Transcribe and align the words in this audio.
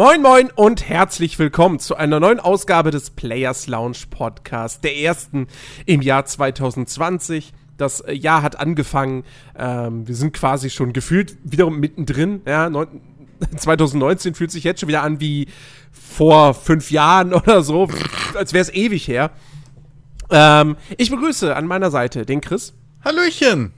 Moin 0.00 0.22
moin 0.22 0.50
und 0.54 0.88
herzlich 0.88 1.38
willkommen 1.38 1.78
zu 1.78 1.94
einer 1.94 2.20
neuen 2.20 2.40
Ausgabe 2.40 2.90
des 2.90 3.10
Players 3.10 3.66
Lounge 3.66 3.98
Podcast, 4.08 4.82
der 4.82 4.96
ersten 4.96 5.46
im 5.84 6.00
Jahr 6.00 6.24
2020. 6.24 7.52
Das 7.76 8.00
äh, 8.00 8.14
Jahr 8.14 8.40
hat 8.40 8.58
angefangen. 8.58 9.24
Ähm, 9.54 10.08
wir 10.08 10.14
sind 10.14 10.32
quasi 10.32 10.70
schon 10.70 10.94
gefühlt 10.94 11.36
wiederum 11.44 11.80
mittendrin. 11.80 12.40
Ja, 12.46 12.70
2019 13.54 14.34
fühlt 14.36 14.50
sich 14.50 14.64
jetzt 14.64 14.80
schon 14.80 14.88
wieder 14.88 15.02
an 15.02 15.20
wie 15.20 15.48
vor 15.92 16.54
fünf 16.54 16.90
Jahren 16.90 17.34
oder 17.34 17.60
so, 17.60 17.86
als 18.34 18.54
wäre 18.54 18.62
es 18.62 18.72
ewig 18.72 19.06
her. 19.06 19.32
Ähm, 20.30 20.78
ich 20.96 21.10
begrüße 21.10 21.54
an 21.54 21.66
meiner 21.66 21.90
Seite 21.90 22.24
den 22.24 22.40
Chris. 22.40 22.72
Hallöchen! 23.04 23.74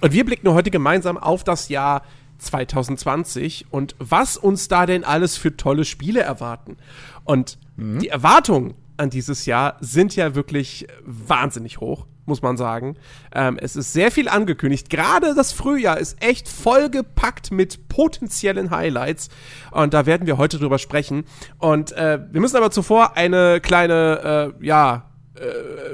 Und 0.00 0.12
wir 0.14 0.24
blicken 0.24 0.48
heute 0.54 0.70
gemeinsam 0.70 1.18
auf 1.18 1.44
das 1.44 1.68
Jahr 1.68 2.04
2020 2.38 3.66
und 3.70 3.94
was 3.98 4.36
uns 4.36 4.68
da 4.68 4.86
denn 4.86 5.04
alles 5.04 5.36
für 5.36 5.56
tolle 5.56 5.84
Spiele 5.84 6.20
erwarten. 6.20 6.76
Und 7.24 7.58
mhm. 7.76 7.98
die 7.98 8.08
Erwartungen 8.08 8.74
an 8.96 9.10
dieses 9.10 9.46
Jahr 9.46 9.76
sind 9.80 10.16
ja 10.16 10.34
wirklich 10.34 10.86
wahnsinnig 11.04 11.80
hoch, 11.80 12.06
muss 12.24 12.42
man 12.42 12.56
sagen. 12.56 12.96
Ähm, 13.34 13.58
es 13.60 13.76
ist 13.76 13.92
sehr 13.92 14.10
viel 14.10 14.28
angekündigt. 14.28 14.90
Gerade 14.90 15.34
das 15.34 15.52
Frühjahr 15.52 15.98
ist 15.98 16.22
echt 16.22 16.48
vollgepackt 16.48 17.50
mit 17.50 17.88
potenziellen 17.88 18.70
Highlights. 18.70 19.28
Und 19.70 19.94
da 19.94 20.06
werden 20.06 20.26
wir 20.26 20.38
heute 20.38 20.58
drüber 20.58 20.78
sprechen. 20.78 21.24
Und 21.58 21.92
äh, 21.92 22.20
wir 22.30 22.40
müssen 22.40 22.56
aber 22.56 22.70
zuvor 22.70 23.16
eine 23.16 23.60
kleine, 23.60 24.54
äh, 24.60 24.66
ja, 24.66 25.10
äh, 25.34 25.40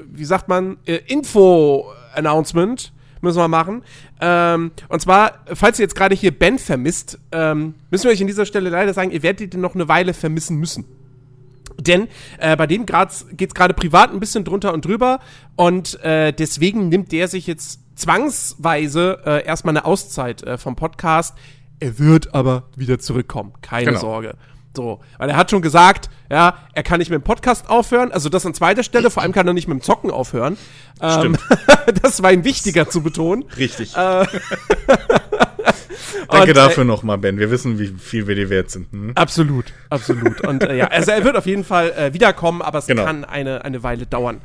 wie 0.06 0.24
sagt 0.24 0.48
man, 0.48 0.78
äh, 0.86 0.97
Info-Announcement 1.06 2.92
müssen 3.23 3.39
wir 3.39 3.48
machen. 3.48 3.83
Ähm, 4.20 4.73
und 4.89 5.01
zwar, 5.01 5.45
falls 5.55 5.78
ihr 5.78 5.84
jetzt 5.84 5.95
gerade 5.95 6.15
hier 6.15 6.37
Ben 6.37 6.59
vermisst, 6.59 7.19
ähm, 7.33 7.75
müssen 7.91 8.05
wir 8.05 8.11
euch 8.11 8.20
an 8.20 8.27
dieser 8.27 8.47
Stelle 8.47 8.70
leider 8.70 8.92
sagen, 8.92 9.11
ihr 9.11 9.23
werdet 9.23 9.55
ihn 9.55 9.61
noch 9.61 9.75
eine 9.75 9.89
Weile 9.89 10.14
vermissen 10.14 10.59
müssen. 10.59 10.84
Denn 11.79 12.09
äh, 12.39 12.56
bei 12.56 12.67
dem 12.67 12.87
geht 12.87 13.48
es 13.48 13.55
gerade 13.55 13.75
privat 13.75 14.12
ein 14.12 14.20
bisschen 14.20 14.45
drunter 14.45 14.73
und 14.73 14.84
drüber 14.84 15.20
und 15.56 16.03
äh, 16.05 16.33
deswegen 16.33 16.89
nimmt 16.89 17.12
der 17.12 17.29
sich 17.29 17.47
jetzt 17.47 17.81
zwangsweise 17.97 19.20
äh, 19.25 19.45
erstmal 19.45 19.77
eine 19.77 19.84
Auszeit 19.84 20.42
äh, 20.42 20.59
vom 20.59 20.77
Podcast. 20.77 21.34
Er 21.81 21.98
wird 21.98 22.34
aber 22.34 22.64
wieder 22.77 22.98
zurückkommen, 22.98 23.55
keine 23.62 23.86
genau. 23.86 24.01
Sorge. 24.01 24.34
So, 24.75 25.01
weil 25.19 25.28
er 25.28 25.37
hat 25.37 25.51
schon 25.51 25.61
gesagt, 25.62 26.09
ja, 26.31 26.56
er 26.73 26.83
kann 26.83 26.98
nicht 26.98 27.11
mit 27.11 27.20
dem 27.20 27.25
Podcast 27.25 27.69
aufhören, 27.69 28.11
also 28.11 28.28
das 28.28 28.47
an 28.47 28.55
zweiter 28.55 28.83
Stelle, 28.83 29.11
vor 29.11 29.23
allem 29.23 29.33
kann 29.33 29.47
er 29.47 29.53
nicht 29.53 29.69
mit 29.69 29.79
dem 29.79 29.83
Zocken 29.83 30.11
aufhören. 30.11 30.56
Stimmt. 30.97 31.39
Ähm, 31.51 31.95
das 32.03 32.23
war 32.23 32.33
ihm 32.33 32.45
wichtiger 32.45 32.89
zu 32.89 33.03
betonen. 33.03 33.45
Richtig. 33.56 33.95
Äh, 33.97 34.27
Danke 36.31 36.51
und, 36.51 36.56
dafür 36.56 36.84
äh, 36.84 36.87
nochmal, 36.87 37.19
Ben. 37.19 37.39
Wir 37.39 37.51
wissen, 37.51 37.79
wie 37.79 37.89
viel 37.89 38.27
wir 38.27 38.34
dir 38.34 38.48
wert 38.48 38.70
sind. 38.70 38.91
Hm? 38.92 39.12
Absolut, 39.14 39.67
absolut. 39.91 40.41
Und 40.47 40.62
äh, 40.62 40.77
ja, 40.77 40.86
also 40.86 41.11
er 41.11 41.25
wird 41.25 41.36
auf 41.36 41.47
jeden 41.47 41.64
Fall 41.64 41.91
äh, 41.91 42.14
wiederkommen, 42.14 42.62
aber 42.62 42.79
es 42.79 42.86
genau. 42.86 43.05
kann 43.05 43.25
eine, 43.25 43.64
eine 43.64 43.83
Weile 43.83 44.07
dauern. 44.07 44.41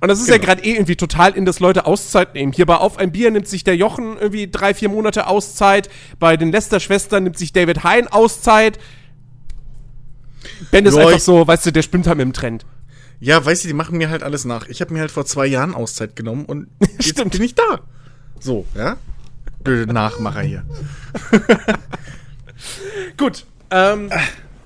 Und 0.00 0.08
das 0.08 0.20
ist 0.20 0.26
genau. 0.26 0.38
ja 0.38 0.44
gerade 0.44 0.64
eh 0.64 0.74
irgendwie 0.74 0.96
total 0.96 1.32
in, 1.32 1.44
dass 1.44 1.60
Leute 1.60 1.86
Auszeit 1.86 2.34
nehmen. 2.34 2.52
Hier 2.52 2.66
bei 2.66 2.76
Auf 2.76 2.98
ein 2.98 3.10
Bier 3.10 3.30
nimmt 3.30 3.48
sich 3.48 3.64
der 3.64 3.76
Jochen 3.76 4.16
irgendwie 4.18 4.48
drei, 4.48 4.74
vier 4.74 4.88
Monate 4.88 5.26
Auszeit. 5.26 5.88
Bei 6.18 6.36
den 6.36 6.52
Lester-Schwestern 6.52 7.24
nimmt 7.24 7.38
sich 7.38 7.52
David 7.52 7.84
Hein 7.84 8.06
Auszeit. 8.08 8.78
Ben 10.70 10.86
ist 10.86 10.96
einfach 10.96 11.18
so, 11.18 11.46
weißt 11.46 11.66
du, 11.66 11.72
der 11.72 11.82
spinnt 11.82 12.06
halt 12.06 12.18
mit 12.18 12.26
dem 12.26 12.32
Trend. 12.32 12.64
Ja, 13.20 13.44
weißt 13.44 13.64
du, 13.64 13.68
die 13.68 13.74
machen 13.74 13.98
mir 13.98 14.10
halt 14.10 14.22
alles 14.22 14.44
nach. 14.44 14.68
Ich 14.68 14.80
habe 14.80 14.92
mir 14.92 15.00
halt 15.00 15.10
vor 15.10 15.26
zwei 15.26 15.46
Jahren 15.46 15.74
Auszeit 15.74 16.14
genommen 16.14 16.44
und 16.44 16.68
jetzt 17.00 17.30
bin 17.30 17.42
ich 17.42 17.54
da. 17.54 17.80
So, 18.38 18.66
ja? 18.74 18.96
Blöde 19.64 19.92
Nachmacher 19.92 20.42
hier. 20.42 20.64
Gut. 23.16 23.44
Ähm, 23.70 24.10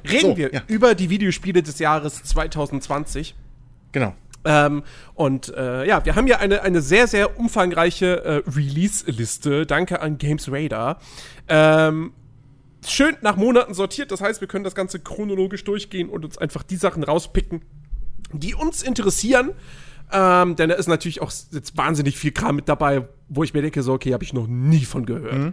reden 0.09 0.21
so, 0.21 0.37
wir 0.37 0.53
ja. 0.53 0.63
über 0.67 0.95
die 0.95 1.11
Videospiele 1.11 1.63
des 1.63 1.79
Jahres 1.79 2.23
2020. 2.23 3.35
Genau. 3.93 4.15
Ähm, 4.45 4.83
und 5.15 5.55
äh, 5.57 5.87
ja, 5.87 6.05
wir 6.05 6.15
haben 6.15 6.27
ja 6.27 6.39
eine, 6.39 6.63
eine 6.63 6.83
sehr, 6.83 7.07
sehr 7.07 7.39
umfangreiche 7.39 8.25
äh, 8.25 8.51
Release-Liste. 8.51 9.67
Danke 9.67 10.01
an 10.01 10.19
Games 10.19 10.51
Radar. 10.51 10.99
Ähm, 11.49 12.13
schön 12.87 13.17
nach 13.21 13.37
Monaten 13.37 13.75
sortiert. 13.75 14.11
Das 14.11 14.21
heißt, 14.21 14.41
wir 14.41 14.49
können 14.49 14.65
das 14.65 14.75
Ganze 14.75 15.01
chronologisch 15.01 15.65
durchgehen 15.65 16.09
und 16.09 16.25
uns 16.25 16.39
einfach 16.39 16.63
die 16.63 16.77
Sachen 16.77 17.03
rauspicken, 17.03 17.63
die 18.33 18.55
uns 18.55 18.83
interessieren. 18.83 19.53
Ähm, 20.13 20.57
denn 20.57 20.69
da 20.69 20.75
ist 20.75 20.89
natürlich 20.89 21.23
auch 21.23 21.33
jetzt 21.53 21.77
wahnsinnig 21.77 22.19
viel 22.19 22.33
Kram 22.33 22.57
mit 22.57 22.69
dabei, 22.69 23.09
wo 23.29 23.45
ich 23.45 23.55
mir 23.55 23.63
denke, 23.63 23.83
so, 23.83 23.95
okay, 23.95 24.13
habe 24.13 24.25
ich 24.25 24.33
noch 24.33 24.47
nie 24.47 24.85
von 24.85 25.07
gehört. 25.07 25.39
Mhm. 25.39 25.53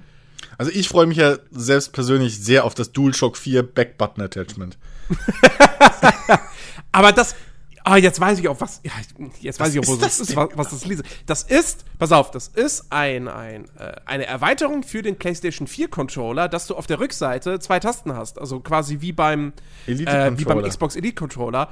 Also 0.58 0.72
ich 0.74 0.90
freue 0.90 1.06
mich 1.06 1.18
ja 1.18 1.38
selbst 1.52 1.94
persönlich 1.94 2.40
sehr 2.44 2.66
auf 2.66 2.76
das 2.76 2.92
DualShock 2.92 3.38
4 3.38 3.64
Backbutton 3.64 4.24
Attachment. 4.24 4.78
Aber 6.92 7.12
das, 7.12 7.36
Ah, 7.84 7.98
jetzt 7.98 8.20
weiß 8.20 8.40
ich 8.40 8.48
auch, 8.48 8.60
was. 8.60 8.82
Ja, 8.84 8.92
jetzt 9.40 9.60
weiß 9.60 9.68
was 9.68 9.76
ich 9.76 9.80
auch, 9.80 9.88
wo 9.88 9.96
das 9.96 10.20
ist, 10.20 10.36
was, 10.36 10.50
was, 10.54 10.70
das 10.70 10.86
lese. 10.86 11.04
Das 11.26 11.44
ist, 11.44 11.86
pass 11.98 12.12
auf, 12.12 12.32
das 12.32 12.48
ist 12.48 12.92
ein, 12.92 13.28
ein, 13.28 13.66
äh, 13.78 13.94
eine 14.06 14.26
Erweiterung 14.26 14.84
für 14.84 15.02
den 15.02 15.18
PlayStation 15.18 15.68
4 15.68 15.88
Controller, 15.90 16.50
dass 16.50 16.68
du 16.68 16.76
auf 16.76 16.88
der 16.88 17.00
Rückseite 17.00 17.60
zwei 17.60 17.80
Tasten 17.80 18.16
hast. 18.16 18.40
Also 18.40 18.60
quasi 18.60 19.02
wie 19.02 19.12
beim, 19.12 19.54
äh, 19.88 20.32
wie 20.36 20.46
beim 20.46 20.62
Xbox 20.62 20.96
Elite 20.96 21.16
Controller. 21.16 21.70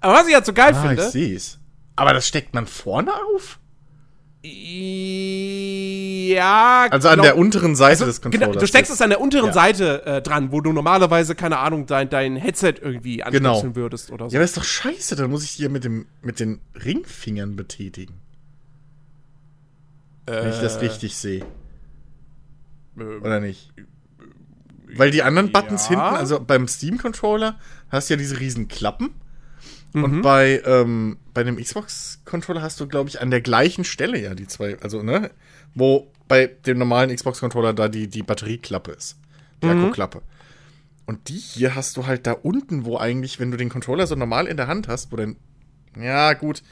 Aber 0.00 0.14
was 0.14 0.26
ich 0.26 0.34
halt 0.34 0.46
so 0.46 0.52
geil 0.52 0.74
ah, 0.74 0.82
finde. 0.82 1.04
Ich 1.04 1.10
sehe 1.10 1.36
es. 1.36 1.58
Aber 1.96 2.12
das 2.12 2.26
steckt 2.26 2.54
man 2.54 2.66
vorne 2.66 3.12
auf? 3.34 3.58
Ja. 6.32 6.88
Also 6.90 7.08
an 7.08 7.14
glaub, 7.14 7.26
der 7.26 7.38
unteren 7.38 7.76
Seite 7.76 7.90
also, 7.92 8.06
des 8.06 8.20
Controllers. 8.20 8.48
Genau, 8.48 8.60
du 8.60 8.66
steckst 8.66 8.92
es 8.92 9.00
an 9.00 9.10
der 9.10 9.20
unteren 9.20 9.46
ja. 9.46 9.52
Seite 9.52 10.04
äh, 10.04 10.20
dran, 10.20 10.50
wo 10.50 10.60
du 10.60 10.72
normalerweise, 10.72 11.36
keine 11.36 11.58
Ahnung, 11.58 11.86
dein, 11.86 12.10
dein 12.10 12.34
Headset 12.36 12.74
irgendwie 12.80 13.22
anstöpseln 13.22 13.62
genau. 13.72 13.76
würdest 13.76 14.10
oder 14.10 14.28
so. 14.28 14.34
Ja, 14.34 14.40
aber 14.40 14.44
ist 14.44 14.56
doch 14.56 14.64
scheiße, 14.64 15.14
dann 15.14 15.30
muss 15.30 15.44
ich 15.44 15.56
ja 15.58 15.68
mit, 15.68 15.84
dem, 15.84 16.06
mit 16.22 16.40
den 16.40 16.60
Ringfingern 16.84 17.54
betätigen. 17.54 18.14
Äh, 20.26 20.32
Wenn 20.32 20.50
ich 20.50 20.60
das 20.60 20.76
äh. 20.76 20.80
richtig 20.80 21.16
sehe. 21.16 21.44
Äh, 22.98 23.02
oder 23.20 23.38
nicht? 23.38 23.72
Weil 24.96 25.10
die 25.10 25.22
anderen 25.22 25.52
Buttons 25.52 25.88
ja. 25.88 25.90
hinten, 25.90 26.16
also 26.16 26.40
beim 26.40 26.66
Steam-Controller, 26.68 27.58
hast 27.90 28.10
du 28.10 28.14
ja 28.14 28.18
diese 28.18 28.40
riesen 28.40 28.66
Klappen. 28.68 29.10
Mhm. 29.92 30.04
Und 30.04 30.22
bei, 30.22 30.62
ähm, 30.64 31.18
bei 31.34 31.42
dem 31.44 31.56
Xbox-Controller 31.56 32.62
hast 32.62 32.80
du, 32.80 32.86
glaube 32.86 33.08
ich, 33.08 33.20
an 33.20 33.30
der 33.30 33.40
gleichen 33.40 33.84
Stelle 33.84 34.18
ja 34.18 34.34
die 34.34 34.46
zwei, 34.46 34.78
also, 34.80 35.02
ne? 35.02 35.30
Wo 35.74 36.10
bei 36.28 36.46
dem 36.46 36.78
normalen 36.78 37.14
Xbox-Controller 37.14 37.72
da 37.74 37.88
die, 37.88 38.08
die 38.08 38.22
Batterieklappe 38.22 38.92
ist. 38.92 39.16
Die 39.62 39.66
mhm. 39.66 39.84
Akkuklappe. 39.84 40.22
Und 41.04 41.28
die 41.28 41.36
hier 41.36 41.74
hast 41.74 41.96
du 41.96 42.06
halt 42.06 42.26
da 42.26 42.32
unten, 42.32 42.84
wo 42.84 42.96
eigentlich, 42.96 43.38
wenn 43.40 43.50
du 43.50 43.56
den 43.56 43.68
Controller 43.68 44.06
so 44.06 44.14
normal 44.14 44.46
in 44.46 44.56
der 44.56 44.66
Hand 44.66 44.88
hast, 44.88 45.12
wo 45.12 45.16
dann, 45.16 45.36
ja, 46.00 46.32
gut, 46.32 46.62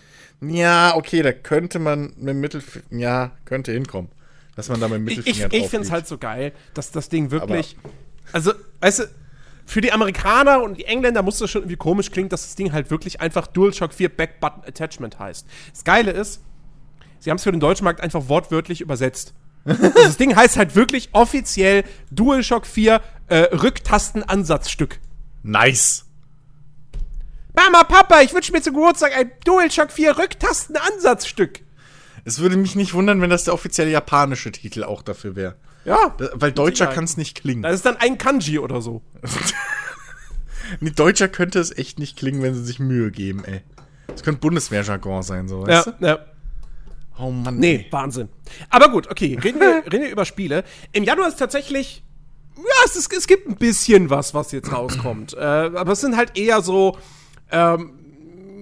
ja, 0.41 0.97
okay, 0.97 1.22
da 1.22 1.32
könnte 1.32 1.78
man 1.78 2.14
mit 2.16 2.28
dem 2.28 2.41
Mittelfinger, 2.41 2.84
ja, 2.91 3.32
könnte 3.44 3.72
hinkommen. 3.72 4.10
Dass 4.56 4.69
man 4.69 4.80
da 4.80 4.88
mit 4.88 4.98
dem 4.98 5.04
Mittelfinger 5.04 5.53
Ich, 5.53 5.64
ich, 5.64 5.69
finde 5.69 5.86
es 5.86 5.91
halt 5.91 6.06
so 6.06 6.16
geil, 6.16 6.53
dass 6.75 6.91
das 6.91 7.09
Ding 7.09 7.30
wirklich, 7.30 7.76
Aber 7.82 7.91
also, 8.32 8.53
weißt 8.80 9.00
du, 9.00 9.04
für 9.70 9.81
die 9.81 9.92
Amerikaner 9.92 10.62
und 10.62 10.78
die 10.78 10.84
Engländer 10.84 11.22
muss 11.22 11.38
das 11.38 11.48
schon 11.48 11.62
irgendwie 11.62 11.76
komisch 11.76 12.10
klingen, 12.10 12.28
dass 12.28 12.42
das 12.42 12.56
Ding 12.56 12.72
halt 12.72 12.91
wirklich 12.91 13.20
einfach 13.20 13.47
DualShock 13.47 13.94
4 13.94 14.08
Back 14.08 14.41
Button 14.41 14.64
Attachment 14.66 15.20
heißt. 15.20 15.47
Das 15.72 15.84
Geile 15.84 16.10
ist, 16.10 16.42
sie 17.20 17.31
haben 17.31 17.36
es 17.36 17.44
für 17.44 17.53
den 17.53 17.60
deutschen 17.60 17.84
Markt 17.84 18.00
einfach 18.00 18.28
wortwörtlich 18.28 18.80
übersetzt. 18.80 19.32
also 19.64 19.91
das 19.91 20.16
Ding 20.16 20.34
heißt 20.34 20.56
halt 20.56 20.74
wirklich 20.74 21.10
offiziell 21.12 21.84
DualShock 22.10 22.66
4 22.66 23.00
äh, 23.28 23.36
Rücktastenansatzstück. 23.36 24.98
Nice. 25.44 26.04
Mama, 27.54 27.84
Papa, 27.84 28.22
ich 28.22 28.34
wünsche 28.34 28.50
mir 28.50 28.62
zu 28.62 28.72
Geburtstag 28.72 29.16
ein 29.16 29.30
DualShock 29.44 29.92
4 29.92 30.18
Rücktastenansatzstück. 30.18 31.60
Es 32.24 32.41
würde 32.41 32.56
mich 32.56 32.74
nicht 32.74 32.92
wundern, 32.92 33.21
wenn 33.21 33.30
das 33.30 33.44
der 33.44 33.54
offizielle 33.54 33.91
japanische 33.92 34.50
Titel 34.50 34.83
auch 34.83 35.03
dafür 35.03 35.36
wäre. 35.36 35.54
Ja. 35.84 36.15
weil 36.34 36.53
Deutscher 36.53 36.86
kann 36.86 37.04
es 37.04 37.16
nicht 37.16 37.41
klingen. 37.41 37.62
Das 37.62 37.74
ist 37.74 37.86
dann 37.86 37.97
ein 37.97 38.18
Kanji 38.18 38.59
oder 38.59 38.82
so. 38.82 39.03
nee, 40.80 40.91
Deutscher 40.91 41.28
könnte 41.28 41.59
es 41.59 41.77
echt 41.77 41.98
nicht 41.98 42.16
klingen, 42.16 42.42
wenn 42.42 42.54
sie 42.54 42.65
sich 42.65 42.78
Mühe 42.78 43.10
geben, 43.10 43.44
ey. 43.44 43.62
Das 44.06 44.22
könnte 44.22 44.41
Bundeswehrjargon 44.41 45.22
sein, 45.22 45.48
so, 45.48 45.66
weißt 45.66 45.86
ja, 45.86 45.92
du? 45.92 46.06
Ja. 46.06 46.18
Oh 47.18 47.30
Mann. 47.30 47.59
Nee, 47.59 47.77
ey. 47.77 47.86
Wahnsinn. 47.91 48.28
Aber 48.68 48.91
gut, 48.91 49.10
okay, 49.10 49.38
reden 49.42 49.60
wir, 49.60 49.84
reden 49.92 50.03
wir 50.03 50.10
über 50.10 50.24
Spiele. 50.24 50.65
Im 50.92 51.04
Januar 51.04 51.28
ist 51.28 51.38
tatsächlich. 51.38 52.03
Ja, 52.56 52.62
es, 52.84 52.97
ist, 52.97 53.12
es 53.12 53.27
gibt 53.27 53.48
ein 53.48 53.56
bisschen 53.56 54.10
was, 54.10 54.34
was 54.34 54.53
jetzt 54.53 54.72
rauskommt. 54.72 55.34
äh, 55.34 55.41
aber 55.41 55.92
es 55.92 56.00
sind 56.00 56.16
halt 56.16 56.36
eher 56.36 56.60
so. 56.62 56.98
Ähm, 57.50 57.94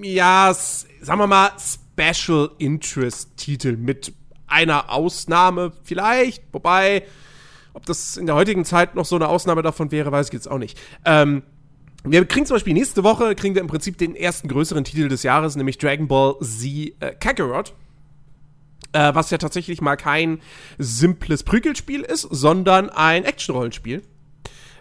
ja, 0.02 0.54
sagen 0.54 1.20
wir 1.20 1.26
mal, 1.26 1.50
Special 1.58 2.50
Interest 2.58 3.36
Titel 3.36 3.76
mit 3.76 4.12
einer 4.48 4.90
Ausnahme 4.90 5.72
vielleicht, 5.84 6.42
wobei, 6.52 7.04
ob 7.74 7.86
das 7.86 8.16
in 8.16 8.26
der 8.26 8.34
heutigen 8.34 8.64
Zeit 8.64 8.94
noch 8.94 9.04
so 9.04 9.16
eine 9.16 9.28
Ausnahme 9.28 9.62
davon 9.62 9.90
wäre, 9.92 10.10
weiß 10.10 10.28
ich 10.28 10.32
jetzt 10.32 10.50
auch 10.50 10.58
nicht. 10.58 10.78
Ähm, 11.04 11.42
wir 12.04 12.24
kriegen 12.24 12.46
zum 12.46 12.54
Beispiel 12.54 12.74
nächste 12.74 13.04
Woche, 13.04 13.34
kriegen 13.34 13.54
wir 13.54 13.62
im 13.62 13.68
Prinzip 13.68 13.98
den 13.98 14.14
ersten 14.14 14.48
größeren 14.48 14.84
Titel 14.84 15.08
des 15.08 15.22
Jahres, 15.22 15.56
nämlich 15.56 15.78
Dragon 15.78 16.08
Ball 16.08 16.36
Z 16.40 16.64
äh, 17.00 17.14
Kakarot. 17.18 17.74
Äh, 18.92 19.14
was 19.14 19.30
ja 19.30 19.36
tatsächlich 19.36 19.82
mal 19.82 19.96
kein 19.96 20.40
simples 20.78 21.42
Prügelspiel 21.42 22.00
ist, 22.00 22.22
sondern 22.22 22.88
ein 22.88 23.24
Action-Rollenspiel. 23.24 24.02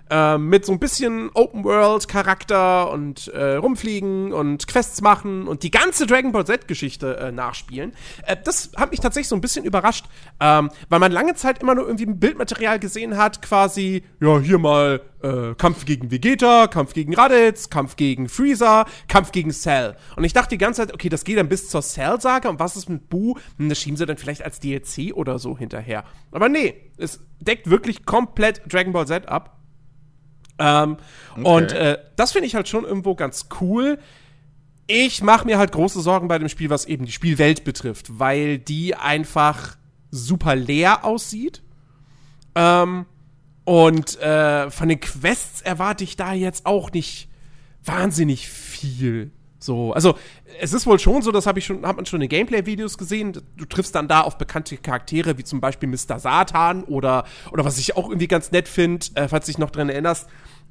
Äh, 0.10 0.38
mit 0.38 0.66
so 0.66 0.72
ein 0.72 0.80
bisschen 0.80 1.30
Open-World-Charakter 1.34 2.92
und 2.92 3.28
äh, 3.30 3.56
rumfliegen 3.56 4.34
und 4.34 4.68
Quests 4.68 5.02
machen 5.02 5.48
und 5.48 5.64
die 5.64 5.72
ganze 5.72 6.08
Dragon 6.08 6.32
Ball 6.32 6.46
Z-Geschichte 6.46 7.18
äh, 7.18 7.32
nachspielen. 7.32 7.94
Äh, 8.26 8.38
das 8.44 8.72
hat 8.76 8.92
mich 8.92 9.00
tatsächlich 9.00 9.28
so 9.28 9.36
ein 9.36 9.42
bisschen 9.42 9.66
überrascht, 9.66 10.06
ähm, 10.40 10.70
weil 10.90 11.00
man 11.00 11.12
lange 11.12 11.36
Zeit 11.36 11.62
immer 11.62 11.76
nur 11.76 11.86
irgendwie 11.86 12.06
ein 12.06 12.20
Bildmaterial 12.20 12.80
gesehen 12.80 13.18
hat, 13.18 13.42
quasi, 13.42 14.04
ja, 14.20 14.40
hier 14.40 14.58
mal 14.58 15.02
äh, 15.22 15.56
Kampf 15.56 15.86
gegen 15.86 16.12
Vegeta, 16.12 16.68
Kampf 16.68 16.94
gegen 16.94 17.14
Raditz, 17.14 17.70
Kampf 17.70 17.96
gegen 17.96 18.30
Freezer, 18.30 18.86
Kampf 19.08 19.32
gegen 19.32 19.52
Cell. 19.52 19.96
Und 20.16 20.24
ich 20.24 20.34
dachte 20.34 20.50
die 20.50 20.58
ganze 20.58 20.82
Zeit, 20.82 20.94
okay, 20.94 21.10
das 21.10 21.24
geht 21.24 21.38
dann 21.38 21.50
bis 21.50 21.70
zur 21.70 21.82
Cell-Saga 21.82 22.50
und 22.50 22.60
was 22.60 22.76
ist 22.76 22.90
mit 22.90 23.10
Boo? 23.10 23.36
Hm, 23.58 23.70
das 23.70 23.80
schieben 23.80 23.98
sie 23.98 24.06
dann 24.06 24.18
vielleicht 24.18 24.44
als 24.44 24.60
DLC 24.60 25.14
oder 25.14 25.40
so 25.40 25.58
hinterher. 25.58 26.04
Aber 26.32 26.50
nee, 26.50 26.76
es 26.98 27.20
deckt 27.40 27.70
wirklich 27.70 28.06
komplett 28.06 28.62
Dragon 28.72 28.94
Ball 28.94 29.08
Z 29.08 29.28
ab. 29.28 29.57
Ähm, 30.60 30.98
okay. 31.32 31.44
Und 31.44 31.72
äh, 31.74 31.98
das 32.16 32.32
finde 32.32 32.48
ich 32.48 32.56
halt 32.56 32.68
schon 32.68 32.84
irgendwo 32.84 33.16
ganz 33.16 33.48
cool. 33.62 34.00
Ich 34.88 35.22
mache 35.22 35.46
mir 35.46 35.58
halt 35.58 35.72
große 35.72 36.02
Sorgen 36.02 36.28
bei 36.28 36.40
dem 36.40 36.50
Spiel, 36.50 36.70
was 36.70 36.86
eben 36.86 37.06
die 37.06 37.12
Spielwelt 37.12 37.64
betrifft, 37.64 38.20
weil 38.20 38.58
die 38.58 38.96
einfach 38.96 39.78
super 40.12 40.56
leer 40.56 41.04
aussieht. 41.04 41.62
Ähm, 42.56 43.06
und 43.66 44.20
äh, 44.22 44.72
von 44.72 44.88
den 44.88 45.00
Quests 45.00 45.62
erwarte 45.62 46.04
ich 46.06 46.16
da 46.16 46.34
jetzt 46.34 46.66
auch 46.66 46.92
nicht 46.92 47.28
wahnsinnig 47.84 48.48
viel. 48.48 49.32
So, 49.60 49.92
also 49.94 50.16
es 50.60 50.74
ist 50.74 50.86
wohl 50.86 51.00
schon 51.00 51.22
so, 51.22 51.32
das 51.32 51.48
habe 51.48 51.60
ich 51.60 51.66
schon, 51.66 51.86
hat 51.86 51.96
man 51.96 52.06
schon 52.06 52.22
in 52.22 52.30
Gameplay-Videos 52.30 52.98
gesehen. 52.98 53.34
Du 53.56 53.66
triffst 53.66 53.96
dann 53.96 54.08
da 54.08 54.22
auf 54.22 54.38
bekannte 54.38 54.78
Charaktere 54.78 55.38
wie 55.38 55.44
zum 55.44 55.62
Beispiel 55.62 55.90
Mr. 55.90 56.20
Satan 56.20 56.84
oder 56.84 57.26
oder 57.52 57.66
was 57.66 57.80
ich 57.80 57.98
auch 57.98 58.10
irgendwie 58.10 58.28
ganz 58.28 58.52
nett 58.52 58.68
finde, 58.68 59.08
äh, 59.16 59.28
falls 59.28 59.46
du 59.46 59.52
dich 59.52 59.58
noch 59.58 59.72
dran 59.72 59.90
erinnerst, 59.90 60.28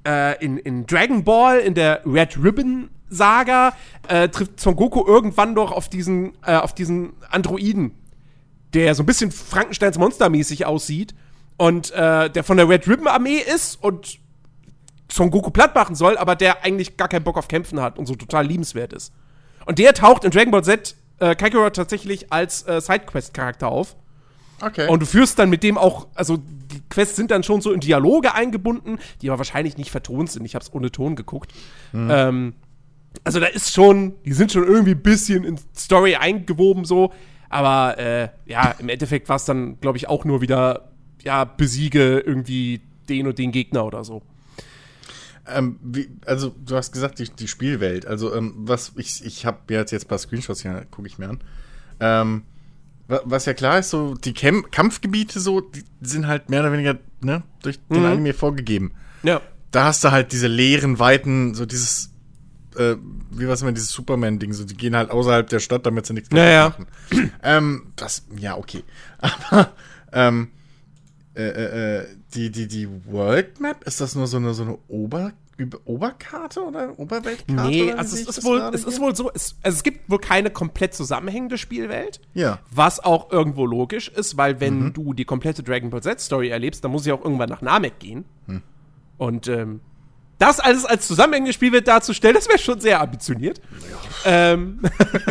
äh, 0.07 0.43
in, 0.45 0.57
in 0.59 0.87
Dragon 0.87 1.25
Ball 1.25 1.59
in 1.59 1.75
der 1.75 2.03
Red 2.07 2.39
Ribbon 2.43 2.91
Saga 3.09 3.73
äh, 4.09 4.29
trifft 4.29 4.61
Son 4.61 4.77
Goku 4.77 5.05
irgendwann 5.05 5.55
doch 5.55 5.73
auf 5.73 5.89
diesen 5.89 6.35
äh, 6.45 6.57
auf 6.57 6.75
diesen 6.75 7.15
Androiden, 7.31 7.93
der 8.73 8.95
so 8.95 9.03
ein 9.03 9.07
bisschen 9.07 9.33
Frankensteins 9.33 9.99
Monster-mäßig 9.99 10.65
aussieht 10.65 11.15
und 11.57 11.91
äh, 11.91 12.31
der 12.31 12.45
von 12.45 12.57
der 12.57 12.69
Red 12.69 12.89
Ribbon 12.89 13.09
Armee 13.09 13.39
ist 13.39 13.83
und 13.83 14.19
Son 15.17 15.31
Goku 15.31 15.51
platt 15.51 15.75
machen 15.75 15.95
soll, 15.95 16.17
aber 16.19 16.37
der 16.37 16.65
eigentlich 16.65 16.97
gar 16.97 17.09
keinen 17.09 17.25
Bock 17.25 17.39
auf 17.39 17.49
Kämpfen 17.49 17.81
hat 17.81 17.99
und 17.99 18.07
so 18.07 18.15
total 18.15 18.47
liebenswert 18.47 18.93
ist. 18.93 19.13
Und 19.65 19.79
der 19.79 19.95
taucht 19.95 20.25
in 20.25 20.31
Dragon 20.31 20.51
Ball 20.51 20.63
Z 20.63 20.95
äh, 21.19 21.35
Kakarot 21.35 21.75
tatsächlich 21.75 22.33
als 22.33 22.67
äh, 22.69 22.81
Sidequest-Charakter 22.81 23.69
auf. 23.69 23.97
Okay. 24.61 24.89
Und 24.89 25.01
du 25.01 25.07
führst 25.07 25.39
dann 25.39 25.51
mit 25.51 25.63
dem 25.63 25.77
auch, 25.77 26.07
also 26.15 26.37
die 26.37 26.83
Quests 26.89 27.17
sind 27.17 27.31
dann 27.31 27.43
schon 27.43 27.61
so 27.61 27.73
in 27.73 27.81
Dialoge 27.81 28.35
eingebunden, 28.35 28.99
die 29.21 29.31
aber 29.31 29.39
wahrscheinlich 29.39 29.77
nicht 29.77 29.91
vertont 29.91 30.31
sind. 30.31 30.45
Ich 30.45 30.55
hab's 30.55 30.73
ohne 30.73 30.91
Ton 30.91 31.17
geguckt. 31.17 31.53
Mhm. 31.93 32.11
Ähm, 32.11 32.55
also 33.25 33.41
da 33.41 33.47
ist 33.47 33.73
schon, 33.73 34.15
die 34.25 34.33
sind 34.33 34.53
schon 34.53 34.65
irgendwie 34.65 34.93
ein 34.93 35.03
bisschen 35.03 35.45
in 35.45 35.59
Story 35.75 36.17
eingewoben 36.17 36.85
so. 36.85 37.13
Aber 37.49 37.99
äh, 37.99 38.29
ja, 38.47 38.75
im 38.79 38.89
Endeffekt 38.89 39.29
war 39.29 39.37
es 39.37 39.45
dann, 39.45 39.81
glaube 39.81 39.99
ich, 39.99 40.09
auch 40.09 40.25
nur 40.25 40.41
wieder, 40.41 40.91
ja, 41.23 41.45
besiege 41.45 42.19
irgendwie 42.19 42.81
den 43.09 43.27
und 43.27 43.39
den 43.39 43.53
Gegner 43.53 43.85
oder 43.85 44.05
so. 44.05 44.23
Ähm, 45.49 45.79
wie, 45.83 46.09
also, 46.25 46.55
du 46.65 46.77
hast 46.77 46.93
gesagt, 46.93 47.19
die, 47.19 47.29
die 47.29 47.49
Spielwelt. 47.49 48.07
Also, 48.07 48.35
ähm, 48.35 48.55
was 48.57 48.93
ich, 48.97 49.25
ich 49.25 49.47
habe 49.47 49.59
jetzt, 49.75 49.93
jetzt 49.93 50.07
ein 50.07 50.09
paar 50.09 50.19
Screenshots 50.19 50.63
hier, 50.63 50.87
gucke 50.91 51.09
ich 51.09 51.19
mir 51.19 51.29
an. 51.29 51.41
Ähm, 52.01 52.43
was 53.09 53.45
ja 53.47 53.55
klar 53.55 53.79
ist, 53.79 53.91
so 53.91 54.15
die 54.15 54.35
Kämp 54.35 54.73
Kampfgebiete 54.73 55.39
so, 55.39 55.61
die 55.61 55.85
sind 56.01 56.27
halt 56.27 56.51
mehr 56.51 56.61
oder 56.61 56.73
weniger 56.73 56.99
ne, 57.21 57.43
durch 57.63 57.79
den 57.89 58.01
mhm. 58.01 58.07
Anime 58.07 58.35
vorgegeben. 58.35 58.93
Ja. 59.23 59.41
Da 59.71 59.85
hast 59.85 60.03
du 60.03 60.11
halt 60.11 60.33
diese 60.33 60.49
leeren 60.49 60.99
Weiten, 60.99 61.55
so 61.55 61.67
dieses, 61.67 62.11
äh, 62.77 62.97
wie 63.31 63.47
was 63.47 63.63
immer, 63.63 63.73
dieses 63.73 63.91
Superman-Ding, 63.91 64.53
so 64.53 64.65
die 64.65 64.77
gehen 64.77 64.97
halt 64.97 65.11
außerhalb 65.11 65.49
der 65.49 65.61
Stadt, 65.61 65.87
damit 65.87 66.07
sie 66.07 66.15
nichts 66.15 66.31
mehr 66.31 66.51
ja, 66.51 66.69
machen. 66.69 66.87
Ähm, 67.43 67.93
das, 67.95 68.25
ja, 68.37 68.57
okay. 68.57 68.83
Aber, 69.19 69.73
ähm, 70.13 70.49
äh, 71.37 71.49
äh, 71.49 71.99
äh, 71.99 72.07
die, 72.35 72.51
die, 72.51 72.67
die 72.67 72.89
World 73.07 73.61
Map, 73.61 73.85
ist 73.85 74.01
das 74.01 74.15
nur 74.15 74.27
so 74.27 74.39
eine, 74.39 74.55
so 74.55 74.63
eine 74.63 74.79
Ober 74.89 75.33
Oberkarte 75.87 76.63
oder 76.63 76.99
Oberweltkarte? 76.99 77.71
Nee, 77.71 77.91
also 77.93 78.15
es 78.15 78.29
ist, 78.29 78.45
wohl, 78.45 78.61
es 78.75 78.85
ist 78.85 79.01
wohl 79.01 79.17
so, 79.17 79.31
es, 79.33 79.57
also 79.63 79.77
es 79.77 79.83
gibt 79.83 80.11
wohl 80.11 80.19
keine 80.19 80.51
komplett 80.51 80.95
zusammenhängende 80.95 81.57
Spielwelt. 81.57 82.21
Ja. 82.35 82.59
Was 82.71 83.03
auch 83.03 83.33
irgendwo 83.33 83.65
logisch 83.65 84.09
ist, 84.09 84.37
weil 84.37 84.61
wenn 84.61 84.81
mhm. 84.81 84.93
du 84.93 85.15
die 85.15 85.25
komplette 85.25 85.63
Dragon 85.63 85.89
Ball 85.89 86.03
Z 86.03 86.21
Story 86.21 86.51
erlebst, 86.51 86.85
dann 86.85 86.91
muss 86.91 87.05
sie 87.05 87.13
auch 87.13 87.25
irgendwann 87.25 87.49
nach 87.49 87.63
Namek 87.63 87.99
gehen. 87.99 88.27
Hm. 88.47 88.63
Und 89.17 89.49
ähm, 89.49 89.81
das 90.39 90.61
alles 90.61 90.85
als 90.85 91.07
zusammenhängende 91.07 91.55
Spielwelt 91.55 91.89
darzustellen, 91.89 92.35
das 92.35 92.49
wäre 92.49 92.59
schon 92.59 92.81
sehr 92.81 93.01
ambitioniert. 93.01 93.61
Ja. 94.25 94.53
Ähm, 94.53 94.81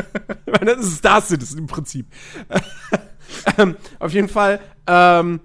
das 0.61 0.79
ist 0.79 0.97
Star 0.97 1.21
Citizen 1.21 1.59
im 1.59 1.67
Prinzip. 1.67 2.07
ähm, 3.57 3.75
auf 3.99 4.11
jeden 4.11 4.29
Fall, 4.29 4.59
ähm, 4.87 5.39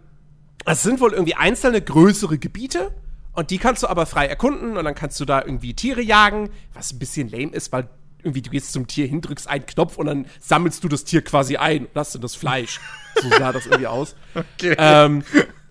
es 0.65 0.83
sind 0.83 1.01
wohl 1.01 1.13
irgendwie 1.13 1.35
einzelne 1.35 1.81
größere 1.81 2.39
Gebiete 2.39 2.93
und 3.33 3.51
die 3.51 3.59
kannst 3.59 3.83
du 3.83 3.87
aber 3.87 4.07
frei 4.07 4.27
erkunden 4.27 4.77
und 4.77 4.85
dann 4.85 4.95
kannst 4.95 5.19
du 5.21 5.25
da 5.25 5.43
irgendwie 5.43 5.75
Tiere 5.75 6.03
jagen, 6.03 6.51
was 6.75 6.93
ein 6.93 6.99
bisschen 6.99 7.29
lame 7.29 7.53
ist, 7.53 7.73
weil 7.73 7.89
irgendwie 8.23 8.43
du 8.43 8.51
gehst 8.51 8.73
zum 8.73 8.87
Tier 8.87 9.07
hin, 9.07 9.21
drückst 9.21 9.49
einen 9.49 9.67
Knopf 9.67 9.97
und 9.97 10.07
dann 10.07 10.27
sammelst 10.41 10.85
du 10.85 10.89
das 10.89 11.05
Tier 11.05 11.23
quasi 11.23 11.57
ein 11.57 11.87
und 11.87 11.95
hast 11.95 12.15
dann 12.15 12.23
das 12.23 12.35
Fleisch. 12.35 12.81
So 13.21 13.29
sah 13.31 13.53
das 13.53 13.67
irgendwie 13.67 13.87
aus. 13.87 14.15
Okay. 14.35 14.75
Ähm, 14.79 15.25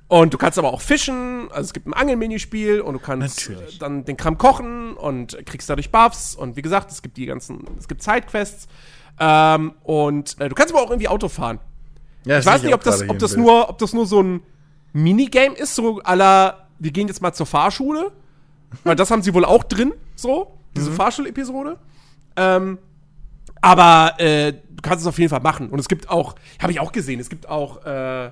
und 0.07 0.33
du 0.33 0.39
kannst 0.39 0.57
aber 0.57 0.73
auch 0.73 0.81
fischen, 0.81 1.51
also 1.51 1.61
es 1.61 1.73
gibt 1.73 1.85
ein 1.85 1.93
Angelminispiel 1.93 2.81
und 2.81 2.93
du 2.93 2.99
kannst 2.99 3.47
Natürlich. 3.47 3.77
dann 3.77 4.05
den 4.05 4.17
Kram 4.17 4.39
kochen 4.39 4.93
und 4.93 5.37
kriegst 5.45 5.69
dadurch 5.69 5.91
Buffs 5.91 6.33
und 6.33 6.55
wie 6.55 6.63
gesagt, 6.63 6.91
es 6.91 7.03
gibt 7.03 7.15
die 7.17 7.27
ganzen, 7.27 7.63
es 7.77 7.87
gibt 7.87 8.01
Sidequests 8.01 8.67
ähm, 9.19 9.75
und 9.83 10.35
äh, 10.39 10.49
du 10.49 10.55
kannst 10.55 10.73
aber 10.73 10.83
auch 10.83 10.89
irgendwie 10.89 11.07
Auto 11.07 11.29
fahren. 11.29 11.59
Ja, 12.25 12.39
ich 12.39 12.45
weiß 12.45 12.63
nicht, 12.63 12.73
ob 12.73 12.83
das, 12.83 13.07
ob 13.07 13.19
das 13.19 13.35
nur, 13.35 13.69
ob 13.69 13.77
das 13.77 13.93
nur 13.93 14.07
so 14.07 14.23
ein 14.23 14.41
Minigame 14.93 15.55
ist, 15.55 15.75
so 15.75 15.99
aller 15.99 16.69
wir 16.79 16.91
gehen 16.91 17.07
jetzt 17.07 17.21
mal 17.21 17.33
zur 17.33 17.45
Fahrschule, 17.45 18.11
weil 18.83 18.95
das 18.95 19.11
haben 19.11 19.21
sie 19.21 19.33
wohl 19.33 19.45
auch 19.45 19.63
drin, 19.63 19.93
so, 20.15 20.57
diese 20.75 20.89
mhm. 20.91 20.95
Fahrschul-Episode. 20.95 21.77
Ähm, 22.35 22.79
aber 23.61 24.19
äh, 24.19 24.53
du 24.53 24.81
kannst 24.81 25.01
es 25.01 25.07
auf 25.07 25.19
jeden 25.19 25.29
Fall 25.29 25.41
machen. 25.41 25.69
Und 25.69 25.79
es 25.79 25.89
gibt 25.89 26.09
auch, 26.09 26.35
habe 26.61 26.71
ich 26.71 26.79
auch 26.79 26.91
gesehen, 26.91 27.19
es 27.19 27.29
gibt 27.29 27.49
auch 27.49 27.85
äh, 27.85 28.27
äh, 28.27 28.31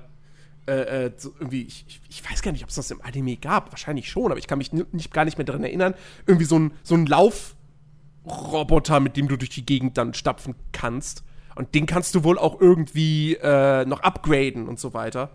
äh 0.67 1.11
so 1.17 1.33
irgendwie, 1.39 1.63
ich, 1.63 2.01
ich, 2.07 2.29
weiß 2.29 2.41
gar 2.41 2.53
nicht, 2.53 2.63
ob 2.63 2.69
es 2.69 2.75
das 2.75 2.89
im 2.91 3.01
Anime 3.01 3.35
gab, 3.35 3.71
wahrscheinlich 3.71 4.09
schon, 4.09 4.31
aber 4.31 4.37
ich 4.37 4.47
kann 4.47 4.57
mich 4.57 4.71
nicht, 4.71 5.13
gar 5.13 5.25
nicht 5.25 5.37
mehr 5.37 5.45
daran 5.45 5.63
erinnern, 5.63 5.93
irgendwie 6.25 6.45
so 6.45 6.57
ein, 6.57 6.71
so 6.83 6.95
ein 6.95 7.05
Laufroboter, 7.05 9.01
mit 9.01 9.17
dem 9.17 9.27
du 9.27 9.35
durch 9.35 9.49
die 9.49 9.65
Gegend 9.65 9.97
dann 9.97 10.13
stapfen 10.13 10.55
kannst. 10.71 11.23
Und 11.55 11.73
den 11.75 11.87
kannst 11.87 12.15
du 12.15 12.23
wohl 12.23 12.37
auch 12.37 12.61
irgendwie 12.61 13.33
äh, 13.35 13.83
noch 13.85 14.01
upgraden 14.01 14.67
und 14.67 14.79
so 14.79 14.93
weiter. 14.93 15.31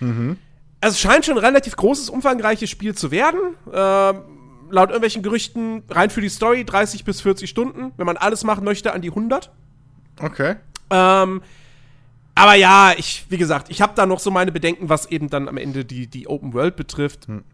Mhm 0.00 0.38
es 0.80 1.00
scheint 1.00 1.24
schon 1.24 1.36
ein 1.36 1.44
relativ 1.44 1.76
großes, 1.76 2.10
umfangreiches 2.10 2.70
Spiel 2.70 2.94
zu 2.94 3.10
werden. 3.10 3.40
Ähm, 3.72 4.22
laut 4.70 4.90
irgendwelchen 4.90 5.22
Gerüchten 5.22 5.82
rein 5.88 6.10
für 6.10 6.20
die 6.20 6.28
Story 6.28 6.64
30 6.64 7.04
bis 7.04 7.20
40 7.20 7.48
Stunden, 7.48 7.92
wenn 7.96 8.06
man 8.06 8.16
alles 8.16 8.44
machen 8.44 8.64
möchte, 8.64 8.92
an 8.92 9.02
die 9.02 9.08
100. 9.08 9.50
Okay. 10.20 10.56
Ähm, 10.90 11.42
aber 12.34 12.54
ja, 12.54 12.92
ich, 12.96 13.26
wie 13.28 13.38
gesagt, 13.38 13.70
ich 13.70 13.82
habe 13.82 13.94
da 13.96 14.06
noch 14.06 14.20
so 14.20 14.30
meine 14.30 14.52
Bedenken, 14.52 14.88
was 14.88 15.06
eben 15.06 15.28
dann 15.28 15.48
am 15.48 15.56
Ende 15.56 15.84
die, 15.84 16.06
die 16.06 16.28
Open 16.28 16.54
World 16.54 16.76
betrifft. 16.76 17.26
Hm. 17.26 17.44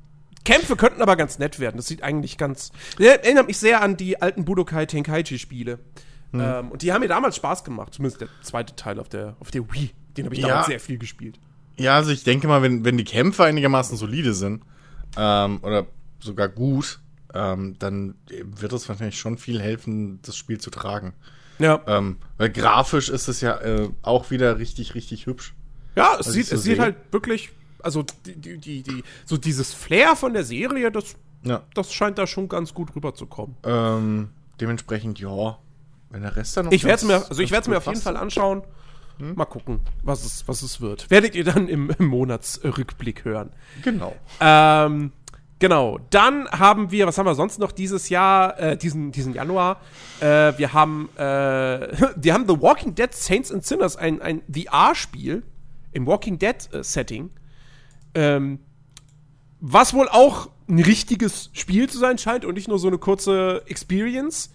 Kämpfe 0.44 0.76
könnten 0.76 1.00
aber 1.00 1.16
ganz 1.16 1.38
nett 1.38 1.58
werden. 1.58 1.78
Das 1.78 1.86
sieht 1.86 2.02
eigentlich 2.02 2.36
ganz. 2.36 2.70
Erinnert 2.98 3.46
mich 3.46 3.56
sehr 3.56 3.80
an 3.80 3.96
die 3.96 4.20
alten 4.20 4.44
Budokai 4.44 4.84
Tenkaichi-Spiele. 4.84 5.78
Hm. 6.32 6.40
Ähm, 6.40 6.70
und 6.70 6.82
die 6.82 6.92
haben 6.92 7.00
mir 7.00 7.08
damals 7.08 7.36
Spaß 7.36 7.64
gemacht, 7.64 7.94
zumindest 7.94 8.20
der 8.20 8.28
zweite 8.42 8.76
Teil 8.76 9.00
auf 9.00 9.08
der, 9.08 9.36
auf 9.40 9.50
der 9.50 9.62
Wii. 9.72 9.90
Den 10.16 10.26
habe 10.26 10.34
ich 10.34 10.42
ja. 10.42 10.48
damals 10.48 10.66
sehr 10.66 10.80
viel 10.80 10.98
gespielt. 10.98 11.38
Ja, 11.76 11.96
also 11.96 12.10
ich 12.10 12.24
denke 12.24 12.46
mal, 12.46 12.62
wenn, 12.62 12.84
wenn 12.84 12.96
die 12.96 13.04
Kämpfe 13.04 13.44
einigermaßen 13.44 13.96
solide 13.96 14.34
sind, 14.34 14.62
ähm, 15.16 15.58
oder 15.62 15.86
sogar 16.20 16.48
gut, 16.48 17.00
ähm, 17.32 17.76
dann 17.78 18.14
wird 18.28 18.72
es 18.72 18.88
wahrscheinlich 18.88 19.18
schon 19.18 19.38
viel 19.38 19.60
helfen, 19.60 20.20
das 20.22 20.36
Spiel 20.36 20.58
zu 20.58 20.70
tragen. 20.70 21.14
Ja. 21.58 21.80
Ähm, 21.86 22.16
weil 22.38 22.50
grafisch 22.50 23.08
ist 23.08 23.28
es 23.28 23.40
ja 23.40 23.60
äh, 23.60 23.88
auch 24.02 24.30
wieder 24.30 24.58
richtig, 24.58 24.94
richtig 24.94 25.26
hübsch. 25.26 25.54
Ja, 25.96 26.16
es 26.18 26.26
sieht, 26.26 26.46
so 26.46 26.56
es 26.56 26.62
sieht 26.62 26.78
halt 26.78 26.96
wirklich, 27.12 27.50
also 27.80 28.04
die, 28.26 28.36
die, 28.36 28.58
die, 28.58 28.82
die, 28.82 29.04
so 29.24 29.36
dieses 29.36 29.72
Flair 29.72 30.16
von 30.16 30.32
der 30.32 30.44
Serie, 30.44 30.90
das, 30.90 31.14
ja. 31.42 31.62
das 31.74 31.92
scheint 31.92 32.18
da 32.18 32.26
schon 32.26 32.48
ganz 32.48 32.74
gut 32.74 32.94
rüberzukommen. 32.96 33.56
Ähm, 33.64 34.30
dementsprechend, 34.60 35.20
ja, 35.20 35.58
wenn 36.10 36.22
der 36.22 36.34
Rest 36.34 36.56
dann 36.56 36.66
noch. 36.66 36.72
Ich 36.72 36.84
werde 36.84 36.96
es 36.96 37.04
mir, 37.04 37.28
also 37.28 37.42
ich 37.42 37.50
werde 37.50 37.62
es 37.62 37.68
mir 37.68 37.76
auf 37.76 37.86
jeden 37.86 38.00
Fall 38.00 38.16
anschauen. 38.16 38.62
Hm? 39.18 39.34
Mal 39.36 39.44
gucken, 39.44 39.80
was 40.02 40.24
es, 40.24 40.46
was 40.48 40.62
es 40.62 40.80
wird. 40.80 41.10
Werdet 41.10 41.34
ihr 41.34 41.44
dann 41.44 41.68
im, 41.68 41.90
im 41.98 42.06
Monatsrückblick 42.06 43.24
hören. 43.24 43.50
Genau. 43.82 44.14
Ähm, 44.40 45.12
genau. 45.58 45.98
Dann 46.10 46.48
haben 46.48 46.90
wir, 46.90 47.06
was 47.06 47.18
haben 47.18 47.26
wir 47.26 47.34
sonst 47.34 47.58
noch 47.58 47.72
dieses 47.72 48.08
Jahr, 48.08 48.58
äh, 48.58 48.76
diesen, 48.76 49.12
diesen 49.12 49.34
Januar? 49.34 49.80
Äh, 50.20 50.58
wir 50.58 50.72
haben, 50.72 51.08
äh, 51.16 51.20
wir 52.16 52.34
haben 52.34 52.46
The 52.48 52.60
Walking 52.60 52.94
Dead 52.94 53.12
Saints 53.12 53.52
and 53.52 53.64
Sinners, 53.64 53.96
ein, 53.96 54.20
ein 54.20 54.42
VR-Spiel 54.52 55.42
im 55.92 56.06
Walking 56.06 56.38
Dead-Setting. 56.38 57.30
Äh, 58.14 58.36
ähm, 58.36 58.58
was 59.60 59.94
wohl 59.94 60.08
auch 60.08 60.50
ein 60.68 60.80
richtiges 60.80 61.50
Spiel 61.52 61.88
zu 61.88 61.98
sein 61.98 62.18
scheint 62.18 62.44
und 62.44 62.54
nicht 62.54 62.68
nur 62.68 62.78
so 62.78 62.88
eine 62.88 62.98
kurze 62.98 63.62
Experience. 63.66 64.50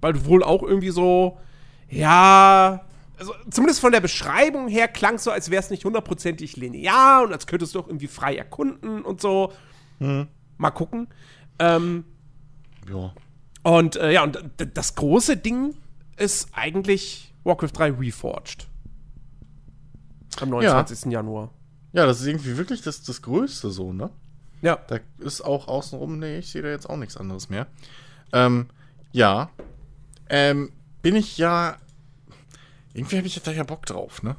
Weil 0.00 0.14
du 0.14 0.26
wohl 0.26 0.42
auch 0.42 0.62
irgendwie 0.62 0.90
so, 0.90 1.38
ja, 1.88 2.84
also 3.22 3.34
zumindest 3.50 3.80
von 3.80 3.92
der 3.92 4.00
Beschreibung 4.00 4.66
her 4.66 4.88
klang 4.88 5.14
es 5.14 5.24
so, 5.24 5.30
als 5.30 5.50
wäre 5.50 5.62
es 5.62 5.70
nicht 5.70 5.84
hundertprozentig 5.84 6.56
linear 6.56 7.22
und 7.22 7.32
als 7.32 7.46
könntest 7.46 7.74
du 7.74 7.80
auch 7.80 7.86
irgendwie 7.86 8.08
frei 8.08 8.34
erkunden 8.34 9.02
und 9.02 9.20
so. 9.20 9.52
Mhm. 10.00 10.26
Mal 10.58 10.72
gucken. 10.72 11.06
Ähm, 11.60 12.04
ja. 12.90 13.12
Und 13.62 13.94
äh, 13.94 14.10
ja, 14.10 14.24
und 14.24 14.44
das 14.74 14.96
große 14.96 15.36
Ding 15.36 15.76
ist 16.16 16.48
eigentlich 16.52 17.32
Warcraft 17.44 17.70
3 17.72 17.90
Reforged. 17.92 18.66
Am 20.40 20.50
29. 20.50 21.04
Ja. 21.04 21.10
Januar. 21.12 21.50
Ja, 21.92 22.06
das 22.06 22.20
ist 22.20 22.26
irgendwie 22.26 22.56
wirklich 22.56 22.82
das, 22.82 23.02
das 23.02 23.22
Größte 23.22 23.70
so, 23.70 23.92
ne? 23.92 24.10
Ja. 24.62 24.80
Da 24.88 24.98
ist 25.18 25.42
auch 25.42 25.68
außenrum, 25.68 26.18
nee, 26.18 26.38
ich 26.38 26.50
sehe 26.50 26.62
da 26.62 26.70
jetzt 26.70 26.90
auch 26.90 26.96
nichts 26.96 27.16
anderes 27.16 27.50
mehr. 27.50 27.68
Ähm, 28.32 28.66
ja. 29.12 29.50
Ähm, 30.28 30.72
bin 31.02 31.14
ich 31.14 31.38
ja. 31.38 31.76
Irgendwie 32.94 33.16
habe 33.16 33.26
ich 33.26 33.40
da 33.42 33.52
ja 33.52 33.64
Bock 33.64 33.86
drauf, 33.86 34.22
ne? 34.22 34.36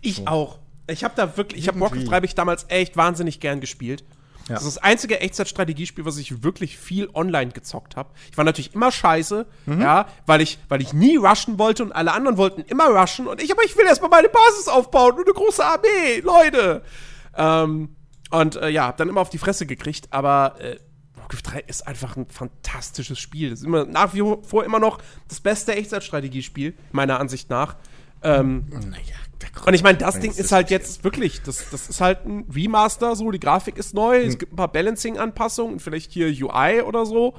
Ich 0.00 0.16
so. 0.16 0.26
auch. 0.26 0.58
Ich 0.86 1.04
habe 1.04 1.14
da 1.16 1.36
wirklich, 1.36 1.62
ich 1.62 1.68
habe 1.68 1.80
Warcraft 1.80 2.04
3 2.04 2.24
ich 2.24 2.34
damals 2.34 2.66
echt 2.68 2.96
wahnsinnig 2.96 3.40
gern 3.40 3.60
gespielt. 3.60 4.04
Ja. 4.48 4.56
Das 4.56 4.64
ist 4.64 4.76
das 4.76 4.82
einzige 4.82 5.20
Echtzeitstrategiespiel, 5.20 6.04
was 6.04 6.18
ich 6.18 6.42
wirklich 6.42 6.76
viel 6.76 7.08
online 7.14 7.52
gezockt 7.52 7.96
habe. 7.96 8.10
Ich 8.30 8.36
war 8.36 8.44
natürlich 8.44 8.74
immer 8.74 8.92
scheiße, 8.92 9.46
mhm. 9.64 9.80
ja, 9.80 10.06
weil 10.26 10.42
ich, 10.42 10.58
weil 10.68 10.82
ich 10.82 10.92
nie 10.92 11.16
rushen 11.16 11.58
wollte 11.58 11.82
und 11.82 11.92
alle 11.92 12.12
anderen 12.12 12.36
wollten 12.36 12.60
immer 12.62 12.88
rushen 12.88 13.26
und 13.26 13.42
ich, 13.42 13.50
aber 13.50 13.64
ich 13.64 13.76
will 13.76 13.86
erstmal 13.86 14.10
meine 14.10 14.28
Basis 14.28 14.68
aufbauen 14.68 15.14
und 15.14 15.24
eine 15.24 15.32
große 15.32 15.64
Armee, 15.64 16.20
Leute. 16.22 16.82
Ähm, 17.36 17.96
und 18.30 18.56
äh, 18.56 18.68
ja, 18.68 18.88
hab 18.88 18.98
dann 18.98 19.08
immer 19.08 19.22
auf 19.22 19.30
die 19.30 19.38
Fresse 19.38 19.64
gekriegt, 19.64 20.08
aber 20.10 20.56
äh, 20.58 20.76
Warcraft 21.34 21.52
3 21.52 21.64
ist 21.66 21.86
einfach 21.86 22.16
ein 22.16 22.26
fantastisches 22.28 23.18
Spiel. 23.18 23.50
Das 23.50 23.60
ist 23.60 23.64
immer 23.64 23.84
nach 23.84 24.14
wie 24.14 24.22
vor 24.42 24.64
immer 24.64 24.78
noch 24.78 24.98
das 25.28 25.40
beste 25.40 25.74
Echtzeitstrategiespiel, 25.74 26.74
meiner 26.92 27.20
Ansicht 27.20 27.50
nach. 27.50 27.76
Ähm, 28.22 28.64
naja, 28.70 29.16
und 29.66 29.74
ich 29.74 29.82
meine, 29.82 29.98
das 29.98 30.18
Ding 30.20 30.32
ist 30.32 30.52
halt 30.52 30.70
jetzt 30.70 31.04
wirklich, 31.04 31.42
das, 31.42 31.68
das 31.70 31.90
ist 31.90 32.00
halt 32.00 32.24
ein 32.24 32.46
Remaster, 32.54 33.14
so, 33.16 33.30
die 33.30 33.40
Grafik 33.40 33.76
ist 33.76 33.92
neu, 33.92 34.22
hm. 34.22 34.28
es 34.28 34.38
gibt 34.38 34.52
ein 34.52 34.56
paar 34.56 34.72
Balancing-Anpassungen, 34.72 35.80
vielleicht 35.80 36.12
hier 36.12 36.28
UI 36.28 36.80
oder 36.80 37.04
so. 37.04 37.34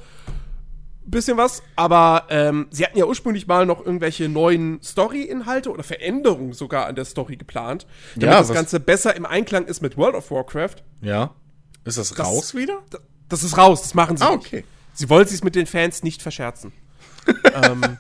Bisschen 1.08 1.38
was, 1.38 1.62
aber 1.76 2.26
ähm, 2.30 2.68
sie 2.72 2.84
hatten 2.84 2.98
ja 2.98 3.06
ursprünglich 3.06 3.46
mal 3.46 3.66
noch 3.66 3.84
irgendwelche 3.84 4.28
neuen 4.28 4.82
Story-Inhalte 4.82 5.72
oder 5.72 5.84
Veränderungen 5.84 6.54
sogar 6.54 6.88
an 6.88 6.96
der 6.96 7.06
Story 7.06 7.38
geplant, 7.38 7.86
damit 8.16 8.30
ja, 8.30 8.40
das 8.40 8.52
Ganze 8.52 8.80
besser 8.80 9.16
im 9.16 9.26
Einklang 9.26 9.66
ist 9.66 9.82
mit 9.82 9.98
World 9.98 10.16
of 10.16 10.32
Warcraft. 10.32 10.78
Ja. 11.02 11.36
Ist 11.84 12.00
das, 12.00 12.10
das 12.10 12.26
raus 12.26 12.56
wieder? 12.56 12.82
Das, 13.30 13.44
ist 13.44 13.58
raus, 13.58 13.82
das 13.82 13.94
machen 13.94 14.18
sie 14.18 14.24
ah, 14.24 14.32
okay. 14.32 14.58
Nicht. 14.58 14.68
Sie 14.94 15.10
wollen 15.10 15.28
sich 15.28 15.44
mit 15.44 15.56
den 15.56 15.66
Fans 15.66 16.04
nicht 16.04 16.22
verscherzen. 16.22 16.72
ähm, 17.54 17.98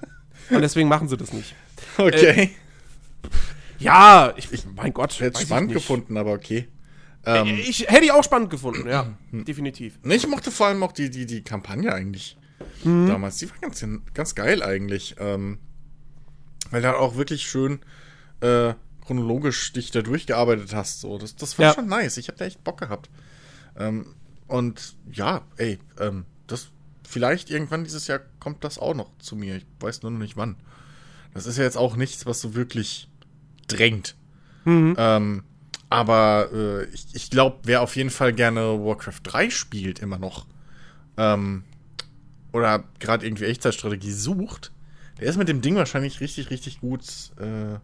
und 0.49 0.61
deswegen 0.61 0.87
machen 0.87 1.07
sie 1.07 1.17
das 1.17 1.33
nicht. 1.33 1.55
Okay. 1.97 2.43
Äh, 2.43 2.49
ja, 3.79 4.33
ich, 4.37 4.51
ich 4.51 4.65
mein 4.75 4.93
Gott. 4.93 5.19
Hätte 5.19 5.39
es 5.39 5.43
spannend 5.43 5.73
gefunden, 5.73 6.17
aber 6.17 6.33
okay. 6.33 6.67
Ähm, 7.25 7.47
ich 7.47 7.87
hätte 7.87 8.05
ich 8.05 8.11
auch 8.11 8.23
spannend 8.23 8.51
gefunden, 8.51 8.87
ja, 8.87 9.17
definitiv. 9.31 9.97
Ich 10.03 10.27
mochte 10.27 10.51
vor 10.51 10.67
allem 10.67 10.83
auch 10.83 10.91
die, 10.91 11.09
die, 11.09 11.25
die 11.25 11.43
Kampagne 11.43 11.91
eigentlich 11.91 12.37
mhm. 12.83 13.07
damals. 13.07 13.37
Die 13.37 13.49
war 13.49 13.57
ganz, 13.59 13.83
ganz 14.13 14.35
geil 14.35 14.61
eigentlich. 14.61 15.15
Ähm, 15.19 15.57
weil 16.71 16.81
du 16.81 16.97
auch 16.97 17.15
wirklich 17.15 17.47
schön 17.47 17.79
äh, 18.41 18.73
chronologisch 19.05 19.73
dich 19.73 19.91
da 19.91 20.01
durchgearbeitet 20.01 20.73
hast. 20.73 21.01
So. 21.01 21.17
Das, 21.17 21.35
das 21.35 21.57
war 21.57 21.67
ja. 21.67 21.73
schon 21.73 21.87
nice. 21.87 22.17
Ich 22.17 22.27
habe 22.27 22.37
da 22.37 22.45
echt 22.45 22.63
Bock 22.63 22.79
gehabt. 22.79 23.09
Ähm, 23.77 24.15
und 24.47 24.95
ja, 25.11 25.41
ey, 25.57 25.79
ähm, 25.99 26.25
das 26.47 26.69
vielleicht 27.07 27.49
irgendwann 27.49 27.83
dieses 27.83 28.07
Jahr 28.07 28.19
kommt 28.39 28.63
das 28.63 28.77
auch 28.77 28.93
noch 28.93 29.09
zu 29.19 29.35
mir. 29.35 29.57
Ich 29.57 29.65
weiß 29.79 30.03
nur 30.03 30.11
noch 30.11 30.19
nicht 30.19 30.37
wann. 30.37 30.55
Das 31.33 31.45
ist 31.45 31.57
ja 31.57 31.63
jetzt 31.63 31.77
auch 31.77 31.95
nichts, 31.95 32.25
was 32.25 32.41
so 32.41 32.55
wirklich 32.55 33.09
drängt. 33.67 34.15
Mhm. 34.65 34.95
Ähm, 34.97 35.43
aber 35.89 36.49
äh, 36.51 36.85
ich, 36.85 37.07
ich 37.13 37.29
glaube, 37.29 37.59
wer 37.63 37.81
auf 37.81 37.95
jeden 37.95 38.09
Fall 38.09 38.33
gerne 38.33 38.83
Warcraft 38.83 39.21
3 39.23 39.49
spielt, 39.49 39.99
immer 39.99 40.17
noch, 40.17 40.45
ähm, 41.17 41.63
oder 42.51 42.83
gerade 42.99 43.25
irgendwie 43.25 43.45
Echtzeitstrategie 43.45 44.11
sucht, 44.11 44.71
der 45.19 45.27
ist 45.27 45.37
mit 45.37 45.47
dem 45.47 45.61
Ding 45.61 45.75
wahrscheinlich 45.75 46.19
richtig, 46.21 46.49
richtig 46.49 46.81
gut, 46.81 47.03
äh, 47.39 47.79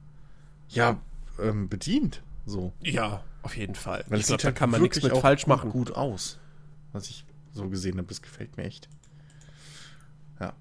ja, 0.70 1.00
ähm, 1.40 1.70
bedient. 1.70 2.22
So. 2.46 2.74
Ja, 2.82 3.24
auf 3.44 3.56
jeden 3.56 3.76
Fall. 3.76 4.04
Weil 4.08 4.20
ich 4.20 4.26
glaube, 4.26 4.42
da 4.42 4.48
halt 4.48 4.56
kann 4.56 4.70
man 4.70 4.82
nichts 4.82 5.02
mit 5.02 5.16
falsch 5.18 5.48
machen. 5.48 5.72
Gut 5.72 5.92
aus, 5.92 6.40
was 6.94 7.10
ich 7.10 7.26
so 7.54 7.68
gesehen 7.70 7.98
habe. 7.98 8.08
Das 8.08 8.22
gefällt 8.22 8.58
mir 8.58 8.64
echt. 8.64 8.88
Ja. 10.40 10.54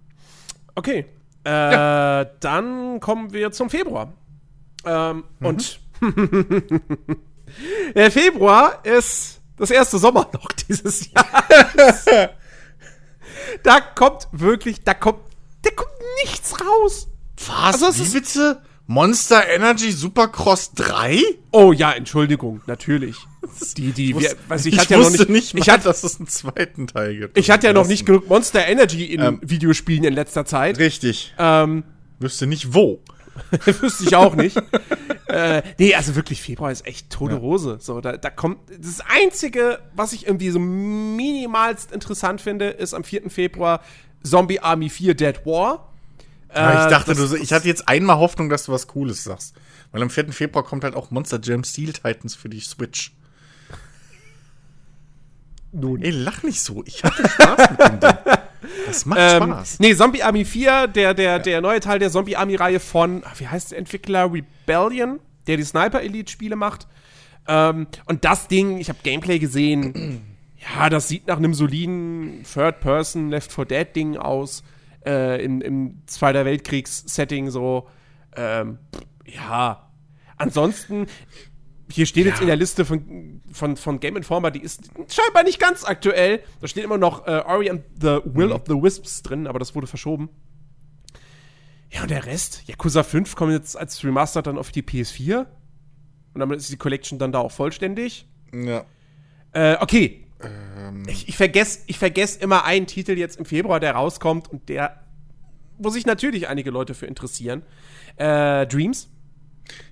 Okay. 0.75 1.07
Äh, 1.45 1.51
ja. 1.51 2.25
Dann 2.25 3.01
kommen 3.01 3.33
wir 3.33 3.53
zum 3.53 3.71
Februar. 3.71 4.13
Ähm, 4.85 5.25
mhm. 5.39 5.47
Und 5.47 5.81
der 7.95 8.11
Februar 8.11 8.85
ist 8.85 9.41
das 9.57 9.71
erste 9.71 9.99
Sommerloch 9.99 10.53
dieses 10.69 11.11
Jahres. 11.13 12.05
da 13.63 13.81
kommt 13.81 14.29
wirklich, 14.33 14.83
da 14.83 14.95
kommt, 14.95 15.21
da 15.63 15.71
kommt 15.71 15.91
nichts 16.25 16.55
raus. 16.61 17.09
Was? 17.47 17.83
Also, 17.83 18.05
Wie 18.05 18.21
bitte? 18.21 18.63
Monster 18.91 19.49
Energy 19.49 19.93
Supercross 19.93 20.73
3? 20.73 21.23
Oh 21.53 21.73
ja, 21.73 21.93
Entschuldigung, 21.93 22.61
natürlich. 22.67 23.17
Die, 23.77 23.93
die, 23.93 24.11
ich, 24.11 24.37
weiß, 24.49 24.67
ich, 24.67 24.75
ich 24.75 24.81
hatte 24.81 24.95
ja 24.95 24.99
noch 24.99 25.11
nicht, 25.11 25.29
nicht 25.29 25.55
mal, 25.55 25.61
ich 25.61 25.71
hatte, 25.71 25.85
dass 25.85 26.03
es 26.03 26.19
einen 26.19 26.27
zweiten 26.27 26.89
Teil 26.89 27.17
gibt. 27.17 27.39
Ich 27.39 27.51
hatte 27.53 27.69
ja 27.69 27.73
noch 27.73 27.87
nicht 27.87 28.05
genug 28.05 28.29
Monster 28.29 28.67
Energy 28.67 29.05
in 29.05 29.21
ähm, 29.21 29.41
Videospielen 29.43 30.03
in 30.03 30.13
letzter 30.13 30.45
Zeit. 30.45 30.79
Richtig. 30.79 31.33
Ähm, 31.39 31.85
Wüsste 32.19 32.49
nicht 32.49 32.75
wo. 32.75 33.01
Wüsste 33.65 34.05
ich 34.05 34.17
auch 34.17 34.35
nicht. 34.35 34.57
äh, 35.29 35.63
nee, 35.79 35.95
also 35.95 36.17
wirklich, 36.17 36.43
Februar 36.43 36.73
ist 36.73 36.85
echt 36.85 37.11
tote 37.11 37.37
ja. 37.37 37.41
Hose. 37.41 37.79
So, 37.81 38.01
da, 38.01 38.17
da 38.17 38.29
kommt. 38.29 38.59
Das 38.77 39.01
Einzige, 39.09 39.79
was 39.95 40.13
ich 40.13 40.27
irgendwie 40.27 40.51
so 40.51 40.59
minimalst 40.59 41.93
interessant 41.93 42.41
finde, 42.41 42.71
ist 42.71 42.93
am 42.93 43.05
4. 43.05 43.31
Februar 43.31 43.83
Zombie 44.25 44.59
Army 44.59 44.91
4 44.91 45.15
Dead 45.15 45.47
War. 45.47 45.90
Ja, 46.55 46.81
ich 46.81 46.87
äh, 46.87 46.91
dachte, 46.91 47.15
das, 47.15 47.31
du, 47.31 47.37
ich 47.37 47.53
hatte 47.53 47.69
jetzt 47.69 47.89
einmal 47.89 48.19
Hoffnung, 48.19 48.49
dass 48.49 48.65
du 48.65 48.73
was 48.73 48.87
Cooles 48.87 49.25
sagst. 49.25 49.55
Weil 49.93 50.03
am 50.03 50.11
4. 50.11 50.33
Februar 50.33 50.65
kommt 50.65 50.85
halt 50.85 50.95
auch 50.95 51.11
Monster 51.11 51.41
Jam 51.43 51.65
Steel 51.65 51.93
Titans 51.93 52.35
für 52.35 52.49
die 52.49 52.61
Switch. 52.61 53.13
Nun. 55.73 56.03
Ey, 56.03 56.11
lach 56.11 56.43
nicht 56.43 56.61
so. 56.61 56.83
Ich 56.85 57.05
hatte 57.05 57.29
Spaß 57.29 57.71
mit 57.71 57.81
dem 57.81 58.01
Ding. 58.01 58.19
Das 58.87 59.07
macht 59.07 59.21
ähm, 59.21 59.43
Spaß. 59.45 59.81
Nee, 59.81 59.95
Zombie 59.95 60.23
Army 60.23 60.45
4, 60.45 60.89
der, 60.89 61.15
der, 61.15 61.33
ja. 61.33 61.39
der 61.39 61.61
neue 61.61 61.81
Teil 61.81 61.99
der 61.99 62.11
Zombie 62.11 62.37
Army-Reihe 62.37 62.81
von, 62.81 63.23
wie 63.37 63.47
heißt 63.47 63.71
der 63.71 63.79
Entwickler? 63.79 64.33
Rebellion, 64.33 65.21
der 65.47 65.57
die 65.57 65.65
Sniper 65.65 66.01
Elite-Spiele 66.01 66.57
macht. 66.57 66.87
Ähm, 67.47 67.87
und 68.07 68.25
das 68.25 68.49
Ding, 68.49 68.79
ich 68.79 68.89
habe 68.89 68.99
Gameplay 69.03 69.39
gesehen. 69.39 70.23
ja, 70.77 70.89
das 70.89 71.09
sieht 71.09 71.27
nach 71.27 71.39
einem 71.39 71.55
soliden 71.55 72.45
Third-Person 72.53 73.31
Left 73.31 73.53
4 73.53 73.65
Dead-Ding 73.65 74.17
aus. 74.17 74.63
Äh, 75.05 75.45
im, 75.45 75.61
Im 75.61 76.03
Zweiter 76.07 76.45
Weltkriegs-Setting 76.45 77.51
so. 77.51 77.89
Ähm, 78.37 78.79
ja. 79.25 79.91
Ansonsten, 80.37 81.07
hier 81.91 82.07
steht 82.07 82.25
ja. 82.25 82.31
jetzt 82.31 82.41
in 82.41 82.47
der 82.47 82.57
Liste 82.57 82.85
von, 82.85 83.43
von, 83.53 83.77
von 83.77 84.01
Game 84.01 84.17
Informer, 84.17 84.51
die 84.51 84.63
ist 84.63 84.91
scheinbar 85.09 85.43
nicht 85.43 85.59
ganz 85.59 85.85
aktuell. 85.85 86.43
Da 86.61 86.69
steht 86.69 86.85
immer 86.85 86.99
noch 86.99 87.27
äh, 87.27 87.43
Ori 87.47 87.71
and 87.71 87.83
the 88.01 88.21
Will 88.25 88.49
mhm. 88.49 88.53
of 88.53 88.63
the 88.67 88.75
Wisps 88.75 89.23
drin, 89.23 89.47
aber 89.47 89.59
das 89.59 89.75
wurde 89.75 89.87
verschoben. 89.87 90.31
Ja, 91.91 92.03
und 92.03 92.11
der 92.11 92.27
Rest, 92.27 92.63
Yakuza 92.67 93.03
5 93.03 93.35
kommt 93.35 93.53
jetzt 93.53 93.77
als 93.77 94.05
Remaster 94.05 94.43
dann 94.43 94.59
auf 94.59 94.71
die 94.71 94.83
PS4. 94.83 95.47
Und 96.33 96.41
damit 96.41 96.61
ist 96.61 96.71
die 96.71 96.77
Collection 96.77 97.19
dann 97.19 97.33
da 97.33 97.41
auch 97.41 97.51
vollständig. 97.51 98.29
Ja. 98.53 98.85
Äh, 99.53 99.77
okay. 99.81 100.20
Ähm. 100.43 101.05
Ich, 101.09 101.29
ich 101.29 101.37
vergesse 101.37 101.81
ich 101.87 101.99
vergess 101.99 102.37
immer 102.37 102.65
einen 102.65 102.87
Titel 102.87 103.13
jetzt 103.13 103.39
im 103.39 103.45
Februar, 103.45 103.81
der 103.81 103.93
rauskommt 103.93 104.49
und 104.51 104.69
der, 104.69 105.01
wo 105.79 105.91
sich 105.91 106.07
natürlich 106.07 106.49
einige 106.49 106.71
Leute 106.71 106.95
für 106.95 107.07
interessieren. 107.07 107.63
Äh, 108.17 108.67
Dreams. 108.67 109.09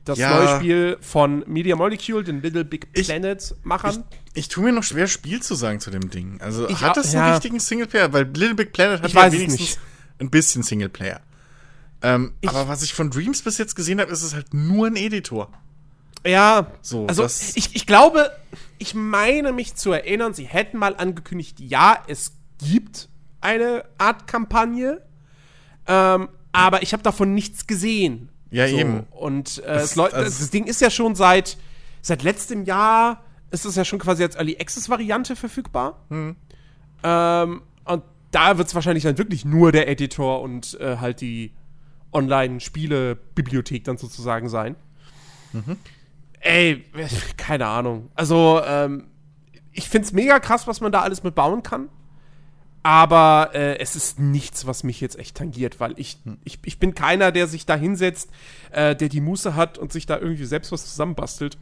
Das 0.05 0.19
ja. 0.19 0.35
neue 0.35 0.57
Spiel 0.57 0.99
von 1.01 1.45
Media 1.47 1.77
Molecule, 1.77 2.25
den 2.25 2.43
Little 2.43 2.65
Big 2.65 2.93
Planet-Machern. 2.93 4.05
Ich, 4.33 4.39
ich 4.45 4.49
tue 4.49 4.65
mir 4.65 4.73
noch 4.73 4.83
schwer, 4.83 5.07
Spiel 5.07 5.41
zu 5.41 5.55
sagen 5.55 5.79
zu 5.79 5.91
dem 5.91 6.11
Ding. 6.11 6.41
Also 6.41 6.69
ich 6.69 6.81
hat 6.81 6.97
das 6.97 7.13
ja. 7.13 7.23
einen 7.23 7.33
richtigen 7.35 7.61
Singleplayer? 7.61 8.13
Weil 8.13 8.25
Little 8.25 8.55
Big 8.55 8.73
Planet 8.73 9.03
hat 9.03 9.09
ich 9.09 9.15
ja 9.15 9.33
wenigstens 9.33 9.79
ein 10.19 10.31
bisschen 10.31 10.63
Singleplayer. 10.63 11.21
Ähm, 12.03 12.33
aber 12.47 12.69
was 12.69 12.83
ich 12.83 12.95
von 12.95 13.11
Dreams 13.11 13.43
bis 13.43 13.59
jetzt 13.59 13.75
gesehen 13.75 14.01
habe, 14.01 14.11
ist 14.11 14.23
es 14.23 14.35
halt 14.35 14.55
nur 14.55 14.87
ein 14.87 14.97
Editor. 14.97 15.51
Ja, 16.27 16.73
so, 16.83 17.07
also 17.07 17.25
ich, 17.25 17.75
ich 17.75 17.87
glaube, 17.87 18.31
ich 18.79 18.95
meine 18.95 19.53
mich 19.53 19.75
zu 19.75 19.93
erinnern, 19.93 20.35
sie 20.35 20.45
hätten 20.45 20.79
mal 20.79 20.97
angekündigt, 20.97 21.61
ja, 21.61 22.03
es 22.07 22.33
gibt 22.59 23.09
eine 23.41 23.85
Art 23.99 24.27
Kampagne, 24.27 25.03
ähm, 25.87 26.29
aber 26.53 26.83
ich 26.83 26.93
habe 26.93 27.03
davon 27.03 27.35
nichts 27.35 27.67
gesehen. 27.67 28.31
Ja, 28.51 28.67
so. 28.67 28.77
eben. 28.77 29.07
Und 29.11 29.59
äh, 29.59 29.75
das, 29.75 29.99
also 29.99 30.17
das, 30.17 30.51
Ding 30.51 30.65
ist 30.65 30.81
ja 30.81 30.91
schon 30.91 31.15
seit, 31.15 31.59
seit 32.01 32.23
letztem 32.23 32.65
Jahr 32.65 33.25
ist 33.51 33.65
es 33.65 33.77
ja 33.77 33.85
schon 33.85 33.99
quasi 33.99 34.23
als 34.23 34.37
Early 34.37 34.57
Access 34.59 34.89
Variante 34.89 35.37
verfügbar. 35.37 36.05
Mhm. 36.09 36.37
Ähm, 37.03 37.63
und 37.85 38.03
da 38.31 38.59
wird 38.59 38.69
es 38.69 38.75
wahrscheinlich 38.75 39.05
dann 39.05 39.19
wirklich 39.19 39.45
nur 39.45 39.73
der 39.73 39.89
Editor 39.89 40.43
und 40.43 40.79
äh, 40.81 40.97
halt 40.99 41.21
die 41.21 41.53
Online-Spiele-Bibliothek 42.13 43.85
dann 43.85 43.99
sozusagen 43.99 44.49
sein. 44.49 44.77
Mhm. 45.53 45.77
Ey, 46.41 46.85
keine 47.37 47.67
Ahnung. 47.67 48.11
Also, 48.15 48.61
ähm, 48.65 49.09
ich 49.73 49.89
find's 49.89 50.13
mega 50.13 50.39
krass, 50.41 50.67
was 50.67 50.81
man 50.81 50.93
da 50.93 51.03
alles 51.03 51.23
mit 51.23 51.35
bauen 51.35 51.63
kann. 51.63 51.89
Aber 52.83 53.51
äh, 53.55 53.79
es 53.79 53.97
ist 53.97 54.19
nichts, 54.19 54.67
was 54.67 54.85
mich 54.85 55.01
jetzt 55.01 55.19
echt 55.19 55.37
tangiert, 55.37 55.81
weil 55.81 55.95
ich, 55.99 56.19
hm. 56.25 56.39
ich, 56.45 56.59
ich 56.65 56.79
bin 56.79 56.95
keiner, 56.95 57.33
der 57.33 57.47
sich 57.47 57.67
da 57.67 57.77
hinsetzt, 57.77 58.31
äh, 58.71 58.95
der 58.95 59.09
die 59.09 59.21
Muße 59.21 59.55
hat 59.55 59.79
und 59.79 59.93
sich 59.93 60.07
da 60.07 60.19
irgendwie 60.19 60.45
selbst 60.45 60.73
was 60.73 60.89
zusammenbastelt. 60.89 61.59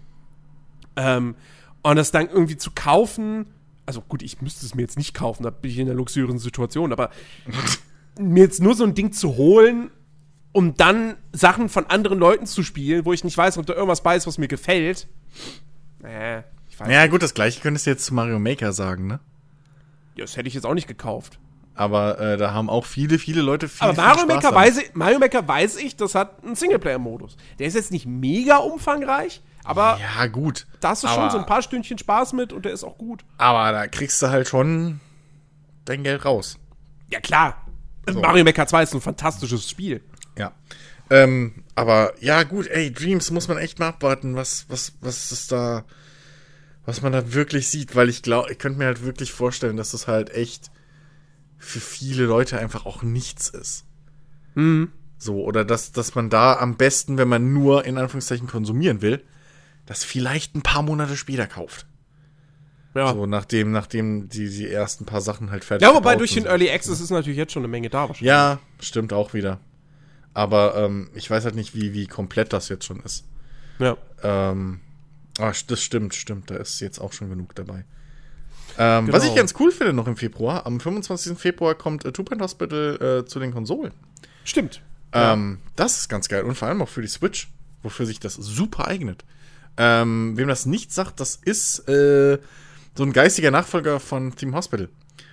Ähm, 0.96 1.34
und 1.82 1.96
das 1.96 2.10
dann 2.10 2.28
irgendwie 2.28 2.56
zu 2.56 2.70
kaufen, 2.74 3.46
also 3.86 4.00
gut, 4.02 4.22
ich 4.22 4.42
müsste 4.42 4.66
es 4.66 4.74
mir 4.74 4.82
jetzt 4.82 4.98
nicht 4.98 5.14
kaufen, 5.14 5.44
da 5.44 5.50
bin 5.50 5.70
ich 5.70 5.78
in 5.78 5.88
einer 5.88 5.96
luxuriösen 5.96 6.38
Situation, 6.38 6.92
aber 6.92 7.10
mir 8.18 8.42
jetzt 8.42 8.60
nur 8.60 8.74
so 8.74 8.84
ein 8.84 8.94
Ding 8.94 9.12
zu 9.12 9.36
holen, 9.36 9.90
um 10.56 10.74
dann 10.74 11.16
Sachen 11.32 11.68
von 11.68 11.84
anderen 11.86 12.18
Leuten 12.18 12.46
zu 12.46 12.62
spielen, 12.62 13.04
wo 13.04 13.12
ich 13.12 13.24
nicht 13.24 13.36
weiß, 13.36 13.58
ob 13.58 13.66
da 13.66 13.74
irgendwas 13.74 14.02
bei 14.02 14.16
ist, 14.16 14.26
was 14.26 14.38
mir 14.38 14.48
gefällt. 14.48 15.06
Äh, 16.02 16.38
ich 16.70 16.80
weiß 16.80 16.88
Ja, 16.90 17.02
nicht. 17.02 17.10
gut, 17.10 17.22
das 17.22 17.34
gleiche 17.34 17.60
könntest 17.60 17.84
du 17.84 17.90
jetzt 17.90 18.06
zu 18.06 18.14
Mario 18.14 18.38
Maker 18.38 18.72
sagen, 18.72 19.06
ne? 19.06 19.20
Ja, 20.14 20.24
das 20.24 20.38
hätte 20.38 20.48
ich 20.48 20.54
jetzt 20.54 20.64
auch 20.64 20.72
nicht 20.72 20.88
gekauft. 20.88 21.38
Aber 21.74 22.18
äh, 22.18 22.36
da 22.38 22.54
haben 22.54 22.70
auch 22.70 22.86
viele, 22.86 23.18
viele 23.18 23.42
Leute 23.42 23.68
viel, 23.68 23.86
Aber 23.86 24.00
Mario, 24.00 24.20
viel 24.26 24.34
Maker 24.34 24.54
weiß 24.54 24.78
ich, 24.78 24.94
Mario 24.94 25.18
Maker 25.18 25.46
weiß 25.46 25.76
ich, 25.76 25.94
das 25.94 26.14
hat 26.14 26.42
einen 26.42 26.54
Singleplayer-Modus. 26.54 27.36
Der 27.58 27.66
ist 27.66 27.74
jetzt 27.74 27.92
nicht 27.92 28.06
mega 28.06 28.56
umfangreich, 28.56 29.42
aber. 29.62 30.00
Ja, 30.00 30.26
gut. 30.26 30.66
Da 30.80 30.88
hast 30.90 31.04
du 31.04 31.08
schon 31.08 31.28
so 31.28 31.36
ein 31.36 31.44
paar 31.44 31.60
Stündchen 31.60 31.98
Spaß 31.98 32.32
mit 32.32 32.54
und 32.54 32.64
der 32.64 32.72
ist 32.72 32.82
auch 32.82 32.96
gut. 32.96 33.26
Aber 33.36 33.72
da 33.72 33.88
kriegst 33.88 34.22
du 34.22 34.28
halt 34.30 34.48
schon 34.48 35.00
dein 35.84 36.02
Geld 36.02 36.24
raus. 36.24 36.58
Ja, 37.10 37.20
klar. 37.20 37.62
So. 38.08 38.20
Mario 38.20 38.44
Maker 38.44 38.66
2 38.66 38.82
ist 38.84 38.94
ein 38.94 39.00
fantastisches 39.02 39.68
Spiel. 39.68 40.00
Ja. 40.38 40.52
Ähm, 41.08 41.64
aber 41.74 42.14
ja, 42.20 42.42
gut, 42.42 42.66
ey, 42.66 42.92
Dreams 42.92 43.30
muss 43.30 43.48
man 43.48 43.58
echt 43.58 43.78
mal 43.78 43.88
abwarten, 43.88 44.34
was, 44.34 44.66
was, 44.68 44.92
was 45.00 45.32
ist 45.32 45.52
da 45.52 45.84
was 46.86 47.02
man 47.02 47.12
da 47.12 47.34
wirklich 47.34 47.68
sieht, 47.68 47.96
weil 47.96 48.08
ich 48.08 48.22
glaube, 48.22 48.50
ich 48.50 48.58
könnte 48.58 48.78
mir 48.78 48.86
halt 48.86 49.04
wirklich 49.04 49.32
vorstellen, 49.32 49.76
dass 49.76 49.90
das 49.90 50.06
halt 50.06 50.30
echt 50.30 50.70
für 51.58 51.80
viele 51.80 52.24
Leute 52.24 52.58
einfach 52.58 52.86
auch 52.86 53.02
nichts 53.02 53.48
ist. 53.48 53.84
Mhm. 54.54 54.92
So, 55.18 55.42
oder 55.44 55.64
dass, 55.64 55.92
dass 55.92 56.14
man 56.14 56.30
da 56.30 56.54
am 56.54 56.76
besten, 56.76 57.18
wenn 57.18 57.28
man 57.28 57.52
nur 57.52 57.84
in 57.84 57.98
Anführungszeichen 57.98 58.46
konsumieren 58.46 59.02
will, 59.02 59.22
das 59.84 60.04
vielleicht 60.04 60.54
ein 60.54 60.62
paar 60.62 60.82
Monate 60.82 61.16
später 61.16 61.46
kauft. 61.46 61.86
Ja. 62.94 63.12
So, 63.12 63.26
nachdem, 63.26 63.72
nachdem 63.72 64.28
die, 64.28 64.48
die 64.48 64.68
ersten 64.68 65.04
paar 65.04 65.20
Sachen 65.20 65.50
halt 65.50 65.64
fertig 65.64 65.86
sind. 65.86 65.94
Ja, 65.94 65.98
wobei 65.98 66.16
durch 66.16 66.34
den 66.34 66.46
Early 66.46 66.70
Access 66.70 67.00
ist 67.00 67.10
natürlich 67.10 67.36
jetzt 67.36 67.52
schon 67.52 67.62
eine 67.62 67.68
Menge 67.68 67.90
da 67.90 68.08
wahrscheinlich. 68.08 68.28
Ja, 68.28 68.60
stimmt 68.80 69.12
auch 69.12 69.34
wieder. 69.34 69.60
Aber 70.36 70.76
ähm, 70.76 71.08
ich 71.14 71.30
weiß 71.30 71.44
halt 71.44 71.54
nicht, 71.54 71.74
wie, 71.74 71.94
wie 71.94 72.06
komplett 72.06 72.52
das 72.52 72.68
jetzt 72.68 72.84
schon 72.84 73.00
ist. 73.00 73.24
Ja. 73.78 73.96
Ähm, 74.22 74.80
Ah, 75.38 75.52
das 75.66 75.82
stimmt, 75.82 76.14
stimmt. 76.14 76.50
Da 76.50 76.56
ist 76.56 76.80
jetzt 76.80 76.98
auch 76.98 77.12
schon 77.12 77.28
genug 77.28 77.54
dabei. 77.54 77.84
Ähm, 78.78 79.06
genau. 79.06 79.16
Was 79.16 79.24
ich 79.24 79.34
ganz 79.34 79.54
cool 79.58 79.70
finde 79.70 79.92
noch 79.92 80.06
im 80.06 80.16
Februar, 80.16 80.66
am 80.66 80.80
25. 80.80 81.38
Februar 81.38 81.74
kommt 81.74 82.04
äh, 82.04 82.12
Two 82.12 82.24
Point 82.24 82.42
Hospital 82.42 83.22
äh, 83.24 83.26
zu 83.26 83.38
den 83.38 83.52
Konsolen. 83.52 83.92
Stimmt. 84.44 84.82
Ähm, 85.12 85.58
ja. 85.60 85.70
Das 85.76 85.98
ist 85.98 86.08
ganz 86.08 86.28
geil. 86.28 86.44
Und 86.44 86.56
vor 86.56 86.68
allem 86.68 86.82
auch 86.82 86.88
für 86.88 87.02
die 87.02 87.08
Switch, 87.08 87.48
wofür 87.82 88.06
sich 88.06 88.20
das 88.20 88.34
super 88.34 88.88
eignet. 88.88 89.24
Ähm, 89.76 90.36
wem 90.36 90.48
das 90.48 90.66
nicht 90.66 90.92
sagt, 90.92 91.20
das 91.20 91.36
ist 91.36 91.86
äh, 91.88 92.38
so 92.94 93.02
ein 93.02 93.12
geistiger 93.12 93.50
Nachfolger 93.50 94.00
von 94.00 94.34
Team 94.36 94.54
Hospital. 94.54 94.88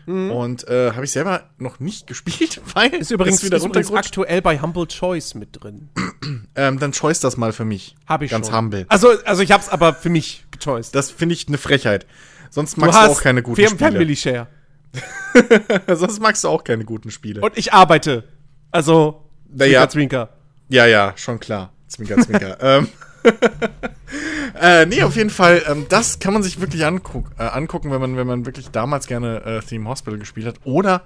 Mhm. 0.06 0.32
Und 0.32 0.68
äh, 0.68 0.92
habe 0.92 1.06
ich 1.06 1.12
selber 1.12 1.50
noch 1.58 1.80
nicht 1.80 2.08
gespielt, 2.08 2.62
weil 2.74 2.94
ist 2.94 3.12
übrigens 3.12 3.44
wieder 3.44 3.58
ist 3.58 3.66
übrigens 3.66 3.92
aktuell 3.92 4.42
bei 4.42 4.60
Humble 4.60 4.88
Choice 4.88 5.36
mit 5.36 5.50
drin. 5.62 5.90
ähm, 6.56 6.80
dann 6.80 6.92
choice 6.92 7.20
das 7.20 7.38
mal 7.38 7.54
für 7.54 7.66
mich. 7.66 7.96
Habe 8.08 8.26
ich 8.26 8.32
Ganz 8.32 8.48
schon. 8.48 8.58
humble. 8.58 8.86
Also, 8.90 9.10
also 9.26 9.42
ich 9.42 9.52
hab's 9.52 9.70
aber 9.70 9.94
für 9.94 10.10
mich 10.10 10.46
gechoiced. 10.52 10.94
Das 10.96 11.12
finde 11.12 11.34
ich 11.34 11.48
eine 11.48 11.58
Frechheit. 11.58 12.06
Sonst 12.50 12.78
magst 12.78 13.00
du, 13.00 13.06
du 13.06 13.12
auch 13.12 13.22
keine 13.22 13.42
guten 13.42 13.62
Spiele. 13.62 13.78
Family 13.78 14.16
Share. 14.16 14.48
Sonst 15.88 16.22
magst 16.22 16.44
du 16.44 16.50
auch 16.50 16.64
keine 16.64 16.86
guten 16.86 17.10
Spiele. 17.10 17.42
Und 17.42 17.58
ich 17.58 17.74
arbeite. 17.74 18.26
Also, 18.72 19.24
Zwinker, 19.48 19.68
ja. 19.68 19.90
Zwinker. 19.90 20.30
Ja, 20.70 20.86
ja, 20.86 21.14
schon 21.16 21.40
klar. 21.40 21.74
Zwinker, 21.88 22.18
Zwinker. 22.20 22.58
ähm. 22.62 22.90
Äh, 24.60 24.86
nee, 24.86 25.04
auf 25.04 25.16
jeden 25.16 25.30
Fall, 25.30 25.64
ähm, 25.68 25.86
das 25.90 26.20
kann 26.20 26.34
man 26.34 26.44
sich 26.44 26.60
wirklich 26.60 26.86
anguck, 26.86 27.32
äh, 27.38 27.44
angucken, 27.44 27.92
wenn 27.92 28.02
man, 28.02 28.18
wenn 28.18 28.28
man 28.28 28.46
wirklich 28.46 28.70
damals 28.70 29.08
gerne 29.08 29.44
äh, 29.44 29.62
Theme 29.62 29.88
Hospital 29.90 30.20
gespielt 30.20 30.46
hat. 30.46 30.60
Oder, 30.64 31.04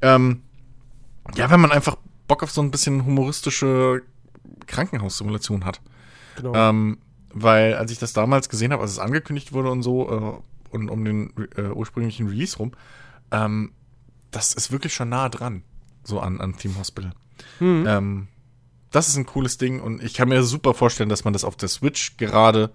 ähm, 0.00 0.42
ja, 1.34 1.50
wenn 1.50 1.60
man 1.60 1.72
einfach 1.72 1.96
Bock 2.28 2.42
auf 2.42 2.50
so 2.50 2.62
ein 2.62 2.70
bisschen 2.70 3.04
humoristische 3.04 4.02
Krankenhaussimulation 4.66 5.64
hat. 5.64 5.80
Genau. 6.36 6.54
Ähm, 6.54 6.98
weil, 7.32 7.74
als 7.74 7.90
ich 7.90 7.98
das 7.98 8.12
damals 8.12 8.48
gesehen 8.48 8.72
habe, 8.72 8.82
als 8.82 8.92
es 8.92 8.98
angekündigt 8.98 9.52
wurde 9.52 9.70
und 9.70 9.82
so, 9.82 10.10
äh, 10.10 10.74
und 10.74 10.88
um 10.88 11.04
den 11.04 11.32
äh, 11.56 11.68
ursprünglichen 11.68 12.28
Release 12.28 12.56
rum, 12.56 12.72
ähm, 13.30 13.72
das 14.30 14.54
ist 14.54 14.72
wirklich 14.72 14.94
schon 14.94 15.10
nah 15.10 15.28
dran, 15.28 15.62
so 16.04 16.20
an, 16.20 16.40
an 16.40 16.56
Team 16.56 16.78
Hospital. 16.78 17.12
Mhm. 17.60 17.84
Ähm, 17.86 18.28
das 18.92 19.08
ist 19.08 19.16
ein 19.16 19.26
cooles 19.26 19.58
Ding 19.58 19.80
und 19.80 20.02
ich 20.02 20.14
kann 20.14 20.28
mir 20.28 20.42
super 20.42 20.74
vorstellen, 20.74 21.08
dass 21.08 21.24
man 21.24 21.32
das 21.32 21.44
auf 21.44 21.56
der 21.56 21.68
Switch 21.68 22.16
gerade 22.16 22.70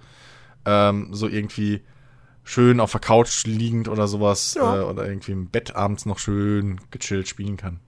ähm, 0.65 1.13
so 1.13 1.27
irgendwie 1.27 1.81
schön 2.43 2.79
auf 2.79 2.91
der 2.91 3.01
Couch 3.01 3.45
liegend 3.45 3.87
oder 3.87 4.07
sowas 4.07 4.55
ja. 4.55 4.79
äh, 4.79 4.83
oder 4.83 5.05
irgendwie 5.05 5.33
im 5.33 5.49
Bett 5.49 5.75
abends 5.75 6.05
noch 6.05 6.19
schön 6.19 6.79
gechillt 6.91 7.27
spielen 7.27 7.57
kann. 7.57 7.79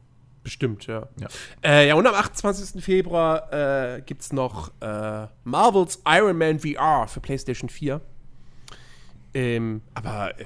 Bestimmt, 0.43 0.87
ja. 0.87 1.07
Ja, 1.19 1.27
äh, 1.63 1.87
ja 1.87 1.95
und 1.95 2.07
am 2.07 2.15
28. 2.15 2.83
Februar 2.83 3.51
äh, 3.53 4.01
gibt 4.01 4.21
es 4.21 4.33
noch 4.33 4.71
äh, 4.81 5.27
Marvels 5.43 6.01
Iron 6.07 6.37
Man 6.37 6.59
VR 6.59 7.07
für 7.07 7.19
PlayStation 7.19 7.69
4. 7.69 8.01
Ähm, 9.33 9.81
aber 9.93 10.39
äh, 10.39 10.45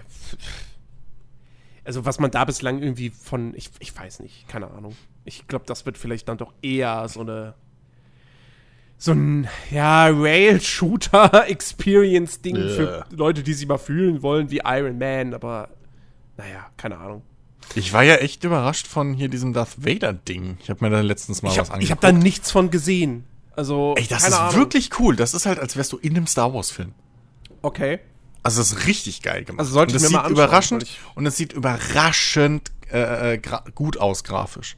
also 1.86 2.06
was 2.06 2.20
man 2.20 2.32
da 2.32 2.46
bislang 2.46 2.82
irgendwie 2.82 3.10
von, 3.10 3.54
ich, 3.56 3.72
ich 3.80 3.98
weiß 3.98 4.20
nicht, 4.20 4.48
keine 4.48 4.72
Ahnung. 4.72 4.96
Ich 5.26 5.48
glaube, 5.48 5.66
das 5.66 5.86
wird 5.86 5.98
vielleicht 5.98 6.28
dann 6.28 6.38
doch 6.38 6.54
eher 6.62 7.08
so 7.08 7.22
eine 7.22 7.56
so 9.04 9.12
ein, 9.12 9.48
ja, 9.70 10.08
Rail-Shooter-Experience-Ding 10.08 12.56
yeah. 12.56 12.70
für 12.70 13.06
Leute, 13.12 13.44
die 13.44 13.54
sich 13.54 13.68
mal 13.68 13.78
fühlen 13.78 14.22
wollen 14.22 14.50
wie 14.50 14.62
Iron 14.64 14.98
Man, 14.98 15.34
aber 15.34 15.68
naja, 16.38 16.68
keine 16.78 17.00
Ahnung. 17.00 17.22
Ich 17.76 17.92
war 17.92 18.04
ja 18.04 18.16
echt 18.16 18.46
überrascht 18.46 18.88
von 18.88 19.14
hier 19.14 19.28
diesem 19.28 19.52
Darth 19.52 19.86
Vader-Ding. 19.86 20.58
Ich 20.62 20.70
habe 20.70 20.86
mir 20.86 20.90
da 20.90 21.02
letztens 21.02 21.42
mal 21.42 21.50
ich 21.50 21.58
hab, 21.58 21.66
was 21.66 21.72
angeguckt. 21.72 21.84
Ich 21.84 21.92
habe 21.92 22.00
da 22.00 22.14
nichts 22.14 22.50
von 22.50 22.72
gesehen. 22.72 23.26
Also, 23.58 23.94
Ey, 23.98 24.08
das 24.08 24.26
ist 24.26 24.36
Ahnung. 24.36 24.56
wirklich 24.56 24.98
cool. 25.00 25.18
Das 25.18 25.34
ist 25.34 25.46
halt, 25.46 25.60
als 25.60 25.76
wärst 25.76 25.92
du 25.92 25.98
in 25.98 26.16
einem 26.16 26.28
Star 26.28 26.54
Wars-Film. 26.54 26.94
Okay. 27.62 28.00
Also, 28.42 28.62
das 28.62 28.72
ist 28.72 28.88
richtig 28.88 29.22
geil 29.22 29.44
gemacht. 29.44 29.60
Also, 29.60 29.74
sollte 29.74 29.96
und 29.96 30.02
ich 30.02 30.10
mir 30.10 30.12
mal 30.12 30.20
anschauen, 30.20 30.34
überraschend 30.34 30.86
Und 31.16 31.26
es 31.26 31.36
sieht 31.36 31.52
überraschend 31.52 32.72
äh, 32.90 33.34
äh 33.34 33.42
gut 33.76 33.98
aus, 33.98 34.24
grafisch. 34.24 34.78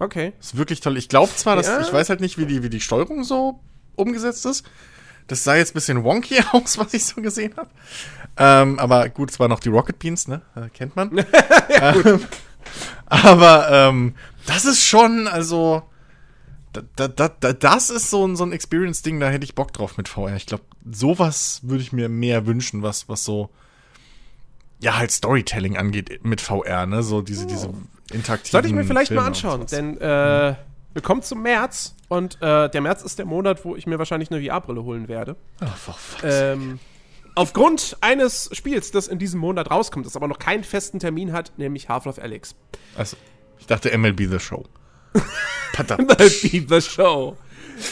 Okay. 0.00 0.32
Ist 0.40 0.56
wirklich 0.56 0.80
toll. 0.80 0.96
Ich 0.96 1.08
glaube 1.08 1.32
zwar, 1.36 1.56
dass 1.56 1.66
ja. 1.66 1.80
ich 1.82 1.92
weiß 1.92 2.08
halt 2.08 2.20
nicht, 2.20 2.38
wie 2.38 2.46
die, 2.46 2.62
wie 2.62 2.70
die 2.70 2.80
Steuerung 2.80 3.22
so 3.22 3.60
umgesetzt 3.96 4.46
ist. 4.46 4.64
Das 5.26 5.44
sah 5.44 5.54
jetzt 5.54 5.72
ein 5.72 5.74
bisschen 5.74 6.02
wonky 6.02 6.42
aus, 6.52 6.78
was 6.78 6.94
ich 6.94 7.04
so 7.04 7.20
gesehen 7.20 7.54
habe. 7.56 7.70
Ähm, 8.36 8.78
aber 8.78 9.10
gut, 9.10 9.30
es 9.30 9.38
waren 9.38 9.50
noch 9.50 9.60
die 9.60 9.68
Rocket 9.68 9.98
Beans, 9.98 10.26
ne? 10.26 10.40
Äh, 10.56 10.70
kennt 10.70 10.96
man. 10.96 11.16
ja, 11.70 11.94
ähm, 11.94 12.20
aber 13.06 13.70
ähm, 13.70 14.14
das 14.46 14.64
ist 14.64 14.84
schon, 14.84 15.28
also, 15.28 15.82
da, 16.72 17.08
da, 17.08 17.28
da, 17.28 17.52
das 17.52 17.90
ist 17.90 18.08
so 18.08 18.26
ein, 18.26 18.36
so 18.36 18.44
ein 18.44 18.52
Experience-Ding, 18.52 19.20
da 19.20 19.28
hätte 19.28 19.44
ich 19.44 19.54
Bock 19.54 19.72
drauf 19.72 19.98
mit 19.98 20.08
VR. 20.08 20.34
Ich 20.36 20.46
glaube, 20.46 20.64
sowas 20.90 21.60
würde 21.62 21.82
ich 21.82 21.92
mir 21.92 22.08
mehr 22.08 22.46
wünschen, 22.46 22.82
was, 22.82 23.06
was 23.08 23.22
so, 23.22 23.50
ja, 24.80 24.96
halt 24.96 25.10
Storytelling 25.10 25.76
angeht 25.76 26.24
mit 26.24 26.40
VR, 26.40 26.86
ne? 26.86 27.02
So 27.02 27.20
diese, 27.20 27.44
oh. 27.44 27.48
diese 27.48 27.74
interaktiven. 28.10 28.52
Sollte 28.52 28.68
ich 28.68 28.74
mir 28.74 28.84
vielleicht 28.84 29.08
Filme 29.08 29.22
mal 29.22 29.28
anschauen, 29.28 29.66
denn 29.66 29.96
äh, 29.98 30.54
wir 30.92 31.02
kommen 31.02 31.22
zum 31.22 31.42
März 31.42 31.94
und 32.08 32.36
äh, 32.42 32.68
der 32.68 32.80
März 32.80 33.02
ist 33.02 33.18
der 33.18 33.26
Monat, 33.26 33.64
wo 33.64 33.76
ich 33.76 33.86
mir 33.86 33.98
wahrscheinlich 33.98 34.30
eine 34.30 34.44
VR-Brille 34.44 34.82
holen 34.82 35.08
werde. 35.08 35.36
Oh, 35.62 35.92
ähm, 36.24 36.80
aufgrund 37.34 37.96
eines 38.00 38.50
Spiels, 38.52 38.90
das 38.90 39.06
in 39.06 39.18
diesem 39.18 39.40
Monat 39.40 39.70
rauskommt, 39.70 40.06
das 40.06 40.16
aber 40.16 40.28
noch 40.28 40.38
keinen 40.38 40.64
festen 40.64 40.98
Termin 40.98 41.32
hat, 41.32 41.52
nämlich 41.56 41.88
Half-Life 41.88 42.20
Alyx. 42.20 42.56
Also, 42.96 43.16
ich 43.58 43.66
dachte 43.66 43.96
MLB 43.96 44.28
The 44.28 44.40
Show. 44.40 44.64
MLB 45.78 46.68
The 46.68 46.80
Show. 46.80 47.36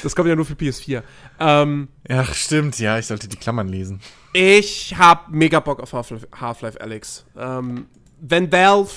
Das 0.02 0.14
kommt 0.14 0.28
ja 0.28 0.37
nur 0.37 0.44
für 0.44 0.54
PS4. 0.54 1.02
Ähm, 1.40 1.88
ja, 2.09 2.24
stimmt, 2.24 2.78
ja, 2.78 2.98
ich 2.98 3.07
sollte 3.07 3.28
die 3.28 3.37
Klammern 3.37 3.68
lesen. 3.68 4.00
Ich 4.33 4.96
hab 4.98 5.31
mega 5.31 5.61
Bock 5.61 5.81
auf 5.81 5.92
Half-Life 5.92 6.26
Half 6.40 6.81
Alyx. 6.81 7.24
Ähm, 7.37 7.87
wenn 8.20 8.50
Valve 8.50 8.90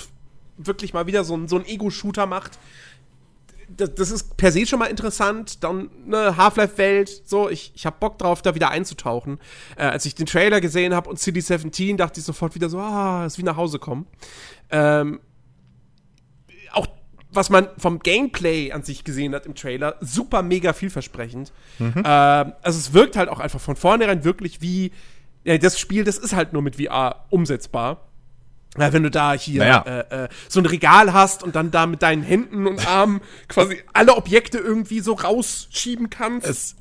wirklich 0.57 0.93
mal 0.93 1.07
wieder 1.07 1.23
so, 1.23 1.47
so 1.47 1.55
einen 1.55 1.65
Ego-Shooter 1.65 2.25
macht, 2.25 2.59
das, 3.77 3.95
das, 3.95 4.11
ist 4.11 4.37
per 4.37 4.51
se 4.51 4.65
schon 4.65 4.79
mal 4.79 4.87
interessant. 4.87 5.63
Dann 5.63 5.89
eine 6.05 6.37
Half-Life-Welt, 6.37 7.21
so, 7.25 7.49
ich, 7.49 7.71
ich 7.75 7.85
habe 7.85 7.95
Bock 7.99 8.17
drauf, 8.17 8.41
da 8.41 8.55
wieder 8.55 8.69
einzutauchen. 8.69 9.39
Äh, 9.77 9.83
als 9.83 10.05
ich 10.05 10.15
den 10.15 10.25
Trailer 10.25 10.61
gesehen 10.61 10.93
habe 10.93 11.09
und 11.09 11.19
City 11.19 11.41
17, 11.41 11.97
dachte 11.97 12.19
ich 12.19 12.25
sofort 12.25 12.55
wieder 12.55 12.69
so, 12.69 12.79
ah, 12.79 13.25
ist 13.25 13.37
wie 13.37 13.43
nach 13.43 13.57
Hause 13.57 13.79
kommen. 13.79 14.07
Ähm, 14.69 15.19
auch 16.71 16.87
was 17.33 17.49
man 17.49 17.69
vom 17.77 17.99
Gameplay 17.99 18.73
an 18.73 18.83
sich 18.83 19.03
gesehen 19.03 19.33
hat 19.33 19.45
im 19.45 19.55
Trailer, 19.55 19.95
super 20.01 20.41
mega 20.41 20.73
vielversprechend. 20.73 21.53
Mhm. 21.79 22.03
Äh, 22.03 22.07
also 22.07 22.77
es 22.77 22.93
wirkt 22.93 23.15
halt 23.15 23.29
auch 23.29 23.39
einfach 23.39 23.61
von 23.61 23.75
vornherein 23.75 24.23
wirklich 24.23 24.61
wie, 24.61 24.91
ja, 25.43 25.57
das 25.57 25.79
Spiel, 25.79 26.03
das 26.03 26.17
ist 26.17 26.35
halt 26.35 26.53
nur 26.53 26.61
mit 26.61 26.75
VR 26.75 27.25
umsetzbar. 27.29 28.07
Ja, 28.77 28.93
wenn 28.93 29.03
du 29.03 29.11
da 29.11 29.33
hier 29.33 29.59
naja. 29.59 29.81
äh, 29.81 30.23
äh, 30.23 30.29
so 30.47 30.61
ein 30.61 30.65
Regal 30.65 31.11
hast 31.11 31.43
und 31.43 31.55
dann 31.55 31.71
da 31.71 31.85
mit 31.87 32.01
deinen 32.01 32.23
Händen 32.23 32.67
und 32.67 32.87
Armen 32.87 33.19
quasi 33.49 33.83
alle 33.91 34.15
Objekte 34.15 34.59
irgendwie 34.59 35.01
so 35.01 35.13
rausschieben 35.13 36.09
kannst. 36.09 36.47
Es, 36.47 36.75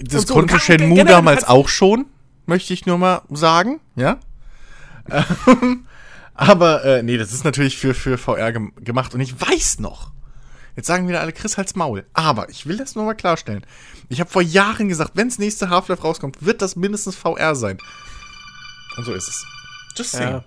das 0.00 0.22
so, 0.22 0.34
konnte 0.34 0.60
Shenmue 0.60 1.04
damals 1.04 1.42
auch 1.44 1.68
schon, 1.68 2.06
möchte 2.46 2.72
ich 2.72 2.86
nur 2.86 2.98
mal 2.98 3.22
sagen, 3.30 3.80
ja. 3.96 4.18
Aber 6.34 6.84
äh, 6.84 7.02
nee, 7.02 7.18
das 7.18 7.32
ist 7.32 7.44
natürlich 7.44 7.76
für, 7.76 7.92
für 7.92 8.18
VR 8.18 8.52
gem 8.52 8.72
gemacht 8.76 9.14
und 9.14 9.20
ich 9.20 9.40
weiß 9.40 9.80
noch. 9.80 10.12
Jetzt 10.76 10.86
sagen 10.86 11.06
wieder 11.08 11.20
alle 11.20 11.32
Chris 11.32 11.58
halt's 11.58 11.74
Maul. 11.74 12.06
Aber 12.14 12.48
ich 12.48 12.66
will 12.66 12.76
das 12.76 12.94
nur 12.94 13.04
mal 13.04 13.14
klarstellen. 13.14 13.66
Ich 14.08 14.20
habe 14.20 14.30
vor 14.30 14.42
Jahren 14.42 14.88
gesagt, 14.88 15.16
wenns 15.16 15.38
nächste 15.38 15.68
Half-Life 15.68 16.02
rauskommt, 16.02 16.44
wird 16.46 16.62
das 16.62 16.76
mindestens 16.76 17.16
VR 17.16 17.54
sein. 17.54 17.78
Und 18.96 19.04
so 19.04 19.12
ist 19.12 19.28
es. 19.28 19.44
Just 19.96 20.12
saying. 20.12 20.30
Ja. 20.30 20.44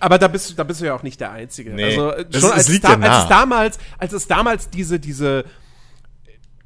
Aber 0.00 0.18
da 0.18 0.28
bist, 0.28 0.50
du, 0.50 0.54
da 0.54 0.64
bist 0.64 0.80
du 0.80 0.86
ja 0.86 0.94
auch 0.94 1.02
nicht 1.02 1.20
der 1.20 1.30
Einzige. 1.32 1.72
Nee, 1.72 1.84
also 1.84 2.12
schon 2.38 2.52
als, 2.52 2.68
es 2.68 2.80
da, 2.80 2.96
ja 2.96 3.00
als, 3.00 3.22
es 3.24 3.28
damals, 3.28 3.78
als 3.98 4.12
es 4.12 4.26
damals 4.26 4.70
diese, 4.70 4.98
diese, 4.98 5.44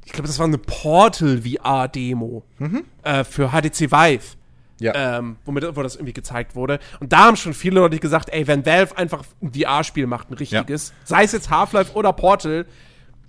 ich 0.05 0.13
glaube, 0.13 0.27
das 0.27 0.39
war 0.39 0.45
eine 0.45 0.57
Portal 0.57 1.41
VR-Demo 1.41 2.43
mhm. 2.59 2.85
äh, 3.03 3.23
für 3.23 3.51
HTC 3.51 3.91
Vive. 3.91 4.37
Ja. 4.79 5.17
Ähm, 5.17 5.37
womit, 5.45 5.75
wo 5.75 5.81
das 5.81 5.95
irgendwie 5.95 6.13
gezeigt 6.13 6.55
wurde. 6.55 6.79
Und 6.99 7.11
da 7.11 7.25
haben 7.25 7.35
schon 7.35 7.55
viele 7.55 7.79
Leute 7.79 7.97
gesagt, 7.97 8.29
ey, 8.29 8.45
wenn 8.45 8.63
Valve 8.63 8.95
einfach 8.95 9.23
ein 9.41 9.51
VR-Spiel 9.51 10.05
macht, 10.05 10.29
ein 10.29 10.35
richtiges, 10.35 10.89
ja. 10.89 10.95
sei 11.03 11.23
es 11.23 11.31
jetzt 11.31 11.49
Half-Life 11.49 11.93
oder 11.93 12.13
Portal, 12.13 12.67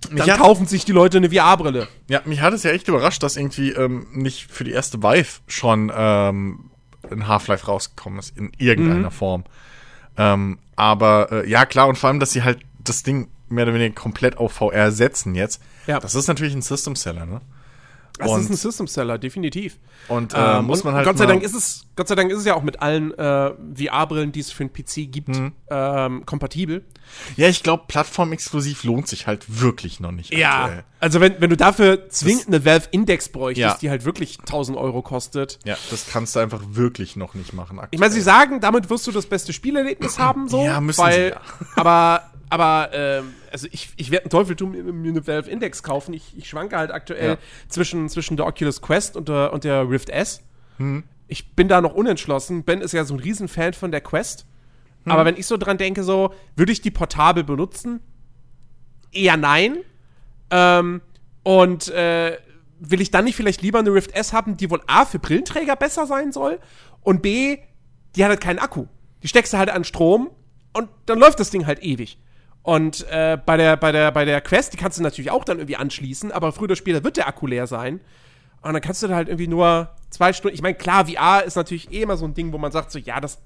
dann 0.01 0.13
mich 0.13 0.37
kaufen 0.37 0.65
sich 0.65 0.85
die 0.85 0.91
Leute 0.91 1.17
eine 1.17 1.31
VR-Brille. 1.31 1.87
Ja, 2.07 2.21
mich 2.25 2.41
hat 2.41 2.53
es 2.53 2.63
ja 2.63 2.71
echt 2.71 2.87
überrascht, 2.87 3.23
dass 3.23 3.35
irgendwie 3.35 3.71
ähm, 3.71 4.07
nicht 4.11 4.49
für 4.51 4.63
die 4.63 4.71
erste 4.71 5.01
Vive 5.01 5.41
schon 5.47 5.91
ähm, 5.93 6.69
ein 7.11 7.27
Half-Life 7.27 7.65
rausgekommen 7.65 8.19
ist, 8.19 8.37
in 8.37 8.51
irgendeiner 8.57 9.09
mhm. 9.09 9.13
Form. 9.13 9.43
Ähm, 10.17 10.59
aber 10.75 11.31
äh, 11.31 11.49
ja, 11.49 11.65
klar, 11.65 11.87
und 11.87 11.97
vor 11.97 12.09
allem, 12.09 12.19
dass 12.19 12.31
sie 12.31 12.43
halt 12.43 12.59
das 12.79 13.03
Ding 13.03 13.29
mehr 13.49 13.63
oder 13.63 13.73
weniger 13.73 13.93
komplett 13.93 14.37
auf 14.37 14.53
VR 14.53 14.91
setzen 14.91 15.35
jetzt. 15.35 15.61
Ja. 15.87 15.99
Das 15.99 16.15
ist 16.15 16.27
natürlich 16.27 16.53
ein 16.53 16.61
System-Seller, 16.61 17.25
ne? 17.25 17.41
Das 18.19 18.31
und, 18.31 18.41
ist 18.41 18.49
ein 18.49 18.55
System 18.57 18.87
Seller, 18.87 19.17
definitiv. 19.17 19.79
Und 20.09 20.33
äh, 20.33 20.57
ähm, 20.57 20.65
muss 20.65 20.83
man 20.83 20.93
halt. 20.93 21.05
Gott 21.05 21.17
sei 21.17 21.25
Dank 21.25 21.41
ist 21.41 21.55
es, 21.55 21.85
Gott 21.95 22.09
sei 22.09 22.15
Dank 22.15 22.31
ist 22.31 22.39
es 22.39 22.45
ja 22.45 22.53
auch 22.53 22.63
mit 22.63 22.81
allen 22.81 23.17
äh, 23.17 23.51
VR-Brillen, 23.75 24.33
die 24.33 24.41
es 24.41 24.51
für 24.51 24.65
den 24.65 24.73
PC 24.73 25.09
gibt, 25.09 25.29
mhm. 25.29 25.53
ähm, 25.69 26.25
kompatibel. 26.25 26.83
Ja, 27.37 27.47
ich 27.47 27.63
glaube, 27.63 27.85
plattformexklusiv 27.87 28.83
lohnt 28.83 29.07
sich 29.07 29.25
halt 29.25 29.61
wirklich 29.61 30.01
noch 30.01 30.11
nicht. 30.11 30.33
Ja. 30.33 30.63
Aktuell. 30.63 30.83
Also 30.99 31.21
wenn, 31.21 31.39
wenn 31.39 31.49
du 31.49 31.55
dafür 31.55 32.09
zwingend 32.09 32.47
eine 32.47 32.65
Valve 32.65 32.89
Index 32.91 33.29
bräuchtest, 33.29 33.61
ja. 33.61 33.77
die 33.81 33.89
halt 33.89 34.03
wirklich 34.03 34.39
1000 34.39 34.77
Euro 34.77 35.01
kostet. 35.01 35.59
Ja, 35.63 35.77
das 35.89 36.07
kannst 36.07 36.35
du 36.35 36.41
einfach 36.41 36.61
wirklich 36.71 37.15
noch 37.15 37.35
nicht 37.35 37.53
machen. 37.53 37.79
Aktuell. 37.79 37.89
Ich 37.91 37.99
meine, 38.01 38.11
sie 38.11 38.21
sagen, 38.21 38.59
damit 38.59 38.89
wirst 38.89 39.07
du 39.07 39.13
das 39.13 39.25
beste 39.25 39.53
Spielerlebnis 39.53 40.19
haben, 40.19 40.49
so. 40.49 40.65
Ja, 40.65 40.81
müssen 40.81 41.01
weil, 41.01 41.13
sie. 41.13 41.29
Ja. 41.29 41.41
Aber 41.77 42.23
aber 42.49 42.89
ähm, 42.93 43.33
also 43.51 43.67
ich, 43.71 43.89
ich 43.97 44.11
werde 44.11 44.25
einen 44.25 44.31
Teufel 44.31 44.55
tun, 44.55 44.71
mir 44.71 45.09
eine 45.09 45.25
Valve 45.25 45.49
Index 45.49 45.83
kaufen. 45.83 46.13
Ich, 46.13 46.35
ich 46.35 46.49
schwanke 46.49 46.77
halt 46.77 46.91
aktuell 46.91 47.31
ja. 47.31 47.37
zwischen, 47.67 48.09
zwischen 48.09 48.37
der 48.37 48.47
Oculus 48.47 48.81
Quest 48.81 49.15
und 49.15 49.29
der, 49.29 49.53
und 49.53 49.63
der 49.63 49.89
Rift 49.89 50.09
S. 50.09 50.41
Hm. 50.77 51.03
Ich 51.27 51.55
bin 51.55 51.67
da 51.67 51.79
noch 51.79 51.93
unentschlossen. 51.93 52.63
Ben 52.63 52.81
ist 52.81 52.93
ja 52.93 53.05
so 53.05 53.13
ein 53.13 53.19
Riesenfan 53.19 53.73
von 53.73 53.91
der 53.91 54.01
Quest. 54.01 54.47
Hm. 55.03 55.11
Aber 55.11 55.25
wenn 55.25 55.37
ich 55.37 55.45
so 55.45 55.57
dran 55.57 55.77
denke, 55.77 56.03
so, 56.03 56.33
würde 56.55 56.71
ich 56.71 56.81
die 56.81 56.91
portabel 56.91 57.43
benutzen? 57.43 57.99
Eher 59.11 59.37
nein. 59.37 59.77
Ähm, 60.49 61.01
und 61.43 61.89
äh, 61.89 62.37
will 62.79 63.01
ich 63.01 63.11
dann 63.11 63.25
nicht 63.25 63.35
vielleicht 63.35 63.61
lieber 63.61 63.79
eine 63.79 63.93
Rift 63.93 64.15
S 64.15 64.33
haben, 64.33 64.57
die 64.57 64.71
wohl 64.71 64.81
A 64.87 65.05
für 65.05 65.19
Brillenträger 65.19 65.75
besser 65.75 66.07
sein 66.07 66.31
soll 66.31 66.59
und 67.01 67.21
B, 67.21 67.57
die 68.15 68.23
hat 68.23 68.29
halt 68.29 68.41
keinen 68.41 68.59
Akku. 68.59 68.85
Die 69.21 69.27
steckst 69.27 69.53
du 69.53 69.57
halt 69.57 69.69
an 69.69 69.83
Strom 69.83 70.31
und 70.73 70.89
dann 71.05 71.19
läuft 71.19 71.39
das 71.39 71.51
Ding 71.51 71.67
halt 71.67 71.83
ewig. 71.83 72.17
Und 72.63 73.07
äh, 73.09 73.37
bei, 73.43 73.57
der, 73.57 73.77
bei, 73.77 73.91
der, 73.91 74.11
bei 74.11 74.25
der 74.25 74.41
Quest, 74.41 74.73
die 74.73 74.77
kannst 74.77 74.99
du 74.99 75.03
natürlich 75.03 75.31
auch 75.31 75.43
dann 75.43 75.57
irgendwie 75.57 75.77
anschließen, 75.77 76.31
aber 76.31 76.51
früher 76.51 76.65
oder 76.65 76.75
später 76.75 77.03
wird 77.03 77.17
der 77.17 77.27
Akku 77.27 77.47
leer 77.47 77.67
sein. 77.67 78.01
Und 78.61 78.73
dann 78.73 78.81
kannst 78.81 79.01
du 79.01 79.07
da 79.07 79.15
halt 79.15 79.29
irgendwie 79.29 79.47
nur 79.47 79.89
zwei 80.09 80.33
Stunden. 80.33 80.55
Ich 80.55 80.61
meine, 80.61 80.75
klar, 80.75 81.05
VR 81.05 81.43
ist 81.45 81.55
natürlich 81.55 81.91
eh 81.91 82.01
immer 82.01 82.17
so 82.17 82.25
ein 82.25 82.33
Ding, 82.33 82.51
wo 82.51 82.57
man 82.57 82.71
sagt, 82.71 82.91
so, 82.91 82.99
ja, 82.99 83.21
das, 83.21 83.39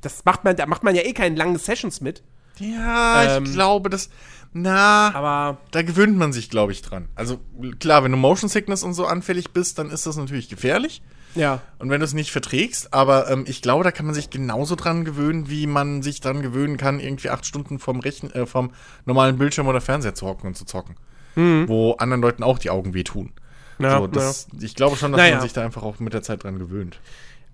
das 0.00 0.24
macht 0.24 0.44
man, 0.44 0.54
da 0.56 0.66
macht 0.66 0.84
man 0.84 0.94
ja 0.94 1.02
eh 1.02 1.12
keine 1.12 1.36
langen 1.36 1.58
Sessions 1.58 2.00
mit. 2.00 2.22
Ja, 2.58 3.36
ähm, 3.36 3.44
ich 3.44 3.52
glaube, 3.52 3.90
das. 3.90 4.10
Na, 4.52 5.14
aber 5.14 5.58
da 5.70 5.82
gewöhnt 5.82 6.16
man 6.16 6.32
sich, 6.32 6.50
glaube 6.50 6.72
ich, 6.72 6.82
dran. 6.82 7.08
Also 7.14 7.40
klar, 7.78 8.02
wenn 8.04 8.10
du 8.10 8.18
Motion 8.18 8.48
Sickness 8.48 8.82
und 8.82 8.94
so 8.94 9.06
anfällig 9.06 9.52
bist, 9.52 9.78
dann 9.78 9.90
ist 9.90 10.06
das 10.06 10.16
natürlich 10.16 10.48
gefährlich. 10.48 11.02
Ja. 11.34 11.60
Und 11.78 11.90
wenn 11.90 12.00
du 12.00 12.04
es 12.04 12.12
nicht 12.12 12.30
verträgst, 12.32 12.92
aber 12.92 13.30
ähm, 13.30 13.44
ich 13.46 13.62
glaube, 13.62 13.84
da 13.84 13.90
kann 13.90 14.06
man 14.06 14.14
sich 14.14 14.30
genauso 14.30 14.74
dran 14.74 15.04
gewöhnen, 15.04 15.48
wie 15.48 15.66
man 15.66 16.02
sich 16.02 16.20
dran 16.20 16.42
gewöhnen 16.42 16.76
kann, 16.76 17.00
irgendwie 17.00 17.30
acht 17.30 17.46
Stunden 17.46 17.78
vom, 17.78 18.00
Rechen 18.00 18.32
äh, 18.32 18.46
vom 18.46 18.72
normalen 19.06 19.38
Bildschirm 19.38 19.68
oder 19.68 19.80
Fernseher 19.80 20.14
zu 20.14 20.26
hocken 20.26 20.48
und 20.48 20.56
zu 20.56 20.64
zocken. 20.64 20.96
Mhm. 21.36 21.68
Wo 21.68 21.92
anderen 21.94 22.22
Leuten 22.22 22.42
auch 22.42 22.58
die 22.58 22.70
Augen 22.70 22.94
wehtun. 22.94 23.32
Ja, 23.78 23.98
so, 23.98 24.06
das, 24.06 24.48
ja. 24.52 24.58
Ich 24.62 24.74
glaube 24.74 24.96
schon, 24.96 25.12
dass 25.12 25.20
naja. 25.20 25.36
man 25.36 25.42
sich 25.42 25.52
da 25.52 25.64
einfach 25.64 25.82
auch 25.82 25.98
mit 26.00 26.12
der 26.12 26.22
Zeit 26.22 26.44
dran 26.44 26.58
gewöhnt. 26.58 27.00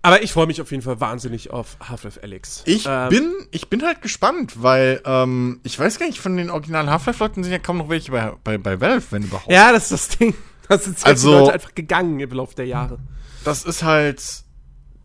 Aber 0.03 0.23
ich 0.23 0.33
freue 0.33 0.47
mich 0.47 0.61
auf 0.61 0.71
jeden 0.71 0.83
Fall 0.83 1.01
wahnsinnig 1.01 1.51
auf 1.51 1.77
Half-Life 1.81 2.23
Alex. 2.23 2.62
Ich 2.65 2.87
ähm, 2.89 3.09
bin, 3.09 3.35
ich 3.51 3.69
bin 3.69 3.83
halt 3.83 4.03
gespannt, 4.03 4.62
weil 4.62 5.01
ähm, 5.05 5.61
ich 5.65 5.79
weiß 5.79 5.99
gar 5.99 6.07
nicht, 6.07 6.21
von 6.21 6.37
den 6.37 6.51
originalen 6.51 6.91
Half-Life-Leuten 6.91 7.43
sind 7.43 7.53
ja 7.53 7.59
kaum 7.59 7.79
noch 7.79 7.89
welche 7.89 8.12
bei, 8.12 8.33
bei, 8.45 8.57
bei 8.57 8.81
Valve, 8.81 9.05
wenn 9.11 9.25
überhaupt. 9.25 9.51
Ja, 9.51 9.73
das 9.73 9.91
ist 9.91 9.93
das 9.93 10.19
Ding. 10.19 10.35
Das 10.69 10.85
sind 10.85 11.05
also, 11.05 11.31
Leute 11.31 11.53
einfach 11.55 11.75
gegangen 11.75 12.19
im 12.19 12.31
Laufe 12.31 12.55
der 12.55 12.67
Jahre 12.67 12.99
das 13.46 13.64
ist 13.64 13.82
halt. 13.82 14.44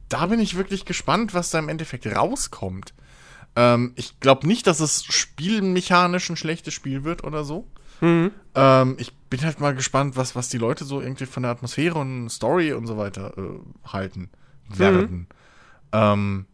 Da 0.09 0.25
bin 0.25 0.39
ich 0.39 0.57
wirklich 0.57 0.83
gespannt, 0.83 1.33
was 1.33 1.51
da 1.51 1.59
im 1.59 1.69
Endeffekt 1.69 2.05
rauskommt. 2.05 2.93
Ähm, 3.55 3.93
ich 3.95 4.19
glaube 4.19 4.45
nicht, 4.45 4.67
dass 4.67 4.81
es 4.81 5.05
spielmechanisch 5.05 6.29
ein 6.29 6.35
schlechtes 6.35 6.73
Spiel 6.73 7.05
wird 7.05 7.23
oder 7.23 7.45
so. 7.45 7.67
Mhm. 8.01 8.31
Ähm, 8.55 8.95
ich 8.97 9.13
bin 9.29 9.41
halt 9.41 9.61
mal 9.61 9.73
gespannt, 9.73 10.17
was, 10.17 10.35
was 10.35 10.49
die 10.49 10.57
Leute 10.57 10.83
so 10.83 10.99
irgendwie 10.99 11.27
von 11.27 11.43
der 11.43 11.51
Atmosphäre 11.51 11.97
und 11.97 12.29
Story 12.29 12.73
und 12.73 12.87
so 12.87 12.97
weiter 12.97 13.37
äh, 13.37 13.87
halten 13.87 14.29
werden. 14.67 15.11
Mhm. 15.11 15.27
Ähm, 15.93 16.45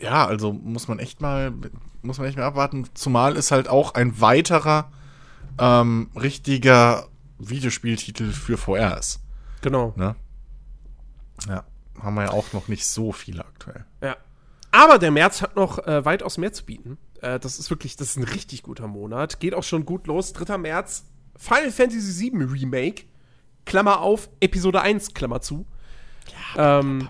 ja, 0.00 0.26
also 0.26 0.52
muss 0.52 0.86
man 0.86 0.98
echt 0.98 1.20
mal, 1.20 1.52
muss 2.02 2.18
man 2.18 2.28
echt 2.28 2.36
mal 2.36 2.44
abwarten. 2.44 2.86
Zumal 2.94 3.36
es 3.36 3.50
halt 3.50 3.68
auch 3.68 3.94
ein 3.94 4.20
weiterer 4.20 4.92
ähm, 5.58 6.10
richtiger 6.14 7.08
Videospieltitel 7.38 8.30
für 8.30 8.56
VR 8.56 8.98
ist. 8.98 9.20
Genau. 9.62 9.94
Ne? 9.96 10.14
Ja, 11.48 11.64
haben 12.00 12.14
wir 12.14 12.24
ja 12.24 12.30
auch 12.30 12.52
noch 12.52 12.68
nicht 12.68 12.86
so 12.86 13.12
viele 13.12 13.44
aktuell. 13.44 13.84
Ja. 14.02 14.16
Aber 14.70 14.98
der 14.98 15.10
März 15.10 15.42
hat 15.42 15.54
noch 15.54 15.86
äh, 15.86 16.04
weitaus 16.04 16.38
mehr 16.38 16.52
zu 16.52 16.64
bieten. 16.64 16.96
Äh, 17.20 17.38
das 17.38 17.58
ist 17.58 17.68
wirklich, 17.70 17.96
das 17.96 18.10
ist 18.10 18.16
ein 18.16 18.24
richtig 18.24 18.62
guter 18.62 18.88
Monat. 18.88 19.38
Geht 19.38 19.54
auch 19.54 19.62
schon 19.62 19.84
gut 19.84 20.06
los. 20.06 20.32
3. 20.32 20.56
März, 20.58 21.04
Final 21.36 21.70
Fantasy 21.70 22.32
VII 22.32 22.44
Remake. 22.44 23.04
Klammer 23.64 24.00
auf, 24.00 24.28
Episode 24.40 24.80
1, 24.80 25.14
Klammer 25.14 25.40
zu. 25.40 25.66
Ja, 26.56 26.80
ähm, 26.80 27.08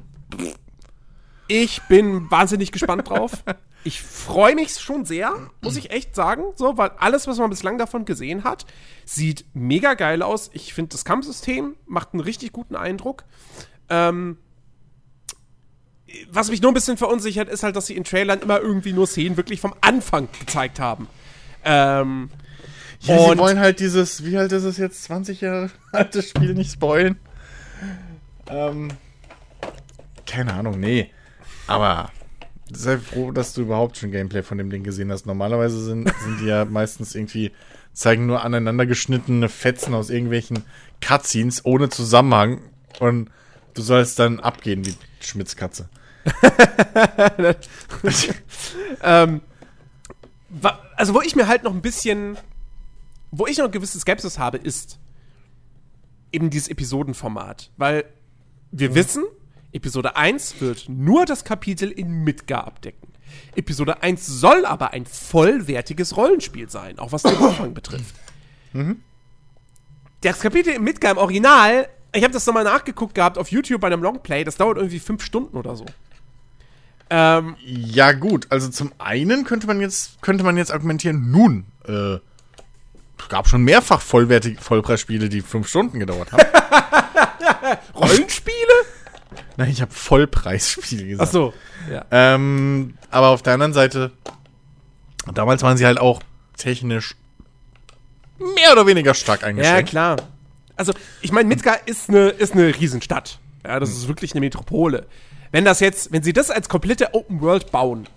ich 1.48 1.82
bin 1.82 2.30
wahnsinnig 2.30 2.72
gespannt 2.72 3.08
drauf. 3.08 3.44
Ich 3.84 4.00
freue 4.00 4.54
mich 4.54 4.78
schon 4.78 5.04
sehr, 5.04 5.34
muss 5.60 5.76
ich 5.76 5.90
echt 5.90 6.14
sagen, 6.14 6.44
so, 6.54 6.78
weil 6.78 6.90
alles, 6.98 7.26
was 7.26 7.38
man 7.38 7.50
bislang 7.50 7.78
davon 7.78 8.04
gesehen 8.04 8.44
hat, 8.44 8.64
sieht 9.04 9.44
mega 9.54 9.94
geil 9.94 10.22
aus. 10.22 10.50
Ich 10.52 10.72
finde, 10.72 10.90
das 10.90 11.04
Kampfsystem 11.04 11.74
macht 11.86 12.12
einen 12.12 12.20
richtig 12.20 12.52
guten 12.52 12.76
Eindruck. 12.76 13.24
Ähm, 13.92 14.38
was 16.30 16.50
mich 16.50 16.62
nur 16.62 16.70
ein 16.70 16.74
bisschen 16.74 16.96
verunsichert, 16.96 17.48
ist 17.48 17.62
halt, 17.62 17.76
dass 17.76 17.86
sie 17.86 17.96
in 17.96 18.04
Trailern 18.04 18.40
immer 18.40 18.60
irgendwie 18.60 18.92
nur 18.92 19.06
Szenen 19.06 19.36
wirklich 19.36 19.60
vom 19.60 19.74
Anfang 19.82 20.28
gezeigt 20.38 20.80
haben. 20.80 21.08
Ähm, 21.64 22.30
ja, 23.00 23.18
sie 23.18 23.38
wollen 23.38 23.58
halt 23.58 23.80
dieses, 23.80 24.24
wie 24.24 24.38
alt 24.38 24.52
ist 24.52 24.64
es 24.64 24.78
jetzt, 24.78 25.04
20 25.04 25.42
Jahre 25.42 25.70
altes 25.92 26.30
Spiel 26.30 26.54
nicht 26.54 26.72
spoilen. 26.72 27.16
Ähm, 28.48 28.88
keine 30.26 30.54
Ahnung, 30.54 30.80
nee. 30.80 31.10
Aber 31.66 32.10
sei 32.70 32.98
froh, 32.98 33.30
dass 33.30 33.52
du 33.52 33.62
überhaupt 33.62 33.98
schon 33.98 34.10
Gameplay 34.10 34.42
von 34.42 34.58
dem 34.58 34.70
Ding 34.70 34.84
gesehen 34.84 35.12
hast. 35.12 35.26
Normalerweise 35.26 35.82
sind, 35.82 36.10
sind 36.24 36.40
die 36.40 36.46
ja 36.46 36.64
meistens 36.68 37.14
irgendwie, 37.14 37.52
zeigen 37.92 38.26
nur 38.26 38.42
aneinander 38.42 38.86
geschnittene 38.86 39.50
Fetzen 39.50 39.92
aus 39.92 40.08
irgendwelchen 40.08 40.64
Cutscenes 41.02 41.64
ohne 41.66 41.90
Zusammenhang. 41.90 42.62
Und 43.00 43.30
Du 43.74 43.82
sollst 43.82 44.18
dann 44.18 44.40
abgehen 44.40 44.84
wie 44.84 44.94
Schmitzkatze. 45.20 45.88
ähm, 49.02 49.40
also, 50.96 51.14
wo 51.14 51.20
ich 51.20 51.34
mir 51.34 51.48
halt 51.48 51.64
noch 51.64 51.72
ein 51.72 51.82
bisschen 51.82 52.36
wo 53.32 53.46
ich 53.46 53.56
noch 53.56 53.64
eine 53.64 53.72
gewisse 53.72 53.98
Skepsis 53.98 54.38
habe, 54.38 54.58
ist 54.58 54.98
eben 56.30 56.50
dieses 56.50 56.68
Episodenformat. 56.68 57.70
Weil 57.76 58.04
wir 58.70 58.90
mhm. 58.90 58.94
wissen, 58.94 59.24
Episode 59.72 60.16
1 60.16 60.60
wird 60.60 60.88
nur 60.88 61.24
das 61.24 61.42
Kapitel 61.44 61.90
in 61.90 62.22
Midgar 62.22 62.66
abdecken. 62.66 63.08
Episode 63.56 64.02
1 64.02 64.26
soll 64.26 64.66
aber 64.66 64.92
ein 64.92 65.06
vollwertiges 65.06 66.16
Rollenspiel 66.16 66.68
sein, 66.68 66.98
auch 66.98 67.12
was 67.12 67.22
den 67.22 67.34
Umfang 67.34 67.72
betrifft. 67.74 68.14
Mhm. 68.74 69.02
Das 70.20 70.40
Kapitel 70.40 70.74
in 70.74 70.84
Midgar 70.84 71.12
im 71.12 71.18
Original, 71.18 71.88
ich 72.12 72.22
habe 72.22 72.32
das 72.32 72.46
nochmal 72.46 72.64
nachgeguckt 72.64 73.14
gehabt 73.14 73.38
auf 73.38 73.50
YouTube 73.50 73.80
bei 73.80 73.86
einem 73.86 74.02
Longplay, 74.02 74.44
das 74.44 74.56
dauert 74.56 74.76
irgendwie 74.76 75.00
fünf 75.00 75.24
Stunden 75.24 75.56
oder 75.56 75.76
so. 75.76 75.86
Ähm, 77.10 77.56
ja, 77.62 78.12
gut, 78.12 78.46
also 78.50 78.68
zum 78.68 78.92
einen 78.98 79.44
könnte 79.44 79.66
man 79.66 79.80
jetzt, 79.80 80.22
könnte 80.22 80.44
man 80.44 80.56
jetzt 80.56 80.72
argumentieren, 80.72 81.30
nun, 81.30 81.66
äh, 81.86 82.14
es 82.14 83.28
gab 83.28 83.48
schon 83.48 83.62
mehrfach 83.62 84.00
vollwertige 84.00 84.60
Vollpreisspiele, 84.60 85.28
die 85.28 85.42
fünf 85.42 85.68
Stunden 85.68 86.00
gedauert 86.00 86.32
haben. 86.32 86.42
Rollenspiele? 87.94 88.56
Nein, 89.56 89.70
ich 89.70 89.80
habe 89.80 89.92
Vollpreisspiele 89.92 91.06
gesagt. 91.06 91.28
Ach 91.28 91.32
so, 91.32 91.54
ja. 91.90 92.04
Ähm, 92.10 92.94
aber 93.10 93.28
auf 93.28 93.42
der 93.42 93.54
anderen 93.54 93.72
Seite, 93.72 94.10
damals 95.32 95.62
waren 95.62 95.76
sie 95.76 95.86
halt 95.86 96.00
auch 96.00 96.22
technisch 96.56 97.14
mehr 98.38 98.72
oder 98.72 98.86
weniger 98.86 99.14
stark 99.14 99.44
eingeschränkt. 99.44 99.92
Ja, 99.92 100.14
klar. 100.16 100.16
Also, 100.76 100.92
ich 101.20 101.32
meine, 101.32 101.48
Midgar 101.48 101.86
ist 101.86 102.08
eine, 102.08 102.28
ist 102.28 102.52
eine 102.54 102.74
Riesenstadt. 102.74 103.38
Ja, 103.64 103.78
das 103.78 103.90
ist 103.90 104.08
wirklich 104.08 104.32
eine 104.32 104.40
Metropole. 104.40 105.06
Wenn 105.50 105.64
das 105.64 105.80
jetzt, 105.80 106.12
wenn 106.12 106.22
sie 106.22 106.32
das 106.32 106.50
als 106.50 106.68
komplette 106.68 107.14
Open 107.14 107.40
World 107.40 107.70
bauen, 107.70 108.08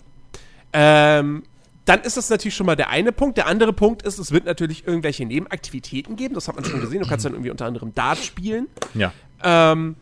ähm, 0.74 1.44
dann 1.86 2.02
ist 2.02 2.18
das 2.18 2.30
natürlich 2.30 2.56
schon 2.56 2.66
mal 2.66 2.76
der 2.76 2.90
eine 2.90 3.12
Punkt. 3.12 3.38
Der 3.38 3.46
andere 3.46 3.72
Punkt 3.72 4.02
ist, 4.02 4.18
es 4.18 4.32
wird 4.32 4.46
natürlich 4.46 4.88
irgendwelche 4.88 5.26
Nebenaktivitäten 5.26 6.16
geben. 6.16 6.34
Das 6.34 6.48
hat 6.48 6.56
man 6.56 6.66
schon 6.66 6.82
gesehen. 6.82 7.02
Du 7.02 7.08
kannst 7.08 7.26
dann 7.26 7.34
irgendwie 7.34 7.52
unter 7.52 7.66
anderem 7.66 7.94
Dart 7.94 8.18
spielen. 8.18 8.68
Ja. 8.96 9.14
Ähm, 9.44 9.96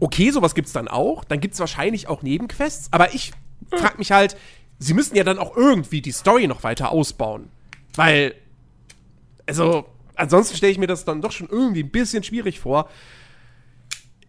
okay, 0.00 0.30
sowas 0.30 0.54
gibt 0.54 0.66
es 0.66 0.74
dann 0.74 0.86
auch. 0.86 1.24
Dann 1.24 1.40
gibt 1.40 1.54
es 1.54 1.60
wahrscheinlich 1.60 2.08
auch 2.08 2.22
Nebenquests. 2.22 2.88
Aber 2.92 3.14
ich 3.14 3.32
frage 3.70 3.96
mich 3.96 4.12
halt, 4.12 4.36
sie 4.78 4.92
müssen 4.92 5.16
ja 5.16 5.24
dann 5.24 5.38
auch 5.38 5.56
irgendwie 5.56 6.02
die 6.02 6.12
Story 6.12 6.46
noch 6.46 6.62
weiter 6.62 6.90
ausbauen. 6.90 7.48
Weil, 7.94 8.34
also, 9.46 9.86
ansonsten 10.18 10.56
stelle 10.56 10.72
ich 10.72 10.78
mir 10.78 10.86
das 10.86 11.04
dann 11.04 11.22
doch 11.22 11.32
schon 11.32 11.48
irgendwie 11.48 11.82
ein 11.82 11.90
bisschen 11.90 12.22
schwierig 12.22 12.60
vor. 12.60 12.90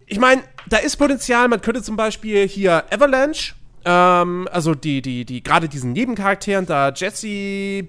Ich 0.06 0.20
meine, 0.20 0.42
da 0.68 0.78
ist 0.78 0.98
Potenzial. 0.98 1.48
Man 1.50 1.62
könnte 1.62 1.84
zum 1.84 1.98
Beispiel 1.98 2.48
hier 2.48 2.86
Avalanche 2.92 3.54
ähm, 3.86 4.48
also 4.52 4.76
die, 4.76 5.02
die, 5.02 5.26
die, 5.26 5.42
gerade 5.42 5.70
diesen 5.70 5.94
Nebencharakteren, 5.94 6.66
da 6.66 6.92
Jesse, 6.94 7.88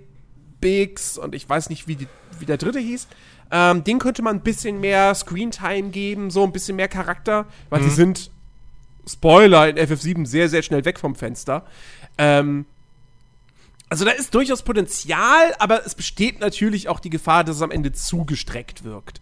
Biggs 0.60 1.18
und 1.18 1.34
ich 1.34 1.48
weiß 1.48 1.70
nicht, 1.70 1.88
wie, 1.88 1.96
die, 1.96 2.08
wie 2.38 2.46
der 2.46 2.58
dritte 2.58 2.78
hieß, 2.78 3.08
ähm, 3.50 3.82
den 3.82 3.98
könnte 3.98 4.22
man 4.22 4.36
ein 4.36 4.42
bisschen 4.42 4.80
mehr 4.80 5.14
Screentime 5.14 5.90
geben, 5.90 6.30
so 6.30 6.44
ein 6.44 6.52
bisschen 6.52 6.76
mehr 6.76 6.88
Charakter, 6.88 7.46
weil 7.70 7.80
mhm. 7.80 7.84
die 7.84 7.90
sind, 7.90 8.30
Spoiler, 9.08 9.68
in 9.68 9.76
FF7 9.76 10.26
sehr, 10.26 10.48
sehr 10.48 10.62
schnell 10.62 10.84
weg 10.84 10.98
vom 10.98 11.14
Fenster. 11.14 11.64
Ähm, 12.18 12.66
also 13.90 14.04
da 14.04 14.12
ist 14.12 14.34
durchaus 14.34 14.62
Potenzial, 14.62 15.52
aber 15.58 15.84
es 15.84 15.96
besteht 15.96 16.40
natürlich 16.40 16.88
auch 16.88 17.00
die 17.00 17.10
Gefahr, 17.10 17.42
dass 17.42 17.56
es 17.56 17.62
am 17.62 17.72
Ende 17.72 17.92
zugestreckt 17.92 18.84
wirkt. 18.84 19.20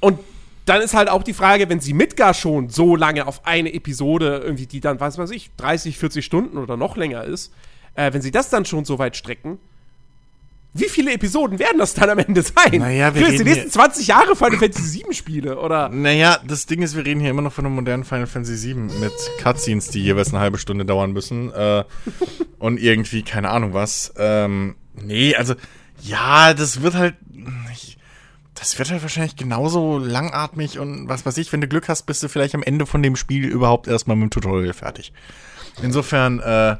Und 0.00 0.18
dann 0.66 0.82
ist 0.82 0.92
halt 0.92 1.08
auch 1.08 1.22
die 1.22 1.32
Frage, 1.32 1.68
wenn 1.68 1.80
sie 1.80 1.94
Midgar 1.94 2.34
schon 2.34 2.68
so 2.68 2.96
lange 2.96 3.26
auf 3.26 3.46
eine 3.46 3.72
Episode 3.72 4.42
irgendwie, 4.44 4.66
die 4.66 4.80
dann, 4.80 5.00
was 5.00 5.16
weiß 5.16 5.30
ich, 5.30 5.50
30, 5.56 5.96
40 5.96 6.24
Stunden 6.24 6.58
oder 6.58 6.76
noch 6.76 6.96
länger 6.96 7.24
ist, 7.24 7.52
äh, 7.94 8.12
wenn 8.12 8.22
sie 8.22 8.32
das 8.32 8.50
dann 8.50 8.64
schon 8.64 8.84
so 8.84 8.98
weit 8.98 9.16
strecken, 9.16 9.58
wie 10.78 10.88
viele 10.88 11.12
Episoden 11.12 11.58
werden 11.58 11.78
das 11.78 11.94
dann 11.94 12.10
am 12.10 12.18
Ende 12.18 12.42
sein? 12.42 12.78
Naja, 12.78 13.14
wir 13.14 13.26
reden 13.26 13.38
die 13.38 13.44
nächsten 13.44 13.70
20 13.70 14.06
Jahre 14.06 14.36
Final 14.36 14.58
Fantasy 14.58 15.02
VII 15.04 15.14
Spiele, 15.14 15.58
oder? 15.58 15.88
Naja, 15.88 16.38
das 16.46 16.66
Ding 16.66 16.82
ist, 16.82 16.96
wir 16.96 17.04
reden 17.04 17.20
hier 17.20 17.30
immer 17.30 17.42
noch 17.42 17.52
von 17.52 17.66
einem 17.66 17.74
modernen 17.74 18.04
Final 18.04 18.26
Fantasy 18.26 18.74
VII 18.74 18.74
mit 19.00 19.12
Cutscenes, 19.42 19.88
die 19.88 20.02
jeweils 20.02 20.28
eine 20.30 20.40
halbe 20.40 20.58
Stunde 20.58 20.84
dauern 20.84 21.12
müssen. 21.12 21.52
Äh, 21.52 21.84
und 22.58 22.80
irgendwie, 22.80 23.22
keine 23.22 23.50
Ahnung 23.50 23.74
was. 23.74 24.12
Ähm, 24.16 24.76
nee, 24.94 25.34
also, 25.34 25.54
ja, 26.02 26.54
das 26.54 26.82
wird 26.82 26.94
halt. 26.94 27.14
Ich, 27.72 27.98
das 28.54 28.78
wird 28.78 28.90
halt 28.90 29.02
wahrscheinlich 29.02 29.36
genauso 29.36 29.98
langatmig 29.98 30.78
und 30.80 31.08
was 31.08 31.24
weiß 31.24 31.36
ich, 31.38 31.52
wenn 31.52 31.60
du 31.60 31.68
Glück 31.68 31.88
hast, 31.88 32.06
bist 32.06 32.22
du 32.22 32.28
vielleicht 32.28 32.56
am 32.56 32.62
Ende 32.62 32.86
von 32.86 33.02
dem 33.02 33.14
Spiel 33.14 33.44
überhaupt 33.44 33.86
erstmal 33.86 34.16
mit 34.16 34.24
dem 34.24 34.30
Tutorial 34.30 34.72
fertig. 34.72 35.12
Insofern, 35.80 36.40
äh, 36.40 36.76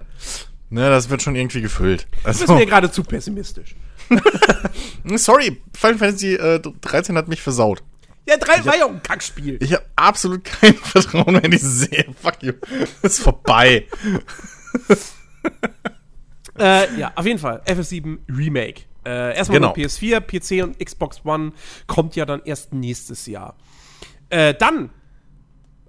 ne, 0.70 0.90
das 0.90 1.08
wird 1.08 1.22
schon 1.22 1.36
irgendwie 1.36 1.60
gefüllt. 1.60 2.08
Also, 2.24 2.40
du 2.40 2.52
bist 2.52 2.58
mir 2.58 2.66
gerade 2.66 2.90
zu 2.90 3.04
pessimistisch. 3.04 3.76
Sorry, 5.16 5.60
Final 5.74 5.98
Fantasy 5.98 6.34
äh, 6.34 6.60
13 6.60 7.16
hat 7.16 7.28
mich 7.28 7.42
versaut. 7.42 7.82
Ja, 8.28 8.36
3 8.36 8.66
war 8.66 8.76
ja 8.76 8.84
auch 8.84 8.90
ein 8.90 9.02
Kackspiel. 9.02 9.58
Ich 9.62 9.72
habe 9.72 9.84
absolut 9.96 10.44
kein 10.44 10.74
Vertrauen 10.82 11.32
mehr 11.32 11.44
in 11.44 11.50
diese 11.50 11.70
Serie. 11.70 12.14
Fuck 12.20 12.42
you. 12.42 12.52
ist 13.02 13.20
vorbei. 13.20 13.86
äh, 16.58 16.98
ja, 16.98 17.12
auf 17.14 17.24
jeden 17.24 17.38
Fall. 17.38 17.62
FF7 17.66 18.18
Remake. 18.28 18.82
Äh, 19.06 19.34
erstmal 19.34 19.60
genau. 19.60 19.72
PS4, 19.72 20.20
PC 20.20 20.62
und 20.62 20.78
Xbox 20.78 21.24
One 21.24 21.52
kommt 21.86 22.16
ja 22.16 22.26
dann 22.26 22.42
erst 22.44 22.74
nächstes 22.74 23.26
Jahr. 23.26 23.56
Äh, 24.28 24.52
dann, 24.52 24.90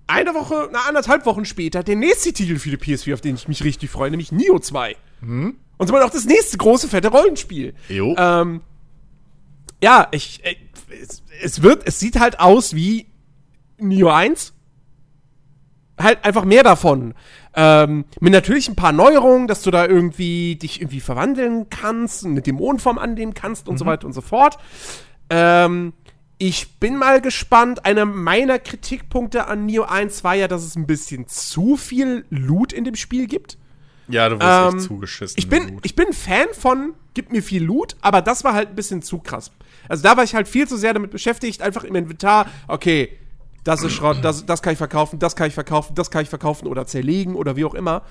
eine 0.07 0.33
Woche, 0.33 0.69
na, 0.71 0.79
anderthalb 0.87 1.25
Wochen 1.25 1.43
später, 1.43 1.83
der 1.83 1.97
nächste 1.97 2.31
Titel 2.31 2.57
für 2.57 2.69
die 2.69 2.77
PS4, 2.77 3.15
auf 3.15 3.21
den 3.21 3.35
ich 3.35 3.49
mich 3.49 3.65
richtig 3.65 3.89
freue, 3.89 4.11
nämlich 4.11 4.31
Neo 4.31 4.59
2. 4.59 4.95
Hm? 5.19 5.57
Und 5.79 5.87
somit 5.87 6.03
auch 6.03 6.11
das 6.11 6.25
nächste 6.25 6.57
große, 6.57 6.89
fette 6.89 7.07
Rollenspiel. 7.07 7.73
Jo. 7.87 8.13
Ähm, 8.17 8.61
ja, 9.81 10.09
ich, 10.11 10.43
ich 10.43 10.57
es, 10.91 11.23
es, 11.41 11.61
wird, 11.61 11.87
es 11.87 11.99
sieht 11.99 12.19
halt 12.19 12.39
aus 12.39 12.75
wie 12.75 13.07
Neo 13.77 14.09
1. 14.09 14.53
Halt 15.97 16.23
einfach 16.23 16.45
mehr 16.45 16.63
davon. 16.63 17.13
Ähm, 17.55 18.05
mit 18.19 18.31
natürlich 18.31 18.69
ein 18.69 18.75
paar 18.75 18.91
Neuerungen, 18.91 19.47
dass 19.47 19.63
du 19.63 19.71
da 19.71 19.85
irgendwie 19.85 20.55
dich 20.55 20.81
irgendwie 20.81 21.01
verwandeln 21.01 21.69
kannst, 21.69 22.25
eine 22.25 22.41
Dämonenform 22.41 22.97
annehmen 22.97 23.33
kannst 23.33 23.67
und 23.67 23.75
mhm. 23.75 23.79
so 23.79 23.85
weiter 23.85 24.05
und 24.05 24.13
so 24.13 24.21
fort. 24.21 24.57
Ähm, 25.29 25.93
ich 26.37 26.79
bin 26.79 26.97
mal 26.97 27.19
gespannt. 27.19 27.85
Einer 27.85 28.05
meiner 28.05 28.59
Kritikpunkte 28.59 29.47
an 29.47 29.65
Neo 29.65 29.83
1 29.83 30.23
war 30.23 30.35
ja, 30.35 30.47
dass 30.47 30.63
es 30.63 30.75
ein 30.75 30.87
bisschen 30.87 31.27
zu 31.27 31.75
viel 31.75 32.25
Loot 32.29 32.71
in 32.71 32.85
dem 32.85 32.95
Spiel 32.95 33.27
gibt. 33.27 33.57
Ja, 34.09 34.29
du 34.29 34.39
wirst 34.39 34.73
ähm, 34.73 34.79
echt 34.79 34.87
zugeschissen. 34.87 35.35
Ich 35.37 35.49
bin, 35.49 35.79
ich 35.83 35.95
bin 35.95 36.13
Fan 36.13 36.47
von, 36.53 36.93
gib 37.13 37.31
mir 37.31 37.43
viel 37.43 37.63
Loot, 37.63 37.95
aber 38.01 38.21
das 38.21 38.43
war 38.43 38.53
halt 38.53 38.69
ein 38.69 38.75
bisschen 38.75 39.01
zu 39.01 39.19
krass. 39.19 39.51
Also 39.87 40.03
da 40.03 40.17
war 40.17 40.23
ich 40.23 40.35
halt 40.35 40.47
viel 40.47 40.67
zu 40.67 40.77
sehr 40.77 40.93
damit 40.93 41.11
beschäftigt, 41.11 41.61
einfach 41.61 41.83
im 41.83 41.95
Inventar, 41.95 42.47
okay, 42.67 43.17
das 43.63 43.83
ist 43.83 43.93
Schrott, 43.93 44.19
das, 44.23 44.45
das 44.45 44.61
kann 44.61 44.73
ich 44.73 44.77
verkaufen, 44.77 45.19
das 45.19 45.35
kann 45.35 45.47
ich 45.47 45.53
verkaufen, 45.53 45.93
das 45.93 46.09
kann 46.09 46.23
ich 46.23 46.29
verkaufen 46.29 46.67
oder 46.67 46.87
zerlegen 46.87 47.35
oder 47.35 47.55
wie 47.55 47.65
auch 47.65 47.75
immer. 47.75 48.03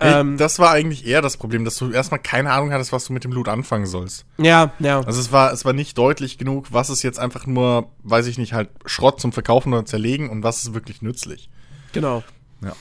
Ähm, 0.00 0.36
das 0.36 0.58
war 0.58 0.72
eigentlich 0.72 1.06
eher 1.06 1.22
das 1.22 1.36
Problem, 1.36 1.64
dass 1.64 1.76
du 1.76 1.90
erstmal 1.90 2.20
keine 2.20 2.50
Ahnung 2.52 2.72
hattest, 2.72 2.92
was 2.92 3.06
du 3.06 3.12
mit 3.12 3.24
dem 3.24 3.32
Loot 3.32 3.48
anfangen 3.48 3.86
sollst. 3.86 4.26
Ja, 4.38 4.72
ja. 4.80 5.00
Also 5.00 5.20
es 5.20 5.32
war, 5.32 5.52
es 5.52 5.64
war 5.64 5.72
nicht 5.72 5.96
deutlich 5.96 6.36
genug, 6.36 6.66
was 6.70 6.90
ist 6.90 7.02
jetzt 7.02 7.18
einfach 7.18 7.46
nur, 7.46 7.90
weiß 8.02 8.26
ich 8.26 8.38
nicht, 8.38 8.52
halt 8.52 8.70
Schrott 8.86 9.20
zum 9.20 9.32
Verkaufen 9.32 9.72
oder 9.72 9.84
zerlegen 9.86 10.28
und 10.30 10.42
was 10.42 10.64
ist 10.64 10.74
wirklich 10.74 11.00
nützlich. 11.00 11.48
Genau. 11.92 12.22
Ja. 12.62 12.72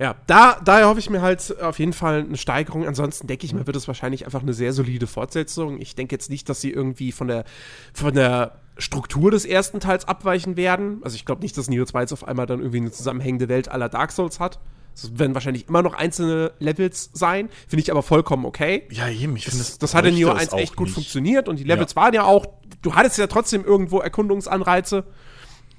Ja, 0.00 0.16
da, 0.26 0.58
daher 0.64 0.88
hoffe 0.88 0.98
ich 0.98 1.10
mir 1.10 1.20
halt 1.20 1.60
auf 1.60 1.78
jeden 1.78 1.92
Fall 1.92 2.20
eine 2.20 2.38
Steigerung. 2.38 2.86
Ansonsten 2.86 3.26
denke 3.26 3.44
ich 3.44 3.52
mir, 3.52 3.66
wird 3.66 3.76
es 3.76 3.86
wahrscheinlich 3.86 4.24
einfach 4.24 4.40
eine 4.40 4.54
sehr 4.54 4.72
solide 4.72 5.06
Fortsetzung. 5.06 5.78
Ich 5.78 5.94
denke 5.94 6.14
jetzt 6.14 6.30
nicht, 6.30 6.48
dass 6.48 6.62
sie 6.62 6.70
irgendwie 6.70 7.12
von 7.12 7.28
der, 7.28 7.44
von 7.92 8.14
der 8.14 8.52
Struktur 8.78 9.30
des 9.30 9.44
ersten 9.44 9.78
Teils 9.78 10.08
abweichen 10.08 10.56
werden. 10.56 11.00
Also 11.02 11.16
ich 11.16 11.26
glaube 11.26 11.42
nicht, 11.42 11.56
dass 11.58 11.68
Neo 11.68 11.84
2 11.84 12.00
jetzt 12.00 12.12
auf 12.14 12.26
einmal 12.26 12.46
dann 12.46 12.60
irgendwie 12.60 12.78
eine 12.78 12.90
zusammenhängende 12.90 13.50
Welt 13.50 13.68
aller 13.68 13.90
Dark 13.90 14.12
Souls 14.12 14.40
hat. 14.40 14.58
Es 14.94 15.18
werden 15.18 15.34
wahrscheinlich 15.34 15.68
immer 15.68 15.82
noch 15.82 15.92
einzelne 15.92 16.52
Levels 16.60 17.10
sein. 17.12 17.50
Finde 17.68 17.82
ich 17.82 17.90
aber 17.90 18.02
vollkommen 18.02 18.46
okay. 18.46 18.88
Ja, 18.90 19.06
eben. 19.06 19.36
Ich 19.36 19.44
finde, 19.44 19.58
das, 19.58 19.76
das 19.76 19.94
hat 19.94 20.06
in 20.06 20.14
Neo 20.14 20.32
1 20.32 20.54
echt 20.54 20.76
gut 20.76 20.86
nicht. 20.86 20.94
funktioniert 20.94 21.46
und 21.46 21.58
die 21.58 21.64
Levels 21.64 21.92
ja. 21.92 22.00
waren 22.00 22.14
ja 22.14 22.24
auch, 22.24 22.46
du 22.80 22.94
hattest 22.94 23.18
ja 23.18 23.26
trotzdem 23.26 23.66
irgendwo 23.66 23.98
Erkundungsanreize. 23.98 25.04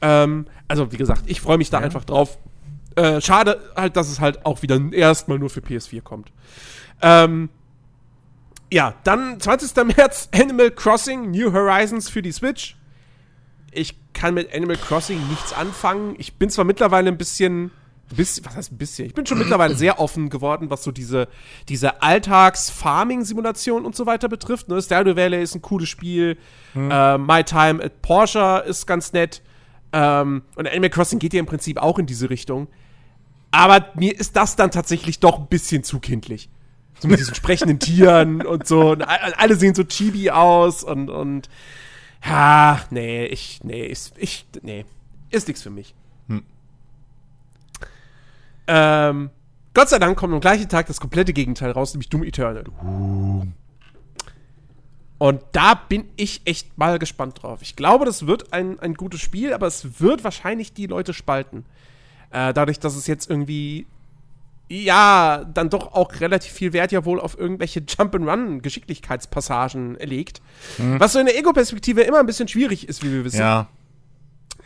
Ähm, 0.04 0.46
also, 0.68 0.92
wie 0.92 0.98
gesagt, 0.98 1.24
ich 1.26 1.42
freue 1.42 1.58
mich 1.58 1.72
da 1.72 1.80
ja. 1.80 1.86
einfach 1.86 2.06
drauf. 2.06 2.38
Äh, 2.96 3.22
schade 3.22 3.72
halt, 3.76 3.96
dass 3.96 4.10
es 4.10 4.20
halt 4.20 4.46
auch 4.46 4.62
wieder 4.62 4.80
erstmal 4.92 5.40
nur 5.40 5.50
für 5.50 5.62
PS4 5.62 6.02
kommt. 6.02 6.32
Ähm, 7.02 7.50
ja, 8.72 8.96
dann 9.04 9.40
20. 9.40 9.76
März 9.98 10.30
Animal 10.34 10.72
Crossing 10.72 11.32
New 11.32 11.52
Horizons 11.54 12.10
für 12.10 12.22
die 12.22 12.32
Switch. 12.32 12.78
Ich 13.72 13.96
kann 14.14 14.34
mit 14.34 14.54
Animal 14.54 14.78
Crossing 14.78 15.20
nichts 15.30 15.54
anfangen. 15.54 16.16
Ich 16.18 16.36
bin 16.36 16.50
zwar 16.50 16.66
mittlerweile 16.66 17.10
ein 17.10 17.18
bisschen, 17.18 17.72
bisschen 18.14 18.46
was 18.46 18.56
heißt 18.56 18.72
ein 18.74 18.78
bisschen? 18.78 19.08
Ich 19.08 19.14
bin 19.14 19.26
schon 19.26 19.38
mittlerweile 19.38 19.76
sehr 19.76 20.00
offen 20.00 20.30
geworden, 20.30 20.70
was 20.70 20.84
so 20.84 20.92
diese, 20.92 21.30
diese 21.70 22.02
Alltags-Farming-Simulation 22.02 23.86
und 23.86 23.96
so 23.96 24.06
weiter 24.06 24.28
betrifft. 24.28 24.68
Ne? 24.68 24.82
Stardew 24.82 25.16
Valley 25.16 25.42
ist 25.42 25.56
ein 25.56 25.62
cooles 25.62 25.88
Spiel. 25.88 26.38
Hm. 26.74 26.92
Äh, 26.92 27.18
My 27.18 27.44
Time 27.46 27.82
at 27.82 28.02
Porsche 28.02 28.64
ist 28.68 28.86
ganz 28.86 29.14
nett. 29.14 29.42
Ähm, 29.94 30.44
und 30.56 30.68
Animal 30.68 30.90
Crossing 30.90 31.20
geht 31.20 31.34
ja 31.34 31.40
im 31.40 31.46
Prinzip 31.46 31.78
auch 31.78 32.00
in 32.00 32.06
diese 32.06 32.30
Richtung. 32.30 32.68
Aber 33.52 33.90
mir 33.96 34.18
ist 34.18 34.36
das 34.36 34.56
dann 34.56 34.72
tatsächlich 34.72 35.20
doch 35.20 35.40
ein 35.40 35.48
bisschen 35.48 35.84
zu 35.84 36.00
kindlich. 36.00 36.50
So 37.00 37.08
mit 37.08 37.20
diesen 37.20 37.36
sprechenden 37.36 37.80
Tieren 37.80 38.42
und 38.46 38.66
so. 38.68 38.92
Und 38.92 39.04
alle 39.04 39.56
sehen 39.56 39.76
so 39.76 39.84
chibi 39.84 40.32
aus 40.32 40.84
und, 40.84 41.10
und 41.10 41.50
ja, 42.24 42.80
nee, 42.92 43.26
ich, 43.26 43.62
nee, 43.64 43.86
ich, 43.86 44.12
ich 44.18 44.46
nee, 44.62 44.86
ist 45.30 45.48
nichts 45.48 45.64
für 45.64 45.70
mich. 45.70 45.96
Hm. 46.28 46.44
Ähm, 48.68 49.30
Gott 49.74 49.90
sei 49.90 50.00
Dank 50.00 50.18
kommt 50.18 50.34
am 50.34 50.40
gleichen 50.42 50.70
Tag 50.70 50.88
das 50.88 51.00
komplette 51.00 51.34
Gegenteil 51.34 51.72
raus, 51.72 51.94
nämlich 51.94 52.10
Doom 52.10 52.24
Eternal. 52.24 52.66
Uh. 52.84 53.48
Und 55.18 55.44
da 55.52 55.76
bin 55.76 56.10
ich 56.16 56.42
echt 56.46 56.78
mal 56.78 56.98
gespannt 57.00 57.44
drauf. 57.44 57.62
Ich 57.62 57.76
glaube, 57.76 58.06
das 58.06 58.26
wird 58.26 58.54
ein, 58.54 58.80
ein 58.80 58.96
gutes 58.96 59.22
Spiel, 59.22 59.54
aber 59.54 59.68
es 59.68 60.02
wird 60.02 60.24
wahrscheinlich 60.24 60.74
die 60.74 60.88
Leute 60.88 61.14
spalten. 61.14 61.66
Äh, 62.32 62.54
dadurch, 62.54 62.80
dass 62.80 62.96
es 62.96 63.08
jetzt 63.08 63.30
irgendwie 63.30 63.86
ja, 64.72 65.44
dann 65.54 65.70
doch 65.70 65.94
auch 65.94 66.20
relativ 66.22 66.54
viel 66.54 66.72
Wert 66.72 66.94
ja 66.94 67.04
wohl 67.04 67.20
auf 67.20 67.38
irgendwelche 67.38 67.82
Jump-and-Run-Geschicklichkeitspassagen 67.82 69.96
legt. 69.96 70.42
Mhm. 70.78 71.00
Was 71.00 71.14
so 71.14 71.20
in 71.20 71.26
der 71.26 71.38
Ego-Perspektive 71.38 72.02
immer 72.02 72.20
ein 72.20 72.26
bisschen 72.26 72.48
schwierig 72.48 72.88
ist, 72.88 73.04
wie 73.04 73.12
wir 73.12 73.26
wissen. 73.26 73.40
Ja. 73.40 73.68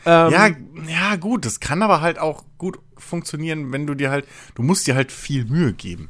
Ähm, 0.06 0.32
ja, 0.32 0.50
ja, 0.88 1.16
gut, 1.16 1.46
das 1.46 1.60
kann 1.60 1.82
aber 1.82 2.02
halt 2.02 2.20
auch 2.20 2.44
gut 2.60 2.78
funktionieren, 2.98 3.72
wenn 3.72 3.88
du 3.88 3.96
dir 3.96 4.12
halt, 4.12 4.28
du 4.54 4.62
musst 4.62 4.86
dir 4.86 4.94
halt 4.94 5.12
viel 5.12 5.46
Mühe 5.46 5.74
geben. 5.74 6.10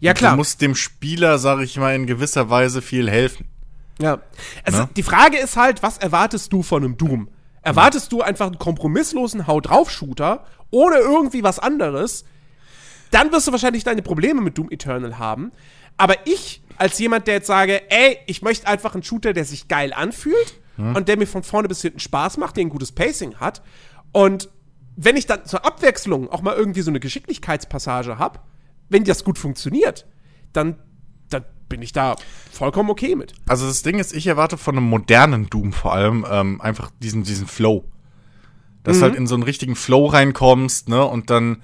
Ja, 0.00 0.14
klar. 0.14 0.32
Du 0.32 0.38
musst 0.38 0.62
dem 0.62 0.74
Spieler, 0.74 1.38
sag 1.38 1.60
ich 1.60 1.76
mal, 1.76 1.94
in 1.94 2.06
gewisser 2.06 2.48
Weise 2.48 2.80
viel 2.80 3.10
helfen. 3.10 3.46
Ja. 3.98 4.20
Also, 4.64 4.80
ne? 4.80 4.88
die 4.96 5.02
Frage 5.02 5.36
ist 5.36 5.56
halt, 5.56 5.82
was 5.82 5.98
erwartest 5.98 6.50
du 6.52 6.62
von 6.62 6.82
einem 6.82 6.96
Doom? 6.96 7.28
Erwartest 7.66 8.12
du 8.12 8.22
einfach 8.22 8.46
einen 8.46 8.58
kompromisslosen 8.58 9.46
Haut 9.46 9.68
drauf 9.68 9.90
Shooter 9.90 10.44
ohne 10.70 10.96
irgendwie 10.96 11.42
was 11.42 11.58
anderes? 11.58 12.24
dann 13.10 13.32
wirst 13.32 13.46
du 13.46 13.52
wahrscheinlich 13.52 13.84
deine 13.84 14.02
Probleme 14.02 14.40
mit 14.40 14.58
Doom 14.58 14.70
Eternal 14.70 15.18
haben. 15.18 15.52
Aber 15.96 16.14
ich, 16.26 16.62
als 16.76 16.98
jemand, 16.98 17.26
der 17.26 17.34
jetzt 17.34 17.46
sage, 17.46 17.90
ey, 17.90 18.18
ich 18.26 18.42
möchte 18.42 18.66
einfach 18.66 18.94
einen 18.94 19.02
Shooter, 19.02 19.32
der 19.32 19.44
sich 19.44 19.68
geil 19.68 19.92
anfühlt 19.92 20.60
hm. 20.76 20.96
und 20.96 21.08
der 21.08 21.16
mir 21.16 21.26
von 21.26 21.42
vorne 21.42 21.68
bis 21.68 21.82
hinten 21.82 22.00
Spaß 22.00 22.36
macht, 22.36 22.56
der 22.56 22.64
ein 22.64 22.68
gutes 22.68 22.92
Pacing 22.92 23.36
hat. 23.36 23.62
Und 24.12 24.50
wenn 24.96 25.16
ich 25.16 25.26
dann 25.26 25.44
zur 25.44 25.64
Abwechslung 25.64 26.30
auch 26.30 26.42
mal 26.42 26.54
irgendwie 26.54 26.82
so 26.82 26.90
eine 26.90 27.00
Geschicklichkeitspassage 27.00 28.18
habe, 28.18 28.40
wenn 28.88 29.04
das 29.04 29.24
gut 29.24 29.38
funktioniert, 29.38 30.06
dann 30.52 30.76
bin 31.68 31.82
ich 31.82 31.92
da 31.92 32.16
vollkommen 32.52 32.90
okay 32.90 33.14
mit. 33.14 33.34
Also 33.48 33.66
das 33.66 33.82
Ding 33.82 33.98
ist, 33.98 34.14
ich 34.14 34.26
erwarte 34.26 34.56
von 34.56 34.76
einem 34.76 34.88
modernen 34.88 35.50
Doom 35.50 35.72
vor 35.72 35.92
allem 35.92 36.24
ähm, 36.30 36.60
einfach 36.60 36.90
diesen, 37.02 37.22
diesen 37.22 37.46
Flow. 37.46 37.84
Dass 38.82 38.96
mhm. 38.96 39.00
du 39.00 39.06
halt 39.06 39.16
in 39.16 39.26
so 39.26 39.34
einen 39.34 39.42
richtigen 39.42 39.76
Flow 39.76 40.06
reinkommst, 40.06 40.88
ne, 40.88 41.04
und 41.04 41.30
dann 41.30 41.62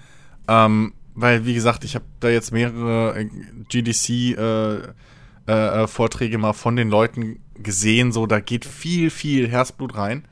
ähm, 0.49 0.93
weil, 1.15 1.45
wie 1.45 1.53
gesagt, 1.55 1.85
ich 1.85 1.95
habe 1.95 2.07
da 2.21 2.29
jetzt 2.29 2.53
mehrere 2.53 3.19
äh, 3.19 3.29
GDC-Vorträge 3.69 6.33
äh, 6.33 6.35
äh, 6.35 6.39
mal 6.39 6.55
von 6.55 6.77
den 6.77 6.89
Leuten 6.89 7.41
gesehen. 7.55 8.13
So, 8.13 8.27
da 8.27 8.41
geht 8.41 8.65
viel, 8.65 9.11
viel 9.11 9.47
Herzblut 9.49 9.97
rein. 9.97 10.25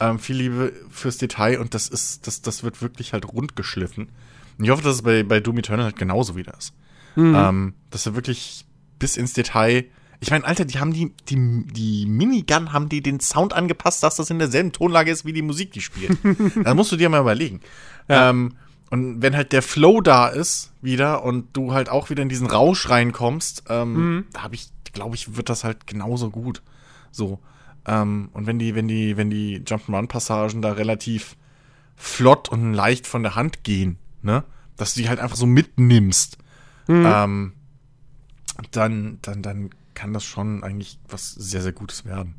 Ähm, 0.00 0.18
viel 0.18 0.36
Liebe 0.36 0.72
fürs 0.90 1.18
Detail 1.18 1.60
und 1.60 1.74
das 1.74 1.88
ist, 1.88 2.26
das, 2.26 2.40
das 2.42 2.64
wird 2.64 2.82
wirklich 2.82 3.12
halt 3.12 3.28
rund 3.28 3.54
geschliffen. 3.54 4.08
Und 4.58 4.64
ich 4.64 4.70
hoffe, 4.70 4.82
dass 4.82 4.96
es 4.96 5.02
bei, 5.02 5.22
bei 5.22 5.38
Doom 5.40 5.58
Eternal 5.58 5.84
halt 5.84 5.94
genauso 5.96 6.34
wieder 6.36 6.56
ist. 6.56 6.74
Mhm. 7.16 7.34
Ähm, 7.36 7.74
dass 7.90 8.06
er 8.06 8.16
wirklich 8.16 8.66
bis 8.98 9.16
ins 9.16 9.32
Detail. 9.32 9.84
Ich 10.20 10.30
meine, 10.30 10.44
Alter, 10.44 10.64
die 10.64 10.78
haben 10.78 10.92
die, 10.92 11.12
die, 11.28 11.66
die 11.66 12.06
Minigun, 12.06 12.72
haben 12.72 12.88
die 12.88 13.02
den 13.02 13.20
Sound 13.20 13.52
angepasst, 13.52 14.02
dass 14.02 14.16
das 14.16 14.30
in 14.30 14.38
derselben 14.38 14.72
Tonlage 14.72 15.10
ist 15.10 15.24
wie 15.24 15.32
die 15.32 15.42
Musik, 15.42 15.72
die 15.72 15.80
spielt. 15.80 16.16
da 16.64 16.74
musst 16.74 16.92
du 16.92 16.96
dir 16.96 17.08
mal 17.08 17.20
überlegen. 17.20 17.60
Ja. 18.08 18.30
Ähm, 18.30 18.54
und 18.90 19.22
wenn 19.22 19.36
halt 19.36 19.52
der 19.52 19.62
Flow 19.62 20.00
da 20.00 20.28
ist 20.28 20.72
wieder 20.80 21.24
und 21.24 21.56
du 21.56 21.72
halt 21.72 21.88
auch 21.88 22.10
wieder 22.10 22.22
in 22.22 22.28
diesen 22.28 22.46
Rausch 22.46 22.88
reinkommst, 22.88 23.64
ähm, 23.68 23.92
mhm. 23.92 24.24
da 24.32 24.42
habe 24.44 24.54
ich, 24.54 24.68
glaube 24.92 25.16
ich, 25.16 25.36
wird 25.36 25.48
das 25.48 25.64
halt 25.64 25.86
genauso 25.86 26.30
gut. 26.30 26.62
So. 27.10 27.40
Ähm, 27.86 28.28
und 28.32 28.46
wenn 28.46 28.58
die, 28.58 28.74
wenn 28.74 28.88
die, 28.88 29.16
wenn 29.16 29.30
die 29.30 29.60
Jump'n'Run-Passagen 29.60 30.62
da 30.62 30.72
relativ 30.72 31.36
flott 31.96 32.48
und 32.48 32.72
leicht 32.72 33.06
von 33.06 33.22
der 33.22 33.34
Hand 33.34 33.64
gehen, 33.64 33.98
ne, 34.22 34.44
dass 34.76 34.94
du 34.94 35.02
die 35.02 35.08
halt 35.08 35.20
einfach 35.20 35.36
so 35.36 35.46
mitnimmst, 35.46 36.38
mhm. 36.86 37.04
ähm, 37.06 37.52
dann, 38.70 39.18
dann, 39.22 39.42
dann 39.42 39.70
kann 39.94 40.12
das 40.12 40.24
schon 40.24 40.62
eigentlich 40.62 40.98
was 41.08 41.32
sehr, 41.32 41.62
sehr 41.62 41.72
Gutes 41.72 42.04
werden. 42.04 42.34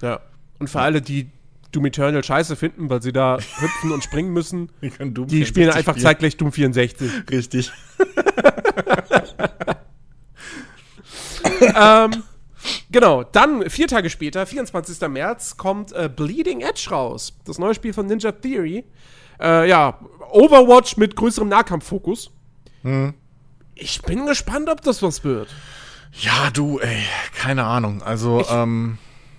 Ja. 0.00 0.20
Und 0.58 0.68
für 0.68 0.80
alle, 0.80 1.02
die 1.02 1.30
Doom 1.72 1.86
Eternal 1.86 2.22
scheiße 2.22 2.56
finden, 2.56 2.90
weil 2.90 3.02
sie 3.02 3.12
da 3.12 3.38
hüpfen 3.58 3.92
und 3.92 4.02
springen 4.02 4.32
müssen. 4.32 4.70
Die, 4.80 5.26
die 5.26 5.46
spielen 5.46 5.70
einfach 5.70 5.92
spielen. 5.92 6.04
zeitgleich 6.04 6.36
Doom 6.36 6.52
64. 6.52 7.10
Richtig. 7.30 7.72
ähm, 11.76 12.10
genau, 12.90 13.24
dann 13.24 13.68
vier 13.70 13.88
Tage 13.88 14.10
später, 14.10 14.46
24. 14.46 15.00
März, 15.08 15.56
kommt 15.56 15.92
äh, 15.92 16.10
Bleeding 16.14 16.60
Edge 16.60 16.88
raus. 16.90 17.38
Das 17.44 17.58
neue 17.58 17.74
Spiel 17.74 17.92
von 17.92 18.06
Ninja 18.06 18.32
Theory. 18.32 18.84
Äh, 19.40 19.68
ja, 19.68 19.98
Overwatch 20.30 20.96
mit 20.96 21.16
größerem 21.16 21.48
Nahkampffokus. 21.48 22.30
Mhm. 22.82 23.14
Ich 23.80 24.02
bin 24.02 24.26
gespannt, 24.26 24.68
ob 24.68 24.82
das 24.82 25.02
was 25.02 25.24
wird. 25.24 25.48
Ja, 26.12 26.50
du, 26.50 26.78
ey, 26.78 27.02
keine 27.34 27.64
Ahnung. 27.64 28.02
Also, 28.02 28.40
ich, 28.40 28.50
ähm 28.50 28.98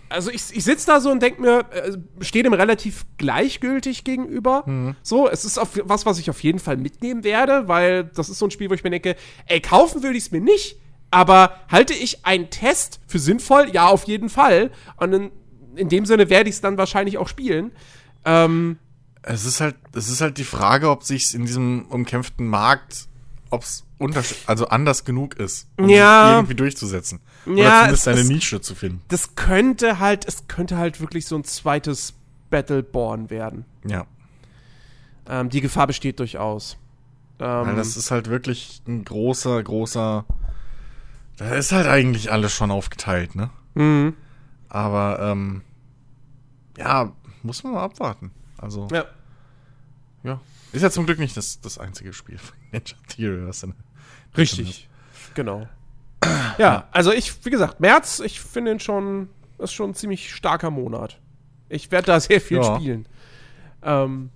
also 0.10 0.30
ich, 0.30 0.44
ich 0.52 0.64
sitze 0.64 0.88
da 0.88 1.00
so 1.00 1.10
und 1.10 1.22
denke 1.22 1.42
mir, 1.42 1.66
äh, 1.72 1.98
stehe 2.24 2.44
dem 2.44 2.54
relativ 2.54 3.06
gleichgültig 3.18 4.04
gegenüber. 4.04 4.64
Mhm. 4.66 4.96
So, 5.02 5.30
es 5.30 5.46
ist 5.46 5.58
auf, 5.58 5.80
was, 5.84 6.06
was 6.06 6.20
ich 6.20 6.30
auf 6.30 6.42
jeden 6.44 6.60
Fall 6.60 6.78
mitnehmen 6.78 7.24
werde, 7.24 7.68
weil 7.68 8.04
das 8.04 8.30
ist 8.30 8.40
so 8.40 8.46
ein 8.46 8.52
Spiel, 8.52 8.70
wo 8.70 8.74
ich 8.74 8.84
mir 8.84 8.90
denke, 8.90 9.16
ey, 9.46 9.62
kaufen 9.62 10.04
würde 10.04 10.18
ich 10.18 10.26
es 10.26 10.32
mir 10.32 10.42
nicht, 10.42 10.78
aber 11.12 11.56
halte 11.70 11.94
ich 11.94 12.26
einen 12.26 12.50
Test 12.50 13.00
für 13.08 13.20
sinnvoll? 13.20 13.70
Ja, 13.72 13.88
auf 13.88 14.06
jeden 14.06 14.30
Fall. 14.30 14.72
Und 14.98 15.14
in, 15.14 15.32
in 15.76 15.90
dem 15.90 16.06
Sinne 16.06 16.30
werde 16.30 16.50
ich 16.50 16.56
es 16.56 16.62
dann 16.62 16.78
wahrscheinlich 16.78 17.18
auch 17.18 17.28
spielen. 17.28 17.72
Ähm, 18.26 18.78
es 19.24 19.46
ist 19.46 19.62
halt, 19.62 19.76
es 19.94 20.10
ist 20.10 20.22
halt 20.22 20.38
die 20.38 20.44
Frage, 20.44 20.90
ob 20.90 21.04
sich 21.04 21.34
in 21.34 21.46
diesem 21.46 21.86
umkämpften 21.88 22.48
Markt, 22.48 23.08
ob 23.50 23.64
es 23.64 23.84
also 24.48 24.68
anders 24.68 25.06
genug 25.06 25.36
ist, 25.36 25.68
um 25.78 25.90
ja. 25.90 26.36
irgendwie 26.36 26.56
durchzusetzen. 26.56 27.20
Oder 27.46 27.56
ja, 27.58 27.80
zumindest 27.80 28.08
eine 28.08 28.24
Nische 28.24 28.62
zu 28.62 28.76
finden. 28.76 29.02
Das 29.08 29.36
könnte 29.36 30.00
halt, 30.00 30.28
es 30.28 30.48
könnte 30.48 30.78
halt 30.78 31.00
wirklich 31.02 31.26
so 31.26 31.36
ein 31.36 31.44
zweites 31.44 32.14
Battleborn 32.50 33.30
werden. 33.30 33.66
Ja. 33.86 34.06
Ähm, 35.28 35.50
die 35.50 35.62
Gefahr 35.62 35.88
besteht 35.88 36.20
durchaus. 36.20 36.78
Ähm, 37.40 37.68
Weil 37.68 37.76
das 37.76 37.98
ist 37.98 38.12
halt 38.12 38.30
wirklich 38.30 38.82
ein 38.88 39.04
großer, 39.06 39.62
großer. 39.64 40.26
Da 41.38 41.56
ist 41.56 41.72
halt 41.72 41.88
eigentlich 41.88 42.32
alles 42.32 42.52
schon 42.54 42.70
aufgeteilt, 42.70 43.36
ne? 43.36 43.50
Mhm. 43.74 44.16
Aber, 44.70 45.20
ähm, 45.20 45.62
ja, 46.78 47.12
muss 47.44 47.64
man 47.64 47.74
mal 47.74 47.84
abwarten. 47.84 48.32
Also. 48.58 48.88
Ja. 48.92 49.06
Ja. 50.24 50.40
Ist 50.72 50.84
ja 50.84 50.92
zum 50.92 51.06
Glück 51.06 51.20
nicht 51.20 51.36
das, 51.36 51.60
das 51.62 51.78
einzige 51.78 52.14
Spiel 52.14 52.38
von 52.38 52.56
Ninja 52.72 52.96
Theory, 53.08 53.48
was 53.48 53.62
dann. 53.62 53.74
Richtig. 54.38 54.88
Genau. 55.34 55.68
Ja, 56.58 56.88
also 56.92 57.12
ich, 57.12 57.46
wie 57.46 57.50
gesagt, 57.50 57.80
März, 57.80 58.20
ich 58.20 58.40
finde 58.42 58.72
ihn 58.72 58.80
schon, 58.80 59.30
ist 59.58 59.74
schon 59.74 59.92
ein 59.92 59.96
ziemlich 59.96 60.34
starker 60.34 60.70
Monat. 60.70 61.20
Ich 61.70 61.92
werde 61.92 62.08
da 62.08 62.20
sehr 62.20 62.42
viel 62.42 62.58
ja. 62.58 62.76
spielen. 62.76 63.08
Ähm, 63.84 64.30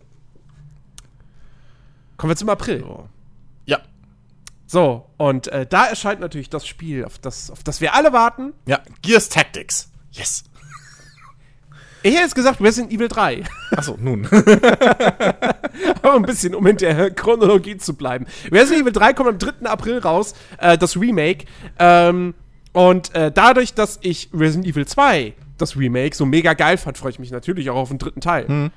kommen 2.18 2.32
wir 2.32 2.38
zum 2.38 2.50
April. 2.50 2.80
So. 2.80 3.10
Ja. 3.66 3.82
So, 4.66 5.10
und 5.18 5.48
äh, 5.48 5.68
da 5.68 5.86
erscheint 5.86 6.20
natürlich 6.20 6.50
das 6.50 6.66
Spiel, 6.66 7.06
auf 7.06 7.20
das, 7.20 7.52
auf 7.52 7.64
das 7.64 7.82
wir 7.82 7.94
alle 7.94 8.14
warten. 8.14 8.54
Ja, 8.66 8.82
Gears 9.02 9.30
Tactics. 9.30 9.92
Yes. 10.12 10.46
Ich 12.06 12.12
hätte 12.12 12.22
jetzt 12.22 12.36
gesagt 12.36 12.62
Resident 12.62 12.94
Evil 12.94 13.08
3. 13.08 13.44
Achso, 13.76 13.98
nun. 14.00 14.28
Aber 16.04 16.14
ein 16.14 16.22
bisschen, 16.22 16.54
um 16.54 16.68
in 16.68 16.78
der 16.78 17.10
Chronologie 17.10 17.78
zu 17.78 17.96
bleiben. 17.96 18.28
Resident 18.52 18.84
Evil 18.84 18.94
3 18.94 19.14
kommt 19.14 19.30
am 19.30 19.40
3. 19.40 19.68
April 19.68 19.98
raus, 19.98 20.36
äh, 20.60 20.78
das 20.78 21.02
Remake. 21.02 21.46
Ähm, 21.80 22.36
und 22.74 23.16
äh, 23.16 23.32
dadurch, 23.32 23.74
dass 23.74 23.98
ich 24.04 24.30
Resident 24.32 24.68
Evil 24.68 24.86
2, 24.86 25.34
das 25.58 25.78
Remake, 25.78 26.16
so 26.16 26.28
mega 26.28 26.54
geil 26.54 26.78
fand, 26.78 26.96
freue 27.00 27.10
ich 27.10 27.18
mich 27.18 27.32
natürlich 27.32 27.72
auch 27.72 27.78
auf 27.78 27.90
den 27.90 27.98
dritten 27.98 28.22
Teil. 28.22 28.48
Hm. 28.48 28.72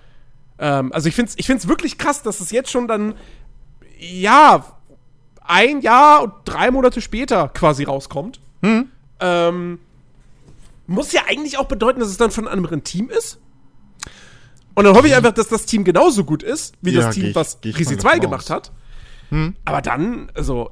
Ähm, 0.59 0.93
also 0.95 1.11
ich 1.11 1.15
finde 1.15 1.29
es 1.29 1.39
ich 1.39 1.45
find's 1.45 1.69
wirklich 1.69 1.99
krass, 1.99 2.23
dass 2.23 2.41
es 2.41 2.51
jetzt 2.51 2.71
schon 2.71 2.89
dann, 2.89 3.13
ja, 3.99 4.65
ein 5.45 5.83
Jahr 5.83 6.23
und 6.23 6.33
drei 6.47 6.71
Monate 6.71 7.03
später 7.03 7.49
quasi 7.49 7.85
rauskommt. 7.85 8.41
Hm. 8.63 8.89
Ähm, 9.21 9.81
muss 10.89 11.13
ja 11.13 11.23
eigentlich 11.29 11.59
auch 11.59 11.67
bedeuten, 11.67 12.01
dass 12.01 12.09
es 12.09 12.17
dann 12.17 12.31
von 12.31 12.47
einem 12.47 12.57
anderen 12.57 12.83
Team 12.83 13.11
ist. 13.11 13.41
Und 14.75 14.85
dann 14.85 14.95
hoffe 14.95 15.09
ich 15.09 15.15
einfach, 15.15 15.33
dass 15.33 15.49
das 15.49 15.67
Team 15.67 15.85
genauso 15.85 16.25
gut 16.25 16.43
ist, 16.43 16.75
wie 16.81 16.93
ja, 16.93 17.03
das 17.03 17.15
Team, 17.15 17.27
ich, 17.27 17.35
was 17.35 17.59
Risi 17.65 17.99
2 17.99 18.19
gemacht 18.19 18.49
hat. 18.49 18.73
Hm. 19.31 19.55
Aber 19.65 19.83
dann, 19.83 20.31
also, 20.35 20.71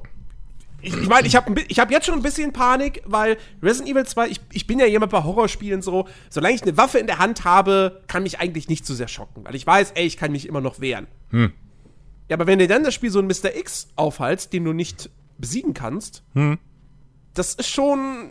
ich 0.81 0.91
meine, 0.93 1.03
ich, 1.03 1.09
mein, 1.09 1.25
ich 1.25 1.35
habe 1.35 1.61
ich 1.67 1.79
hab 1.79 1.91
jetzt 1.91 2.05
schon 2.05 2.15
ein 2.15 2.21
bisschen 2.21 2.53
Panik, 2.53 3.03
weil 3.05 3.37
Resident 3.61 3.91
Evil 3.91 4.05
2, 4.05 4.29
ich, 4.29 4.41
ich 4.53 4.65
bin 4.65 4.79
ja 4.79 4.85
jemand 4.85 5.11
bei 5.11 5.23
Horrorspielen 5.23 5.81
so, 5.81 6.07
solange 6.29 6.55
ich 6.55 6.63
eine 6.63 6.77
Waffe 6.77 6.99
in 6.99 7.07
der 7.07 7.19
Hand 7.19 7.43
habe, 7.43 8.01
kann 8.07 8.23
mich 8.23 8.39
eigentlich 8.39 8.69
nicht 8.69 8.85
zu 8.85 8.95
sehr 8.95 9.07
schocken, 9.07 9.43
weil 9.45 9.55
ich 9.55 9.67
weiß, 9.67 9.91
ey, 9.95 10.05
ich 10.05 10.17
kann 10.17 10.31
mich 10.31 10.47
immer 10.47 10.61
noch 10.61 10.79
wehren. 10.79 11.07
Hm. 11.29 11.51
Ja, 12.29 12.37
aber 12.37 12.47
wenn 12.47 12.59
dir 12.59 12.67
dann 12.67 12.83
das 12.83 12.93
Spiel 12.93 13.11
so 13.11 13.19
ein 13.19 13.27
Mr. 13.27 13.55
X 13.55 13.89
aufhalst, 13.95 14.51
den 14.53 14.63
du 14.63 14.73
nicht 14.73 15.09
besiegen 15.37 15.73
kannst, 15.73 16.23
hm. 16.33 16.57
das 17.33 17.53
ist 17.53 17.69
schon 17.69 18.29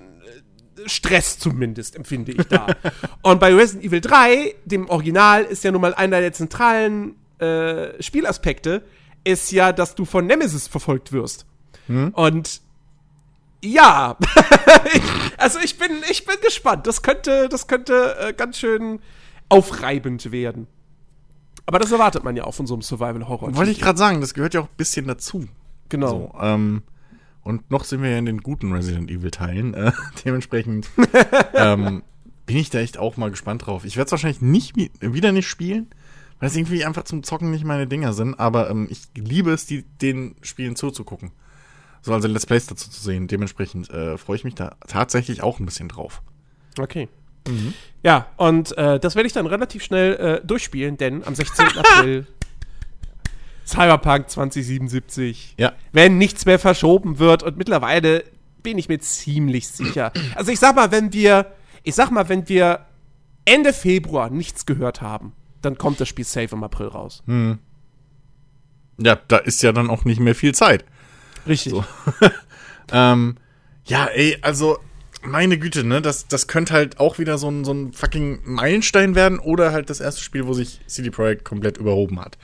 Stress 0.84 1.38
zumindest, 1.38 1.96
empfinde 1.96 2.32
ich 2.32 2.46
da. 2.48 2.66
und 3.22 3.40
bei 3.40 3.54
Resident 3.54 3.84
Evil 3.84 4.00
3, 4.00 4.54
dem 4.64 4.88
Original, 4.88 5.44
ist 5.44 5.64
ja 5.64 5.72
nun 5.72 5.80
mal 5.80 5.94
einer 5.94 6.20
der 6.20 6.32
zentralen 6.32 7.16
äh, 7.38 8.02
Spielaspekte, 8.02 8.82
ist 9.24 9.50
ja, 9.52 9.72
dass 9.72 9.94
du 9.94 10.04
von 10.04 10.26
Nemesis 10.26 10.68
verfolgt 10.68 11.12
wirst. 11.12 11.46
Hm. 11.86 12.10
Und 12.10 12.60
ja, 13.64 14.16
ich, 14.92 15.02
also 15.38 15.58
ich 15.58 15.78
bin, 15.78 15.90
ich 16.10 16.24
bin 16.24 16.36
gespannt. 16.42 16.86
Das 16.86 17.02
könnte, 17.02 17.48
das 17.48 17.66
könnte 17.66 18.16
äh, 18.20 18.32
ganz 18.32 18.58
schön 18.58 19.00
aufreibend 19.48 20.30
werden. 20.30 20.66
Aber 21.66 21.78
das 21.78 21.90
erwartet 21.90 22.22
man 22.22 22.36
ja 22.36 22.44
auch 22.44 22.54
von 22.54 22.66
so 22.66 22.74
einem 22.74 22.82
Survival-Horror. 22.82 23.56
Wollte 23.56 23.72
ich 23.72 23.80
gerade 23.80 23.98
sagen, 23.98 24.20
das 24.20 24.34
gehört 24.34 24.54
ja 24.54 24.60
auch 24.60 24.68
ein 24.68 24.76
bisschen 24.76 25.06
dazu. 25.06 25.46
Genau. 25.88 26.32
So, 26.32 26.40
ähm, 26.40 26.82
und 27.46 27.70
noch 27.70 27.84
sind 27.84 28.02
wir 28.02 28.10
ja 28.10 28.18
in 28.18 28.26
den 28.26 28.40
guten 28.40 28.72
Resident 28.72 29.08
Evil-Teilen. 29.08 29.72
Äh, 29.74 29.92
dementsprechend 30.24 30.90
ähm, 31.54 32.02
bin 32.44 32.56
ich 32.56 32.70
da 32.70 32.80
echt 32.80 32.98
auch 32.98 33.16
mal 33.16 33.30
gespannt 33.30 33.66
drauf. 33.66 33.84
Ich 33.84 33.96
werde 33.96 34.06
es 34.06 34.12
wahrscheinlich 34.12 34.42
nicht 34.42 34.74
wieder 35.00 35.30
nicht 35.30 35.48
spielen, 35.48 35.86
weil 36.40 36.48
es 36.48 36.56
irgendwie 36.56 36.84
einfach 36.84 37.04
zum 37.04 37.22
Zocken 37.22 37.52
nicht 37.52 37.64
meine 37.64 37.86
Dinger 37.86 38.12
sind. 38.14 38.38
Aber 38.40 38.68
ähm, 38.68 38.88
ich 38.90 39.02
liebe 39.14 39.52
es, 39.52 39.64
die, 39.64 39.84
den 40.02 40.34
Spielen 40.42 40.74
zuzugucken. 40.74 41.30
So, 42.02 42.12
also 42.12 42.26
Let's 42.26 42.46
Plays 42.46 42.66
dazu 42.66 42.90
zu 42.90 43.00
sehen. 43.00 43.28
Dementsprechend 43.28 43.90
äh, 43.90 44.18
freue 44.18 44.36
ich 44.36 44.44
mich 44.44 44.56
da 44.56 44.74
tatsächlich 44.88 45.44
auch 45.44 45.60
ein 45.60 45.66
bisschen 45.66 45.88
drauf. 45.88 46.22
Okay. 46.78 47.08
Mhm. 47.46 47.74
Ja, 48.02 48.26
und 48.36 48.76
äh, 48.76 48.98
das 48.98 49.14
werde 49.14 49.28
ich 49.28 49.32
dann 49.32 49.46
relativ 49.46 49.84
schnell 49.84 50.14
äh, 50.14 50.44
durchspielen, 50.44 50.96
denn 50.96 51.22
am 51.24 51.36
16. 51.36 51.66
April 51.78 52.26
Cyberpunk 53.66 54.30
2077. 54.30 55.54
Ja. 55.58 55.72
Wenn 55.92 56.18
nichts 56.18 56.46
mehr 56.46 56.58
verschoben 56.58 57.18
wird 57.18 57.42
und 57.42 57.56
mittlerweile 57.56 58.24
bin 58.62 58.78
ich 58.78 58.88
mir 58.88 58.98
ziemlich 59.00 59.68
sicher. 59.68 60.12
Also 60.34 60.50
ich 60.50 60.58
sag 60.58 60.74
mal, 60.76 60.90
wenn 60.90 61.12
wir, 61.12 61.52
ich 61.82 61.94
sag 61.94 62.10
mal, 62.10 62.28
wenn 62.28 62.48
wir 62.48 62.86
Ende 63.44 63.72
Februar 63.72 64.30
nichts 64.30 64.66
gehört 64.66 65.00
haben, 65.00 65.32
dann 65.62 65.78
kommt 65.78 66.00
das 66.00 66.08
Spiel 66.08 66.24
safe 66.24 66.54
im 66.54 66.64
April 66.64 66.88
raus. 66.88 67.22
Hm. 67.26 67.58
Ja, 68.98 69.16
da 69.28 69.36
ist 69.38 69.62
ja 69.62 69.72
dann 69.72 69.90
auch 69.90 70.04
nicht 70.04 70.20
mehr 70.20 70.34
viel 70.34 70.54
Zeit. 70.54 70.84
Richtig. 71.46 71.72
So. 71.72 71.84
ähm, 72.92 73.36
ja, 73.84 74.06
ey, 74.06 74.38
also 74.42 74.78
meine 75.22 75.58
Güte, 75.58 75.84
ne, 75.84 76.00
das, 76.00 76.28
das 76.28 76.46
könnte 76.46 76.72
halt 76.72 76.98
auch 76.98 77.18
wieder 77.18 77.38
so 77.38 77.48
ein, 77.48 77.64
so 77.64 77.72
ein 77.72 77.92
fucking 77.92 78.40
Meilenstein 78.44 79.14
werden 79.14 79.38
oder 79.38 79.72
halt 79.72 79.90
das 79.90 80.00
erste 80.00 80.22
Spiel, 80.22 80.46
wo 80.46 80.54
sich 80.54 80.80
CD 80.86 81.10
Projekt 81.10 81.44
komplett 81.44 81.78
überhoben 81.78 82.20
hat. 82.20 82.38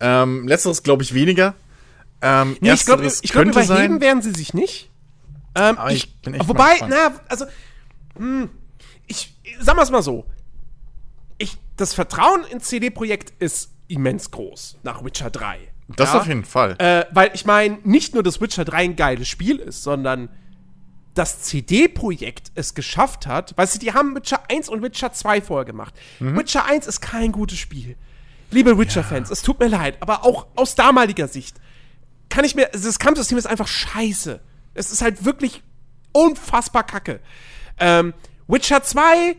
Ähm, 0.00 0.46
letzteres 0.46 0.82
glaube 0.82 1.02
ich 1.02 1.14
weniger. 1.14 1.54
Ähm, 2.22 2.56
nee, 2.60 2.72
ich 2.72 2.84
glaube, 2.84 3.06
ich 3.06 3.32
glaub, 3.32 3.46
überheben 3.46 3.64
sein. 3.64 4.00
werden 4.00 4.22
sie 4.22 4.32
sich 4.32 4.52
nicht. 4.54 4.90
Ähm, 5.54 5.78
ich, 5.88 6.04
ich, 6.04 6.20
bin 6.20 6.34
echt 6.34 6.48
wobei, 6.48 6.76
na, 6.88 7.14
also, 7.28 7.46
hm, 8.16 8.50
ich, 9.06 9.34
sagen 9.58 9.78
wir 9.78 9.82
es 9.82 9.90
mal 9.90 10.02
so. 10.02 10.26
Ich, 11.38 11.56
das 11.76 11.94
Vertrauen 11.94 12.44
in 12.50 12.60
CD 12.60 12.90
Projekt 12.90 13.32
ist 13.42 13.70
immens 13.88 14.30
groß 14.30 14.78
nach 14.82 15.04
Witcher 15.04 15.30
3. 15.30 15.58
Das 15.96 16.12
ja? 16.12 16.20
auf 16.20 16.26
jeden 16.26 16.44
Fall. 16.44 16.76
Äh, 16.78 17.06
weil 17.10 17.30
ich 17.34 17.44
meine, 17.44 17.78
nicht 17.82 18.14
nur, 18.14 18.22
dass 18.22 18.40
Witcher 18.40 18.64
3 18.64 18.76
ein 18.76 18.96
geiles 18.96 19.28
Spiel 19.28 19.56
ist, 19.56 19.82
sondern 19.82 20.28
das 21.14 21.42
CD-Projekt 21.42 22.52
es 22.54 22.74
geschafft 22.74 23.26
hat, 23.26 23.56
weißt 23.56 23.74
du, 23.74 23.78
die 23.80 23.92
haben 23.92 24.14
Witcher 24.14 24.42
1 24.48 24.68
und 24.68 24.82
Witcher 24.82 25.12
2 25.12 25.40
vorher 25.40 25.64
gemacht. 25.64 25.94
Mhm. 26.20 26.38
Witcher 26.38 26.64
1 26.66 26.86
ist 26.86 27.00
kein 27.00 27.32
gutes 27.32 27.58
Spiel. 27.58 27.96
Liebe 28.50 28.76
Witcher-Fans, 28.78 29.28
ja. 29.28 29.32
es 29.32 29.42
tut 29.42 29.58
mir 29.60 29.68
leid, 29.68 29.96
aber 30.00 30.24
auch 30.24 30.46
aus 30.56 30.74
damaliger 30.74 31.28
Sicht 31.28 31.56
kann 32.30 32.44
ich 32.44 32.54
mir, 32.54 32.70
das 32.72 32.98
Kampfsystem 32.98 33.36
ist 33.36 33.46
einfach 33.46 33.68
scheiße. 33.68 34.40
Es 34.72 34.90
ist 34.90 35.02
halt 35.02 35.24
wirklich 35.26 35.62
unfassbar 36.12 36.84
kacke. 36.84 37.20
Ähm, 37.78 38.14
Witcher 38.48 38.82
2 38.82 39.36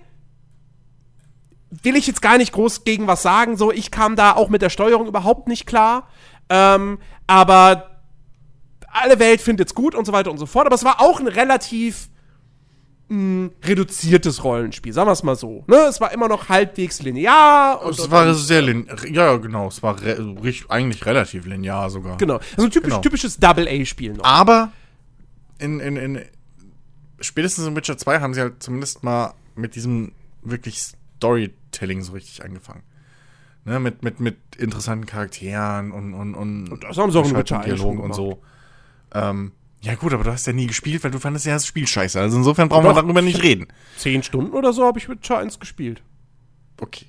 will 1.83 1.95
ich 1.95 2.05
jetzt 2.05 2.21
gar 2.21 2.37
nicht 2.37 2.51
groß 2.51 2.83
gegen 2.83 3.07
was 3.07 3.23
sagen, 3.23 3.57
so, 3.57 3.71
ich 3.71 3.89
kam 3.89 4.15
da 4.15 4.33
auch 4.33 4.49
mit 4.49 4.61
der 4.61 4.69
Steuerung 4.69 5.07
überhaupt 5.07 5.47
nicht 5.47 5.65
klar. 5.65 6.09
Ähm, 6.49 6.99
aber 7.27 8.01
alle 8.87 9.19
Welt 9.19 9.41
findet 9.41 9.69
es 9.69 9.75
gut 9.75 9.95
und 9.95 10.05
so 10.05 10.11
weiter 10.11 10.29
und 10.29 10.37
so 10.37 10.45
fort. 10.45 10.65
Aber 10.65 10.75
es 10.75 10.83
war 10.83 10.99
auch 10.99 11.21
ein 11.21 11.27
relativ 11.27 12.09
mh, 13.11 13.49
reduziertes 13.63 14.43
Rollenspiel, 14.43 14.93
sagen 14.93 15.07
wir 15.07 15.11
es 15.13 15.23
mal 15.23 15.35
so. 15.35 15.63
Ne? 15.67 15.75
Es 15.89 15.99
war 15.99 16.11
immer 16.11 16.27
noch 16.27 16.49
halbwegs 16.49 17.01
linear. 17.01 17.83
Und, 17.83 17.99
es 17.99 18.09
war 18.09 18.27
und, 18.27 18.35
sehr 18.35 18.61
linear. 18.61 19.05
Ja, 19.07 19.35
genau. 19.37 19.67
Es 19.67 19.83
war 19.83 20.01
re 20.01 20.17
eigentlich 20.69 21.05
relativ 21.05 21.45
linear 21.45 21.89
sogar. 21.89 22.17
Genau. 22.17 22.35
Also 22.35 22.63
ein 22.63 22.71
typisch, 22.71 22.89
genau. 22.89 23.01
typisches 23.01 23.37
Double-A-Spiel 23.37 24.13
noch. 24.13 24.23
Aber 24.23 24.71
in, 25.59 25.79
in, 25.79 25.97
in 25.97 26.21
spätestens 27.19 27.67
in 27.67 27.75
Witcher 27.75 27.97
2 27.97 28.21
haben 28.21 28.33
sie 28.33 28.41
halt 28.41 28.63
zumindest 28.63 29.03
mal 29.03 29.33
mit 29.55 29.75
diesem 29.75 30.13
wirklich 30.41 30.81
Storytelling 30.81 32.01
so 32.01 32.13
richtig 32.13 32.43
angefangen. 32.43 32.83
Ne, 33.63 33.79
mit, 33.79 34.01
mit, 34.01 34.19
mit 34.19 34.37
interessanten 34.57 35.05
Charakteren 35.05 35.91
und, 35.91 36.15
und, 36.15 36.33
und, 36.33 36.71
und 36.71 36.83
das 36.83 36.97
haben 36.97 37.11
sie 37.11 37.19
auch 37.19 37.29
in 37.29 37.35
Witcher 37.35 37.59
Dialog 37.59 37.99
und 37.99 38.15
so. 38.15 38.41
Ähm, 39.13 39.51
ja 39.83 39.95
gut, 39.95 40.13
aber 40.13 40.23
du 40.23 40.31
hast 40.31 40.45
ja 40.45 40.53
nie 40.53 40.67
gespielt, 40.67 41.03
weil 41.03 41.11
du 41.11 41.19
fandest 41.19 41.47
ja 41.47 41.53
das 41.53 41.65
Spiel 41.65 41.87
scheiße. 41.87 42.19
Also 42.19 42.37
insofern 42.37 42.69
brauchen 42.69 42.83
Doch, 42.83 42.95
wir 42.95 43.01
darüber 43.01 43.23
nicht 43.23 43.41
reden. 43.41 43.67
Zehn 43.97 44.21
Stunden 44.21 44.53
oder 44.53 44.73
so 44.73 44.85
habe 44.85 44.99
ich 44.99 45.09
Witcher 45.09 45.39
1 45.39 45.59
gespielt. 45.59 46.03
Okay. 46.79 47.07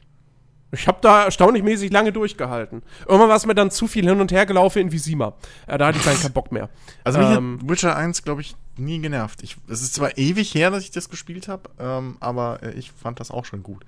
Ich 0.75 0.89
habe 0.89 0.99
da 1.03 1.25
erstaunlich 1.25 1.63
mäßig 1.63 1.93
lange 1.93 2.13
durchgehalten. 2.13 2.83
Irgendwann 3.07 3.29
war 3.29 3.37
es 3.37 3.45
mir 3.45 3.55
dann 3.55 3.71
zu 3.71 3.87
viel 3.87 4.09
hin 4.09 4.23
und 4.23 4.33
her 4.33 4.47
gelaufen 4.47 4.79
in 4.79 4.91
Visima. 4.91 5.35
Ja, 5.69 5.77
da 5.77 5.89
hatte 5.89 5.99
ich 5.99 6.05
dann 6.05 6.19
keinen 6.19 6.33
Bock 6.33 6.51
mehr. 6.51 6.71
Also 7.05 7.19
mich 7.19 7.29
ähm, 7.29 7.59
hat 7.61 7.69
Witcher 7.69 7.95
1, 7.95 8.23
glaube 8.23 8.41
ich, 8.41 8.57
nie 8.79 8.99
genervt. 8.99 9.43
Ich, 9.43 9.59
es 9.69 9.83
ist 9.83 9.93
zwar 9.93 10.17
ewig 10.17 10.55
her, 10.55 10.71
dass 10.71 10.83
ich 10.83 10.91
das 10.91 11.11
gespielt 11.11 11.49
habe, 11.49 11.69
ähm, 11.79 12.17
aber 12.21 12.63
äh, 12.63 12.73
ich 12.73 12.91
fand 12.91 13.21
das 13.21 13.31
auch 13.31 13.45
schon 13.45 13.63
gut. 13.63 13.85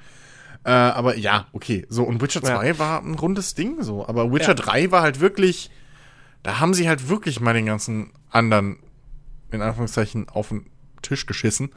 Äh, 0.64 0.72
aber 0.72 1.16
ja, 1.16 1.46
okay. 1.52 1.86
So, 1.88 2.04
und 2.04 2.20
Witcher 2.20 2.42
2 2.42 2.66
ja. 2.66 2.78
war 2.78 3.00
ein 3.00 3.14
rundes 3.14 3.54
Ding 3.54 3.82
so. 3.82 4.06
Aber 4.06 4.30
Witcher 4.30 4.48
ja. 4.48 4.54
3 4.54 4.90
war 4.90 5.00
halt 5.00 5.20
wirklich 5.20 5.70
da 6.44 6.60
haben 6.60 6.74
sie 6.74 6.88
halt 6.88 7.08
wirklich 7.08 7.40
mal 7.40 7.54
den 7.54 7.66
ganzen 7.66 8.12
anderen, 8.34 8.78
in 9.50 9.62
Anführungszeichen, 9.62 10.28
auf 10.28 10.48
den 10.48 10.66
Tisch 11.02 11.26
geschissen 11.26 11.70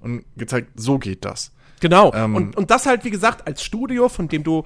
und 0.00 0.24
gezeigt, 0.36 0.70
so 0.76 0.98
geht 0.98 1.24
das. 1.24 1.52
Genau. 1.80 2.12
Ähm, 2.14 2.34
und, 2.34 2.56
und 2.56 2.70
das 2.70 2.86
halt, 2.86 3.04
wie 3.04 3.10
gesagt, 3.10 3.46
als 3.46 3.62
Studio, 3.62 4.08
von 4.08 4.28
dem 4.28 4.42
du, 4.42 4.64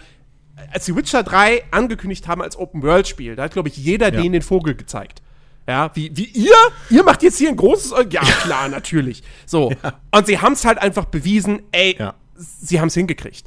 als 0.72 0.84
die 0.84 0.97
Witcher 0.97 1.22
3 1.22 1.64
angekündigt 1.70 2.28
haben 2.28 2.43
als 2.43 2.57
Open-World-Spiel, 2.57 3.36
da 3.36 3.45
hat, 3.45 3.53
glaube 3.53 3.68
ich, 3.68 3.76
jeder 3.76 4.12
ja. 4.12 4.20
denen 4.20 4.32
den 4.32 4.43
Vogel 4.43 4.74
gezeigt. 4.74 5.22
Ja, 5.66 5.90
wie, 5.95 6.16
wie 6.16 6.24
ihr? 6.24 6.55
Ihr 6.90 7.05
macht 7.05 7.22
jetzt 7.22 7.38
hier 7.38 7.49
ein 7.49 7.57
großes. 7.57 7.95
Ja, 8.11 8.20
klar, 8.43 8.68
natürlich. 8.68 9.22
So. 9.47 9.70
Ja. 9.82 10.01
Und 10.11 10.26
sie 10.26 10.40
haben 10.40 10.55
es 10.55 10.64
halt 10.64 10.78
einfach 10.78 11.05
bewiesen, 11.05 11.62
ey, 11.70 11.97
ja. 11.99 12.14
sie 12.34 12.80
haben 12.80 12.88
es 12.88 12.95
hingekriegt. 12.95 13.47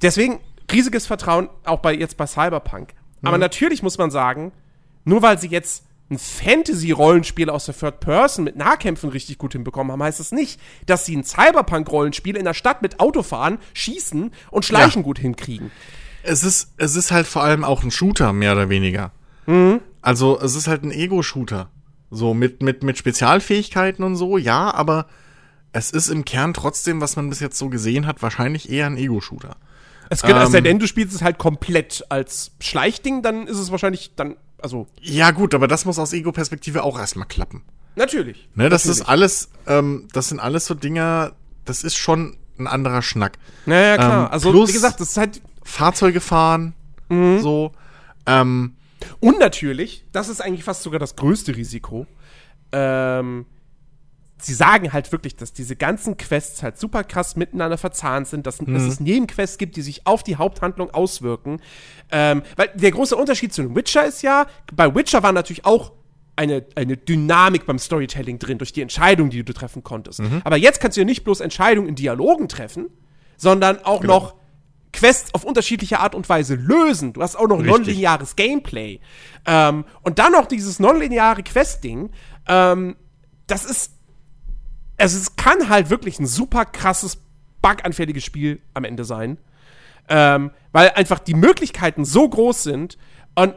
Deswegen 0.00 0.40
riesiges 0.70 1.06
Vertrauen 1.06 1.48
auch 1.64 1.80
bei 1.80 1.94
jetzt 1.94 2.16
bei 2.16 2.26
Cyberpunk. 2.26 2.94
Mhm. 3.20 3.28
Aber 3.28 3.38
natürlich 3.38 3.82
muss 3.82 3.98
man 3.98 4.10
sagen, 4.10 4.52
nur 5.04 5.20
weil 5.22 5.38
sie 5.38 5.48
jetzt 5.48 5.84
ein 6.12 6.18
Fantasy-Rollenspiel 6.18 7.50
aus 7.50 7.66
der 7.66 7.76
Third 7.76 8.00
Person 8.00 8.44
mit 8.44 8.56
Nahkämpfen 8.56 9.10
richtig 9.10 9.38
gut 9.38 9.52
hinbekommen 9.52 9.92
haben, 9.92 10.02
heißt 10.02 10.20
das 10.20 10.32
nicht, 10.32 10.60
dass 10.86 11.06
sie 11.06 11.16
ein 11.16 11.24
Cyberpunk-Rollenspiel 11.24 12.36
in 12.36 12.44
der 12.44 12.54
Stadt 12.54 12.82
mit 12.82 13.00
Autofahren, 13.00 13.58
Schießen 13.74 14.30
und 14.50 14.64
Schleichen 14.64 15.02
ja. 15.02 15.04
gut 15.04 15.18
hinkriegen. 15.18 15.70
Es 16.22 16.44
ist, 16.44 16.74
es 16.76 16.94
ist 16.94 17.10
halt 17.10 17.26
vor 17.26 17.42
allem 17.42 17.64
auch 17.64 17.82
ein 17.82 17.90
Shooter, 17.90 18.32
mehr 18.32 18.52
oder 18.52 18.68
weniger. 18.68 19.10
Mhm. 19.46 19.80
Also, 20.02 20.40
es 20.40 20.54
ist 20.54 20.68
halt 20.68 20.84
ein 20.84 20.92
Ego-Shooter. 20.92 21.68
So, 22.10 22.34
mit, 22.34 22.62
mit, 22.62 22.82
mit 22.82 22.98
Spezialfähigkeiten 22.98 24.04
und 24.04 24.16
so, 24.16 24.36
ja, 24.36 24.72
aber 24.72 25.06
es 25.72 25.90
ist 25.90 26.08
im 26.08 26.24
Kern 26.24 26.52
trotzdem, 26.52 27.00
was 27.00 27.16
man 27.16 27.30
bis 27.30 27.40
jetzt 27.40 27.58
so 27.58 27.70
gesehen 27.70 28.06
hat, 28.06 28.22
wahrscheinlich 28.22 28.70
eher 28.70 28.86
ein 28.86 28.98
Ego-Shooter. 28.98 29.56
Es 30.10 30.20
gibt, 30.20 30.34
ähm, 30.34 30.42
es 30.42 30.52
sei 30.52 30.60
denn, 30.60 30.78
du 30.78 30.86
spielst 30.86 31.14
es 31.14 31.22
halt 31.22 31.38
komplett 31.38 32.04
als 32.10 32.52
Schleichding, 32.60 33.22
dann 33.22 33.46
ist 33.46 33.58
es 33.58 33.70
wahrscheinlich 33.70 34.14
dann 34.14 34.36
also. 34.62 34.86
Ja, 35.00 35.30
gut, 35.30 35.54
aber 35.54 35.68
das 35.68 35.84
muss 35.84 35.98
aus 35.98 36.12
Ego-Perspektive 36.12 36.82
auch 36.82 36.98
erstmal 36.98 37.26
klappen. 37.26 37.62
Natürlich. 37.94 38.48
Ne, 38.54 38.68
das 38.68 38.84
natürlich. 38.84 39.02
ist 39.02 39.08
alles, 39.08 39.48
ähm, 39.66 40.08
das 40.12 40.28
sind 40.28 40.40
alles 40.40 40.66
so 40.66 40.74
Dinger, 40.74 41.32
das 41.64 41.84
ist 41.84 41.96
schon 41.96 42.36
ein 42.58 42.66
anderer 42.66 43.02
Schnack. 43.02 43.38
Naja, 43.66 43.96
klar. 43.96 44.26
Ähm, 44.26 44.32
also, 44.32 44.68
wie 44.68 44.72
gesagt, 44.72 45.00
das 45.00 45.10
ist 45.10 45.16
halt. 45.16 45.42
Fahrzeuge 45.64 46.20
fahren, 46.20 46.74
mhm. 47.08 47.40
so. 47.40 47.72
Ähm, 48.26 48.74
Und 49.20 49.38
natürlich, 49.38 50.04
das 50.12 50.28
ist 50.28 50.40
eigentlich 50.40 50.64
fast 50.64 50.82
sogar 50.82 50.98
das 50.98 51.16
größte 51.16 51.56
Risiko. 51.56 52.06
Ähm, 52.72 53.46
sie 54.44 54.54
sagen 54.54 54.92
halt 54.92 55.10
wirklich, 55.12 55.36
dass 55.36 55.52
diese 55.52 55.76
ganzen 55.76 56.16
Quests 56.16 56.62
halt 56.62 56.78
super 56.78 57.04
krass 57.04 57.36
miteinander 57.36 57.78
verzahnt 57.78 58.28
sind, 58.28 58.46
dass, 58.46 58.60
mhm. 58.60 58.74
dass 58.74 58.82
es 58.82 59.00
Nebenquests 59.00 59.58
gibt, 59.58 59.76
die 59.76 59.82
sich 59.82 60.06
auf 60.06 60.22
die 60.22 60.36
Haupthandlung 60.36 60.90
auswirken. 60.90 61.60
Ähm, 62.10 62.42
weil 62.56 62.70
der 62.74 62.90
große 62.90 63.16
Unterschied 63.16 63.52
zu 63.52 63.62
einem 63.62 63.76
Witcher 63.76 64.04
ist 64.04 64.22
ja, 64.22 64.46
bei 64.72 64.94
Witcher 64.94 65.22
war 65.22 65.32
natürlich 65.32 65.64
auch 65.64 65.92
eine, 66.36 66.64
eine 66.74 66.96
Dynamik 66.96 67.66
beim 67.66 67.78
Storytelling 67.78 68.38
drin, 68.38 68.58
durch 68.58 68.72
die 68.72 68.80
Entscheidung, 68.80 69.30
die 69.30 69.44
du 69.44 69.52
treffen 69.52 69.82
konntest. 69.82 70.20
Mhm. 70.20 70.40
Aber 70.44 70.56
jetzt 70.56 70.80
kannst 70.80 70.96
du 70.96 71.02
ja 71.02 71.04
nicht 71.04 71.24
bloß 71.24 71.40
Entscheidungen 71.40 71.88
in 71.88 71.94
Dialogen 71.94 72.48
treffen, 72.48 72.88
sondern 73.36 73.84
auch 73.84 74.00
genau. 74.00 74.14
noch 74.14 74.34
Quests 74.92 75.34
auf 75.34 75.44
unterschiedliche 75.44 76.00
Art 76.00 76.14
und 76.14 76.28
Weise 76.28 76.54
lösen. 76.54 77.12
Du 77.12 77.22
hast 77.22 77.36
auch 77.36 77.48
noch 77.48 77.58
Richtig. 77.58 77.72
nonlineares 77.72 78.36
Gameplay. 78.36 79.00
Ähm, 79.46 79.84
und 80.02 80.18
dann 80.18 80.32
noch 80.32 80.46
dieses 80.46 80.78
nonlineare 80.78 81.42
Quest-Ding. 81.42 82.10
Ähm, 82.46 82.96
das 83.46 83.64
ist. 83.64 83.92
Also, 85.02 85.18
es 85.18 85.36
kann 85.36 85.68
halt 85.68 85.90
wirklich 85.90 86.20
ein 86.20 86.26
super 86.26 86.64
krasses, 86.64 87.18
buganfälliges 87.60 88.24
Spiel 88.24 88.60
am 88.72 88.84
Ende 88.84 89.04
sein. 89.04 89.38
Ähm, 90.08 90.50
weil 90.72 90.90
einfach 90.90 91.18
die 91.18 91.34
Möglichkeiten 91.34 92.04
so 92.04 92.28
groß 92.28 92.62
sind. 92.62 92.98
Und 93.34 93.54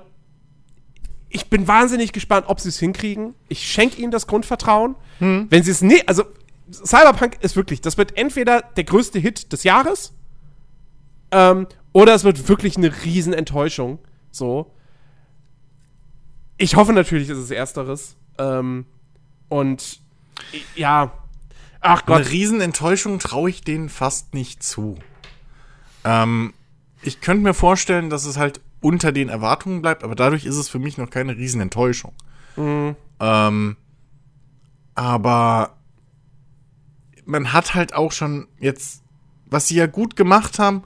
ich 1.29 1.49
bin 1.49 1.67
wahnsinnig 1.67 2.13
gespannt, 2.13 2.45
ob 2.47 2.59
sie 2.59 2.69
es 2.69 2.79
hinkriegen. 2.79 3.35
Ich 3.47 3.67
schenke 3.71 4.01
ihnen 4.01 4.11
das 4.11 4.25
Grundvertrauen. 4.25 4.95
Hm. 5.19 5.47
Wenn 5.49 5.63
sie 5.63 5.71
es 5.71 5.81
nicht, 5.81 6.07
also 6.07 6.23
Cyberpunk 6.71 7.37
ist 7.41 7.55
wirklich, 7.55 7.81
das 7.81 7.97
wird 7.97 8.17
entweder 8.17 8.61
der 8.61 8.85
größte 8.85 9.19
Hit 9.19 9.51
des 9.51 9.63
Jahres 9.63 10.13
ähm, 11.31 11.67
oder 11.93 12.15
es 12.15 12.23
wird 12.23 12.47
wirklich 12.47 12.77
eine 12.77 12.91
Riesenenttäuschung. 13.03 13.99
So. 14.31 14.71
Ich 16.57 16.75
hoffe 16.75 16.93
natürlich, 16.93 17.29
ist 17.29 17.37
es 17.37 17.51
ersteres. 17.51 18.15
Ähm, 18.37 18.85
und 19.49 19.99
ja, 20.75 21.11
ach 21.85 22.05
Gott. 22.05 22.21
Eine 22.21 22.29
Riesenenttäuschung 22.29 23.19
traue 23.19 23.49
ich 23.49 23.61
denen 23.61 23.89
fast 23.89 24.33
nicht 24.33 24.63
zu. 24.63 24.97
Ähm, 26.03 26.53
ich 27.01 27.21
könnte 27.21 27.43
mir 27.43 27.53
vorstellen, 27.53 28.09
dass 28.09 28.25
es 28.25 28.37
halt 28.37 28.61
unter 28.81 29.11
den 29.11 29.29
Erwartungen 29.29 29.81
bleibt, 29.81 30.03
aber 30.03 30.15
dadurch 30.15 30.45
ist 30.45 30.57
es 30.57 30.69
für 30.69 30.79
mich 30.79 30.97
noch 30.97 31.09
keine 31.09 31.37
Riesenenttäuschung. 31.37 32.13
Mhm. 32.55 32.95
Ähm, 33.19 33.77
aber 34.95 35.77
man 37.25 37.53
hat 37.53 37.73
halt 37.73 37.93
auch 37.93 38.11
schon 38.11 38.47
jetzt, 38.59 39.03
was 39.45 39.67
sie 39.67 39.75
ja 39.75 39.87
gut 39.87 40.15
gemacht 40.15 40.59
haben, 40.59 40.83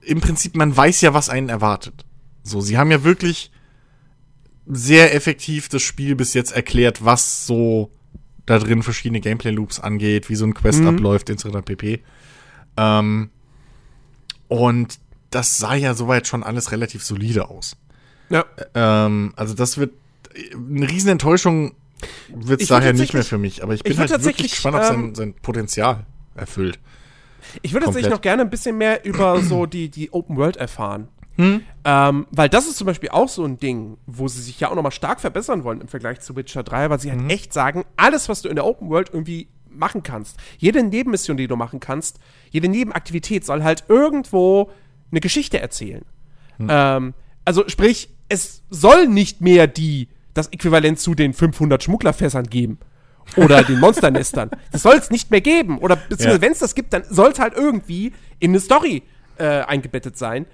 im 0.00 0.20
Prinzip, 0.20 0.56
man 0.56 0.76
weiß 0.76 1.00
ja, 1.00 1.14
was 1.14 1.28
einen 1.28 1.48
erwartet. 1.48 2.04
So, 2.42 2.60
sie 2.60 2.78
haben 2.78 2.90
ja 2.90 3.02
wirklich 3.02 3.50
sehr 4.66 5.14
effektiv 5.14 5.68
das 5.68 5.82
Spiel 5.82 6.14
bis 6.14 6.34
jetzt 6.34 6.52
erklärt, 6.52 7.04
was 7.04 7.46
so 7.46 7.90
da 8.46 8.58
drin 8.58 8.82
verschiedene 8.82 9.20
Gameplay-Loops 9.20 9.80
angeht, 9.80 10.28
wie 10.30 10.36
so 10.36 10.46
ein 10.46 10.54
Quest 10.54 10.80
mhm. 10.80 10.88
abläuft, 10.88 11.30
etc. 11.30 11.46
pp. 11.64 12.02
Ähm, 12.76 13.30
und 14.48 14.98
das 15.30 15.58
sah 15.58 15.74
ja 15.74 15.94
soweit 15.94 16.26
schon 16.26 16.42
alles 16.42 16.72
relativ 16.72 17.04
solide 17.04 17.50
aus. 17.50 17.76
Ja. 18.30 18.44
Ähm, 18.74 19.32
also 19.36 19.54
das 19.54 19.76
wird 19.78 19.92
eine 20.54 20.88
riesen 20.88 21.10
Enttäuschung 21.10 21.74
wird 22.28 22.60
es 22.60 22.68
daher 22.68 22.92
nicht 22.92 23.14
mehr 23.14 23.24
für 23.24 23.38
mich. 23.38 23.62
Aber 23.62 23.74
ich 23.74 23.82
bin 23.82 23.92
ich 23.92 23.98
halt 23.98 24.24
wirklich 24.24 24.52
gespannt, 24.52 24.76
ob 24.76 24.84
sein, 24.84 24.94
ähm, 24.94 25.14
sein 25.14 25.34
Potenzial 25.34 26.04
erfüllt. 26.34 26.78
Ich 27.62 27.72
würde 27.72 27.86
tatsächlich 27.86 28.10
noch 28.10 28.20
gerne 28.20 28.42
ein 28.42 28.50
bisschen 28.50 28.76
mehr 28.76 29.04
über 29.04 29.40
so 29.40 29.66
die, 29.66 29.88
die 29.88 30.12
Open 30.12 30.36
World 30.36 30.56
erfahren. 30.56 31.08
Hm? 31.36 31.62
Ähm, 31.84 32.26
weil 32.30 32.48
das 32.48 32.66
ist 32.66 32.76
zum 32.76 32.86
Beispiel 32.86 33.10
auch 33.10 33.28
so 33.28 33.44
ein 33.44 33.58
Ding, 33.58 33.98
wo 34.06 34.26
sie 34.28 34.40
sich 34.40 34.58
ja 34.60 34.70
auch 34.70 34.74
nochmal 34.74 34.92
stark 34.92 35.20
verbessern 35.20 35.64
wollen 35.64 35.80
im 35.80 35.88
Vergleich 35.88 36.20
zu 36.20 36.34
Witcher 36.34 36.62
3, 36.62 36.90
weil 36.90 37.00
sie 37.00 37.10
halt 37.10 37.20
hm. 37.20 37.30
echt 37.30 37.52
sagen, 37.52 37.84
alles, 37.96 38.28
was 38.28 38.42
du 38.42 38.48
in 38.48 38.56
der 38.56 38.64
Open 38.64 38.88
World 38.88 39.10
irgendwie 39.12 39.48
machen 39.68 40.02
kannst, 40.02 40.38
jede 40.58 40.82
Nebenmission, 40.82 41.36
die 41.36 41.46
du 41.46 41.56
machen 41.56 41.80
kannst, 41.80 42.18
jede 42.50 42.68
Nebenaktivität 42.68 43.44
soll 43.44 43.62
halt 43.62 43.84
irgendwo 43.88 44.70
eine 45.10 45.20
Geschichte 45.20 45.60
erzählen. 45.60 46.04
Hm. 46.56 46.68
Ähm, 46.70 47.14
also 47.44 47.68
sprich, 47.68 48.10
es 48.28 48.62
soll 48.70 49.06
nicht 49.06 49.40
mehr 49.40 49.66
die 49.66 50.08
das 50.36 50.48
Äquivalent 50.48 51.00
zu 51.00 51.14
den 51.14 51.32
500 51.32 51.82
Schmugglerfässern 51.82 52.46
geben. 52.46 52.78
Oder 53.36 53.64
den 53.64 53.80
Monsternestern. 53.80 54.50
Das 54.70 54.82
soll 54.82 54.96
es 54.96 55.10
nicht 55.10 55.30
mehr 55.30 55.40
geben. 55.40 55.78
Oder 55.78 55.96
beziehungsweise, 55.96 56.36
ja. 56.36 56.42
wenn 56.42 56.52
es 56.52 56.58
das 56.58 56.74
gibt, 56.74 56.92
dann 56.92 57.04
soll 57.08 57.32
es 57.32 57.38
halt 57.38 57.54
irgendwie 57.54 58.12
in 58.38 58.50
eine 58.50 58.60
Story 58.60 59.02
äh, 59.38 59.62
eingebettet 59.62 60.16
sein. 60.16 60.46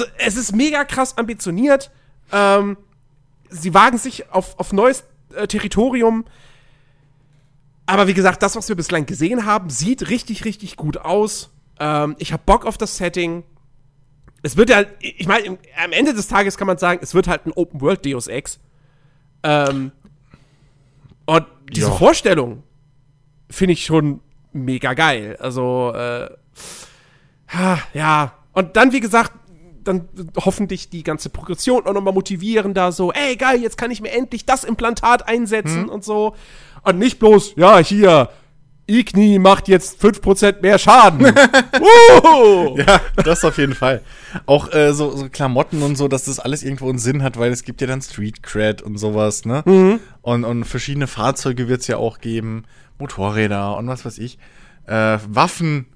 Also, 0.00 0.12
es 0.18 0.36
ist 0.36 0.54
mega 0.54 0.84
krass 0.84 1.16
ambitioniert. 1.18 1.90
Ähm, 2.32 2.76
sie 3.48 3.74
wagen 3.74 3.98
sich 3.98 4.30
auf, 4.30 4.58
auf 4.58 4.72
neues 4.72 5.04
äh, 5.34 5.46
Territorium. 5.46 6.24
Aber 7.86 8.06
wie 8.06 8.14
gesagt, 8.14 8.42
das, 8.42 8.56
was 8.56 8.68
wir 8.68 8.76
bislang 8.76 9.06
gesehen 9.06 9.44
haben, 9.44 9.70
sieht 9.70 10.08
richtig, 10.08 10.44
richtig 10.44 10.76
gut 10.76 10.96
aus. 10.96 11.50
Ähm, 11.78 12.16
ich 12.18 12.32
habe 12.32 12.42
Bock 12.46 12.64
auf 12.66 12.78
das 12.78 12.96
Setting 12.96 13.44
es 14.44 14.58
wird 14.58 14.68
ja, 14.68 14.84
ich 15.00 15.26
meine, 15.26 15.56
am 15.82 15.92
Ende 15.92 16.12
des 16.12 16.28
Tages 16.28 16.58
kann 16.58 16.66
man 16.66 16.76
sagen, 16.76 17.00
es 17.02 17.14
wird 17.14 17.28
halt 17.28 17.46
ein 17.46 17.52
Open 17.52 17.80
World 17.80 18.04
Deus 18.04 18.26
Ex. 18.26 18.60
Ähm, 19.42 19.90
und 21.24 21.46
diese 21.70 21.88
ja. 21.88 21.94
Vorstellung 21.94 22.62
finde 23.48 23.72
ich 23.72 23.86
schon 23.86 24.20
mega 24.52 24.92
geil. 24.92 25.38
Also, 25.40 25.94
äh, 25.94 26.28
ja. 27.94 28.34
Und 28.52 28.76
dann, 28.76 28.92
wie 28.92 29.00
gesagt, 29.00 29.32
dann 29.84 30.08
hoffentlich 30.36 30.88
die 30.88 31.02
ganze 31.02 31.30
Progression 31.30 31.86
auch 31.86 31.92
nochmal 31.92 32.14
motivieren, 32.14 32.74
da 32.74 32.92
so, 32.92 33.12
ey, 33.12 33.36
geil, 33.36 33.62
jetzt 33.62 33.78
kann 33.78 33.90
ich 33.90 34.00
mir 34.00 34.12
endlich 34.12 34.44
das 34.44 34.64
Implantat 34.64 35.28
einsetzen 35.28 35.84
hm. 35.84 35.88
und 35.88 36.04
so. 36.04 36.34
Und 36.82 36.98
nicht 36.98 37.18
bloß, 37.18 37.54
ja, 37.56 37.78
hier, 37.78 38.30
Igni 38.86 39.38
macht 39.38 39.68
jetzt 39.68 40.02
5% 40.02 40.60
mehr 40.60 40.78
Schaden. 40.78 41.26
uh! 41.80 42.76
Ja, 42.76 43.00
das 43.24 43.44
auf 43.44 43.56
jeden 43.56 43.74
Fall. 43.74 44.02
Auch 44.46 44.72
äh, 44.72 44.92
so, 44.92 45.16
so 45.16 45.28
Klamotten 45.30 45.82
und 45.82 45.96
so, 45.96 46.08
dass 46.08 46.24
das 46.24 46.38
alles 46.38 46.62
irgendwo 46.62 46.88
einen 46.90 46.98
Sinn 46.98 47.22
hat, 47.22 47.38
weil 47.38 47.50
es 47.50 47.64
gibt 47.64 47.80
ja 47.80 47.86
dann 47.86 48.02
Street 48.02 48.42
Cred 48.42 48.82
und 48.82 48.98
sowas, 48.98 49.46
ne? 49.46 49.62
Mhm. 49.64 50.00
Und, 50.20 50.44
und 50.44 50.64
verschiedene 50.64 51.06
Fahrzeuge 51.06 51.68
wird 51.68 51.80
es 51.80 51.86
ja 51.86 51.96
auch 51.96 52.18
geben, 52.18 52.64
Motorräder 52.98 53.76
und 53.76 53.86
was 53.86 54.04
weiß 54.04 54.18
ich. 54.18 54.38
Äh, 54.86 55.18
Waffen, 55.28 55.86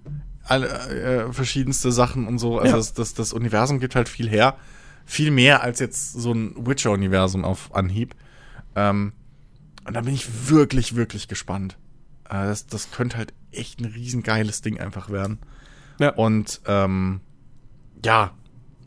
alle, 0.49 0.69
äh, 0.69 1.33
verschiedenste 1.33 1.93
Sachen 1.93 2.27
und 2.27 2.39
so. 2.39 2.59
Also 2.59 2.71
ja. 2.71 2.77
das, 2.77 2.95
das, 2.95 3.15
das 3.15 3.33
Universum 3.33 3.81
gibt 3.81 3.95
halt 3.95 4.09
viel 4.09 4.29
her. 4.29 4.57
Viel 5.05 5.31
mehr 5.31 5.63
als 5.63 5.81
jetzt 5.81 6.13
so 6.13 6.33
ein 6.33 6.55
Witcher-Universum 6.67 7.45
auf 7.45 7.75
Anhieb. 7.75 8.15
Ähm, 8.77 9.13
und 9.87 9.95
da 9.95 10.03
bin 10.03 10.15
ich 10.15 10.49
wirklich, 10.51 10.97
wirklich 10.97 11.29
gespannt. 11.29 11.77
Äh, 12.25 12.45
das, 12.45 12.67
das 12.67 12.91
könnte 12.91 13.17
halt 13.17 13.33
echt 13.53 13.81
ein 13.81 13.87
riesengeiles 13.87 14.61
Ding 14.61 14.79
einfach 14.79 15.11
werden. 15.11 15.39
Ja. 15.99 16.11
Und 16.11 16.61
ähm, 16.67 17.21
ja, 18.05 18.33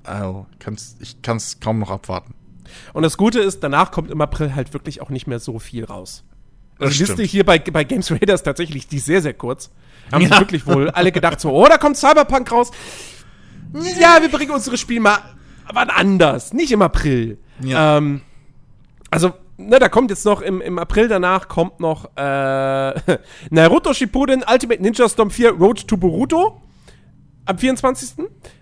also 0.04 0.46
kann's, 0.60 0.98
ich 1.00 1.22
kann 1.22 1.38
es 1.38 1.60
kaum 1.60 1.80
noch 1.80 1.90
abwarten. 1.90 2.36
Und 2.94 3.04
das 3.04 3.18
Gute 3.18 3.40
ist, 3.40 3.62
danach 3.62 3.92
kommt 3.92 4.12
im 4.12 4.22
April 4.22 4.56
halt 4.56 4.74
wirklich 4.74 5.02
auch 5.02 5.10
nicht 5.10 5.28
mehr 5.28 5.40
so 5.40 5.60
viel 5.60 5.84
raus. 5.84 6.24
Also 6.80 6.94
die 6.94 7.00
Liste 7.04 7.24
hier 7.24 7.46
bei, 7.46 7.60
bei 7.60 7.84
Games 7.84 8.10
Raiders 8.12 8.44
tatsächlich, 8.44 8.88
die 8.88 8.98
ist 8.98 9.06
sehr, 9.06 9.22
sehr 9.22 9.34
kurz. 9.34 9.72
Haben 10.12 10.24
ja. 10.24 10.40
wirklich 10.40 10.66
wohl 10.68 10.90
alle 10.90 11.12
gedacht 11.12 11.40
so, 11.40 11.52
oh, 11.52 11.66
da 11.68 11.78
kommt 11.78 11.98
Cyberpunk 11.98 12.52
raus. 12.52 12.72
Ja, 14.00 14.18
wir 14.22 14.30
bringen 14.30 14.52
unsere 14.52 14.78
Spiele 14.78 15.02
mal 15.02 15.20
wann 15.74 15.90
anders, 15.90 16.54
nicht 16.54 16.72
im 16.72 16.82
April. 16.82 17.38
Ja. 17.62 17.98
Ähm, 17.98 18.22
also 19.10 19.34
ne, 19.58 19.80
da 19.80 19.90
kommt 19.90 20.10
jetzt 20.10 20.26
noch 20.26 20.42
im, 20.42 20.62
im 20.62 20.80
April 20.80 21.08
danach 21.08 21.48
kommt 21.48 21.80
noch 21.80 22.06
äh, 22.16 22.20
Naruto 23.50 23.94
Shippuden 23.94 24.44
Ultimate 24.50 24.82
Ninja 24.82 25.08
Storm 25.08 25.32
4 25.32 25.52
Road 25.52 25.88
to 25.88 25.98
Boruto 25.98 26.62
am 27.46 27.58
24. 27.58 28.18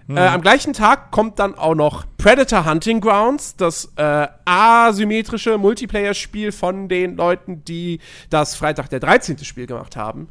Mhm. 0.07 0.17
Äh, 0.17 0.21
am 0.21 0.41
gleichen 0.41 0.73
Tag 0.73 1.11
kommt 1.11 1.37
dann 1.39 1.55
auch 1.55 1.75
noch 1.75 2.05
Predator 2.17 2.65
Hunting 2.65 3.01
Grounds, 3.01 3.55
das 3.55 3.91
äh, 3.95 4.27
asymmetrische 4.45 5.57
Multiplayer-Spiel 5.57 6.51
von 6.51 6.89
den 6.89 7.15
Leuten, 7.15 7.63
die 7.63 7.99
das 8.29 8.55
Freitag 8.55 8.89
der 8.89 8.99
13. 8.99 9.37
Spiel 9.39 9.67
gemacht 9.67 9.95
haben. 9.95 10.29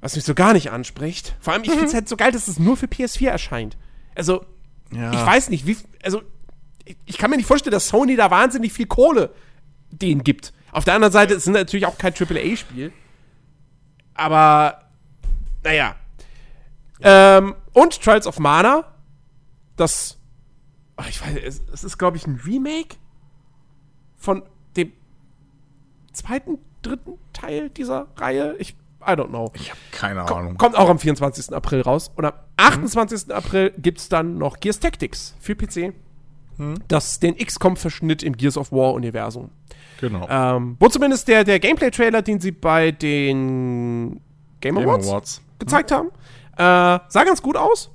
Was 0.00 0.16
mich 0.16 0.24
so 0.24 0.34
gar 0.34 0.54
nicht 0.54 0.70
anspricht. 0.70 1.36
Vor 1.40 1.52
allem, 1.52 1.62
ich 1.62 1.68
mhm. 1.68 1.74
finde 1.74 1.88
es 1.88 1.94
halt 1.94 2.08
so 2.08 2.16
geil, 2.16 2.32
dass 2.32 2.48
es 2.48 2.58
nur 2.58 2.76
für 2.76 2.86
PS4 2.86 3.28
erscheint. 3.28 3.76
Also, 4.14 4.44
ja. 4.92 5.12
ich 5.12 5.26
weiß 5.26 5.50
nicht, 5.50 5.66
wie. 5.66 5.76
Also, 6.02 6.22
ich 7.04 7.18
kann 7.18 7.30
mir 7.30 7.36
nicht 7.36 7.46
vorstellen, 7.46 7.72
dass 7.72 7.88
Sony 7.88 8.16
da 8.16 8.30
wahnsinnig 8.30 8.72
viel 8.72 8.86
Kohle 8.86 9.32
denen 9.90 10.24
gibt. 10.24 10.52
Auf 10.72 10.84
der 10.84 10.94
anderen 10.94 11.12
Seite 11.12 11.34
ist 11.34 11.46
es 11.46 11.52
natürlich 11.52 11.86
auch 11.86 11.98
kein 11.98 12.14
AAA-Spiel. 12.14 12.92
Aber, 14.14 14.84
naja. 15.62 15.96
Ähm, 17.02 17.54
und 17.72 18.02
Trials 18.02 18.26
of 18.26 18.38
Mana. 18.38 18.84
Das. 19.76 20.18
Ach, 20.96 21.08
ich 21.08 21.20
weiß, 21.20 21.62
es 21.72 21.84
ist, 21.84 21.98
glaube 21.98 22.16
ich, 22.16 22.26
ein 22.26 22.40
Remake 22.44 22.96
von 24.16 24.42
dem 24.76 24.92
zweiten, 26.12 26.58
dritten 26.82 27.18
Teil 27.32 27.70
dieser 27.70 28.08
Reihe. 28.16 28.56
Ich, 28.58 28.76
I 29.06 29.12
don't 29.12 29.28
know. 29.28 29.50
Ich 29.54 29.70
habe 29.70 29.80
keine 29.92 30.22
Ahnung. 30.22 30.56
Kommt 30.58 30.76
auch 30.76 30.88
am 30.88 30.98
24. 30.98 31.54
April 31.54 31.80
raus. 31.80 32.10
Und 32.16 32.24
am 32.24 32.32
28. 32.56 33.26
Mhm. 33.26 33.32
April 33.32 33.72
gibt 33.78 33.98
es 33.98 34.08
dann 34.08 34.38
noch 34.38 34.60
Gears 34.60 34.80
Tactics 34.80 35.34
für 35.40 35.54
PC 35.54 35.94
hm. 36.60 36.74
das, 36.88 37.18
den 37.18 37.36
XCOM-Verschnitt 37.36 38.22
im 38.22 38.36
Gears 38.36 38.58
of 38.58 38.70
War-Universum. 38.70 39.50
Genau. 40.00 40.26
Ähm, 40.28 40.76
wo 40.78 40.88
zumindest 40.88 41.26
der, 41.26 41.42
der 41.42 41.58
Gameplay-Trailer, 41.58 42.20
den 42.20 42.38
sie 42.38 42.52
bei 42.52 42.92
den 42.92 44.20
Game 44.60 44.76
Awards, 44.76 45.06
Game 45.06 45.10
Awards. 45.10 45.42
gezeigt 45.58 45.90
hm. 45.90 45.96
haben, 45.96 46.08
äh, 46.56 47.00
sah 47.08 47.24
ganz 47.24 47.40
gut 47.40 47.56
aus. 47.56 47.90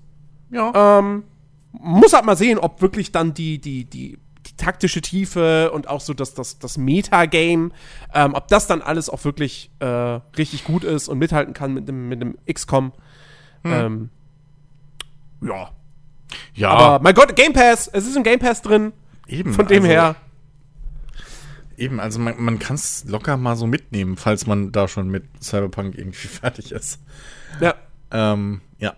Ja. 0.50 1.00
Ähm, 1.00 1.24
muss 1.72 2.14
halt 2.14 2.26
mal 2.26 2.36
sehen, 2.36 2.58
ob 2.58 2.82
wirklich 2.82 3.12
dann 3.12 3.36
die, 3.36 3.60
die, 3.60 3.86
die, 3.86 4.18
die 4.56 4.64
taktische 4.64 5.02
Tiefe 5.02 5.72
und 5.72 5.88
auch 5.88 6.02
so 6.02 6.14
das, 6.14 6.34
das, 6.34 6.60
das 6.60 6.78
Meta-Game, 6.78 7.72
ähm, 8.14 8.34
ob 8.34 8.48
das 8.48 8.68
dann 8.68 8.82
alles 8.82 9.10
auch 9.10 9.24
wirklich 9.24 9.72
äh, 9.80 9.86
richtig 9.86 10.64
gut 10.64 10.84
ist 10.84 11.08
und 11.08 11.20
mithalten 11.20 11.54
kann 11.54 11.74
mit 11.74 11.88
dem, 11.88 12.08
mit 12.10 12.22
dem 12.22 12.38
XCOM. 12.52 12.92
Hm. 13.64 13.72
Ähm, 13.72 14.10
ja. 15.42 15.70
Ja. 16.54 16.70
Aber 16.70 17.04
mein 17.04 17.14
Gott, 17.14 17.36
Game 17.36 17.54
Pass, 17.54 17.88
es 17.88 18.08
ist 18.08 18.16
im 18.16 18.24
Game 18.24 18.40
Pass 18.40 18.62
drin. 18.62 18.94
Eben. 19.28 19.54
Von 19.54 19.68
dem 19.68 19.84
also, 19.84 19.88
her. 19.88 20.16
Eben, 21.78 22.00
also 22.00 22.20
man, 22.20 22.42
man 22.42 22.60
kann 22.60 22.76
es 22.76 23.04
locker 23.06 23.38
mal 23.38 23.56
so 23.56 23.68
mitnehmen, 23.68 24.16
falls 24.18 24.48
man 24.48 24.72
da 24.72 24.88
schon 24.88 25.10
mit 25.10 25.26
Cyberpunk 25.44 25.98
irgendwie 25.98 26.28
fertig 26.28 26.72
ist. 26.72 27.02
Ja. 27.60 27.76
Ähm, 28.12 28.62
ja. 28.80 28.96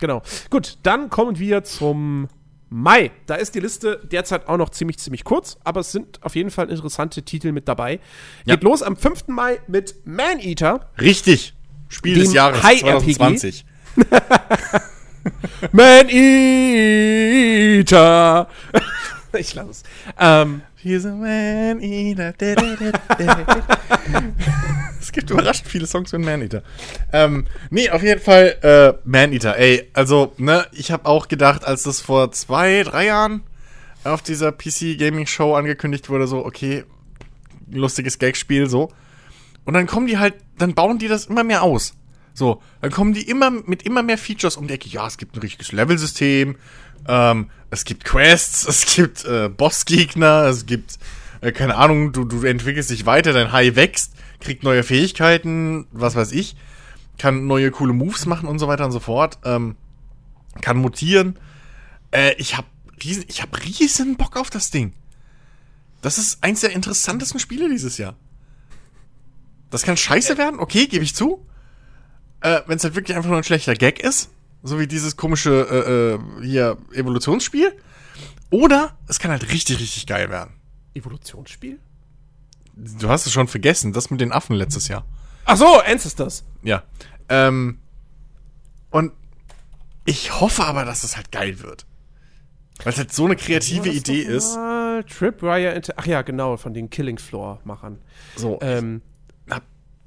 Genau. 0.00 0.22
Gut, 0.50 0.78
dann 0.82 1.10
kommen 1.10 1.38
wir 1.38 1.64
zum 1.64 2.28
Mai. 2.76 3.12
Da 3.26 3.36
ist 3.36 3.54
die 3.54 3.60
Liste 3.60 4.00
derzeit 4.02 4.48
auch 4.48 4.56
noch 4.56 4.68
ziemlich, 4.70 4.98
ziemlich 4.98 5.22
kurz, 5.22 5.58
aber 5.62 5.78
es 5.78 5.92
sind 5.92 6.20
auf 6.24 6.34
jeden 6.34 6.50
Fall 6.50 6.70
interessante 6.70 7.22
Titel 7.22 7.52
mit 7.52 7.68
dabei. 7.68 8.00
Ja. 8.46 8.56
Geht 8.56 8.64
los 8.64 8.82
am 8.82 8.96
5. 8.96 9.28
Mai 9.28 9.60
mit 9.68 9.94
Man 10.04 10.40
Eater. 10.40 10.90
Richtig. 11.00 11.54
Spiel 11.88 12.18
des 12.18 12.32
Jahres 12.32 12.64
High 12.64 12.80
2020. 13.14 13.64
Man 15.70 16.08
Eater. 17.68 18.48
ich 19.38 19.54
lasse 19.54 19.70
es. 19.70 19.84
Ähm, 20.18 20.62
He's 20.84 21.06
a 21.06 21.12
man 21.12 21.80
eater. 21.80 22.34
es 25.00 25.12
gibt 25.12 25.30
überraschend 25.30 25.66
viele 25.66 25.86
Songs 25.86 26.10
von 26.10 26.20
Man 26.20 26.42
Eater. 26.42 26.62
Ähm, 27.10 27.46
nee, 27.70 27.88
auf 27.88 28.02
jeden 28.02 28.20
Fall 28.20 28.58
äh, 28.60 28.92
Man 29.08 29.32
Eater. 29.32 29.56
Ey, 29.56 29.88
also, 29.94 30.34
ne, 30.36 30.66
ich 30.72 30.90
habe 30.90 31.06
auch 31.06 31.28
gedacht, 31.28 31.64
als 31.64 31.84
das 31.84 32.02
vor 32.02 32.32
zwei, 32.32 32.82
drei 32.82 33.06
Jahren 33.06 33.44
auf 34.04 34.20
dieser 34.20 34.52
PC 34.52 34.98
Gaming 34.98 35.26
Show 35.26 35.54
angekündigt 35.54 36.10
wurde, 36.10 36.26
so, 36.26 36.44
okay, 36.44 36.84
lustiges 37.70 38.18
Gag-Spiel, 38.18 38.68
so. 38.68 38.92
Und 39.64 39.72
dann 39.72 39.86
kommen 39.86 40.06
die 40.06 40.18
halt, 40.18 40.34
dann 40.58 40.74
bauen 40.74 40.98
die 40.98 41.08
das 41.08 41.24
immer 41.24 41.44
mehr 41.44 41.62
aus. 41.62 41.94
So, 42.34 42.60
dann 42.82 42.90
kommen 42.90 43.14
die 43.14 43.26
immer 43.26 43.50
mit 43.50 43.84
immer 43.84 44.02
mehr 44.02 44.18
Features 44.18 44.58
um 44.58 44.66
die 44.66 44.74
Ecke. 44.74 44.90
Ja, 44.90 45.06
es 45.06 45.16
gibt 45.16 45.34
ein 45.34 45.40
richtiges 45.40 45.72
Level-System, 45.72 46.56
ähm, 47.08 47.50
es 47.70 47.84
gibt 47.84 48.04
Quests, 48.04 48.64
es 48.68 48.94
gibt 48.94 49.24
äh, 49.24 49.48
Bossgegner, 49.48 50.44
es 50.44 50.66
gibt, 50.66 50.98
äh, 51.40 51.52
keine 51.52 51.76
Ahnung, 51.76 52.12
du, 52.12 52.24
du 52.24 52.44
entwickelst 52.44 52.90
dich 52.90 53.06
weiter, 53.06 53.32
dein 53.32 53.52
Hai 53.52 53.74
wächst, 53.76 54.12
kriegt 54.40 54.62
neue 54.62 54.82
Fähigkeiten, 54.82 55.86
was 55.92 56.16
weiß 56.16 56.32
ich, 56.32 56.56
kann 57.18 57.46
neue 57.46 57.70
coole 57.70 57.92
Moves 57.92 58.26
machen 58.26 58.48
und 58.48 58.58
so 58.58 58.68
weiter 58.68 58.84
und 58.84 58.92
so 58.92 59.00
fort, 59.00 59.38
ähm, 59.44 59.76
kann 60.60 60.76
mutieren. 60.76 61.38
Äh, 62.10 62.34
ich 62.38 62.56
hab 62.56 62.66
riesen, 63.02 63.24
ich 63.28 63.42
hab 63.42 63.56
riesen 63.64 64.16
Bock 64.16 64.36
auf 64.36 64.50
das 64.50 64.70
Ding. 64.70 64.92
Das 66.02 66.18
ist 66.18 66.42
eins 66.44 66.60
der 66.60 66.72
interessantesten 66.72 67.40
Spiele 67.40 67.68
dieses 67.68 67.96
Jahr. 67.98 68.14
Das 69.70 69.82
kann 69.82 69.96
scheiße 69.96 70.38
werden, 70.38 70.60
okay, 70.60 70.86
gebe 70.86 71.02
ich 71.02 71.14
zu. 71.14 71.44
Äh, 72.40 72.60
Wenn 72.66 72.76
es 72.76 72.84
halt 72.84 72.94
wirklich 72.94 73.16
einfach 73.16 73.30
nur 73.30 73.38
ein 73.38 73.44
schlechter 73.44 73.74
Gag 73.74 74.00
ist. 74.00 74.30
So 74.66 74.80
wie 74.80 74.86
dieses 74.86 75.16
komische 75.16 75.50
äh, 75.70 76.14
äh, 76.14 76.44
hier 76.44 76.78
Evolutionsspiel. 76.92 77.76
Oder 78.50 78.96
es 79.06 79.18
kann 79.18 79.30
halt 79.30 79.52
richtig, 79.52 79.78
richtig 79.78 80.06
geil 80.06 80.30
werden. 80.30 80.54
Evolutionsspiel? 80.94 81.78
Du 82.74 83.08
hast 83.10 83.26
es 83.26 83.32
schon 83.32 83.46
vergessen, 83.46 83.92
das 83.92 84.10
mit 84.10 84.22
den 84.22 84.32
Affen 84.32 84.56
letztes 84.56 84.88
Jahr. 84.88 85.04
Ach 85.44 85.58
so, 85.58 85.80
Ancestors. 85.80 86.44
Ja. 86.62 86.82
Ähm, 87.28 87.78
und 88.90 89.12
ich 90.06 90.40
hoffe 90.40 90.64
aber, 90.64 90.86
dass 90.86 91.04
es 91.04 91.16
halt 91.16 91.30
geil 91.30 91.60
wird. 91.60 91.84
Weil 92.82 92.92
es 92.94 92.98
halt 92.98 93.12
so 93.12 93.26
eine 93.26 93.36
kreative 93.36 93.90
Idee 93.90 94.22
ist. 94.22 94.54
Tripwire, 95.08 95.80
ach 95.96 96.06
ja, 96.06 96.22
genau, 96.22 96.56
von 96.56 96.72
den 96.72 96.88
Killing 96.88 97.18
Floor-Machern. 97.18 98.00
So. 98.36 98.58
Ähm, 98.62 99.02
ich 99.02 99.13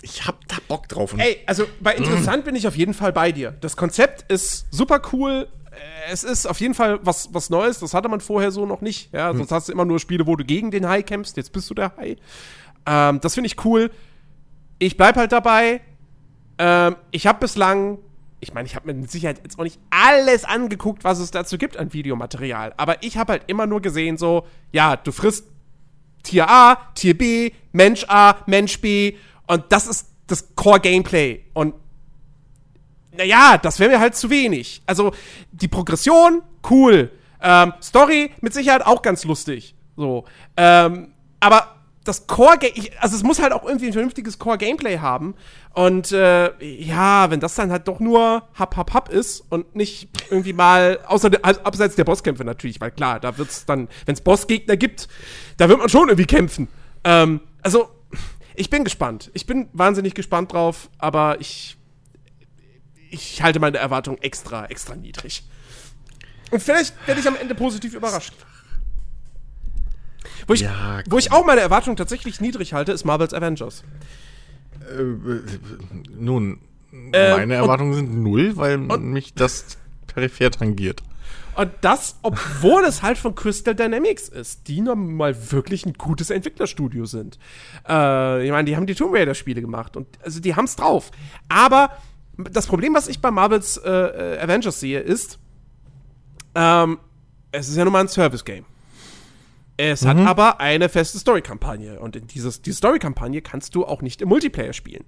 hab 0.05 0.47
da 0.47 0.57
Bock 0.67 0.87
drauf. 0.87 1.15
Ey, 1.17 1.39
also 1.45 1.65
bei 1.79 1.95
interessant 1.95 2.45
bin 2.45 2.55
ich 2.55 2.67
auf 2.67 2.75
jeden 2.75 2.93
Fall 2.93 3.13
bei 3.13 3.31
dir. 3.31 3.51
Das 3.61 3.75
Konzept 3.75 4.31
ist 4.31 4.67
super 4.71 5.01
cool. 5.11 5.47
Äh, 5.71 6.11
es 6.11 6.23
ist 6.23 6.45
auf 6.45 6.59
jeden 6.59 6.73
Fall 6.73 6.99
was, 7.03 7.33
was 7.33 7.49
Neues. 7.49 7.79
Das 7.79 7.93
hatte 7.93 8.09
man 8.09 8.21
vorher 8.21 8.51
so 8.51 8.65
noch 8.65 8.81
nicht. 8.81 9.11
Ja, 9.13 9.33
sonst 9.33 9.49
hm. 9.49 9.55
hast 9.55 9.67
du 9.69 9.71
immer 9.73 9.85
nur 9.85 9.99
Spiele, 9.99 10.27
wo 10.27 10.35
du 10.35 10.45
gegen 10.45 10.71
den 10.71 10.87
Hai 10.87 11.01
kämpfst. 11.01 11.37
Jetzt 11.37 11.51
bist 11.51 11.69
du 11.69 11.73
der 11.73 11.93
Hai. 11.97 12.17
Ähm, 12.85 13.19
das 13.21 13.33
finde 13.33 13.47
ich 13.47 13.65
cool. 13.65 13.91
Ich 14.79 14.97
bleib 14.97 15.15
halt 15.15 15.31
dabei. 15.31 15.81
Ähm, 16.59 16.95
ich 17.11 17.27
habe 17.27 17.39
bislang, 17.39 17.97
ich 18.39 18.53
meine, 18.53 18.67
ich 18.67 18.75
habe 18.75 18.87
mir 18.87 18.93
mit 18.93 19.11
Sicherheit 19.11 19.41
jetzt 19.43 19.57
auch 19.59 19.63
nicht 19.63 19.79
alles 19.89 20.45
angeguckt, 20.45 21.03
was 21.03 21.19
es 21.19 21.31
dazu 21.31 21.57
gibt 21.57 21.77
an 21.77 21.93
Videomaterial. 21.93 22.73
Aber 22.77 23.03
ich 23.03 23.17
habe 23.17 23.33
halt 23.33 23.43
immer 23.47 23.65
nur 23.65 23.81
gesehen, 23.81 24.17
so, 24.17 24.45
ja, 24.71 24.95
du 24.95 25.11
frisst 25.11 25.47
Tier 26.23 26.49
A, 26.49 26.77
Tier 26.93 27.17
B, 27.17 27.51
Mensch 27.71 28.05
A, 28.07 28.37
Mensch 28.47 28.79
B 28.81 29.15
und 29.47 29.63
das 29.69 29.87
ist 29.87 30.07
das 30.27 30.55
Core-Gameplay. 30.55 31.45
Und 31.53 31.73
naja, 33.15 33.57
das 33.57 33.79
wäre 33.79 33.91
mir 33.91 33.99
halt 33.99 34.15
zu 34.15 34.29
wenig. 34.29 34.81
Also, 34.85 35.11
die 35.51 35.67
Progression, 35.67 36.41
cool. 36.69 37.11
Ähm, 37.41 37.73
Story 37.81 38.31
mit 38.41 38.53
Sicherheit 38.53 38.85
auch 38.85 39.01
ganz 39.01 39.23
lustig. 39.23 39.75
So. 39.95 40.25
Ähm, 40.55 41.13
aber 41.39 41.77
das 42.03 42.25
Core, 42.25 42.57
also 42.99 43.15
es 43.15 43.23
muss 43.23 43.41
halt 43.41 43.51
auch 43.51 43.65
irgendwie 43.65 43.87
ein 43.87 43.93
vernünftiges 43.93 44.39
Core-Gameplay 44.39 44.99
haben. 44.99 45.35
Und 45.73 46.11
äh, 46.11 46.51
ja, 46.63 47.29
wenn 47.29 47.39
das 47.39 47.55
dann 47.55 47.71
halt 47.71 47.87
doch 47.87 47.99
nur 47.99 48.43
hap 48.57 48.77
hap 48.77 48.93
hap 48.93 49.09
ist 49.09 49.43
und 49.49 49.75
nicht 49.75 50.09
irgendwie 50.29 50.53
mal, 50.53 50.99
außer 51.05 51.31
also 51.41 51.61
abseits 51.61 51.95
der 51.95 52.05
Bosskämpfe 52.05 52.45
natürlich, 52.45 52.79
weil 52.79 52.91
klar, 52.91 53.19
da 53.19 53.37
wird's 53.37 53.65
dann, 53.65 53.89
wenn 54.05 54.15
es 54.15 54.21
Bossgegner 54.21 54.77
gibt, 54.77 55.07
da 55.57 55.67
wird 55.69 55.79
man 55.79 55.89
schon 55.89 56.07
irgendwie 56.07 56.25
kämpfen. 56.25 56.69
Ähm, 57.03 57.41
also 57.61 57.89
ich 58.57 58.69
bin 58.69 58.83
gespannt. 58.83 59.29
Ich 59.33 59.45
bin 59.45 59.69
wahnsinnig 59.71 60.15
gespannt 60.15 60.51
drauf, 60.51 60.89
aber 60.97 61.39
ich, 61.39 61.77
ich 63.09 63.41
halte 63.43 63.59
meine 63.59 63.77
Erwartungen 63.77 64.17
extra, 64.21 64.65
extra 64.65 64.95
niedrig. 64.95 65.43
Und 66.49 66.61
vielleicht 66.61 66.95
werde 67.07 67.21
ich 67.21 67.27
am 67.27 67.35
Ende 67.35 67.53
positiv 67.53 67.93
überrascht. 67.93 68.33
Wo 70.47 70.53
ich, 70.53 70.61
ja, 70.61 71.01
wo 71.07 71.17
ich 71.17 71.31
auch 71.31 71.45
meine 71.45 71.61
Erwartungen 71.61 71.97
tatsächlich 71.97 72.41
niedrig 72.41 72.73
halte, 72.73 72.91
ist 72.93 73.05
Marvel's 73.05 73.33
Avengers. 73.33 73.83
Äh, 74.89 75.03
nun, 76.17 76.59
äh, 77.11 77.37
meine 77.37 77.55
Erwartungen 77.55 77.93
sind 77.93 78.23
null, 78.23 78.57
weil 78.57 78.77
mich 78.77 79.33
das 79.35 79.77
peripher 80.07 80.49
tangiert. 80.49 81.03
Und 81.57 81.71
das, 81.81 82.19
obwohl 82.21 82.83
es 82.83 83.01
halt 83.01 83.17
von 83.17 83.33
Crystal 83.33 83.73
Dynamics 83.73 84.29
ist, 84.29 84.67
die 84.67 84.79
nun 84.79 85.15
mal 85.15 85.51
wirklich 85.51 85.87
ein 85.87 85.93
gutes 85.93 86.29
Entwicklerstudio 86.29 87.05
sind. 87.05 87.39
Äh, 87.89 88.45
ich 88.45 88.51
meine, 88.51 88.65
die 88.65 88.75
haben 88.75 88.85
die 88.85 88.93
Tomb 88.93 89.11
Raider-Spiele 89.15 89.59
gemacht 89.59 89.97
und 89.97 90.07
also 90.23 90.39
die 90.39 90.55
haben 90.55 90.65
es 90.65 90.75
drauf. 90.75 91.09
Aber 91.49 91.97
das 92.37 92.67
Problem, 92.67 92.93
was 92.93 93.07
ich 93.07 93.21
bei 93.21 93.31
Marvels 93.31 93.77
äh, 93.77 93.89
äh, 93.89 94.39
Avengers 94.39 94.79
sehe, 94.79 94.99
ist, 94.99 95.39
ähm, 96.53 96.99
es 97.51 97.69
ist 97.69 97.75
ja 97.75 97.85
nun 97.85 97.93
mal 97.93 98.01
ein 98.01 98.07
Service-Game. 98.07 98.65
Es 99.77 100.03
mhm. 100.03 100.09
hat 100.09 100.17
aber 100.27 100.59
eine 100.59 100.89
feste 100.89 101.17
Story-Kampagne. 101.17 101.99
Und 101.99 102.15
in 102.15 102.27
dieses, 102.27 102.61
die 102.61 102.71
Story-Kampagne 102.71 103.41
kannst 103.41 103.73
du 103.73 103.83
auch 103.83 104.03
nicht 104.03 104.21
im 104.21 104.29
Multiplayer 104.29 104.73
spielen. 104.73 105.05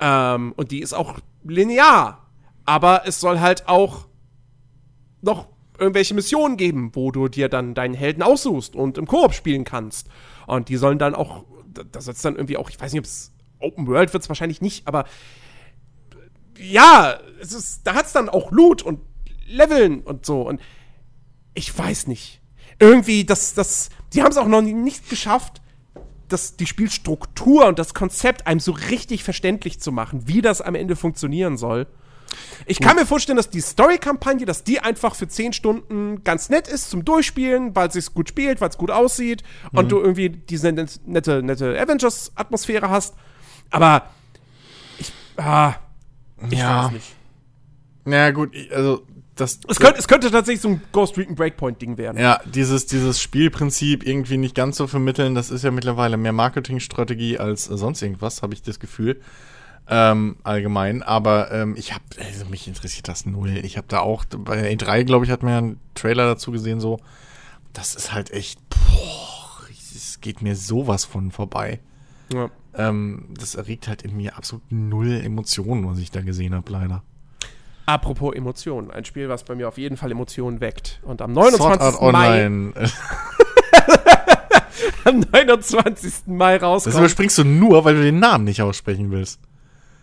Ähm, 0.00 0.52
und 0.56 0.72
die 0.72 0.80
ist 0.80 0.94
auch 0.94 1.20
linear. 1.44 2.26
Aber 2.64 3.02
es 3.06 3.20
soll 3.20 3.38
halt 3.38 3.68
auch 3.68 4.08
noch 5.22 5.46
irgendwelche 5.80 6.14
Missionen 6.14 6.56
geben, 6.56 6.90
wo 6.94 7.10
du 7.10 7.28
dir 7.28 7.48
dann 7.48 7.74
deinen 7.74 7.94
Helden 7.94 8.22
aussuchst 8.22 8.76
und 8.76 8.98
im 8.98 9.06
Koop 9.06 9.34
spielen 9.34 9.64
kannst. 9.64 10.08
Und 10.46 10.68
die 10.68 10.76
sollen 10.76 10.98
dann 10.98 11.14
auch, 11.14 11.44
da 11.90 12.00
soll 12.00 12.14
es 12.14 12.22
dann 12.22 12.36
irgendwie 12.36 12.56
auch, 12.56 12.70
ich 12.70 12.80
weiß 12.80 12.92
nicht, 12.92 13.00
ob 13.00 13.06
es 13.06 13.32
Open 13.58 13.86
World 13.86 14.12
wird 14.12 14.22
es 14.22 14.28
wahrscheinlich 14.28 14.60
nicht, 14.60 14.86
aber 14.86 15.04
ja, 16.58 17.18
es 17.40 17.52
ist, 17.52 17.86
da 17.86 17.94
hat 17.94 18.06
es 18.06 18.12
dann 18.12 18.28
auch 18.28 18.50
Loot 18.52 18.82
und 18.82 19.00
Leveln 19.46 20.00
und 20.00 20.26
so. 20.26 20.42
Und 20.42 20.60
ich 21.54 21.76
weiß 21.76 22.06
nicht. 22.06 22.40
Irgendwie, 22.78 23.24
das, 23.24 23.54
das, 23.54 23.90
die 24.12 24.22
haben 24.22 24.30
es 24.30 24.36
auch 24.36 24.46
noch 24.46 24.62
nicht 24.62 25.08
geschafft, 25.10 25.60
das, 26.28 26.56
die 26.56 26.66
Spielstruktur 26.66 27.66
und 27.66 27.78
das 27.78 27.94
Konzept 27.94 28.46
einem 28.46 28.60
so 28.60 28.72
richtig 28.72 29.24
verständlich 29.24 29.80
zu 29.80 29.92
machen, 29.92 30.28
wie 30.28 30.40
das 30.40 30.60
am 30.60 30.74
Ende 30.74 30.96
funktionieren 30.96 31.56
soll. 31.56 31.86
Ich 32.66 32.80
kann 32.80 32.96
mir 32.96 33.06
vorstellen, 33.06 33.36
dass 33.36 33.50
die 33.50 33.60
Story-Kampagne, 33.60 34.46
dass 34.46 34.64
die 34.64 34.80
einfach 34.80 35.14
für 35.14 35.28
10 35.28 35.52
Stunden 35.52 36.22
ganz 36.24 36.48
nett 36.48 36.68
ist 36.68 36.90
zum 36.90 37.04
Durchspielen, 37.04 37.74
weil 37.74 37.88
es 37.88 37.94
sich 37.94 38.14
gut 38.14 38.28
spielt, 38.28 38.60
weil 38.60 38.68
es 38.68 38.78
gut 38.78 38.90
aussieht 38.90 39.42
mhm. 39.72 39.78
und 39.78 39.92
du 39.92 39.98
irgendwie 39.98 40.28
diese 40.28 40.72
nette, 40.72 41.42
nette 41.42 41.80
Avengers-Atmosphäre 41.80 42.90
hast. 42.90 43.14
Aber 43.70 44.10
ich, 44.98 45.12
ah, 45.36 45.74
ich 46.50 46.58
ja. 46.58 46.84
weiß 46.84 46.92
nicht. 46.92 47.14
Ja, 48.06 48.30
gut, 48.30 48.54
also 48.72 49.02
das, 49.36 49.60
es, 49.68 49.78
könnte, 49.78 49.98
es 49.98 50.06
könnte 50.06 50.30
tatsächlich 50.30 50.60
so 50.60 50.68
ein 50.68 50.82
Ghost 50.92 51.16
Recon 51.16 51.34
Breakpoint-Ding 51.34 51.96
werden. 51.96 52.18
Ja, 52.20 52.40
dieses, 52.44 52.86
dieses 52.86 53.20
Spielprinzip 53.20 54.06
irgendwie 54.06 54.36
nicht 54.36 54.54
ganz 54.54 54.76
so 54.76 54.86
vermitteln, 54.86 55.34
das 55.34 55.50
ist 55.50 55.64
ja 55.64 55.70
mittlerweile 55.70 56.16
mehr 56.16 56.32
Marketingstrategie 56.32 57.38
als 57.38 57.64
sonst 57.64 58.02
irgendwas, 58.02 58.42
habe 58.42 58.54
ich 58.54 58.62
das 58.62 58.80
Gefühl 58.80 59.20
ähm, 59.90 60.36
allgemein. 60.44 61.02
Aber 61.02 61.50
ähm, 61.50 61.74
ich 61.76 61.92
habe, 61.92 62.04
also 62.24 62.44
mich 62.46 62.68
interessiert 62.68 63.08
das 63.08 63.26
null. 63.26 63.58
Ich 63.64 63.76
habe 63.76 63.88
da 63.88 64.00
auch, 64.00 64.24
bei 64.24 64.72
E3, 64.72 65.04
glaube 65.04 65.24
ich, 65.24 65.30
hat 65.30 65.42
mir 65.42 65.58
einen 65.58 65.80
Trailer 65.94 66.26
dazu 66.26 66.52
gesehen, 66.52 66.80
so, 66.80 67.00
das 67.72 67.94
ist 67.94 68.12
halt 68.12 68.30
echt, 68.30 68.60
boah, 68.70 69.64
es 69.68 70.20
geht 70.20 70.42
mir 70.42 70.56
sowas 70.56 71.04
von 71.04 71.32
vorbei. 71.32 71.80
Ja. 72.32 72.50
Ähm, 72.74 73.26
das 73.36 73.56
erregt 73.56 73.88
halt 73.88 74.02
in 74.02 74.16
mir 74.16 74.36
absolut 74.36 74.62
null 74.70 75.20
Emotionen, 75.24 75.88
was 75.88 75.98
ich 75.98 76.12
da 76.12 76.22
gesehen 76.22 76.54
habe, 76.54 76.70
leider. 76.70 77.02
Apropos 77.86 78.36
Emotionen, 78.36 78.92
ein 78.92 79.04
Spiel, 79.04 79.28
was 79.28 79.42
bei 79.42 79.56
mir 79.56 79.66
auf 79.66 79.76
jeden 79.76 79.96
Fall 79.96 80.12
Emotionen 80.12 80.60
weckt. 80.60 81.00
Und 81.02 81.20
am 81.20 81.32
29. 81.32 82.00
Mai. 82.12 82.44
am 85.04 85.24
29. 85.32 86.12
Mai 86.26 86.58
rauskommt. 86.58 86.94
Das 86.94 87.00
überspringst 87.00 87.38
du 87.38 87.44
nur, 87.44 87.84
weil 87.84 87.96
du 87.96 88.02
den 88.02 88.20
Namen 88.20 88.44
nicht 88.44 88.62
aussprechen 88.62 89.10
willst. 89.10 89.40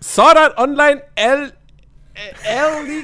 Sword 0.02 0.38
Art 0.38 0.58
Online 0.58 1.02
L. 1.16 1.54
L. 2.44 3.04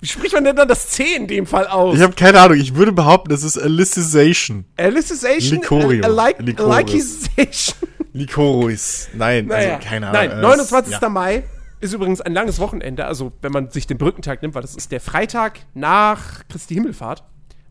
Wie 0.00 0.06
spricht 0.06 0.32
man 0.32 0.44
denn 0.44 0.56
dann 0.56 0.66
das 0.68 0.88
C 0.88 1.14
in 1.14 1.26
dem 1.26 1.46
Fall 1.46 1.66
aus? 1.66 1.94
Ich 1.96 2.02
habe 2.02 2.14
keine 2.14 2.40
Ahnung. 2.40 2.56
Ich 2.58 2.74
würde 2.74 2.92
behaupten, 2.92 3.32
es 3.32 3.42
ist 3.42 3.58
Alicization. 3.58 4.64
Alicization? 4.78 5.60
Licorio. 5.60 6.04
Alicization. 6.06 7.88
Licorice. 8.14 9.08
Nein, 9.14 9.46
Naja. 9.46 9.74
also 9.76 9.86
keine 9.88 10.08
Ahnung. 10.08 10.30
Nein, 10.30 10.40
29. 10.40 10.98
Ja. 11.00 11.08
Mai 11.10 11.44
ist 11.80 11.92
übrigens 11.92 12.20
ein 12.22 12.32
langes 12.32 12.58
Wochenende, 12.58 13.04
also 13.06 13.32
wenn 13.42 13.52
man 13.52 13.70
sich 13.70 13.86
den 13.86 13.98
Brückentag 13.98 14.40
nimmt, 14.42 14.54
weil 14.54 14.62
das 14.62 14.74
ist 14.74 14.90
der 14.90 15.00
Freitag 15.00 15.60
nach 15.74 16.46
Christi 16.48 16.74
Himmelfahrt, 16.74 17.22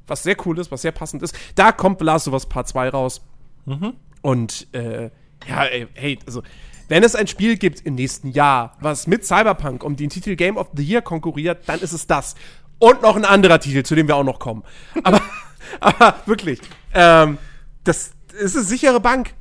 was 0.07 0.23
sehr 0.23 0.35
cool 0.45 0.57
ist, 0.59 0.71
was 0.71 0.81
sehr 0.83 0.91
passend 0.91 1.23
ist. 1.23 1.35
Da 1.55 1.71
kommt 1.71 1.99
Last 2.01 2.27
of 2.27 2.33
Us 2.33 2.45
Part 2.47 2.67
2 2.67 2.89
raus. 2.89 3.21
Mhm. 3.65 3.93
Und 4.21 4.67
äh, 4.73 5.09
ja, 5.47 5.65
ey, 5.65 5.87
hey, 5.93 6.19
also 6.25 6.43
wenn 6.89 7.03
es 7.03 7.15
ein 7.15 7.27
Spiel 7.27 7.57
gibt 7.57 7.85
im 7.85 7.95
nächsten 7.95 8.31
Jahr, 8.31 8.75
was 8.81 9.07
mit 9.07 9.25
Cyberpunk 9.25 9.83
um 9.83 9.95
den 9.95 10.09
Titel 10.09 10.35
Game 10.35 10.57
of 10.57 10.69
the 10.75 10.83
Year 10.83 11.01
konkurriert, 11.01 11.63
dann 11.67 11.79
ist 11.79 11.93
es 11.93 12.07
das. 12.07 12.35
Und 12.79 13.01
noch 13.01 13.15
ein 13.15 13.25
anderer 13.25 13.59
Titel, 13.59 13.83
zu 13.83 13.95
dem 13.95 14.07
wir 14.07 14.15
auch 14.15 14.23
noch 14.23 14.39
kommen. 14.39 14.63
Aber, 15.03 15.21
aber 15.79 16.15
wirklich, 16.25 16.59
ähm, 16.93 17.37
das 17.83 18.11
ist 18.39 18.55
eine 18.55 18.65
sichere 18.65 18.99
Bank. 18.99 19.33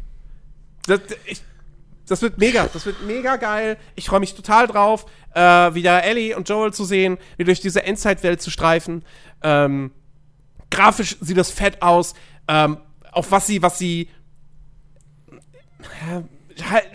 Das, 0.87 1.01
ich, 1.25 1.43
das 2.07 2.23
wird 2.23 2.39
mega, 2.39 2.69
das 2.73 2.85
wird 2.87 3.03
mega 3.07 3.37
geil. 3.37 3.79
Ich 3.95 4.07
freue 4.07 4.21
mich 4.21 4.35
total 4.35 4.67
drauf, 4.67 5.07
äh, 5.35 5.41
wieder 5.41 6.05
Ellie 6.05 6.37
und 6.37 6.49
Joel 6.49 6.73
zu 6.73 6.85
sehen, 6.85 7.19
wieder 7.37 7.47
durch 7.47 7.61
diese 7.61 7.85
Endzeitwelt 7.85 8.43
zu 8.43 8.51
streifen. 8.51 9.05
Ähm, 9.43 9.93
grafisch 10.71 11.17
sieht 11.21 11.37
das 11.37 11.51
fett 11.51 11.81
aus. 11.83 12.15
Ähm, 12.47 12.79
auf 13.13 13.31
was 13.31 13.47
sie, 13.47 13.63
was 13.63 13.79
sie 13.79 14.09
äh, 15.81 16.23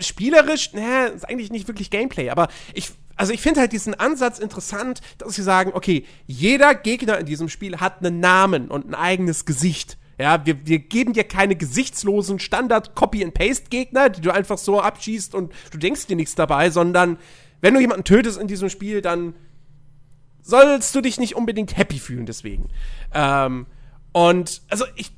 spielerisch, 0.00 0.72
naja, 0.72 1.06
ist 1.06 1.28
eigentlich 1.28 1.50
nicht 1.50 1.68
wirklich 1.68 1.90
Gameplay, 1.90 2.30
aber 2.30 2.48
ich, 2.72 2.90
also 3.16 3.32
ich 3.32 3.40
finde 3.40 3.60
halt 3.60 3.72
diesen 3.72 3.94
Ansatz 3.94 4.38
interessant, 4.38 5.00
dass 5.18 5.34
sie 5.34 5.42
sagen, 5.42 5.72
okay, 5.74 6.04
jeder 6.26 6.74
Gegner 6.74 7.18
in 7.18 7.26
diesem 7.26 7.48
Spiel 7.48 7.78
hat 7.80 8.04
einen 8.04 8.20
Namen 8.20 8.68
und 8.68 8.88
ein 8.88 8.94
eigenes 8.94 9.44
Gesicht. 9.44 9.98
Ja, 10.18 10.46
wir, 10.46 10.64
wir 10.66 10.78
geben 10.78 11.12
dir 11.12 11.24
keine 11.24 11.56
gesichtslosen 11.56 12.38
Standard-Copy-and-Paste-Gegner, 12.38 14.10
die 14.10 14.20
du 14.20 14.32
einfach 14.32 14.58
so 14.58 14.80
abschießt 14.80 15.34
und 15.34 15.52
du 15.72 15.78
denkst 15.78 16.06
dir 16.06 16.16
nichts 16.16 16.36
dabei, 16.36 16.70
sondern 16.70 17.18
wenn 17.60 17.74
du 17.74 17.80
jemanden 17.80 18.04
tötest 18.04 18.38
in 18.38 18.46
diesem 18.46 18.68
Spiel, 18.68 19.00
dann 19.00 19.34
sollst 20.42 20.94
du 20.94 21.00
dich 21.00 21.18
nicht 21.18 21.34
unbedingt 21.34 21.76
happy 21.76 21.98
fühlen 21.98 22.26
deswegen. 22.26 22.68
Ähm, 23.12 23.66
und 24.12 24.62
also 24.68 24.84
ich, 24.94 25.12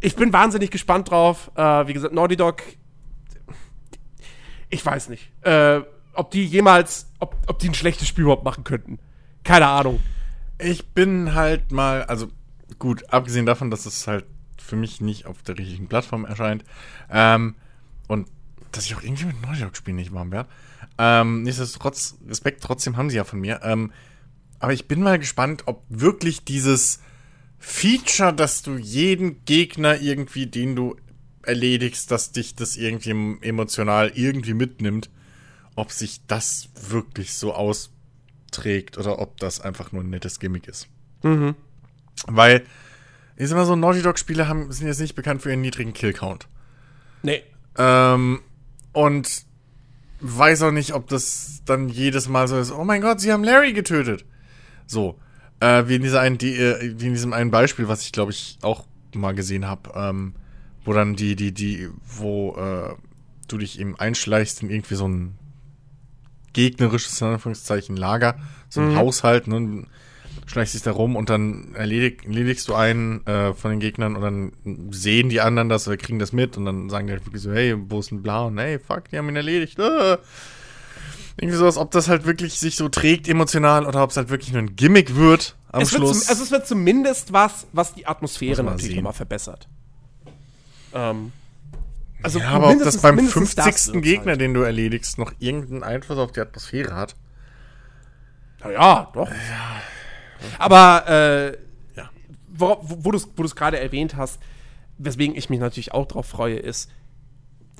ich 0.00 0.16
bin 0.16 0.32
wahnsinnig 0.32 0.70
gespannt 0.70 1.10
drauf. 1.10 1.50
Äh, 1.54 1.86
wie 1.86 1.92
gesagt, 1.92 2.14
Naughty 2.14 2.36
Dog, 2.36 2.62
ich 4.70 4.84
weiß 4.84 5.08
nicht, 5.08 5.30
äh, 5.42 5.80
ob 6.14 6.30
die 6.30 6.44
jemals, 6.44 7.06
ob, 7.18 7.36
ob 7.46 7.58
die 7.58 7.68
ein 7.68 7.74
schlechtes 7.74 8.08
Spiel 8.08 8.24
überhaupt 8.24 8.44
machen 8.44 8.64
könnten. 8.64 8.98
Keine 9.44 9.66
Ahnung. 9.66 10.00
Ich 10.58 10.88
bin 10.88 11.34
halt 11.34 11.72
mal, 11.72 12.04
also 12.04 12.28
gut, 12.78 13.12
abgesehen 13.12 13.46
davon, 13.46 13.70
dass 13.70 13.86
es 13.86 14.06
halt 14.06 14.24
für 14.58 14.76
mich 14.76 15.00
nicht 15.00 15.26
auf 15.26 15.42
der 15.42 15.58
richtigen 15.58 15.88
Plattform 15.88 16.24
erscheint 16.24 16.64
ähm, 17.10 17.56
und 18.08 18.28
dass 18.72 18.86
ich 18.86 18.94
auch 18.94 19.02
irgendwie 19.02 19.24
mit 19.24 19.42
Naughty 19.42 19.60
Dog 19.60 19.76
spielen 19.76 19.96
nicht 19.96 20.12
warm 20.12 20.30
werde. 20.30 20.48
Ähm, 20.98 21.42
nichtsdestotrotz, 21.42 22.18
Respekt 22.28 22.62
trotzdem 22.62 22.96
haben 22.96 23.10
sie 23.10 23.16
ja 23.16 23.24
von 23.24 23.40
mir. 23.40 23.60
Ähm, 23.64 23.92
aber 24.60 24.72
ich 24.72 24.86
bin 24.86 25.02
mal 25.02 25.18
gespannt, 25.18 25.62
ob 25.66 25.82
wirklich 25.88 26.44
dieses 26.44 27.00
Feature, 27.58 28.32
dass 28.32 28.62
du 28.62 28.76
jeden 28.76 29.44
Gegner 29.44 30.00
irgendwie, 30.00 30.46
den 30.46 30.76
du 30.76 30.96
erledigst, 31.44 32.10
dass 32.10 32.32
dich 32.32 32.54
das 32.54 32.76
irgendwie 32.76 33.10
emotional 33.40 34.12
irgendwie 34.14 34.54
mitnimmt, 34.54 35.10
ob 35.76 35.92
sich 35.92 36.20
das 36.26 36.68
wirklich 36.88 37.34
so 37.34 37.54
austrägt 37.54 38.98
oder 38.98 39.18
ob 39.18 39.38
das 39.38 39.60
einfach 39.60 39.92
nur 39.92 40.02
ein 40.02 40.10
nettes 40.10 40.40
Gimmick 40.40 40.68
ist. 40.68 40.88
Mhm. 41.22 41.54
Weil, 42.26 42.64
ich 43.36 43.48
sag 43.48 43.56
mal 43.56 43.64
so, 43.64 43.76
Naughty 43.76 44.02
Dog-Spiele 44.02 44.48
haben, 44.48 44.70
sind 44.72 44.86
jetzt 44.86 45.00
nicht 45.00 45.14
bekannt 45.14 45.42
für 45.42 45.50
ihren 45.50 45.62
niedrigen 45.62 45.94
Killcount. 45.94 46.48
Nee. 47.22 47.42
Ähm, 47.78 48.40
und 48.92 49.44
weiß 50.20 50.62
auch 50.62 50.72
nicht, 50.72 50.92
ob 50.92 51.08
das 51.08 51.62
dann 51.64 51.88
jedes 51.88 52.28
Mal 52.28 52.48
so 52.48 52.58
ist, 52.58 52.72
oh 52.72 52.84
mein 52.84 53.00
Gott, 53.00 53.20
sie 53.20 53.32
haben 53.32 53.44
Larry 53.44 53.72
getötet. 53.72 54.24
So. 54.86 55.18
Äh, 55.60 55.88
wie 55.88 55.96
in 55.96 56.02
dieser 56.02 56.20
einen, 56.20 56.38
die, 56.38 56.56
äh, 56.56 56.94
wie 56.98 57.06
in 57.06 57.12
diesem 57.12 57.32
einen 57.32 57.50
Beispiel, 57.50 57.88
was 57.88 58.02
ich 58.02 58.12
glaube 58.12 58.32
ich 58.32 58.58
auch 58.62 58.86
mal 59.14 59.34
gesehen 59.34 59.66
habe, 59.66 59.90
ähm, 59.94 60.34
wo 60.90 60.94
dann 60.94 61.14
die, 61.14 61.36
die, 61.36 61.52
die, 61.52 61.88
wo 62.04 62.56
äh, 62.56 62.96
du 63.46 63.58
dich 63.58 63.78
eben 63.78 63.96
einschleichst 63.96 64.60
in 64.60 64.70
irgendwie 64.70 64.96
so 64.96 65.06
ein 65.06 65.38
gegnerisches, 66.52 67.20
in 67.20 67.28
Anführungszeichen, 67.28 67.96
Lager, 67.96 68.40
so 68.68 68.80
ein 68.80 68.88
Mhm. 68.90 68.96
Haushalt, 68.96 69.46
ne? 69.46 69.84
schleichst 70.46 70.74
dich 70.74 70.82
da 70.82 70.90
rum 70.90 71.14
und 71.14 71.30
dann 71.30 71.76
erledig, 71.76 72.24
erledigst 72.24 72.66
du 72.66 72.74
einen 72.74 73.24
äh, 73.24 73.54
von 73.54 73.70
den 73.70 73.78
Gegnern 73.78 74.16
und 74.16 74.22
dann 74.22 74.90
sehen 74.90 75.28
die 75.28 75.40
anderen 75.40 75.68
das 75.68 75.86
oder 75.86 75.96
kriegen 75.96 76.18
das 76.18 76.32
mit 76.32 76.56
und 76.56 76.64
dann 76.64 76.90
sagen 76.90 77.06
die 77.06 77.12
halt 77.12 77.24
wirklich 77.24 77.42
so, 77.42 77.52
hey, 77.52 77.76
wo 77.78 78.00
ist 78.00 78.10
ein 78.10 78.20
Blau? 78.20 78.48
Und 78.48 78.58
hey, 78.58 78.80
fuck, 78.80 79.10
die 79.10 79.18
haben 79.18 79.28
ihn 79.28 79.36
erledigt. 79.36 79.78
Äh. 79.78 80.18
Irgendwie 81.36 81.56
sowas, 81.56 81.76
ob 81.76 81.92
das 81.92 82.08
halt 82.08 82.26
wirklich 82.26 82.58
sich 82.58 82.74
so 82.74 82.88
trägt 82.88 83.28
emotional 83.28 83.86
oder 83.86 84.02
ob 84.02 84.10
es 84.10 84.16
halt 84.16 84.28
wirklich 84.28 84.52
nur 84.52 84.62
ein 84.62 84.74
Gimmick 84.74 85.14
wird 85.14 85.54
am 85.70 85.82
es 85.82 85.92
wird 85.92 86.02
Schluss. 86.02 86.22
zum, 86.22 86.30
also 86.30 86.42
es 86.42 86.50
wird 86.50 86.66
zumindest 86.66 87.32
was, 87.32 87.68
was 87.72 87.94
die 87.94 88.08
Atmosphäre 88.08 88.64
natürlich 88.64 88.96
nochmal 88.96 89.12
verbessert. 89.12 89.68
Ähm, 90.94 91.32
also 92.22 92.38
ja, 92.38 92.48
aber 92.48 92.70
ob 92.70 92.78
das 92.78 93.00
beim 93.00 93.16
mindestens 93.16 93.54
50. 93.54 93.64
das 93.64 93.94
wird's 93.94 94.04
Gegner, 94.04 94.32
halt. 94.32 94.40
den 94.40 94.54
du 94.54 94.62
erledigst, 94.62 95.18
noch 95.18 95.32
irgendeinen 95.38 95.82
Einfluss 95.82 96.18
auf 96.18 96.32
die 96.32 96.40
Atmosphäre 96.40 96.94
hat. 96.94 97.16
Na 98.62 98.70
ja, 98.70 99.10
doch. 99.14 99.30
Aber 100.58 101.04
äh, 101.08 101.56
Ja. 101.96 102.10
wo, 102.48 102.78
wo, 102.82 103.10
du 103.10 103.44
es 103.44 103.56
gerade 103.56 103.78
erwähnt 103.80 104.16
hast, 104.16 104.40
weswegen 104.98 105.34
ich 105.36 105.48
mich 105.48 105.60
natürlich 105.60 105.92
auch 105.92 106.06
drauf 106.06 106.26
freue, 106.26 106.56
ist, 106.56 106.90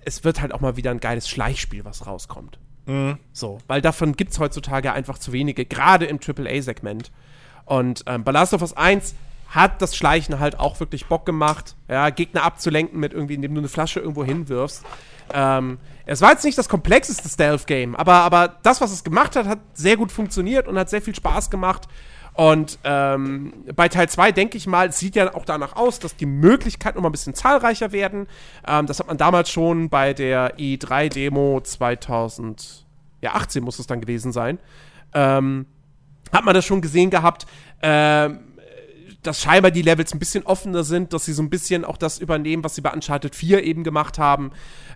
es 0.04 0.24
wird 0.24 0.40
halt 0.40 0.54
auch 0.54 0.60
mal 0.60 0.76
wieder 0.76 0.90
ein 0.90 1.00
geiles 1.00 1.28
Schleichspiel, 1.28 1.84
was 1.84 2.06
rauskommt. 2.06 2.58
So, 3.32 3.58
weil 3.68 3.80
davon 3.82 4.16
gibt 4.16 4.32
es 4.32 4.38
heutzutage 4.40 4.92
einfach 4.92 5.18
zu 5.18 5.32
wenige, 5.32 5.64
gerade 5.64 6.06
im 6.06 6.18
AAA-Segment. 6.18 7.12
Und 7.64 8.02
ähm, 8.06 8.24
bei 8.24 8.32
Last 8.32 8.52
of 8.52 8.62
Us 8.62 8.76
1 8.76 9.14
hat 9.50 9.82
das 9.82 9.96
Schleichen 9.96 10.38
halt 10.38 10.58
auch 10.58 10.78
wirklich 10.80 11.06
Bock 11.06 11.26
gemacht, 11.26 11.76
ja, 11.88 12.08
Gegner 12.10 12.44
abzulenken 12.44 12.98
mit 12.98 13.12
irgendwie, 13.12 13.34
indem 13.34 13.54
du 13.54 13.60
eine 13.60 13.68
Flasche 13.68 14.00
irgendwo 14.00 14.24
hinwirfst. 14.24 14.84
Ähm, 15.32 15.78
es 16.06 16.20
war 16.20 16.30
jetzt 16.30 16.44
nicht 16.44 16.56
das 16.56 16.68
komplexeste 16.68 17.28
Stealth-Game, 17.28 17.94
aber, 17.96 18.14
aber 18.14 18.56
das, 18.62 18.80
was 18.80 18.92
es 18.92 19.04
gemacht 19.04 19.36
hat, 19.36 19.46
hat 19.46 19.58
sehr 19.74 19.96
gut 19.96 20.12
funktioniert 20.12 20.68
und 20.68 20.78
hat 20.78 20.88
sehr 20.88 21.02
viel 21.02 21.14
Spaß 21.14 21.50
gemacht. 21.50 21.88
Und 22.34 22.78
ähm, 22.84 23.52
bei 23.74 23.88
Teil 23.88 24.08
2 24.08 24.30
denke 24.32 24.56
ich 24.56 24.68
mal, 24.68 24.92
sieht 24.92 25.16
ja 25.16 25.34
auch 25.34 25.44
danach 25.44 25.74
aus, 25.74 25.98
dass 25.98 26.14
die 26.14 26.26
Möglichkeiten 26.26 26.96
noch 26.96 27.02
mal 27.02 27.08
ein 27.08 27.12
bisschen 27.12 27.34
zahlreicher 27.34 27.90
werden. 27.90 28.28
Ähm, 28.66 28.86
das 28.86 29.00
hat 29.00 29.08
man 29.08 29.18
damals 29.18 29.50
schon 29.50 29.88
bei 29.88 30.14
der 30.14 30.56
E3-Demo 30.56 31.60
2018 31.60 32.84
muss 33.62 33.80
es 33.80 33.86
dann 33.88 34.00
gewesen 34.00 34.32
sein. 34.32 34.58
Ähm, 35.12 35.66
hat 36.32 36.44
man 36.44 36.54
das 36.54 36.64
schon 36.64 36.80
gesehen 36.80 37.10
gehabt, 37.10 37.46
ähm, 37.82 38.40
dass 39.22 39.40
scheinbar 39.40 39.70
die 39.70 39.82
Levels 39.82 40.12
ein 40.12 40.18
bisschen 40.18 40.44
offener 40.44 40.84
sind, 40.84 41.12
dass 41.12 41.24
sie 41.24 41.32
so 41.32 41.42
ein 41.42 41.50
bisschen 41.50 41.84
auch 41.84 41.96
das 41.96 42.18
übernehmen, 42.18 42.64
was 42.64 42.74
sie 42.74 42.80
bei 42.80 42.92
Uncharted 42.92 43.34
4 43.34 43.64
eben 43.64 43.84
gemacht 43.84 44.18
haben. 44.18 44.52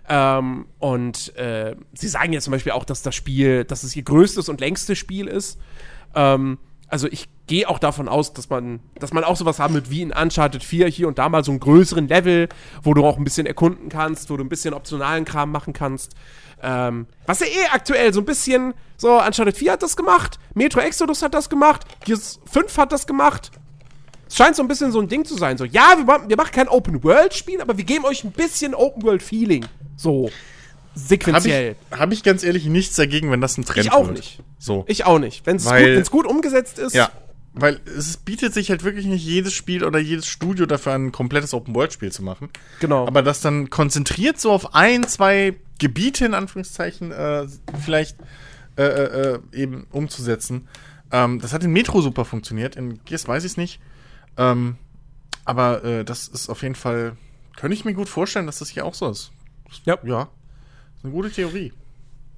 Ähm, 0.09 0.65
und 0.79 1.35
äh, 1.37 1.75
sie 1.93 2.07
sagen 2.07 2.33
ja 2.33 2.39
zum 2.39 2.51
Beispiel 2.51 2.71
auch, 2.71 2.85
dass 2.85 3.01
das 3.01 3.15
Spiel, 3.15 3.63
dass 3.65 3.83
es 3.83 3.95
ihr 3.95 4.03
größtes 4.03 4.49
und 4.49 4.61
längstes 4.61 4.97
Spiel 4.97 5.27
ist. 5.27 5.59
Ähm, 6.15 6.57
also 6.87 7.07
ich 7.07 7.27
gehe 7.47 7.67
auch 7.67 7.79
davon 7.79 8.07
aus, 8.07 8.33
dass 8.33 8.49
man, 8.49 8.79
dass 8.99 9.13
man 9.13 9.23
auch 9.23 9.35
sowas 9.35 9.59
haben 9.59 9.73
wird 9.73 9.89
wie 9.89 10.01
in 10.01 10.11
Uncharted 10.11 10.63
4 10.63 10.87
hier 10.87 11.07
und 11.07 11.17
da 11.17 11.29
mal 11.29 11.43
so 11.43 11.51
einen 11.51 11.59
größeren 11.59 12.07
Level, 12.07 12.49
wo 12.83 12.93
du 12.93 13.05
auch 13.05 13.17
ein 13.17 13.23
bisschen 13.23 13.45
erkunden 13.45 13.89
kannst, 13.89 14.29
wo 14.29 14.37
du 14.37 14.43
ein 14.43 14.49
bisschen 14.49 14.73
optionalen 14.73 15.25
Kram 15.25 15.51
machen 15.51 15.73
kannst. 15.73 16.15
Ähm, 16.61 17.07
was 17.25 17.41
ja 17.41 17.47
eh 17.47 17.67
aktuell 17.73 18.13
so 18.13 18.21
ein 18.21 18.25
bisschen, 18.25 18.73
so 18.97 19.19
Uncharted 19.19 19.57
4 19.57 19.73
hat 19.73 19.83
das 19.83 19.95
gemacht, 19.95 20.39
Metro 20.53 20.79
Exodus 20.79 21.21
hat 21.21 21.33
das 21.33 21.49
gemacht, 21.49 21.85
Gears 22.05 22.39
5 22.51 22.77
hat 22.77 22.91
das 22.91 23.07
gemacht. 23.07 23.51
Es 24.27 24.35
scheint 24.35 24.55
so 24.55 24.61
ein 24.63 24.67
bisschen 24.67 24.91
so 24.91 24.99
ein 24.99 25.07
Ding 25.07 25.23
zu 25.25 25.35
sein, 25.37 25.57
so, 25.57 25.65
ja, 25.65 25.93
wir, 25.97 26.05
machen- 26.05 26.29
wir 26.29 26.37
machen 26.37 26.51
kein 26.51 26.67
Open-World-Spiel, 26.67 27.61
aber 27.61 27.77
wir 27.77 27.83
geben 27.83 28.05
euch 28.05 28.23
ein 28.23 28.31
bisschen 28.31 28.73
Open-World-Feeling. 28.73 29.65
So, 29.97 30.25
Habe 30.25 30.31
sequenziell. 30.95 31.75
ich, 31.91 31.97
hab 31.99 32.11
ich 32.11 32.23
ganz 32.23 32.43
ehrlich 32.43 32.65
nichts 32.65 32.95
dagegen, 32.95 33.31
wenn 33.31 33.41
das 33.41 33.57
ein 33.57 33.65
Trend 33.65 33.85
Ich 33.85 33.91
auch 33.91 34.07
wird. 34.07 34.17
nicht. 34.17 34.39
So. 34.57 34.83
Ich 34.87 35.05
auch 35.05 35.19
nicht. 35.19 35.45
Wenn 35.45 35.57
es 35.57 35.65
gut, 35.65 36.11
gut 36.11 36.25
umgesetzt 36.25 36.79
ist, 36.79 36.93
Ja, 36.95 37.11
weil 37.53 37.79
es 37.85 38.17
bietet 38.17 38.53
sich 38.53 38.69
halt 38.69 38.83
wirklich 38.83 39.05
nicht 39.05 39.23
jedes 39.25 39.53
Spiel 39.53 39.83
oder 39.85 39.99
jedes 39.99 40.25
Studio 40.27 40.65
dafür 40.65 40.93
ein 40.93 41.11
komplettes 41.11 41.53
Open-World-Spiel 41.53 42.11
zu 42.11 42.23
machen. 42.23 42.49
genau. 42.79 43.05
Aber 43.07 43.21
das 43.21 43.41
dann 43.41 43.69
konzentriert 43.69 44.39
so 44.39 44.51
auf 44.51 44.73
ein, 44.75 45.07
zwei 45.07 45.55
Gebiete 45.79 46.25
in 46.25 46.33
Anführungszeichen 46.33 47.11
äh, 47.11 47.45
vielleicht 47.83 48.17
äh, 48.77 48.83
äh, 48.83 49.39
eben 49.53 49.87
umzusetzen. 49.91 50.67
Ähm, 51.11 51.39
das 51.39 51.53
hat 51.53 51.63
in 51.63 51.71
Metro 51.71 52.01
super 52.01 52.25
funktioniert. 52.25 52.75
In 52.75 52.99
Gears 53.05 53.27
weiß 53.27 53.43
ich 53.45 53.51
es 53.51 53.57
nicht. 53.57 53.79
Ähm, 54.37 54.77
aber 55.45 55.83
äh, 55.83 56.03
das 56.03 56.27
ist 56.27 56.49
auf 56.49 56.63
jeden 56.63 56.75
Fall, 56.75 57.15
könnte 57.55 57.75
ich 57.75 57.85
mir 57.85 57.93
gut 57.93 58.09
vorstellen, 58.09 58.45
dass 58.45 58.59
das 58.59 58.69
hier 58.69 58.85
auch 58.85 58.93
so 58.93 59.09
ist. 59.09 59.31
Ja. 59.85 59.97
Ja. 60.03 60.29
Ist 60.97 61.03
eine 61.03 61.13
gute 61.13 61.31
Theorie. 61.31 61.73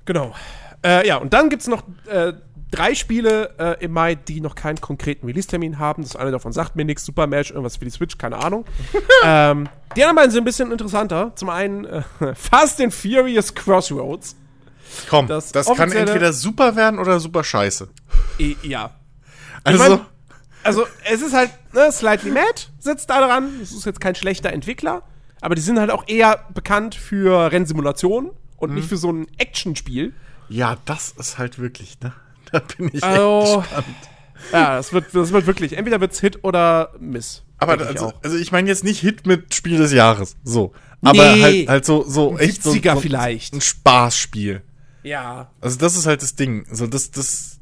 Genau. 0.06 0.36
Äh, 0.84 1.08
ja, 1.08 1.18
und 1.18 1.34
dann 1.34 1.50
gibt 1.50 1.62
es 1.62 1.68
noch 1.68 1.84
äh, 2.08 2.34
drei 2.72 2.96
Spiele 2.96 3.54
äh, 3.58 3.84
im 3.84 3.92
Mai, 3.92 4.16
die 4.16 4.42
noch 4.42 4.56
keinen 4.56 4.82
konkreten 4.82 5.26
Release-Termin 5.26 5.80
haben. 5.80 6.04
Das 6.04 6.16
eine 6.16 6.32
davon 6.32 6.52
sagt 6.52 6.76
mir 6.76 6.86
nichts. 6.86 7.06
Super 7.06 7.28
Match, 7.28 7.52
irgendwas 7.52 7.78
für 7.78 7.86
die 7.86 7.92
Switch, 7.92 8.18
keine 8.18 8.38
Ahnung. 8.38 8.66
ähm, 9.24 9.70
die 9.96 10.04
anderen 10.04 10.16
beiden 10.16 10.32
sind 10.32 10.42
ein 10.42 10.46
bisschen 10.46 10.72
interessanter. 10.72 11.32
Zum 11.36 11.50
einen 11.50 11.86
äh, 11.86 12.04
Fast 12.36 12.82
and 12.82 12.94
Furious 12.94 13.54
Crossroads. 13.54 14.36
Komm, 15.10 15.28
das, 15.28 15.52
das 15.52 15.68
kann 15.76 15.92
entweder 15.92 16.32
super 16.32 16.76
werden 16.76 17.00
oder 17.00 17.20
super 17.20 17.44
scheiße. 17.44 17.90
I, 18.40 18.56
ja. 18.64 18.92
Also. 19.64 19.84
Ich 19.84 19.90
mein, 19.90 20.00
also, 20.68 20.86
es 21.10 21.22
ist 21.22 21.34
halt, 21.34 21.52
ne, 21.74 21.92
Slightly 21.92 22.32
Mad 22.32 22.68
sitzt 22.80 23.10
da 23.10 23.26
dran. 23.26 23.60
Es 23.62 23.72
ist 23.72 23.86
jetzt 23.86 24.02
kein 24.02 24.16
schlechter 24.16 24.52
Entwickler. 24.52 25.04
Aber 25.42 25.56
die 25.56 25.62
sind 25.62 25.80
halt 25.80 25.92
auch 25.92 26.04
eher 26.08 26.46
bekannt 26.54 26.96
für 26.96 27.52
Rennsimulationen 27.52 28.32
und 28.58 28.70
hm. 28.70 28.76
nicht 28.76 28.90
für 28.90 28.98
so 28.98 29.12
ein 29.12 29.28
Actionspiel. 29.38 30.14
Ja, 30.50 30.78
das 30.86 31.12
ist 31.18 31.38
halt 31.38 31.60
wirklich, 31.60 32.00
ne? 32.02 32.14
Da 32.52 32.60
bin 32.60 32.90
ich 32.94 33.04
also, 33.04 33.60
echt 33.60 33.70
gespannt. 33.70 33.98
Ja, 34.54 34.78
das 34.78 34.94
wird, 34.94 35.14
das 35.14 35.34
wird 35.34 35.48
wirklich, 35.48 35.74
entweder 35.74 36.00
wird's 36.00 36.20
Hit 36.22 36.44
oder 36.44 36.94
Miss. 37.00 37.44
Aber 37.58 37.74
also, 37.86 38.14
also, 38.24 38.38
ich 38.38 38.52
meine 38.52 38.70
jetzt 38.70 38.84
nicht 38.84 39.02
Hit 39.02 39.26
mit 39.26 39.54
Spiel 39.54 39.78
des 39.78 39.92
Jahres, 39.92 40.38
so. 40.44 40.74
Aber 41.02 41.36
nee, 41.36 41.42
halt, 41.42 41.70
halt 41.70 41.86
so, 41.86 42.04
so 42.04 42.38
echt 42.38 42.64
so, 42.64 42.72
so, 42.72 43.00
vielleicht. 43.00 43.54
ein 43.54 43.62
Spaßspiel. 43.62 44.62
Ja. 45.04 45.52
Also 45.62 45.78
das 45.78 45.96
ist 45.96 46.06
halt 46.06 46.22
das 46.22 46.36
Ding. 46.36 46.66
So, 46.72 46.88
das, 46.88 47.12
das 47.12 47.57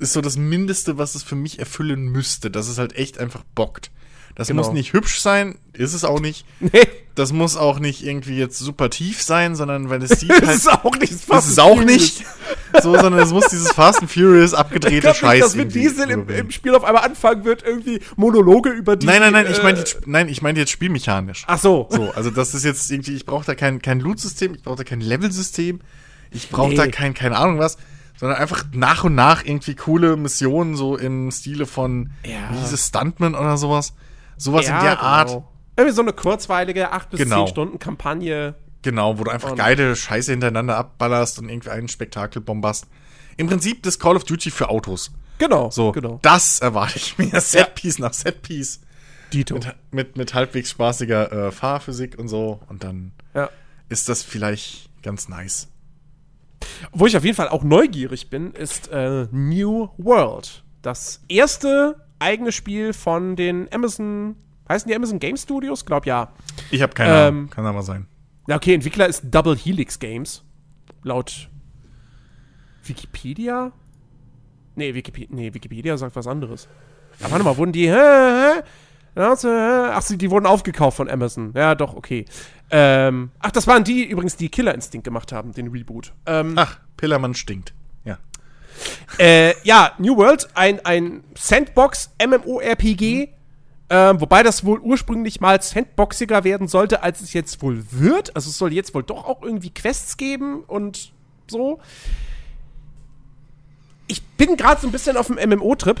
ist 0.00 0.12
so 0.12 0.20
das 0.20 0.36
Mindeste, 0.36 0.98
was 0.98 1.14
es 1.14 1.22
für 1.22 1.36
mich 1.36 1.58
erfüllen 1.58 2.08
müsste, 2.08 2.50
dass 2.50 2.68
es 2.68 2.78
halt 2.78 2.96
echt 2.96 3.18
einfach 3.18 3.44
bockt. 3.54 3.90
Das 4.34 4.48
genau. 4.48 4.62
muss 4.62 4.72
nicht 4.72 4.92
hübsch 4.92 5.20
sein, 5.20 5.58
ist 5.72 5.92
es 5.92 6.04
auch 6.04 6.20
nicht. 6.20 6.44
Nee. 6.60 6.86
Das 7.16 7.32
muss 7.32 7.56
auch 7.56 7.80
nicht 7.80 8.02
irgendwie 8.04 8.38
jetzt 8.38 8.58
super 8.58 8.88
tief 8.88 9.20
sein, 9.20 9.54
sondern 9.54 9.90
weil 9.90 10.02
es 10.02 10.10
sieht 10.20 10.30
halt. 10.30 10.44
das 10.44 10.56
ist 10.58 10.72
auch 10.72 10.96
nicht. 10.96 11.28
Das 11.28 11.46
ist 11.46 11.58
auch 11.58 11.82
nicht. 11.82 12.24
so, 12.80 12.96
sondern 12.96 13.18
es 13.18 13.32
muss 13.32 13.48
dieses 13.48 13.72
Fast 13.72 14.00
and 14.00 14.10
Furious 14.10 14.54
abgedrehte 14.54 15.12
Scheiß. 15.12 15.32
Nicht, 15.32 15.44
dass 15.44 15.56
Vin 15.56 15.68
Diesel 15.68 16.10
im, 16.10 16.28
im, 16.28 16.50
Spiel 16.50 16.74
auf 16.74 16.84
einmal 16.84 17.04
anfangen 17.04 17.44
wird, 17.44 17.62
irgendwie 17.62 18.00
Monologe 18.16 18.70
über 18.70 18.96
die. 18.96 19.06
Nein, 19.06 19.20
nein, 19.20 19.32
nein, 19.32 19.46
äh, 19.46 19.52
ich 19.52 19.62
meine 19.62 19.78
jetzt, 19.78 20.06
nein, 20.06 20.28
ich 20.28 20.40
meine 20.40 20.58
jetzt 20.60 20.70
spielmechanisch. 20.70 21.44
Ach 21.46 21.58
so. 21.58 21.88
So, 21.90 22.10
also 22.12 22.30
das 22.30 22.54
ist 22.54 22.64
jetzt 22.64 22.90
irgendwie, 22.90 23.16
ich 23.16 23.26
brauche 23.26 23.44
da 23.44 23.54
kein, 23.54 23.82
kein 23.82 24.00
Loot-System, 24.00 24.54
ich 24.54 24.62
brauche 24.62 24.76
da 24.76 24.84
kein 24.84 25.00
Level-System, 25.00 25.80
ich 26.30 26.48
brauche 26.48 26.70
nee. 26.70 26.76
da 26.76 26.86
kein, 26.86 27.12
keine 27.12 27.36
Ahnung 27.36 27.58
was 27.58 27.76
sondern 28.20 28.38
einfach 28.38 28.64
nach 28.74 29.02
und 29.04 29.14
nach 29.14 29.46
irgendwie 29.46 29.74
coole 29.74 30.14
Missionen, 30.18 30.76
so 30.76 30.98
im 30.98 31.30
Stile 31.30 31.64
von 31.64 32.10
ja. 32.22 32.50
dieses 32.52 32.88
Stuntman 32.88 33.34
oder 33.34 33.56
sowas. 33.56 33.94
Sowas 34.36 34.66
ja, 34.66 34.76
in 34.76 34.84
der 34.84 34.96
genau. 34.96 35.08
Art. 35.08 35.42
Irgendwie 35.76 35.96
so 35.96 36.02
eine 36.02 36.12
kurzweilige 36.12 36.92
8 36.92 37.08
bis 37.08 37.20
genau. 37.20 37.46
10 37.46 37.48
Stunden 37.48 37.78
Kampagne. 37.78 38.56
Genau, 38.82 39.18
wo 39.18 39.24
du 39.24 39.30
einfach 39.30 39.56
geile 39.56 39.96
Scheiße 39.96 40.32
hintereinander 40.32 40.76
abballerst 40.76 41.38
und 41.38 41.48
irgendwie 41.48 41.70
einen 41.70 41.88
Spektakel 41.88 42.42
bombast. 42.42 42.88
Im 43.38 43.46
Prinzip 43.46 43.82
das 43.84 43.98
Call 43.98 44.16
of 44.16 44.24
Duty 44.24 44.50
für 44.50 44.68
Autos. 44.68 45.12
Genau. 45.38 45.70
So, 45.70 45.92
genau. 45.92 46.18
das 46.20 46.60
erwarte 46.60 46.98
ich 46.98 47.16
mir. 47.16 47.28
Setpiece 47.40 47.98
ja. 47.98 48.04
nach 48.04 48.12
Setpiece. 48.12 48.80
Dito. 49.32 49.54
Mit, 49.54 49.66
mit, 49.92 50.16
mit 50.18 50.34
halbwegs 50.34 50.70
spaßiger 50.70 51.46
äh, 51.46 51.52
Fahrphysik 51.52 52.18
und 52.18 52.28
so. 52.28 52.60
Und 52.68 52.84
dann 52.84 53.12
ja. 53.32 53.48
ist 53.88 54.10
das 54.10 54.22
vielleicht 54.22 54.90
ganz 55.02 55.30
nice. 55.30 55.68
Wo 56.92 57.06
ich 57.06 57.16
auf 57.16 57.24
jeden 57.24 57.36
Fall 57.36 57.48
auch 57.48 57.62
neugierig 57.62 58.30
bin, 58.30 58.52
ist 58.52 58.88
äh, 58.88 59.26
New 59.30 59.88
World. 59.98 60.64
Das 60.82 61.22
erste 61.28 61.96
eigene 62.18 62.52
Spiel 62.52 62.92
von 62.92 63.36
den 63.36 63.68
Amazon, 63.72 64.36
heißen 64.68 64.88
die 64.88 64.94
Amazon 64.94 65.18
Game 65.18 65.36
Studios? 65.36 65.84
Glaub 65.84 66.06
ja. 66.06 66.32
Ich 66.70 66.82
habe 66.82 66.92
keine 66.92 67.14
Ahnung, 67.14 67.42
ähm, 67.42 67.50
kann 67.50 67.66
aber 67.66 67.82
sein. 67.82 68.06
Ja, 68.48 68.56
okay, 68.56 68.74
Entwickler 68.74 69.06
ist 69.06 69.24
Double 69.30 69.56
Helix 69.56 69.98
Games. 69.98 70.44
Laut 71.02 71.48
Wikipedia? 72.84 73.72
Nee, 74.74 74.94
Wikipedia, 74.94 75.28
nee, 75.30 75.52
Wikipedia 75.52 75.96
sagt 75.96 76.16
was 76.16 76.26
anderes. 76.26 76.68
Aber 77.20 77.32
warte 77.32 77.44
mal, 77.44 77.56
wurden 77.56 77.72
die. 77.72 77.88
Hä, 77.90 77.94
hä? 77.94 78.62
Ach, 79.20 80.02
die 80.08 80.30
wurden 80.30 80.46
aufgekauft 80.46 80.96
von 80.96 81.10
Amazon. 81.10 81.52
Ja, 81.54 81.74
doch, 81.74 81.94
okay. 81.94 82.24
Ähm, 82.70 83.30
ach, 83.40 83.50
das 83.50 83.66
waren 83.66 83.84
die 83.84 84.04
übrigens, 84.04 84.36
die 84.36 84.48
Killer 84.48 84.74
Instinct 84.74 85.04
gemacht 85.04 85.32
haben, 85.32 85.52
den 85.52 85.68
Reboot. 85.68 86.12
Ähm, 86.26 86.54
ach, 86.56 86.78
Pillermann 86.96 87.34
stinkt. 87.34 87.74
Ja. 88.04 88.18
Äh, 89.18 89.54
ja, 89.64 89.92
New 89.98 90.16
World, 90.16 90.48
ein, 90.54 90.84
ein 90.84 91.24
Sandbox-MMORPG. 91.36 93.26
Mhm. 93.26 93.28
Ähm, 93.92 94.20
wobei 94.20 94.44
das 94.44 94.64
wohl 94.64 94.78
ursprünglich 94.78 95.40
mal 95.40 95.60
sandboxiger 95.60 96.44
werden 96.44 96.68
sollte, 96.68 97.02
als 97.02 97.20
es 97.20 97.32
jetzt 97.32 97.60
wohl 97.60 97.84
wird. 97.90 98.36
Also 98.36 98.48
es 98.48 98.56
soll 98.56 98.72
jetzt 98.72 98.94
wohl 98.94 99.02
doch 99.02 99.24
auch 99.24 99.42
irgendwie 99.42 99.70
Quests 99.70 100.16
geben 100.16 100.62
und 100.62 101.12
so. 101.48 101.80
Ich 104.06 104.22
bin 104.22 104.56
gerade 104.56 104.80
so 104.80 104.86
ein 104.86 104.92
bisschen 104.92 105.16
auf 105.16 105.26
dem 105.26 105.36
MMO-Trip 105.36 106.00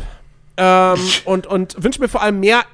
ähm, 0.56 1.00
und, 1.24 1.48
und 1.48 1.82
wünsche 1.82 2.00
mir 2.00 2.08
vor 2.08 2.22
allem 2.22 2.38
mehr 2.38 2.64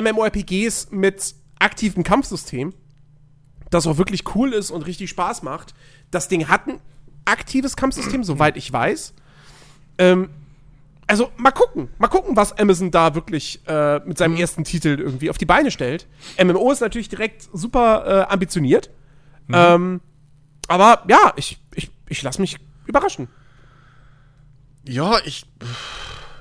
MMORPGs 0.00 0.90
mit 0.90 1.34
aktivem 1.58 2.02
Kampfsystem, 2.02 2.74
das 3.70 3.86
auch 3.86 3.96
wirklich 3.96 4.34
cool 4.34 4.52
ist 4.52 4.70
und 4.70 4.82
richtig 4.86 5.10
Spaß 5.10 5.42
macht. 5.42 5.74
Das 6.10 6.28
Ding 6.28 6.48
hat 6.48 6.66
ein 6.66 6.80
aktives 7.24 7.76
Kampfsystem, 7.76 8.24
soweit 8.24 8.56
ich 8.56 8.72
weiß. 8.72 9.14
Ähm, 9.98 10.30
also 11.06 11.30
mal 11.36 11.50
gucken, 11.50 11.88
mal 11.98 12.08
gucken, 12.08 12.36
was 12.36 12.58
Amazon 12.58 12.90
da 12.90 13.14
wirklich 13.14 13.60
äh, 13.66 14.00
mit 14.00 14.18
seinem 14.18 14.32
mhm. 14.32 14.40
ersten 14.40 14.64
Titel 14.64 14.98
irgendwie 14.98 15.30
auf 15.30 15.38
die 15.38 15.46
Beine 15.46 15.70
stellt. 15.70 16.06
MMO 16.42 16.70
ist 16.72 16.80
natürlich 16.80 17.08
direkt 17.08 17.48
super 17.52 18.26
äh, 18.28 18.32
ambitioniert. 18.32 18.90
Mhm. 19.48 19.54
Ähm, 19.54 20.00
aber 20.68 21.04
ja, 21.08 21.32
ich, 21.36 21.60
ich, 21.74 21.90
ich 22.08 22.22
lasse 22.22 22.40
mich 22.40 22.56
überraschen. 22.86 23.28
Ja, 24.88 25.18
ich, 25.24 25.44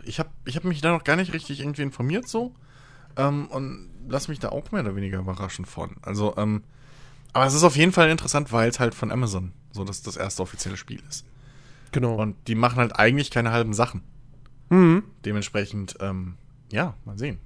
ich 0.04 0.20
habe 0.20 0.30
ich 0.46 0.56
hab 0.56 0.64
mich 0.64 0.82
da 0.82 0.92
noch 0.92 1.04
gar 1.04 1.16
nicht 1.16 1.34
richtig 1.34 1.60
irgendwie 1.60 1.82
informiert 1.84 2.28
so. 2.28 2.54
Ähm, 3.18 3.48
und 3.48 3.90
lass 4.08 4.28
mich 4.28 4.40
da 4.40 4.50
auch 4.50 4.72
mehr 4.72 4.82
oder 4.82 4.96
weniger 4.96 5.20
überraschen 5.20 5.66
von. 5.66 5.96
Also, 6.02 6.36
ähm, 6.38 6.64
aber 7.34 7.46
es 7.46 7.54
ist 7.54 7.64
auf 7.64 7.76
jeden 7.76 7.92
Fall 7.92 8.10
interessant, 8.10 8.52
weil 8.52 8.70
es 8.70 8.80
halt 8.80 8.94
von 8.94 9.12
Amazon 9.12 9.54
so 9.72 9.84
das, 9.84 10.02
das 10.02 10.18
erste 10.18 10.42
offizielle 10.42 10.78
Spiel 10.78 11.02
ist. 11.10 11.26
Genau. 11.92 12.16
Und 12.16 12.36
die 12.48 12.56
machen 12.56 12.78
halt 12.78 12.98
eigentlich 12.98 13.32
keine 13.32 13.52
halben 13.52 13.74
Sachen. 13.74 14.04
Mhm. 14.70 15.04
Dementsprechend, 15.26 15.96
ähm, 16.00 16.36
ja, 16.72 16.96
mal 17.06 17.18
sehen. 17.18 17.40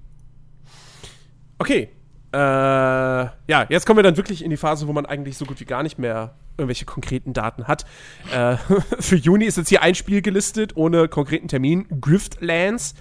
Okay. 1.58 1.90
Äh, 2.32 2.38
ja, 2.38 3.66
jetzt 3.70 3.86
kommen 3.86 3.98
wir 3.98 4.04
dann 4.04 4.18
wirklich 4.18 4.44
in 4.44 4.50
die 4.50 4.58
Phase, 4.58 4.88
wo 4.88 4.94
man 4.94 5.06
eigentlich 5.06 5.38
so 5.38 5.46
gut 5.46 5.60
wie 5.60 5.66
gar 5.66 5.84
nicht 5.84 5.98
mehr 5.98 6.36
irgendwelche 6.58 6.86
konkreten 6.86 7.34
Daten 7.34 7.68
hat. 7.68 7.86
Äh, 8.34 8.58
für 9.00 9.16
Juni 9.16 9.46
ist 9.46 9.58
jetzt 9.58 9.70
hier 9.70 9.82
ein 9.82 9.96
Spiel 9.96 10.22
gelistet, 10.22 10.76
ohne 10.76 11.08
konkreten 11.08 11.48
Termin. 11.48 11.88
Griftlands 12.02 12.96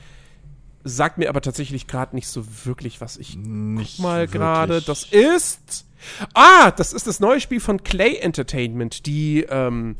sagt 0.85 1.18
mir 1.18 1.28
aber 1.30 1.41
tatsächlich 1.41 1.87
gerade 1.87 2.14
nicht 2.14 2.28
so 2.28 2.45
wirklich, 2.64 3.01
was 3.01 3.16
ich 3.16 3.37
nicht 3.37 3.99
mal 3.99 4.28
gerade. 4.28 4.82
Das 4.82 5.05
ist. 5.05 5.87
Ah, 6.35 6.70
das 6.70 6.93
ist 6.93 7.07
das 7.07 7.18
neue 7.18 7.41
Spiel 7.41 7.61
von 7.61 7.82
Clay 7.82 8.16
Entertainment, 8.16 9.07
die 9.07 9.47
ähm, 9.49 9.97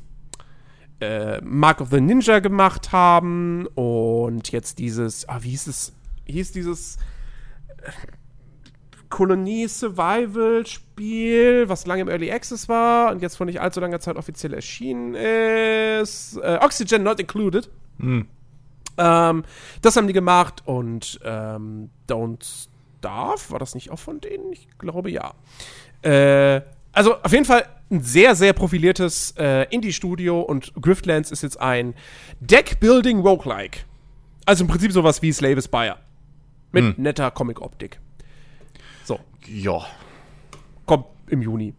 äh, 1.01 1.41
Mark 1.41 1.80
of 1.80 1.89
the 1.91 2.01
Ninja 2.01 2.41
gemacht 2.41 2.93
haben 2.93 3.66
und 3.74 4.53
jetzt 4.53 4.78
dieses. 4.78 5.28
Ah, 5.28 5.39
wie 5.41 5.51
hieß 5.51 5.66
es? 5.66 5.93
Hieß 6.26 6.53
dieses. 6.53 6.99
Äh, 7.78 7.91
Kolonie 9.09 9.68
Survival 9.68 10.66
Spiel, 10.66 11.68
was 11.68 11.87
lange 11.87 12.03
im 12.03 12.09
Early 12.09 12.32
Access 12.32 12.68
war 12.68 13.12
und 13.12 13.22
jetzt 13.22 13.37
vor 13.37 13.47
nicht 13.47 13.61
allzu 13.61 13.78
langer 13.78 14.01
Zeit 14.01 14.16
offiziell 14.16 14.53
erschienen 14.53 15.14
ist. 15.14 16.37
Äh, 16.39 16.59
Oxygen 16.61 17.05
Not 17.05 17.20
Included. 17.20 17.70
Hm. 18.01 18.26
Ähm, 18.97 19.45
das 19.82 19.97
haben 19.97 20.07
die 20.07 20.12
gemacht 20.12 20.62
und 20.64 21.18
ähm, 21.24 21.90
Don't 22.09 22.68
Starve, 22.99 23.51
war 23.51 23.59
das 23.59 23.74
nicht 23.74 23.90
auch 23.90 23.99
von 23.99 24.20
denen? 24.20 24.53
Ich 24.53 24.68
glaube 24.78 25.11
ja. 25.11 25.34
Äh, 26.03 26.62
also 26.92 27.16
auf 27.22 27.32
jeden 27.32 27.45
Fall 27.45 27.66
ein 27.90 28.01
sehr, 28.01 28.34
sehr 28.34 28.53
profiliertes 28.53 29.34
äh, 29.36 29.66
Indie-Studio 29.70 30.40
und 30.40 30.72
Griftlands 30.80 31.30
ist 31.30 31.42
jetzt 31.42 31.61
ein 31.61 31.95
Deck-Building 32.40 33.20
Roguelike. 33.20 33.80
Also 34.47 34.64
im 34.64 34.68
Prinzip 34.68 34.92
sowas 34.92 35.20
wie 35.22 35.32
Slave 35.32 35.61
Spire. 35.61 35.97
Mit 36.72 36.97
hm. 36.97 37.03
netter 37.03 37.30
Comic-Optik. 37.30 38.01
So. 39.05 39.18
Ja. 39.47 39.84
Kommt 40.86 41.07
im 41.28 41.42
Juni. 41.42 41.74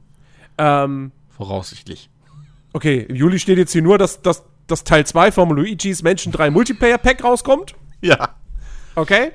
Ähm, 0.57 1.11
Voraussichtlich. 1.29 2.09
Okay, 2.73 3.05
im 3.07 3.15
Juli 3.15 3.39
steht 3.39 3.57
jetzt 3.57 3.71
hier 3.71 3.81
nur, 3.81 3.97
dass, 3.97 4.21
dass 4.21 4.43
dass 4.67 4.83
Teil 4.83 5.05
2 5.05 5.31
vom 5.31 5.51
Luigi's 5.51 6.03
Mansion 6.03 6.31
3 6.31 6.49
Multiplayer 6.49 6.97
Pack 6.97 7.23
rauskommt. 7.23 7.75
Ja. 8.01 8.35
Okay. 8.95 9.31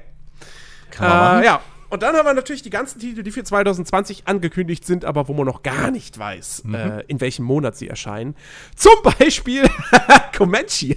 Kann 0.91 1.09
man 1.09 1.43
äh, 1.43 1.47
ja. 1.47 1.61
Und 1.91 2.03
dann 2.05 2.14
haben 2.16 2.24
wir 2.24 2.35
natürlich 2.35 2.62
die 2.62 2.70
ganzen 2.70 3.01
Titel, 3.01 3.24
die 3.24 3.33
für 3.33 3.43
2020 3.43 4.28
angekündigt 4.28 4.87
sind, 4.87 5.05
aber 5.05 5.26
wo 5.26 5.35
man 5.35 5.45
noch 5.45 5.64
gar 5.64 5.91
nicht 5.91 6.16
weiß, 6.18 6.62
mhm. 6.64 6.74
äh, 6.74 7.01
in 7.09 7.20
welchem 7.20 7.45
Monat 7.45 7.76
sie 7.76 7.89
erscheinen. 7.89 8.37
Zum 8.76 8.93
Beispiel 9.18 9.68
Comanche. 10.37 10.97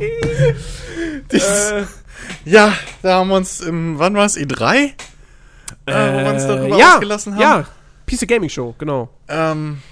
äh, 0.00 1.84
ja, 2.44 2.72
da 3.02 3.16
haben 3.16 3.28
wir 3.28 3.36
uns 3.36 3.60
im, 3.60 3.98
wann 3.98 4.14
war 4.14 4.24
es, 4.24 4.36
E3? 4.38 4.74
Äh, 4.74 4.92
wo 5.86 5.92
wir 5.92 6.32
uns 6.32 6.46
darüber 6.46 6.78
ja, 6.78 6.94
ausgelassen 6.94 7.34
haben. 7.34 7.42
Ja, 7.42 7.66
PC 8.06 8.26
Gaming 8.26 8.48
Show, 8.48 8.74
genau. 8.78 9.10
Ähm, 9.28 9.82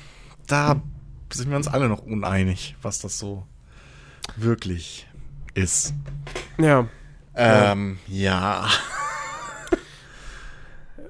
da 0.47 0.81
sind 1.35 1.51
wir 1.51 1.57
uns 1.57 1.69
alle 1.69 1.89
noch 1.89 2.03
uneinig, 2.03 2.77
was 2.83 3.01
das 3.01 3.19
so 3.19 3.45
wirklich 4.37 5.07
ist. 5.55 5.95
Ja. 6.59 6.87
Ähm, 7.37 7.99
ja. 8.07 8.69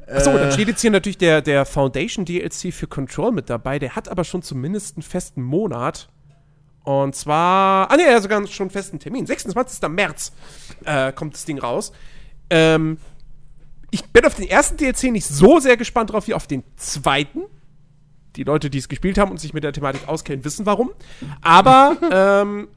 Achso, 0.07 0.37
dann 0.37 0.53
steht 0.53 0.69
jetzt 0.69 0.81
hier 0.81 0.91
natürlich 0.91 1.19
der, 1.19 1.43
der 1.43 1.65
Foundation 1.65 2.25
DLC 2.25 2.73
für 2.73 2.87
Control 2.87 3.33
mit 3.33 3.49
dabei. 3.51 3.79
Der 3.79 3.97
hat 3.97 4.09
aber 4.09 4.25
schon 4.25 4.43
zumindest 4.43 4.97
einen 4.97 5.03
festen 5.03 5.43
Monat. 5.43 6.09
Und 6.85 7.17
zwar, 7.17 7.91
ah 7.91 7.97
ne, 7.97 8.03
er 8.03 8.17
hat 8.17 8.23
sogar 8.23 8.47
schon 8.47 8.65
einen 8.65 8.71
festen 8.71 8.99
Termin. 8.99 9.27
26. 9.27 9.89
März 9.89 10.33
äh, 10.85 11.13
kommt 11.13 11.35
das 11.35 11.47
Ding 11.47 11.59
raus. 11.59 11.93
Ähm, 12.51 12.99
ich 13.91 14.05
bin 14.05 14.27
auf 14.27 14.35
den 14.35 14.49
ersten 14.49 14.77
DLC 14.77 15.05
nicht 15.05 15.27
so 15.27 15.61
sehr 15.61 15.77
gespannt 15.77 16.13
drauf 16.13 16.27
wie 16.27 16.35
auf 16.35 16.47
den 16.47 16.63
zweiten. 16.77 17.45
Die 18.37 18.45
Leute, 18.45 18.71
die 18.71 18.79
es 18.79 18.89
gespielt 18.89 19.19
haben 19.19 19.31
und 19.31 19.39
sich 19.39 19.55
mit 19.55 19.65
der 19.65 19.73
Thematik 19.73 20.09
auskennen, 20.09 20.45
wissen 20.45 20.67
warum. 20.67 20.91
Aber 21.41 21.97
ähm, 22.43 22.69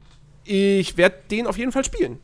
ich 0.44 0.96
werde 0.96 1.16
den 1.30 1.46
auf 1.46 1.58
jeden 1.58 1.72
Fall 1.72 1.84
spielen. 1.84 2.18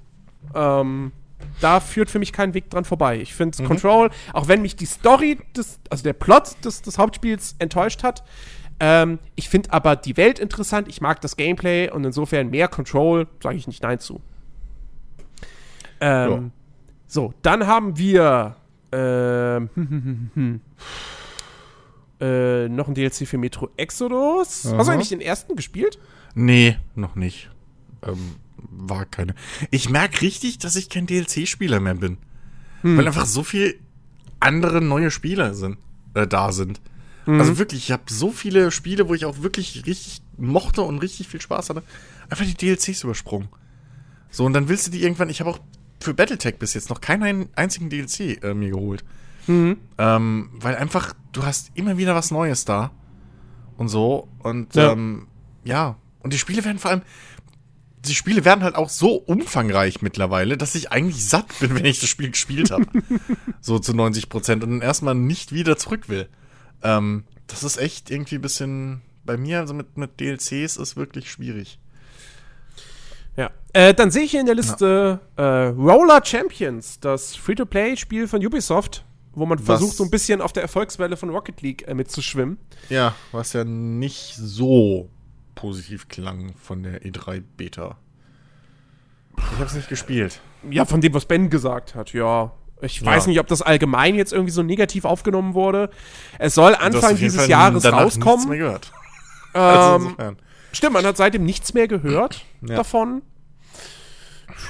Ähm, 0.55 1.13
da 1.61 1.81
führt 1.81 2.11
für 2.11 2.19
mich 2.19 2.33
kein 2.33 2.55
Weg 2.55 2.71
dran 2.71 2.85
vorbei. 2.85 3.21
Ich 3.21 3.35
finde 3.35 3.61
mhm. 3.63 3.67
Control, 3.67 4.11
auch 4.33 4.49
wenn 4.49 4.63
mich 4.63 4.77
die 4.77 4.87
Story, 4.87 5.39
des, 5.57 5.79
also 5.91 6.03
der 6.03 6.13
Plot 6.13 6.65
des, 6.65 6.83
des 6.83 6.99
Hauptspiels 6.99 7.57
enttäuscht 7.59 8.03
hat, 8.03 8.25
ähm, 8.81 9.19
ich 9.37 9.49
finde 9.49 9.73
aber 9.73 9.97
die 9.97 10.17
Welt 10.17 10.39
interessant, 10.39 10.89
ich 10.89 11.01
mag 11.01 11.21
das 11.21 11.37
Gameplay 11.37 11.91
und 11.91 12.05
insofern 12.05 12.51
mehr 12.51 12.69
Control, 12.69 13.29
sage 13.43 13.57
ich 13.57 13.67
nicht 13.67 13.83
Nein 13.83 14.01
zu. 14.01 14.21
Ähm, 16.01 16.31
ja. 16.31 16.43
So, 17.07 17.35
dann 17.43 17.67
haben 17.67 17.97
wir 17.97 18.57
ähm, 18.91 19.71
äh, 22.25 22.69
noch 22.69 22.89
ein 22.89 22.95
DLC 22.95 23.27
für 23.27 23.39
Metro 23.39 23.71
Exodus. 23.77 24.67
Aha. 24.67 24.79
Hast 24.79 24.87
du 24.87 24.93
eigentlich 24.93 25.09
den 25.11 25.21
ersten 25.21 25.57
gespielt? 25.57 25.99
Nee, 26.35 26.79
noch 26.95 27.15
nicht. 27.15 27.51
Ähm, 28.03 28.37
war 28.57 29.05
keine. 29.05 29.35
Ich 29.71 29.91
merke 29.91 30.23
richtig, 30.23 30.59
dass 30.59 30.77
ich 30.77 30.89
kein 30.89 31.07
DLC-Spieler 31.07 31.81
mehr 31.81 31.95
bin. 31.95 32.19
Hm. 32.83 32.97
Weil 32.97 33.07
einfach 33.07 33.27
so 33.27 33.43
viel 33.43 33.79
andere 34.41 34.81
neue 34.81 35.11
Spieler 35.11 35.55
sind, 35.55 35.79
äh, 36.15 36.27
da 36.27 36.53
sind. 36.53 36.81
Mhm. 37.27 37.41
Also 37.41 37.59
wirklich, 37.59 37.85
ich 37.85 37.93
habe 37.93 38.03
so 38.09 38.31
viele 38.31 38.71
Spiele, 38.71 39.09
wo 39.09 39.15
ich 39.15 39.25
auch 39.25 39.43
wirklich 39.43 39.87
richtig 39.87 40.23
mochte 40.37 40.83
und 40.83 40.99
richtig 40.99 41.29
viel 41.29 41.41
Spaß 41.41 41.71
hatte, 41.71 41.83
einfach 42.29 42.45
die 42.45 42.55
DLCs 42.55 43.05
übersprungen. 43.05 43.49
So, 44.31 44.45
und 44.45 44.53
dann 44.53 44.69
willst 44.69 44.87
du 44.87 44.91
die 44.91 45.03
irgendwann, 45.03 45.31
ich 45.31 45.41
habe 45.41 45.51
auch 45.51 45.61
für 46.01 46.15
Battletech 46.15 46.59
bis 46.59 46.75
jetzt 46.75 46.91
noch 46.91 47.01
keinen 47.01 47.49
einzigen 47.57 47.89
DLC 47.89 48.43
äh, 48.43 48.55
mir 48.55 48.71
geholt. 48.71 49.05
Mhm. 49.47 49.79
Ähm, 49.99 50.51
weil 50.55 50.77
einfach, 50.77 51.15
du 51.33 51.45
hast 51.45 51.71
immer 51.75 51.97
wieder 51.99 52.15
was 52.15 52.31
Neues 52.31 52.65
da. 52.65 52.91
Und 53.77 53.89
so. 53.89 54.29
Und 54.41 54.75
ja. 54.75 54.93
Ähm, 54.93 55.27
ja. 55.65 55.97
Und 56.21 56.33
die 56.33 56.39
Spiele 56.39 56.65
werden 56.65 56.79
vor 56.79 56.91
allem, 56.91 57.03
die 58.07 58.15
Spiele 58.15 58.45
werden 58.45 58.65
halt 58.65 58.75
auch 58.75 58.89
so 58.89 59.15
umfangreich 59.15 60.03
mittlerweile, 60.03 60.57
dass 60.57 60.75
ich 60.75 60.93
eigentlich 60.93 61.27
satt 61.29 61.59
bin, 61.61 61.75
wenn 61.75 61.85
ich 61.85 62.01
das 62.01 62.09
Spiel 62.09 62.31
gespielt 62.31 62.71
habe. 62.71 62.87
so 63.61 63.79
zu 63.79 63.95
90 63.95 64.29
Prozent 64.29 64.63
und 64.63 64.71
dann 64.71 64.83
erstmal 64.83 65.15
nicht 65.15 65.53
wieder 65.53 65.77
zurück 65.77 66.09
will. 66.09 66.29
Ähm, 66.83 67.25
das 67.47 67.63
ist 67.63 67.77
echt 67.77 68.11
irgendwie 68.11 68.37
ein 68.37 68.43
bisschen 68.43 69.03
bei 69.25 69.37
mir, 69.37 69.61
also 69.61 69.75
mit, 69.75 69.97
mit 69.97 70.21
DLCs 70.21 70.77
ist 70.77 70.97
wirklich 70.97 71.31
schwierig. 71.31 71.79
Ja. 73.37 73.51
Äh, 73.73 73.95
dann 73.95 74.11
sehe 74.11 74.23
ich 74.23 74.31
hier 74.31 74.41
in 74.41 74.47
der 74.47 74.55
Liste 74.55 75.21
ja. 75.37 75.45
äh, 75.45 75.69
Roller 75.69 76.25
Champions, 76.25 77.01
das 77.01 77.35
Free-to-Play-Spiel 77.35 78.29
von 78.29 78.45
Ubisoft, 78.45 79.05
wo 79.35 79.47
man 79.47 79.59
was? 79.59 79.67
versucht, 79.67 79.97
so 79.97 80.05
ein 80.05 80.11
bisschen 80.11 80.41
auf 80.41 80.53
der 80.53 80.63
Erfolgswelle 80.63 81.17
von 81.17 81.31
Rocket 81.31 81.61
League 81.63 81.87
äh, 81.87 81.95
mitzuschwimmen. 81.95 82.59
Ja, 82.89 83.15
was 83.33 83.53
ja 83.53 83.65
nicht 83.65 84.37
so 84.37 85.09
positiv 85.55 86.09
klang 86.09 86.55
von 86.57 86.83
der 86.83 87.03
E3-Beta. 87.03 87.97
Ich 89.37 89.45
habe 89.59 89.65
es 89.65 89.75
nicht 89.75 89.89
gespielt. 89.89 90.41
Ja, 90.71 90.85
von 90.85 91.01
dem, 91.01 91.15
was 91.15 91.27
Ben 91.27 91.51
gesagt 91.51 91.95
hat, 91.95 92.13
ja. 92.13 92.53
Ich 92.81 93.01
ja. 93.01 93.07
weiß 93.07 93.27
nicht, 93.27 93.41
ob 93.41 93.47
das 93.47 93.63
allgemein 93.63 94.15
jetzt 94.15 94.33
irgendwie 94.33 94.53
so 94.53 94.63
negativ 94.63 95.05
aufgenommen 95.05 95.55
wurde. 95.55 95.91
Es 96.39 96.55
soll 96.55 96.75
Anfang 96.75 97.17
dieses 97.17 97.47
Jahres 97.47 97.85
rauskommen. 97.85 98.37
Nichts 98.37 98.49
mehr 98.49 98.59
gehört. 98.59 98.93
Ähm, 99.57 100.17
also 100.19 100.37
stimmt, 100.73 100.95
man 100.95 101.07
hat 101.07 101.17
seitdem 101.17 101.45
nichts 101.45 101.75
mehr 101.75 101.87
gehört 101.87 102.45
ja. 102.61 102.75
davon. 102.75 103.23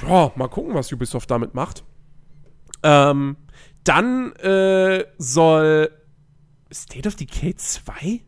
Ja, 0.07 0.31
mal 0.35 0.47
gucken, 0.47 0.75
was 0.75 0.91
Ubisoft 0.91 1.31
damit 1.31 1.55
macht. 1.55 1.83
Ähm, 2.83 3.35
dann 3.85 4.33
äh, 4.37 5.05
soll 5.17 5.91
State 6.71 7.07
of 7.07 7.15
Decay 7.15 7.55
2? 7.55 8.21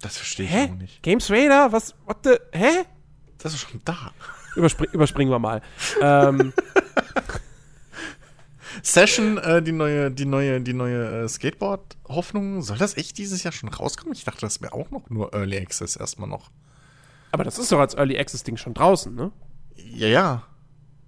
Das 0.00 0.16
verstehe 0.16 0.46
ich 0.46 0.70
auch 0.70 0.74
nicht. 0.74 1.02
Games 1.02 1.30
Raider? 1.30 1.72
Was? 1.72 1.94
What 2.06 2.18
the? 2.24 2.36
Hä? 2.52 2.84
Das 3.38 3.54
ist 3.54 3.60
schon 3.60 3.80
da. 3.84 4.12
Überspring, 4.56 4.90
überspringen 4.92 5.30
wir 5.30 5.38
mal. 5.38 5.62
ähm, 6.02 6.52
Session, 8.82 9.38
äh, 9.38 9.62
die 9.62 9.72
neue, 9.72 10.10
die 10.10 10.24
neue, 10.24 10.60
die 10.60 10.72
neue 10.72 11.24
äh, 11.24 11.28
Skateboard-Hoffnung, 11.28 12.62
soll 12.62 12.78
das 12.78 12.96
echt 12.96 13.18
dieses 13.18 13.42
Jahr 13.42 13.52
schon 13.52 13.68
rauskommen? 13.68 14.14
Ich 14.14 14.24
dachte, 14.24 14.40
das 14.40 14.60
wäre 14.60 14.72
auch 14.72 14.90
noch 14.90 15.08
nur 15.10 15.32
Early 15.34 15.58
Access 15.58 15.96
erstmal 15.96 16.28
noch. 16.28 16.50
Aber 17.30 17.44
das 17.44 17.58
ist 17.58 17.70
doch 17.72 17.78
als 17.78 17.94
Early 17.94 18.18
Access-Ding 18.18 18.56
schon 18.56 18.74
draußen, 18.74 19.14
ne? 19.14 19.32
Ja, 19.76 20.08
ja. 20.08 20.42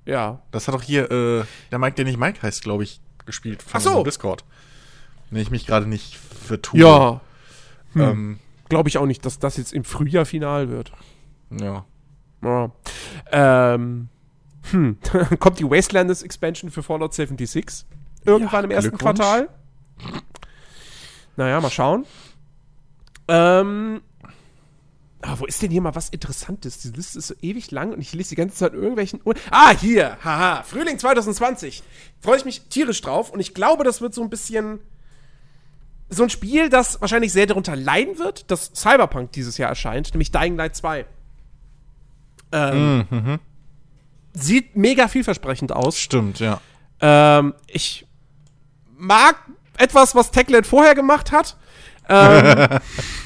Ja. 0.07 0.43
Das 0.51 0.69
hat 0.69 0.75
doch 0.75 0.83
hier, 0.83 1.11
äh, 1.11 1.45
der 1.71 1.79
Mike, 1.79 1.97
der 1.97 2.05
nicht 2.05 2.19
Mike 2.19 2.43
heißt, 2.43 2.63
glaube 2.63 2.85
ich, 2.85 3.01
gespielt 3.27 3.63
von 3.63 3.79
Ach 3.79 3.85
so. 3.85 4.05
Discord. 4.05 4.45
Wenn 5.31 5.41
ich 5.41 5.51
mich 5.51 5.67
gerade 5.67 5.87
nicht 5.87 6.17
vertue. 6.17 6.81
Ja. 6.81 7.21
Hm. 7.93 8.01
Ähm, 8.01 8.39
glaube 8.69 8.89
ich 8.89 8.99
auch 8.99 9.07
nicht, 9.07 9.25
dass 9.25 9.39
das 9.39 9.57
jetzt 9.57 9.73
im 9.73 9.85
Frühjahr 9.85 10.27
final 10.27 10.69
wird. 10.69 10.93
Ja. 11.51 11.85
ja. 12.43 12.71
Ähm, 13.31 14.09
hm, 14.71 14.99
kommt 15.39 15.59
die 15.59 15.65
Wastelanders 15.65 16.23
Expansion 16.23 16.71
für 16.71 16.83
Fallout 16.83 17.15
76 17.15 17.87
irgendwann 18.25 18.65
ja, 18.65 18.65
im 18.65 18.71
ersten 18.71 18.99
Quartal. 18.99 19.49
Naja, 21.37 21.61
mal 21.61 21.71
schauen. 21.71 22.07
Ähm, 23.29 24.01
ah, 25.25 25.37
wo 25.39 25.47
ist 25.47 25.63
denn 25.63 25.71
hier 25.71 25.81
mal 25.81 25.95
was 25.95 26.09
Interessantes? 26.09 26.79
Die 26.79 26.91
Liste 26.91 27.19
ist 27.19 27.29
so 27.29 27.35
ewig 27.41 27.71
lang 27.71 27.93
und 27.93 28.01
ich 28.01 28.13
lese 28.13 28.31
die 28.31 28.35
ganze 28.37 28.57
Zeit 28.57 28.75
irgendwelchen. 28.75 29.21
Ur 29.25 29.35
ah, 29.51 29.71
hier! 29.71 30.19
Haha, 30.23 30.63
Frühling 30.63 30.99
2020. 30.99 31.83
Freue 32.21 32.37
ich 32.37 32.45
mich 32.45 32.63
tierisch 32.69 33.01
drauf 33.01 33.31
und 33.31 33.41
ich 33.41 33.55
glaube, 33.55 33.85
das 33.85 34.01
wird 34.01 34.15
so 34.15 34.23
ein 34.23 34.31
bisschen. 34.31 34.81
So 36.11 36.23
ein 36.23 36.31
Spiel, 36.31 36.69
das 36.69 37.01
wahrscheinlich 37.01 37.33
sehr 37.33 37.47
darunter 37.47 37.75
leiden 37.75 38.19
wird, 38.19 38.51
dass 38.51 38.71
Cyberpunk 38.75 39.33
dieses 39.33 39.57
Jahr 39.57 39.71
erscheint, 39.71 40.13
nämlich 40.13 40.31
Dying 40.31 40.57
Light 40.57 40.77
2. 40.77 41.07
Ähm, 42.53 43.07
mhm 43.11 43.41
sieht 44.35 44.77
mega 44.77 45.09
vielversprechend 45.09 45.73
aus. 45.73 45.99
Stimmt, 45.99 46.41
ja. 46.41 46.61
Ähm, 47.01 47.55
ich 47.67 48.07
mag 48.97 49.37
etwas, 49.79 50.15
was 50.15 50.31
Techland 50.31 50.67
vorher 50.67 50.95
gemacht 50.95 51.33
hat. 51.33 51.57
Ähm, 52.09 52.81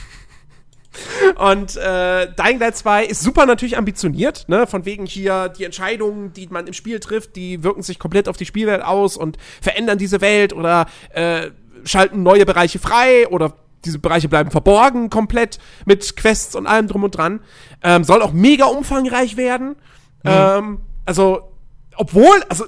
und 1.36 1.76
äh, 1.76 2.28
Dying 2.34 2.58
Light 2.58 2.76
2 2.76 3.04
ist 3.06 3.22
super 3.22 3.46
natürlich 3.46 3.76
ambitioniert, 3.76 4.48
ne? 4.48 4.66
Von 4.66 4.84
wegen 4.84 5.06
hier 5.06 5.48
die 5.48 5.64
Entscheidungen, 5.64 6.32
die 6.32 6.48
man 6.48 6.66
im 6.66 6.72
Spiel 6.72 7.00
trifft, 7.00 7.36
die 7.36 7.62
wirken 7.62 7.82
sich 7.82 7.98
komplett 7.98 8.28
auf 8.28 8.36
die 8.36 8.46
Spielwelt 8.46 8.82
aus 8.82 9.16
und 9.16 9.36
verändern 9.60 9.98
diese 9.98 10.20
Welt 10.20 10.52
oder 10.52 10.86
äh, 11.10 11.50
schalten 11.84 12.22
neue 12.22 12.46
Bereiche 12.46 12.78
frei 12.78 13.28
oder 13.28 13.54
diese 13.84 13.98
Bereiche 13.98 14.28
bleiben 14.28 14.50
verborgen 14.50 15.10
komplett 15.10 15.58
mit 15.84 16.16
Quests 16.16 16.54
und 16.54 16.66
allem 16.66 16.88
drum 16.88 17.04
und 17.04 17.16
dran. 17.16 17.40
Ähm, 17.82 18.04
soll 18.04 18.22
auch 18.22 18.32
mega 18.32 18.66
umfangreich 18.66 19.36
werden. 19.36 19.76
Mhm. 20.22 20.30
Ähm, 20.30 20.80
also, 21.04 21.52
obwohl, 21.96 22.42
also, 22.48 22.66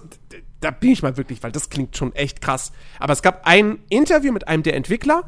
da 0.61 0.71
bin 0.71 0.91
ich 0.91 1.03
mal 1.03 1.17
wirklich, 1.17 1.43
weil 1.43 1.53
das 1.53 1.71
klingt 1.71 1.97
schon 1.97 2.15
echt 2.15 2.41
krass. 2.41 2.73
Aber 2.99 3.13
es 3.13 3.23
gab 3.23 3.47
ein 3.47 3.79
Interview 3.89 4.33
mit 4.33 4.49
einem 4.49 4.63
der 4.63 4.75
Entwickler 4.75 5.25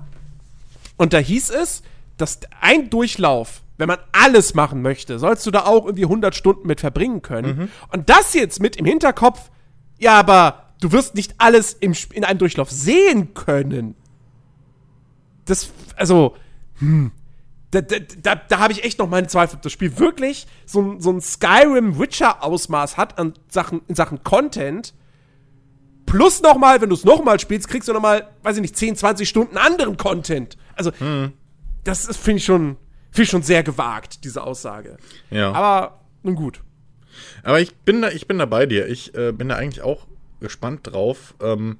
und 0.97 1.13
da 1.13 1.19
hieß 1.19 1.51
es, 1.51 1.83
dass 2.23 2.41
ein 2.61 2.89
Durchlauf, 2.89 3.63
wenn 3.77 3.89
man 3.89 3.99
alles 4.13 4.55
machen 4.55 4.81
möchte, 4.81 5.19
sollst 5.19 5.45
du 5.45 5.51
da 5.51 5.65
auch 5.65 5.85
irgendwie 5.87 6.05
100 6.05 6.35
Stunden 6.35 6.67
mit 6.67 6.81
verbringen 6.81 7.21
können. 7.21 7.57
Mhm. 7.57 7.69
Und 7.93 8.09
das 8.09 8.33
jetzt 8.33 8.61
mit 8.61 8.77
im 8.77 8.87
Hinterkopf, 8.87 9.51
ja, 9.99 10.19
aber 10.19 10.75
du 10.81 10.93
wirst 10.93 11.15
nicht 11.15 11.35
alles 11.39 11.73
im, 11.75 11.95
in 12.13 12.25
einem 12.25 12.39
Durchlauf 12.39 12.71
sehen 12.71 13.35
können. 13.35 13.97
Das, 15.45 15.71
also, 15.97 16.37
hm, 16.79 17.11
da, 17.73 17.81
da, 17.81 17.97
da, 17.99 18.35
da 18.37 18.59
habe 18.59 18.73
ich 18.73 18.85
echt 18.85 18.99
noch 18.99 19.09
meine 19.09 19.27
Zweifel, 19.27 19.57
ob 19.57 19.63
das 19.63 19.73
Spiel 19.73 19.99
wirklich 19.99 20.47
so, 20.67 20.81
ein, 20.81 21.01
so 21.01 21.11
ein 21.11 21.21
Skyrim-Witcher-Ausmaß 21.21 22.97
hat 22.97 23.19
an 23.19 23.35
Sachen, 23.49 23.81
in 23.89 23.95
Sachen 23.95 24.23
Content. 24.23 24.95
plus 26.07 26.43
nochmal, 26.43 26.81
wenn 26.81 26.91
du 26.91 26.95
es 26.95 27.05
nochmal 27.05 27.41
spielst, 27.41 27.69
kriegst 27.69 27.89
du 27.89 27.93
nochmal, 27.93 28.29
weiß 28.43 28.57
ich 28.57 28.63
nicht, 28.63 28.77
10, 28.77 28.97
20 28.97 29.29
Stunden 29.29 29.57
anderen 29.57 29.97
Content. 29.97 30.57
Also, 30.77 30.93
hm. 30.99 31.33
Das 31.85 32.17
finde 32.17 32.39
ich 32.39 32.45
schon, 32.45 32.77
finde 33.11 33.23
ich 33.23 33.31
schon 33.31 33.43
sehr 33.43 33.63
gewagt, 33.63 34.25
diese 34.25 34.43
Aussage. 34.43 34.97
Ja. 35.31 35.53
Aber, 35.53 36.01
nun 36.23 36.35
gut. 36.35 36.63
Aber 37.43 37.61
ich 37.61 37.75
bin 37.77 38.03
da, 38.03 38.11
ich 38.11 38.27
bin 38.27 38.39
da 38.39 38.47
bei 38.47 38.67
dir. 38.67 38.87
Ich 38.89 39.15
äh, 39.15 39.33
bin 39.33 39.49
da 39.49 39.57
eigentlich 39.57 39.83
auch 39.83 40.07
gespannt 40.41 40.81
drauf. 40.85 41.35
Ähm, 41.41 41.79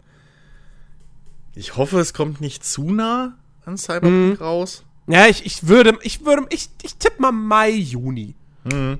ich 1.55 1.77
hoffe, 1.77 2.01
es 2.01 2.15
kommt 2.15 2.41
nicht 2.41 2.65
zu 2.65 2.91
nah 2.91 3.37
an 3.65 3.77
Cyberpunk 3.77 4.41
mhm. 4.41 4.45
raus. 4.45 4.85
Ja, 5.07 5.27
ich, 5.27 5.45
ich 5.45 5.67
würde, 5.67 5.99
ich 6.03 6.25
würde, 6.25 6.47
ich, 6.51 6.71
ich 6.83 6.97
tippe 6.97 7.21
mal 7.21 7.33
Mai, 7.33 7.71
Juni. 7.71 8.35
Mhm. 8.65 8.99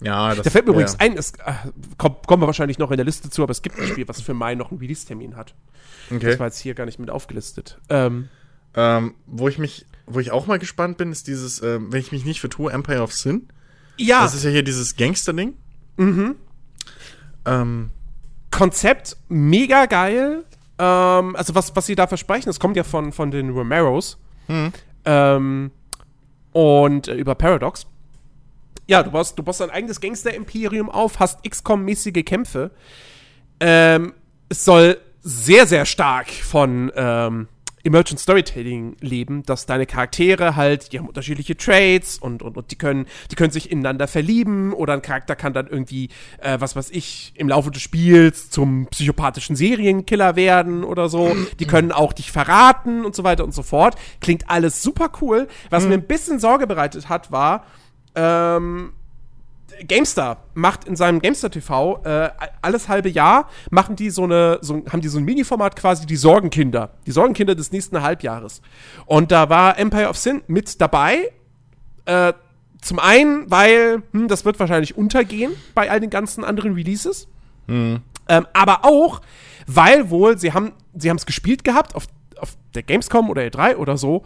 Ja, 0.00 0.34
das 0.34 0.44
Da 0.44 0.50
fällt 0.50 0.66
mir 0.66 0.72
ja. 0.72 0.78
übrigens 0.78 1.00
ein, 1.00 1.16
es 1.16 1.32
äh, 1.44 1.52
kommt, 1.96 2.26
kommen 2.26 2.42
wir 2.42 2.46
wahrscheinlich 2.46 2.78
noch 2.78 2.90
in 2.90 2.98
der 2.98 3.06
Liste 3.06 3.30
zu, 3.30 3.42
aber 3.42 3.50
es 3.50 3.62
gibt 3.62 3.78
ein 3.78 3.86
Spiel, 3.88 4.06
was 4.06 4.20
für 4.20 4.34
Mai 4.34 4.54
noch 4.54 4.70
einen 4.70 4.78
Release-Termin 4.78 5.36
hat. 5.36 5.54
Okay. 6.10 6.26
Das 6.26 6.38
war 6.38 6.46
jetzt 6.46 6.60
hier 6.60 6.74
gar 6.74 6.84
nicht 6.84 6.98
mit 6.98 7.10
aufgelistet. 7.10 7.78
Ähm, 7.88 8.28
ähm, 8.74 9.14
wo 9.26 9.48
ich 9.48 9.58
mich, 9.58 9.86
wo 10.10 10.20
ich 10.20 10.30
auch 10.30 10.46
mal 10.46 10.58
gespannt 10.58 10.96
bin, 10.96 11.12
ist 11.12 11.26
dieses, 11.26 11.60
äh, 11.60 11.78
wenn 11.80 12.00
ich 12.00 12.12
mich 12.12 12.24
nicht 12.24 12.40
vertue, 12.40 12.72
Empire 12.72 13.02
of 13.02 13.12
Sin. 13.12 13.48
Ja. 13.96 14.22
Das 14.22 14.34
ist 14.34 14.44
ja 14.44 14.50
hier 14.50 14.62
dieses 14.62 14.96
Gangster-Ding. 14.96 15.54
Mhm. 15.96 16.36
Ähm, 17.44 17.90
Konzept 18.50 19.16
mega 19.28 19.86
geil. 19.86 20.44
Ähm, 20.78 21.36
also 21.36 21.54
was, 21.54 21.74
was 21.74 21.86
sie 21.86 21.94
da 21.94 22.06
versprechen, 22.06 22.46
das 22.46 22.60
kommt 22.60 22.76
ja 22.76 22.84
von, 22.84 23.12
von 23.12 23.30
den 23.30 23.50
Romeros. 23.50 24.18
Mhm. 24.46 24.72
Ähm, 25.04 25.70
und 26.52 27.08
äh, 27.08 27.14
über 27.14 27.34
Paradox. 27.34 27.86
Ja, 28.86 29.02
du 29.02 29.10
baust, 29.10 29.38
du 29.38 29.42
baust 29.42 29.60
dein 29.60 29.70
eigenes 29.70 30.00
Gangster-Imperium 30.00 30.88
auf, 30.88 31.18
hast 31.18 31.44
XCOM-mäßige 31.44 32.24
Kämpfe. 32.24 32.70
Ähm, 33.60 34.14
es 34.48 34.64
soll 34.64 34.98
sehr, 35.20 35.66
sehr 35.66 35.84
stark 35.84 36.30
von 36.30 36.90
ähm, 36.94 37.48
Emergent 37.88 38.20
Storytelling 38.20 38.96
leben, 39.00 39.42
dass 39.44 39.64
deine 39.64 39.86
Charaktere 39.86 40.56
halt, 40.56 40.92
die 40.92 40.98
haben 40.98 41.08
unterschiedliche 41.08 41.56
Traits 41.56 42.18
und, 42.18 42.42
und, 42.42 42.56
und 42.56 42.70
die 42.70 42.76
können, 42.76 43.06
die 43.30 43.34
können 43.34 43.50
sich 43.50 43.70
ineinander 43.70 44.06
verlieben 44.06 44.74
oder 44.74 44.92
ein 44.92 45.02
Charakter 45.02 45.34
kann 45.36 45.54
dann 45.54 45.66
irgendwie, 45.66 46.10
äh, 46.38 46.60
was 46.60 46.76
weiß 46.76 46.90
ich, 46.90 47.32
im 47.36 47.48
Laufe 47.48 47.70
des 47.70 47.80
Spiels 47.80 48.50
zum 48.50 48.86
psychopathischen 48.88 49.56
Serienkiller 49.56 50.36
werden 50.36 50.84
oder 50.84 51.08
so. 51.08 51.34
Die 51.58 51.66
können 51.66 51.90
auch 51.90 52.12
dich 52.12 52.30
verraten 52.30 53.06
und 53.06 53.14
so 53.14 53.24
weiter 53.24 53.44
und 53.44 53.54
so 53.54 53.62
fort. 53.62 53.96
Klingt 54.20 54.50
alles 54.50 54.82
super 54.82 55.10
cool. 55.22 55.48
Was 55.70 55.84
mhm. 55.84 55.88
mir 55.88 55.94
ein 55.94 56.06
bisschen 56.06 56.38
Sorge 56.38 56.66
bereitet 56.66 57.08
hat, 57.08 57.32
war, 57.32 57.64
ähm, 58.14 58.92
GameStar 59.86 60.44
macht 60.54 60.84
in 60.84 60.96
seinem 60.96 61.20
GameStar 61.20 61.50
TV 61.50 62.00
äh, 62.04 62.30
alles 62.62 62.88
halbe 62.88 63.08
Jahr 63.08 63.48
machen 63.70 63.96
die 63.96 64.10
so 64.10 64.24
eine, 64.24 64.58
so, 64.60 64.82
haben 64.90 65.00
die 65.00 65.08
so 65.08 65.18
ein 65.18 65.24
Mini-Format 65.24 65.76
quasi 65.76 66.06
die 66.06 66.16
Sorgenkinder, 66.16 66.90
die 67.06 67.12
Sorgenkinder 67.12 67.54
des 67.54 67.72
nächsten 67.72 68.00
Halbjahres. 68.02 68.60
Und 69.06 69.30
da 69.30 69.48
war 69.48 69.78
Empire 69.78 70.08
of 70.08 70.16
Sin 70.16 70.42
mit 70.46 70.80
dabei. 70.80 71.32
Äh, 72.06 72.32
zum 72.80 72.98
einen, 72.98 73.50
weil 73.50 74.02
hm, 74.12 74.28
das 74.28 74.44
wird 74.44 74.58
wahrscheinlich 74.60 74.96
untergehen 74.96 75.52
bei 75.74 75.90
all 75.90 76.00
den 76.00 76.10
ganzen 76.10 76.44
anderen 76.44 76.74
Releases. 76.74 77.28
Mhm. 77.66 78.00
Ähm, 78.28 78.46
aber 78.52 78.84
auch, 78.84 79.20
weil 79.66 80.10
wohl 80.10 80.38
sie 80.38 80.52
haben 80.52 80.72
sie 80.94 81.10
haben 81.10 81.16
es 81.16 81.26
gespielt 81.26 81.64
gehabt 81.64 81.94
auf, 81.94 82.06
auf 82.38 82.56
der 82.74 82.82
Gamescom 82.82 83.30
oder 83.30 83.42
E3 83.42 83.76
oder 83.76 83.96
so. 83.96 84.24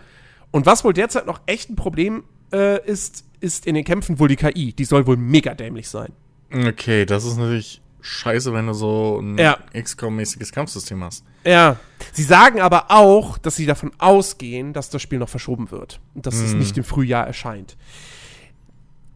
Und 0.50 0.66
was 0.66 0.84
wohl 0.84 0.92
derzeit 0.92 1.26
noch 1.26 1.40
echt 1.46 1.70
ein 1.70 1.76
Problem 1.76 2.24
äh, 2.52 2.84
ist, 2.86 3.24
ist 3.42 3.66
in 3.66 3.74
den 3.74 3.84
Kämpfen 3.84 4.18
wohl 4.18 4.28
die 4.28 4.36
KI. 4.36 4.72
Die 4.72 4.84
soll 4.84 5.06
wohl 5.06 5.16
mega 5.16 5.54
dämlich 5.54 5.88
sein. 5.88 6.12
Okay, 6.52 7.04
das 7.04 7.24
ist 7.24 7.36
natürlich 7.36 7.80
scheiße, 8.00 8.52
wenn 8.52 8.66
du 8.66 8.74
so 8.74 9.20
ein 9.20 9.38
ja. 9.38 9.58
XCOM-mäßiges 9.74 10.52
Kampfsystem 10.52 11.02
hast. 11.02 11.24
Ja. 11.44 11.76
Sie 12.12 12.22
sagen 12.22 12.60
aber 12.60 12.90
auch, 12.90 13.38
dass 13.38 13.56
sie 13.56 13.66
davon 13.66 13.92
ausgehen, 13.98 14.72
dass 14.72 14.90
das 14.90 15.02
Spiel 15.02 15.18
noch 15.18 15.28
verschoben 15.28 15.70
wird. 15.70 16.00
Und 16.14 16.26
dass 16.26 16.36
mm. 16.36 16.44
es 16.44 16.52
hm. 16.52 16.58
nicht 16.58 16.76
im 16.78 16.84
Frühjahr 16.84 17.26
erscheint. 17.26 17.76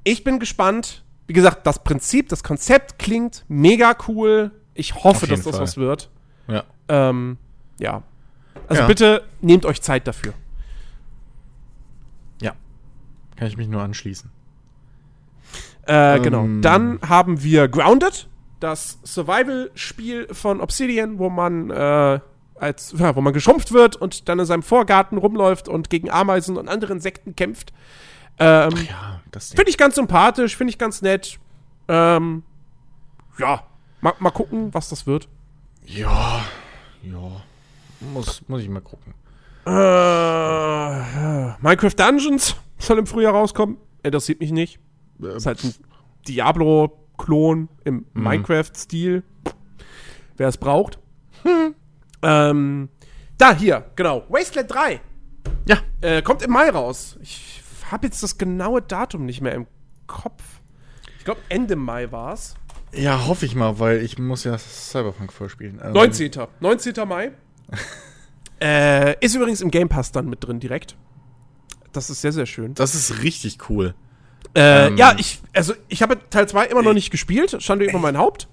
Ich 0.04 0.24
bin 0.24 0.38
gespannt. 0.38 1.02
Wie 1.26 1.32
gesagt, 1.32 1.66
das 1.66 1.82
Prinzip, 1.82 2.28
das 2.28 2.44
Konzept 2.44 2.98
klingt 2.98 3.44
mega 3.48 3.96
cool. 4.06 4.52
Ich 4.74 4.94
hoffe, 4.94 5.26
dass 5.26 5.42
das 5.42 5.56
Fall. 5.56 5.62
was 5.62 5.76
wird. 5.76 6.10
Ja. 6.46 6.64
Ähm, 6.88 7.38
ja. 7.80 8.04
Also 8.68 8.82
ja. 8.82 8.86
bitte 8.86 9.24
nehmt 9.40 9.66
euch 9.66 9.82
Zeit 9.82 10.06
dafür. 10.06 10.32
Kann 13.36 13.48
ich 13.48 13.56
mich 13.56 13.68
nur 13.68 13.82
anschließen. 13.82 14.30
Äh, 15.86 16.20
genau. 16.20 16.44
ähm. 16.44 16.60
Genau. 16.60 16.60
Dann 16.60 17.00
haben 17.06 17.42
wir 17.42 17.68
Grounded, 17.68 18.28
das 18.60 18.98
Survival-Spiel 19.04 20.28
von 20.32 20.60
Obsidian, 20.60 21.18
wo 21.18 21.30
man 21.30 21.70
äh, 21.70 22.20
als, 22.56 22.92
ja, 22.98 23.14
wo 23.14 23.20
man 23.20 23.32
geschrumpft 23.32 23.72
wird 23.72 23.96
und 23.96 24.28
dann 24.28 24.38
in 24.38 24.46
seinem 24.46 24.62
Vorgarten 24.62 25.18
rumläuft 25.18 25.68
und 25.68 25.90
gegen 25.90 26.10
Ameisen 26.10 26.56
und 26.56 26.68
andere 26.68 26.92
Insekten 26.92 27.36
kämpft. 27.36 27.72
Ähm, 28.38 28.70
Ach 28.74 28.82
ja, 28.82 29.20
das 29.30 29.50
Finde 29.50 29.70
ich 29.70 29.78
ganz 29.78 29.94
sympathisch, 29.94 30.56
finde 30.56 30.70
ich 30.70 30.78
ganz 30.78 31.02
nett. 31.02 31.38
Ähm, 31.88 32.42
ja, 33.38 33.62
mal, 34.00 34.14
mal 34.18 34.30
gucken, 34.30 34.74
was 34.74 34.88
das 34.88 35.06
wird. 35.06 35.28
Ja, 35.84 36.42
ja. 37.02 37.42
Muss, 38.12 38.42
muss 38.48 38.60
ich 38.60 38.68
mal 38.68 38.80
gucken. 38.80 39.14
Äh, 39.64 39.70
Minecraft 41.60 41.94
Dungeons 41.96 42.56
soll 42.78 42.98
im 42.98 43.06
Frühjahr 43.06 43.32
rauskommen. 43.32 43.78
Interessiert 44.02 44.40
mich 44.40 44.52
nicht. 44.52 44.78
Äh, 45.22 45.36
ist 45.36 45.46
halt 45.46 45.62
ein 45.64 45.74
Diablo-Klon 46.28 47.68
im 47.84 48.06
mhm. 48.12 48.22
Minecraft-Stil. 48.22 49.22
Wer 50.36 50.48
es 50.48 50.58
braucht. 50.58 50.98
Hm. 51.42 51.74
Ähm, 52.22 52.88
da, 53.38 53.54
hier, 53.54 53.90
genau. 53.94 54.24
Wasteland 54.30 54.72
3. 54.72 55.00
Ja. 55.68 55.78
Äh, 56.00 56.22
kommt 56.22 56.42
im 56.42 56.50
Mai 56.50 56.70
raus. 56.70 57.18
Ich 57.20 57.62
habe 57.90 58.06
jetzt 58.06 58.22
das 58.22 58.38
genaue 58.38 58.82
Datum 58.82 59.26
nicht 59.26 59.42
mehr 59.42 59.54
im 59.54 59.66
Kopf. 60.06 60.42
Ich 61.18 61.24
glaube, 61.24 61.40
Ende 61.50 61.76
Mai 61.76 62.10
war 62.10 62.32
es. 62.32 62.56
Ja, 62.92 63.26
hoffe 63.26 63.46
ich 63.46 63.54
mal, 63.54 63.78
weil 63.78 64.02
ich 64.02 64.18
muss 64.18 64.44
ja 64.44 64.56
Cyberpunk 64.58 65.32
vorspielen. 65.32 65.80
Also 65.80 65.92
19. 65.92 66.30
19. 66.60 66.94
Mai. 67.06 67.32
äh, 68.60 69.24
ist 69.24 69.34
übrigens 69.34 69.60
im 69.60 69.70
Game 69.70 69.88
Pass 69.88 70.12
dann 70.12 70.28
mit 70.28 70.44
drin 70.44 70.60
direkt. 70.60 70.96
Das 71.96 72.10
ist 72.10 72.20
sehr, 72.20 72.32
sehr 72.32 72.46
schön. 72.46 72.74
Das 72.74 72.94
ist 72.94 73.22
richtig 73.22 73.70
cool. 73.70 73.94
Äh, 74.54 74.88
ähm, 74.88 74.96
ja, 74.96 75.14
ich, 75.18 75.40
also 75.54 75.74
ich 75.88 76.02
habe 76.02 76.18
Teil 76.30 76.48
2 76.48 76.66
immer 76.66 76.82
noch 76.82 76.92
nicht 76.92 77.10
gespielt, 77.10 77.56
stand 77.62 77.82
über 77.82 77.98
mein 77.98 78.16
Haupt. 78.16 78.48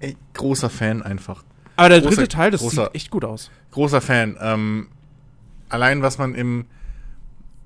Ey, 0.00 0.16
großer 0.34 0.70
Fan 0.70 1.02
einfach. 1.02 1.44
Aber 1.76 1.90
der 1.90 2.00
großer, 2.00 2.16
dritte 2.16 2.28
Teil, 2.28 2.50
das 2.50 2.60
großer, 2.60 2.84
sieht 2.84 2.94
echt 2.94 3.10
gut 3.10 3.24
aus. 3.24 3.50
Großer 3.70 4.00
Fan. 4.00 4.36
Ähm, 4.40 4.88
allein 5.68 6.02
was 6.02 6.18
man 6.18 6.34
im, 6.34 6.66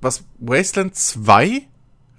was 0.00 0.24
Wasteland 0.38 0.94
2 0.94 1.62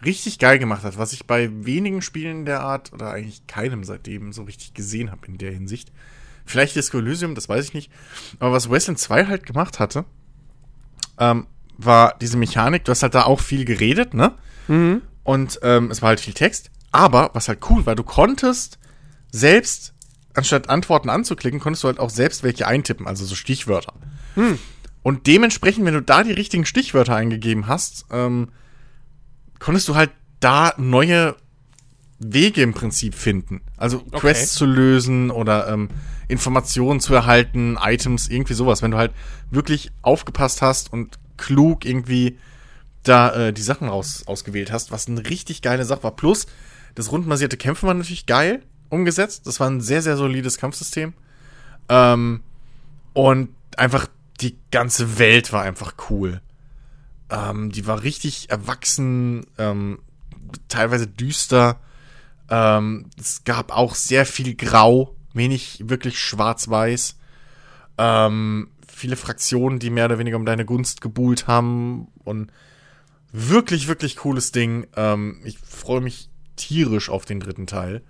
richtig 0.04 0.40
geil 0.40 0.58
gemacht 0.58 0.84
hat, 0.84 0.98
was 0.98 1.14
ich 1.14 1.28
bei 1.28 1.50
wenigen 1.66 2.02
Spielen 2.02 2.46
der 2.46 2.62
Art 2.62 2.92
oder 2.94 3.12
eigentlich 3.12 3.46
keinem 3.48 3.84
seitdem 3.84 4.34
so 4.34 4.44
richtig 4.44 4.74
gesehen 4.74 5.12
habe 5.12 5.28
in 5.28 5.38
der 5.38 5.52
Hinsicht. 5.52 5.92
Vielleicht 6.46 6.76
Disco 6.76 6.98
Elysium, 6.98 7.36
das 7.36 7.50
weiß 7.50 7.66
ich 7.66 7.74
nicht. 7.74 7.92
Aber 8.40 8.52
was 8.52 8.70
Wasteland 8.70 9.00
2 9.00 9.28
halt 9.28 9.46
gemacht 9.46 9.80
hatte, 9.80 10.06
ähm, 11.20 11.46
war 11.86 12.16
diese 12.20 12.38
Mechanik, 12.38 12.86
du 12.86 12.92
hast 12.92 13.04
halt 13.04 13.16
da 13.16 13.24
auch 13.24 13.40
viel 13.40 13.66
geredet, 13.66 14.14
ne? 14.14 14.34
Mhm. 14.68 15.02
Und 15.24 15.60
ähm, 15.64 15.92
es 15.92 16.02
war 16.02 16.10
halt 16.10 16.20
viel 16.20 16.34
Text. 16.34 16.72
Aber 16.92 17.32
was 17.34 17.48
halt 17.48 17.60
cool 17.70 17.86
war, 17.86 17.96
du 17.96 18.04
konntest 18.04 18.80
selbst, 19.32 19.94
anstatt 20.34 20.70
Antworten 20.70 21.10
anzuklicken, 21.10 21.60
konntest 21.60 21.84
du 21.84 21.88
halt 21.88 22.00
auch 22.00 22.10
selbst 22.10 22.44
welche 22.44 22.68
eintippen, 22.68 23.08
also 23.08 23.26
so 23.26 23.36
Stichwörter. 23.36 23.94
Mhm. 24.36 24.60
Und 25.04 25.28
dementsprechend, 25.28 25.86
wenn 25.86 25.94
du 25.94 26.02
da 26.02 26.24
die 26.24 26.32
richtigen 26.32 26.66
Stichwörter 26.66 27.16
eingegeben 27.16 27.68
hast, 27.68 28.06
ähm, 28.12 28.50
konntest 29.60 29.88
du 29.88 29.96
halt 29.96 30.12
da 30.40 30.74
neue 30.78 31.36
Wege 32.20 32.62
im 32.62 32.74
Prinzip 32.74 33.16
finden. 33.16 33.62
Also 33.78 33.98
okay. 33.98 34.20
Quests 34.20 34.54
zu 34.54 34.66
lösen 34.66 35.32
oder 35.32 35.68
ähm, 35.70 35.90
Informationen 36.28 37.00
zu 37.00 37.14
erhalten, 37.14 37.78
Items, 37.82 38.28
irgendwie 38.28 38.54
sowas. 38.54 38.82
Wenn 38.82 38.92
du 38.92 38.98
halt 38.98 39.12
wirklich 39.50 39.92
aufgepasst 40.02 40.62
hast 40.62 40.94
und 40.94 41.20
klug 41.42 41.86
irgendwie 41.86 42.38
da 43.04 43.34
äh, 43.34 43.54
die 43.54 43.62
Sachen 43.62 43.90
raus, 43.90 44.24
ausgewählt 44.28 44.72
hast, 44.72 44.92
was 44.92 45.08
eine 45.08 45.28
richtig 45.30 45.62
geile 45.62 45.86
Sache 45.86 46.04
war. 46.04 46.16
Plus, 46.16 46.46
das 46.96 47.12
rundenbasierte 47.12 47.58
Kämpfen 47.58 47.88
war 47.88 47.94
natürlich 47.94 48.26
geil 48.26 48.64
umgesetzt. 48.90 49.48
Das 49.48 49.60
war 49.60 49.70
ein 49.70 49.82
sehr, 49.82 50.02
sehr 50.02 50.18
solides 50.18 50.58
Kampfsystem. 50.58 51.14
Ähm, 51.90 52.44
und 53.14 53.50
einfach 53.78 54.08
die 54.40 54.58
ganze 54.72 55.18
Welt 55.18 55.52
war 55.52 55.64
einfach 55.64 55.96
cool. 56.10 56.42
Ähm, 57.30 57.72
die 57.72 57.88
war 57.88 58.04
richtig 58.04 58.50
erwachsen, 58.50 59.46
ähm, 59.58 60.00
teilweise 60.68 61.08
düster. 61.08 61.80
Ähm, 62.50 63.10
es 63.20 63.44
gab 63.46 63.72
auch 63.72 63.96
sehr 63.96 64.26
viel 64.26 64.56
Grau, 64.56 65.16
wenig 65.34 65.84
wirklich 65.86 66.20
schwarz-weiß. 66.20 67.18
Ähm, 67.98 68.71
viele 68.92 69.16
Fraktionen, 69.16 69.80
die 69.80 69.90
mehr 69.90 70.06
oder 70.06 70.20
weniger 70.20 70.38
um 70.38 70.46
deine 70.46 70.66
Gunst 70.66 71.02
gebuhlt 71.02 71.48
haben. 71.48 72.08
Und 72.24 72.52
wirklich, 73.32 73.88
wirklich 73.88 74.18
cooles 74.18 74.52
Ding. 74.52 74.88
Ähm, 74.96 75.42
ich 75.44 75.58
freue 75.60 76.02
mich 76.02 76.30
tierisch 76.56 77.10
auf 77.10 77.26
den 77.26 77.40
dritten 77.40 77.68
Teil. 77.68 78.02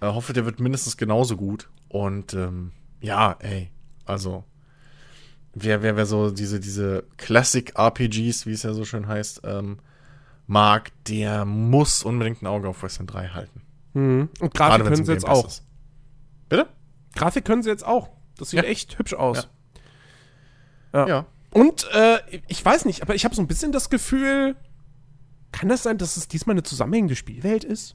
Äh, 0.00 0.06
hoffe, 0.06 0.32
der 0.32 0.44
wird 0.46 0.60
mindestens 0.60 0.96
genauso 0.96 1.36
gut. 1.36 1.68
Und 1.88 2.34
ähm, 2.34 2.72
Ja, 3.00 3.36
ey. 3.40 3.70
Also, 4.04 4.44
wer, 5.54 5.82
wer, 5.82 5.96
wer 5.96 6.06
so 6.06 6.30
diese, 6.30 6.60
diese 6.60 7.04
Classic-RPGs, 7.16 8.46
wie 8.46 8.52
es 8.52 8.62
ja 8.62 8.72
so 8.72 8.84
schön 8.84 9.06
heißt, 9.06 9.42
ähm, 9.44 9.78
mag, 10.46 10.92
der 11.08 11.44
muss 11.44 12.02
unbedingt 12.02 12.42
ein 12.42 12.46
Auge 12.46 12.68
auf 12.68 12.82
Western 12.82 13.06
3 13.06 13.28
halten. 13.28 13.62
Mhm. 13.94 14.28
Und 14.40 14.54
Grafik 14.54 14.84
können 14.86 15.04
sie 15.04 15.12
jetzt 15.12 15.26
auch. 15.26 15.46
Ist. 15.46 15.64
Bitte? 16.48 16.66
Grafik 17.14 17.44
können 17.44 17.62
sie 17.62 17.70
jetzt 17.70 17.86
auch. 17.86 18.10
Das 18.36 18.50
sieht 18.50 18.62
ja. 18.62 18.68
echt 18.68 18.98
hübsch 18.98 19.14
aus. 19.14 19.36
Ja. 19.38 19.44
Ja. 20.94 21.06
ja. 21.06 21.26
Und 21.50 21.86
äh, 21.92 22.18
ich 22.48 22.64
weiß 22.64 22.84
nicht, 22.84 23.02
aber 23.02 23.14
ich 23.14 23.24
habe 23.24 23.34
so 23.34 23.42
ein 23.42 23.46
bisschen 23.46 23.70
das 23.70 23.90
Gefühl, 23.90 24.56
kann 25.52 25.68
das 25.68 25.82
sein, 25.84 25.98
dass 25.98 26.16
es 26.16 26.26
diesmal 26.26 26.54
eine 26.54 26.62
zusammenhängende 26.62 27.14
Spielwelt 27.14 27.64
ist? 27.64 27.94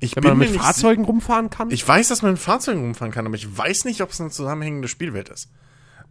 Ich 0.00 0.16
Wenn 0.16 0.24
man 0.24 0.38
mit 0.38 0.50
Fahrzeugen 0.50 1.04
rumfahren 1.04 1.50
kann? 1.50 1.70
Ich 1.70 1.86
weiß, 1.86 2.08
dass 2.08 2.22
man 2.22 2.32
mit 2.32 2.40
Fahrzeugen 2.40 2.80
rumfahren 2.80 3.12
kann, 3.12 3.26
aber 3.26 3.34
ich 3.34 3.56
weiß 3.56 3.84
nicht, 3.84 4.00
ob 4.00 4.10
es 4.10 4.20
eine 4.20 4.30
zusammenhängende 4.30 4.88
Spielwelt 4.88 5.28
ist. 5.28 5.50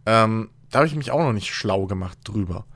Ähm, 0.06 0.50
da 0.70 0.80
habe 0.80 0.86
ich 0.86 0.94
mich 0.94 1.10
auch 1.10 1.20
noch 1.20 1.32
nicht 1.32 1.54
schlau 1.54 1.86
gemacht 1.86 2.18
drüber. 2.24 2.66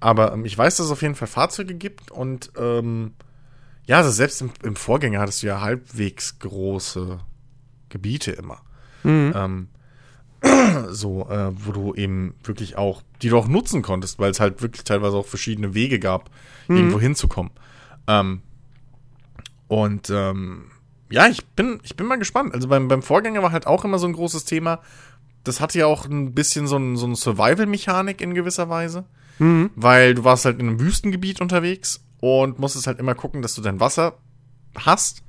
Aber 0.00 0.32
ähm, 0.32 0.44
ich 0.44 0.56
weiß, 0.56 0.76
dass 0.76 0.86
es 0.86 0.92
auf 0.92 1.02
jeden 1.02 1.14
Fall 1.14 1.28
Fahrzeuge 1.28 1.74
gibt 1.74 2.10
und 2.10 2.52
ähm, 2.56 3.14
ja, 3.86 3.98
also 3.98 4.10
selbst 4.10 4.40
im, 4.40 4.50
im, 4.62 4.76
Vorgänger 4.76 5.20
hattest 5.20 5.42
du 5.42 5.46
ja 5.46 5.60
halbwegs 5.60 6.38
große 6.38 7.18
Gebiete 7.90 8.32
immer. 8.32 8.62
Mhm. 9.02 9.68
So, 10.90 11.28
äh, 11.28 11.50
wo 11.54 11.72
du 11.72 11.94
eben 11.94 12.34
wirklich 12.42 12.76
auch, 12.76 13.02
die 13.22 13.28
du 13.28 13.38
auch 13.38 13.48
nutzen 13.48 13.82
konntest, 13.82 14.18
weil 14.18 14.30
es 14.30 14.40
halt 14.40 14.62
wirklich 14.62 14.84
teilweise 14.84 15.16
auch 15.16 15.26
verschiedene 15.26 15.74
Wege 15.74 15.98
gab, 15.98 16.30
mhm. 16.68 16.76
irgendwo 16.76 17.00
hinzukommen. 17.00 17.52
Ähm, 18.06 18.42
und 19.68 20.10
ähm, 20.10 20.66
ja, 21.10 21.26
ich 21.26 21.44
bin, 21.46 21.80
ich 21.82 21.96
bin 21.96 22.06
mal 22.06 22.18
gespannt. 22.18 22.54
Also 22.54 22.68
beim, 22.68 22.88
beim 22.88 23.02
Vorgänger 23.02 23.42
war 23.42 23.52
halt 23.52 23.66
auch 23.66 23.84
immer 23.84 23.98
so 23.98 24.06
ein 24.06 24.12
großes 24.12 24.44
Thema. 24.44 24.80
Das 25.42 25.60
hatte 25.60 25.78
ja 25.78 25.86
auch 25.86 26.06
ein 26.06 26.34
bisschen 26.34 26.66
so, 26.66 26.76
ein, 26.76 26.96
so 26.96 27.06
eine 27.06 27.16
Survival-Mechanik 27.16 28.20
in 28.20 28.34
gewisser 28.34 28.68
Weise. 28.68 29.04
Mhm. 29.38 29.70
Weil 29.74 30.14
du 30.14 30.24
warst 30.24 30.44
halt 30.44 30.60
in 30.60 30.68
einem 30.68 30.80
Wüstengebiet 30.80 31.40
unterwegs 31.40 32.04
und 32.20 32.58
musstest 32.58 32.86
halt 32.86 32.98
immer 32.98 33.14
gucken, 33.14 33.42
dass 33.42 33.54
du 33.54 33.62
dein 33.62 33.80
Wasser 33.80 34.18
hast 34.76 35.23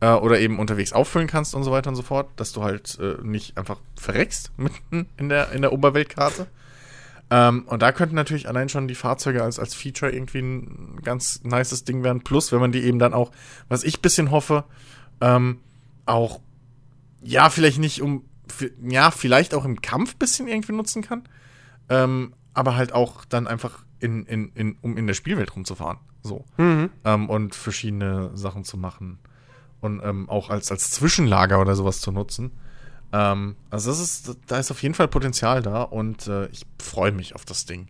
äh, 0.00 0.12
oder 0.12 0.38
eben 0.38 0.58
unterwegs 0.58 0.92
auffüllen 0.92 1.26
kannst 1.26 1.54
und 1.54 1.64
so 1.64 1.70
weiter 1.70 1.90
und 1.90 1.96
so 1.96 2.02
fort, 2.02 2.28
dass 2.36 2.52
du 2.52 2.62
halt 2.62 2.98
äh, 3.00 3.16
nicht 3.22 3.56
einfach 3.56 3.78
verreckst 3.96 4.52
mitten 4.56 5.06
in 5.16 5.28
der, 5.28 5.52
in 5.52 5.62
der 5.62 5.72
Oberweltkarte. 5.72 6.46
Ähm, 7.30 7.64
und 7.66 7.82
da 7.82 7.92
könnten 7.92 8.14
natürlich 8.14 8.48
allein 8.48 8.68
schon 8.68 8.88
die 8.88 8.94
Fahrzeuge 8.94 9.42
als, 9.42 9.58
als 9.58 9.74
Feature 9.74 10.12
irgendwie 10.12 10.38
ein 10.38 11.00
ganz 11.02 11.42
nices 11.44 11.84
Ding 11.84 12.02
werden. 12.02 12.22
Plus, 12.22 12.52
wenn 12.52 12.60
man 12.60 12.72
die 12.72 12.82
eben 12.84 12.98
dann 12.98 13.12
auch, 13.12 13.32
was 13.68 13.84
ich 13.84 14.00
bisschen 14.00 14.30
hoffe, 14.30 14.64
ähm, 15.20 15.60
auch, 16.06 16.40
ja, 17.22 17.50
vielleicht 17.50 17.78
nicht 17.78 18.00
um, 18.00 18.24
ja, 18.82 19.10
vielleicht 19.10 19.52
auch 19.52 19.66
im 19.66 19.82
Kampf 19.82 20.16
bisschen 20.16 20.48
irgendwie 20.48 20.72
nutzen 20.72 21.02
kann. 21.02 21.24
Ähm, 21.90 22.32
aber 22.54 22.76
halt 22.76 22.92
auch 22.92 23.24
dann 23.26 23.46
einfach 23.46 23.84
in, 24.00 24.24
in, 24.24 24.50
in, 24.54 24.78
um 24.80 24.96
in 24.96 25.06
der 25.06 25.14
Spielwelt 25.14 25.54
rumzufahren. 25.54 25.98
So. 26.22 26.44
Mhm. 26.56 26.88
Ähm, 27.04 27.28
und 27.28 27.54
verschiedene 27.54 28.30
Sachen 28.34 28.64
zu 28.64 28.78
machen 28.78 29.18
und 29.80 30.02
ähm, 30.02 30.28
auch 30.28 30.50
als, 30.50 30.70
als 30.70 30.90
Zwischenlager 30.90 31.60
oder 31.60 31.74
sowas 31.74 32.00
zu 32.00 32.12
nutzen. 32.12 32.52
Ähm, 33.12 33.56
also 33.70 33.90
das 33.90 34.00
ist, 34.00 34.36
da 34.46 34.58
ist 34.58 34.70
auf 34.70 34.82
jeden 34.82 34.94
Fall 34.94 35.08
Potenzial 35.08 35.62
da 35.62 35.82
und 35.82 36.26
äh, 36.26 36.46
ich 36.48 36.66
freue 36.80 37.12
mich 37.12 37.34
auf 37.34 37.44
das 37.44 37.64
Ding. 37.64 37.88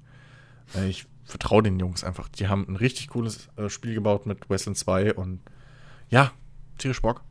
Äh, 0.74 0.88
ich 0.88 1.06
vertraue 1.24 1.62
den 1.62 1.78
Jungs 1.78 2.04
einfach. 2.04 2.28
Die 2.28 2.48
haben 2.48 2.66
ein 2.68 2.76
richtig 2.76 3.08
cooles 3.08 3.48
äh, 3.56 3.68
Spiel 3.68 3.94
gebaut 3.94 4.26
mit 4.26 4.48
Westland 4.48 4.78
2 4.78 5.14
und 5.14 5.40
ja, 6.08 6.32
tierisch 6.78 7.02
Bock. 7.02 7.22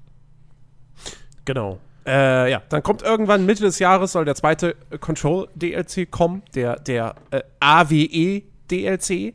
Genau. 1.46 1.80
Äh, 2.06 2.52
ja, 2.52 2.62
dann 2.70 2.84
kommt 2.84 3.02
irgendwann 3.02 3.46
Mitte 3.46 3.64
des 3.64 3.80
Jahres 3.80 4.14
soll 4.14 4.24
der 4.24 4.36
zweite 4.36 4.76
Control 5.02 5.50
DLC 5.56 6.10
kommen, 6.10 6.42
der, 6.56 6.80
der 6.80 7.16
äh, 7.32 7.42
AWE 7.60 8.44
DLC. 8.72 9.34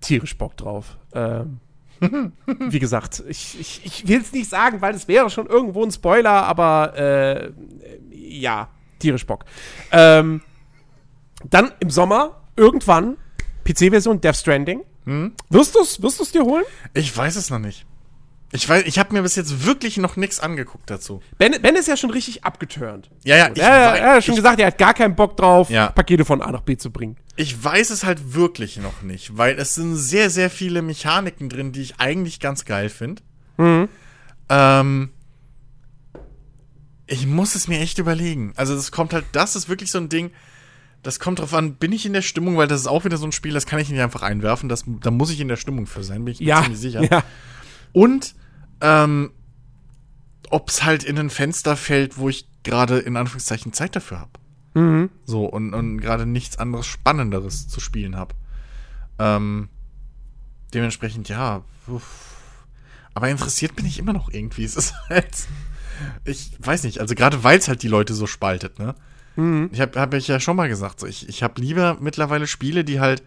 Tierisch 0.00 0.36
Bock 0.38 0.56
drauf. 0.56 0.98
Ähm, 1.12 1.58
Wie 2.46 2.78
gesagt, 2.78 3.22
ich, 3.28 3.58
ich, 3.60 3.80
ich 3.84 4.08
will 4.08 4.20
es 4.20 4.32
nicht 4.32 4.48
sagen, 4.48 4.80
weil 4.80 4.94
es 4.94 5.08
wäre 5.08 5.30
schon 5.30 5.46
irgendwo 5.46 5.84
ein 5.84 5.90
Spoiler, 5.90 6.44
aber 6.44 6.96
äh, 6.96 7.52
ja, 8.12 8.68
tierisch 8.98 9.26
Bock. 9.26 9.44
Ähm, 9.92 10.42
dann 11.44 11.72
im 11.80 11.90
Sommer, 11.90 12.42
irgendwann, 12.56 13.16
PC-Version 13.64 14.20
Death 14.20 14.36
Stranding. 14.36 14.82
Hm? 15.04 15.32
Wirst 15.50 15.74
du 15.74 15.80
es 15.80 16.02
wirst 16.02 16.34
dir 16.34 16.42
holen? 16.42 16.64
Ich 16.94 17.16
weiß 17.16 17.36
es 17.36 17.50
noch 17.50 17.58
nicht. 17.58 17.86
Ich 18.52 18.68
weiß, 18.68 18.84
ich 18.86 18.98
habe 18.98 19.12
mir 19.12 19.22
bis 19.22 19.34
jetzt 19.34 19.66
wirklich 19.66 19.96
noch 19.96 20.16
nichts 20.16 20.38
angeguckt 20.38 20.88
dazu. 20.88 21.20
Ben, 21.36 21.60
ben 21.60 21.74
ist 21.74 21.88
ja 21.88 21.96
schon 21.96 22.10
richtig 22.10 22.44
abgeturnt. 22.44 23.10
Ja, 23.24 23.36
ja, 23.36 23.50
ich 23.52 23.58
ja, 23.58 23.64
weiß, 23.64 23.98
er 23.98 24.14
hat 24.14 24.24
schon 24.24 24.34
ich, 24.34 24.38
gesagt, 24.38 24.60
er 24.60 24.68
hat 24.68 24.78
gar 24.78 24.94
keinen 24.94 25.16
Bock 25.16 25.36
drauf, 25.36 25.68
ja. 25.68 25.88
Pakete 25.88 26.24
von 26.24 26.40
A 26.40 26.52
nach 26.52 26.62
B 26.62 26.76
zu 26.76 26.90
bringen. 26.90 27.16
Ich 27.34 27.62
weiß 27.62 27.90
es 27.90 28.04
halt 28.04 28.34
wirklich 28.34 28.76
noch 28.78 29.02
nicht, 29.02 29.36
weil 29.36 29.58
es 29.58 29.74
sind 29.74 29.96
sehr, 29.96 30.30
sehr 30.30 30.48
viele 30.48 30.80
Mechaniken 30.80 31.48
drin, 31.48 31.72
die 31.72 31.82
ich 31.82 31.98
eigentlich 31.98 32.38
ganz 32.38 32.64
geil 32.64 32.88
finde. 32.88 33.22
Mhm. 33.56 33.88
Ähm, 34.48 35.10
ich 37.08 37.26
muss 37.26 37.56
es 37.56 37.66
mir 37.66 37.80
echt 37.80 37.98
überlegen. 37.98 38.52
Also, 38.56 38.74
das 38.76 38.92
kommt 38.92 39.12
halt, 39.12 39.24
das 39.32 39.56
ist 39.56 39.68
wirklich 39.68 39.90
so 39.90 39.98
ein 39.98 40.08
Ding, 40.08 40.30
das 41.02 41.20
kommt 41.20 41.40
drauf 41.40 41.54
an, 41.54 41.74
bin 41.74 41.92
ich 41.92 42.06
in 42.06 42.12
der 42.12 42.22
Stimmung, 42.22 42.56
weil 42.56 42.68
das 42.68 42.80
ist 42.80 42.86
auch 42.86 43.04
wieder 43.04 43.16
so 43.16 43.26
ein 43.26 43.32
Spiel, 43.32 43.54
das 43.54 43.66
kann 43.66 43.78
ich 43.78 43.88
nicht 43.90 44.00
einfach 44.00 44.22
einwerfen, 44.22 44.68
das, 44.68 44.84
da 44.86 45.10
muss 45.10 45.30
ich 45.30 45.40
in 45.40 45.48
der 45.48 45.56
Stimmung 45.56 45.86
für 45.86 46.02
sein, 46.02 46.24
bin 46.24 46.32
ich 46.32 46.40
ja, 46.40 46.62
ziemlich 46.62 46.80
sicher. 46.80 47.02
Ja. 47.10 47.22
Und 47.96 48.34
ähm, 48.82 49.30
ob 50.50 50.68
es 50.68 50.84
halt 50.84 51.02
in 51.02 51.18
ein 51.18 51.30
Fenster 51.30 51.78
fällt, 51.78 52.18
wo 52.18 52.28
ich 52.28 52.46
gerade 52.62 52.98
in 52.98 53.16
Anführungszeichen 53.16 53.72
Zeit 53.72 53.96
dafür 53.96 54.20
habe. 54.20 54.32
Mhm. 54.74 55.08
So, 55.24 55.46
und, 55.46 55.72
und 55.72 56.02
gerade 56.02 56.26
nichts 56.26 56.58
anderes 56.58 56.84
Spannenderes 56.84 57.68
zu 57.68 57.80
spielen 57.80 58.14
habe. 58.14 58.34
Ähm, 59.18 59.70
dementsprechend, 60.74 61.30
ja. 61.30 61.64
Uff. 61.86 62.04
Aber 63.14 63.30
interessiert 63.30 63.74
bin 63.76 63.86
ich 63.86 63.98
immer 63.98 64.12
noch 64.12 64.28
irgendwie. 64.30 64.64
Es 64.64 64.76
ist 64.76 64.92
halt. 65.08 65.48
Ich 66.26 66.52
weiß 66.58 66.82
nicht, 66.82 67.00
also 67.00 67.14
gerade 67.14 67.44
weil 67.44 67.58
es 67.58 67.66
halt 67.66 67.82
die 67.82 67.88
Leute 67.88 68.12
so 68.12 68.26
spaltet, 68.26 68.78
ne? 68.78 68.94
Mhm. 69.36 69.70
Ich 69.72 69.80
habe 69.80 69.98
hab 69.98 70.12
ich 70.12 70.28
ja 70.28 70.38
schon 70.38 70.56
mal 70.56 70.68
gesagt, 70.68 71.00
so, 71.00 71.06
ich, 71.06 71.30
ich 71.30 71.42
habe 71.42 71.62
lieber 71.62 71.96
mittlerweile 71.98 72.46
Spiele, 72.46 72.84
die 72.84 73.00
halt 73.00 73.22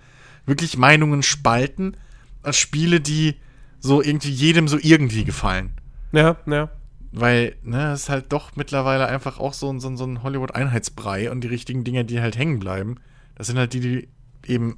wirklich 0.45 0.77
Meinungen 0.77 1.23
spalten, 1.23 1.97
als 2.43 2.57
Spiele, 2.59 3.01
die 3.01 3.39
so 3.79 4.01
irgendwie 4.01 4.31
jedem 4.31 4.67
so 4.67 4.77
irgendwie 4.81 5.23
gefallen. 5.23 5.71
Ja, 6.11 6.37
ja. 6.45 6.69
Weil, 7.11 7.55
ne, 7.63 7.93
es 7.93 8.03
ist 8.03 8.09
halt 8.09 8.31
doch 8.31 8.55
mittlerweile 8.55 9.07
einfach 9.07 9.39
auch 9.39 9.53
so, 9.53 9.77
so, 9.79 9.95
so 9.95 10.05
ein 10.05 10.21
Hollywood-Einheitsbrei 10.21 11.31
und 11.31 11.41
die 11.41 11.47
richtigen 11.47 11.83
Dinge, 11.83 12.05
die 12.05 12.21
halt 12.21 12.37
hängen 12.37 12.59
bleiben, 12.59 12.97
das 13.35 13.47
sind 13.47 13.57
halt 13.57 13.73
die, 13.73 13.79
die 13.79 14.09
eben 14.45 14.77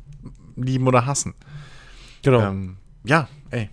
lieben 0.55 0.87
oder 0.87 1.05
hassen. 1.05 1.33
Genau. 2.21 2.41
Ähm, 2.41 2.77
ja, 3.03 3.27
ey, 3.49 3.69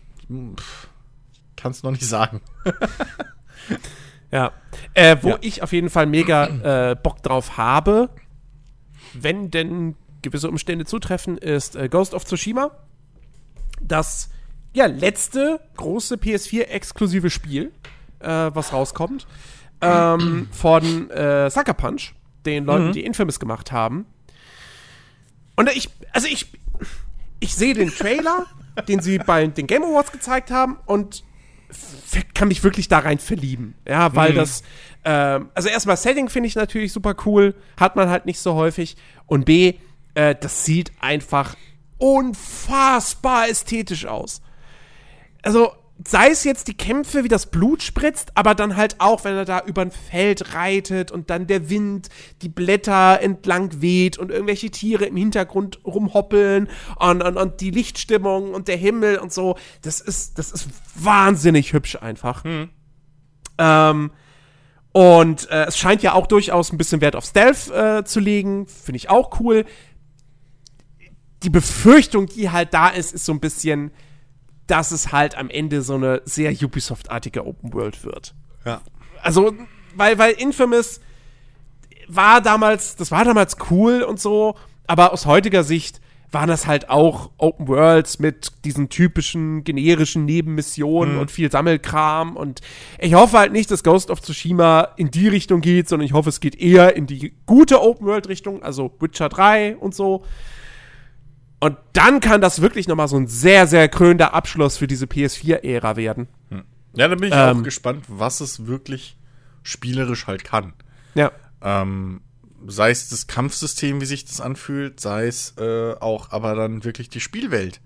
kann 1.56 1.70
es 1.70 1.82
noch 1.82 1.90
nicht 1.90 2.06
sagen. 2.06 2.40
ja. 4.30 4.52
Äh, 4.94 5.18
wo 5.22 5.30
ja. 5.30 5.38
ich 5.40 5.62
auf 5.62 5.72
jeden 5.72 5.90
Fall 5.90 6.06
mega 6.06 6.90
äh, 6.90 6.96
Bock 6.96 7.22
drauf 7.22 7.56
habe, 7.58 8.10
wenn 9.12 9.50
denn 9.50 9.94
gewisse 10.22 10.48
Umstände 10.48 10.84
zutreffen, 10.84 11.38
ist 11.38 11.76
äh, 11.76 11.88
Ghost 11.88 12.14
of 12.14 12.24
Tsushima. 12.24 12.70
Das 13.80 14.30
ja, 14.72 14.86
letzte 14.86 15.60
große 15.76 16.16
PS4-exklusive 16.16 17.30
Spiel, 17.30 17.72
äh, 18.20 18.28
was 18.28 18.72
rauskommt, 18.72 19.26
ähm, 19.80 20.48
von 20.52 21.10
äh, 21.10 21.50
Sucker 21.50 21.74
Punch, 21.74 22.12
den 22.46 22.64
Leuten, 22.64 22.88
mhm. 22.88 22.92
die 22.92 23.04
Infamous 23.04 23.40
gemacht 23.40 23.72
haben. 23.72 24.06
Und 25.56 25.70
ich, 25.70 25.88
also 26.12 26.28
ich, 26.28 26.46
ich 27.40 27.54
sehe 27.54 27.74
den 27.74 27.90
Trailer, 27.90 28.46
den 28.88 29.00
sie 29.00 29.18
bei 29.18 29.46
den 29.46 29.66
Game 29.66 29.82
Awards 29.82 30.12
gezeigt 30.12 30.50
haben 30.50 30.78
und 30.86 31.24
kann 32.34 32.48
mich 32.48 32.64
wirklich 32.64 32.88
da 32.88 33.00
rein 33.00 33.18
verlieben. 33.18 33.74
Ja, 33.86 34.14
weil 34.14 34.32
mhm. 34.32 34.36
das, 34.36 34.62
äh, 35.04 35.40
also 35.54 35.68
erstmal 35.68 35.96
Setting 35.96 36.28
finde 36.28 36.46
ich 36.46 36.54
natürlich 36.54 36.92
super 36.92 37.14
cool, 37.26 37.54
hat 37.78 37.96
man 37.96 38.08
halt 38.08 38.24
nicht 38.24 38.38
so 38.38 38.54
häufig. 38.54 38.96
Und 39.26 39.44
B, 39.44 39.74
äh, 40.14 40.34
das 40.34 40.64
sieht 40.64 40.92
einfach 41.00 41.56
unfassbar 41.98 43.48
ästhetisch 43.48 44.06
aus 44.06 44.40
also 45.42 45.72
sei 46.06 46.28
es 46.30 46.44
jetzt 46.44 46.68
die 46.68 46.76
Kämpfe, 46.76 47.24
wie 47.24 47.28
das 47.28 47.46
Blut 47.46 47.82
spritzt, 47.82 48.30
aber 48.36 48.54
dann 48.54 48.76
halt 48.76 48.96
auch, 49.00 49.24
wenn 49.24 49.34
er 49.34 49.44
da 49.44 49.62
über 49.66 49.82
ein 49.82 49.90
Feld 49.90 50.54
reitet 50.54 51.10
und 51.10 51.28
dann 51.28 51.46
der 51.46 51.70
Wind 51.70 52.08
die 52.42 52.48
Blätter 52.48 53.20
entlang 53.20 53.80
weht 53.80 54.16
und 54.16 54.30
irgendwelche 54.30 54.70
Tiere 54.70 55.06
im 55.06 55.16
Hintergrund 55.16 55.80
rumhoppeln 55.84 56.68
und, 56.96 57.22
und, 57.22 57.36
und 57.36 57.60
die 57.60 57.70
Lichtstimmung 57.70 58.54
und 58.54 58.68
der 58.68 58.76
Himmel 58.76 59.18
und 59.18 59.32
so. 59.32 59.56
Das 59.82 60.00
ist, 60.00 60.38
das 60.38 60.52
ist 60.52 60.68
wahnsinnig 60.94 61.72
hübsch 61.72 61.96
einfach. 62.00 62.44
Hm. 62.44 62.68
Ähm, 63.58 64.10
und 64.92 65.50
äh, 65.50 65.64
es 65.64 65.76
scheint 65.76 66.02
ja 66.02 66.12
auch 66.12 66.28
durchaus 66.28 66.72
ein 66.72 66.78
bisschen 66.78 67.00
Wert 67.00 67.16
auf 67.16 67.24
Stealth 67.24 67.70
äh, 67.70 68.04
zu 68.04 68.20
legen. 68.20 68.66
Finde 68.66 68.96
ich 68.96 69.10
auch 69.10 69.40
cool. 69.40 69.64
Die 71.42 71.50
Befürchtung, 71.50 72.26
die 72.26 72.50
halt 72.50 72.72
da 72.72 72.88
ist, 72.88 73.12
ist 73.12 73.24
so 73.24 73.32
ein 73.32 73.40
bisschen, 73.40 73.90
dass 74.68 74.92
es 74.92 75.10
halt 75.10 75.36
am 75.36 75.50
Ende 75.50 75.82
so 75.82 75.94
eine 75.94 76.22
sehr 76.24 76.52
Ubisoft-artige 76.52 77.44
Open 77.44 77.72
World 77.72 78.04
wird. 78.04 78.34
Ja. 78.64 78.80
Also, 79.22 79.54
weil, 79.96 80.18
weil 80.18 80.32
Infamous 80.32 81.00
war 82.06 82.40
damals, 82.40 82.96
das 82.96 83.10
war 83.10 83.24
damals 83.24 83.56
cool 83.70 84.02
und 84.02 84.20
so, 84.20 84.54
aber 84.86 85.12
aus 85.12 85.26
heutiger 85.26 85.64
Sicht 85.64 86.00
waren 86.30 86.48
das 86.48 86.66
halt 86.66 86.90
auch 86.90 87.30
Open 87.38 87.68
Worlds 87.68 88.18
mit 88.18 88.52
diesen 88.64 88.90
typischen 88.90 89.64
generischen 89.64 90.26
Nebenmissionen 90.26 91.14
mhm. 91.14 91.20
und 91.20 91.30
viel 91.30 91.50
Sammelkram. 91.50 92.36
Und 92.36 92.60
ich 92.98 93.14
hoffe 93.14 93.38
halt 93.38 93.52
nicht, 93.52 93.70
dass 93.70 93.82
Ghost 93.82 94.10
of 94.10 94.20
Tsushima 94.20 94.88
in 94.96 95.10
die 95.10 95.28
Richtung 95.28 95.62
geht, 95.62 95.88
sondern 95.88 96.04
ich 96.04 96.12
hoffe, 96.12 96.28
es 96.28 96.40
geht 96.40 96.56
eher 96.60 96.96
in 96.96 97.06
die 97.06 97.34
gute 97.46 97.80
Open 97.80 98.06
World 98.06 98.28
Richtung, 98.28 98.62
also 98.62 98.92
Witcher 99.00 99.30
3 99.30 99.76
und 99.76 99.94
so. 99.94 100.24
Und 101.60 101.76
dann 101.92 102.20
kann 102.20 102.40
das 102.40 102.62
wirklich 102.62 102.86
nochmal 102.86 103.08
so 103.08 103.16
ein 103.16 103.26
sehr, 103.26 103.66
sehr 103.66 103.88
krönender 103.88 104.32
Abschluss 104.32 104.76
für 104.76 104.86
diese 104.86 105.06
PS4-Ära 105.06 105.96
werden. 105.96 106.28
Hm. 106.50 106.62
Ja, 106.94 107.08
da 107.08 107.14
bin 107.14 107.28
ich 107.28 107.34
ähm, 107.34 107.58
auch 107.58 107.62
gespannt, 107.62 108.04
was 108.08 108.40
es 108.40 108.66
wirklich 108.66 109.16
spielerisch 109.62 110.26
halt 110.26 110.44
kann. 110.44 110.72
Ja. 111.14 111.32
Ähm, 111.60 112.20
sei 112.66 112.90
es 112.90 113.08
das 113.08 113.26
Kampfsystem, 113.26 114.00
wie 114.00 114.06
sich 114.06 114.24
das 114.24 114.40
anfühlt, 114.40 115.00
sei 115.00 115.26
es 115.26 115.54
äh, 115.58 115.94
auch 115.94 116.30
aber 116.30 116.54
dann 116.54 116.84
wirklich 116.84 117.08
die 117.08 117.20
Spielwelt. 117.20 117.80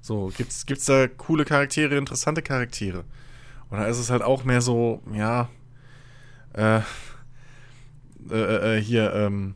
So, 0.00 0.32
gibt's, 0.36 0.64
gibt's 0.64 0.86
da 0.86 1.06
coole 1.08 1.44
Charaktere, 1.44 1.96
interessante 1.96 2.42
Charaktere. 2.42 3.04
Oder 3.70 3.88
ist 3.88 3.98
es 3.98 4.10
halt 4.10 4.22
auch 4.22 4.44
mehr 4.44 4.62
so, 4.62 5.02
ja, 5.12 5.48
äh, 6.54 6.80
äh, 8.30 8.78
äh 8.78 8.82
hier, 8.82 9.12
ähm, 9.14 9.54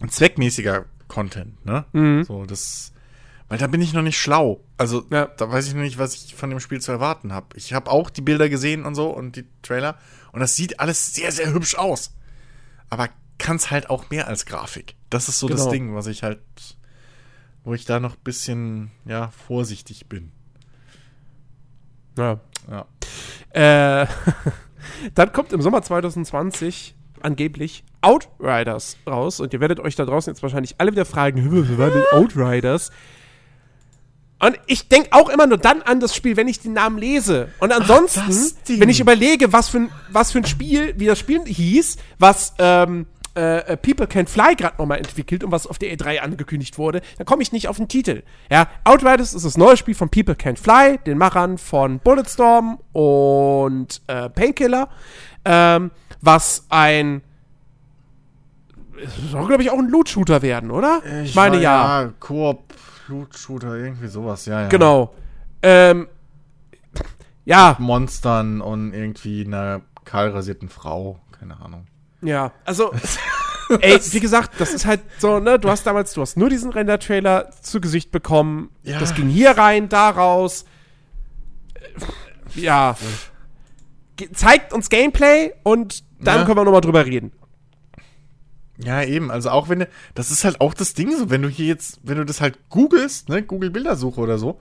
ein 0.00 0.10
zweckmäßiger 0.10 0.86
Content, 1.12 1.62
ne? 1.66 1.84
Mhm. 1.92 2.24
So, 2.24 2.46
das, 2.46 2.94
weil 3.48 3.58
da 3.58 3.66
bin 3.66 3.82
ich 3.82 3.92
noch 3.92 4.00
nicht 4.00 4.18
schlau. 4.18 4.64
Also, 4.78 5.04
ja. 5.10 5.26
da 5.26 5.52
weiß 5.52 5.68
ich 5.68 5.74
noch 5.74 5.82
nicht, 5.82 5.98
was 5.98 6.14
ich 6.14 6.34
von 6.34 6.48
dem 6.48 6.58
Spiel 6.58 6.80
zu 6.80 6.90
erwarten 6.90 7.34
habe. 7.34 7.54
Ich 7.54 7.74
habe 7.74 7.90
auch 7.90 8.08
die 8.08 8.22
Bilder 8.22 8.48
gesehen 8.48 8.86
und 8.86 8.94
so 8.94 9.10
und 9.10 9.36
die 9.36 9.44
Trailer 9.60 9.98
und 10.32 10.40
das 10.40 10.56
sieht 10.56 10.80
alles 10.80 11.14
sehr, 11.14 11.30
sehr 11.30 11.52
hübsch 11.52 11.74
aus. 11.74 12.14
Aber 12.88 13.10
kann 13.36 13.56
es 13.56 13.70
halt 13.70 13.90
auch 13.90 14.08
mehr 14.08 14.26
als 14.26 14.46
Grafik. 14.46 14.96
Das 15.10 15.28
ist 15.28 15.38
so 15.38 15.48
genau. 15.48 15.62
das 15.62 15.70
Ding, 15.70 15.94
was 15.94 16.06
ich 16.06 16.22
halt, 16.22 16.40
wo 17.62 17.74
ich 17.74 17.84
da 17.84 18.00
noch 18.00 18.14
ein 18.14 18.24
bisschen, 18.24 18.90
ja, 19.04 19.28
vorsichtig 19.46 20.08
bin. 20.08 20.32
Ja. 22.16 22.40
ja. 22.70 22.86
Äh, 24.02 24.06
dann 25.14 25.32
kommt 25.32 25.52
im 25.52 25.60
Sommer 25.60 25.82
2020 25.82 26.94
angeblich 27.20 27.84
Outriders 28.02 28.96
raus 29.06 29.40
und 29.40 29.52
ihr 29.52 29.60
werdet 29.60 29.80
euch 29.80 29.96
da 29.96 30.04
draußen 30.04 30.32
jetzt 30.32 30.42
wahrscheinlich 30.42 30.74
alle 30.78 30.92
wieder 30.92 31.04
fragen, 31.04 31.50
wie 31.50 31.78
war 31.78 31.90
denn 31.90 32.04
Outriders? 32.12 32.90
Und 34.38 34.58
ich 34.66 34.88
denke 34.88 35.10
auch 35.12 35.28
immer 35.28 35.46
nur 35.46 35.58
dann 35.58 35.82
an 35.82 36.00
das 36.00 36.16
Spiel, 36.16 36.36
wenn 36.36 36.48
ich 36.48 36.58
den 36.58 36.72
Namen 36.72 36.98
lese. 36.98 37.48
Und 37.60 37.72
ansonsten, 37.72 38.22
Ach, 38.28 38.80
wenn 38.80 38.88
ich 38.88 38.98
überlege, 38.98 39.52
was 39.52 39.68
für, 39.68 39.78
ein, 39.78 39.90
was 40.10 40.32
für 40.32 40.38
ein 40.38 40.46
Spiel, 40.46 40.94
wie 40.98 41.06
das 41.06 41.20
Spiel 41.20 41.44
hieß, 41.44 41.96
was 42.18 42.52
ähm, 42.58 43.06
äh, 43.36 43.58
äh, 43.58 43.76
People 43.76 44.06
Can 44.06 44.26
Fly 44.26 44.56
gerade 44.56 44.76
nochmal 44.78 44.98
entwickelt 44.98 45.42
und 45.42 45.52
was 45.52 45.66
auf 45.66 45.78
der 45.78 45.96
E3 45.96 46.18
angekündigt 46.18 46.76
wurde, 46.76 47.00
dann 47.16 47.24
komme 47.24 47.42
ich 47.42 47.52
nicht 47.52 47.68
auf 47.68 47.76
den 47.76 47.88
Titel. 47.88 48.24
Ja, 48.50 48.68
Outriders 48.84 49.32
ist 49.32 49.46
das 49.46 49.56
neue 49.56 49.76
Spiel 49.76 49.94
von 49.94 50.10
People 50.10 50.34
Can 50.34 50.56
Fly, 50.56 50.98
den 51.06 51.16
Machern 51.16 51.56
von 51.56 51.98
Bulletstorm 52.00 52.78
und 52.92 54.02
äh, 54.06 54.28
Painkiller, 54.28 54.90
ähm, 55.44 55.92
was 56.20 56.66
ein 56.68 57.22
soll, 59.30 59.46
glaube 59.46 59.62
ich, 59.62 59.70
auch 59.70 59.78
ein 59.78 59.88
Loot-Shooter 59.88 60.42
werden, 60.42 60.70
oder? 60.70 61.02
Ich, 61.22 61.30
ich 61.30 61.34
meine 61.34 61.60
ja. 61.60 62.02
Ja, 62.02 62.10
Koop, 62.20 62.74
Loot-Shooter, 63.08 63.76
irgendwie 63.76 64.08
sowas, 64.08 64.46
ja, 64.46 64.62
ja. 64.62 64.68
Genau. 64.68 65.14
Ähm, 65.62 66.08
ja. 67.44 67.76
Mit 67.78 67.80
Monstern 67.80 68.60
und 68.60 68.92
irgendwie 68.92 69.44
einer 69.44 69.82
kahlrasierten 70.04 70.68
Frau, 70.68 71.18
keine 71.38 71.60
Ahnung. 71.60 71.86
Ja, 72.22 72.52
also, 72.64 72.92
ey, 73.80 73.98
wie 74.10 74.20
gesagt, 74.20 74.60
das 74.60 74.72
ist 74.72 74.86
halt 74.86 75.00
so, 75.18 75.40
ne, 75.40 75.58
du 75.58 75.68
hast 75.68 75.86
damals, 75.86 76.12
du 76.12 76.20
hast 76.20 76.36
nur 76.36 76.48
diesen 76.48 76.70
Render-Trailer 76.72 77.50
zu 77.60 77.80
Gesicht 77.80 78.10
bekommen. 78.10 78.70
Ja. 78.82 78.98
Das 79.00 79.14
ging 79.14 79.28
hier 79.28 79.52
rein, 79.52 79.88
da 79.88 80.10
raus. 80.10 80.64
Ja. 82.54 82.96
Zeigt 84.34 84.72
uns 84.72 84.88
Gameplay 84.88 85.52
und 85.64 86.04
dann 86.20 86.40
ja. 86.40 86.44
können 86.44 86.58
wir 86.58 86.64
nochmal 86.64 86.80
drüber 86.80 87.04
reden. 87.04 87.32
Ja, 88.84 89.02
eben. 89.02 89.30
Also 89.30 89.50
auch 89.50 89.68
wenn 89.68 89.80
du, 89.80 89.88
das 90.14 90.30
ist 90.30 90.44
halt 90.44 90.60
auch 90.60 90.74
das 90.74 90.94
Ding 90.94 91.16
so, 91.16 91.30
wenn 91.30 91.42
du 91.42 91.48
hier 91.48 91.66
jetzt, 91.66 92.00
wenn 92.02 92.16
du 92.16 92.24
das 92.24 92.40
halt 92.40 92.58
googelst, 92.68 93.28
ne, 93.28 93.42
Google 93.42 93.70
Bildersuche 93.70 94.20
oder 94.20 94.38
so, 94.38 94.60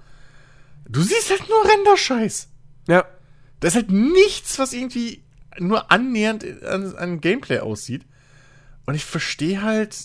du 0.87 1.01
siehst 1.01 1.29
halt 1.29 1.47
nur 1.49 1.63
Render-Scheiß. 1.63 2.49
Ja. 2.87 3.05
Da 3.59 3.67
ist 3.67 3.75
halt 3.75 3.91
nichts, 3.91 4.59
was 4.59 4.73
irgendwie 4.73 5.23
nur 5.59 5.91
annähernd 5.91 6.63
an, 6.63 6.95
an 6.95 7.21
Gameplay 7.21 7.59
aussieht. 7.59 8.05
Und 8.85 8.95
ich 8.95 9.05
verstehe 9.05 9.61
halt 9.61 9.95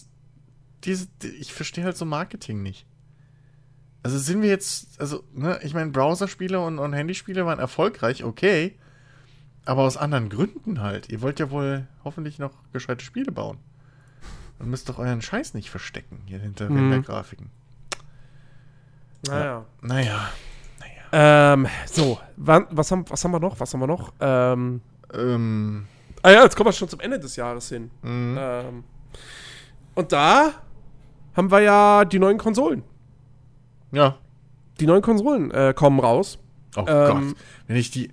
diese, 0.84 1.08
ich 1.38 1.52
verstehe 1.52 1.84
halt 1.84 1.96
so 1.96 2.04
Marketing 2.04 2.62
nicht. 2.62 2.86
Also 4.02 4.18
sind 4.18 4.42
wir 4.42 4.48
jetzt, 4.48 5.00
also, 5.00 5.24
ne, 5.32 5.58
ich 5.62 5.74
meine, 5.74 5.90
Browserspiele 5.90 6.60
und, 6.60 6.78
und 6.78 6.92
Handyspiele 6.92 7.44
waren 7.44 7.58
erfolgreich, 7.58 8.22
okay. 8.22 8.78
Aber 9.64 9.82
aus 9.82 9.96
anderen 9.96 10.28
Gründen 10.28 10.80
halt. 10.80 11.08
Ihr 11.08 11.22
wollt 11.22 11.40
ja 11.40 11.50
wohl 11.50 11.88
hoffentlich 12.04 12.38
noch 12.38 12.52
gescheite 12.72 13.04
Spiele 13.04 13.32
bauen. 13.32 13.58
Und 14.58 14.70
müsst 14.70 14.88
doch 14.88 14.98
euren 14.98 15.20
Scheiß 15.20 15.54
nicht 15.54 15.70
verstecken 15.70 16.22
hier 16.26 16.38
hinter 16.38 16.70
mhm. 16.70 16.76
Render-Grafiken. 16.76 17.50
Naja. 19.26 19.44
Ja. 19.44 19.64
Naja. 19.82 20.28
naja. 20.80 21.52
Ähm, 21.52 21.66
so, 21.86 22.18
wann, 22.36 22.66
was, 22.70 22.90
haben, 22.90 23.04
was 23.08 23.22
haben 23.22 23.32
wir 23.32 23.40
noch? 23.40 23.58
Was 23.60 23.72
haben 23.72 23.80
wir 23.80 23.86
noch? 23.86 24.12
Ähm, 24.20 24.80
ähm. 25.12 25.86
Ah 26.22 26.30
ja, 26.30 26.42
jetzt 26.42 26.56
kommen 26.56 26.68
wir 26.68 26.72
schon 26.72 26.88
zum 26.88 27.00
Ende 27.00 27.20
des 27.20 27.36
Jahres 27.36 27.68
hin. 27.68 27.90
Mhm. 28.02 28.36
Ähm, 28.38 28.84
und 29.94 30.12
da 30.12 30.52
haben 31.34 31.50
wir 31.50 31.60
ja 31.60 32.04
die 32.04 32.18
neuen 32.18 32.38
Konsolen. 32.38 32.82
Ja. 33.92 34.18
Die 34.80 34.86
neuen 34.86 35.02
Konsolen 35.02 35.50
äh, 35.50 35.74
kommen 35.74 36.00
raus. 36.00 36.38
Oh 36.76 36.84
ähm, 36.86 36.86
Gott. 36.86 37.36
Wenn 37.66 37.76
ich 37.76 37.90
die, 37.90 38.10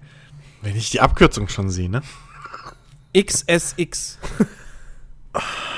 wenn 0.61 0.75
ich 0.75 0.91
die 0.91 1.01
Abkürzung 1.01 1.47
schon 1.47 1.69
sehe, 1.69 1.89
ne? 1.89 2.01
XSX. 3.17 4.19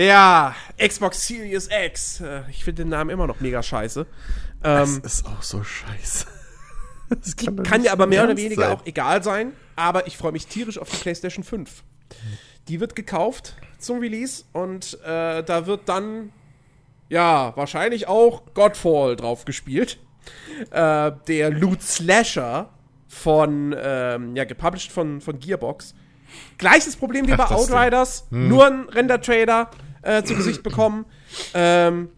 ja, 0.00 0.54
Xbox 0.78 1.26
Series 1.26 1.68
X. 1.86 2.20
Äh, 2.20 2.42
ich 2.50 2.64
finde 2.64 2.84
den 2.84 2.88
Namen 2.90 3.10
immer 3.10 3.26
noch 3.26 3.40
mega 3.40 3.62
scheiße. 3.62 4.06
Ähm, 4.62 5.00
das 5.02 5.14
ist 5.14 5.26
auch 5.26 5.42
so 5.42 5.62
scheiße. 5.62 6.26
Das 7.10 7.34
kann, 7.34 7.60
kann 7.64 7.82
ja 7.82 7.90
aber 7.90 8.06
mehr 8.06 8.22
oder 8.22 8.36
weniger 8.36 8.68
sein. 8.68 8.76
auch 8.76 8.86
egal 8.86 9.20
sein. 9.24 9.52
Aber 9.74 10.06
ich 10.06 10.16
freue 10.16 10.30
mich 10.30 10.46
tierisch 10.46 10.78
auf 10.78 10.88
die 10.88 10.96
PlayStation 10.96 11.42
5. 11.42 11.82
Die 12.68 12.78
wird 12.78 12.94
gekauft 12.94 13.56
zum 13.78 13.98
Release 13.98 14.44
und 14.52 14.96
äh, 15.02 15.42
da 15.42 15.66
wird 15.66 15.88
dann 15.88 16.32
ja 17.08 17.52
wahrscheinlich 17.56 18.06
auch 18.06 18.54
Godfall 18.54 19.16
drauf 19.16 19.44
gespielt. 19.44 19.98
Äh, 20.70 21.10
der 21.26 21.50
Loot 21.50 21.82
Slasher 21.82 22.68
von 23.08 23.74
ähm, 23.76 24.36
ja 24.36 24.44
gepublished 24.44 24.92
von 24.92 25.20
von 25.20 25.40
Gearbox. 25.40 25.96
Gleiches 26.58 26.94
Problem 26.94 27.26
wie 27.26 27.32
Ach, 27.32 27.48
bei 27.48 27.56
Outriders, 27.56 28.26
hm. 28.30 28.48
nur 28.48 28.66
ein 28.68 28.88
Render-Trader 28.88 29.68
äh, 30.02 30.22
zu 30.22 30.34
Gesicht 30.34 30.62
bekommen. 30.62 31.06
Ähm, 31.54 32.08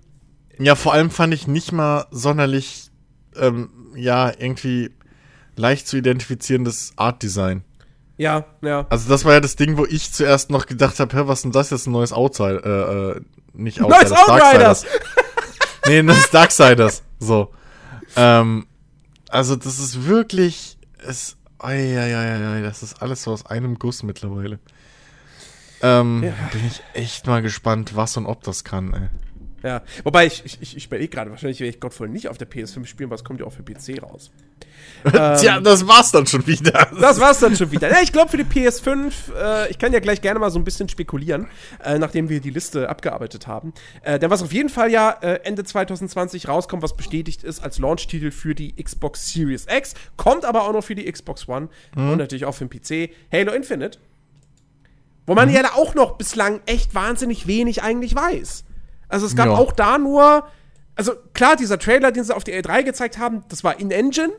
ja, 0.58 0.74
vor 0.74 0.92
allem 0.92 1.10
fand 1.10 1.34
ich 1.34 1.46
nicht 1.46 1.72
mal 1.72 2.06
sonderlich 2.10 2.90
ähm, 3.36 3.70
ja, 3.94 4.32
irgendwie 4.38 4.90
leicht 5.56 5.86
zu 5.86 5.96
identifizierendes 5.96 6.92
Art-Design. 6.96 7.64
Ja, 8.16 8.44
ja. 8.60 8.86
Also 8.90 9.08
das 9.08 9.24
war 9.24 9.32
ja 9.32 9.40
das 9.40 9.56
Ding, 9.56 9.76
wo 9.76 9.84
ich 9.84 10.12
zuerst 10.12 10.50
noch 10.50 10.66
gedacht 10.66 11.00
habe, 11.00 11.16
hä, 11.16 11.22
was 11.26 11.40
ist 11.40 11.42
denn 11.44 11.52
das 11.52 11.70
jetzt 11.70 11.86
ein 11.86 11.92
neues 11.92 12.12
Outside, 12.12 12.62
äh, 12.64 13.18
äh 13.18 13.20
nicht 13.54 13.82
Outsiders, 13.82 14.10
neues 14.10 14.42
Outriders! 14.42 14.86
nee, 15.86 16.02
das 16.02 16.18
ist 16.18 16.32
Darksiders. 16.32 17.02
So. 17.18 17.52
Ähm, 18.16 18.66
also 19.28 19.56
das 19.56 19.78
ist 19.78 20.06
wirklich, 20.06 20.78
es, 21.06 21.36
ei, 21.58 21.98
ei, 21.98 22.16
ei, 22.16 22.58
ei, 22.58 22.62
das 22.62 22.82
ist 22.82 23.02
alles 23.02 23.22
so 23.22 23.32
aus 23.32 23.46
einem 23.46 23.78
Guss 23.78 24.02
mittlerweile. 24.02 24.58
Ähm, 25.82 26.22
ja. 26.24 26.32
bin 26.52 26.66
ich 26.66 26.82
echt 26.94 27.26
mal 27.26 27.42
gespannt, 27.42 27.96
was 27.96 28.16
und 28.16 28.26
ob 28.26 28.42
das 28.42 28.64
kann, 28.64 28.94
ey. 28.94 29.08
Ja, 29.62 29.82
wobei 30.02 30.26
ich, 30.26 30.44
ich, 30.44 30.60
ich, 30.60 30.76
ich 30.76 30.86
überlege 30.86 31.08
gerade, 31.08 31.30
wahrscheinlich 31.30 31.60
werde 31.60 31.70
ich 31.70 31.80
Godfall 31.80 32.08
nicht 32.08 32.28
auf 32.28 32.36
der 32.36 32.50
PS5 32.50 32.84
spielen, 32.86 33.10
weil 33.10 33.16
es 33.16 33.24
kommt 33.24 33.40
ja 33.40 33.46
auch 33.46 33.52
für 33.52 33.62
PC 33.62 34.02
raus. 34.02 34.30
Tja, 35.08 35.58
ähm, 35.58 35.64
das 35.64 35.86
war's 35.86 36.10
dann 36.10 36.26
schon 36.26 36.46
wieder. 36.46 36.88
Das 37.00 37.20
war's 37.20 37.38
dann 37.38 37.56
schon 37.56 37.70
wieder. 37.70 37.88
Ja, 37.88 38.00
ich 38.02 38.12
glaube 38.12 38.30
für 38.30 38.36
die 38.36 38.44
PS5, 38.44 39.12
äh, 39.36 39.70
ich 39.70 39.78
kann 39.78 39.92
ja 39.92 40.00
gleich 40.00 40.20
gerne 40.20 40.40
mal 40.40 40.50
so 40.50 40.58
ein 40.58 40.64
bisschen 40.64 40.88
spekulieren, 40.88 41.46
äh, 41.84 41.98
nachdem 41.98 42.28
wir 42.28 42.40
die 42.40 42.50
Liste 42.50 42.88
abgearbeitet 42.88 43.46
haben. 43.46 43.72
Äh, 44.02 44.18
denn 44.18 44.30
was 44.30 44.42
auf 44.42 44.52
jeden 44.52 44.68
Fall 44.68 44.90
ja 44.90 45.10
äh, 45.22 45.40
Ende 45.44 45.64
2020 45.64 46.48
rauskommt, 46.48 46.82
was 46.82 46.96
bestätigt 46.96 47.44
ist 47.44 47.62
als 47.62 47.78
Launch-Titel 47.78 48.30
für 48.32 48.54
die 48.54 48.74
Xbox 48.82 49.32
Series 49.32 49.66
X, 49.68 49.94
kommt 50.16 50.44
aber 50.44 50.62
auch 50.62 50.72
noch 50.72 50.84
für 50.84 50.94
die 50.94 51.10
Xbox 51.10 51.48
One 51.48 51.68
mhm. 51.94 52.10
und 52.10 52.18
natürlich 52.18 52.44
auch 52.44 52.54
für 52.54 52.66
den 52.66 52.70
PC, 52.70 53.12
Halo 53.32 53.52
Infinite. 53.52 53.98
Wo 55.32 55.34
man 55.34 55.48
mhm. 55.48 55.54
ja 55.54 55.72
auch 55.72 55.94
noch 55.94 56.18
bislang 56.18 56.60
echt 56.66 56.94
wahnsinnig 56.94 57.46
wenig 57.46 57.82
eigentlich 57.82 58.14
weiß. 58.14 58.64
Also 59.08 59.24
es 59.24 59.34
gab 59.34 59.46
ja. 59.46 59.52
auch 59.52 59.72
da 59.72 59.96
nur, 59.96 60.46
also 60.94 61.12
klar, 61.32 61.56
dieser 61.56 61.78
Trailer, 61.78 62.12
den 62.12 62.22
sie 62.22 62.36
auf 62.36 62.44
die 62.44 62.52
L3 62.52 62.82
gezeigt 62.82 63.16
haben, 63.16 63.42
das 63.48 63.64
war 63.64 63.80
in-Engine, 63.80 64.32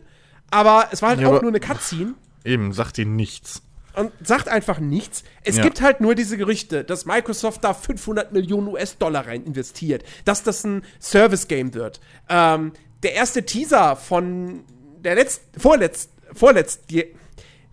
aber 0.52 0.90
es 0.92 1.02
war 1.02 1.10
halt 1.10 1.22
ja, 1.22 1.30
auch 1.30 1.42
nur 1.42 1.50
eine 1.50 1.60
Cutscene. 1.60 2.14
Eben, 2.46 2.74
sagt 2.74 3.00
ihnen 3.00 3.16
nichts. 3.16 3.64
und 3.96 4.12
sagt 4.22 4.50
einfach 4.50 4.78
nichts. 4.78 5.24
Es 5.44 5.58
ja. 5.58 5.64
gibt 5.64 5.82
halt 5.82 6.00
nur 6.00 6.14
diese 6.14 6.38
Gerüchte, 6.38 6.84
dass 6.84 7.08
Microsoft 7.08 7.64
da 7.64 7.74
500 7.74 8.32
Millionen 8.32 8.68
US-Dollar 8.68 9.26
rein 9.26 9.46
investiert, 9.46 10.04
dass 10.26 10.44
das 10.44 10.64
ein 10.64 10.84
Service-Game 11.00 11.74
wird. 11.74 12.02
Ähm, 12.30 12.74
der 13.02 13.14
erste 13.14 13.48
Teaser 13.48 13.96
von 13.96 14.64
der 15.00 15.16
letzten, 15.16 15.60
vorletzt, 15.60 16.12
vorletzt, 16.36 16.84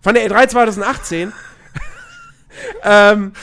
von 0.01 0.15
der 0.15 0.27
E3 0.27 0.47
2018, 0.47 1.33
ähm, 2.83 3.33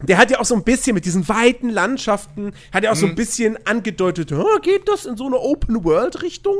der 0.00 0.18
hat 0.18 0.30
ja 0.30 0.38
auch 0.38 0.44
so 0.44 0.54
ein 0.54 0.64
bisschen 0.64 0.94
mit 0.94 1.04
diesen 1.04 1.28
weiten 1.28 1.70
Landschaften, 1.70 2.52
hat 2.72 2.84
ja 2.84 2.90
auch 2.90 2.94
mhm. 2.94 3.00
so 3.00 3.06
ein 3.06 3.12
mhm. 3.12 3.16
bisschen 3.16 3.66
angedeutet, 3.66 4.32
oh, 4.32 4.58
geht 4.62 4.88
das 4.88 5.06
in 5.06 5.16
so 5.16 5.26
eine 5.26 5.38
Open-World-Richtung? 5.38 6.56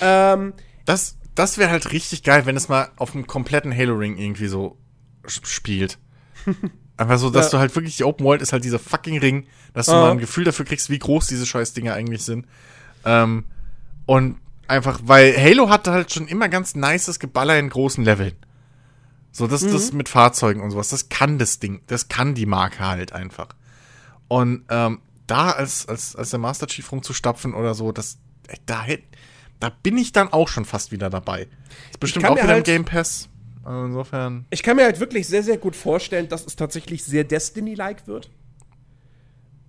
Ähm, 0.00 0.52
das 0.84 1.16
das 1.36 1.58
wäre 1.58 1.70
halt 1.70 1.92
richtig 1.92 2.24
geil, 2.24 2.46
wenn 2.46 2.56
es 2.56 2.68
mal 2.68 2.88
auf 2.96 3.14
einem 3.14 3.26
kompletten 3.26 3.76
Halo-Ring 3.76 4.16
irgendwie 4.16 4.48
so 4.48 4.78
spielt. 5.26 5.98
Einfach 6.96 7.18
so, 7.18 7.28
dass 7.28 7.46
ja. 7.46 7.50
du 7.52 7.58
halt 7.58 7.76
wirklich, 7.76 7.98
die 7.98 8.04
Open 8.04 8.24
World 8.24 8.40
ist 8.40 8.54
halt 8.54 8.64
dieser 8.64 8.78
fucking 8.78 9.18
Ring, 9.18 9.46
dass 9.74 9.86
du 9.86 9.92
ah. 9.92 10.00
mal 10.00 10.10
ein 10.12 10.18
Gefühl 10.18 10.44
dafür 10.44 10.64
kriegst, 10.64 10.88
wie 10.88 10.98
groß 10.98 11.26
diese 11.26 11.44
scheiß 11.44 11.74
Dinge 11.74 11.92
eigentlich 11.92 12.22
sind. 12.22 12.46
Ähm, 13.04 13.44
und 14.06 14.38
einfach, 14.66 15.00
weil 15.04 15.36
Halo 15.36 15.68
hatte 15.68 15.92
halt 15.92 16.10
schon 16.10 16.26
immer 16.26 16.48
ganz 16.48 16.74
nices 16.74 17.18
Geballer 17.18 17.58
in 17.58 17.68
großen 17.68 18.02
Leveln. 18.02 18.32
So, 19.36 19.46
das, 19.46 19.60
mhm. 19.60 19.72
das 19.72 19.92
mit 19.92 20.08
Fahrzeugen 20.08 20.62
und 20.62 20.70
sowas, 20.70 20.88
das 20.88 21.10
kann 21.10 21.38
das 21.38 21.58
Ding, 21.58 21.82
das 21.88 22.08
kann 22.08 22.34
die 22.34 22.46
Marke 22.46 22.78
halt 22.78 23.12
einfach. 23.12 23.48
Und 24.28 24.64
ähm, 24.70 25.02
da 25.26 25.50
als, 25.50 25.86
als, 25.86 26.16
als 26.16 26.30
der 26.30 26.38
Master 26.38 26.66
Chief 26.66 26.90
rumzustapfen 26.90 27.52
oder 27.52 27.74
so, 27.74 27.92
das, 27.92 28.16
da 28.64 28.82
hätte, 28.82 29.04
da 29.60 29.68
bin 29.68 29.98
ich 29.98 30.12
dann 30.12 30.32
auch 30.32 30.48
schon 30.48 30.64
fast 30.64 30.90
wieder 30.90 31.10
dabei. 31.10 31.48
Ist 31.90 32.00
bestimmt 32.00 32.24
auch 32.24 32.36
wieder 32.36 32.46
halt, 32.48 32.66
im 32.66 32.74
Game 32.74 32.84
Pass. 32.86 33.28
Also 33.62 33.84
insofern. 33.84 34.46
Ich 34.48 34.62
kann 34.62 34.76
mir 34.76 34.84
halt 34.84 35.00
wirklich 35.00 35.28
sehr, 35.28 35.42
sehr 35.42 35.58
gut 35.58 35.76
vorstellen, 35.76 36.30
dass 36.30 36.46
es 36.46 36.56
tatsächlich 36.56 37.04
sehr 37.04 37.24
Destiny-like 37.24 38.06
wird. 38.06 38.30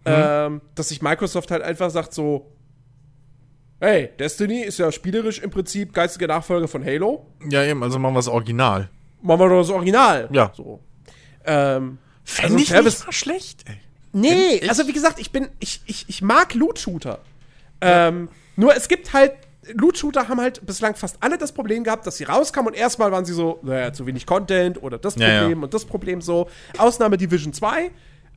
Hm. 0.05 0.15
Ähm, 0.15 0.61
dass 0.75 0.87
sich 0.87 1.01
Microsoft 1.01 1.51
halt 1.51 1.61
einfach 1.61 1.89
sagt 1.89 2.13
so, 2.13 2.53
hey, 3.81 4.11
Destiny 4.17 4.61
ist 4.61 4.79
ja 4.79 4.93
spielerisch 4.93 5.39
im 5.39 5.49
Prinzip 5.49 5.91
geistige 5.91 6.27
Nachfolge 6.27 6.69
von 6.69 6.85
Halo. 6.85 7.25
Ja, 7.49 7.65
eben, 7.65 7.83
also 7.83 7.99
machen 7.99 8.13
wir 8.13 8.19
das 8.19 8.29
Original. 8.29 8.89
Machen 9.21 9.39
wir 9.39 9.49
das 9.49 9.69
Original. 9.69 10.29
Ja. 10.31 10.51
So. 10.55 10.79
Ähm, 11.45 11.97
Fände 12.23 12.53
also 12.53 12.63
ich 12.63 12.69
Service 12.69 13.05
nicht 13.05 13.17
schlecht, 13.17 13.65
ey. 13.67 13.77
Nee, 14.13 14.67
also 14.67 14.87
wie 14.87 14.93
gesagt, 14.93 15.19
ich 15.19 15.31
bin, 15.31 15.49
ich, 15.59 15.81
ich, 15.85 16.05
ich 16.07 16.21
mag 16.21 16.53
Loot-Shooter. 16.55 17.19
Ähm, 17.81 18.29
nur 18.55 18.75
es 18.75 18.87
gibt 18.87 19.13
halt 19.13 19.33
Loot-Shooter 19.73 20.27
haben 20.27 20.39
halt 20.39 20.65
bislang 20.65 20.95
fast 20.95 21.17
alle 21.19 21.37
das 21.37 21.51
Problem 21.51 21.83
gehabt, 21.83 22.07
dass 22.07 22.17
sie 22.17 22.23
rauskamen 22.23 22.69
und 22.69 22.73
erstmal 22.77 23.11
waren 23.11 23.25
sie 23.25 23.33
so, 23.33 23.59
naja, 23.63 23.93
zu 23.93 24.05
wenig 24.05 24.25
Content 24.25 24.81
oder 24.81 24.97
das 24.97 25.15
Problem 25.15 25.33
ja, 25.33 25.49
ja. 25.49 25.55
und 25.55 25.73
das 25.73 25.85
Problem 25.85 26.21
so. 26.21 26.49
Ausnahme 26.77 27.17
Division 27.17 27.53
2. 27.53 27.85
Äh, 27.85 27.89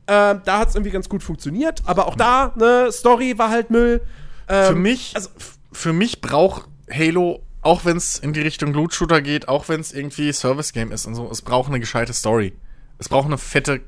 da 0.05 0.41
hat 0.47 0.69
es 0.69 0.75
irgendwie 0.75 0.91
ganz 0.91 1.07
gut 1.07 1.23
funktioniert, 1.23 1.81
aber 1.85 2.07
auch 2.07 2.15
da, 2.15 2.53
ne, 2.57 2.91
Story 2.91 3.37
war 3.37 3.49
halt 3.49 3.69
Müll. 3.69 4.01
Ähm, 4.49 4.65
für 4.67 4.75
mich, 4.75 5.11
also, 5.15 5.29
für 5.71 5.93
mich 5.93 6.21
braucht 6.21 6.67
Halo, 6.91 7.41
auch 7.61 7.85
wenn 7.85 7.97
es 7.97 8.17
in 8.17 8.33
die 8.33 8.41
Richtung 8.41 8.73
Loot-Shooter 8.73 9.21
geht, 9.21 9.47
auch 9.47 9.69
wenn 9.69 9.79
es 9.79 9.93
irgendwie 9.93 10.31
Service-Game 10.31 10.91
ist 10.91 11.05
und 11.05 11.15
so, 11.15 11.29
es 11.29 11.41
braucht 11.41 11.69
eine 11.69 11.79
gescheite 11.79 12.13
Story. 12.13 12.53
Es 12.97 13.09
braucht 13.09 13.27
eine 13.27 13.37
fette, 13.37 13.81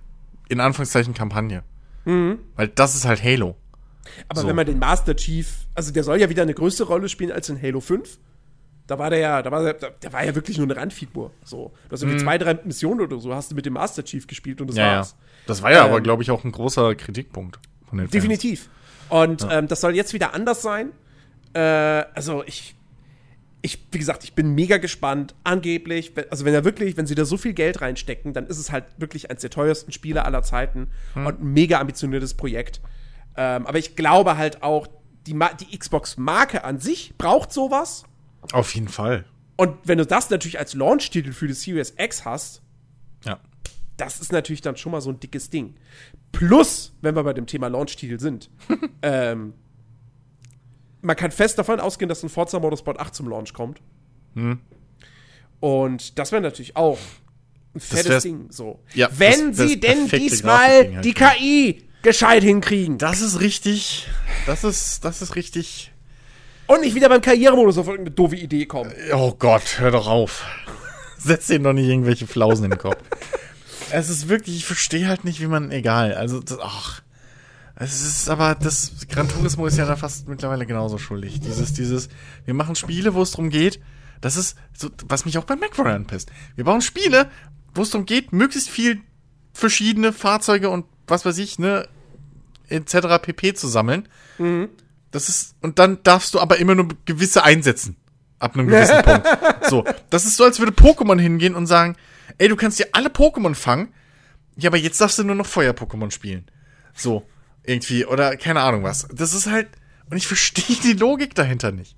in 0.50 0.60
Anführungszeichen, 0.60 1.14
Kampagne. 1.14 1.64
Mhm. 2.06 2.40
Weil 2.56 2.68
das 2.68 2.96
ist 2.96 3.06
halt 3.06 3.24
Halo. 3.24 3.56
Aber 4.28 4.42
so. 4.42 4.48
wenn 4.48 4.56
man 4.56 4.66
den 4.66 4.80
Master 4.80 5.16
Chief, 5.16 5.68
also 5.74 5.92
der 5.92 6.04
soll 6.04 6.20
ja 6.20 6.30
wieder 6.30 6.44
eine 6.44 6.54
größere 6.54 6.88
Rolle 6.88 7.10
spielen 7.10 7.32
als 7.32 7.50
in 7.50 7.62
Halo 7.62 7.80
5. 7.80 8.20
Da 8.86 9.00
war 9.00 9.10
der 9.10 9.20
ja, 9.20 9.42
da 9.42 9.50
war 9.50 9.64
der, 9.64 9.74
der 9.74 10.14
war 10.14 10.26
ja 10.26 10.36
wirklich 10.36 10.58
nur 10.58 10.68
eine 10.68 10.76
Randfigur. 10.76 11.32
So. 11.46 11.72
Du 11.88 11.94
hast 11.94 12.02
irgendwie 12.02 12.20
mm. 12.22 12.26
zwei, 12.26 12.38
drei 12.38 12.60
Missionen 12.66 13.00
oder 13.00 13.18
so, 13.20 13.34
hast 13.34 13.50
du 13.50 13.56
mit 13.56 13.66
dem 13.66 13.74
Master 13.74 14.04
Chief 14.04 14.28
gespielt 14.28 14.60
und 14.60 14.68
das 14.68 14.76
ja, 14.76 14.98
war's. 14.98 15.12
Ja. 15.12 15.28
Das 15.48 15.62
war 15.62 15.72
ja 15.72 15.86
ähm, 15.86 15.92
aber, 15.92 16.02
glaube 16.02 16.22
ich, 16.22 16.32
auch 16.32 16.44
ein 16.44 16.52
großer 16.52 16.94
Kritikpunkt 16.96 17.60
von 17.88 17.98
den 17.98 18.08
Fans. 18.08 18.12
Definitiv. 18.12 18.70
Und 19.08 19.42
ja. 19.42 19.60
ähm, 19.60 19.68
das 19.68 19.80
soll 19.80 19.96
jetzt 19.96 20.14
wieder 20.14 20.34
anders 20.34 20.62
sein. 20.62 20.92
Äh, 21.54 21.60
also 21.60 22.44
ich, 22.46 22.76
ich, 23.66 23.88
wie 23.92 23.98
gesagt, 23.98 24.26
ich 24.26 24.34
bin 24.34 24.54
mega 24.54 24.78
gespannt. 24.78 25.34
Angeblich, 25.46 26.12
also 26.30 26.44
wenn 26.44 26.54
er 26.54 26.66
wirklich, 26.66 26.98
wenn 26.98 27.08
sie 27.08 27.16
da 27.16 27.24
so 27.24 27.38
viel 27.38 27.54
Geld 27.54 27.82
reinstecken, 27.82 28.34
dann 28.34 28.46
ist 28.46 28.58
es 28.58 28.72
halt 28.72 28.84
wirklich 28.98 29.30
eines 29.30 29.42
der 29.42 29.50
teuersten 29.50 29.94
Spiele 29.94 30.26
aller 30.26 30.44
Zeiten 30.44 30.90
hm. 31.14 31.26
und 31.26 31.42
ein 31.42 31.54
mega 31.54 31.80
ambitioniertes 31.80 32.34
Projekt. 32.34 32.82
Ähm, 33.38 33.66
aber 33.66 33.80
ich 33.80 33.96
glaube 33.96 34.38
halt 34.38 34.62
auch, 34.64 34.88
die, 35.26 35.40
die 35.62 35.78
Xbox-Marke 35.78 36.66
an 36.66 36.80
sich 36.80 37.14
braucht 37.18 37.54
sowas. 37.54 38.04
Auf 38.52 38.76
jeden 38.76 38.90
Fall. 38.90 39.24
Und 39.56 39.78
wenn 39.86 39.98
du 39.98 40.06
das 40.06 40.30
natürlich 40.30 40.60
als 40.60 40.74
Launch-Titel 40.74 41.32
für 41.32 41.48
die 41.48 41.54
Series 41.54 41.94
X 41.98 42.26
hast, 42.26 42.62
ja. 43.24 43.40
das 43.96 44.20
ist 44.20 44.34
natürlich 44.34 44.62
dann 44.62 44.76
schon 44.76 44.92
mal 44.92 45.00
so 45.00 45.10
ein 45.10 45.22
dickes 45.22 45.50
Ding. 45.50 45.76
Plus, 46.34 46.94
wenn 47.02 47.16
wir 47.16 47.24
bei 47.24 47.32
dem 47.32 47.48
Thema 47.48 47.68
Launch-Titel 47.68 48.20
sind, 48.20 48.50
ähm, 49.02 49.54
man 51.04 51.16
kann 51.16 51.32
fest 51.32 51.60
davon 51.60 51.80
ausgehen, 51.80 52.10
dass 52.10 52.24
ein 52.24 52.30
Forza 52.30 52.60
Motorsport 52.60 53.00
8 53.00 53.14
zum 53.14 53.30
Launch 53.30 53.54
kommt. 53.54 53.82
Hm. 54.36 54.60
Und 55.60 56.18
das 56.18 56.32
wäre 56.32 56.42
natürlich 56.42 56.76
auch 56.76 56.98
ein 57.76 57.80
fettes 57.80 58.24
Ding. 58.24 58.48
So. 58.50 58.80
Ja, 58.94 59.10
wenn 59.18 59.50
das, 59.50 59.58
das 59.58 59.70
sie 59.70 59.80
denn 59.80 60.08
diesmal 60.08 60.70
halt. 60.70 61.06
die 61.06 61.14
KI 61.14 61.88
gescheit 62.02 62.44
hinkriegen. 62.44 62.98
Das 62.98 63.22
ist 63.22 63.40
richtig. 63.40 64.08
Das 64.46 64.64
ist, 64.64 65.06
das 65.06 65.22
ist 65.22 65.36
richtig. 65.36 65.92
Und 66.68 66.82
nicht 66.82 66.96
wieder 66.96 67.10
beim 67.10 67.22
Karrieremodus 67.22 67.78
auf 67.78 67.88
irgendeine 67.88 68.16
doofe 68.16 68.36
Idee 68.36 68.66
kommen. 68.66 68.94
Oh 69.14 69.34
Gott, 69.38 69.80
hör 69.80 69.92
doch 69.92 70.08
auf. 70.08 70.46
Setz 71.18 71.48
dir 71.48 71.60
doch 71.60 71.74
nicht 71.74 71.88
irgendwelche 71.88 72.28
Flausen 72.28 72.66
in 72.66 72.72
den 72.72 72.80
Kopf. 72.80 72.98
es 73.92 74.10
ist 74.10 74.30
wirklich, 74.30 74.58
ich 74.58 74.66
verstehe 74.66 75.08
halt 75.08 75.24
nicht, 75.24 75.42
wie 75.42 75.48
man, 75.48 75.72
egal. 75.72 76.14
Also, 76.14 76.40
das, 76.40 76.60
ach. 76.62 77.02
Es 77.76 78.02
ist 78.02 78.30
aber, 78.30 78.56
das 78.56 79.08
Gran 79.10 79.28
Turismo 79.28 79.66
ist 79.66 79.78
ja 79.78 79.86
da 79.86 79.96
fast 79.96 80.28
mittlerweile 80.28 80.66
genauso 80.66 80.98
schuldig. 80.98 81.40
Dieses, 81.40 81.74
dieses, 81.74 82.10
wir 82.46 82.54
machen 82.54 82.76
Spiele, 82.76 83.14
wo 83.16 83.22
es 83.22 83.32
darum 83.32 83.50
geht, 83.50 83.80
das 84.22 84.38
ist, 84.38 84.58
so, 84.78 84.90
was 85.08 85.26
mich 85.26 85.38
auch 85.38 85.44
bei 85.44 85.56
McVory 85.56 85.92
anpisst. 85.92 86.32
Wir 86.56 86.66
bauen 86.66 86.82
Spiele, 86.82 87.30
wo 87.74 87.82
es 87.82 87.90
darum 87.90 88.06
geht, 88.06 88.32
möglichst 88.32 88.70
viel 88.70 89.02
verschiedene 89.54 90.14
Fahrzeuge 90.14 90.70
und 90.70 90.86
was 91.08 91.26
weiß 91.26 91.38
ich, 91.40 91.60
ne, 91.60 91.88
etc. 92.70 93.22
pp. 93.22 93.54
zu 93.54 93.68
sammeln. 93.68 94.08
Mhm. 94.38 94.70
Das 95.12 95.30
ist, 95.30 95.56
und 95.62 95.80
dann 95.80 96.02
darfst 96.04 96.34
du 96.34 96.40
aber 96.40 96.58
immer 96.58 96.76
nur 96.76 96.88
gewisse 97.06 97.44
einsetzen. 97.44 97.98
Ab 98.40 98.56
einem 98.56 98.68
gewissen 98.68 99.02
Punkt. 99.04 99.28
So. 99.70 99.84
Das 100.10 100.26
ist 100.26 100.38
so, 100.38 100.44
als 100.44 100.60
würde 100.60 100.72
Pokémon 100.72 101.20
hingehen 101.20 101.56
und 101.56 101.68
sagen, 101.68 101.96
ey, 102.38 102.48
du 102.48 102.56
kannst 102.56 102.80
dir 102.80 102.88
alle 102.94 103.10
Pokémon 103.10 103.56
fangen. 103.56 103.94
Ja, 104.56 104.70
aber 104.70 104.78
jetzt 104.78 105.02
darfst 105.02 105.18
du 105.20 105.24
nur 105.24 105.36
noch 105.36 105.46
Feuer-Pokémon 105.46 106.12
spielen. 106.12 106.46
So. 106.94 107.26
Irgendwie. 107.64 108.06
Oder 108.06 108.38
keine 108.38 108.62
Ahnung 108.62 108.84
was. 108.84 109.08
Das 109.12 109.34
ist 109.34 109.48
halt, 109.48 109.70
und 110.10 110.18
ich 110.18 110.28
verstehe 110.34 110.78
die 110.84 110.94
Logik 110.94 111.36
dahinter 111.36 111.72
nicht. 111.72 111.96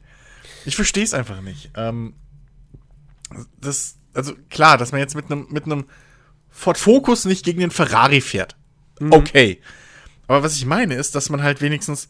Ich 0.65 0.75
verstehe 0.75 1.03
es 1.03 1.13
einfach 1.13 1.41
nicht. 1.41 1.71
Ähm, 1.75 2.13
das, 3.59 3.97
also 4.13 4.33
klar, 4.49 4.77
dass 4.77 4.91
man 4.91 5.01
jetzt 5.01 5.15
mit 5.15 5.31
einem, 5.31 5.47
mit 5.49 5.65
einem 5.65 5.85
Ford 6.49 6.77
Focus 6.77 7.25
nicht 7.25 7.43
gegen 7.43 7.59
den 7.59 7.71
Ferrari 7.71 8.21
fährt. 8.21 8.55
Mhm. 8.99 9.11
Okay. 9.11 9.61
Aber 10.27 10.43
was 10.43 10.55
ich 10.55 10.65
meine 10.65 10.95
ist, 10.95 11.15
dass 11.15 11.29
man 11.29 11.43
halt 11.43 11.61
wenigstens, 11.61 12.09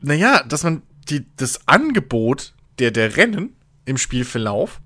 naja, 0.00 0.42
dass 0.42 0.64
man 0.64 0.82
die, 1.08 1.26
das 1.36 1.68
Angebot 1.68 2.54
der, 2.78 2.90
der 2.90 3.16
Rennen 3.16 3.54
im 3.84 3.98
Spielverlauf 3.98 4.80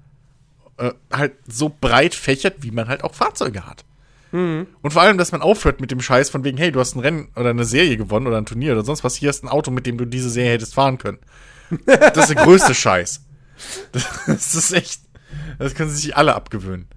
äh, 0.77 0.93
halt 1.13 1.35
so 1.47 1.75
breit 1.81 2.15
fächert, 2.15 2.63
wie 2.63 2.71
man 2.71 2.89
halt 2.89 3.05
auch 3.05 3.15
Fahrzeuge 3.15 3.67
hat. 3.67 3.85
Mhm. 4.33 4.67
Und 4.83 4.93
vor 4.93 5.03
allem, 5.03 5.19
dass 5.19 5.33
man 5.33 5.43
aufhört 5.43 5.81
mit 5.81 5.91
dem 5.91 6.01
Scheiß 6.01 6.31
von 6.31 6.45
wegen, 6.45 6.59
hey, 6.59 6.73
du 6.73 6.81
hast 6.81 6.95
ein 6.95 7.01
Rennen 7.01 7.29
oder 7.37 7.51
eine 7.51 7.65
Serie 7.65 7.97
gewonnen 7.97 8.27
oder 8.27 8.39
ein 8.39 8.47
Turnier 8.47 8.73
oder 8.73 8.85
sonst 8.85 9.05
was, 9.05 9.17
hier 9.17 9.31
ist 9.31 9.43
ein 9.45 9.49
Auto, 9.49 9.71
mit 9.71 9.87
dem 9.87 9.99
du 9.99 10.05
diese 10.05 10.31
Serie 10.31 10.53
hättest 10.53 10.75
fahren 10.75 10.99
können. 10.99 11.19
Das 11.87 12.29
ist 12.29 12.35
der 12.35 12.45
größte 12.45 12.75
Scheiß. 12.75 13.25
Das 14.27 14.55
ist 14.55 14.73
echt, 14.73 15.03
das 15.59 15.75
können 15.75 15.91
sich 15.91 16.17
alle 16.17 16.35
abgewöhnen. 16.35 16.89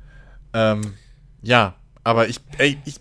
Ähm, 0.53 0.93
ja, 1.43 1.76
aber 2.03 2.27
ich, 2.27 2.39
ey, 2.57 2.80
ich, 2.85 2.99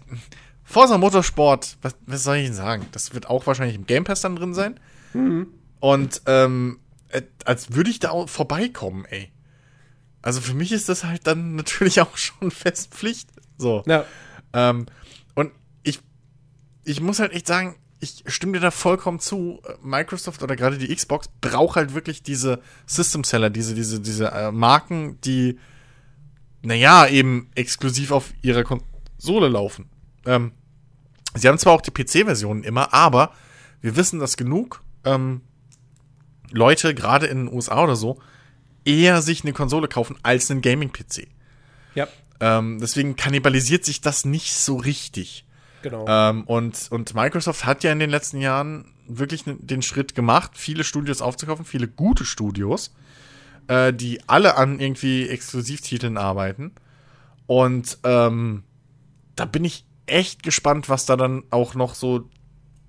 Forza 0.64 0.98
Motorsport, 0.98 1.76
was, 1.82 1.94
was 2.06 2.24
soll 2.24 2.36
ich 2.36 2.46
Ihnen 2.46 2.54
sagen? 2.54 2.86
Das 2.92 3.14
wird 3.14 3.28
auch 3.28 3.46
wahrscheinlich 3.46 3.76
im 3.76 3.86
Game 3.86 4.04
Pass 4.04 4.20
dann 4.20 4.36
drin 4.36 4.54
sein. 4.54 4.80
Mhm. 5.12 5.48
Und 5.80 6.22
ähm, 6.26 6.80
äh, 7.08 7.22
als 7.44 7.74
würde 7.74 7.90
ich 7.90 7.98
da 7.98 8.10
auch 8.10 8.28
vorbeikommen, 8.28 9.04
ey. 9.06 9.30
Also 10.22 10.40
für 10.40 10.54
mich 10.54 10.72
ist 10.72 10.88
das 10.88 11.04
halt 11.04 11.26
dann 11.26 11.56
natürlich 11.56 12.00
auch 12.00 12.16
schon 12.16 12.50
fest 12.50 12.94
Pflicht. 12.94 13.28
So. 13.62 13.82
Ja. 13.86 14.04
Ähm, 14.52 14.86
und 15.34 15.52
ich, 15.82 16.00
ich 16.84 17.00
muss 17.00 17.18
halt 17.18 17.32
echt 17.32 17.46
sagen, 17.46 17.76
ich 18.00 18.24
stimme 18.26 18.54
dir 18.54 18.60
da 18.60 18.70
vollkommen 18.72 19.20
zu. 19.20 19.62
Microsoft 19.80 20.42
oder 20.42 20.56
gerade 20.56 20.76
die 20.76 20.94
Xbox 20.94 21.28
braucht 21.40 21.76
halt 21.76 21.94
wirklich 21.94 22.22
diese 22.22 22.60
System 22.84 23.22
Seller, 23.22 23.48
diese, 23.48 23.74
diese, 23.74 24.00
diese 24.00 24.32
äh, 24.32 24.50
Marken, 24.50 25.20
die, 25.20 25.58
naja, 26.62 27.06
eben 27.06 27.48
exklusiv 27.54 28.10
auf 28.10 28.32
ihrer 28.42 28.64
Konsole 28.64 29.48
laufen. 29.48 29.88
Ähm, 30.26 30.52
Sie 31.34 31.48
haben 31.48 31.58
zwar 31.58 31.72
auch 31.72 31.80
die 31.80 31.90
PC-Versionen 31.90 32.62
immer, 32.62 32.92
aber 32.92 33.32
wir 33.80 33.96
wissen, 33.96 34.18
dass 34.18 34.36
genug 34.36 34.82
ähm, 35.04 35.42
Leute, 36.50 36.94
gerade 36.94 37.26
in 37.26 37.46
den 37.46 37.54
USA 37.54 37.82
oder 37.82 37.96
so, 37.96 38.20
eher 38.84 39.22
sich 39.22 39.42
eine 39.44 39.52
Konsole 39.52 39.88
kaufen 39.88 40.16
als 40.22 40.50
einen 40.50 40.60
Gaming-PC. 40.60 41.28
Ja. 41.94 42.08
Ähm, 42.42 42.80
deswegen 42.80 43.14
kannibalisiert 43.14 43.84
sich 43.84 44.00
das 44.00 44.24
nicht 44.24 44.52
so 44.52 44.76
richtig. 44.76 45.46
Genau. 45.82 46.04
Ähm, 46.08 46.42
und, 46.42 46.88
und 46.90 47.14
Microsoft 47.14 47.64
hat 47.64 47.84
ja 47.84 47.92
in 47.92 48.00
den 48.00 48.10
letzten 48.10 48.40
Jahren 48.40 48.92
wirklich 49.06 49.44
den 49.46 49.80
Schritt 49.80 50.16
gemacht, 50.16 50.52
viele 50.54 50.82
Studios 50.82 51.22
aufzukaufen, 51.22 51.64
viele 51.64 51.86
gute 51.86 52.24
Studios, 52.24 52.92
äh, 53.68 53.92
die 53.92 54.20
alle 54.26 54.56
an 54.56 54.80
irgendwie 54.80 55.28
Exklusivtiteln 55.28 56.18
arbeiten. 56.18 56.72
Und 57.46 57.98
ähm, 58.02 58.64
da 59.36 59.44
bin 59.44 59.64
ich 59.64 59.84
echt 60.06 60.42
gespannt, 60.42 60.88
was 60.88 61.06
da 61.06 61.14
dann 61.14 61.44
auch 61.50 61.76
noch 61.76 61.94
so 61.94 62.28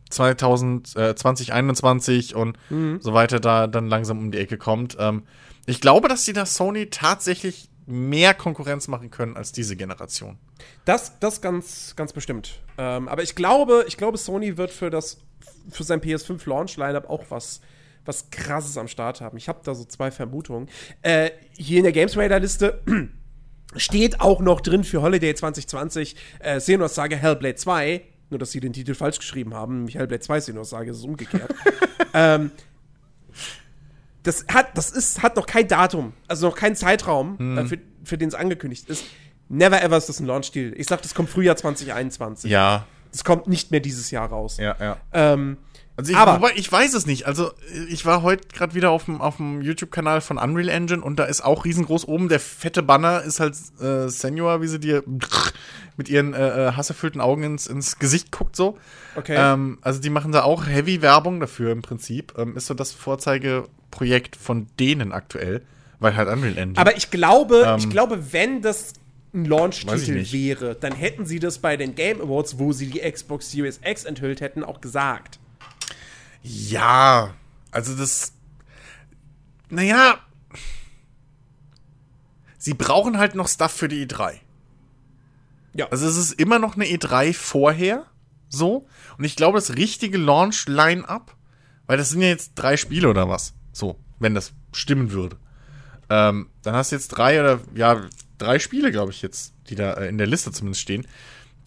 2000, 0.10 0.96
äh, 0.96 1.16
2021 1.16 2.34
und 2.34 2.58
mhm. 2.72 3.00
so 3.02 3.14
weiter 3.14 3.40
da 3.40 3.68
dann 3.68 3.88
langsam 3.88 4.18
um 4.18 4.32
die 4.32 4.40
Ecke 4.40 4.58
kommt. 4.58 4.98
Ähm, 5.00 5.24
ich 5.68 5.80
glaube, 5.80 6.08
dass 6.08 6.26
sie 6.26 6.34
da 6.34 6.48
Sony 6.48 6.90
tatsächlich 6.90 7.70
mehr 7.86 8.34
Konkurrenz 8.34 8.88
machen 8.88 9.12
können 9.12 9.36
als 9.36 9.52
diese 9.52 9.76
Generation. 9.76 10.38
Das, 10.86 11.20
das 11.20 11.42
ganz, 11.42 11.96
ganz 11.96 12.14
bestimmt. 12.14 12.62
Ähm, 12.78 13.08
aber 13.08 13.24
ich 13.24 13.36
glaube, 13.36 13.86
ich 13.88 13.98
glaube, 13.98 14.18
Sony 14.18 14.58
wird 14.58 14.72
für 14.72 14.90
das, 14.90 15.20
für 15.70 15.84
sein 15.84 16.02
PS5 16.02 16.48
Launch 16.48 16.78
Lineup 16.78 17.10
auch 17.10 17.26
was, 17.30 17.62
was 18.06 18.30
krasses 18.30 18.78
am 18.78 18.88
Start 18.88 19.22
haben. 19.22 19.38
Ich 19.38 19.48
habe 19.48 19.60
da 19.64 19.76
so 19.76 19.86
zwei 19.86 20.12
Vermutungen. 20.12 20.70
Äh, 21.02 21.32
hier 21.58 21.78
in 21.80 21.84
der 21.84 21.94
Games 21.94 22.16
Radar 22.18 22.40
Liste 22.40 22.82
steht 23.76 24.22
auch 24.22 24.40
noch 24.40 24.62
drin 24.62 24.84
für 24.84 25.02
Holiday 25.02 25.34
2020 25.34 26.16
äh, 26.40 26.58
Xenos 26.58 26.96
Saga 26.96 27.18
Hellblade 27.18 27.56
2. 27.56 28.02
Nur, 28.30 28.40
dass 28.40 28.52
sie 28.52 28.62
den 28.62 28.74
Titel 28.74 28.96
falsch 28.96 29.20
geschrieben 29.20 29.54
haben. 29.54 29.88
Hellblade 29.88 30.22
2 30.22 30.40
Xenos 30.40 30.70
Saga, 30.70 30.92
ist 30.92 31.04
umgekehrt. 31.04 31.54
ähm, 32.14 32.52
das 34.24 34.46
hat, 34.52 34.78
das 34.78 34.92
ist, 34.92 35.22
hat 35.22 35.36
noch 35.36 35.46
kein 35.46 35.68
Datum, 35.68 36.14
also 36.28 36.48
noch 36.48 36.56
keinen 36.56 36.76
Zeitraum, 36.76 37.38
hm. 37.38 37.58
äh, 37.58 37.66
für, 37.66 37.80
für 38.04 38.18
den 38.18 38.30
es 38.30 38.36
angekündigt 38.36 38.90
ist. 38.90 39.06
Never 39.50 39.82
ever 39.84 39.98
ist 39.98 40.10
das 40.10 40.20
ein 40.20 40.26
Launch-Deal. 40.26 40.74
Ich 40.76 40.88
sag, 40.88 41.02
das 41.02 41.14
kommt 41.14 41.30
Frühjahr 41.30 41.56
2021. 41.56 42.50
Ja. 42.50 42.88
Das 43.12 43.24
kommt 43.24 43.48
nicht 43.48 43.70
mehr 43.70 43.82
dieses 43.82 44.10
Jahr 44.10 44.30
raus. 44.30 44.58
Ja, 44.58 44.76
ja. 44.80 44.98
Ähm, 45.12 45.58
also 45.96 46.12
ich, 46.12 46.18
aber 46.18 46.38
wobei, 46.38 46.54
ich 46.56 46.72
weiß 46.72 46.96
es 46.96 47.06
nicht. 47.06 47.28
Also 47.28 47.52
ich 47.88 48.04
war 48.06 48.24
heute 48.24 48.48
gerade 48.48 48.74
wieder 48.74 48.90
auf 48.90 49.06
dem, 49.06 49.22
auf 49.22 49.38
dem 49.38 49.62
YouTube-Kanal 49.62 50.22
von 50.22 50.40
Unreal 50.40 50.70
Engine 50.70 51.04
und 51.04 51.20
da 51.20 51.26
ist 51.26 51.46
auch 51.46 51.66
riesengroß 51.66 52.08
oben 52.08 52.30
der 52.30 52.40
fette 52.40 52.82
Banner 52.82 53.22
ist 53.22 53.40
halt 53.40 53.54
äh, 53.80 54.10
Senua, 54.10 54.62
wie 54.62 54.68
sie 54.68 54.80
dir 54.80 55.04
mit 55.98 56.10
ihren 56.10 56.34
äh, 56.34 56.70
äh, 56.70 56.72
hasserfüllten 56.72 57.22
Augen 57.22 57.44
ins, 57.44 57.68
ins 57.68 58.00
Gesicht 58.00 58.32
guckt 58.32 58.56
so. 58.56 58.80
Okay. 59.16 59.36
Ähm, 59.38 59.78
also 59.82 60.00
die 60.00 60.10
machen 60.10 60.32
da 60.32 60.42
auch 60.42 60.66
Heavy 60.66 61.04
Werbung 61.04 61.40
dafür 61.40 61.72
im 61.72 61.84
Prinzip. 61.84 62.34
Ähm, 62.40 62.58
ist 62.58 62.66
so 62.66 62.74
das 62.74 62.92
Vorzeigeprojekt 63.94 64.36
von 64.36 64.68
denen 64.80 65.12
aktuell, 65.12 65.62
weil 66.00 66.16
halt 66.16 66.28
Unreal 66.28 66.58
Engine. 66.58 66.78
Aber 66.78 66.98
ich 66.98 67.12
glaube, 67.12 67.64
ähm, 67.68 67.78
ich 67.78 67.90
glaube, 67.90 68.34
wenn 68.34 68.62
das 68.62 68.94
ein 69.34 69.46
Launch-Titel 69.46 70.32
wäre, 70.32 70.76
dann 70.76 70.94
hätten 70.94 71.26
sie 71.26 71.40
das 71.40 71.60
bei 71.60 71.78
den 71.78 71.96
Game 71.96 72.22
Awards, 72.22 72.60
wo 72.60 72.72
sie 72.72 72.88
die 72.88 73.00
Xbox 73.00 73.52
Series 73.52 73.80
X 73.84 74.04
enthüllt 74.04 74.42
hätten, 74.42 74.64
auch 74.64 74.82
gesagt. 74.82 75.40
Ja, 76.44 77.34
also 77.72 77.96
das. 77.96 78.34
Naja. 79.70 80.20
Sie 82.58 82.74
brauchen 82.74 83.18
halt 83.18 83.36
noch 83.36 83.50
Stuff 83.50 83.72
für 83.72 83.88
die 83.90 84.06
E3. 84.08 84.36
Ja. 85.74 85.88
Also 85.90 86.08
es 86.08 86.16
ist 86.16 86.34
immer 86.34 86.60
noch 86.60 86.76
eine 86.76 86.86
E3 86.86 87.34
vorher. 87.34 88.06
So. 88.48 88.88
Und 89.18 89.26
ich 89.26 89.36
glaube, 89.36 89.58
das 89.58 89.76
richtige 89.76 90.18
Launch-Line-Up, 90.18 91.36
weil 91.88 91.98
das 91.98 92.12
sind 92.12 92.22
ja 92.22 92.28
jetzt 92.28 92.54
drei 92.56 92.78
Spiele 92.78 93.10
oder 93.10 93.28
was. 93.28 93.54
So, 93.74 94.00
wenn 94.20 94.34
das 94.34 94.54
stimmen 94.72 95.12
würde. 95.12 95.36
Ähm, 96.10 96.48
dann 96.62 96.76
hast 96.76 96.92
du 96.92 96.96
jetzt 96.96 97.10
drei 97.10 97.40
oder, 97.40 97.60
ja, 97.76 98.02
drei 98.38 98.60
Spiele, 98.60 98.92
glaube 98.92 99.12
ich, 99.12 99.22
jetzt, 99.22 99.54
die 99.70 99.76
da 99.76 99.94
äh, 99.94 100.08
in 100.08 100.18
der 100.18 100.28
Liste 100.28 100.52
zumindest 100.52 100.82
stehen, 100.82 101.08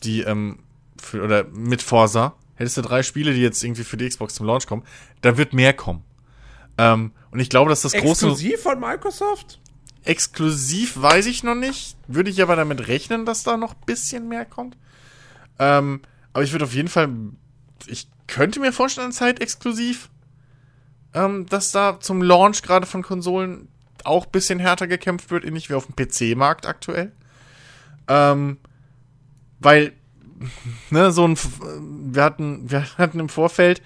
die, 0.02 0.22
ähm, 0.22 0.60
für, 0.98 1.22
oder 1.22 1.44
mit 1.44 1.82
Forsa, 1.82 2.34
hättest 2.54 2.76
du 2.76 2.82
drei 2.82 3.02
Spiele, 3.02 3.34
die 3.34 3.40
jetzt 3.40 3.62
irgendwie 3.62 3.84
für 3.84 3.96
die 3.96 4.08
Xbox 4.08 4.34
zum 4.34 4.46
Launch 4.46 4.66
kommen, 4.66 4.84
da 5.20 5.36
wird 5.36 5.52
mehr 5.52 5.74
kommen. 5.74 6.02
Ähm, 6.78 7.12
und 7.30 7.40
ich 7.40 7.50
glaube, 7.50 7.70
dass 7.70 7.82
das 7.82 7.92
große. 7.92 8.26
Exklusiv 8.26 8.62
von 8.62 8.80
Microsoft? 8.80 9.58
Exklusiv 10.04 11.00
weiß 11.00 11.26
ich 11.26 11.42
noch 11.42 11.54
nicht. 11.54 11.96
Würde 12.06 12.30
ich 12.30 12.40
aber 12.40 12.56
damit 12.56 12.86
rechnen, 12.86 13.26
dass 13.26 13.42
da 13.42 13.56
noch 13.56 13.72
ein 13.72 13.86
bisschen 13.86 14.28
mehr 14.28 14.44
kommt. 14.44 14.76
Ähm, 15.58 16.00
aber 16.32 16.44
ich 16.44 16.52
würde 16.52 16.66
auf 16.66 16.74
jeden 16.74 16.88
Fall. 16.88 17.08
Ich 17.86 18.08
könnte 18.26 18.60
mir 18.60 18.72
vorstellen, 18.72 19.12
zeitexklusiv, 19.12 20.10
ähm, 21.16 21.46
dass 21.46 21.72
da 21.72 21.98
zum 21.98 22.22
Launch 22.22 22.62
gerade 22.62 22.86
von 22.86 23.02
Konsolen 23.02 23.68
auch 24.04 24.26
ein 24.26 24.30
bisschen 24.30 24.60
härter 24.60 24.86
gekämpft 24.86 25.30
wird, 25.30 25.44
ähnlich 25.44 25.70
wie 25.70 25.74
auf 25.74 25.86
dem 25.86 25.96
PC-Markt 25.96 26.66
aktuell. 26.66 27.10
Ähm, 28.06 28.58
weil 29.58 29.92
ne, 30.90 31.10
so 31.10 31.26
ein, 31.26 31.36
wir 32.12 32.22
hatten, 32.22 32.70
wir 32.70 32.84
hatten 32.98 33.18
im 33.18 33.30
Vorfeld 33.30 33.82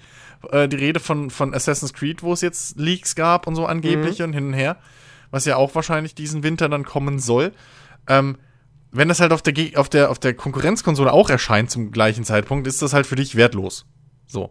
äh, 0.51 0.67
die 0.67 0.75
Rede 0.75 0.99
von, 0.99 1.29
von 1.29 1.53
Assassin's 1.53 1.93
Creed, 1.93 2.21
wo 2.21 2.33
es 2.33 2.41
jetzt 2.41 2.77
Leaks 2.77 3.15
gab 3.15 3.47
und 3.47 3.55
so 3.55 3.65
angeblich 3.65 4.19
mhm. 4.19 4.25
und 4.25 4.33
hin 4.33 4.47
und 4.47 4.53
her, 4.53 4.77
was 5.31 5.45
ja 5.45 5.55
auch 5.55 5.73
wahrscheinlich 5.73 6.13
diesen 6.13 6.43
Winter 6.43 6.67
dann 6.67 6.83
kommen 6.83 7.17
soll. 7.17 7.53
Ähm, 8.07 8.37
wenn 8.91 9.07
das 9.07 9.21
halt 9.21 9.31
auf 9.31 9.41
der, 9.41 9.53
auf 9.79 9.87
der, 9.87 10.11
auf 10.11 10.19
der 10.19 10.33
Konkurrenzkonsole 10.33 11.13
auch 11.13 11.29
erscheint 11.29 11.71
zum 11.71 11.91
gleichen 11.91 12.25
Zeitpunkt, 12.25 12.67
ist 12.67 12.81
das 12.81 12.91
halt 12.91 13.07
für 13.07 13.15
dich 13.15 13.37
wertlos. 13.37 13.85
So. 14.27 14.49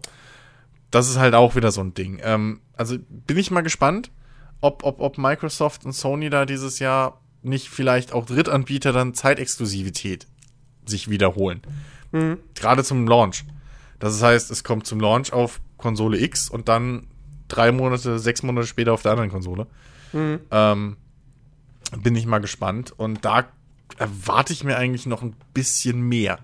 Das 0.91 1.09
ist 1.09 1.19
halt 1.19 1.35
auch 1.35 1.55
wieder 1.55 1.71
so 1.71 1.83
ein 1.83 1.93
Ding. 1.93 2.21
Ähm, 2.23 2.61
also 2.81 2.97
bin 2.99 3.37
ich 3.37 3.51
mal 3.51 3.61
gespannt, 3.61 4.11
ob, 4.63 4.85
ob, 4.85 5.01
ob 5.03 5.19
Microsoft 5.19 5.85
und 5.85 5.93
Sony 5.93 6.31
da 6.31 6.47
dieses 6.47 6.79
Jahr 6.79 7.21
nicht 7.43 7.69
vielleicht 7.69 8.15
auch 8.15 8.25
Drittanbieter 8.25 8.95
dann 8.95 9.13
Zeitexklusivität 9.13 10.27
sich 10.87 11.11
wiederholen. 11.11 11.61
Mhm. 12.11 12.39
Gerade 12.55 12.83
zum 12.83 13.07
Launch. 13.07 13.45
Das 13.99 14.23
heißt, 14.23 14.51
es 14.51 14.65
kommt 14.65 14.87
zum 14.87 14.99
Launch 14.99 15.31
auf 15.31 15.61
Konsole 15.77 16.19
X 16.21 16.49
und 16.49 16.69
dann 16.69 17.07
drei 17.49 17.71
Monate, 17.71 18.19
sechs 18.19 18.43
Monate 18.43 18.67
später 18.67 18.95
auf 18.95 19.03
der 19.03 19.13
anderen 19.13 19.31
Konsole. 19.31 19.67
Mhm. 20.15 20.41
Ähm, 20.51 20.97
bin 21.99 22.17
ich 22.17 22.25
mal 22.25 22.39
gespannt. 22.39 22.95
Und 22.97 23.27
da 23.27 23.47
erwarte 23.99 24.55
ich 24.55 24.65
mir 24.65 24.79
eigentlich 24.79 25.05
noch 25.05 25.21
ein 25.23 25.37
bisschen 25.53 26.01
mehr. 26.01 26.39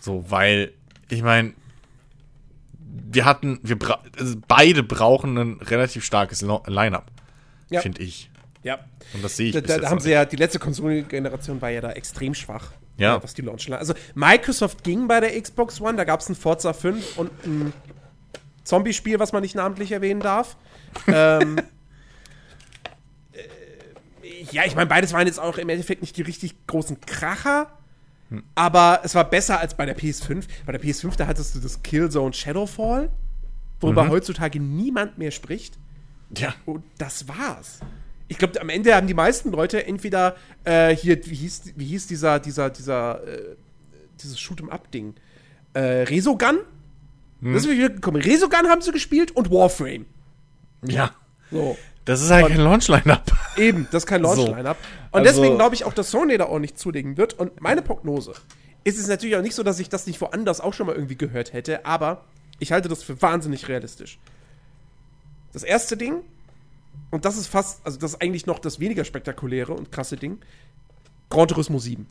So, 0.00 0.24
weil, 0.30 0.72
ich 1.10 1.22
meine, 1.22 1.52
wir 2.92 3.24
hatten, 3.24 3.60
wir 3.62 3.78
bra 3.78 4.02
also 4.18 4.36
beide 4.48 4.82
brauchen 4.82 5.36
ein 5.38 5.60
relativ 5.60 6.04
starkes 6.04 6.42
Line-up, 6.42 7.10
ja. 7.70 7.80
finde 7.80 8.02
ich. 8.02 8.30
Ja. 8.62 8.78
Und 9.14 9.24
das 9.24 9.36
sehe 9.36 9.48
ich. 9.48 9.62
Da, 9.62 9.78
da 9.78 9.90
haben 9.90 10.00
sie 10.00 10.10
ja, 10.10 10.24
die 10.24 10.36
letzte 10.36 10.58
Konsolengeneration 10.58 11.60
war 11.62 11.70
ja 11.70 11.80
da 11.80 11.92
extrem 11.92 12.34
schwach. 12.34 12.72
Ja. 12.96 13.16
Äh, 13.16 13.22
was 13.22 13.34
die 13.34 13.42
Launch 13.42 13.72
Also 13.72 13.94
Microsoft 14.14 14.84
ging 14.84 15.08
bei 15.08 15.20
der 15.20 15.40
Xbox 15.40 15.80
One, 15.80 15.96
da 15.96 16.04
gab 16.04 16.20
es 16.20 16.28
ein 16.28 16.34
Forza 16.34 16.72
5 16.72 17.18
und 17.18 17.30
ein 17.46 17.72
Zombie-Spiel, 18.64 19.18
was 19.18 19.32
man 19.32 19.42
nicht 19.42 19.54
namentlich 19.54 19.92
erwähnen 19.92 20.20
darf. 20.20 20.56
ähm, 21.06 21.58
äh, 23.32 23.42
ja, 24.50 24.64
ich 24.66 24.74
meine, 24.74 24.86
beides 24.86 25.12
waren 25.12 25.26
jetzt 25.26 25.40
auch 25.40 25.56
im 25.56 25.68
Endeffekt 25.68 26.02
nicht 26.02 26.16
die 26.16 26.22
richtig 26.22 26.66
großen 26.66 27.00
Kracher. 27.00 27.70
Hm. 28.30 28.42
Aber 28.54 29.00
es 29.04 29.14
war 29.14 29.28
besser 29.28 29.60
als 29.60 29.74
bei 29.74 29.86
der 29.86 29.96
PS5. 29.96 30.44
Bei 30.66 30.72
der 30.72 30.80
PS5, 30.80 31.16
da 31.16 31.26
hattest 31.26 31.54
du 31.54 31.60
das 31.60 31.82
Killzone 31.82 32.32
Shadowfall, 32.32 33.10
worüber 33.80 34.04
mhm. 34.04 34.10
heutzutage 34.10 34.60
niemand 34.60 35.18
mehr 35.18 35.30
spricht. 35.30 35.78
Ja. 36.36 36.54
Und 36.64 36.84
das 36.98 37.28
war's 37.28 37.80
ich 38.30 38.38
glaube, 38.38 38.60
am 38.60 38.68
Ende 38.68 38.94
haben 38.94 39.08
die 39.08 39.14
meisten 39.14 39.50
Leute 39.50 39.84
entweder 39.84 40.36
äh, 40.62 40.94
hier, 40.94 41.18
wie 41.26 41.34
hieß, 41.34 41.72
wie 41.74 41.84
hieß 41.84 42.06
dieser, 42.06 42.38
dieser, 42.38 42.70
dieser, 42.70 43.26
äh, 43.26 43.56
dieses 44.22 44.38
Shoot'em-up-Ding? 44.38 45.14
Äh, 45.74 45.80
Resogun? 45.80 46.60
Hm. 47.42 47.52
Das 47.52 47.64
ist 47.64 47.70
wieder 47.70 47.90
gekommen. 47.90 48.22
Resogun 48.22 48.68
haben 48.68 48.82
sie 48.82 48.92
gespielt 48.92 49.32
und 49.32 49.50
Warframe. 49.50 50.06
Ja. 50.86 51.10
So. 51.50 51.76
Das 52.04 52.22
ist 52.22 52.30
halt 52.30 52.46
und 52.46 52.52
kein 52.52 52.60
Launch-Line-Up. 52.60 53.32
Eben, 53.56 53.86
das 53.90 54.04
ist 54.04 54.06
kein 54.06 54.22
Launch-Line-Up. 54.22 54.78
So. 54.80 55.18
Und 55.18 55.26
also, 55.26 55.32
deswegen 55.32 55.56
glaube 55.56 55.74
ich 55.74 55.84
auch, 55.84 55.92
dass 55.92 56.10
Sony 56.10 56.38
da 56.38 56.46
auch 56.46 56.58
nicht 56.58 56.78
zulegen 56.78 57.16
wird. 57.16 57.34
Und 57.34 57.60
meine 57.60 57.82
Prognose 57.82 58.32
ist 58.84 58.98
es 58.98 59.06
natürlich 59.08 59.36
auch 59.36 59.42
nicht 59.42 59.54
so, 59.54 59.62
dass 59.62 59.78
ich 59.78 59.88
das 59.88 60.06
nicht 60.06 60.20
woanders 60.20 60.60
auch 60.60 60.74
schon 60.74 60.86
mal 60.86 60.94
irgendwie 60.94 61.16
gehört 61.16 61.52
hätte, 61.52 61.84
aber 61.84 62.24
ich 62.58 62.72
halte 62.72 62.88
das 62.88 63.02
für 63.02 63.20
wahnsinnig 63.20 63.68
realistisch. 63.68 64.18
Das 65.52 65.62
erste 65.62 65.96
Ding, 65.96 66.20
und 67.10 67.24
das 67.24 67.36
ist 67.36 67.48
fast, 67.48 67.80
also 67.84 67.98
das 67.98 68.12
ist 68.12 68.22
eigentlich 68.22 68.46
noch 68.46 68.58
das 68.58 68.80
weniger 68.80 69.04
spektakuläre 69.04 69.72
und 69.72 69.92
krasse 69.92 70.16
Ding, 70.16 70.38
Gran 71.28 71.48
Turismo 71.48 71.78
7. 71.78 72.06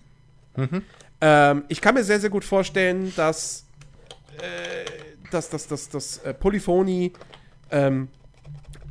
Mhm. 0.56 0.84
Ähm, 1.22 1.64
ich 1.68 1.82
kann 1.82 1.96
mir 1.96 2.04
sehr, 2.04 2.20
sehr 2.20 2.30
gut 2.30 2.44
vorstellen, 2.44 3.14
dass 3.16 3.66
äh, 4.38 5.10
dass 5.32 5.50
das, 5.50 5.68
das, 5.68 5.90
das 5.90 6.18
äh, 6.20 6.34
Polyphony, 6.34 7.14
ähm, 7.72 8.10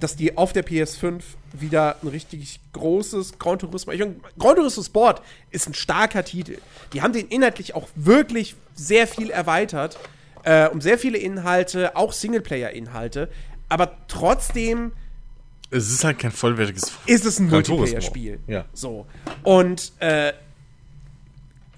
dass 0.01 0.17
die 0.17 0.37
auf 0.37 0.53
der 0.53 0.65
PS5 0.65 1.23
wieder 1.53 1.97
ein 2.03 2.09
richtig 2.09 2.61
großes 2.73 3.39
Gran 3.39 3.59
Turismo. 3.59 3.93
Ich 3.93 4.01
mein, 4.01 4.21
Gran 4.39 4.57
Turismo 4.57 4.83
Sport 4.83 5.23
ist 5.51 5.67
ein 5.67 5.75
starker 5.75 6.25
Titel. 6.25 6.59
Die 6.93 7.03
haben 7.03 7.13
den 7.13 7.29
inhaltlich 7.29 7.75
auch 7.75 7.89
wirklich 7.95 8.55
sehr 8.75 9.07
viel 9.07 9.31
erweitert, 9.31 9.99
äh, 10.45 10.69
um 10.69 10.81
sehr 10.81 10.99
viele 10.99 11.19
Inhalte, 11.19 11.97
auch 11.97 12.13
Singleplayer-Inhalte. 12.13 13.29
Aber 13.69 13.97
trotzdem 14.09 14.93
es 15.71 15.91
ist 15.91 16.03
halt 16.03 16.19
kein 16.19 16.31
vollwertiges 16.31 16.93
Ist 17.05 17.27
es 17.27 17.39
ein 17.39 17.51
Multiplayer-Spiel. 17.51 18.41
Ja. 18.47 18.65
So. 18.73 19.07
Und 19.43 19.93
äh, 19.99 20.33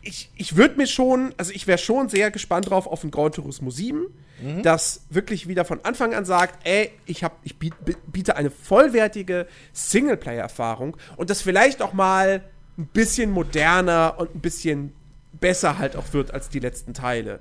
ich, 0.02 0.30
ich 0.36 0.56
würde 0.56 0.76
mir 0.76 0.86
schon, 0.86 1.34
also 1.36 1.52
ich 1.52 1.66
wäre 1.66 1.78
schon 1.78 2.08
sehr 2.08 2.30
gespannt 2.30 2.70
drauf 2.70 2.86
auf 2.86 3.04
ein 3.04 3.10
Gran 3.10 3.32
Turismo 3.32 3.70
7, 3.70 4.06
mhm. 4.42 4.62
das 4.62 5.02
wirklich 5.10 5.48
wieder 5.48 5.64
von 5.64 5.84
Anfang 5.84 6.14
an 6.14 6.24
sagt, 6.24 6.66
ey, 6.66 6.90
ich, 7.06 7.22
hab, 7.24 7.38
ich 7.44 7.56
biete 7.58 8.36
eine 8.36 8.50
vollwertige 8.50 9.46
Singleplayer-Erfahrung 9.72 10.96
und 11.16 11.30
das 11.30 11.42
vielleicht 11.42 11.82
auch 11.82 11.92
mal 11.92 12.42
ein 12.78 12.86
bisschen 12.86 13.30
moderner 13.30 14.14
und 14.18 14.34
ein 14.34 14.40
bisschen 14.40 14.92
besser 15.32 15.78
halt 15.78 15.96
auch 15.96 16.12
wird 16.12 16.32
als 16.32 16.48
die 16.48 16.60
letzten 16.60 16.94
Teile. 16.94 17.40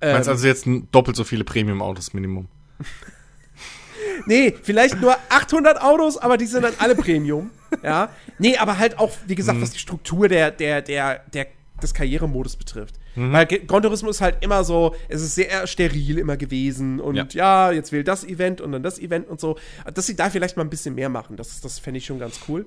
Ähm, 0.00 0.14
Meinst 0.14 0.28
also 0.28 0.46
jetzt 0.46 0.66
doppelt 0.92 1.16
so 1.16 1.24
viele 1.24 1.44
Premium-Autos 1.44 2.12
Minimum? 2.12 2.48
nee, 4.26 4.54
vielleicht 4.62 5.00
nur 5.00 5.16
800 5.28 5.80
Autos, 5.80 6.18
aber 6.18 6.36
die 6.36 6.46
sind 6.46 6.62
dann 6.62 6.74
alle 6.78 6.94
Premium. 6.94 7.50
ja. 7.82 8.10
Nee, 8.38 8.56
aber 8.56 8.78
halt 8.78 8.98
auch, 8.98 9.12
wie 9.26 9.34
gesagt, 9.34 9.58
mhm. 9.58 9.62
was 9.62 9.70
die 9.70 9.78
Struktur 9.78 10.28
der, 10.28 10.50
der, 10.50 10.82
der, 10.82 11.20
der 11.32 11.46
des 11.82 11.94
Karrieremodus 11.94 12.56
betrifft. 12.56 12.96
Mhm. 13.14 13.32
Weil 13.32 13.46
Gran 13.46 13.82
Turismo 13.82 14.10
ist 14.10 14.20
halt 14.20 14.38
immer 14.42 14.64
so, 14.64 14.94
es 15.08 15.22
ist 15.22 15.34
sehr 15.34 15.66
steril 15.66 16.18
immer 16.18 16.36
gewesen 16.36 17.00
und 17.00 17.16
ja. 17.16 17.26
ja, 17.32 17.72
jetzt 17.72 17.92
will 17.92 18.04
das 18.04 18.24
Event 18.24 18.60
und 18.60 18.72
dann 18.72 18.82
das 18.82 18.98
Event 18.98 19.28
und 19.28 19.40
so. 19.40 19.58
Dass 19.92 20.06
sie 20.06 20.16
da 20.16 20.30
vielleicht 20.30 20.56
mal 20.56 20.64
ein 20.64 20.70
bisschen 20.70 20.94
mehr 20.94 21.08
machen, 21.08 21.36
das, 21.36 21.60
das 21.60 21.78
fände 21.78 21.98
ich 21.98 22.06
schon 22.06 22.18
ganz 22.18 22.40
cool. 22.48 22.66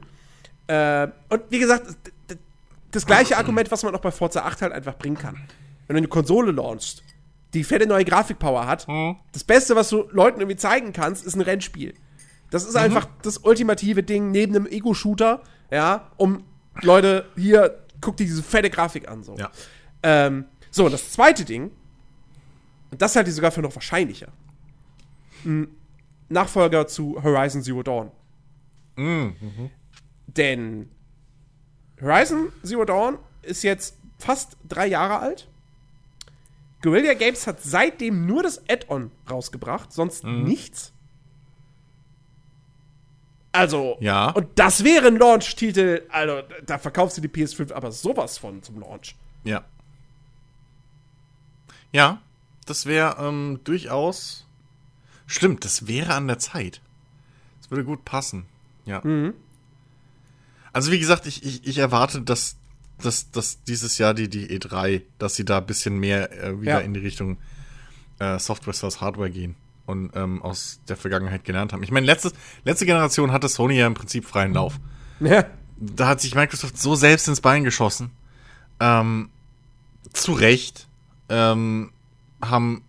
Äh, 0.68 1.08
und 1.30 1.42
wie 1.50 1.60
gesagt, 1.60 1.88
das 2.92 3.06
gleiche 3.06 3.38
Argument, 3.38 3.72
was 3.72 3.84
man 3.84 3.96
auch 3.96 4.02
bei 4.02 4.12
Forza 4.12 4.42
8 4.42 4.62
halt 4.62 4.72
einfach 4.72 4.98
bringen 4.98 5.18
kann. 5.18 5.36
Wenn 5.88 5.96
du 5.96 5.98
eine 6.00 6.08
Konsole 6.08 6.52
launchst, 6.52 7.04
die 7.54 7.64
fette 7.64 7.88
neue 7.88 8.06
Grafikpower 8.06 8.68
hat, 8.68 8.88
mhm. 8.88 9.18
das 9.32 9.44
Beste, 9.44 9.76
was 9.76 9.90
du 9.90 10.08
Leuten 10.12 10.40
irgendwie 10.40 10.58
zeigen 10.58 10.94
kannst, 10.94 11.26
ist 11.26 11.36
ein 11.36 11.42
Rennspiel. 11.42 11.94
Das 12.50 12.66
ist 12.66 12.74
mhm. 12.74 12.82
einfach 12.82 13.08
das 13.22 13.40
ultimative 13.40 14.04
Ding 14.04 14.32
neben 14.32 14.56
einem 14.56 14.68
Ego-Shooter, 14.68 15.42
ja, 15.72 16.12
um 16.18 16.44
Leute 16.82 17.26
hier 17.36 17.83
guck 18.04 18.18
dir 18.18 18.26
diese 18.26 18.44
fette 18.44 18.70
Grafik 18.70 19.08
an. 19.08 19.24
So. 19.24 19.36
Ja. 19.36 19.52
Ähm, 20.04 20.46
so, 20.70 20.86
und 20.86 20.92
das 20.92 21.12
zweite 21.12 21.46
Ding, 21.46 21.72
und 22.92 23.02
das 23.02 23.16
halte 23.16 23.30
ich 23.30 23.36
sogar 23.36 23.52
für 23.52 23.62
noch 23.62 23.74
wahrscheinlicher. 23.74 24.32
Ein 25.46 25.68
Nachfolger 26.30 26.88
zu 26.88 27.22
Horizon 27.24 27.64
Zero 27.64 27.84
Dawn. 27.84 28.12
Mhm. 28.96 29.72
Denn 30.28 30.90
Horizon 32.02 32.52
Zero 32.64 32.86
Dawn 32.86 33.18
ist 33.42 33.64
jetzt 33.64 33.98
fast 34.20 34.58
drei 34.68 34.88
Jahre 34.88 35.20
alt. 35.20 35.48
Guerrilla 36.82 37.14
Games 37.14 37.48
hat 37.48 37.62
seitdem 37.62 38.26
nur 38.26 38.44
das 38.44 38.62
Add-on 38.70 39.12
rausgebracht, 39.30 39.92
sonst 39.92 40.24
mhm. 40.24 40.44
nichts. 40.44 40.93
Also, 43.54 43.98
ja. 44.00 44.32
und 44.32 44.48
das 44.56 44.84
wäre 44.84 45.06
ein 45.06 45.18
Launch-Titel, 45.18 46.02
also 46.10 46.42
da 46.66 46.80
verkaufst 46.80 47.18
du 47.18 47.22
die 47.22 47.28
PS5 47.28 47.72
aber 47.72 47.92
sowas 47.92 48.40
von 48.40 48.64
zum 48.64 48.80
Launch. 48.80 49.16
Ja. 49.44 49.64
Ja, 51.92 52.20
das 52.66 52.88
wäre 52.88 53.16
ähm, 53.20 53.60
durchaus. 53.64 54.48
Stimmt, 55.28 55.66
das 55.66 55.88
wäre 55.88 56.16
an 56.16 56.28
der 56.28 56.40
Zeit. 56.40 56.82
Das 57.62 57.70
würde 57.70 57.86
gut 57.86 58.04
passen. 58.06 58.48
Ja. 58.86 59.02
Mhm. 59.04 59.36
Also, 60.74 60.92
wie 60.92 61.00
gesagt, 61.00 61.28
ich, 61.28 61.46
ich, 61.46 61.68
ich 61.68 61.78
erwarte, 61.78 62.24
dass, 62.24 62.56
dass, 63.04 63.30
dass 63.30 63.64
dieses 63.66 64.00
Jahr 64.00 64.16
die, 64.16 64.30
die 64.30 64.48
E3, 64.48 65.04
dass 65.20 65.36
sie 65.36 65.46
da 65.46 65.60
ein 65.60 65.68
bisschen 65.68 66.00
mehr 66.00 66.32
äh, 66.32 66.60
wieder 66.60 66.72
ja. 66.72 66.80
in 66.80 66.96
die 66.96 67.02
Richtung 67.02 67.38
äh, 68.18 68.40
Software 68.40 68.74
versus 68.74 69.00
Hardware 69.00 69.30
gehen 69.30 69.56
und 69.86 70.12
ähm, 70.16 70.42
aus 70.42 70.80
der 70.88 70.98
Vergangenheit 70.98 71.44
gelernt 71.44 71.74
haben. 71.74 71.84
Ich 71.84 71.92
meine, 71.92 72.06
letzte, 72.06 72.32
letzte 72.64 72.86
Generation 72.86 73.32
hatte 73.32 73.50
Sony 73.50 73.78
ja 73.78 73.88
im 73.88 73.94
Prinzip 73.94 74.26
freien 74.26 74.54
Lauf. 74.54 74.80
Ja. 75.20 75.46
Da 75.78 76.08
hat 76.08 76.20
sich 76.20 76.36
Microsoft 76.36 76.78
so 76.78 76.96
selbst 76.96 77.28
ins 77.28 77.40
Bein 77.40 77.64
geschossen. 77.64 78.12
Ähm, 78.82 79.30
zu 80.12 80.34
Recht. 80.34 80.88
Ähm, 81.30 81.92
haben 82.42 82.84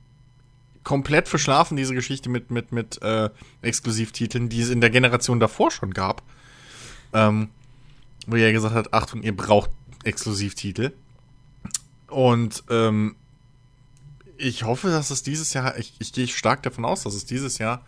komplett 0.83 1.29
verschlafen, 1.29 1.77
diese 1.77 1.95
Geschichte 1.95 2.29
mit, 2.29 2.51
mit, 2.51 2.73
mit 2.73 3.01
äh, 3.03 3.31
Exklusivtiteln, 3.63 4.49
die 4.49 4.61
es 4.61 4.71
in 4.71 4.81
der 4.81 4.91
Generation 4.91 5.39
davor 5.39 5.71
schon 5.71 5.93
gab. 5.93 6.23
Ähm, 7.13 7.51
wo 8.27 8.37
er 8.37 8.53
gesagt 8.53 8.75
hat, 8.75 8.93
Achtung, 8.93 9.23
ihr 9.23 9.37
braucht 9.37 9.71
Exklusivtitel. 10.03 10.93
Und 12.09 12.65
ähm, 12.71 13.17
ich 14.45 14.65
hoffe, 14.65 14.91
dass 14.91 15.11
es 15.11 15.23
dieses 15.23 15.53
Jahr, 15.55 15.77
ich, 15.79 15.95
ich 15.99 16.13
gehe 16.13 16.29
stark 16.29 16.63
davon 16.63 16.85
aus, 16.85 17.03
dass 17.03 17.15
es 17.15 17.25
dieses 17.25 17.59
Jahr, 17.59 17.83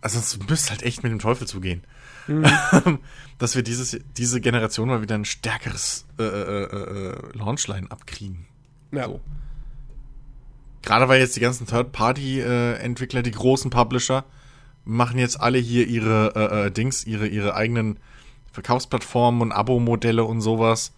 also 0.00 0.18
es 0.18 0.38
müsste 0.48 0.70
halt 0.70 0.82
echt 0.82 1.02
mit 1.02 1.12
dem 1.12 1.18
Teufel 1.18 1.46
zugehen, 1.46 1.84
mhm. 2.26 2.46
dass 3.38 3.54
wir 3.54 3.62
dieses, 3.62 3.98
diese 4.16 4.40
Generation 4.40 4.88
mal 4.88 5.02
wieder 5.02 5.14
ein 5.14 5.24
stärkeres 5.24 6.06
äh, 6.18 6.24
äh, 6.24 6.64
äh, 6.64 7.10
äh, 7.10 7.36
Launchline 7.36 7.90
abkriegen. 7.90 8.46
Ja. 8.92 9.06
So. 9.06 9.20
Gerade 10.82 11.08
weil 11.08 11.20
jetzt 11.20 11.36
die 11.36 11.40
ganzen 11.40 11.66
Third-Party-Entwickler, 11.66 13.22
die 13.22 13.32
großen 13.32 13.70
Publisher, 13.70 14.24
machen 14.84 15.18
jetzt 15.18 15.40
alle 15.40 15.58
hier 15.58 15.86
ihre 15.86 16.32
äh, 16.36 16.66
äh, 16.66 16.70
Dings, 16.70 17.04
ihre, 17.04 17.26
ihre 17.26 17.54
eigenen 17.54 17.98
Verkaufsplattformen 18.52 19.42
und 19.42 19.52
Abo-Modelle 19.52 20.24
und 20.24 20.40
sowas. 20.40 20.92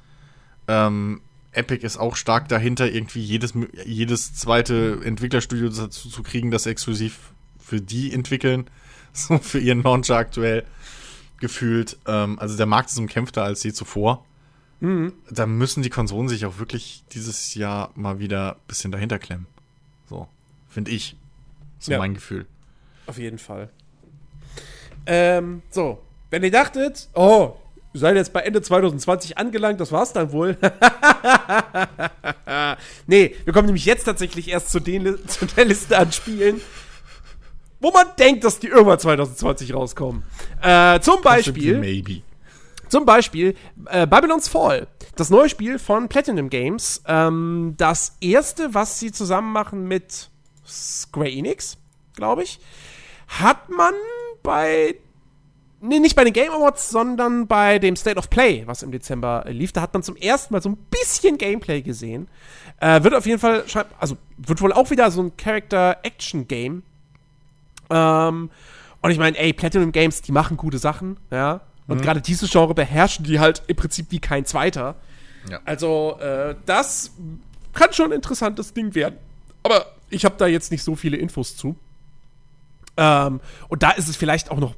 Ähm, 0.69 1.23
Epic 1.59 1.85
ist 1.85 1.99
auch 1.99 2.17
stark 2.17 2.49
dahinter, 2.49 2.91
irgendwie 2.91 3.21
jedes, 3.21 3.55
jedes 3.85 4.35
zweite 4.35 5.01
Entwicklerstudio 5.05 5.69
dazu 5.69 6.09
zu 6.09 6.23
kriegen, 6.23 6.51
das 6.51 6.67
exklusiv 6.67 7.33
für 7.59 7.81
die 7.81 8.13
entwickeln. 8.13 8.69
So 9.15 9.39
für 9.39 9.59
ihren 9.59 9.83
Launcher 9.83 10.17
aktuell 10.17 10.65
gefühlt. 11.41 11.97
Ähm, 12.07 12.39
also 12.39 12.57
der 12.57 12.67
Markt 12.67 12.91
ist 12.91 12.99
umkämpfter 12.99 13.43
als 13.43 13.65
je 13.65 13.73
zuvor. 13.73 14.25
Mhm. 14.81 15.13
Da 15.31 15.47
müssen 15.47 15.83
die 15.83 15.91
Konsolen 15.91 16.29
sich 16.29 16.47
auch 16.47 16.59
wirklich 16.59 17.05
dieses 17.13 17.55
Jahr 17.55 17.91
mal 17.95 18.21
wieder 18.21 18.53
ein 18.53 18.67
bisschen 18.69 18.93
dahinter 18.93 19.19
klemmen. 19.19 19.47
So, 20.09 20.29
finde 20.69 20.91
ich. 20.91 21.17
So 21.79 21.93
ja. 21.93 21.99
mein 21.99 22.15
Gefühl. 22.15 22.47
Auf 23.07 23.19
jeden 23.19 23.39
Fall. 23.39 23.71
Ähm, 25.07 25.63
so, 25.71 26.03
wenn 26.31 26.45
ihr 26.45 26.51
dachtet, 26.51 27.09
oh, 27.15 27.57
wir 27.99 28.09
seid 28.09 28.17
jetzt 28.17 28.33
bei 28.33 28.41
Ende 28.41 28.63
2020 28.63 29.39
angelangt, 29.39 29.81
das 29.81 29.91
war's 29.91 30.13
dann 30.13 30.31
wohl. 30.31 30.57
nee, 33.09 33.35
wir 33.45 33.53
kommen 33.53 33.67
nämlich 33.67 33.87
jetzt 33.87 34.05
tatsächlich 34.05 34.49
erst 34.49 34.71
zu, 34.71 34.79
den, 34.79 35.19
zu 35.27 35.47
der 35.47 35.65
Liste 35.65 35.99
an 35.99 36.13
Spielen, 36.13 36.61
wo 37.81 37.91
man 37.91 38.07
denkt, 38.19 38.45
dass 38.45 38.61
die 38.61 38.69
irgendwann 38.69 39.01
2020 39.01 39.75
rauskommen. 39.75 40.23
Äh, 40.63 41.01
zum 41.01 41.23
Beispiel. 41.23 41.79
Maybe. 41.79 42.23
Zum 42.89 43.05
Beispiel 43.05 43.57
äh, 43.87 44.07
Babylon's 44.07 44.47
Fall, 44.47 44.87
das 45.17 45.29
neue 45.29 45.49
Spiel 45.49 45.81
von 45.81 46.09
Platinum 46.09 46.51
Games. 46.51 47.03
Ähm, 47.07 47.75
das 47.77 48.17
erste, 48.21 48.75
was 48.75 49.01
sie 49.01 49.11
zusammen 49.11 49.53
machen 49.53 49.89
mit 49.89 50.31
Square 50.65 51.31
Enix, 51.31 51.79
glaube 52.15 52.45
ich, 52.45 52.61
hat 53.27 53.69
man 53.69 53.95
bei 54.45 54.95
nee, 55.81 55.99
nicht 55.99 56.17
bei 56.17 56.25
den 56.25 56.33
Game 56.33 56.51
Awards, 56.51 56.91
sondern 56.91 57.47
bei 57.47 57.79
dem 57.79 57.97
State 57.97 58.19
of 58.19 58.31
Play, 58.31 58.63
was 58.67 58.83
im 58.83 58.91
Dezember 58.91 59.45
lief. 59.49 59.73
Da 59.73 59.81
hat 59.81 59.93
man 59.95 60.03
zum 60.03 60.17
ersten 60.17 60.55
Mal 60.55 60.63
so 60.63 60.71
ein 60.71 60.77
bisschen 60.91 61.39
Gameplay 61.39 61.83
gesehen. 61.83 62.29
Äh, 62.81 63.03
wird 63.03 63.15
auf 63.15 63.27
jeden 63.27 63.39
Fall, 63.39 63.65
also 63.99 64.17
wird 64.37 64.61
wohl 64.61 64.73
auch 64.73 64.91
wieder 64.91 65.11
so 65.11 65.23
ein 65.23 65.37
Character-Action-Game. 65.37 66.83
Ähm, 67.91 68.51
und 69.01 69.11
ich 69.11 69.19
meine, 69.19 69.39
ey, 69.39 69.53
Platinum 69.53 69.93
Games, 69.93 70.23
die 70.23 70.33
machen 70.33 70.57
gute 70.57 70.79
Sachen, 70.79 71.19
ja. 71.31 71.61
Und 71.87 71.99
mhm. 71.99 72.03
gerade 72.03 72.21
dieses 72.21 72.51
Genre 72.51 72.75
beherrschen 72.75 73.25
die 73.25 73.41
halt 73.41 73.63
im 73.67 73.77
Prinzip 73.77 74.07
wie 74.11 74.19
kein 74.19 74.45
zweiter. 74.45 74.97
Ja. 75.51 75.61
Also, 75.65 76.19
äh, 76.21 76.55
das 76.67 77.13
kann 77.73 77.93
schon 77.93 78.07
ein 78.07 78.17
interessantes 78.17 78.75
Ding 78.75 78.95
werden. 78.95 79.17
Aber 79.63 79.87
ich 80.11 80.25
habe 80.25 80.35
da 80.37 80.47
jetzt 80.47 80.71
nicht 80.71 80.83
so 80.83 80.97
viele 80.97 81.17
Infos 81.17 81.57
zu. 81.57 81.77
Ähm, 82.97 83.41
und 83.69 83.83
da 83.83 83.93
ist 83.93 84.09
es 84.09 84.17
vielleicht 84.17 84.51
auch 84.51 84.59
noch 84.59 84.75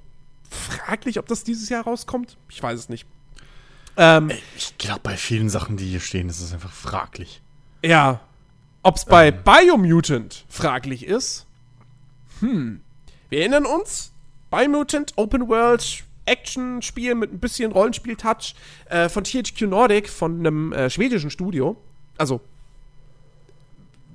fraglich, 0.50 1.18
ob 1.18 1.26
das 1.26 1.44
dieses 1.44 1.68
Jahr 1.68 1.84
rauskommt. 1.84 2.36
Ich 2.48 2.62
weiß 2.62 2.78
es 2.78 2.88
nicht. 2.88 3.06
Ähm, 3.96 4.30
ich 4.56 4.76
glaube, 4.78 5.00
bei 5.02 5.16
vielen 5.16 5.48
Sachen, 5.48 5.76
die 5.76 5.86
hier 5.86 6.00
stehen, 6.00 6.28
ist 6.28 6.40
es 6.40 6.52
einfach 6.52 6.72
fraglich. 6.72 7.40
Ja. 7.84 8.20
Ob 8.82 8.96
es 8.96 9.04
bei 9.04 9.28
ähm. 9.28 9.38
Biomutant 9.44 10.44
fraglich 10.48 11.06
ist? 11.06 11.46
Hm. 12.40 12.80
Wir 13.28 13.40
erinnern 13.40 13.66
uns, 13.66 14.12
Biomutant, 14.50 15.12
Open 15.16 15.48
World, 15.48 16.04
Action-Spiel 16.24 17.14
mit 17.14 17.32
ein 17.32 17.38
bisschen 17.38 17.72
Rollenspiel-Touch 17.72 18.54
äh, 18.86 19.08
von 19.08 19.24
THQ 19.24 19.62
Nordic, 19.62 20.08
von 20.08 20.40
einem 20.40 20.72
äh, 20.72 20.90
schwedischen 20.90 21.30
Studio. 21.30 21.76
Also, 22.16 22.40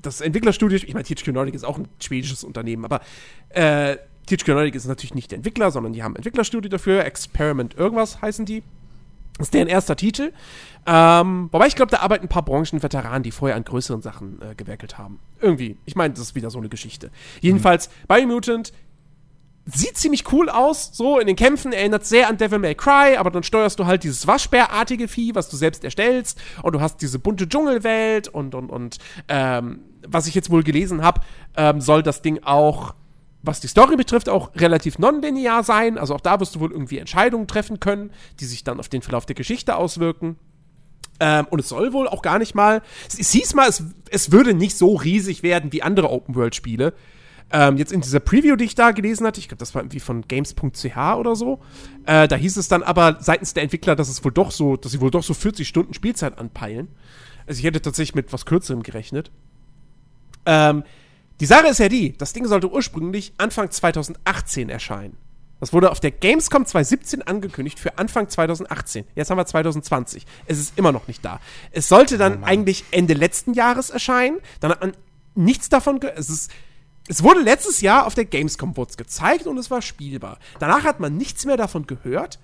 das 0.01 0.21
Entwicklerstudio, 0.21 0.77
ich 0.77 0.93
meine, 0.93 1.05
THQ 1.05 1.27
Nordic 1.27 1.55
ist 1.55 1.63
auch 1.63 1.77
ein 1.77 1.87
schwedisches 2.01 2.43
Unternehmen, 2.43 2.85
aber 2.85 3.01
äh, 3.49 3.97
THQ 4.25 4.47
Nordic 4.49 4.75
ist 4.75 4.85
natürlich 4.85 5.15
nicht 5.15 5.31
der 5.31 5.37
Entwickler, 5.37 5.71
sondern 5.71 5.93
die 5.93 6.03
haben 6.03 6.13
ein 6.13 6.17
Entwicklerstudio 6.17 6.69
dafür. 6.69 7.05
Experiment 7.05 7.75
irgendwas 7.75 8.21
heißen 8.21 8.45
die. 8.45 8.63
Das 9.37 9.47
ist 9.47 9.53
deren 9.53 9.67
erster 9.67 9.95
Titel. 9.95 10.31
Ähm, 10.85 11.49
wobei 11.51 11.67
ich 11.67 11.75
glaube, 11.75 11.91
da 11.91 11.99
arbeiten 11.99 12.25
ein 12.25 12.29
paar 12.29 12.45
Branchenveteranen, 12.45 13.23
die 13.23 13.31
vorher 13.31 13.57
an 13.57 13.63
größeren 13.63 14.01
Sachen 14.01 14.41
äh, 14.41 14.55
gewerkelt 14.55 14.97
haben. 14.97 15.19
Irgendwie. 15.41 15.77
Ich 15.85 15.95
meine, 15.95 16.13
das 16.13 16.23
ist 16.23 16.35
wieder 16.35 16.49
so 16.49 16.59
eine 16.59 16.69
Geschichte. 16.69 17.11
Jedenfalls, 17.41 17.89
mhm. 17.89 18.13
Biomutant, 18.13 18.71
sieht 19.65 19.97
ziemlich 19.97 20.31
cool 20.31 20.49
aus, 20.49 20.91
so 20.93 21.19
in 21.19 21.27
den 21.27 21.35
Kämpfen, 21.35 21.73
erinnert 21.73 22.05
sehr 22.05 22.29
an 22.29 22.37
Devil 22.37 22.59
May 22.59 22.75
Cry, 22.75 23.17
aber 23.17 23.31
dann 23.31 23.43
steuerst 23.43 23.79
du 23.79 23.85
halt 23.85 24.03
dieses 24.03 24.27
Waschbärartige 24.27 25.07
Vieh, 25.07 25.33
was 25.33 25.49
du 25.49 25.57
selbst 25.57 25.83
erstellst 25.83 26.39
und 26.61 26.73
du 26.73 26.81
hast 26.81 27.01
diese 27.01 27.17
bunte 27.17 27.49
Dschungelwelt 27.49 28.27
und, 28.27 28.53
und, 28.53 28.69
und, 28.69 28.99
ähm, 29.27 29.79
was 30.07 30.27
ich 30.27 30.35
jetzt 30.35 30.51
wohl 30.51 30.61
gelesen 30.61 31.01
habe, 31.01 31.21
ähm, 31.57 31.81
soll 31.81 32.03
das 32.03 32.21
Ding 32.21 32.43
auch, 32.43 32.93
was 33.45 33.59
die 33.59 33.67
Story 33.67 33.95
betrifft, 33.95 34.29
auch 34.29 34.55
relativ 34.55 34.99
nonlinear 34.99 35.63
sein, 35.63 35.97
also 35.97 36.15
auch 36.15 36.21
da 36.21 36.39
wirst 36.39 36.55
du 36.55 36.59
wohl 36.59 36.71
irgendwie 36.71 36.97
Entscheidungen 36.97 37.47
treffen 37.47 37.79
können, 37.79 38.11
die 38.39 38.45
sich 38.45 38.63
dann 38.63 38.79
auf 38.79 38.89
den 38.89 39.01
Verlauf 39.01 39.25
der 39.25 39.35
Geschichte 39.35 39.75
auswirken. 39.75 40.37
Ähm, 41.19 41.47
und 41.49 41.59
es 41.59 41.69
soll 41.69 41.93
wohl 41.93 42.07
auch 42.07 42.21
gar 42.21 42.39
nicht 42.39 42.55
mal, 42.55 42.81
es, 43.07 43.31
hieß 43.31 43.53
mal, 43.53 43.69
es, 43.69 43.83
es 44.09 44.31
würde 44.31 44.53
nicht 44.53 44.77
so 44.77 44.95
riesig 44.95 45.43
werden 45.43 45.71
wie 45.71 45.81
andere 45.81 46.09
Open-World-Spiele, 46.09 46.93
ähm, 47.51 47.77
jetzt 47.77 47.91
in 47.91 48.01
dieser 48.01 48.19
Preview, 48.19 48.55
die 48.55 48.65
ich 48.65 48.75
da 48.75 48.91
gelesen 48.91 49.25
hatte, 49.25 49.39
ich 49.39 49.47
glaube, 49.47 49.59
das 49.59 49.75
war 49.75 49.81
irgendwie 49.81 49.99
von 49.99 50.27
games.ch 50.27 50.97
oder 51.17 51.35
so, 51.35 51.61
äh, 52.05 52.27
da 52.27 52.35
hieß 52.35 52.57
es 52.57 52.67
dann 52.67 52.83
aber 52.83 53.17
seitens 53.19 53.53
der 53.53 53.63
Entwickler, 53.63 53.95
dass 53.95 54.09
es 54.09 54.23
wohl 54.25 54.31
doch 54.31 54.51
so, 54.51 54.75
dass 54.75 54.91
sie 54.91 54.99
wohl 54.99 55.11
doch 55.11 55.23
so 55.23 55.33
40 55.33 55.67
Stunden 55.67 55.93
Spielzeit 55.93 56.37
anpeilen. 56.37 56.87
Also 57.47 57.59
ich 57.59 57.65
hätte 57.65 57.81
tatsächlich 57.81 58.15
mit 58.15 58.33
was 58.33 58.45
Kürzerem 58.45 58.81
gerechnet. 58.81 59.31
Ähm, 60.47 60.83
die 61.39 61.45
Sache 61.45 61.67
ist 61.67 61.79
ja 61.79 61.89
die, 61.89 62.17
das 62.17 62.33
Ding 62.33 62.45
sollte 62.45 62.71
ursprünglich 62.71 63.33
Anfang 63.37 63.69
2018 63.69 64.69
erscheinen. 64.69 65.17
Das 65.59 65.73
wurde 65.73 65.89
auf 65.89 65.99
der 65.99 66.11
Gamescom 66.11 66.65
2017 66.65 67.21
angekündigt 67.21 67.79
für 67.79 67.97
Anfang 67.97 68.29
2018. 68.29 69.05
Jetzt 69.15 69.29
haben 69.29 69.37
wir 69.37 69.45
2020. 69.45 70.25
Es 70.47 70.59
ist 70.59 70.77
immer 70.77 70.91
noch 70.91 71.07
nicht 71.07 71.23
da. 71.23 71.39
Es 71.71 71.87
sollte 71.87 72.17
dann 72.17 72.43
oh 72.43 72.45
eigentlich 72.45 72.83
Ende 72.91 73.13
letzten 73.13 73.53
Jahres 73.53 73.89
erscheinen. 73.89 74.39
Dann 74.59 74.71
hat 74.71 74.81
man 74.81 74.93
nichts 75.33 75.69
davon 75.69 75.99
gehört. 75.99 76.19
Es 76.19 76.29
ist 76.29 76.51
es 77.07 77.21
wurde 77.21 77.41
letztes 77.41 77.81
Jahr 77.81 78.07
auf 78.07 78.15
der 78.15 78.25
Gamescom 78.25 78.73
gezeigt 78.73 79.45
und 79.45 79.57
es 79.57 79.69
war 79.69 79.81
spielbar. 79.81 80.39
Danach 80.59 80.83
hat 80.83 80.99
man 80.99 81.15
nichts 81.15 81.45
mehr 81.45 81.57
davon 81.57 81.85
gehört. 81.85 82.39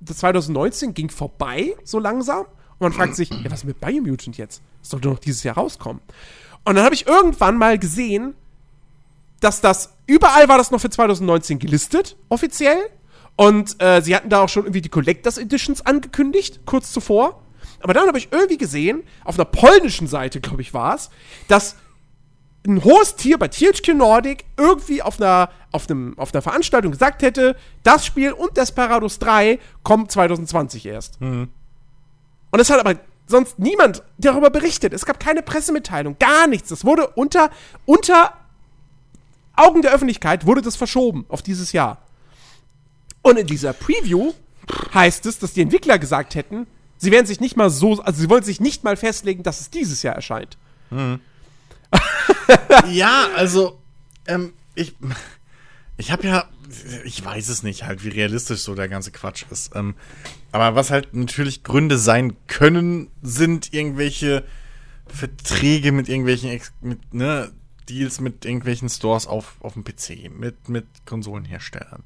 Das 0.00 0.18
2019 0.18 0.92
ging 0.92 1.08
vorbei, 1.08 1.74
so 1.84 1.98
langsam. 1.98 2.44
Und 2.78 2.80
man 2.80 2.92
fragt 2.92 3.16
sich, 3.16 3.30
ja, 3.30 3.50
was 3.50 3.60
ist 3.60 3.64
mit 3.64 3.80
Biomutant 3.80 4.36
jetzt? 4.36 4.60
Das 4.80 4.90
sollte 4.90 5.08
noch 5.08 5.18
dieses 5.18 5.44
Jahr 5.44 5.54
rauskommen. 5.54 6.02
Und 6.64 6.76
dann 6.76 6.84
habe 6.84 6.94
ich 6.94 7.06
irgendwann 7.06 7.56
mal 7.56 7.78
gesehen, 7.78 8.34
dass 9.40 9.60
das, 9.60 9.94
überall 10.06 10.48
war 10.48 10.58
das 10.58 10.70
noch 10.70 10.80
für 10.80 10.90
2019 10.90 11.58
gelistet, 11.58 12.16
offiziell. 12.28 12.78
Und 13.36 13.82
äh, 13.82 14.00
sie 14.00 14.14
hatten 14.14 14.28
da 14.28 14.42
auch 14.42 14.48
schon 14.48 14.64
irgendwie 14.64 14.82
die 14.82 14.88
Collectors 14.88 15.38
Editions 15.38 15.84
angekündigt, 15.84 16.60
kurz 16.64 16.92
zuvor. 16.92 17.42
Aber 17.80 17.94
dann 17.94 18.06
habe 18.06 18.18
ich 18.18 18.28
irgendwie 18.30 18.58
gesehen, 18.58 19.02
auf 19.24 19.36
einer 19.36 19.44
polnischen 19.44 20.06
Seite, 20.06 20.40
glaube 20.40 20.62
ich, 20.62 20.72
war 20.72 20.94
es, 20.94 21.10
dass 21.48 21.76
ein 22.64 22.84
hohes 22.84 23.16
Tier 23.16 23.38
bei 23.38 23.48
THQ 23.48 23.94
Nordic 23.94 24.44
irgendwie 24.56 25.02
auf 25.02 25.20
einer, 25.20 25.50
auf, 25.72 25.90
einem, 25.90 26.16
auf 26.16 26.32
einer 26.32 26.42
Veranstaltung 26.42 26.92
gesagt 26.92 27.22
hätte, 27.22 27.56
das 27.82 28.06
Spiel 28.06 28.32
und 28.32 28.56
Desperados 28.56 29.18
3 29.18 29.58
kommen 29.82 30.08
2020 30.08 30.86
erst. 30.86 31.20
Mhm. 31.20 31.48
Und 32.52 32.60
es 32.60 32.70
hat 32.70 32.78
aber 32.78 33.00
sonst 33.26 33.58
niemand 33.58 34.02
darüber 34.18 34.50
berichtet. 34.50 34.92
Es 34.92 35.06
gab 35.06 35.20
keine 35.20 35.42
Pressemitteilung, 35.42 36.16
gar 36.18 36.46
nichts. 36.46 36.68
Das 36.68 36.84
wurde 36.84 37.08
unter, 37.08 37.50
unter 37.86 38.34
Augen 39.54 39.82
der 39.82 39.92
Öffentlichkeit 39.92 40.46
wurde 40.46 40.62
das 40.62 40.76
verschoben 40.76 41.24
auf 41.28 41.42
dieses 41.42 41.72
Jahr. 41.72 42.02
Und 43.22 43.38
in 43.38 43.46
dieser 43.46 43.72
Preview 43.72 44.32
heißt 44.94 45.26
es, 45.26 45.38
dass 45.38 45.52
die 45.52 45.62
Entwickler 45.62 45.98
gesagt 45.98 46.34
hätten, 46.34 46.66
sie 46.98 47.10
werden 47.10 47.26
sich 47.26 47.40
nicht 47.40 47.56
mal 47.56 47.70
so, 47.70 48.00
also 48.02 48.20
sie 48.20 48.30
wollen 48.30 48.42
sich 48.42 48.60
nicht 48.60 48.84
mal 48.84 48.96
festlegen, 48.96 49.42
dass 49.42 49.60
es 49.60 49.70
dieses 49.70 50.02
Jahr 50.02 50.14
erscheint. 50.14 50.56
Mhm. 50.90 51.20
ja, 52.90 53.28
also, 53.36 53.78
ähm, 54.26 54.54
ich, 54.74 54.94
ich 56.02 56.10
habe 56.10 56.26
ja, 56.26 56.46
ich 57.04 57.24
weiß 57.24 57.48
es 57.48 57.62
nicht 57.62 57.84
halt, 57.84 58.02
wie 58.02 58.08
realistisch 58.08 58.62
so 58.62 58.74
der 58.74 58.88
ganze 58.88 59.12
Quatsch 59.12 59.44
ist. 59.52 59.70
Ähm, 59.76 59.94
aber 60.50 60.74
was 60.74 60.90
halt 60.90 61.14
natürlich 61.14 61.62
Gründe 61.62 61.96
sein 61.96 62.36
können, 62.48 63.08
sind 63.22 63.72
irgendwelche 63.72 64.42
Verträge 65.06 65.92
mit 65.92 66.08
irgendwelchen, 66.08 66.60
mit, 66.80 67.14
ne, 67.14 67.52
Deals 67.88 68.20
mit 68.20 68.44
irgendwelchen 68.44 68.88
Stores 68.88 69.28
auf, 69.28 69.54
auf 69.60 69.74
dem 69.74 69.84
PC, 69.84 70.28
mit, 70.36 70.68
mit 70.68 70.86
Konsolenherstellern. 71.06 72.02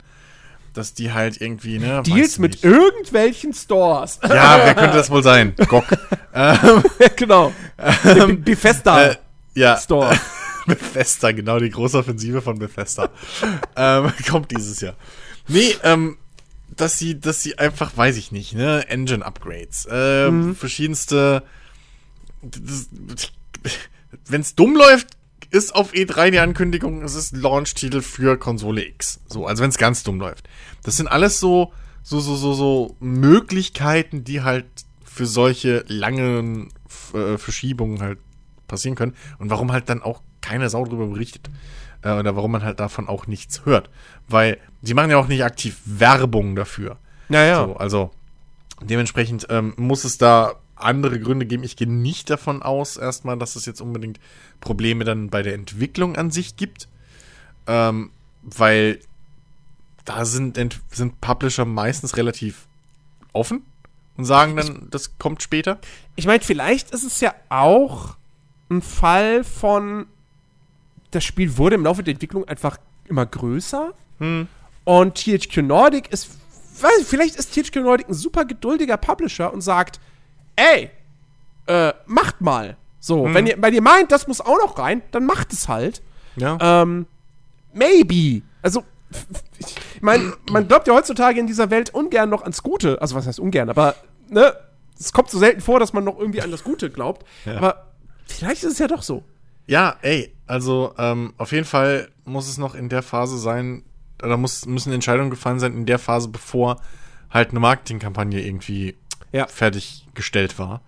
Dass 0.75 0.93
die 0.93 1.15
halt 1.15 1.41
irgendwie, 1.41 1.79
ne? 1.79 2.03
Deals 2.05 2.39
mit 2.39 2.65
irgendwelchen 2.65 3.55
Stores. 3.55 4.21
Ja, 4.23 4.61
wer 4.63 4.75
könnte 4.75 4.99
das 4.99 5.09
wohl 5.09 5.23
sein? 5.23 5.55
Gok. 5.69 5.87
ähm, 6.35 6.83
genau. 7.17 7.51
Ähm, 8.05 8.43
Bethesda. 8.43 9.13
Äh, 9.13 9.17
ja. 9.55 9.79
Store. 9.79 10.21
Bethesda, 10.67 11.33
genau, 11.33 11.59
die 11.59 11.71
große 11.71 11.99
Offensive 11.99 12.43
von 12.43 12.59
Bethesda. 12.59 13.11
ähm, 13.77 14.13
kommt 14.29 14.51
dieses 14.51 14.81
Jahr. 14.81 14.97
Nee, 15.49 15.77
ähm, 15.83 16.19
dass 16.75 16.99
sie, 16.99 17.19
dass 17.19 17.43
sie 17.43 17.59
einfach, 17.59 17.97
weiß 17.97 18.17
ich 18.17 18.33
nicht, 18.33 18.55
ne, 18.55 18.89
Engine-Upgrades, 18.89 19.89
äh, 19.91 20.31
mhm. 20.31 20.57
verschiedenste. 20.57 21.43
Wenn 24.27 24.41
es 24.41 24.55
dumm 24.55 24.77
läuft, 24.77 25.09
ist 25.51 25.75
auf 25.75 25.93
E3 25.93 26.31
die 26.31 26.39
Ankündigung, 26.39 27.03
es 27.03 27.15
ist 27.15 27.37
Launch-Titel 27.37 28.03
für 28.03 28.37
Konsole 28.37 28.85
X. 28.85 29.21
So, 29.27 29.47
also 29.47 29.63
wenn 29.63 29.71
es 29.71 29.79
ganz 29.79 30.03
dumm 30.03 30.19
läuft. 30.19 30.49
Das 30.83 30.97
sind 30.97 31.07
alles 31.07 31.41
so, 31.41 31.73
so, 32.03 32.21
so, 32.21 32.37
so, 32.37 32.53
so 32.53 32.97
Möglichkeiten, 33.01 34.25
die 34.25 34.43
halt 34.43 34.67
für 35.05 35.27
solche 35.27 35.85
langen 35.89 36.69
äh, 37.15 37.39
Verschiebungen 37.39 38.03
halt 38.03 38.19
passieren 38.69 38.97
können 38.97 39.15
und 39.39 39.51
warum 39.51 39.73
halt 39.73 39.89
dann 39.89 40.03
auch 40.03 40.21
keine 40.47 40.69
Sau 40.69 40.85
darüber 40.85 41.07
berichtet. 41.07 41.51
Äh, 42.03 42.13
oder 42.13 42.37
warum 42.37 42.53
man 42.53 42.63
halt 42.63 42.81
davon 42.81 43.09
auch 43.09 43.27
nichts 43.27 43.65
hört. 43.65 43.91
Weil 44.29 44.59
sie 44.83 44.95
machen 44.95 45.11
ja 45.11 45.19
auch 45.19 45.29
nicht 45.29 45.45
aktiv 45.45 45.81
Werbung 45.85 46.57
dafür. 46.57 46.99
Naja. 47.29 47.65
So, 47.65 47.77
also 47.77 48.11
dementsprechend 48.81 49.47
ähm, 49.51 49.75
muss 49.77 50.05
es 50.05 50.19
da 50.19 50.55
andere 50.77 51.19
Gründe 51.19 51.47
geben. 51.47 51.65
Ich 51.65 51.77
gehe 51.77 51.91
nicht 51.91 52.31
davon 52.31 52.63
aus, 52.63 52.97
erstmal, 52.97 53.39
dass 53.39 53.57
es 53.57 53.67
jetzt 53.67 53.81
unbedingt 53.81 54.21
Probleme 54.61 55.05
dann 55.05 55.31
bei 55.31 55.43
der 55.43 55.55
Entwicklung 55.55 56.17
an 56.17 56.31
sich 56.31 56.57
gibt. 56.57 56.89
Ähm, 57.67 58.11
weil 58.43 59.01
da 60.05 60.25
sind, 60.25 60.59
sind 60.91 61.21
Publisher 61.21 61.65
meistens 61.65 62.17
relativ 62.17 62.67
offen 63.33 63.63
und 64.17 64.25
sagen 64.25 64.57
dann, 64.57 64.89
das 64.91 65.19
kommt 65.19 65.43
später. 65.43 65.79
Ich 66.15 66.27
meine, 66.27 66.43
vielleicht 66.43 66.91
ist 66.91 67.05
es 67.05 67.21
ja 67.21 67.35
auch 67.49 68.17
ein 68.71 68.83
Fall 68.83 69.45
von, 69.45 70.07
das 71.17 71.25
Spiel 71.25 71.57
wurde 71.57 71.75
im 71.75 71.85
Laufe 71.85 72.03
der 72.03 72.13
Entwicklung 72.15 72.47
einfach 72.47 72.79
immer 73.07 73.27
größer. 73.27 73.93
Hm. 74.19 74.49
Und 74.85 75.15
THQ 75.15 75.59
Nordic 75.59 76.13
ist, 76.13 76.29
weiß 76.81 77.01
ich, 77.01 77.07
vielleicht 77.07 77.37
ist 77.37 77.55
THQ 77.55 77.77
Nordic 77.77 78.09
ein 78.09 78.15
super 78.15 78.45
geduldiger 78.45 78.97
Publisher 78.97 79.53
und 79.53 79.61
sagt, 79.61 79.99
ey, 80.55 80.91
äh, 81.67 81.93
macht 82.07 82.41
mal. 82.41 82.77
So, 83.01 83.27
hm. 83.27 83.35
wenn 83.35 83.47
ihr, 83.47 83.57
wenn 83.59 83.75
ihr 83.75 83.83
meint, 83.83 84.13
das 84.13 84.29
muss 84.29 84.41
auch 84.41 84.59
noch 84.59 84.79
rein, 84.79 85.03
dann 85.11 85.27
macht 85.27 85.53
es 85.53 85.69
halt. 85.69 86.03
Ja. 86.37 86.59
Ähm, 86.61 87.07
maybe. 87.73 88.43
Also, 88.63 88.85
ich 89.59 90.03
meine, 90.03 90.35
man 90.51 90.69
glaubt 90.69 90.87
ja 90.87 90.95
heutzutage 90.95 91.41
in 91.41 91.47
dieser 91.47 91.71
Welt 91.71 91.91
ungern 91.91 92.29
noch 92.29 92.43
ans 92.43 92.63
Gute. 92.63 93.01
Also, 93.01 93.15
was 93.17 93.27
heißt 93.27 93.41
ungern? 93.41 93.71
Aber, 93.71 93.95
ne, 94.29 94.55
es 94.99 95.13
kommt 95.13 95.31
so 95.31 95.39
selten 95.39 95.61
vor, 95.61 95.81
dass 95.81 95.93
man 95.93 96.05
noch 96.05 96.19
irgendwie 96.19 96.43
an 96.43 96.51
das 96.51 96.63
Gute 96.65 96.91
glaubt. 96.91 97.27
Ja. 97.45 97.57
Aber 97.57 97.87
Vielleicht 98.27 98.65
ist 98.65 98.73
es 98.73 98.79
ja 98.79 98.89
doch 98.89 99.03
so. 99.03 99.23
Ja, 99.67 99.97
ey, 100.03 100.33
also 100.47 100.95
ähm, 100.97 101.35
auf 101.39 101.53
jeden 101.53 101.65
Fall 101.65 102.09
muss 102.25 102.49
es 102.49 102.59
noch 102.59 102.75
in 102.75 102.89
der 102.89 103.03
Phase 103.03 103.39
sein, 103.39 103.83
oder 104.23 104.37
muss, 104.37 104.67
müssen 104.67 104.93
Entscheidungen 104.93 105.31
gefallen 105.31 105.59
sein 105.59 105.75
in 105.75 105.87
der 105.87 105.99
Phase, 105.99 106.29
bevor 106.29 106.81
halt 107.31 107.51
eine 107.51 107.61
Marketingkampagne 107.61 108.45
irgendwie 108.45 108.97
ja. 109.33 109.47
fertiggestellt 109.47 110.59
war. 110.59 110.83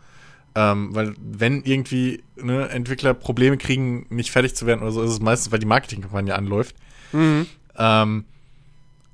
Ähm, 0.54 0.94
weil 0.94 1.14
wenn 1.18 1.62
irgendwie 1.64 2.22
ne, 2.36 2.68
Entwickler 2.68 3.14
Probleme 3.14 3.58
kriegen, 3.58 4.06
nicht 4.08 4.30
fertig 4.30 4.54
zu 4.54 4.66
werden 4.66 4.80
oder 4.80 4.92
so, 4.92 5.02
ist 5.02 5.10
es 5.10 5.20
meistens, 5.20 5.52
weil 5.52 5.58
die 5.58 5.66
Marketingkampagne 5.66 6.34
anläuft. 6.34 6.76
Mhm. 7.12 7.46
Ähm, 7.76 8.24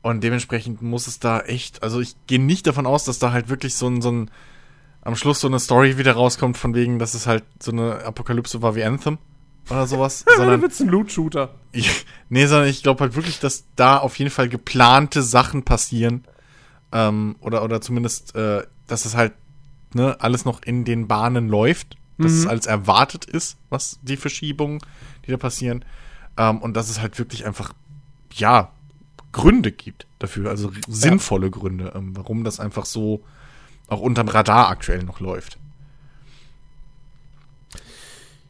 und 0.03 0.23
dementsprechend 0.23 0.82
muss 0.82 1.07
es 1.07 1.19
da 1.19 1.41
echt, 1.41 1.82
also 1.82 2.01
ich 2.01 2.15
gehe 2.27 2.41
nicht 2.41 2.66
davon 2.66 2.86
aus, 2.86 3.05
dass 3.05 3.19
da 3.19 3.32
halt 3.32 3.49
wirklich 3.49 3.74
so 3.74 3.89
ein, 3.89 4.03
so 4.03 4.12
ein 4.12 4.31
am 5.01 5.16
Schluss 5.16 5.41
so 5.41 5.49
eine 5.49 5.59
Story 5.59 5.99
wieder 5.99 6.12
rauskommt, 6.12 6.57
von 6.57 6.74
wegen, 6.74 6.99
dass 6.99 7.15
es 7.15 7.27
halt 7.27 7.45
so 7.61 7.73
eine 7.73 8.05
Apokalypse 8.05 8.62
war 8.62 8.74
wie 8.74 8.85
Anthem 8.85 9.19
oder 9.70 9.86
sowas. 9.86 10.24
sondern 10.36 10.62
wird's 10.62 10.81
ein 10.81 10.89
Loot-Shooter. 10.89 11.55
nee, 12.28 12.47
sondern 12.47 12.69
ich 12.69 12.82
glaube 12.82 13.01
halt 13.01 13.16
wirklich, 13.16 13.41
dass 13.41 13.65
da 13.77 13.99
auf 13.99 14.19
jeden 14.19 14.31
Fall 14.31 14.49
geplante 14.49 15.23
Sachen 15.23 15.65
passieren. 15.65 16.24
Ähm, 16.93 17.36
oder, 17.41 17.65
oder 17.65 17.81
zumindest, 17.81 18.35
äh, 18.35 18.62
dass 18.86 19.05
es 19.05 19.16
halt 19.16 19.32
ne, 19.95 20.16
alles 20.20 20.45
noch 20.45 20.62
in 20.62 20.85
den 20.85 21.09
Bahnen 21.09 21.49
läuft. 21.49 21.97
Dass 22.19 22.32
mhm. 22.32 22.39
es 22.39 22.47
als 22.47 22.66
erwartet 22.66 23.24
ist, 23.24 23.57
was 23.70 23.99
die 24.03 24.16
Verschiebungen, 24.16 24.78
die 25.27 25.32
da 25.32 25.36
passieren. 25.36 25.85
Ähm, 26.36 26.59
und 26.59 26.77
dass 26.77 26.89
es 26.89 27.01
halt 27.01 27.19
wirklich 27.19 27.45
einfach, 27.45 27.73
ja, 28.32 28.70
Gründe 29.32 29.73
gibt 29.73 30.07
dafür, 30.20 30.49
also 30.49 30.70
sinnvolle 30.86 31.47
ja. 31.47 31.51
Gründe, 31.51 31.93
ähm, 31.97 32.16
warum 32.16 32.45
das 32.45 32.61
einfach 32.61 32.85
so 32.85 33.24
auch 33.89 34.01
unterm 34.01 34.28
Radar 34.28 34.69
aktuell 34.69 35.03
noch 35.03 35.20
läuft. 35.20 35.59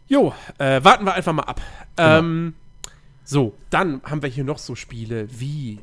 Jo, 0.07 0.35
äh, 0.59 0.83
warten 0.85 1.05
wir 1.05 1.15
einfach 1.15 1.33
mal 1.33 1.45
ab. 1.45 1.61
Genau. 1.97 2.19
Ähm, 2.19 2.55
so, 3.25 3.55
dann 3.71 4.03
haben 4.05 4.23
wir 4.23 4.29
hier 4.29 4.45
noch 4.45 4.59
so 4.59 4.75
Spiele 4.75 5.29
wie 5.31 5.81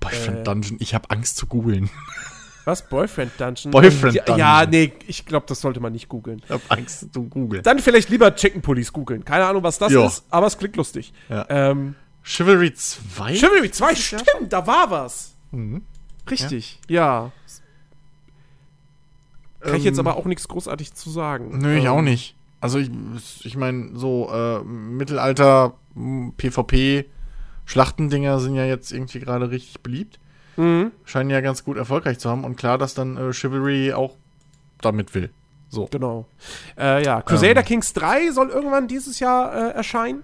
Boyfriend 0.00 0.38
äh, 0.38 0.42
Dungeon, 0.42 0.76
ich 0.80 0.94
habe 0.94 1.10
Angst 1.10 1.36
zu 1.36 1.46
googeln. 1.46 1.90
Was? 2.64 2.88
Boyfriend 2.88 3.32
Dungeon? 3.38 3.70
Boyfriend 3.70 4.16
Dungeon. 4.18 4.38
Ja, 4.38 4.66
nee, 4.66 4.92
ich 5.06 5.26
glaube, 5.26 5.46
das 5.48 5.60
sollte 5.60 5.80
man 5.80 5.92
nicht 5.92 6.08
googeln. 6.08 6.42
Ich 6.44 6.50
habe 6.50 6.62
Angst 6.68 7.12
zu 7.12 7.24
googeln. 7.24 7.62
Dann 7.62 7.78
vielleicht 7.78 8.08
lieber 8.08 8.34
Chicken 8.34 8.62
Police 8.62 8.92
googeln. 8.92 9.24
Keine 9.24 9.46
Ahnung, 9.46 9.62
was 9.62 9.78
das 9.78 9.92
jo. 9.92 10.06
ist, 10.06 10.24
aber 10.30 10.46
es 10.46 10.58
klingt 10.58 10.76
lustig. 10.76 11.12
Ja. 11.28 11.46
Ähm, 11.48 11.96
Chivalry 12.22 12.72
2? 12.72 13.34
Chivalry 13.34 13.70
2, 13.70 13.94
stimmt, 13.96 14.52
da 14.52 14.66
war 14.66 14.90
was. 14.90 15.34
Mhm. 15.50 15.82
Richtig, 16.30 16.78
ja. 16.88 17.24
ja. 17.24 17.32
Kann 19.60 19.70
ähm, 19.70 19.76
ich 19.76 19.84
jetzt 19.84 19.98
ähm, 19.98 20.06
aber 20.06 20.16
auch 20.16 20.24
nichts 20.24 20.46
großartig 20.46 20.94
zu 20.94 21.10
sagen. 21.10 21.58
Nö, 21.58 21.76
ich 21.76 21.84
ähm, 21.84 21.90
auch 21.90 22.02
nicht. 22.02 22.36
Also 22.62 22.78
ich, 22.78 22.90
ich 23.42 23.56
meine, 23.56 23.90
so 23.98 24.30
äh, 24.32 24.62
Mittelalter 24.62 25.74
PvP 26.36 27.06
Schlachtendinger 27.66 28.38
sind 28.38 28.54
ja 28.54 28.64
jetzt 28.64 28.92
irgendwie 28.92 29.18
gerade 29.18 29.50
richtig 29.50 29.80
beliebt. 29.80 30.20
Mhm. 30.56 30.92
Scheinen 31.04 31.30
ja 31.30 31.40
ganz 31.40 31.64
gut 31.64 31.76
erfolgreich 31.76 32.20
zu 32.20 32.30
haben. 32.30 32.44
Und 32.44 32.54
klar, 32.54 32.78
dass 32.78 32.94
dann 32.94 33.16
äh, 33.16 33.32
Chivalry 33.32 33.92
auch 33.92 34.14
damit 34.80 35.12
will. 35.14 35.30
So. 35.70 35.86
Genau. 35.90 36.26
Äh, 36.78 37.04
ja, 37.04 37.20
Crusader 37.22 37.60
ähm. 37.60 37.66
Kings 37.66 37.94
3 37.94 38.30
soll 38.30 38.50
irgendwann 38.50 38.86
dieses 38.86 39.18
Jahr 39.18 39.52
äh, 39.52 39.74
erscheinen. 39.74 40.22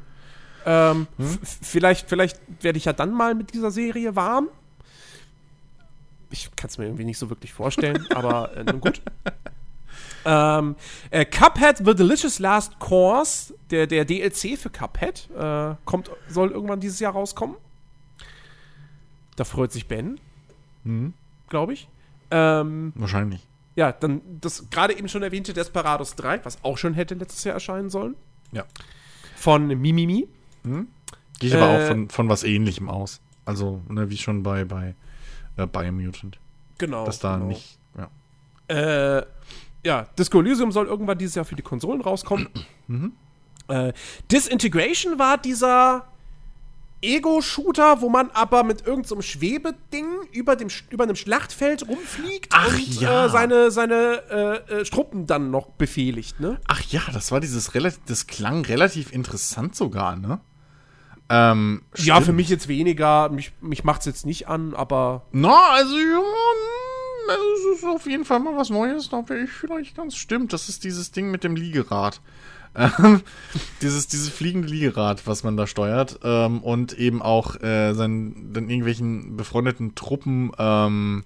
Ähm, 0.64 1.08
hm? 1.16 1.38
Vielleicht, 1.42 2.08
vielleicht 2.08 2.38
werde 2.60 2.78
ich 2.78 2.84
ja 2.84 2.92
dann 2.92 3.12
mal 3.12 3.34
mit 3.34 3.52
dieser 3.52 3.72
Serie 3.72 4.14
warm. 4.14 4.48
Ich 6.30 6.54
kann 6.54 6.68
es 6.68 6.78
mir 6.78 6.84
irgendwie 6.84 7.04
nicht 7.04 7.18
so 7.18 7.30
wirklich 7.30 7.52
vorstellen, 7.52 8.06
aber 8.14 8.56
äh, 8.56 8.62
nun 8.62 8.80
gut. 8.80 9.02
Ähm, 10.24 10.76
äh, 11.10 11.24
Cuphead 11.24 11.78
The 11.78 11.94
Delicious 11.94 12.38
Last 12.38 12.78
Course, 12.78 13.54
der, 13.70 13.86
der 13.86 14.04
DLC 14.04 14.58
für 14.58 14.70
Cuphead, 14.70 15.28
äh, 15.36 15.74
kommt, 15.84 16.10
soll 16.28 16.50
irgendwann 16.50 16.80
dieses 16.80 17.00
Jahr 17.00 17.12
rauskommen. 17.12 17.56
Da 19.36 19.44
freut 19.44 19.72
sich 19.72 19.86
Ben. 19.86 20.18
Mhm. 20.84 21.14
Glaube 21.48 21.72
ich. 21.72 21.88
Ähm, 22.30 22.92
Wahrscheinlich. 22.96 23.46
Ja, 23.76 23.92
dann 23.92 24.20
das 24.40 24.68
gerade 24.70 24.98
eben 24.98 25.08
schon 25.08 25.22
erwähnte 25.22 25.52
Desperados 25.52 26.16
3, 26.16 26.44
was 26.44 26.62
auch 26.64 26.76
schon 26.76 26.94
hätte 26.94 27.14
letztes 27.14 27.44
Jahr 27.44 27.54
erscheinen 27.54 27.90
sollen. 27.90 28.16
Ja. 28.50 28.64
Von 29.36 29.68
Mimimi. 29.68 30.26
Mhm. 30.64 30.88
Gehe 31.38 31.50
ich 31.50 31.54
äh, 31.54 31.58
aber 31.58 31.68
auch 31.68 31.80
äh, 31.80 31.86
von, 31.86 32.10
von 32.10 32.28
was 32.28 32.42
ähnlichem 32.42 32.88
aus. 32.88 33.20
Also, 33.44 33.80
ne, 33.88 34.10
wie 34.10 34.16
schon 34.16 34.42
bei, 34.42 34.64
bei 34.64 34.94
äh, 35.56 35.66
Biomutant. 35.66 36.38
Genau. 36.78 37.04
Dass 37.06 37.20
da 37.20 37.36
genau. 37.36 37.46
nicht, 37.46 37.78
ja. 37.96 39.16
Äh, 39.18 39.24
ja, 39.84 40.06
Disco 40.18 40.40
Elysium 40.40 40.72
soll 40.72 40.86
irgendwann 40.86 41.18
dieses 41.18 41.34
Jahr 41.34 41.44
für 41.44 41.56
die 41.56 41.62
Konsolen 41.62 42.00
rauskommen. 42.00 42.48
Mhm. 42.90 43.12
Äh, 43.68 43.92
Disintegration 44.32 45.18
war 45.18 45.36
dieser 45.36 46.06
Ego-Shooter, 47.02 48.00
wo 48.00 48.08
man 48.08 48.30
aber 48.30 48.64
mit 48.64 48.86
irgendeinem 48.86 49.04
so 49.04 49.20
Schwebeding 49.20 50.06
über, 50.32 50.56
dem, 50.56 50.68
über 50.88 51.04
einem 51.04 51.16
Schlachtfeld 51.16 51.86
rumfliegt 51.86 52.52
Ach, 52.54 52.72
und 52.72 53.00
ja. 53.00 53.26
äh, 53.26 53.28
seine, 53.28 53.70
seine 53.70 54.64
äh, 54.70 54.84
Struppen 54.86 55.26
dann 55.26 55.50
noch 55.50 55.68
befehligt, 55.68 56.40
ne? 56.40 56.58
Ach 56.66 56.80
ja, 56.84 57.02
das 57.12 57.30
war 57.30 57.40
dieses 57.40 57.74
relativ, 57.74 58.00
das 58.06 58.26
klang 58.26 58.64
relativ 58.64 59.12
interessant 59.12 59.76
sogar, 59.76 60.16
ne? 60.16 60.40
Ähm, 61.30 61.82
ja, 61.96 62.20
für 62.20 62.32
mich 62.32 62.48
jetzt 62.48 62.68
weniger. 62.68 63.28
Mich, 63.28 63.52
mich 63.60 63.82
es 63.84 64.04
jetzt 64.06 64.24
nicht 64.24 64.48
an, 64.48 64.74
aber. 64.74 65.26
Na, 65.30 65.48
no, 65.48 65.54
also, 65.54 65.94
ja, 65.94 66.22
es 67.32 67.78
ist 67.78 67.84
auf 67.84 68.06
jeden 68.06 68.24
Fall 68.24 68.40
mal 68.40 68.56
was 68.56 68.70
Neues, 68.70 69.08
da 69.08 69.28
wäre 69.28 69.40
ich 69.40 69.50
vielleicht 69.50 69.96
ganz 69.96 70.16
stimmt. 70.16 70.52
Das 70.52 70.68
ist 70.68 70.84
dieses 70.84 71.10
Ding 71.10 71.30
mit 71.30 71.44
dem 71.44 71.56
Liegerad. 71.56 72.20
Ähm, 72.74 73.22
dieses, 73.82 74.06
dieses 74.08 74.28
fliegende 74.28 74.68
Liegerad, 74.68 75.26
was 75.26 75.42
man 75.44 75.56
da 75.56 75.66
steuert 75.66 76.20
ähm, 76.22 76.62
und 76.62 76.98
eben 76.98 77.22
auch 77.22 77.60
äh, 77.62 77.92
seinen, 77.94 78.52
dann 78.52 78.68
irgendwelchen 78.68 79.36
befreundeten 79.36 79.94
Truppen 79.94 80.52
ähm, 80.58 81.24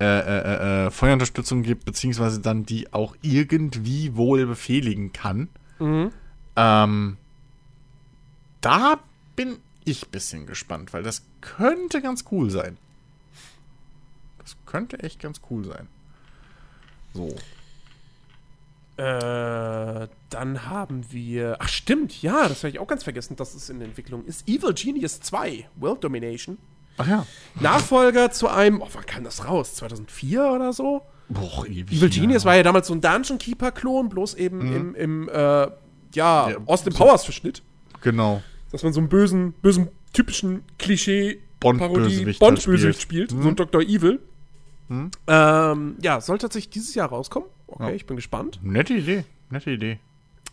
äh, 0.00 0.04
äh, 0.04 0.86
äh, 0.86 0.90
Feuerunterstützung 0.90 1.62
gibt, 1.62 1.84
beziehungsweise 1.84 2.40
dann 2.40 2.66
die 2.66 2.92
auch 2.92 3.14
irgendwie 3.22 4.16
wohl 4.16 4.46
befehligen 4.46 5.12
kann. 5.12 5.48
Mhm. 5.78 6.10
Ähm, 6.56 7.16
da 8.60 8.98
bin 9.36 9.58
ich 9.84 10.06
ein 10.06 10.10
bisschen 10.10 10.46
gespannt, 10.46 10.92
weil 10.92 11.02
das 11.02 11.22
könnte 11.40 12.00
ganz 12.00 12.24
cool 12.32 12.50
sein. 12.50 12.78
Das 14.42 14.56
könnte 14.66 14.98
echt 15.00 15.20
ganz 15.20 15.40
cool 15.50 15.64
sein. 15.64 15.88
So. 17.14 17.28
Äh, 18.96 20.08
dann 20.30 20.66
haben 20.66 21.04
wir. 21.10 21.56
Ach, 21.58 21.68
stimmt, 21.68 22.20
ja, 22.22 22.48
das 22.48 22.58
habe 22.58 22.70
ich 22.70 22.78
auch 22.78 22.86
ganz 22.86 23.04
vergessen, 23.04 23.36
dass 23.36 23.54
es 23.54 23.70
in 23.70 23.80
Entwicklung 23.80 24.24
ist. 24.24 24.46
Evil 24.48 24.74
Genius 24.74 25.20
2, 25.20 25.66
World 25.76 26.04
Domination. 26.04 26.58
Ach 26.98 27.08
ja. 27.08 27.26
Nachfolger 27.58 28.30
zu 28.30 28.48
einem. 28.48 28.82
Oh, 28.82 28.88
wann 28.92 29.06
kam 29.06 29.24
das 29.24 29.46
raus? 29.46 29.74
2004 29.76 30.44
oder 30.44 30.72
so? 30.72 31.02
Boah, 31.28 31.66
ewig. 31.66 31.92
Evil 31.92 32.10
Genius 32.10 32.42
ja. 32.42 32.48
war 32.48 32.56
ja 32.56 32.62
damals 32.62 32.86
so 32.88 32.94
ein 32.94 33.00
Dungeon 33.00 33.38
Keeper-Klon, 33.38 34.10
bloß 34.10 34.34
eben 34.34 34.58
mhm. 34.58 34.76
im, 34.76 34.94
im 34.94 35.28
äh, 35.28 35.32
ja, 35.32 35.70
ja, 36.14 36.56
Austin 36.66 36.92
Powers-Verschnitt. 36.92 37.62
Genau. 38.02 38.42
Dass 38.70 38.82
man 38.82 38.92
so 38.92 39.00
einen 39.00 39.08
bösen, 39.08 39.52
bösen, 39.62 39.88
typischen 40.12 40.64
Klischee 40.78 41.40
Bond-Bösewicht 41.60 42.40
Bond 42.40 42.60
spielt, 42.60 43.00
spielt 43.00 43.32
mhm. 43.32 43.42
so 43.42 43.48
ein 43.48 43.56
Dr. 43.56 43.80
Evil. 43.82 44.20
Mhm. 44.88 45.10
Ähm, 45.26 45.96
ja, 46.00 46.20
soll 46.20 46.38
tatsächlich 46.38 46.70
dieses 46.70 46.94
Jahr 46.94 47.08
rauskommen. 47.08 47.48
Okay, 47.66 47.88
ja. 47.88 47.94
ich 47.94 48.06
bin 48.06 48.16
gespannt. 48.16 48.60
Nette 48.62 48.94
Idee, 48.94 49.24
nette 49.50 49.70
Idee. 49.70 49.98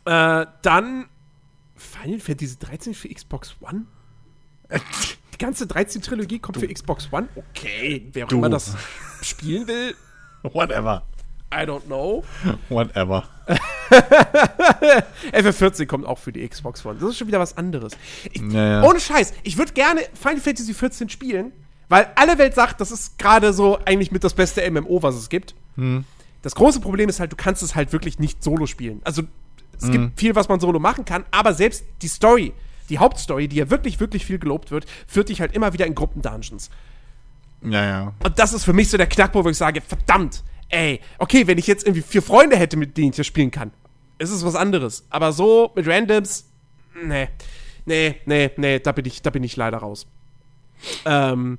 Äh, 0.06 0.46
dann 0.62 1.06
Final 1.76 2.20
Fantasy 2.20 2.58
13 2.60 2.94
für 2.94 3.10
Xbox 3.10 3.56
One. 3.62 3.86
Die 5.34 5.38
ganze 5.38 5.66
13-Trilogie 5.66 6.40
kommt 6.40 6.58
du. 6.58 6.62
für 6.62 6.68
Xbox 6.68 7.10
One. 7.12 7.30
Okay, 7.36 8.08
wer 8.14 8.26
auch 8.26 8.32
immer 8.32 8.50
das 8.50 8.76
spielen 9.22 9.68
will. 9.68 9.96
Whatever. 10.44 11.04
I 11.54 11.64
don't 11.66 11.86
know. 11.86 12.24
Whatever. 12.70 13.28
FF14 15.34 15.88
kommt 15.88 16.06
auch 16.06 16.20
für 16.20 16.32
die 16.32 16.48
Xbox 16.48 16.86
One. 16.86 17.00
Das 17.00 17.10
ist 17.10 17.18
schon 17.18 17.28
wieder 17.28 17.40
was 17.40 17.58
anderes. 17.58 17.94
Ich, 18.32 18.42
naja. 18.42 18.84
Ohne 18.88 19.00
Scheiß, 19.00 19.34
ich 19.44 19.58
würde 19.58 19.74
gerne 19.74 20.02
Final 20.14 20.40
Fantasy 20.40 20.74
14 20.74 21.10
spielen, 21.10 21.52
weil 21.90 22.12
alle 22.16 22.38
Welt 22.38 22.56
sagt, 22.56 22.80
das 22.80 22.92
ist 22.92 23.18
gerade 23.18 23.52
so 23.52 23.80
eigentlich 23.86 24.12
mit 24.12 24.24
das 24.24 24.34
beste 24.34 24.70
MMO, 24.70 25.04
was 25.04 25.16
es 25.16 25.30
gibt. 25.30 25.56
Hm. 25.76 26.06
Das 26.42 26.56
große 26.56 26.80
Problem 26.80 27.10
ist 27.10 27.20
halt, 27.20 27.32
du 27.32 27.36
kannst 27.36 27.64
es 27.64 27.76
halt 27.76 27.92
wirklich 27.92 28.20
nicht 28.20 28.44
solo 28.44 28.66
spielen. 28.68 29.02
Also 29.04 29.24
es 29.78 29.86
hm. 29.86 29.92
gibt 29.92 30.20
viel, 30.20 30.36
was 30.36 30.48
man 30.48 30.60
solo 30.60 30.80
machen 30.80 31.04
kann, 31.04 31.26
aber 31.32 31.54
selbst 31.54 31.84
die 32.02 32.08
Story, 32.08 32.54
die 32.90 33.00
Hauptstory, 33.00 33.48
die 33.48 33.58
ja 33.58 33.70
wirklich, 33.70 34.00
wirklich 34.00 34.26
viel 34.26 34.40
gelobt 34.40 34.72
wird, 34.72 34.86
führt 35.08 35.30
dich 35.30 35.42
halt 35.42 35.54
immer 35.54 35.74
wieder 35.74 35.86
in 35.86 35.96
Gruppendungeons. 35.96 36.70
Ja, 37.62 37.86
ja. 37.86 38.14
Und 38.24 38.40
das 38.40 38.54
ist 38.54 38.64
für 38.64 38.74
mich 38.74 38.90
so 38.90 38.98
der 38.98 39.08
Knackpunkt, 39.08 39.46
wo 39.46 39.50
ich 39.50 39.58
sage, 39.58 39.82
verdammt, 39.82 40.44
ey, 40.70 41.02
okay, 41.18 41.48
wenn 41.48 41.58
ich 41.58 41.68
jetzt 41.68 41.86
irgendwie 41.86 42.02
vier 42.04 42.22
Freunde 42.22 42.56
hätte, 42.56 42.78
mit 42.78 42.98
denen 42.98 43.10
ich 43.10 43.18
das 43.18 43.28
spielen 43.28 43.52
kann, 43.52 43.72
ist 44.18 44.30
es 44.30 44.46
was 44.46 44.56
anderes. 44.56 45.06
Aber 45.10 45.34
so 45.34 45.72
mit 45.76 45.88
Randoms, 45.88 46.46
nee, 47.04 47.30
nee, 47.86 48.16
nee, 48.26 48.52
nee, 48.56 48.80
da 48.80 48.92
bin 48.92 49.06
ich, 49.06 49.22
da 49.22 49.30
bin 49.30 49.44
ich 49.44 49.56
leider 49.56 49.80
raus. 49.80 50.08
Ähm, 51.06 51.58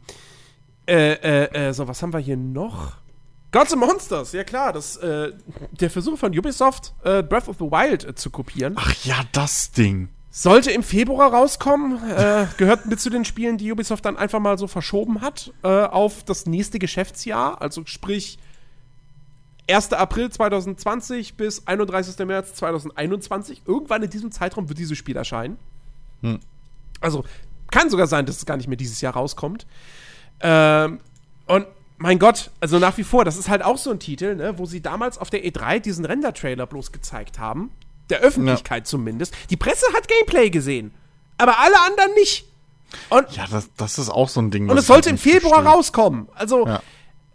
äh, 0.86 1.12
äh, 1.12 1.68
äh, 1.68 1.72
so, 1.72 1.86
was 1.86 2.02
haben 2.02 2.12
wir 2.12 2.18
hier 2.20 2.36
noch? 2.36 2.94
Gods 3.52 3.72
and 3.72 3.80
Monsters, 3.80 4.32
ja 4.32 4.44
klar, 4.44 4.72
das, 4.72 4.96
äh, 4.98 5.32
der 5.72 5.90
Versuch 5.90 6.18
von 6.18 6.36
Ubisoft, 6.36 6.94
äh, 7.02 7.22
Breath 7.22 7.48
of 7.48 7.56
the 7.58 7.64
Wild 7.64 8.04
äh, 8.04 8.14
zu 8.14 8.30
kopieren. 8.30 8.74
Ach 8.76 8.94
ja, 9.04 9.22
das 9.32 9.72
Ding. 9.72 10.08
Sollte 10.30 10.70
im 10.70 10.84
Februar 10.84 11.32
rauskommen, 11.32 11.98
äh, 12.08 12.46
gehört 12.56 12.86
mit 12.86 13.00
zu 13.00 13.10
den 13.10 13.24
Spielen, 13.24 13.58
die 13.58 13.72
Ubisoft 13.72 14.04
dann 14.04 14.16
einfach 14.16 14.38
mal 14.38 14.56
so 14.56 14.68
verschoben 14.68 15.20
hat, 15.20 15.52
äh, 15.64 15.68
auf 15.68 16.22
das 16.22 16.46
nächste 16.46 16.78
Geschäftsjahr, 16.78 17.60
also 17.60 17.82
sprich 17.86 18.38
1. 19.68 19.92
April 19.92 20.30
2020 20.30 21.34
bis 21.34 21.66
31. 21.66 22.26
März 22.26 22.54
2021. 22.54 23.62
Irgendwann 23.66 24.02
in 24.02 24.10
diesem 24.10 24.32
Zeitraum 24.32 24.68
wird 24.68 24.78
dieses 24.78 24.98
Spiel 24.98 25.16
erscheinen. 25.16 25.58
Hm. 26.22 26.40
Also 27.00 27.24
kann 27.70 27.90
sogar 27.90 28.06
sein, 28.06 28.26
dass 28.26 28.36
es 28.36 28.46
gar 28.46 28.56
nicht 28.56 28.68
mehr 28.68 28.76
dieses 28.76 29.00
Jahr 29.00 29.14
rauskommt. 29.14 29.66
Ähm, 30.40 31.00
und 31.46 31.66
mein 31.98 32.18
Gott, 32.18 32.50
also 32.60 32.78
nach 32.78 32.96
wie 32.96 33.04
vor, 33.04 33.24
das 33.24 33.36
ist 33.36 33.48
halt 33.48 33.62
auch 33.62 33.76
so 33.76 33.90
ein 33.90 33.98
Titel, 33.98 34.34
ne, 34.34 34.58
wo 34.58 34.66
sie 34.66 34.80
damals 34.80 35.18
auf 35.18 35.28
der 35.28 35.44
E3 35.44 35.80
diesen 35.80 36.04
Render-Trailer 36.04 36.66
bloß 36.66 36.92
gezeigt 36.92 37.38
haben. 37.38 37.70
Der 38.08 38.20
Öffentlichkeit 38.20 38.84
ja. 38.84 38.84
zumindest. 38.84 39.34
Die 39.50 39.56
Presse 39.56 39.84
hat 39.94 40.08
Gameplay 40.08 40.50
gesehen, 40.50 40.92
aber 41.38 41.60
alle 41.60 41.78
anderen 41.86 42.12
nicht. 42.14 42.46
Und, 43.08 43.30
ja, 43.32 43.46
das, 43.50 43.68
das 43.76 43.98
ist 43.98 44.08
auch 44.08 44.28
so 44.28 44.40
ein 44.40 44.50
Ding. 44.50 44.68
Und 44.68 44.78
es 44.78 44.86
sollte 44.86 45.10
im 45.10 45.18
Februar 45.18 45.62
verstehe. 45.62 45.72
rauskommen. 45.72 46.28
Also, 46.34 46.66
ja. 46.66 46.82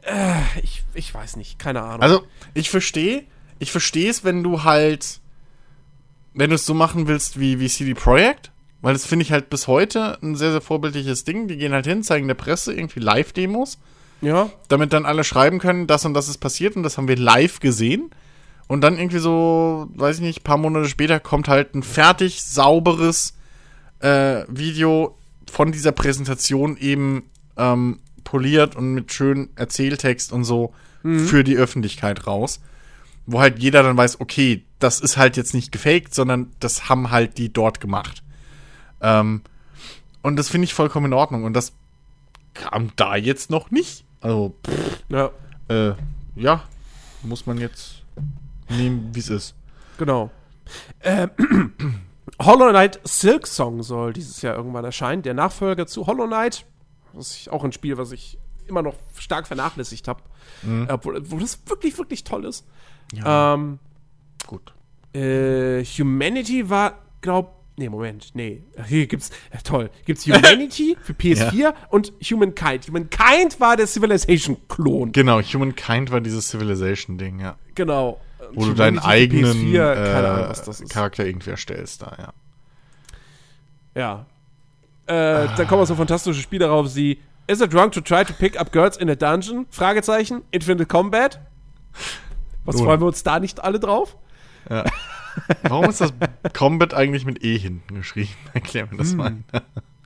Äh, 0.02 0.42
ich, 0.64 0.84
ich 0.94 1.14
weiß 1.14 1.36
nicht, 1.38 1.60
keine 1.60 1.82
Ahnung. 1.82 2.02
Also, 2.02 2.24
ich 2.54 2.70
verstehe, 2.70 3.24
ich 3.60 3.72
verstehe 3.72 4.10
es, 4.10 4.24
wenn 4.24 4.44
du 4.44 4.64
halt, 4.64 5.20
wenn 6.34 6.50
du 6.50 6.56
es 6.56 6.66
so 6.66 6.74
machen 6.74 7.08
willst 7.08 7.40
wie, 7.40 7.60
wie 7.60 7.70
CD 7.70 7.94
Projekt, 7.94 8.52
weil 8.86 8.94
das 8.94 9.08
finde 9.08 9.24
ich 9.24 9.32
halt 9.32 9.50
bis 9.50 9.66
heute 9.66 10.20
ein 10.22 10.36
sehr, 10.36 10.52
sehr 10.52 10.62
vorbildliches 10.62 11.24
Ding. 11.24 11.48
Die 11.48 11.58
gehen 11.58 11.74
halt 11.74 11.88
hin, 11.88 12.04
zeigen 12.04 12.28
der 12.28 12.36
Presse 12.36 12.72
irgendwie 12.72 13.00
Live-Demos. 13.00 13.80
Ja. 14.22 14.52
Damit 14.68 14.94
dann 14.94 15.08
alle 15.08 15.24
schreiben 15.24 15.58
können, 15.58 15.88
das 15.88 16.06
und 16.06 16.14
das 16.14 16.30
ist 16.30 16.38
passiert 16.38 16.76
und 16.76 16.84
das 16.84 16.96
haben 16.96 17.08
wir 17.08 17.18
live 17.18 17.60
gesehen. 17.60 18.12
Und 18.68 18.82
dann 18.82 19.00
irgendwie 19.00 19.18
so, 19.18 19.88
weiß 19.96 20.18
ich 20.18 20.22
nicht, 20.22 20.44
paar 20.44 20.60
Monate 20.60 20.88
später 20.88 21.20
kommt 21.20 21.48
halt 21.48 21.74
ein 21.74 21.82
fertig, 21.82 22.44
sauberes 22.44 23.34
äh, 24.02 24.44
Video 24.50 25.18
von 25.52 25.72
dieser 25.72 25.92
Präsentation 25.92 26.78
eben 26.78 27.24
ähm, 27.58 28.02
poliert 28.24 28.76
und 28.76 28.94
mit 28.94 29.12
schön 29.12 29.50
Erzähltext 29.56 30.32
und 30.32 30.44
so 30.44 30.76
mhm. 31.02 31.26
für 31.26 31.44
die 31.44 31.58
Öffentlichkeit 31.58 32.28
raus. 32.28 32.60
Wo 33.26 33.40
halt 33.40 33.58
jeder 33.58 33.82
dann 33.82 33.98
weiß, 33.98 34.22
okay, 34.22 34.64
das 34.78 35.00
ist 35.00 35.18
halt 35.18 35.38
jetzt 35.38 35.56
nicht 35.56 35.72
gefaked, 35.72 36.14
sondern 36.14 36.52
das 36.60 36.88
haben 36.88 37.10
halt 37.10 37.40
die 37.40 37.52
dort 37.52 37.82
gemacht. 37.82 38.22
Ähm, 39.06 39.42
und 40.24 40.36
das 40.38 40.50
finde 40.50 40.66
ich 40.66 40.74
vollkommen 40.74 41.08
in 41.08 41.14
Ordnung. 41.14 41.44
Und 41.44 41.54
das 41.54 41.74
kam 42.56 42.92
da 42.96 43.16
jetzt 43.16 43.52
noch 43.52 43.70
nicht. 43.70 44.04
Also, 44.22 44.56
pff, 44.66 45.04
ja. 45.10 45.30
Äh, 45.68 45.94
ja, 46.36 46.64
muss 47.22 47.46
man 47.46 47.60
jetzt 47.60 48.04
nehmen, 48.70 49.14
wie 49.14 49.20
es 49.20 49.30
ist. 49.30 49.56
Genau. 49.98 50.32
Ähm, 51.02 51.30
Hollow 52.42 52.70
Knight 52.70 53.00
Silk 53.04 53.46
Song 53.46 53.84
soll 53.84 54.14
dieses 54.14 54.42
Jahr 54.42 54.56
irgendwann 54.56 54.84
erscheinen. 54.84 55.22
Der 55.22 55.36
Nachfolger 55.36 55.86
zu 55.86 56.08
Hollow 56.08 56.26
Knight. 56.26 56.66
Das 57.14 57.38
ist 57.38 57.50
auch 57.52 57.64
ein 57.64 57.72
Spiel, 57.72 57.98
was 57.98 58.12
ich 58.12 58.40
immer 58.68 58.82
noch 58.82 58.96
stark 59.18 59.46
vernachlässigt 59.46 60.08
habe. 60.08 60.24
Mhm. 60.64 60.88
Wo, 61.02 61.14
wo, 61.14 61.38
das 61.38 61.60
wirklich, 61.68 61.98
wirklich 61.98 62.24
toll 62.24 62.46
ist. 62.46 62.66
Ja. 63.14 63.54
Ähm, 63.54 63.80
Gut. 64.48 64.74
Äh, 65.14 65.84
Humanity 65.86 66.70
war, 66.70 67.00
glaub, 67.22 67.55
nee, 67.78 67.90
Moment, 67.90 68.32
nee. 68.34 68.64
Hier 68.88 69.08
gibt's, 69.08 69.30
äh, 69.52 69.58
toll, 69.64 69.90
gibt's 70.06 70.26
Humanity 70.26 70.98
für 71.02 71.14
PS4 71.14 71.54
ja. 71.54 71.74
und 71.90 72.14
Humankind. 72.24 72.88
Humankind 72.88 73.60
war 73.60 73.78
der 73.78 73.88
Civilization-Klon. 73.88 75.12
Genau, 75.12 75.42
Humankind 75.42 76.12
war 76.12 76.22
dieses 76.22 76.50
Civilization-Ding, 76.50 77.40
ja. 77.40 77.56
Genau. 77.76 78.22
Wo 78.54 78.62
Humanity 78.62 78.70
du 78.70 78.74
deinen 78.74 79.00
eigenen 79.00 79.74
PS4, 79.74 79.94
äh, 79.94 80.12
Ahnung, 80.30 80.88
Charakter 80.90 81.26
irgendwie 81.26 81.50
erstellst, 81.52 82.02
da, 82.02 82.16
ja. 82.18 82.34
Ja. 83.96 84.26
Äh, 85.08 85.14
ah. 85.14 85.56
Dann 85.56 85.68
kommen 85.68 85.86
so 85.86 85.96
fantastische 85.96 86.42
Spiele 86.42 86.66
darauf 86.66 86.96
wie 86.96 87.20
Is 87.48 87.62
it 87.62 87.74
wrong 87.74 87.92
to 87.92 88.02
try 88.02 88.24
to 88.24 88.34
pick 88.34 88.60
up 88.60 88.72
girls 88.72 88.98
in 88.98 89.10
a 89.10 89.16
dungeon? 89.16 89.68
Fragezeichen. 89.70 90.42
Infinite 90.52 90.88
Combat. 90.88 91.40
Was 92.66 92.76
Nun. 92.78 92.86
freuen 92.86 93.00
wir 93.02 93.08
uns 93.08 93.22
da 93.22 93.40
nicht 93.40 93.64
alle 93.64 93.80
drauf? 93.80 94.18
Ja. 94.70 94.84
Warum 95.64 95.86
ist 95.90 96.02
das 96.02 96.14
Combat 96.54 96.94
eigentlich 96.94 97.26
mit 97.26 97.44
E 97.44 97.58
hinten 97.58 97.96
geschrieben? 97.96 98.34
Erklär 98.54 98.88
mir 98.90 98.98
das 98.98 99.12
hm. 99.12 99.18
mal. 99.18 99.38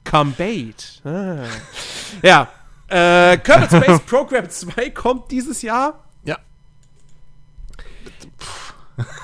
Combat. 0.04 1.02
Ah. 1.04 1.46
Ja. 2.22 2.50
Äh, 2.88 3.38
Kerbal 3.38 3.84
Space 3.84 4.02
Program 4.02 4.50
2 4.50 4.90
kommt 4.92 5.32
dieses 5.32 5.62
Jahr. 5.62 6.04
Ja. 6.24 6.38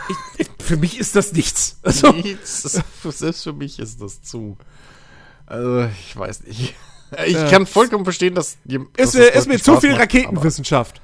Ich, 0.08 0.16
ich, 0.38 0.48
für 0.60 0.78
mich 0.78 1.00
ist 1.00 1.16
das 1.16 1.34
nichts. 1.34 1.80
Also, 1.82 2.12
nichts. 2.12 2.82
Selbst 3.04 3.44
für 3.44 3.54
mich 3.54 3.80
ist 3.80 4.02
das 4.02 4.22
zu. 4.22 4.58
Also, 5.48 5.86
ich 5.86 6.16
weiß 6.16 6.44
nicht. 6.44 6.76
Ich 7.26 7.38
äh, 7.38 7.50
kann 7.50 7.66
vollkommen 7.66 8.04
verstehen, 8.04 8.36
dass. 8.36 8.58
dass 8.66 9.14
ist, 9.14 9.16
mir, 9.16 9.28
ist 9.28 9.48
mir 9.48 9.60
zu 9.60 9.80
viel 9.80 9.94
Raketenwissenschaft. 9.94 11.02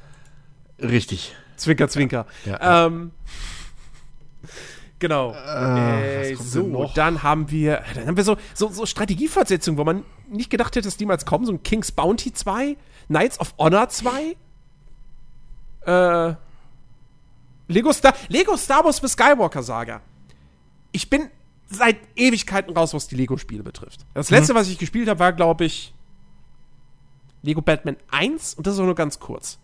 Richtig. 0.80 1.36
Zwinker, 1.58 1.88
zwinker. 1.90 2.26
Ja, 2.46 2.52
ja. 2.52 2.86
Ähm, 2.88 3.12
Genau. 5.02 5.34
Äh, 5.34 6.32
äh, 6.32 6.36
so, 6.36 6.90
dann 6.94 7.24
haben 7.24 7.50
wir, 7.50 7.84
dann 7.96 8.06
haben 8.06 8.18
wir 8.18 8.24
so, 8.24 8.38
so, 8.54 8.70
so 8.70 8.86
Strategiefortsetzungen, 8.86 9.80
wo 9.80 9.84
man 9.84 10.06
nicht 10.30 10.52
gedacht 10.52 10.76
hätte, 10.76 10.88
dass 10.88 10.96
die 10.96 11.08
mal 11.08 11.18
kommen. 11.18 11.46
So 11.46 11.52
ein 11.52 11.64
King's 11.64 11.92
Bounty 11.92 12.32
2, 12.32 12.78
Knights 13.08 13.40
of 13.40 13.56
Honor 13.58 13.90
2, 13.90 14.38
äh, 15.88 16.36
Lego 17.68 17.92
Star, 17.92 18.14
Lego 18.30 18.56
Star 18.56 18.86
Wars 18.86 19.00
für 19.00 19.10
Skywalker 19.10 19.64
Saga. 19.64 20.02
Ich 20.92 21.10
bin 21.10 21.30
seit 21.68 21.98
Ewigkeiten 22.16 22.78
raus, 22.78 22.94
was 22.94 23.08
die 23.08 23.16
Lego-Spiele 23.16 23.64
betrifft. 23.64 24.06
Das 24.14 24.30
mhm. 24.30 24.38
letzte, 24.38 24.54
was 24.54 24.68
ich 24.68 24.78
gespielt 24.78 25.10
habe, 25.10 25.20
war, 25.20 25.34
glaube 25.34 25.66
ich, 25.66 25.96
Lego 27.42 27.62
Batman 27.62 27.98
1 28.12 28.54
und 28.54 28.68
das 28.68 28.76
ist 28.76 28.80
auch 28.80 28.86
nur 28.86 28.94
ganz 28.94 29.20
kurz. 29.20 29.58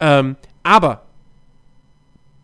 Ähm, 0.00 0.36
aber 0.62 1.04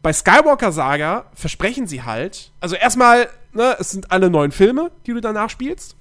bei 0.03 0.13
Skywalker 0.13 0.73
Saga 0.73 1.27
versprechen 1.35 1.87
sie 1.87 2.03
halt, 2.03 2.53
also 2.61 2.77
erstmal, 2.77 3.29
ne, 3.53 3.77
es 3.79 3.91
sind 3.91 4.11
alle 4.11 4.31
neun 4.31 4.53
Filme, 4.53 4.91
die 5.07 5.13
du 5.13 5.21
danach 5.21 5.51
spielst. 5.51 5.97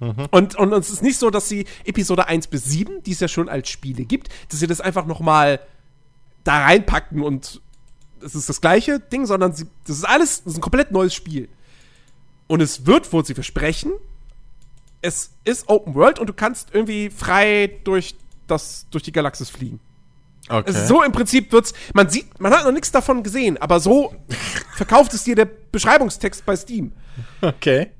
Mhm. 0.00 0.26
Und, 0.30 0.54
und, 0.56 0.72
es 0.72 0.90
ist 0.90 1.02
nicht 1.02 1.18
so, 1.18 1.30
dass 1.30 1.48
sie 1.48 1.66
Episode 1.84 2.26
1 2.26 2.48
bis 2.48 2.64
7, 2.64 3.02
die 3.02 3.12
es 3.12 3.20
ja 3.20 3.28
schon 3.28 3.48
als 3.48 3.68
Spiele 3.68 4.04
gibt, 4.04 4.28
dass 4.50 4.60
sie 4.60 4.66
das 4.66 4.80
einfach 4.80 5.06
noch 5.06 5.20
mal 5.20 5.60
da 6.42 6.64
reinpacken 6.64 7.22
und 7.22 7.62
es 8.22 8.34
ist 8.34 8.48
das 8.48 8.60
gleiche 8.60 9.00
Ding, 9.00 9.26
sondern 9.26 9.52
sie, 9.52 9.66
das 9.86 9.98
ist 9.98 10.04
alles, 10.04 10.44
das 10.44 10.52
ist 10.52 10.58
ein 10.58 10.62
komplett 10.62 10.92
neues 10.92 11.14
Spiel. 11.14 11.48
Und 12.46 12.60
es 12.60 12.86
wird, 12.86 13.12
wo 13.12 13.22
sie 13.22 13.34
versprechen, 13.34 13.92
es 15.00 15.32
ist 15.44 15.68
Open 15.68 15.94
World 15.94 16.18
und 16.18 16.28
du 16.28 16.32
kannst 16.32 16.74
irgendwie 16.74 17.10
frei 17.10 17.78
durch, 17.84 18.14
das, 18.46 18.86
durch 18.90 19.04
die 19.04 19.12
Galaxis 19.12 19.50
fliegen. 19.50 19.80
Okay. 20.48 20.64
Also 20.66 20.86
so 20.86 21.02
im 21.02 21.12
Prinzip 21.12 21.52
wird's, 21.52 21.72
man 21.94 22.08
sieht, 22.10 22.38
man 22.38 22.52
hat 22.52 22.64
noch 22.64 22.72
nichts 22.72 22.92
davon 22.92 23.22
gesehen, 23.22 23.56
aber 23.58 23.80
so 23.80 24.14
verkauft 24.76 25.14
es 25.14 25.24
dir 25.24 25.34
der 25.34 25.46
Beschreibungstext 25.46 26.44
bei 26.44 26.54
Steam. 26.56 26.92
Okay. 27.40 27.90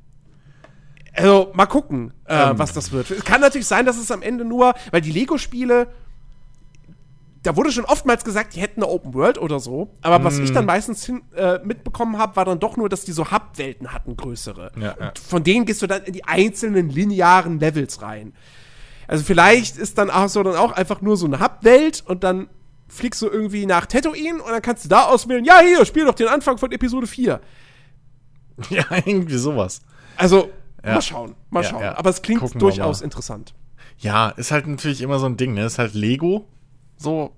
Also 1.14 1.52
mal 1.54 1.66
gucken, 1.66 2.12
äh, 2.26 2.50
ähm. 2.50 2.58
was 2.58 2.72
das 2.72 2.92
wird. 2.92 3.10
Es 3.10 3.24
kann 3.24 3.40
natürlich 3.40 3.66
sein, 3.66 3.86
dass 3.86 3.96
es 3.96 4.10
am 4.10 4.22
Ende 4.22 4.44
nur, 4.44 4.74
weil 4.90 5.00
die 5.00 5.12
Lego-Spiele, 5.12 5.86
da 7.42 7.56
wurde 7.56 7.70
schon 7.70 7.84
oftmals 7.84 8.24
gesagt, 8.24 8.56
die 8.56 8.60
hätten 8.60 8.82
eine 8.82 8.90
Open 8.90 9.14
World 9.14 9.38
oder 9.38 9.60
so. 9.60 9.90
Aber 10.02 10.18
mm. 10.18 10.24
was 10.24 10.38
ich 10.38 10.50
dann 10.52 10.64
mm. 10.64 10.66
meistens 10.66 11.04
hin, 11.04 11.22
äh, 11.36 11.58
mitbekommen 11.62 12.18
habe, 12.18 12.36
war 12.36 12.44
dann 12.46 12.58
doch 12.58 12.76
nur, 12.76 12.88
dass 12.88 13.04
die 13.04 13.12
so 13.12 13.30
Hub-Welten 13.30 13.92
hatten, 13.92 14.16
größere. 14.16 14.72
Ja, 14.76 14.96
ja. 14.98 15.08
Und 15.08 15.18
von 15.18 15.44
denen 15.44 15.66
gehst 15.66 15.82
du 15.82 15.86
dann 15.86 16.02
in 16.04 16.14
die 16.14 16.24
einzelnen 16.24 16.88
linearen 16.88 17.60
Levels 17.60 18.02
rein. 18.02 18.32
Also 19.06 19.24
vielleicht 19.24 19.76
ist 19.76 19.98
dann 19.98 20.10
auch 20.10 20.28
so 20.28 20.42
dann 20.42 20.56
auch 20.56 20.72
einfach 20.72 21.00
nur 21.00 21.16
so 21.16 21.26
eine 21.26 21.40
Hub-Welt 21.40 22.02
und 22.06 22.24
dann 22.24 22.48
fliegst 22.88 23.20
du 23.22 23.28
irgendwie 23.28 23.66
nach 23.66 23.86
Tatooine 23.86 24.42
und 24.42 24.50
dann 24.50 24.62
kannst 24.62 24.84
du 24.84 24.88
da 24.88 25.04
auswählen, 25.04 25.44
ja, 25.44 25.60
hier, 25.60 25.84
spiel 25.84 26.04
doch 26.04 26.14
den 26.14 26.28
Anfang 26.28 26.58
von 26.58 26.72
Episode 26.72 27.06
4. 27.06 27.40
Ja, 28.70 28.84
irgendwie 29.04 29.36
sowas. 29.36 29.82
Also, 30.16 30.48
ja. 30.84 30.94
mal 30.94 31.02
schauen, 31.02 31.34
mal 31.50 31.64
ja, 31.64 31.70
schauen. 31.70 31.82
Ja. 31.82 31.98
Aber 31.98 32.10
es 32.10 32.22
klingt 32.22 32.40
Gucken 32.40 32.60
durchaus 32.60 33.00
interessant. 33.00 33.52
Ja, 33.98 34.28
ist 34.28 34.52
halt 34.52 34.68
natürlich 34.68 35.00
immer 35.00 35.18
so 35.18 35.26
ein 35.26 35.36
Ding, 35.36 35.54
ne? 35.54 35.64
Ist 35.64 35.80
halt 35.80 35.94
Lego. 35.94 36.46
So. 36.96 37.34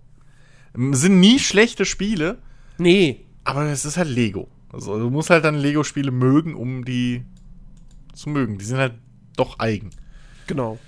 Sind 0.74 1.20
nie 1.20 1.38
schlechte 1.38 1.86
Spiele. 1.86 2.38
Nee. 2.76 3.24
Aber 3.44 3.64
es 3.64 3.86
ist 3.86 3.96
halt 3.96 4.08
Lego. 4.08 4.48
Also, 4.72 4.98
du 4.98 5.08
musst 5.08 5.30
halt 5.30 5.44
dann 5.44 5.54
Lego-Spiele 5.54 6.10
mögen, 6.10 6.54
um 6.54 6.84
die 6.84 7.24
zu 8.12 8.28
mögen. 8.28 8.58
Die 8.58 8.64
sind 8.66 8.76
halt 8.76 8.94
doch 9.36 9.58
eigen. 9.58 9.90
Genau. 10.46 10.78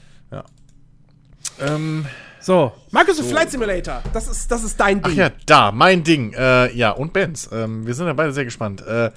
Ähm, 1.61 2.07
so, 2.41 2.73
Microsoft 2.91 3.29
so. 3.29 3.35
Flight 3.35 3.51
Simulator, 3.51 4.03
das 4.13 4.29
ist, 4.29 4.51
das 4.51 4.65
ist 4.65 4.79
dein 4.79 5.03
Ding. 5.03 5.13
Ach 5.13 5.17
ja, 5.17 5.31
da, 5.47 5.73
mein 5.73 6.05
Ding. 6.05 6.33
Äh, 6.33 6.75
ja, 6.75 6.91
und 6.91 7.13
Benz. 7.13 7.49
Ähm, 7.53 7.87
wir 7.87 7.95
sind 7.95 8.07
ja 8.07 8.13
beide 8.13 8.33
sehr 8.33 8.45
gespannt. 8.45 8.81
Äh, 8.87 9.11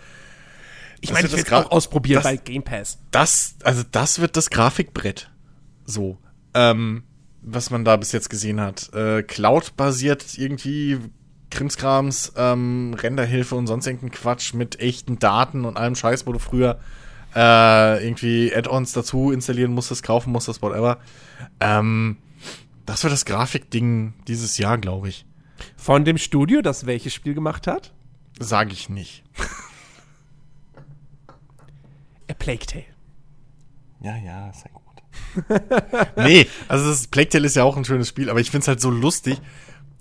ich 1.02 1.12
meine, 1.12 1.28
ich 1.28 1.34
es 1.34 1.52
auch 1.52 1.72
ausprobieren 1.72 2.22
das, 2.22 2.32
bei 2.32 2.38
Game 2.38 2.64
Pass. 2.64 3.00
Das, 3.10 3.56
also 3.64 3.84
das 3.92 4.20
wird 4.20 4.38
das 4.38 4.50
Grafikbrett. 4.50 5.32
So. 5.86 6.18
Ähm, 6.54 7.04
was 7.42 7.72
man 7.72 7.84
da 7.84 7.96
bis 7.96 8.12
jetzt 8.12 8.30
gesehen 8.30 8.62
hat. 8.62 8.94
Äh, 8.94 9.24
Cloud-basiert 9.24 10.38
irgendwie 10.38 11.00
Krimskrams, 11.50 12.34
ähm, 12.38 12.96
Renderhilfe 12.98 13.56
und 13.56 13.68
sonst 13.68 13.88
irgendein 13.88 14.12
Quatsch 14.12 14.54
mit 14.54 14.80
echten 14.80 15.20
Daten 15.20 15.66
und 15.66 15.78
allem 15.78 15.96
Scheiß, 15.96 16.28
wo 16.28 16.34
du 16.34 16.40
früher 16.40 16.80
äh, 17.36 18.06
irgendwie 18.06 18.54
Add-ons 18.56 18.94
dazu 18.94 19.32
installieren 19.32 19.74
musstest, 19.74 20.04
kaufen 20.04 20.32
musstest, 20.32 20.62
whatever. 20.62 21.00
Ähm, 21.60 22.18
das 22.92 23.04
war 23.04 23.10
das 23.10 23.24
Grafikding 23.24 24.14
dieses 24.28 24.58
Jahr, 24.58 24.78
glaube 24.78 25.08
ich. 25.08 25.26
Von 25.78 26.04
dem 26.04 26.18
Studio, 26.18 26.62
das 26.62 26.86
welches 26.86 27.14
Spiel 27.14 27.34
gemacht 27.34 27.66
hat? 27.66 27.94
Sage 28.38 28.74
ich 28.74 28.90
nicht. 28.90 29.24
A 32.30 32.34
Plague 32.34 32.66
Tale. 32.66 32.86
Ja, 34.02 34.18
ja, 34.18 34.50
ist 34.50 34.66
ja 34.66 34.72
gut. 34.74 34.82
nee, 36.18 36.48
also 36.68 36.90
das 36.90 37.08
Plague 37.08 37.30
Tale 37.30 37.46
ist 37.46 37.56
ja 37.56 37.64
auch 37.64 37.78
ein 37.78 37.86
schönes 37.86 38.10
Spiel, 38.10 38.30
aber 38.30 38.42
ich 38.42 38.52
finde 38.52 38.64
es 38.64 38.68
halt 38.68 38.82
so 38.82 38.90
lustig, 38.90 39.40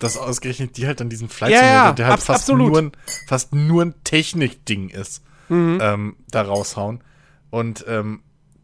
dass 0.00 0.16
ausgerechnet 0.16 0.76
die 0.76 0.86
halt 0.86 1.00
an 1.00 1.10
diesem 1.10 1.28
Flight 1.28 1.52
ja, 1.52 1.62
ja, 1.62 1.92
der 1.92 2.08
halt 2.08 2.20
fast 2.20 2.48
nur, 2.48 2.76
ein, 2.76 2.92
fast 3.28 3.54
nur 3.54 3.82
ein 3.82 3.94
Technikding 4.02 4.88
ist, 4.88 5.22
mhm. 5.48 5.78
ähm, 5.80 6.16
da 6.30 6.42
raushauen. 6.42 7.04
Und 7.50 7.84
ähm, 7.86 8.22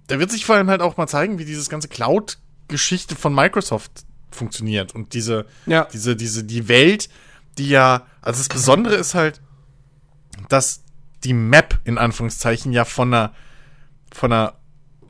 da 0.09 0.19
wird 0.19 0.33
sich 0.33 0.47
vor 0.47 0.57
allem 0.57 0.71
halt 0.71 0.81
auch 0.81 0.97
mal 0.97 1.07
zeigen, 1.07 1.39
wie 1.39 1.45
dieses 1.45 1.69
ganze 1.69 1.89
Cloud-Geschichte 1.89 3.15
von 3.15 3.35
Microsoft 3.35 4.06
funktioniert 4.37 4.95
und 4.95 5.15
diese, 5.15 5.47
ja. 5.67 5.89
diese, 5.93 6.17
diese, 6.17 6.45
die 6.45 6.69
Welt, 6.69 7.09
die 7.59 7.69
ja, 7.69 8.07
also 8.23 8.39
das 8.39 8.49
Besondere 8.49 8.95
ist 8.95 9.15
halt, 9.15 9.41
dass 10.49 10.83
die 11.25 11.33
Map 11.33 11.81
in 11.85 11.99
Anführungszeichen 11.99 12.73
ja 12.73 12.85
von 12.85 13.13
einer, 13.13 13.33
von 14.13 14.33
einer 14.33 14.55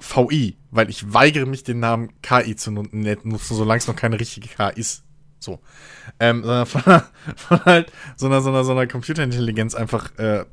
VI, 0.00 0.56
weil 0.70 0.90
ich 0.90 1.12
weigere 1.12 1.46
mich, 1.46 1.64
den 1.64 1.80
Namen 1.80 2.10
KI 2.22 2.56
zu 2.56 2.70
nutzen, 2.70 3.38
solange 3.38 3.78
es 3.78 3.86
noch 3.86 3.96
keine 3.96 4.20
richtige 4.20 4.48
KI 4.48 4.78
ist. 4.80 5.02
So. 5.38 5.60
Ähm, 6.18 6.42
sondern 6.42 6.66
von, 6.66 6.82
einer, 6.84 7.08
von 7.36 7.64
halt 7.64 7.92
so 8.16 8.26
einer, 8.26 8.40
so 8.40 8.50
einer, 8.50 8.64
so 8.64 8.72
einer 8.72 8.86
Computerintelligenz 8.86 9.74
einfach 9.74 10.16
äh, 10.18 10.44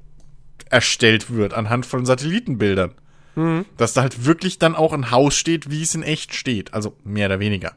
erstellt 0.69 1.31
wird 1.31 1.53
anhand 1.53 1.85
von 1.85 2.05
Satellitenbildern. 2.05 2.93
Mhm. 3.35 3.65
Dass 3.77 3.93
da 3.93 4.01
halt 4.01 4.25
wirklich 4.25 4.59
dann 4.59 4.75
auch 4.75 4.93
ein 4.93 5.11
Haus 5.11 5.35
steht, 5.35 5.71
wie 5.71 5.81
es 5.81 5.95
in 5.95 6.03
echt 6.03 6.35
steht. 6.35 6.73
Also 6.73 6.95
mehr 7.03 7.27
oder 7.27 7.39
weniger. 7.39 7.73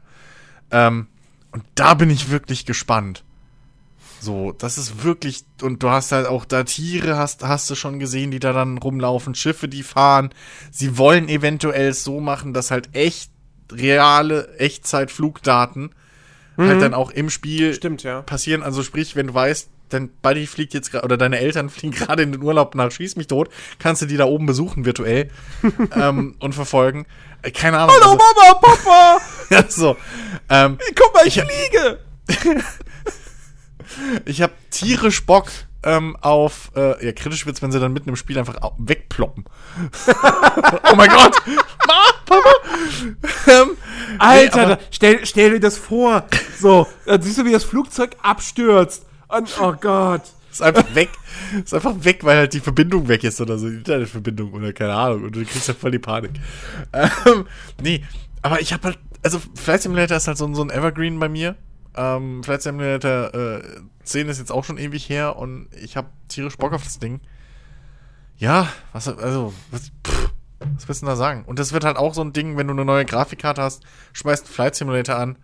Ähm, 0.71 1.07
und 1.51 1.63
da 1.75 1.93
bin 1.93 2.09
ich 2.09 2.29
wirklich 2.29 2.65
gespannt. 2.65 3.23
So, 4.19 4.51
das 4.51 4.77
ist 4.77 5.03
wirklich, 5.03 5.43
und 5.61 5.83
du 5.83 5.89
hast 5.89 6.11
halt 6.11 6.25
auch 6.25 6.45
da 6.45 6.63
Tiere, 6.63 7.17
hast, 7.17 7.43
hast 7.43 7.69
du 7.69 7.75
schon 7.75 7.99
gesehen, 7.99 8.31
die 8.31 8.39
da 8.39 8.51
dann 8.51 8.77
rumlaufen, 8.79 9.35
Schiffe, 9.35 9.67
die 9.67 9.83
fahren. 9.83 10.31
Sie 10.71 10.97
wollen 10.97 11.29
eventuell 11.29 11.93
so 11.93 12.19
machen, 12.19 12.53
dass 12.53 12.71
halt 12.71 12.95
echt 12.95 13.31
reale 13.71 14.57
Echtzeit-Flugdaten 14.57 15.91
halt 16.57 16.67
mhm. 16.67 16.71
halt 16.71 16.81
dann 16.81 16.93
auch 16.93 17.11
im 17.11 17.29
Spiel 17.29 17.73
Stimmt, 17.73 18.03
ja. 18.03 18.21
passieren. 18.21 18.63
Also 18.63 18.83
sprich, 18.83 19.15
wenn 19.15 19.27
du 19.27 19.33
weißt, 19.33 19.69
dein 19.89 20.09
Buddy 20.21 20.47
fliegt 20.47 20.73
jetzt 20.73 20.91
gerade, 20.91 21.05
oder 21.05 21.17
deine 21.17 21.39
Eltern 21.39 21.69
fliegen 21.69 21.93
gerade 21.93 22.23
in 22.23 22.31
den 22.31 22.41
Urlaub 22.41 22.75
nach 22.75 22.91
Schieß 22.91 23.15
mich 23.15 23.27
tot, 23.27 23.49
kannst 23.79 24.01
du 24.01 24.05
die 24.05 24.17
da 24.17 24.25
oben 24.25 24.45
besuchen 24.45 24.85
virtuell 24.85 25.29
ähm, 25.95 26.35
und 26.39 26.53
verfolgen. 26.53 27.05
Äh, 27.41 27.51
keine 27.51 27.77
Ahnung. 27.79 27.95
Hallo 27.95 28.11
also, 28.11 28.17
Mama, 28.17 28.59
Papa! 28.59 29.17
ja, 29.49 29.63
so. 29.67 29.97
Ähm, 30.49 30.77
Guck 30.95 31.13
mal, 31.13 31.27
ich, 31.27 31.37
ich 31.37 31.43
fliege! 31.43 31.99
ich 34.25 34.41
habe 34.41 34.53
tierisch 34.69 35.25
Bock 35.25 35.47
ähm, 35.83 36.17
auf, 36.21 36.71
äh, 36.75 37.05
ja, 37.05 37.11
kritisch 37.13 37.45
wird's, 37.45 37.61
wenn 37.61 37.71
sie 37.71 37.79
dann 37.79 37.93
mitten 37.93 38.09
im 38.09 38.15
Spiel 38.15 38.37
einfach 38.37 38.55
wegploppen. 38.77 39.45
oh 40.91 40.95
mein 40.95 41.09
Gott! 41.09 41.35
Ma, 41.87 42.03
Papa! 42.25 42.49
ähm, 43.47 43.77
Alter, 44.19 44.67
nee, 44.67 44.77
stell, 44.91 45.25
stell 45.25 45.51
dir 45.51 45.59
das 45.59 45.77
vor. 45.77 46.25
So, 46.59 46.87
dann 47.05 47.21
siehst 47.21 47.37
du, 47.37 47.45
wie 47.45 47.51
das 47.51 47.63
Flugzeug 47.63 48.17
abstürzt. 48.21 49.06
Und, 49.27 49.61
oh 49.61 49.73
Gott. 49.73 50.23
Ist 50.51 50.61
einfach 50.61 50.95
weg. 50.95 51.09
Ist 51.63 51.73
einfach 51.73 51.93
weg, 52.03 52.23
weil 52.23 52.37
halt 52.37 52.53
die 52.53 52.59
Verbindung 52.59 53.07
weg 53.07 53.23
ist 53.23 53.39
oder 53.41 53.57
so, 53.57 53.69
die 53.69 53.75
Internetverbindung 53.75 54.53
oder 54.53 54.73
keine 54.73 54.93
Ahnung. 54.93 55.25
Und 55.25 55.35
du 55.35 55.45
kriegst 55.45 55.67
halt 55.67 55.77
voll 55.77 55.91
die 55.91 55.99
Panik. 55.99 56.31
Ähm, 56.93 57.45
nee, 57.81 58.03
aber 58.41 58.61
ich 58.61 58.73
habe 58.73 58.85
halt, 58.85 58.99
also 59.23 59.39
Flight 59.55 59.81
Simulator 59.81 60.17
ist 60.17 60.27
halt 60.27 60.37
so, 60.37 60.51
so 60.53 60.63
ein 60.63 60.69
Evergreen 60.69 61.19
bei 61.19 61.29
mir. 61.29 61.55
Ähm, 61.95 62.43
Flight 62.43 62.61
Simulator 62.61 63.33
äh, 63.33 63.61
10 64.03 64.29
ist 64.29 64.39
jetzt 64.39 64.51
auch 64.51 64.63
schon 64.63 64.77
ewig 64.77 65.09
her 65.09 65.35
und 65.35 65.67
ich 65.79 65.97
habe 65.97 66.09
tierisch 66.27 66.57
Bock 66.57 66.73
auf 66.73 66.83
das 66.83 66.99
Ding. 66.99 67.19
Ja, 68.37 68.67
was, 68.93 69.07
also, 69.07 69.53
was, 69.71 69.91
pff, 70.07 70.31
was 70.59 70.87
willst 70.87 71.01
du 71.01 71.05
denn 71.05 71.13
da 71.13 71.15
sagen? 71.15 71.43
Und 71.45 71.59
das 71.59 71.73
wird 71.73 71.83
halt 71.83 71.97
auch 71.97 72.13
so 72.13 72.21
ein 72.21 72.33
Ding, 72.33 72.57
wenn 72.57 72.67
du 72.67 72.73
eine 72.73 72.85
neue 72.85 73.05
Grafikkarte 73.05 73.61
hast, 73.61 73.83
schmeißt 74.13 74.47
Flight 74.47 74.75
Simulator 74.75 75.17
an. 75.17 75.37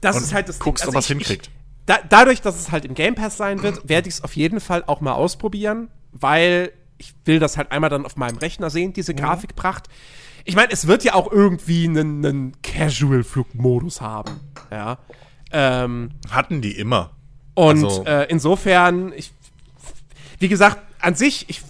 Das 0.00 0.16
ist 0.16 0.32
halt 0.32 0.48
das 0.48 0.58
guckst, 0.58 0.84
Ding. 0.84 0.88
Also 0.88 0.96
ob 0.96 1.02
was 1.02 1.06
hinkriegt. 1.08 1.46
Ich, 1.46 1.59
da, 1.86 1.98
dadurch, 2.08 2.40
dass 2.40 2.58
es 2.58 2.70
halt 2.70 2.84
im 2.84 2.94
Game 2.94 3.14
Pass 3.14 3.36
sein 3.36 3.62
wird, 3.62 3.88
werde 3.88 4.08
ich 4.08 4.14
es 4.16 4.24
auf 4.24 4.36
jeden 4.36 4.60
Fall 4.60 4.84
auch 4.86 5.00
mal 5.00 5.12
ausprobieren, 5.12 5.88
weil 6.12 6.72
ich 6.98 7.14
will 7.24 7.38
das 7.38 7.56
halt 7.56 7.72
einmal 7.72 7.90
dann 7.90 8.04
auf 8.04 8.16
meinem 8.16 8.36
Rechner 8.36 8.70
sehen, 8.70 8.92
diese 8.92 9.12
mhm. 9.12 9.18
Grafikpracht. 9.18 9.88
Ich 10.44 10.54
meine, 10.54 10.70
es 10.72 10.86
wird 10.86 11.04
ja 11.04 11.14
auch 11.14 11.30
irgendwie 11.30 11.84
einen, 11.84 12.24
einen 12.24 12.62
Casual-Flugmodus 12.62 14.00
haben. 14.00 14.40
Ja. 14.70 14.98
Ähm, 15.52 16.12
Hatten 16.30 16.60
die 16.60 16.76
immer. 16.76 17.12
Und 17.54 17.84
also. 17.84 18.04
äh, 18.04 18.26
insofern, 18.28 19.12
ich, 19.14 19.32
wie 20.38 20.48
gesagt, 20.48 20.78
an 21.00 21.14
sich, 21.14 21.48
ich, 21.48 21.62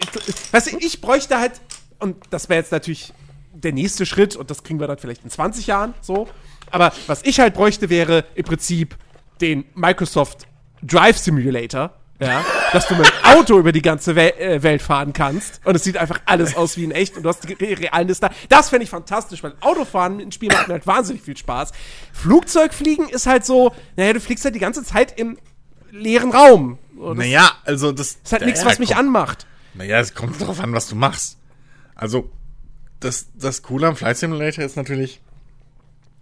ich, 0.00 0.52
weißt 0.52 0.72
du, 0.72 0.78
ich 0.78 1.00
bräuchte 1.00 1.38
halt, 1.38 1.60
und 1.98 2.16
das 2.30 2.48
wäre 2.48 2.60
jetzt 2.60 2.72
natürlich 2.72 3.12
der 3.52 3.72
nächste 3.72 4.06
Schritt, 4.06 4.36
und 4.36 4.50
das 4.50 4.62
kriegen 4.62 4.78
wir 4.78 4.86
dann 4.86 4.98
vielleicht 4.98 5.24
in 5.24 5.30
20 5.30 5.66
Jahren 5.66 5.94
so. 6.00 6.28
Aber 6.70 6.92
was 7.06 7.22
ich 7.24 7.40
halt 7.40 7.54
bräuchte, 7.54 7.88
wäre 7.90 8.24
im 8.34 8.44
Prinzip 8.44 8.96
den 9.40 9.64
Microsoft 9.74 10.46
Drive 10.82 11.18
Simulator, 11.18 11.92
ja, 12.20 12.44
dass 12.72 12.88
du 12.88 12.96
mit 12.96 13.06
dem 13.06 13.12
Auto 13.24 13.58
über 13.58 13.72
die 13.72 13.82
ganze 13.82 14.16
Wel 14.16 14.32
äh, 14.38 14.62
Welt 14.62 14.82
fahren 14.82 15.12
kannst 15.12 15.60
und 15.64 15.76
es 15.76 15.84
sieht 15.84 15.96
einfach 15.96 16.20
alles 16.26 16.56
aus 16.56 16.76
wie 16.76 16.84
in 16.84 16.90
echt 16.90 17.16
und 17.16 17.22
du 17.22 17.28
hast 17.28 17.48
die 17.48 17.52
realen 17.52 18.08
Liste. 18.08 18.30
Das 18.48 18.70
fände 18.70 18.84
ich 18.84 18.90
fantastisch, 18.90 19.42
weil 19.42 19.54
Autofahren 19.60 20.20
im 20.20 20.32
Spiel 20.32 20.48
macht 20.48 20.68
mir 20.68 20.74
halt 20.74 20.86
wahnsinnig 20.86 21.22
viel 21.22 21.36
Spaß. 21.36 21.72
Flugzeugfliegen 22.12 23.08
ist 23.08 23.26
halt 23.26 23.44
so, 23.44 23.72
naja, 23.96 24.12
du 24.12 24.20
fliegst 24.20 24.44
halt 24.44 24.54
die 24.54 24.60
ganze 24.60 24.82
Zeit 24.82 25.18
im 25.18 25.38
leeren 25.90 26.32
Raum. 26.32 26.78
naja, 26.96 27.52
also 27.64 27.92
das 27.92 28.18
ist 28.22 28.32
halt 28.32 28.44
nichts, 28.44 28.64
was 28.64 28.78
mich 28.78 28.96
anmacht. 28.96 29.46
Naja, 29.74 30.00
es 30.00 30.14
kommt 30.14 30.40
darauf 30.40 30.60
an, 30.60 30.72
was 30.72 30.88
du 30.88 30.96
machst. 30.96 31.38
Also, 31.94 32.30
das, 33.00 33.28
das 33.34 33.62
Coole 33.62 33.86
am 33.86 33.96
Flight 33.96 34.16
Simulator 34.16 34.64
ist 34.64 34.76
natürlich, 34.76 35.20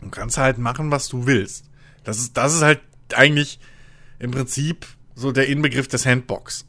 du 0.01 0.11
kannst 0.11 0.37
halt 0.37 0.59
machen, 0.59 0.91
was 0.91 1.09
du 1.09 1.27
willst. 1.27 1.65
Das 2.05 2.19
ist, 2.19 2.37
das 2.37 2.55
ist 2.55 2.63
halt 2.63 2.81
eigentlich 3.15 3.59
im 4.19 4.31
Prinzip 4.31 4.87
so 5.15 5.33
der 5.33 5.49
Inbegriff 5.49 5.89
des 5.89 6.07
Handbox. 6.07 6.67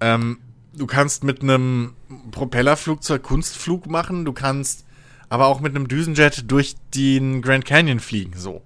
Ähm, 0.00 0.38
du 0.74 0.86
kannst 0.86 1.24
mit 1.24 1.42
einem 1.42 1.94
Propellerflugzeug 2.30 3.22
Kunstflug 3.22 3.86
machen, 3.86 4.24
du 4.24 4.32
kannst 4.32 4.84
aber 5.28 5.46
auch 5.46 5.60
mit 5.60 5.74
einem 5.74 5.88
Düsenjet 5.88 6.50
durch 6.50 6.76
den 6.94 7.42
Grand 7.42 7.64
Canyon 7.64 8.00
fliegen, 8.00 8.32
so. 8.36 8.62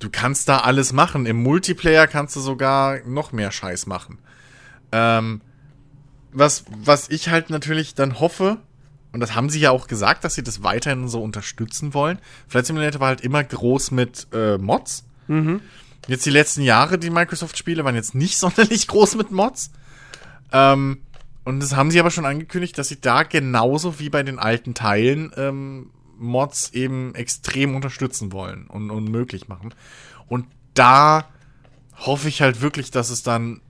Du 0.00 0.08
kannst 0.10 0.48
da 0.48 0.60
alles 0.60 0.92
machen. 0.94 1.26
Im 1.26 1.42
Multiplayer 1.42 2.06
kannst 2.06 2.34
du 2.34 2.40
sogar 2.40 3.00
noch 3.06 3.32
mehr 3.32 3.52
Scheiß 3.52 3.86
machen. 3.86 4.18
Ähm, 4.92 5.42
was, 6.32 6.64
was 6.70 7.10
ich 7.10 7.28
halt 7.28 7.50
natürlich 7.50 7.94
dann 7.94 8.18
hoffe, 8.18 8.58
und 9.12 9.20
das 9.20 9.34
haben 9.34 9.50
sie 9.50 9.60
ja 9.60 9.70
auch 9.70 9.88
gesagt, 9.88 10.24
dass 10.24 10.34
sie 10.34 10.42
das 10.42 10.62
weiterhin 10.62 11.08
so 11.08 11.22
unterstützen 11.22 11.92
wollen. 11.94 12.18
Flight 12.48 12.66
Simulator 12.66 13.00
war 13.00 13.08
halt 13.08 13.20
immer 13.20 13.44
groß 13.44 13.90
mit 13.90 14.26
äh, 14.32 14.56
Mods. 14.56 15.04
Mhm. 15.28 15.60
Jetzt 16.10 16.26
die 16.26 16.30
letzten 16.30 16.62
Jahre, 16.62 16.98
die 16.98 17.08
Microsoft-Spiele 17.08 17.84
waren 17.84 17.94
jetzt 17.94 18.16
nicht 18.16 18.36
sonderlich 18.38 18.88
groß 18.88 19.14
mit 19.14 19.30
Mods. 19.30 19.70
Ähm, 20.50 21.02
und 21.44 21.60
das 21.60 21.76
haben 21.76 21.92
sie 21.92 22.00
aber 22.00 22.10
schon 22.10 22.26
angekündigt, 22.26 22.76
dass 22.76 22.88
sie 22.88 23.00
da 23.00 23.22
genauso 23.22 24.00
wie 24.00 24.10
bei 24.10 24.24
den 24.24 24.40
alten 24.40 24.74
Teilen 24.74 25.32
ähm, 25.36 25.90
Mods 26.18 26.70
eben 26.70 27.14
extrem 27.14 27.76
unterstützen 27.76 28.32
wollen 28.32 28.66
und, 28.66 28.90
und 28.90 29.04
möglich 29.04 29.46
machen. 29.46 29.72
Und 30.26 30.46
da 30.74 31.28
hoffe 31.96 32.28
ich 32.28 32.42
halt 32.42 32.60
wirklich, 32.60 32.90
dass 32.90 33.10
es 33.10 33.22
dann 33.22 33.60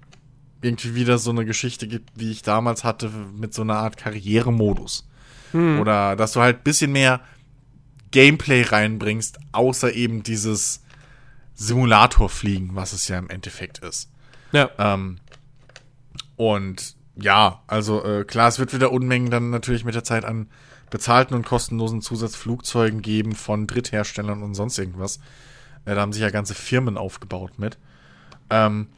irgendwie 0.62 0.94
wieder 0.94 1.18
so 1.18 1.30
eine 1.30 1.44
Geschichte 1.44 1.86
gibt, 1.86 2.08
wie 2.14 2.30
ich 2.30 2.42
damals 2.42 2.84
hatte, 2.84 3.10
mit 3.36 3.52
so 3.52 3.62
einer 3.62 3.76
Art 3.76 3.98
Karrieremodus. 3.98 5.06
Hm. 5.52 5.78
Oder 5.78 6.16
dass 6.16 6.32
du 6.32 6.40
halt 6.40 6.58
ein 6.58 6.64
bisschen 6.64 6.92
mehr 6.92 7.20
Gameplay 8.10 8.62
reinbringst, 8.62 9.38
außer 9.52 9.92
eben 9.92 10.22
dieses 10.22 10.82
Simulatorfliegen, 11.60 12.74
was 12.74 12.94
es 12.94 13.06
ja 13.08 13.18
im 13.18 13.28
Endeffekt 13.28 13.78
ist. 13.78 14.08
Ja. 14.50 14.70
Ähm, 14.78 15.18
und 16.36 16.96
ja, 17.16 17.62
also 17.66 18.02
äh, 18.02 18.24
klar, 18.24 18.48
es 18.48 18.58
wird 18.58 18.72
wieder 18.72 18.90
Unmengen 18.90 19.30
dann 19.30 19.50
natürlich 19.50 19.84
mit 19.84 19.94
der 19.94 20.02
Zeit 20.02 20.24
an 20.24 20.48
bezahlten 20.88 21.34
und 21.34 21.44
kostenlosen 21.44 22.00
Zusatzflugzeugen 22.00 23.02
geben 23.02 23.34
von 23.34 23.66
Drittherstellern 23.66 24.42
und 24.42 24.54
sonst 24.54 24.78
irgendwas. 24.78 25.18
Äh, 25.84 25.94
da 25.94 26.00
haben 26.00 26.14
sich 26.14 26.22
ja 26.22 26.30
ganze 26.30 26.54
Firmen 26.54 26.96
aufgebaut 26.96 27.58
mit. 27.58 27.76
Ähm, 28.48 28.88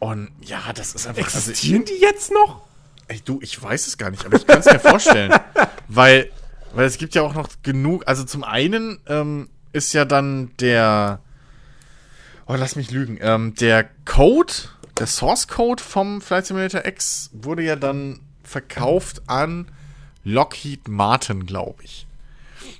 und 0.00 0.30
ja, 0.40 0.60
das 0.74 0.96
ist 0.96 1.06
einfach. 1.06 1.22
Existieren 1.22 1.82
also 1.82 1.94
ich, 1.94 2.00
die 2.00 2.04
jetzt 2.04 2.32
noch? 2.32 2.66
Ey, 3.06 3.20
du, 3.24 3.38
ich 3.40 3.62
weiß 3.62 3.86
es 3.86 3.96
gar 3.96 4.10
nicht, 4.10 4.26
aber 4.26 4.36
ich 4.36 4.48
kann 4.48 4.58
es 4.58 4.66
mir 4.66 4.80
vorstellen. 4.80 5.32
Weil, 5.90 6.30
weil 6.74 6.84
es 6.84 6.98
gibt 6.98 7.14
ja 7.14 7.22
auch 7.22 7.32
noch 7.32 7.48
genug. 7.62 8.06
Also 8.06 8.24
zum 8.24 8.44
einen 8.44 9.00
ähm, 9.06 9.48
ist 9.72 9.94
ja 9.94 10.04
dann 10.04 10.50
der 10.60 11.22
Oh, 12.50 12.54
lass 12.56 12.76
mich 12.76 12.90
lügen. 12.90 13.18
Ähm, 13.20 13.54
der 13.56 13.84
Code, 14.06 14.54
der 14.98 15.06
Source 15.06 15.48
Code 15.48 15.82
vom 15.82 16.22
Flight 16.22 16.46
Simulator 16.46 16.86
X 16.86 17.28
wurde 17.34 17.62
ja 17.62 17.76
dann 17.76 18.20
verkauft 18.42 19.20
an 19.26 19.70
Lockheed 20.24 20.88
Martin, 20.88 21.44
glaube 21.44 21.84
ich. 21.84 22.06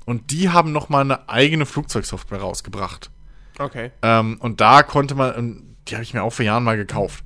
Und 0.07 0.31
die 0.31 0.49
haben 0.49 0.73
noch 0.73 0.89
mal 0.89 1.03
eine 1.03 1.29
eigene 1.29 1.67
Flugzeugsoftware 1.67 2.41
rausgebracht. 2.41 3.11
Okay. 3.59 3.91
Ähm, 4.01 4.39
und 4.41 4.63
da 4.63 4.83
konnte 4.83 5.15
man, 5.15 5.77
die 5.87 5.97
habe 5.97 6.03
ich 6.03 6.15
mir 6.15 6.23
auch 6.23 6.33
vor 6.33 6.47
Jahren 6.47 6.65
mal 6.65 6.79
gekauft. 6.79 7.23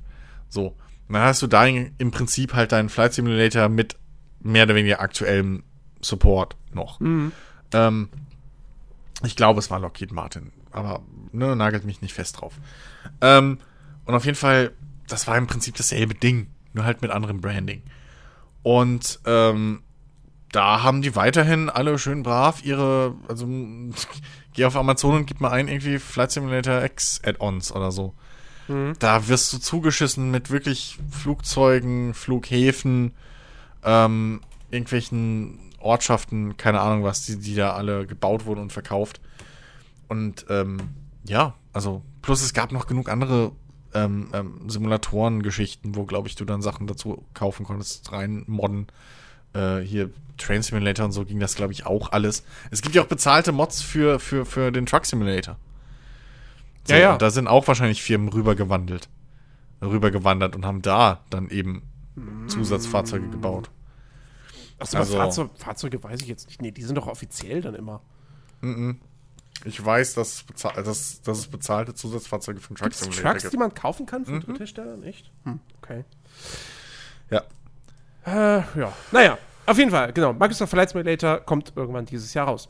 So. 0.49 0.75
Und 1.07 1.13
dann 1.13 1.23
hast 1.23 1.41
du 1.41 1.47
da 1.47 1.65
im 1.65 2.11
Prinzip 2.11 2.55
halt 2.55 2.73
deinen 2.73 2.89
Flight 2.89 3.13
Simulator 3.13 3.69
mit 3.69 3.95
mehr 4.41 4.63
oder 4.65 4.75
weniger 4.75 4.99
aktuellem 4.99 5.63
Support 6.01 6.57
noch. 6.73 6.99
Mhm. 6.99 7.31
Ähm, 7.71 8.09
ich 9.23 9.37
glaube, 9.37 9.59
es 9.59 9.71
war 9.71 9.79
Lockheed 9.79 10.11
Martin 10.11 10.51
aber 10.73 11.01
ne, 11.31 11.55
nagelt 11.55 11.85
mich 11.85 12.01
nicht 12.01 12.13
fest 12.13 12.41
drauf. 12.41 12.53
Ähm, 13.21 13.59
und 14.05 14.15
auf 14.15 14.25
jeden 14.25 14.37
Fall, 14.37 14.71
das 15.07 15.27
war 15.27 15.37
im 15.37 15.47
Prinzip 15.47 15.75
dasselbe 15.75 16.15
Ding, 16.15 16.47
nur 16.73 16.85
halt 16.85 17.01
mit 17.01 17.11
anderem 17.11 17.41
Branding. 17.41 17.81
Und 18.63 19.19
ähm, 19.25 19.83
da 20.51 20.83
haben 20.83 21.01
die 21.01 21.15
weiterhin 21.15 21.69
alle 21.69 21.97
schön 21.97 22.23
brav 22.23 22.63
ihre, 22.63 23.15
also 23.27 23.47
geh 24.53 24.65
auf 24.65 24.75
Amazon 24.75 25.15
und 25.15 25.25
gib 25.25 25.41
mal 25.41 25.51
ein 25.51 25.67
irgendwie 25.67 25.99
Flight 25.99 26.31
Simulator 26.31 26.83
X 26.83 27.21
Add-ons 27.23 27.71
oder 27.71 27.91
so. 27.91 28.13
Mhm. 28.67 28.93
Da 28.99 29.27
wirst 29.27 29.51
du 29.53 29.57
zugeschissen 29.57 30.31
mit 30.31 30.49
wirklich 30.49 30.97
Flugzeugen, 31.09 32.13
Flughäfen, 32.13 33.13
ähm, 33.83 34.41
irgendwelchen 34.71 35.59
Ortschaften, 35.79 36.55
keine 36.55 36.79
Ahnung 36.79 37.03
was, 37.03 37.25
die, 37.25 37.37
die 37.37 37.55
da 37.55 37.73
alle 37.73 38.07
gebaut 38.07 38.45
wurden 38.45 38.61
und 38.61 38.71
verkauft. 38.71 39.19
Und 40.13 40.45
ähm, 40.49 40.77
ja, 41.27 41.55
also, 41.73 42.01
plus 42.21 42.43
es 42.43 42.53
gab 42.53 42.71
noch 42.71 42.85
genug 42.87 43.09
andere 43.09 43.51
ähm, 43.93 44.29
ähm, 44.33 44.69
Simulatoren-Geschichten, 44.69 45.95
wo, 45.95 46.05
glaube 46.05 46.27
ich, 46.27 46.35
du 46.35 46.45
dann 46.45 46.61
Sachen 46.61 46.85
dazu 46.87 47.25
kaufen 47.33 47.65
konntest, 47.65 48.11
rein 48.11 48.43
modden. 48.47 48.87
äh, 49.53 49.79
hier 49.79 50.09
Train 50.37 50.61
Simulator 50.63 51.05
und 51.05 51.11
so 51.11 51.25
ging 51.25 51.39
das, 51.39 51.55
glaube 51.55 51.73
ich, 51.73 51.85
auch 51.85 52.11
alles. 52.11 52.43
Es 52.71 52.81
gibt 52.81 52.95
ja 52.95 53.03
auch 53.03 53.07
bezahlte 53.07 53.51
Mods 53.51 53.81
für, 53.83 54.19
für, 54.19 54.45
für 54.45 54.71
den 54.71 54.85
Truck 54.87 55.05
Simulator. 55.05 55.57
So, 56.87 56.93
Ja, 56.93 56.99
ja. 56.99 57.13
Und 57.13 57.21
da 57.21 57.29
sind 57.29 57.47
auch 57.47 57.67
wahrscheinlich 57.67 58.01
Firmen 58.01 58.29
rübergewandelt. 58.29 59.09
Rübergewandert 59.81 60.55
und 60.55 60.65
haben 60.65 60.81
da 60.81 61.21
dann 61.29 61.49
eben 61.49 61.83
Zusatzfahrzeuge 62.47 63.29
gebaut. 63.29 63.69
Achso, 64.79 64.97
Also- 64.97 65.17
Fahrzeug, 65.17 65.49
Fahrzeuge 65.55 66.03
weiß 66.03 66.21
ich 66.21 66.27
jetzt 66.27 66.47
nicht. 66.47 66.61
Nee, 66.61 66.71
die 66.71 66.81
sind 66.83 66.95
doch 66.97 67.07
offiziell 67.07 67.61
dann 67.61 67.75
immer. 67.75 68.01
Ich 69.65 69.83
weiß, 69.83 70.15
dass, 70.15 70.33
es 70.33 70.45
bezahl- 70.45 70.81
dass, 70.83 71.21
dass 71.21 71.37
es 71.39 71.47
bezahlte 71.47 71.93
Zusatzfahrzeuge 71.93 72.59
für 72.59 72.73
den 72.73 72.75
Truck 72.77 72.93
Simulator 72.93 73.31
Trucks, 73.31 73.43
die 73.43 73.49
gibt. 73.49 73.59
man 73.59 73.73
kaufen 73.73 74.05
kann 74.05 74.21
Mhm. 74.21 74.25
von 74.25 74.39
Drittherstellern? 74.41 75.03
Echt? 75.03 75.31
Hm, 75.45 75.59
okay. 75.81 76.03
Ja. 77.29 77.43
Äh, 78.25 78.63
ja. 78.79 78.93
Naja, 79.11 79.37
auf 79.65 79.77
jeden 79.77 79.91
Fall, 79.91 80.11
genau. 80.13 80.33
Microsoft 80.33 80.71
Flight 80.71 80.89
Simulator 80.89 81.39
kommt 81.39 81.73
irgendwann 81.75 82.05
dieses 82.05 82.33
Jahr 82.33 82.47
raus. 82.47 82.67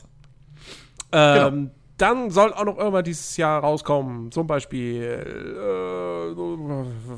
Ähm, 1.12 1.52
Genau. 1.52 1.70
Dann 1.96 2.30
soll 2.32 2.52
auch 2.52 2.64
noch 2.64 2.76
irgendwann 2.76 3.04
dieses 3.04 3.36
Jahr 3.36 3.60
rauskommen, 3.60 4.32
zum 4.32 4.48
Beispiel, 4.48 5.00
äh, 5.00 6.34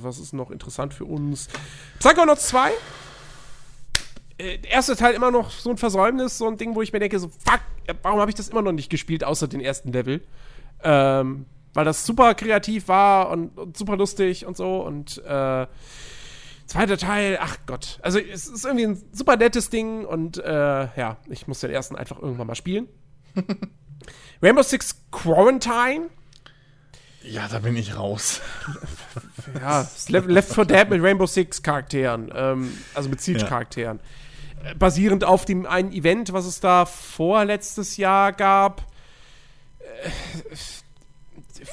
was 0.02 0.18
ist 0.18 0.34
noch 0.34 0.50
interessant 0.50 0.92
für 0.92 1.06
uns? 1.06 1.48
Psychonauts 1.98 2.48
2. 2.48 2.72
Äh, 4.38 4.58
der 4.58 4.70
erste 4.70 4.96
Teil 4.96 5.14
immer 5.14 5.30
noch 5.30 5.50
so 5.50 5.70
ein 5.70 5.76
Versäumnis, 5.76 6.38
so 6.38 6.46
ein 6.48 6.56
Ding, 6.56 6.74
wo 6.74 6.82
ich 6.82 6.92
mir 6.92 7.00
denke, 7.00 7.18
so, 7.18 7.28
fuck, 7.28 7.60
warum 8.02 8.20
habe 8.20 8.30
ich 8.30 8.34
das 8.34 8.48
immer 8.48 8.62
noch 8.62 8.72
nicht 8.72 8.90
gespielt, 8.90 9.24
außer 9.24 9.48
den 9.48 9.60
ersten 9.60 9.92
Level? 9.92 10.22
Ähm, 10.82 11.46
weil 11.74 11.84
das 11.84 12.06
super 12.06 12.34
kreativ 12.34 12.88
war 12.88 13.30
und, 13.30 13.58
und 13.58 13.76
super 13.76 13.96
lustig 13.96 14.46
und 14.46 14.56
so 14.56 14.80
und 14.80 15.22
äh, 15.24 15.66
Zweiter 16.66 16.98
Teil, 16.98 17.38
ach 17.40 17.58
Gott. 17.66 18.00
Also 18.02 18.18
es 18.18 18.48
ist 18.48 18.64
irgendwie 18.64 18.86
ein 18.86 19.02
super 19.12 19.36
nettes 19.36 19.70
Ding 19.70 20.04
und 20.04 20.38
äh, 20.38 20.50
ja, 20.50 21.16
ich 21.28 21.46
muss 21.46 21.60
den 21.60 21.70
ersten 21.70 21.94
einfach 21.94 22.20
irgendwann 22.20 22.48
mal 22.48 22.56
spielen. 22.56 22.88
Rainbow 24.42 24.62
Six 24.62 24.96
Quarantine. 25.12 26.08
Ja, 27.22 27.46
da 27.48 27.60
bin 27.60 27.76
ich 27.76 27.96
raus. 27.96 28.40
Ja, 29.60 29.88
Left, 30.08 30.28
Left 30.28 30.52
4 30.52 30.64
Dead 30.64 30.90
mit 30.90 31.00
Rainbow 31.00 31.24
Six 31.24 31.62
Charakteren, 31.62 32.32
ähm, 32.34 32.76
also 32.94 33.08
mit 33.08 33.20
Siege 33.20 33.44
Charakteren. 33.44 34.00
Äh, 34.00 34.02
Basierend 34.78 35.24
auf 35.24 35.44
dem 35.44 35.66
einen 35.66 35.92
Event, 35.92 36.32
was 36.32 36.46
es 36.46 36.60
da 36.60 36.86
vorletztes 36.86 37.96
Jahr 37.96 38.32
gab. 38.32 38.86
Äh, 39.80 40.10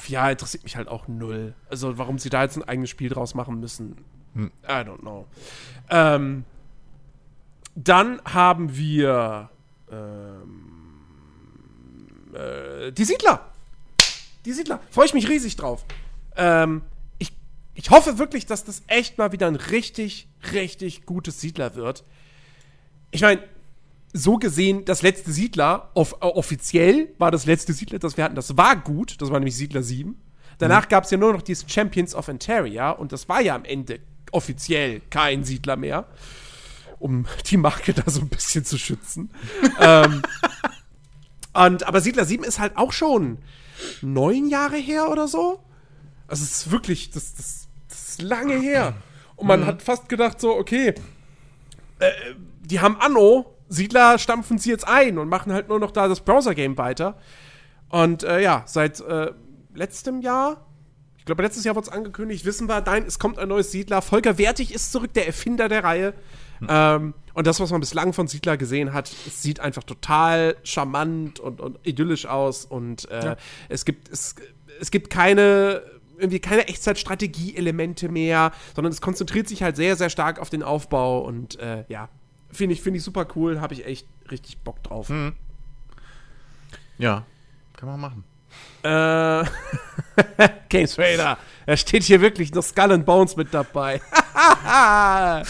ja, 0.08 0.30
interessiert 0.30 0.64
mich 0.64 0.76
halt 0.76 0.88
auch 0.88 1.08
null. 1.08 1.54
Also 1.68 1.98
warum 1.98 2.18
sie 2.18 2.30
da 2.30 2.42
jetzt 2.42 2.56
ein 2.56 2.64
eigenes 2.64 2.90
Spiel 2.90 3.08
draus 3.08 3.34
machen 3.34 3.60
müssen. 3.60 4.04
I 4.36 4.48
don't 4.68 5.00
know. 5.00 5.26
Ähm, 5.90 6.44
dann 7.74 8.20
haben 8.24 8.76
wir 8.76 9.50
ähm, 9.90 10.74
äh, 12.34 12.92
die 12.92 13.04
Siedler. 13.04 13.52
Die 14.44 14.52
Siedler. 14.52 14.80
Freue 14.90 15.06
ich 15.06 15.14
mich 15.14 15.28
riesig 15.28 15.56
drauf. 15.56 15.84
Ähm, 16.36 16.82
ich, 17.18 17.32
ich 17.74 17.90
hoffe 17.90 18.18
wirklich, 18.18 18.46
dass 18.46 18.64
das 18.64 18.82
echt 18.86 19.18
mal 19.18 19.32
wieder 19.32 19.46
ein 19.46 19.56
richtig, 19.56 20.28
richtig 20.52 21.06
gutes 21.06 21.40
Siedler 21.40 21.74
wird. 21.74 22.04
Ich 23.14 23.22
meine, 23.22 23.40
so 24.12 24.38
gesehen, 24.38 24.84
das 24.84 25.02
letzte 25.02 25.30
Siedler, 25.30 25.90
off 25.94 26.14
äh, 26.20 26.26
offiziell 26.26 27.14
war 27.18 27.30
das 27.30 27.46
letzte 27.46 27.72
Siedler, 27.72 28.00
das 28.00 28.16
wir 28.16 28.24
hatten, 28.24 28.34
das 28.34 28.56
war 28.56 28.74
gut. 28.74 29.20
Das 29.20 29.30
war 29.30 29.38
nämlich 29.38 29.56
Siedler 29.56 29.84
7. 29.84 30.20
Danach 30.58 30.88
gab 30.88 31.04
es 31.04 31.12
ja 31.12 31.16
nur 31.16 31.32
noch 31.32 31.42
dieses 31.42 31.64
Champions 31.70 32.14
of 32.14 32.28
Antaria 32.28 32.90
und 32.90 33.12
das 33.12 33.28
war 33.28 33.40
ja 33.40 33.54
am 33.54 33.64
Ende 33.64 34.00
offiziell 34.32 35.00
kein 35.10 35.44
Siedler 35.44 35.76
mehr. 35.76 36.08
Um 36.98 37.26
die 37.46 37.56
Marke 37.56 37.94
da 37.94 38.02
so 38.06 38.20
ein 38.20 38.28
bisschen 38.28 38.64
zu 38.64 38.78
schützen. 38.78 39.30
ähm, 39.80 40.22
und, 41.52 41.86
aber 41.86 42.00
Siedler 42.00 42.24
7 42.24 42.42
ist 42.42 42.58
halt 42.58 42.76
auch 42.76 42.92
schon 42.92 43.38
neun 44.02 44.48
Jahre 44.48 44.76
her 44.76 45.08
oder 45.08 45.28
so. 45.28 45.60
Also 46.26 46.42
es 46.42 46.50
ist 46.50 46.70
wirklich, 46.72 47.10
das, 47.12 47.34
das, 47.36 47.68
das 47.88 48.08
ist 48.08 48.22
lange 48.22 48.58
her. 48.58 48.96
Und 49.36 49.46
man 49.46 49.66
hat 49.66 49.82
fast 49.82 50.08
gedacht 50.08 50.40
so, 50.40 50.56
okay, 50.56 50.94
äh, 52.00 52.10
die 52.64 52.80
haben 52.80 52.96
Anno, 53.00 53.46
Siedler 53.68 54.18
stampfen 54.18 54.58
sie 54.58 54.70
jetzt 54.70 54.86
ein 54.86 55.18
und 55.18 55.28
machen 55.28 55.52
halt 55.52 55.68
nur 55.68 55.78
noch 55.78 55.90
da 55.90 56.08
das 56.08 56.20
Browser-Game 56.20 56.78
weiter. 56.78 57.16
Und 57.88 58.22
äh, 58.22 58.40
ja, 58.40 58.62
seit 58.66 59.00
äh, 59.00 59.32
letztem 59.74 60.20
Jahr, 60.20 60.66
ich 61.18 61.24
glaube 61.24 61.42
letztes 61.42 61.64
Jahr 61.64 61.74
wurde 61.74 61.86
es 61.86 61.92
angekündigt, 61.92 62.44
wissen 62.44 62.68
wir, 62.68 62.80
nein, 62.80 63.04
es 63.06 63.18
kommt 63.18 63.38
ein 63.38 63.48
neues 63.48 63.70
Siedler. 63.70 64.02
Volker 64.02 64.38
Wertig 64.38 64.74
ist 64.74 64.92
zurück, 64.92 65.12
der 65.14 65.26
Erfinder 65.26 65.68
der 65.68 65.84
Reihe. 65.84 66.14
Ähm, 66.68 67.14
und 67.34 67.46
das, 67.46 67.60
was 67.60 67.70
man 67.70 67.80
bislang 67.80 68.12
von 68.12 68.28
Siedler 68.28 68.56
gesehen 68.56 68.92
hat, 68.92 69.10
es 69.26 69.42
sieht 69.42 69.60
einfach 69.60 69.82
total 69.82 70.56
charmant 70.62 71.40
und, 71.40 71.60
und 71.60 71.78
idyllisch 71.82 72.26
aus. 72.26 72.64
Und 72.64 73.10
äh, 73.10 73.36
es 73.68 73.84
gibt 73.84 74.08
es, 74.08 74.34
es 74.80 74.90
gibt 74.90 75.10
keine 75.10 75.82
irgendwie 76.16 76.38
keine 76.38 76.68
Echtzeitstrategie-Elemente 76.68 78.08
mehr, 78.08 78.52
sondern 78.74 78.92
es 78.92 79.00
konzentriert 79.00 79.48
sich 79.48 79.62
halt 79.62 79.74
sehr, 79.74 79.96
sehr 79.96 80.10
stark 80.10 80.38
auf 80.38 80.48
den 80.48 80.62
Aufbau 80.62 81.20
und 81.20 81.58
äh, 81.58 81.84
ja, 81.88 82.08
finde 82.54 82.74
ich, 82.74 82.82
finde 82.82 82.98
ich 82.98 83.04
super 83.04 83.26
cool, 83.36 83.60
habe 83.60 83.74
ich 83.74 83.84
echt 83.86 84.06
richtig 84.30 84.58
Bock 84.58 84.82
drauf. 84.82 85.10
Ja, 86.98 87.24
kann 87.76 87.88
man 87.88 88.00
machen. 88.00 88.24
Äh, 88.82 89.44
Games 90.68 90.98
Raider, 90.98 91.38
da 91.66 91.76
steht 91.76 92.04
hier 92.04 92.20
wirklich 92.20 92.52
noch 92.54 92.62
Skull 92.62 92.92
and 92.92 93.06
Bones 93.06 93.36
mit 93.36 93.52
dabei. 93.52 94.00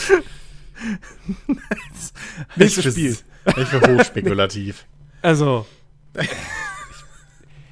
Nächstes 2.56 2.92
Spiel. 2.92 3.16
Ich 3.56 3.70
bin 3.70 3.98
hochspekulativ. 3.98 4.86
Also. 5.22 5.66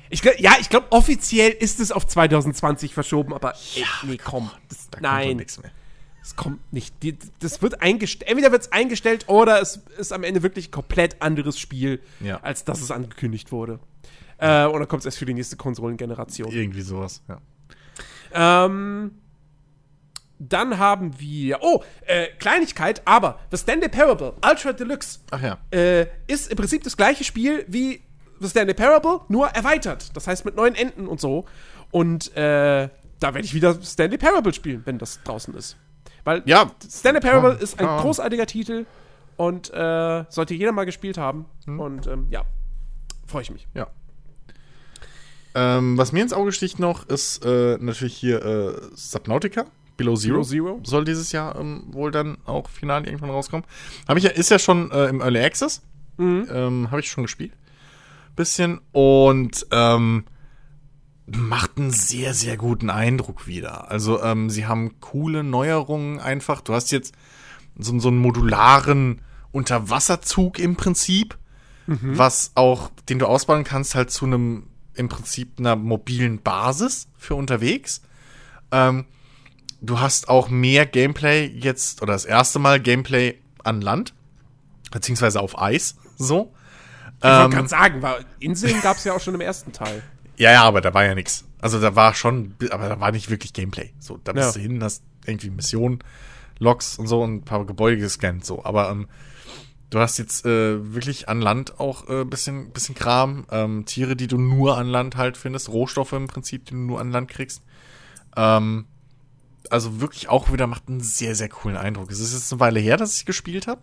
Ich, 0.08 0.22
ja, 0.38 0.52
ich 0.58 0.70
glaube, 0.70 0.86
offiziell 0.88 1.50
ist 1.50 1.80
es 1.80 1.92
auf 1.92 2.06
2020 2.06 2.94
verschoben, 2.94 3.34
aber 3.34 3.52
ey, 3.74 3.84
nee, 4.04 4.16
komm. 4.16 4.50
Das, 4.70 4.88
Da 4.88 5.00
nein, 5.02 5.36
nichts 5.36 5.60
mehr. 5.60 5.70
Es 6.22 6.36
kommt 6.36 6.72
nicht. 6.72 6.94
Die, 7.02 7.18
das 7.40 7.62
wird 7.62 7.82
eingestellt. 7.82 8.30
Entweder 8.30 8.52
wird 8.52 8.62
es 8.62 8.72
eingestellt 8.72 9.24
oder 9.28 9.60
es 9.60 9.80
ist 9.98 10.12
am 10.12 10.22
Ende 10.22 10.42
wirklich 10.42 10.68
ein 10.68 10.70
komplett 10.70 11.20
anderes 11.20 11.58
Spiel, 11.58 12.00
Ja. 12.20 12.40
als 12.42 12.64
dass 12.64 12.80
es 12.80 12.90
angekündigt 12.90 13.50
wurde. 13.52 13.80
Äh, 14.38 14.64
oder 14.66 14.86
kommt 14.86 15.00
es 15.00 15.06
erst 15.06 15.18
für 15.18 15.26
die 15.26 15.34
nächste 15.34 15.56
Konsolengeneration. 15.56 16.50
Irgendwie 16.50 16.82
sowas, 16.82 17.22
ja. 17.28 17.40
Ähm, 18.34 19.12
dann 20.38 20.78
haben 20.78 21.18
wir. 21.20 21.58
Oh, 21.62 21.82
äh, 22.06 22.26
Kleinigkeit, 22.38 23.02
aber 23.04 23.38
The 23.50 23.58
Stanley 23.58 23.88
Parable 23.88 24.34
Ultra 24.44 24.72
Deluxe 24.72 25.20
ja. 25.40 25.58
äh, 25.70 26.06
ist 26.26 26.50
im 26.50 26.56
Prinzip 26.56 26.82
das 26.82 26.96
gleiche 26.96 27.24
Spiel 27.24 27.64
wie 27.68 28.02
The 28.40 28.48
Stanley 28.48 28.74
Parable, 28.74 29.20
nur 29.28 29.48
erweitert. 29.48 30.16
Das 30.16 30.26
heißt 30.26 30.44
mit 30.44 30.56
neuen 30.56 30.74
Enden 30.74 31.06
und 31.06 31.20
so. 31.20 31.44
Und 31.92 32.34
äh, 32.36 32.88
da 33.20 33.34
werde 33.34 33.44
ich 33.44 33.54
wieder 33.54 33.80
Stanley 33.82 34.18
Parable 34.18 34.52
spielen, 34.52 34.82
wenn 34.84 34.98
das 34.98 35.22
draußen 35.22 35.54
ist. 35.54 35.76
Weil 36.24 36.42
Ja. 36.46 36.70
Stanley 36.88 37.20
Parable 37.20 37.54
ist 37.54 37.78
ein 37.80 37.86
großartiger 37.86 38.46
Titel 38.46 38.86
und 39.36 39.72
äh, 39.72 40.24
sollte 40.28 40.54
jeder 40.54 40.72
mal 40.72 40.84
gespielt 40.84 41.18
haben. 41.18 41.46
Hm. 41.64 41.80
Und 41.80 42.06
ähm, 42.06 42.26
ja, 42.30 42.44
freue 43.26 43.42
ich 43.42 43.50
mich. 43.50 43.66
Ja. 43.74 43.88
Ähm, 45.54 45.98
was 45.98 46.12
mir 46.12 46.22
ins 46.22 46.32
Auge 46.32 46.52
sticht 46.52 46.78
noch, 46.78 47.06
ist 47.08 47.44
äh, 47.44 47.76
natürlich 47.78 48.16
hier 48.16 48.44
äh, 48.44 48.80
Subnautica. 48.94 49.66
Below 49.96 50.16
Zero. 50.16 50.34
Below 50.36 50.44
Zero. 50.44 50.80
Soll 50.84 51.04
dieses 51.04 51.32
Jahr 51.32 51.56
ähm, 51.56 51.84
wohl 51.88 52.10
dann 52.10 52.38
auch 52.46 52.68
final 52.70 53.04
irgendwann 53.04 53.30
rauskommen. 53.30 53.66
Hab 54.08 54.16
ich 54.16 54.24
ja, 54.24 54.30
ist 54.30 54.50
ja 54.50 54.58
schon 54.58 54.90
äh, 54.90 55.06
im 55.06 55.20
Early 55.20 55.40
Access. 55.40 55.82
Ähm, 56.18 56.88
Habe 56.90 57.00
ich 57.00 57.10
schon 57.10 57.24
gespielt. 57.24 57.52
Bisschen. 58.36 58.80
Und 58.92 59.66
ähm, 59.70 60.24
macht 61.36 61.78
einen 61.78 61.90
sehr, 61.90 62.34
sehr 62.34 62.56
guten 62.56 62.90
Eindruck 62.90 63.46
wieder. 63.46 63.90
Also, 63.90 64.22
ähm, 64.22 64.50
sie 64.50 64.66
haben 64.66 65.00
coole 65.00 65.42
Neuerungen 65.42 66.20
einfach. 66.20 66.60
Du 66.60 66.74
hast 66.74 66.92
jetzt 66.92 67.14
so, 67.78 67.98
so 67.98 68.08
einen 68.08 68.18
modularen 68.18 69.22
Unterwasserzug 69.50 70.58
im 70.58 70.76
Prinzip, 70.76 71.38
was 71.86 72.52
auch, 72.54 72.90
den 73.08 73.18
du 73.18 73.26
ausbauen 73.26 73.64
kannst, 73.64 73.94
halt 73.96 74.10
zu 74.10 74.24
einem, 74.24 74.68
im 74.94 75.08
Prinzip 75.08 75.58
einer 75.58 75.74
mobilen 75.74 76.40
Basis 76.40 77.08
für 77.18 77.34
unterwegs. 77.34 78.02
Ähm, 78.70 79.04
du 79.80 79.98
hast 79.98 80.28
auch 80.28 80.48
mehr 80.48 80.86
Gameplay 80.86 81.46
jetzt, 81.46 82.00
oder 82.00 82.12
das 82.12 82.24
erste 82.24 82.60
Mal 82.60 82.80
Gameplay 82.80 83.36
an 83.64 83.80
Land, 83.80 84.14
beziehungsweise 84.92 85.40
auf 85.40 85.60
Eis, 85.60 85.96
so. 86.16 86.54
Ich 87.18 87.24
wollte 87.24 87.44
Ähm, 87.44 87.50
gerade 87.50 87.68
sagen, 87.68 88.02
war, 88.02 88.18
Inseln 88.38 88.80
gab 88.80 88.96
es 88.96 89.04
ja 89.04 89.14
auch 89.14 89.20
schon 89.20 89.34
im 89.34 89.40
ersten 89.40 89.72
Teil. 89.72 90.02
Ja, 90.36 90.50
ja, 90.52 90.64
aber 90.64 90.80
da 90.80 90.92
war 90.94 91.04
ja 91.04 91.14
nichts. 91.14 91.44
Also 91.60 91.80
da 91.80 91.94
war 91.94 92.14
schon, 92.14 92.54
aber 92.70 92.88
da 92.88 92.98
war 93.00 93.12
nicht 93.12 93.30
wirklich 93.30 93.52
Gameplay. 93.52 93.92
So, 93.98 94.18
da 94.24 94.32
bist 94.32 94.46
Ja. 94.46 94.52
du 94.52 94.68
hin, 94.68 94.82
hast 94.82 95.02
irgendwie 95.26 95.50
Missionen, 95.50 96.00
Logs 96.58 96.98
und 96.98 97.06
so 97.06 97.22
und 97.22 97.34
ein 97.36 97.42
paar 97.44 97.64
Gebäude 97.64 97.98
gescannt, 97.98 98.44
so. 98.44 98.64
Aber 98.64 98.90
ähm, 98.90 99.08
du 99.90 99.98
hast 100.00 100.18
jetzt 100.18 100.44
äh, 100.46 100.94
wirklich 100.94 101.28
an 101.28 101.40
Land 101.40 101.78
auch 101.78 102.08
äh, 102.08 102.24
bisschen, 102.24 102.70
bisschen 102.72 102.94
Kram, 102.94 103.46
ähm, 103.50 103.84
Tiere, 103.84 104.16
die 104.16 104.26
du 104.26 104.38
nur 104.38 104.78
an 104.78 104.88
Land 104.88 105.16
halt 105.16 105.36
findest, 105.36 105.68
Rohstoffe 105.68 106.12
im 106.12 106.26
Prinzip, 106.26 106.64
die 106.66 106.72
du 106.72 106.78
nur 106.78 107.00
an 107.00 107.12
Land 107.12 107.28
kriegst. 107.28 107.62
Ähm, 108.36 108.86
also 109.70 110.00
wirklich 110.00 110.28
auch 110.28 110.52
wieder 110.52 110.66
macht 110.66 110.88
einen 110.88 111.00
sehr, 111.00 111.34
sehr 111.36 111.48
coolen 111.48 111.76
Eindruck. 111.76 112.10
Es 112.10 112.18
ist 112.20 112.32
jetzt 112.34 112.52
eine 112.52 112.60
Weile 112.60 112.80
her, 112.80 112.96
dass 112.96 113.16
ich 113.16 113.26
gespielt 113.26 113.66
habe. 113.66 113.82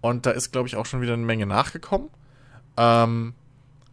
Und 0.00 0.26
da 0.26 0.30
ist, 0.30 0.52
glaube 0.52 0.68
ich, 0.68 0.76
auch 0.76 0.86
schon 0.86 1.00
wieder 1.00 1.12
eine 1.12 1.24
Menge 1.24 1.46
nachgekommen. 1.46 2.08
Ähm, 2.76 3.34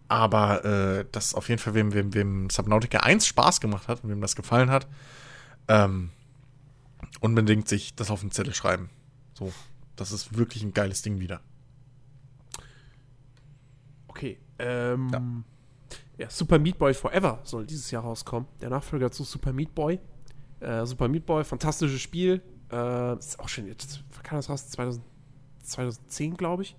aber 0.09 0.65
äh, 0.65 1.05
das 1.11 1.33
auf 1.35 1.47
jeden 1.49 1.59
Fall, 1.59 1.75
wem, 1.75 1.93
wem, 1.93 2.13
wem 2.13 2.49
Subnautica 2.49 2.99
1 2.99 3.25
Spaß 3.27 3.61
gemacht 3.61 3.87
hat 3.87 4.03
und 4.03 4.09
wem 4.09 4.19
das 4.19 4.35
gefallen 4.35 4.71
hat, 4.71 4.87
ähm, 5.67 6.09
unbedingt 7.21 7.69
sich 7.69 7.95
das 7.95 8.09
auf 8.11 8.21
den 8.21 8.31
Zettel 8.31 8.53
schreiben. 8.53 8.89
So, 9.35 9.53
das 9.95 10.11
ist 10.11 10.35
wirklich 10.35 10.63
ein 10.63 10.73
geiles 10.73 11.03
Ding 11.03 11.19
wieder. 11.19 11.41
Okay. 14.07 14.39
Ähm, 14.57 15.09
ja. 15.13 15.21
ja. 16.17 16.29
Super 16.29 16.57
Meat 16.57 16.77
Boy 16.77 16.93
Forever 16.93 17.39
soll 17.43 17.65
dieses 17.67 17.91
Jahr 17.91 18.03
rauskommen. 18.03 18.49
Der 18.61 18.69
Nachfolger 18.69 19.11
zu 19.11 19.23
Super 19.23 19.53
Meat 19.53 19.73
Boy. 19.75 19.99
Äh, 20.59 20.85
Super 20.85 21.07
Meat 21.07 21.25
Boy, 21.25 21.43
fantastisches 21.43 22.01
Spiel. 22.01 22.41
Äh, 22.71 23.17
ist 23.17 23.39
auch 23.39 23.47
schon 23.47 23.67
jetzt, 23.67 24.03
kam 24.23 24.39
das 24.39 24.49
raus? 24.49 24.69
2000, 24.69 25.03
2010, 25.63 26.35
glaube 26.35 26.63
ich. 26.63 26.75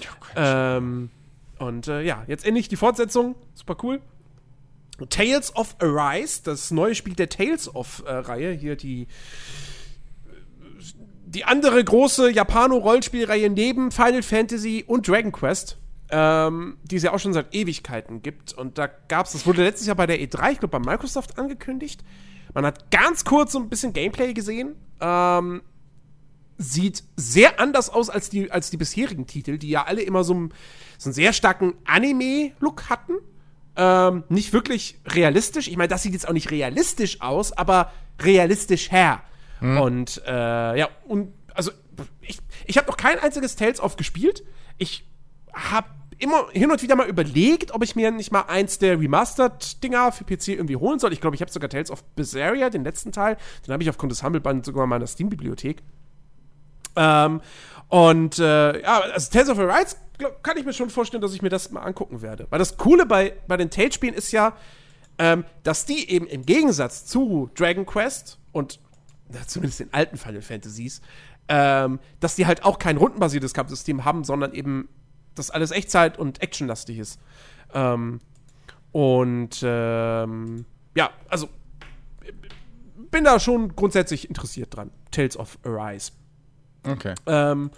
Ja, 0.00 0.76
ähm, 0.76 1.10
und 1.58 1.88
äh, 1.88 2.02
ja, 2.02 2.24
jetzt 2.26 2.46
endlich 2.46 2.68
die 2.68 2.76
Fortsetzung. 2.76 3.34
Super 3.54 3.76
cool. 3.82 4.00
Tales 5.10 5.54
of 5.54 5.76
Arise, 5.80 6.42
das 6.42 6.70
neue 6.70 6.94
Spiel 6.94 7.14
der 7.14 7.28
Tales 7.28 7.72
of-Reihe. 7.72 8.52
Hier 8.52 8.76
die 8.76 9.06
die 11.28 11.44
andere 11.44 11.84
große 11.84 12.30
Japano-Rollenspielreihe 12.30 13.50
neben 13.50 13.90
Final 13.90 14.22
Fantasy 14.22 14.84
und 14.86 15.06
Dragon 15.06 15.30
Quest, 15.30 15.76
ähm, 16.10 16.78
die 16.84 16.96
es 16.96 17.02
ja 17.02 17.12
auch 17.12 17.18
schon 17.18 17.34
seit 17.34 17.54
Ewigkeiten 17.54 18.22
gibt. 18.22 18.54
Und 18.54 18.78
da 18.78 18.86
gab 18.86 19.26
es, 19.26 19.32
das 19.32 19.46
wurde 19.46 19.62
letztes 19.62 19.86
Jahr 19.86 19.96
bei 19.96 20.06
der 20.06 20.18
E3, 20.18 20.52
ich 20.52 20.58
glaube 20.60 20.78
bei 20.78 20.92
Microsoft 20.92 21.38
angekündigt. 21.38 22.02
Man 22.54 22.64
hat 22.64 22.90
ganz 22.90 23.24
kurz 23.24 23.52
so 23.52 23.58
ein 23.58 23.68
bisschen 23.68 23.92
Gameplay 23.92 24.32
gesehen. 24.32 24.74
Ähm, 25.00 25.60
sieht 26.56 27.04
sehr 27.16 27.60
anders 27.60 27.90
aus 27.90 28.08
als 28.08 28.30
die, 28.30 28.50
als 28.50 28.70
die 28.70 28.78
bisherigen 28.78 29.26
Titel, 29.26 29.58
die 29.58 29.68
ja 29.68 29.84
alle 29.84 30.02
immer 30.02 30.24
so, 30.24 30.32
einen, 30.32 30.54
so 30.98 31.08
einen 31.08 31.14
sehr 31.14 31.32
starken 31.32 31.74
Anime-Look 31.86 32.90
hatten. 32.90 33.14
Ähm, 33.76 34.24
nicht 34.28 34.52
wirklich 34.52 35.00
realistisch. 35.06 35.68
Ich 35.68 35.76
meine, 35.76 35.88
das 35.88 36.02
sieht 36.02 36.12
jetzt 36.12 36.28
auch 36.28 36.32
nicht 36.32 36.50
realistisch 36.50 37.20
aus, 37.20 37.52
aber 37.52 37.92
realistisch 38.20 38.90
her. 38.90 39.22
Mhm. 39.60 39.80
Und 39.80 40.22
äh, 40.26 40.78
ja, 40.78 40.88
und 41.06 41.32
also 41.54 41.70
ich, 42.20 42.40
ich 42.66 42.76
habe 42.76 42.88
noch 42.88 42.96
kein 42.96 43.18
einziges 43.18 43.56
Tales 43.56 43.80
of 43.80 43.96
gespielt. 43.96 44.44
Ich 44.76 45.08
habe 45.54 45.88
immer 46.18 46.48
hin 46.50 46.70
und 46.70 46.82
wieder 46.82 46.96
mal 46.96 47.08
überlegt, 47.08 47.72
ob 47.72 47.84
ich 47.84 47.94
mir 47.94 48.10
nicht 48.10 48.32
mal 48.32 48.42
eins 48.42 48.78
der 48.78 49.00
Remastered-Dinger 49.00 50.12
für 50.12 50.24
PC 50.24 50.48
irgendwie 50.48 50.76
holen 50.76 50.98
soll. 50.98 51.12
Ich 51.12 51.20
glaube, 51.20 51.36
ich 51.36 51.40
habe 51.40 51.50
sogar 51.50 51.70
Tales 51.70 51.90
of 51.90 52.02
Berseria, 52.14 52.70
den 52.70 52.84
letzten 52.84 53.12
Teil. 53.12 53.36
Den 53.66 53.72
habe 53.72 53.82
ich 53.82 53.90
aufgrund 53.90 54.12
des 54.12 54.22
Humbleband 54.22 54.64
sogar 54.64 54.84
in 54.84 54.90
meiner 54.90 55.06
Steam-Bibliothek. 55.06 55.82
Ähm, 56.96 57.40
und 57.88 58.38
äh, 58.38 58.82
ja, 58.82 59.00
also 59.00 59.30
Tales 59.30 59.48
of 59.48 59.58
Arise 59.58 59.96
kann 60.42 60.56
ich 60.56 60.64
mir 60.64 60.72
schon 60.72 60.90
vorstellen, 60.90 61.20
dass 61.20 61.34
ich 61.34 61.42
mir 61.42 61.48
das 61.48 61.70
mal 61.70 61.82
angucken 61.82 62.22
werde. 62.22 62.46
Weil 62.50 62.58
das 62.58 62.76
Coole 62.76 63.06
bei, 63.06 63.34
bei 63.46 63.56
den 63.56 63.70
Tales-Spielen 63.70 64.14
ist 64.14 64.32
ja, 64.32 64.56
ähm, 65.18 65.44
dass 65.62 65.84
die 65.84 66.10
eben 66.10 66.26
im 66.26 66.44
Gegensatz 66.44 67.06
zu 67.06 67.50
Dragon 67.54 67.86
Quest 67.86 68.38
und 68.52 68.80
zumindest 69.46 69.80
den 69.80 69.92
alten 69.92 70.16
Final 70.16 70.42
Fantasies, 70.42 71.00
ähm, 71.48 71.98
dass 72.20 72.36
die 72.36 72.46
halt 72.46 72.64
auch 72.64 72.78
kein 72.78 72.96
rundenbasiertes 72.96 73.54
Kampfsystem 73.54 74.04
haben, 74.04 74.24
sondern 74.24 74.52
eben 74.52 74.88
das 75.34 75.50
alles 75.50 75.70
Echtzeit- 75.70 76.18
und 76.18 76.42
actionlastig 76.42 76.98
ist. 76.98 77.20
Ähm, 77.72 78.20
und 78.92 79.60
ähm, 79.62 80.64
ja, 80.94 81.10
also 81.28 81.48
bin 83.10 83.24
da 83.24 83.38
schon 83.38 83.74
grundsätzlich 83.74 84.28
interessiert 84.28 84.74
dran. 84.74 84.90
Tales 85.10 85.36
of 85.36 85.58
Arise. 85.64 86.12
Okay. 86.84 87.14
Ähm, 87.26 87.70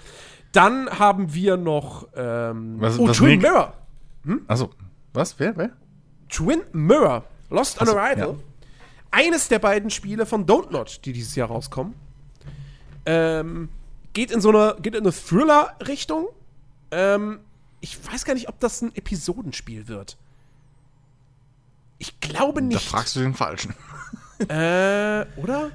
dann 0.52 0.90
haben 0.98 1.32
wir 1.34 1.56
noch 1.56 2.08
ähm, 2.14 2.80
was, 2.80 2.98
oh, 2.98 3.08
was 3.08 3.16
Twin 3.16 3.30
Nick? 3.30 3.42
Mirror. 3.42 3.74
Hm? 4.24 4.42
Also, 4.46 4.70
was? 5.12 5.38
Wer? 5.38 5.56
Wer? 5.56 5.70
Twin 6.28 6.62
Mirror. 6.72 7.24
Lost 7.50 7.80
on 7.80 7.88
Arrival. 7.88 8.28
Ja 8.28 8.34
eines 9.10 9.48
der 9.48 9.58
beiden 9.58 9.90
Spiele 9.90 10.26
von 10.26 10.46
Don't 10.46 10.70
Not, 10.70 11.04
die 11.04 11.12
dieses 11.12 11.34
Jahr 11.34 11.48
rauskommen. 11.48 11.94
Ähm, 13.06 13.68
geht 14.12 14.30
in 14.30 14.40
so 14.40 14.50
eine, 14.50 14.76
geht 14.80 14.94
in 14.94 15.02
eine 15.02 15.12
Thriller-Richtung. 15.12 16.28
Ähm, 16.90 17.40
ich 17.80 17.98
weiß 18.10 18.24
gar 18.24 18.34
nicht, 18.34 18.48
ob 18.48 18.60
das 18.60 18.82
ein 18.82 18.94
Episodenspiel 18.94 19.88
wird. 19.88 20.16
Ich 21.98 22.20
glaube 22.20 22.62
nicht. 22.62 22.76
Da 22.76 22.90
fragst 22.90 23.16
du 23.16 23.20
den 23.20 23.34
Falschen. 23.34 23.74
äh, 24.48 25.26
oder? 25.36 25.72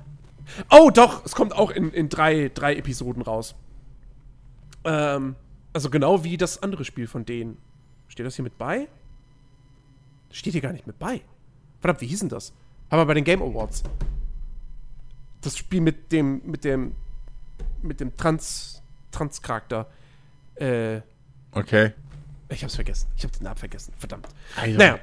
Oh, 0.69 0.91
doch, 0.91 1.25
es 1.25 1.33
kommt 1.33 1.53
auch 1.53 1.71
in, 1.71 1.91
in 1.91 2.09
drei, 2.09 2.51
drei 2.53 2.75
Episoden 2.75 3.21
raus. 3.21 3.55
Ähm, 4.85 5.35
also 5.73 5.89
genau 5.89 6.23
wie 6.23 6.37
das 6.37 6.63
andere 6.63 6.85
Spiel 6.85 7.07
von 7.07 7.25
denen. 7.25 7.57
Steht 8.07 8.25
das 8.25 8.35
hier 8.35 8.43
mit 8.43 8.57
bei? 8.57 8.87
steht 10.35 10.53
hier 10.53 10.61
gar 10.61 10.73
nicht 10.73 10.85
mit 10.85 10.99
bei. 10.99 11.21
Verdammt, 11.79 12.01
wie 12.01 12.07
hieß 12.07 12.19
denn 12.19 12.29
das? 12.29 12.53
Aber 12.89 13.05
bei 13.05 13.13
den 13.13 13.23
Game 13.23 13.41
Awards. 13.41 13.83
Das 15.41 15.57
Spiel 15.57 15.81
mit 15.81 16.11
dem, 16.11 16.41
mit 16.45 16.63
dem, 16.63 16.95
mit 17.81 17.99
dem 17.99 18.15
Trans, 18.17 18.81
Trans-Charakter. 19.11 19.87
Äh, 20.55 21.01
okay. 21.51 21.93
Ich 22.49 22.63
hab's 22.63 22.75
vergessen. 22.75 23.07
Ich 23.15 23.23
hab 23.23 23.31
den 23.31 23.43
Namen 23.43 23.57
vergessen. 23.57 23.93
Verdammt. 23.97 24.27
Also. 24.55 24.77
Naja, 24.77 24.99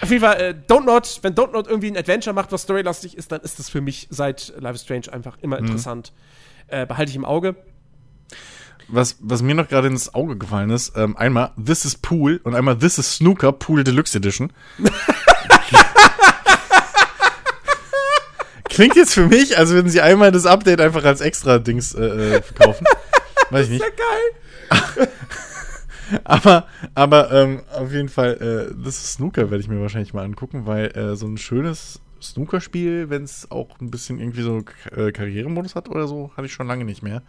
auf 0.00 0.10
jeden 0.10 0.22
Fall, 0.22 0.40
äh, 0.40 0.54
Don't 0.68 0.84
Not, 0.84 1.20
wenn 1.22 1.34
Don't 1.34 1.52
Not 1.52 1.66
irgendwie 1.66 1.88
ein 1.90 1.96
Adventure 1.96 2.34
macht, 2.34 2.52
was 2.52 2.62
storylastig 2.62 3.16
ist, 3.16 3.32
dann 3.32 3.40
ist 3.40 3.58
das 3.58 3.68
für 3.68 3.80
mich 3.80 4.06
seit 4.10 4.52
Life 4.58 4.74
is 4.74 4.82
Strange 4.82 5.12
einfach 5.12 5.38
immer 5.40 5.58
mhm. 5.58 5.66
interessant. 5.66 6.12
Äh, 6.68 6.86
behalte 6.86 7.10
ich 7.10 7.16
im 7.16 7.24
Auge. 7.24 7.56
Was, 8.88 9.16
was 9.20 9.42
mir 9.42 9.54
noch 9.54 9.68
gerade 9.68 9.88
ins 9.88 10.14
Auge 10.14 10.36
gefallen 10.36 10.70
ist, 10.70 10.92
ähm, 10.96 11.16
einmal 11.16 11.52
This 11.62 11.84
is 11.84 11.96
Pool 11.96 12.40
und 12.44 12.54
einmal 12.54 12.76
This 12.78 12.98
is 12.98 13.16
Snooker 13.16 13.52
Pool 13.52 13.82
Deluxe 13.84 14.18
Edition. 14.18 14.52
Klingt 18.68 18.96
jetzt 18.96 19.14
für 19.14 19.26
mich, 19.26 19.56
als 19.56 19.70
würden 19.70 19.88
sie 19.88 20.00
einmal 20.00 20.32
das 20.32 20.46
Update 20.46 20.80
einfach 20.80 21.04
als 21.04 21.20
Extra-Dings 21.20 21.94
äh, 21.94 22.04
äh 22.04 22.42
verkaufen. 22.42 22.84
Weiß 23.50 23.66
ich 23.66 23.72
nicht. 23.72 23.84
Das 23.84 24.80
ist 24.80 24.96
ja 24.96 25.04
geil. 25.04 25.08
aber, 26.24 26.66
aber 26.94 27.30
ähm, 27.32 27.62
auf 27.72 27.92
jeden 27.92 28.08
Fall, 28.08 28.32
äh, 28.34 28.74
das 28.84 28.96
ist 28.96 29.12
Snooker 29.12 29.50
werde 29.50 29.62
ich 29.62 29.68
mir 29.68 29.80
wahrscheinlich 29.80 30.12
mal 30.12 30.24
angucken, 30.24 30.66
weil 30.66 30.86
äh, 30.96 31.14
so 31.14 31.26
ein 31.26 31.38
schönes 31.38 32.00
Snooker-Spiel, 32.20 33.10
wenn 33.10 33.22
es 33.22 33.50
auch 33.50 33.80
ein 33.80 33.90
bisschen 33.90 34.18
irgendwie 34.18 34.42
so 34.42 34.64
äh, 34.96 35.12
Karrieremodus 35.12 35.74
hat 35.74 35.88
oder 35.88 36.08
so, 36.08 36.32
hatte 36.36 36.46
ich 36.46 36.52
schon 36.52 36.66
lange 36.66 36.84
nicht 36.84 37.02
mehr. 37.02 37.22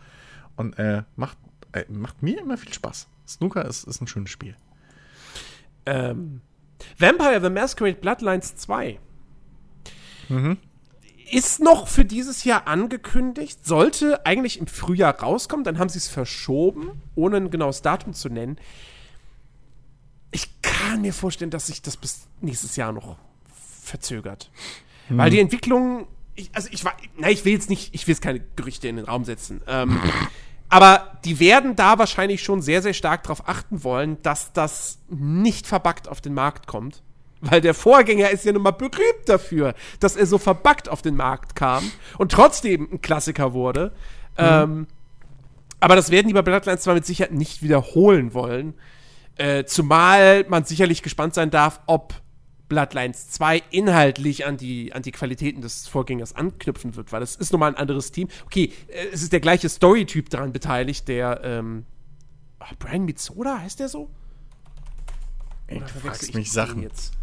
Und 0.56 0.77
äh, 0.80 1.03
macht, 1.15 1.38
äh, 1.73 1.86
macht 1.90 2.23
mir 2.23 2.40
immer 2.40 2.57
viel 2.57 2.73
Spaß. 2.73 3.07
Snooker 3.27 3.65
ist, 3.65 3.86
ist 3.86 4.02
ein 4.02 4.07
schönes 4.07 4.30
Spiel. 4.30 4.56
Ähm, 5.86 6.41
Vampire 6.98 7.41
the 7.41 7.49
Masquerade 7.49 7.98
Bloodlines 7.98 8.56
2. 8.56 8.99
Mhm 10.30 10.57
ist 11.32 11.60
noch 11.60 11.88
für 11.88 12.06
dieses 12.06 12.44
Jahr 12.44 12.68
angekündigt, 12.68 13.65
sollte 13.65 14.26
eigentlich 14.26 14.60
im 14.60 14.68
Frühjahr 14.68 15.19
rauskommen, 15.19 15.64
dann 15.64 15.80
haben 15.80 15.90
sie 15.90 15.98
es 15.98 16.07
verschoben, 16.07 17.02
ohne 17.15 17.38
ein 17.38 17.49
genaues 17.49 17.82
Datum 17.82 18.14
zu 18.14 18.30
nennen. 18.30 18.57
Ich 20.32 20.61
kann 20.61 21.02
mir 21.02 21.14
vorstellen, 21.14 21.52
dass 21.52 21.68
sich 21.68 21.82
das 21.82 21.98
bis 21.98 22.27
nächstes 22.41 22.76
Jahr 22.76 22.91
noch 22.91 23.18
verzögert. 23.84 24.52
Hm. 25.07 25.18
Weil 25.18 25.30
die 25.30 25.40
Entwicklung, 25.40 26.07
ich, 26.36 26.49
also 26.53 26.70
ich 26.72 26.84
war, 26.86 26.95
na, 27.18 27.30
ich 27.30 27.45
will 27.45 27.53
jetzt 27.53 27.70
nicht, 27.70 27.94
ich 27.94 28.07
will 28.07 28.14
jetzt 28.14 28.22
keine 28.22 28.41
Gerüchte 28.56 28.88
in 28.88 28.98
den 28.98 29.06
Raum 29.06 29.24
setzen. 29.26 29.62
Ähm, 29.68 29.99
aber 30.70 31.18
die 31.24 31.40
werden 31.40 31.76
da 31.76 31.98
wahrscheinlich 31.98 32.44
schon 32.44 32.62
sehr, 32.62 32.82
sehr 32.82 32.94
stark 32.94 33.24
darauf 33.24 33.48
achten 33.48 33.84
wollen, 33.84 34.22
dass 34.22 34.53
das 34.53 34.99
nicht 35.10 35.68
verbuggt 35.68 36.07
auf 36.07 36.22
den 36.22 36.34
Markt 36.34 36.68
kommt. 36.68 37.02
Weil 37.41 37.62
der 37.62 37.74
Vorgänger 37.74 38.32
ist 38.32 38.45
ja 38.45 38.53
nun 38.53 38.64
mal 38.64 38.72
berühmt 38.72 39.28
dafür, 39.28 39.76
dass 39.99 40.16
er 40.16 40.26
so 40.26 40.38
verbuggt 40.38 40.90
auf 40.90 41.02
den 41.02 41.16
Markt 41.16 41.56
kam 41.56 41.84
und 42.18 42.32
trotzdem 42.32 42.88
ein 42.91 43.02
Klassiker 43.02 43.53
wurde. 43.53 43.91
Mhm. 44.38 44.44
Ähm, 44.44 44.88
aber 45.80 45.95
das 45.95 46.10
werden 46.10 46.28
die 46.28 46.34
bei 46.34 46.41
Bloodlines 46.41 46.82
zwar 46.82 46.95
mit 46.95 47.06
Sicherheit 47.06 47.34
nicht 47.34 47.62
wiederholen 47.62 48.34
wollen. 48.34 48.74
Äh, 49.36 49.66
zumal 49.66 50.45
man 50.48 50.64
sicherlich 50.64 51.03
gespannt 51.03 51.34
sein 51.34 51.52
darf, 51.52 51.82
ob 51.86 52.16
Bloodlines 52.68 53.30
2 53.30 53.62
inhaltlich 53.70 54.46
an 54.46 54.58
die, 54.58 54.94
an 54.94 55.02
die 55.02 55.12
Qualitäten 55.12 55.62
des 55.62 55.88
Vorgängers 55.88 56.36
anknüpfen 56.36 56.96
wird, 56.96 57.12
weil 57.12 57.22
es 57.22 57.36
ist 57.36 57.52
nun 57.52 57.60
mal 57.60 57.68
ein 57.68 57.76
anderes 57.76 58.12
Team. 58.12 58.28
Okay, 58.46 58.72
äh, 58.88 59.08
es 59.14 59.22
ist 59.22 59.34
der 59.34 59.40
gleiche 59.40 59.70
Storytyp 59.70 60.30
daran 60.30 60.52
beteiligt, 60.52 61.08
der 61.08 61.42
ähm, 61.44 61.86
oh, 62.60 62.76
Brian 62.80 63.06
Mitsoda, 63.06 63.60
heißt 63.60 63.80
der 63.80 63.90
so? 63.90 64.10
Ey, 65.68 65.80
du 65.80 65.88
fragst 65.88 66.34
mich 66.34 66.52
Sachen. 66.52 66.82
Jetzt? 66.82 67.14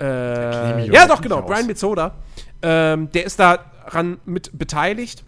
Äh, 0.00 0.90
ja, 0.90 1.06
doch, 1.06 1.20
genau. 1.20 1.42
Brian 1.42 1.66
Mitsoda. 1.66 2.14
Ähm, 2.62 3.10
der 3.12 3.24
ist 3.24 3.38
daran 3.38 4.18
mit 4.24 4.56
beteiligt. 4.56 5.24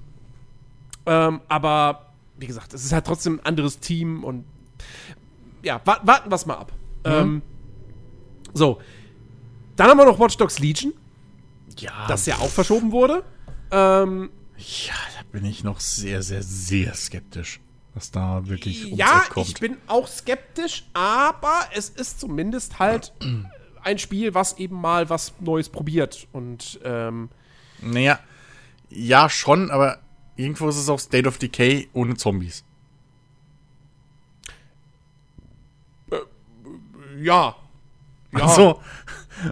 Ähm, 1.07 1.41
aber 1.49 2.13
wie 2.37 2.47
gesagt, 2.47 2.75
es 2.75 2.85
ist 2.85 2.93
halt 2.93 3.07
trotzdem 3.07 3.39
ein 3.41 3.47
anderes 3.47 3.79
Team 3.79 4.25
und 4.25 4.45
ja, 5.63 5.81
warten, 5.85 6.07
warten 6.07 6.31
wir 6.31 6.35
es 6.35 6.47
mal 6.47 6.57
ab. 6.57 6.73
Mhm. 7.05 7.13
Ähm, 7.13 7.43
so. 8.53 8.81
Dann 9.77 9.89
haben 9.91 9.99
wir 9.99 10.05
noch 10.07 10.19
Watch 10.19 10.37
Dogs 10.37 10.59
Legion. 10.59 10.93
Ja. 11.79 12.07
Das 12.07 12.27
ja 12.27 12.37
auch 12.39 12.49
verschoben 12.51 12.93
wurde. 12.93 13.25
Ähm, 13.71 14.31
ja, 14.57 14.95
da 15.17 15.23
bin 15.33 15.45
ich 15.45 15.65
noch 15.65 15.81
sehr, 15.81 16.23
sehr, 16.23 16.43
sehr 16.43 16.95
skeptisch. 16.95 17.61
was 17.95 18.11
da 18.11 18.47
wirklich 18.47 18.85
Ja, 18.87 19.25
kommt. 19.31 19.49
ich 19.49 19.55
bin 19.55 19.77
auch 19.87 20.07
skeptisch, 20.09 20.85
aber 20.93 21.61
es 21.75 21.89
ist 21.89 22.21
zumindest 22.21 22.79
halt 22.79 23.13
ein 23.83 23.99
Spiel, 23.99 24.35
was 24.35 24.59
eben 24.59 24.81
mal 24.81 25.11
was 25.11 25.33
Neues 25.41 25.69
probiert. 25.69 26.27
Und, 26.33 26.79
ähm. 26.85 27.29
Naja, 27.81 28.19
ja, 28.91 29.29
schon, 29.29 29.71
aber 29.73 29.99
irgendwo 30.37 30.69
ist 30.69 30.77
es 30.77 30.89
auch 30.89 31.01
State 31.01 31.27
of 31.29 31.39
Decay 31.39 31.89
ohne 31.93 32.15
Zombies. 32.17 32.65
Äh, 36.11 36.17
ja. 37.23 37.57
Ja. 38.37 38.49
So. 38.49 38.81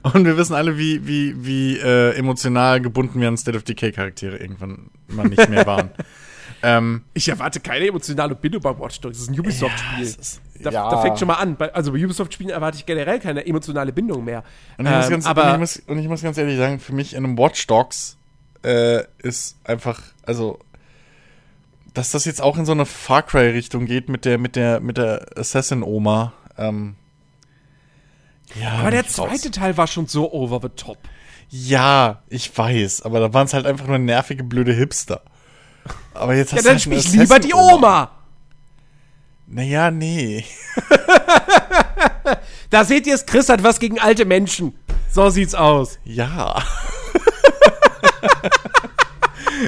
Und 0.03 0.25
wir 0.25 0.37
wissen 0.37 0.55
alle, 0.55 0.79
wie, 0.79 1.07
wie, 1.07 1.45
wie 1.45 1.79
äh, 1.79 2.17
emotional 2.17 2.81
gebunden 2.81 3.21
wir 3.21 3.29
an 3.29 3.37
State 3.37 3.57
of 3.57 3.65
Decay 3.65 3.93
Charaktere 3.93 4.37
irgendwann 4.37 4.91
mal 5.09 5.27
nicht 5.29 5.49
mehr 5.49 5.67
waren. 5.67 5.91
ähm, 6.63 7.03
ich 7.15 7.29
erwarte 7.29 7.61
keine 7.61 7.87
emotionale 7.87 8.35
Bindung 8.35 8.63
bei 8.63 8.79
Watch 8.79 9.01
Dogs. 9.01 9.19
Das 9.19 9.29
ist 9.29 9.31
ein 9.31 9.39
Ubisoft-Spiel. 9.39 10.07
Ja, 10.07 10.63
da, 10.63 10.71
ja. 10.71 10.91
da, 10.91 11.03
fängt 11.03 11.19
schon 11.19 11.29
mal 11.29 11.35
an. 11.35 11.57
Also 11.73 11.93
bei 11.93 12.05
Ubisoft-Spielen 12.05 12.51
erwarte 12.51 12.79
ich 12.79 12.87
generell 12.87 13.21
keine 13.21 13.47
emotionale 13.47 13.93
Bindung 13.93 14.25
mehr. 14.25 14.45
Und 14.79 14.87
ich, 14.87 14.93
ähm, 14.93 15.11
ganz, 15.11 15.27
aber, 15.27 15.45
und 15.45 15.53
ich, 15.53 15.59
muss, 15.59 15.83
und 15.87 15.99
ich 15.99 16.09
muss 16.09 16.23
ganz 16.23 16.39
ehrlich 16.39 16.57
sagen, 16.57 16.79
für 16.79 16.95
mich 16.95 17.15
in 17.15 17.25
einem 17.25 17.39
Watch 17.39 17.67
Dogs 17.67 18.17
äh, 18.65 19.03
ist 19.23 19.57
einfach, 19.65 20.01
also 20.25 20.59
dass 21.95 22.11
das 22.11 22.25
jetzt 22.25 22.41
auch 22.41 22.57
in 22.57 22.65
so 22.65 22.73
eine 22.73 22.87
Far 22.87 23.23
Cry 23.23 23.51
Richtung 23.51 23.87
geht 23.87 24.09
mit 24.09 24.25
der 24.25 24.39
mit 24.39 24.57
der 24.57 24.81
mit 24.81 24.97
der 24.97 25.27
Assassin 25.37 25.83
Oma. 25.83 26.33
Ähm, 26.57 26.95
ja, 28.61 28.73
aber 28.73 28.91
der 28.91 29.07
zweite 29.07 29.49
raus. 29.49 29.51
Teil 29.53 29.77
war 29.77 29.87
schon 29.87 30.07
so 30.07 30.33
over 30.33 30.61
the 30.63 30.69
top. 30.69 30.99
Ja, 31.49 32.23
ich 32.29 32.57
weiß, 32.57 33.03
aber 33.03 33.21
da 33.21 33.35
waren 33.35 33.47
es 33.47 33.55
halt 33.55 33.67
einfach 33.67 33.87
nur 33.87 33.99
nervige 33.99 34.45
blöde 34.45 34.73
Hipster. 34.73 35.23
Aber 36.15 36.35
jetzt 36.35 36.53
hast 36.53 36.59
ja, 36.59 36.63
dann 36.63 36.73
halt 36.73 36.83
spiel 36.83 36.99
ich 36.99 37.13
lieber 37.13 37.39
die 37.39 37.55
Oma. 37.55 38.11
Naja, 39.47 39.91
nee. 39.91 40.45
da 42.71 42.85
seht 42.85 43.07
ihr 43.07 43.15
es, 43.15 43.27
Chris 43.27 43.51
hat 43.51 43.63
was 43.63 43.81
gegen 43.81 43.99
alte 43.99 44.25
Menschen. 44.25 44.75
So 45.11 45.29
sieht's 45.29 45.55
aus. 45.55 45.99
Ja. 46.05 46.63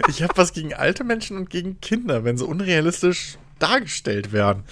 ich 0.08 0.22
habe 0.22 0.32
was 0.36 0.54
gegen 0.54 0.72
alte 0.72 1.04
Menschen 1.04 1.36
und 1.36 1.50
gegen 1.50 1.80
Kinder, 1.80 2.24
wenn 2.24 2.38
sie 2.38 2.46
unrealistisch 2.46 3.36
dargestellt 3.58 4.32
werden. 4.32 4.64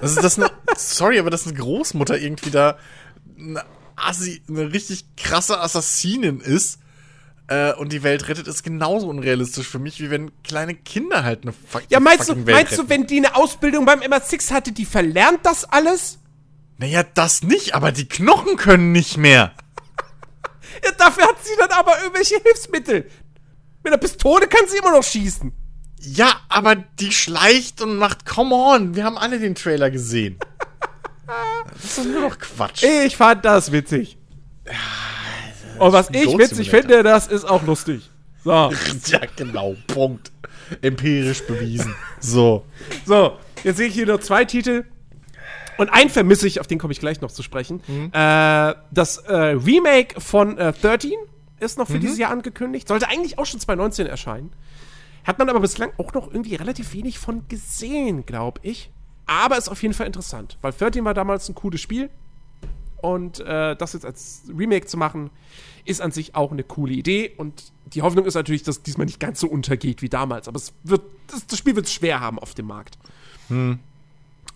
Also 0.00 0.20
das 0.20 0.38
eine, 0.38 0.50
sorry, 0.76 1.18
aber 1.18 1.30
dass 1.30 1.46
eine 1.46 1.56
Großmutter 1.56 2.18
irgendwie 2.18 2.50
da 2.50 2.76
eine, 3.38 3.64
Assi, 3.96 4.42
eine 4.48 4.72
richtig 4.72 5.04
krasse 5.16 5.60
Assassinin 5.60 6.40
ist 6.40 6.78
äh, 7.48 7.72
und 7.74 7.92
die 7.92 8.02
Welt 8.02 8.28
rettet, 8.28 8.46
ist 8.46 8.62
genauso 8.62 9.08
unrealistisch 9.08 9.66
für 9.66 9.78
mich, 9.78 10.00
wie 10.00 10.10
wenn 10.10 10.30
kleine 10.42 10.74
Kinder 10.74 11.24
halt 11.24 11.42
eine 11.42 11.52
fuck, 11.52 11.82
Ja, 11.88 12.00
meinst, 12.00 12.28
du, 12.28 12.36
Welt 12.36 12.46
meinst 12.56 12.72
retten. 12.72 12.82
du, 12.84 12.88
wenn 12.90 13.06
die 13.06 13.16
eine 13.18 13.34
Ausbildung 13.36 13.84
beim 13.86 14.00
MA6 14.00 14.50
hatte, 14.52 14.72
die 14.72 14.84
verlernt 14.84 15.40
das 15.44 15.64
alles? 15.64 16.18
Naja, 16.76 17.02
das 17.02 17.42
nicht, 17.42 17.74
aber 17.74 17.90
die 17.90 18.06
Knochen 18.06 18.56
können 18.56 18.92
nicht 18.92 19.16
mehr. 19.16 19.52
ja, 20.84 20.92
dafür 20.92 21.24
hat 21.24 21.44
sie 21.44 21.56
dann 21.58 21.70
aber 21.70 22.00
irgendwelche 22.00 22.36
Hilfsmittel. 22.42 23.10
Mit 23.82 23.92
einer 23.92 23.98
Pistole 23.98 24.46
kann 24.46 24.68
sie 24.68 24.76
immer 24.78 24.92
noch 24.92 25.02
schießen. 25.02 25.52
Ja, 26.00 26.40
aber 26.48 26.76
die 26.76 27.10
schleicht 27.12 27.80
und 27.82 27.96
macht, 27.96 28.24
come 28.26 28.54
on, 28.54 28.94
wir 28.94 29.02
haben 29.04 29.18
alle 29.18 29.40
den 29.40 29.56
Trailer 29.56 29.90
gesehen. 29.90 30.38
Das 31.72 31.98
ist 31.98 32.06
nur 32.06 32.22
noch 32.22 32.38
Quatsch. 32.38 32.82
Ich 32.82 33.16
fand 33.16 33.44
das 33.44 33.72
witzig. 33.72 34.16
Und 35.78 35.92
was 35.92 36.10
ich 36.10 36.36
witzig 36.38 36.70
finde, 36.70 37.02
das 37.02 37.26
ist 37.26 37.44
auch 37.44 37.62
lustig. 37.64 38.10
So. 38.44 38.72
ja, 39.06 39.20
genau, 39.36 39.76
Punkt. 39.86 40.32
Empirisch 40.82 41.46
bewiesen. 41.46 41.94
So. 42.20 42.64
So, 43.06 43.36
jetzt 43.64 43.76
sehe 43.76 43.88
ich 43.88 43.94
hier 43.94 44.06
noch 44.06 44.20
zwei 44.20 44.44
Titel. 44.44 44.84
Und 45.78 45.90
einen 45.90 46.10
vermisse 46.10 46.46
ich, 46.46 46.60
auf 46.60 46.66
den 46.66 46.78
komme 46.78 46.92
ich 46.92 47.00
gleich 47.00 47.20
noch 47.20 47.30
zu 47.30 47.42
sprechen. 47.42 47.82
Mhm. 47.86 48.10
Äh, 48.12 48.74
das 48.90 49.18
äh, 49.18 49.34
Remake 49.34 50.20
von 50.20 50.58
äh, 50.58 50.72
13 50.72 51.12
ist 51.60 51.78
noch 51.78 51.86
für 51.86 51.94
mhm. 51.94 52.00
dieses 52.00 52.18
Jahr 52.18 52.30
angekündigt. 52.30 52.88
Sollte 52.88 53.08
eigentlich 53.08 53.38
auch 53.38 53.46
schon 53.46 53.60
2019 53.60 54.06
erscheinen. 54.06 54.50
Hat 55.24 55.38
man 55.38 55.48
aber 55.48 55.60
bislang 55.60 55.90
auch 55.98 56.12
noch 56.14 56.26
irgendwie 56.28 56.56
relativ 56.56 56.94
wenig 56.94 57.18
von 57.18 57.46
gesehen, 57.48 58.26
glaube 58.26 58.60
ich. 58.62 58.90
Aber 59.28 59.58
ist 59.58 59.68
auf 59.68 59.82
jeden 59.82 59.94
Fall 59.94 60.06
interessant, 60.06 60.56
weil 60.62 60.72
13 60.72 61.04
war 61.04 61.14
damals 61.14 61.48
ein 61.48 61.54
cooles 61.54 61.80
Spiel. 61.80 62.10
Und 63.00 63.38
äh, 63.40 63.76
das 63.76 63.92
jetzt 63.92 64.04
als 64.04 64.42
Remake 64.48 64.86
zu 64.86 64.96
machen, 64.96 65.30
ist 65.84 66.00
an 66.00 66.10
sich 66.10 66.34
auch 66.34 66.50
eine 66.50 66.64
coole 66.64 66.94
Idee. 66.94 67.32
Und 67.36 67.72
die 67.86 68.02
Hoffnung 68.02 68.24
ist 68.24 68.34
natürlich, 68.34 68.64
dass 68.64 68.82
diesmal 68.82 69.06
nicht 69.06 69.20
ganz 69.20 69.38
so 69.38 69.46
untergeht 69.46 70.02
wie 70.02 70.08
damals. 70.08 70.48
Aber 70.48 70.56
es 70.56 70.72
wird, 70.82 71.02
das, 71.28 71.46
das 71.46 71.58
Spiel 71.58 71.76
wird 71.76 71.86
es 71.86 71.92
schwer 71.92 72.20
haben 72.20 72.38
auf 72.38 72.54
dem 72.54 72.66
Markt. 72.66 72.98
Hm. 73.48 73.78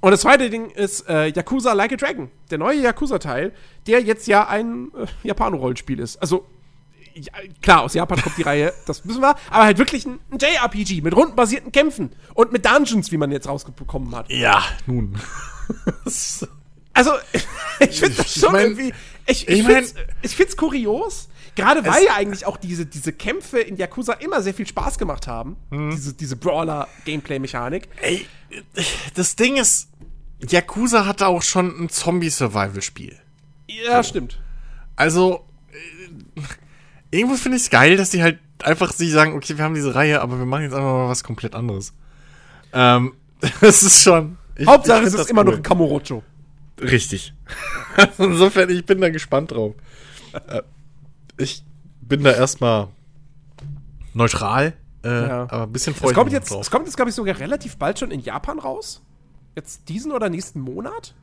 Und 0.00 0.10
das 0.10 0.22
zweite 0.22 0.50
Ding 0.50 0.70
ist 0.70 1.08
äh, 1.08 1.28
Yakuza 1.28 1.74
Like 1.74 1.92
a 1.92 1.96
Dragon. 1.96 2.30
Der 2.50 2.58
neue 2.58 2.80
Yakuza-Teil, 2.80 3.52
der 3.86 4.02
jetzt 4.02 4.26
ja 4.26 4.48
ein 4.48 4.90
äh, 4.96 5.06
Japan-Rollenspiel 5.28 6.00
ist. 6.00 6.16
Also 6.16 6.46
klar, 7.60 7.82
aus 7.82 7.94
Japan 7.94 8.20
kommt 8.20 8.36
die 8.36 8.42
Reihe, 8.42 8.72
das 8.86 9.06
wissen 9.06 9.20
wir, 9.20 9.34
aber 9.50 9.64
halt 9.64 9.78
wirklich 9.78 10.06
ein, 10.06 10.18
ein 10.30 10.38
JRPG 10.38 11.00
mit 11.00 11.14
rundenbasierten 11.14 11.72
Kämpfen 11.72 12.10
und 12.34 12.52
mit 12.52 12.64
Dungeons, 12.64 13.12
wie 13.12 13.16
man 13.16 13.30
jetzt 13.30 13.48
rausbekommen 13.48 14.14
hat. 14.14 14.30
Ja, 14.30 14.62
nun. 14.86 15.18
also, 16.92 17.12
ich 17.80 18.00
finde 18.00 18.16
das 18.16 18.34
schon 18.34 18.48
ich 18.48 18.52
mein, 18.52 18.62
irgendwie. 18.62 18.94
Ich, 19.26 19.48
ich, 19.48 19.58
ich 19.58 19.62
mein, 19.64 19.74
find's, 19.76 19.94
ich 20.22 20.36
find's 20.36 20.56
kurios, 20.56 21.28
gerade 21.54 21.84
weil 21.84 22.04
ja 22.04 22.14
eigentlich 22.14 22.46
auch 22.46 22.56
diese, 22.56 22.86
diese 22.86 23.12
Kämpfe 23.12 23.60
in 23.60 23.76
Yakuza 23.76 24.14
immer 24.14 24.42
sehr 24.42 24.54
viel 24.54 24.66
Spaß 24.66 24.98
gemacht 24.98 25.26
haben. 25.26 25.56
Mhm. 25.70 25.90
Diese, 25.90 26.14
diese 26.14 26.36
Brawler-Gameplay-Mechanik. 26.36 27.88
Ey, 28.00 28.26
das 29.14 29.36
Ding 29.36 29.56
ist, 29.56 29.88
Yakuza 30.48 31.06
hatte 31.06 31.26
auch 31.26 31.42
schon 31.42 31.84
ein 31.84 31.88
Zombie-Survival-Spiel. 31.88 33.18
Ja, 33.68 34.02
so. 34.02 34.08
stimmt. 34.08 34.40
Also, 34.96 35.46
irgendwo 37.12 37.36
finde 37.36 37.56
ich 37.56 37.64
es 37.64 37.70
geil, 37.70 37.96
dass 37.96 38.10
die 38.10 38.22
halt 38.22 38.38
einfach 38.64 38.92
sich 38.92 39.12
sagen, 39.12 39.34
okay, 39.34 39.56
wir 39.56 39.64
haben 39.64 39.74
diese 39.74 39.94
Reihe, 39.94 40.20
aber 40.20 40.38
wir 40.38 40.46
machen 40.46 40.62
jetzt 40.62 40.74
einfach 40.74 40.92
mal 40.92 41.08
was 41.08 41.22
komplett 41.22 41.54
anderes. 41.54 41.92
Ähm, 42.72 43.14
das 43.60 43.82
ist 43.82 44.02
schon. 44.02 44.38
Ich, 44.56 44.66
Hauptsache, 44.66 45.02
ich 45.02 45.08
es 45.08 45.14
ist 45.14 45.30
immer 45.30 45.42
cool. 45.42 45.50
noch 45.50 45.56
ein 45.56 45.62
Kamurocho. 45.62 46.22
Richtig. 46.80 47.34
Insofern, 48.18 48.70
ich 48.70 48.84
bin 48.84 49.00
da 49.00 49.10
gespannt 49.10 49.52
drauf. 49.52 49.74
Äh, 50.48 50.62
ich 51.38 51.64
bin 52.00 52.24
da 52.24 52.32
erstmal 52.32 52.88
neutral, 54.14 54.74
äh, 55.04 55.08
ja. 55.08 55.42
aber 55.42 55.64
ein 55.64 55.72
bisschen 55.72 55.94
freundlich. 55.94 56.10
Es 56.10 56.16
kommt 56.16 56.32
jetzt, 56.32 56.50
es 56.52 56.70
kommt 56.70 56.86
jetzt, 56.86 56.96
glaube 56.96 57.10
ich, 57.10 57.14
sogar 57.14 57.38
relativ 57.38 57.76
bald 57.76 57.98
schon 57.98 58.10
in 58.10 58.20
Japan 58.20 58.58
raus. 58.58 59.02
Jetzt 59.54 59.88
diesen 59.88 60.12
oder 60.12 60.28
nächsten 60.28 60.60
Monat. 60.60 61.14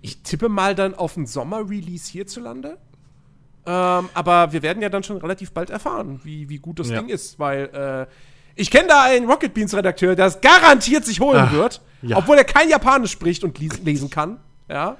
Ich 0.00 0.22
tippe 0.22 0.48
mal 0.48 0.74
dann 0.74 0.94
auf 0.94 1.16
einen 1.16 1.26
Sommer-Release 1.26 2.10
hierzulande. 2.10 2.78
Ähm, 3.68 4.08
aber 4.14 4.50
wir 4.52 4.62
werden 4.62 4.82
ja 4.82 4.88
dann 4.88 5.02
schon 5.02 5.18
relativ 5.18 5.52
bald 5.52 5.68
erfahren, 5.68 6.20
wie, 6.24 6.48
wie 6.48 6.56
gut 6.56 6.78
das 6.78 6.88
ja. 6.88 6.98
Ding 6.98 7.10
ist, 7.10 7.38
weil 7.38 7.66
äh, 7.66 8.06
ich 8.54 8.70
kenne 8.70 8.88
da 8.88 9.02
einen 9.02 9.28
Rocket 9.28 9.52
Beans 9.52 9.76
Redakteur, 9.76 10.16
der 10.16 10.24
es 10.24 10.40
garantiert 10.40 11.04
sich 11.04 11.20
holen 11.20 11.44
Ach, 11.48 11.52
wird, 11.52 11.82
ja. 12.00 12.16
obwohl 12.16 12.38
er 12.38 12.44
kein 12.44 12.70
Japanisch 12.70 13.10
spricht 13.10 13.44
und 13.44 13.58
lesen 13.58 14.08
kann. 14.08 14.38
Ja. 14.70 14.96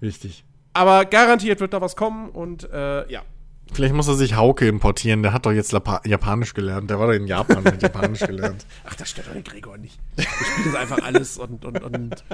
Richtig. 0.00 0.44
Aber 0.72 1.04
garantiert 1.04 1.60
wird 1.60 1.74
da 1.74 1.82
was 1.82 1.94
kommen 1.94 2.30
und 2.30 2.70
äh, 2.72 3.06
ja. 3.12 3.20
Vielleicht 3.70 3.92
muss 3.92 4.08
er 4.08 4.14
sich 4.14 4.34
Hauke 4.34 4.66
importieren, 4.66 5.22
der 5.22 5.34
hat 5.34 5.44
doch 5.44 5.52
jetzt 5.52 5.72
Lapa 5.72 6.00
Japanisch 6.06 6.54
gelernt. 6.54 6.88
Der 6.88 6.98
war 6.98 7.08
doch 7.08 7.14
in 7.14 7.26
Japan 7.26 7.58
und 7.58 7.66
hat 7.66 7.82
Japanisch 7.82 8.20
gelernt. 8.26 8.64
Ach, 8.88 8.94
das 8.94 9.10
stört 9.10 9.26
doch 9.26 9.34
den 9.34 9.44
Gregor 9.44 9.76
nicht. 9.76 9.98
Der 10.16 10.22
spielt 10.22 10.68
das 10.68 10.74
einfach 10.74 11.02
alles 11.04 11.36
und, 11.36 11.66
und, 11.66 11.82
und 11.82 12.24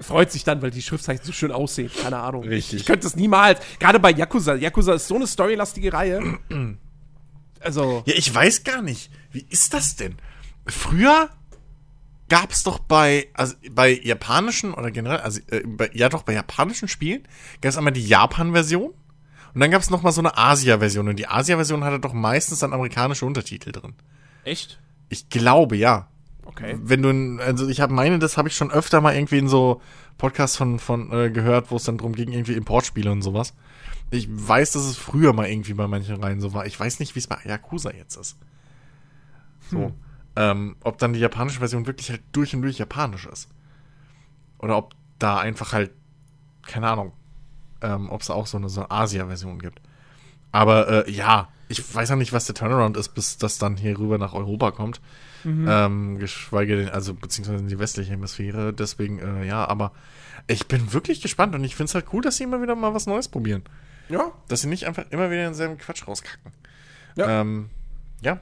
freut 0.00 0.32
sich 0.32 0.44
dann, 0.44 0.62
weil 0.62 0.70
die 0.70 0.82
Schriftzeichen 0.82 1.24
so 1.24 1.32
schön 1.32 1.52
aussehen. 1.52 1.90
Keine 2.02 2.18
Ahnung. 2.18 2.44
Richtig. 2.44 2.80
Ich 2.80 2.86
könnte 2.86 3.06
es 3.06 3.16
niemals. 3.16 3.60
Gerade 3.78 4.00
bei 4.00 4.10
Yakuza. 4.10 4.54
Yakuza 4.54 4.94
ist 4.94 5.08
so 5.08 5.16
eine 5.16 5.26
storylastige 5.26 5.92
Reihe. 5.92 6.38
also. 7.60 8.02
Ja, 8.06 8.14
ich 8.16 8.32
weiß 8.34 8.64
gar 8.64 8.82
nicht. 8.82 9.10
Wie 9.30 9.46
ist 9.48 9.74
das 9.74 9.96
denn? 9.96 10.16
Früher 10.66 11.30
gab 12.28 12.50
es 12.50 12.62
doch 12.62 12.78
bei, 12.78 13.28
also 13.34 13.54
bei 13.70 13.92
japanischen 14.02 14.74
oder 14.74 14.90
generell, 14.90 15.18
also 15.18 15.40
äh, 15.50 15.62
bei, 15.66 15.90
ja 15.92 16.08
doch, 16.08 16.22
bei 16.22 16.32
japanischen 16.32 16.88
Spielen 16.88 17.22
gab 17.60 17.70
es 17.70 17.76
einmal 17.76 17.92
die 17.92 18.06
Japan-Version 18.06 18.90
und 19.54 19.60
dann 19.60 19.70
gab 19.70 19.82
es 19.82 19.90
nochmal 19.90 20.12
so 20.12 20.20
eine 20.20 20.36
Asia-Version 20.36 21.08
und 21.08 21.16
die 21.16 21.28
Asia-Version 21.28 21.84
hatte 21.84 22.00
doch 22.00 22.12
meistens 22.12 22.60
dann 22.60 22.72
amerikanische 22.72 23.26
Untertitel 23.26 23.72
drin. 23.72 23.94
Echt? 24.44 24.80
Ich 25.08 25.28
glaube, 25.28 25.76
ja. 25.76 26.08
Okay. 26.46 26.78
Wenn 26.82 27.02
du, 27.02 27.42
also 27.42 27.68
ich 27.68 27.80
habe 27.80 27.92
meine, 27.92 28.18
das 28.18 28.36
habe 28.36 28.48
ich 28.48 28.56
schon 28.56 28.70
öfter 28.70 29.00
mal 29.00 29.14
irgendwie 29.14 29.38
in 29.38 29.48
so 29.48 29.80
Podcasts 30.18 30.56
von, 30.56 30.78
von 30.78 31.10
äh, 31.12 31.30
gehört, 31.30 31.70
wo 31.70 31.76
es 31.76 31.84
dann 31.84 31.98
drum 31.98 32.14
ging, 32.14 32.32
irgendwie 32.32 32.54
Importspiele 32.54 33.10
und 33.10 33.22
sowas. 33.22 33.54
Ich 34.10 34.28
weiß, 34.30 34.72
dass 34.72 34.84
es 34.84 34.96
früher 34.96 35.32
mal 35.32 35.48
irgendwie 35.48 35.74
bei 35.74 35.88
manchen 35.88 36.22
Reihen 36.22 36.40
so 36.40 36.52
war. 36.52 36.66
Ich 36.66 36.78
weiß 36.78 37.00
nicht, 37.00 37.14
wie 37.14 37.18
es 37.18 37.26
bei 37.26 37.38
Yakuza 37.44 37.92
jetzt 37.92 38.16
ist. 38.16 38.36
So. 39.70 39.86
Hm. 39.86 39.94
Ähm, 40.36 40.76
ob 40.82 40.98
dann 40.98 41.12
die 41.12 41.20
japanische 41.20 41.60
Version 41.60 41.86
wirklich 41.86 42.10
halt 42.10 42.22
durch 42.32 42.54
und 42.54 42.62
durch 42.62 42.78
japanisch 42.78 43.26
ist. 43.26 43.48
Oder 44.58 44.76
ob 44.76 44.94
da 45.18 45.38
einfach 45.38 45.72
halt, 45.72 45.92
keine 46.62 46.88
Ahnung, 46.88 47.12
ähm, 47.80 48.10
ob 48.10 48.20
es 48.20 48.30
auch 48.30 48.46
so 48.46 48.56
eine, 48.56 48.68
so 48.68 48.80
eine 48.80 48.90
Asia-Version 48.90 49.58
gibt. 49.58 49.80
Aber 50.50 51.06
äh, 51.06 51.10
ja, 51.10 51.48
ich 51.68 51.94
weiß 51.94 52.10
ja 52.10 52.16
nicht, 52.16 52.32
was 52.32 52.46
der 52.46 52.54
Turnaround 52.54 52.96
ist, 52.96 53.10
bis 53.10 53.38
das 53.38 53.58
dann 53.58 53.76
hier 53.76 53.98
rüber 53.98 54.18
nach 54.18 54.34
Europa 54.34 54.70
kommt. 54.70 55.00
Mhm. 55.44 55.66
Ähm, 55.68 56.18
geschweige 56.18 56.76
denn, 56.76 56.88
also 56.88 57.14
beziehungsweise 57.14 57.58
in 57.58 57.68
die 57.68 57.78
westliche 57.78 58.12
Hemisphäre. 58.12 58.72
Deswegen, 58.72 59.18
äh, 59.18 59.46
ja, 59.46 59.66
aber 59.66 59.92
ich 60.46 60.66
bin 60.66 60.92
wirklich 60.92 61.20
gespannt 61.20 61.54
und 61.54 61.64
ich 61.64 61.76
finde 61.76 61.88
es 61.88 61.94
halt 61.94 62.06
cool, 62.12 62.22
dass 62.22 62.36
sie 62.36 62.44
immer 62.44 62.60
wieder 62.60 62.74
mal 62.74 62.94
was 62.94 63.06
Neues 63.06 63.28
probieren. 63.28 63.62
Ja. 64.08 64.32
Dass 64.48 64.62
sie 64.62 64.68
nicht 64.68 64.86
einfach 64.86 65.04
immer 65.10 65.30
wieder 65.30 65.44
denselben 65.44 65.78
Quatsch 65.78 66.06
rauskacken. 66.06 66.52
Ja. 67.16 67.40
Ähm, 67.40 67.70
ja. 68.22 68.40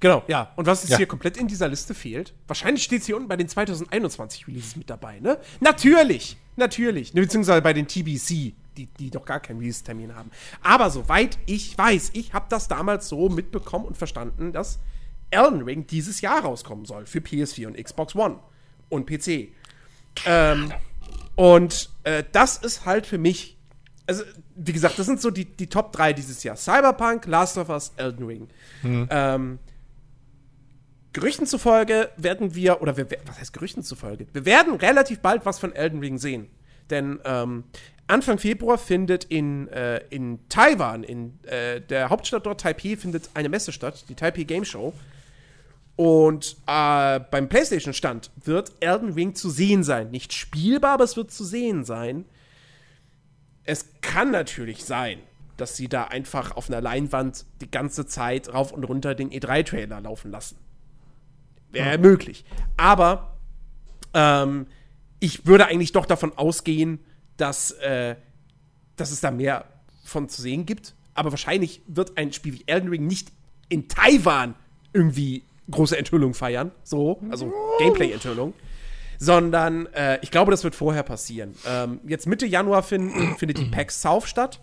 Genau, 0.00 0.22
ja. 0.26 0.52
Und 0.56 0.66
was 0.66 0.82
jetzt 0.82 0.92
ja. 0.92 0.96
hier 0.98 1.06
komplett 1.06 1.36
in 1.36 1.48
dieser 1.48 1.68
Liste 1.68 1.94
fehlt, 1.94 2.34
wahrscheinlich 2.46 2.82
steht 2.84 3.00
es 3.00 3.06
hier 3.06 3.16
unten 3.16 3.28
bei 3.28 3.36
den 3.36 3.48
2021 3.48 4.46
Releases 4.48 4.76
mit 4.76 4.90
dabei, 4.90 5.20
ne? 5.20 5.38
Natürlich, 5.60 6.36
natürlich. 6.56 7.12
Beziehungsweise 7.12 7.62
bei 7.62 7.72
den 7.72 7.86
TBC, 7.86 8.54
die, 8.76 8.86
die 8.98 9.10
doch 9.10 9.24
gar 9.24 9.40
keinen 9.40 9.58
Release-Termin 9.58 10.14
haben. 10.14 10.30
Aber 10.62 10.90
soweit 10.90 11.38
ich 11.46 11.76
weiß, 11.76 12.10
ich 12.14 12.32
habe 12.32 12.46
das 12.48 12.68
damals 12.68 13.08
so 13.08 13.28
mitbekommen 13.28 13.84
und 13.84 13.96
verstanden, 13.96 14.52
dass 14.52 14.78
Elden 15.32 15.62
Ring 15.62 15.86
dieses 15.86 16.20
Jahr 16.20 16.40
rauskommen 16.40 16.84
soll 16.84 17.06
für 17.06 17.18
PS4 17.18 17.66
und 17.66 17.82
Xbox 17.82 18.14
One 18.14 18.38
und 18.88 19.06
PC. 19.06 19.48
Ähm, 20.26 20.72
und 21.34 21.90
äh, 22.04 22.24
das 22.32 22.58
ist 22.58 22.84
halt 22.84 23.06
für 23.06 23.18
mich, 23.18 23.56
also 24.06 24.22
wie 24.54 24.72
gesagt, 24.72 24.98
das 24.98 25.06
sind 25.06 25.20
so 25.20 25.30
die, 25.30 25.44
die 25.44 25.68
Top 25.68 25.92
3 25.92 26.12
dieses 26.12 26.42
Jahr. 26.42 26.56
Cyberpunk, 26.56 27.26
Last 27.26 27.56
of 27.56 27.68
Us, 27.68 27.92
Elden 27.96 28.26
Ring. 28.26 28.48
Hm. 28.82 29.08
Ähm, 29.10 29.58
Gerüchten 31.12 31.46
zufolge 31.46 32.10
werden 32.16 32.54
wir, 32.54 32.80
oder 32.80 32.96
wir, 32.96 33.06
was 33.26 33.38
heißt 33.38 33.52
Gerüchten 33.52 33.82
zufolge? 33.82 34.26
Wir 34.32 34.46
werden 34.46 34.74
relativ 34.74 35.20
bald 35.20 35.44
was 35.44 35.58
von 35.58 35.74
Elden 35.74 36.00
Ring 36.00 36.18
sehen. 36.18 36.48
Denn 36.88 37.20
ähm, 37.24 37.64
Anfang 38.06 38.38
Februar 38.38 38.78
findet 38.78 39.24
in, 39.24 39.68
äh, 39.68 39.98
in 40.10 40.38
Taiwan, 40.48 41.04
in 41.04 41.38
äh, 41.44 41.80
der 41.80 42.10
Hauptstadt 42.10 42.46
dort 42.46 42.60
Taipei, 42.60 42.96
findet 42.96 43.30
eine 43.34 43.48
Messe 43.48 43.72
statt, 43.72 44.04
die 44.08 44.14
Taipei 44.14 44.44
Game 44.44 44.64
Show. 44.64 44.92
Und 45.96 46.56
äh, 46.66 47.20
beim 47.30 47.48
PlayStation-Stand 47.48 48.30
wird 48.44 48.72
Elden 48.80 49.12
Ring 49.12 49.34
zu 49.34 49.50
sehen 49.50 49.84
sein. 49.84 50.10
Nicht 50.10 50.32
spielbar, 50.32 50.92
aber 50.92 51.04
es 51.04 51.16
wird 51.16 51.30
zu 51.30 51.44
sehen 51.44 51.84
sein. 51.84 52.24
Es 53.64 53.86
kann 54.00 54.30
natürlich 54.30 54.84
sein, 54.84 55.18
dass 55.56 55.76
sie 55.76 55.88
da 55.88 56.04
einfach 56.04 56.56
auf 56.56 56.68
einer 56.68 56.80
Leinwand 56.80 57.44
die 57.60 57.70
ganze 57.70 58.06
Zeit 58.06 58.52
rauf 58.52 58.72
und 58.72 58.84
runter 58.84 59.14
den 59.14 59.30
E3-Trailer 59.30 60.00
laufen 60.00 60.30
lassen. 60.30 60.56
Wäre 61.70 61.96
mhm. 61.98 62.02
möglich. 62.02 62.44
Aber 62.76 63.36
ähm, 64.14 64.66
ich 65.20 65.46
würde 65.46 65.66
eigentlich 65.66 65.92
doch 65.92 66.06
davon 66.06 66.36
ausgehen, 66.36 67.00
dass, 67.36 67.70
äh, 67.72 68.16
dass 68.96 69.10
es 69.10 69.20
da 69.20 69.30
mehr 69.30 69.66
von 70.04 70.28
zu 70.28 70.42
sehen 70.42 70.66
gibt. 70.66 70.94
Aber 71.14 71.30
wahrscheinlich 71.30 71.82
wird 71.86 72.16
ein 72.16 72.32
Spiel 72.32 72.54
wie 72.54 72.64
Elden 72.66 72.88
Ring 72.88 73.06
nicht 73.06 73.30
in 73.68 73.88
Taiwan 73.88 74.54
irgendwie 74.92 75.44
große 75.72 75.98
Enthüllung 75.98 76.34
feiern, 76.34 76.70
so, 76.84 77.20
also 77.30 77.52
Gameplay-Enthüllung, 77.78 78.54
sondern 79.18 79.86
äh, 79.94 80.18
ich 80.22 80.30
glaube, 80.30 80.50
das 80.50 80.64
wird 80.64 80.74
vorher 80.74 81.02
passieren. 81.02 81.54
Ähm, 81.66 82.00
jetzt 82.06 82.26
Mitte 82.26 82.46
Januar 82.46 82.82
finden, 82.82 83.34
findet 83.38 83.58
die 83.58 83.64
PAX 83.64 84.00
South 84.00 84.26
statt. 84.26 84.60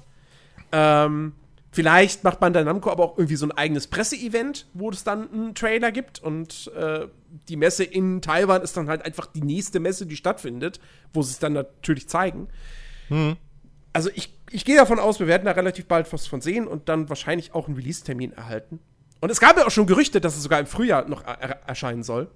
Ähm, 0.72 1.34
vielleicht 1.72 2.24
macht 2.24 2.42
man 2.42 2.54
dann 2.54 2.66
Namco 2.66 2.90
aber 2.90 3.04
auch 3.04 3.18
irgendwie 3.18 3.36
so 3.36 3.46
ein 3.46 3.52
eigenes 3.52 3.88
Presseevent, 3.88 4.68
wo 4.74 4.90
es 4.90 5.04
dann 5.04 5.32
einen 5.32 5.56
Trailer 5.56 5.92
gibt 5.92 6.20
und 6.20 6.72
äh, 6.76 7.08
die 7.48 7.58
Messe 7.58 7.84
in 7.84 8.22
Taiwan 8.22 8.62
ist 8.62 8.76
dann 8.78 8.88
halt 8.88 9.06
einfach 9.06 9.28
die 9.28 9.42
nächste 9.42 9.80
Messe, 9.80 10.06
die 10.06 10.16
stattfindet, 10.16 10.80
wo 11.14 11.22
sie 11.22 11.32
es 11.32 11.40
dann 11.40 11.54
natürlich 11.54 12.08
zeigen. 12.08 12.48
Hm. 13.10 13.36
Also 13.94 14.10
ich, 14.14 14.34
ich 14.52 14.66
gehe 14.66 14.76
davon 14.76 15.00
aus, 15.00 15.20
wir 15.20 15.28
werden 15.28 15.46
da 15.46 15.52
relativ 15.52 15.86
bald 15.86 16.12
was 16.14 16.28
von 16.28 16.42
sehen 16.42 16.68
und 16.68 16.90
dann 16.90 17.10
wahrscheinlich 17.10 17.54
auch 17.54 17.68
einen 17.68 17.76
Release-Termin 17.76 18.34
erhalten. 18.34 18.80
Und 19.22 19.30
es 19.30 19.40
gab 19.40 19.58
ja 19.58 19.66
auch 19.66 19.72
schon 19.72 19.86
Gerüchte, 19.86 20.22
dass 20.22 20.36
es 20.36 20.44
sogar 20.44 20.60
im 20.60 20.68
Frühjahr 20.68 21.08
noch 21.08 21.24
er 21.26 21.62
erscheinen 21.68 22.04
soll. 22.04 22.30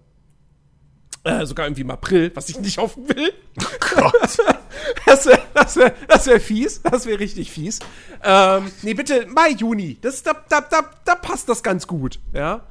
Äh, 1.26 1.45
sogar 1.45 1.68
irgendwie 1.68 1.84
im 1.84 1.91
April, 1.91 2.31
was 2.35 2.49
ich 2.49 2.60
nicht 2.60 2.77
hoffen 2.77 3.07
will. 3.07 3.31
Oh 3.61 3.65
Gott. 3.95 4.38
das 5.05 5.26
wäre 5.26 5.41
das 5.53 5.76
wär, 5.77 5.93
das 6.07 6.27
wär 6.27 6.41
fies. 6.41 6.81
Das 6.81 7.05
wäre 7.05 7.19
richtig 7.19 7.49
fies. 7.49 7.80
Ähm, 8.22 8.72
nee, 8.81 8.93
bitte 8.93 9.26
Mai, 9.27 9.51
Juni. 9.51 9.97
Das, 10.01 10.22
da, 10.23 10.34
da, 10.49 10.61
da, 10.61 10.89
da 11.05 11.15
passt 11.15 11.47
das 11.47 11.64
ganz 11.64 11.88
gut. 11.88 12.19
Ja. 12.34 12.65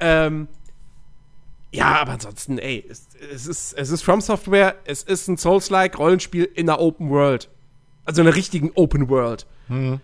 Ähm, 0.00 0.48
ja, 1.70 2.00
aber 2.00 2.12
ansonsten, 2.12 2.58
ey, 2.58 2.84
es, 2.88 3.08
es, 3.30 3.46
ist, 3.46 3.72
es 3.74 3.90
ist 3.90 4.02
From 4.02 4.22
Software, 4.22 4.76
es 4.84 5.02
ist 5.02 5.28
ein 5.28 5.36
Souls-like 5.36 5.98
Rollenspiel 5.98 6.44
in 6.44 6.66
der 6.66 6.80
Open 6.80 7.10
World. 7.10 7.50
Also 8.06 8.22
in 8.22 8.26
einer 8.26 8.36
richtigen 8.36 8.70
Open 8.74 9.10
World. 9.10 9.46
Mhm. 9.68 10.00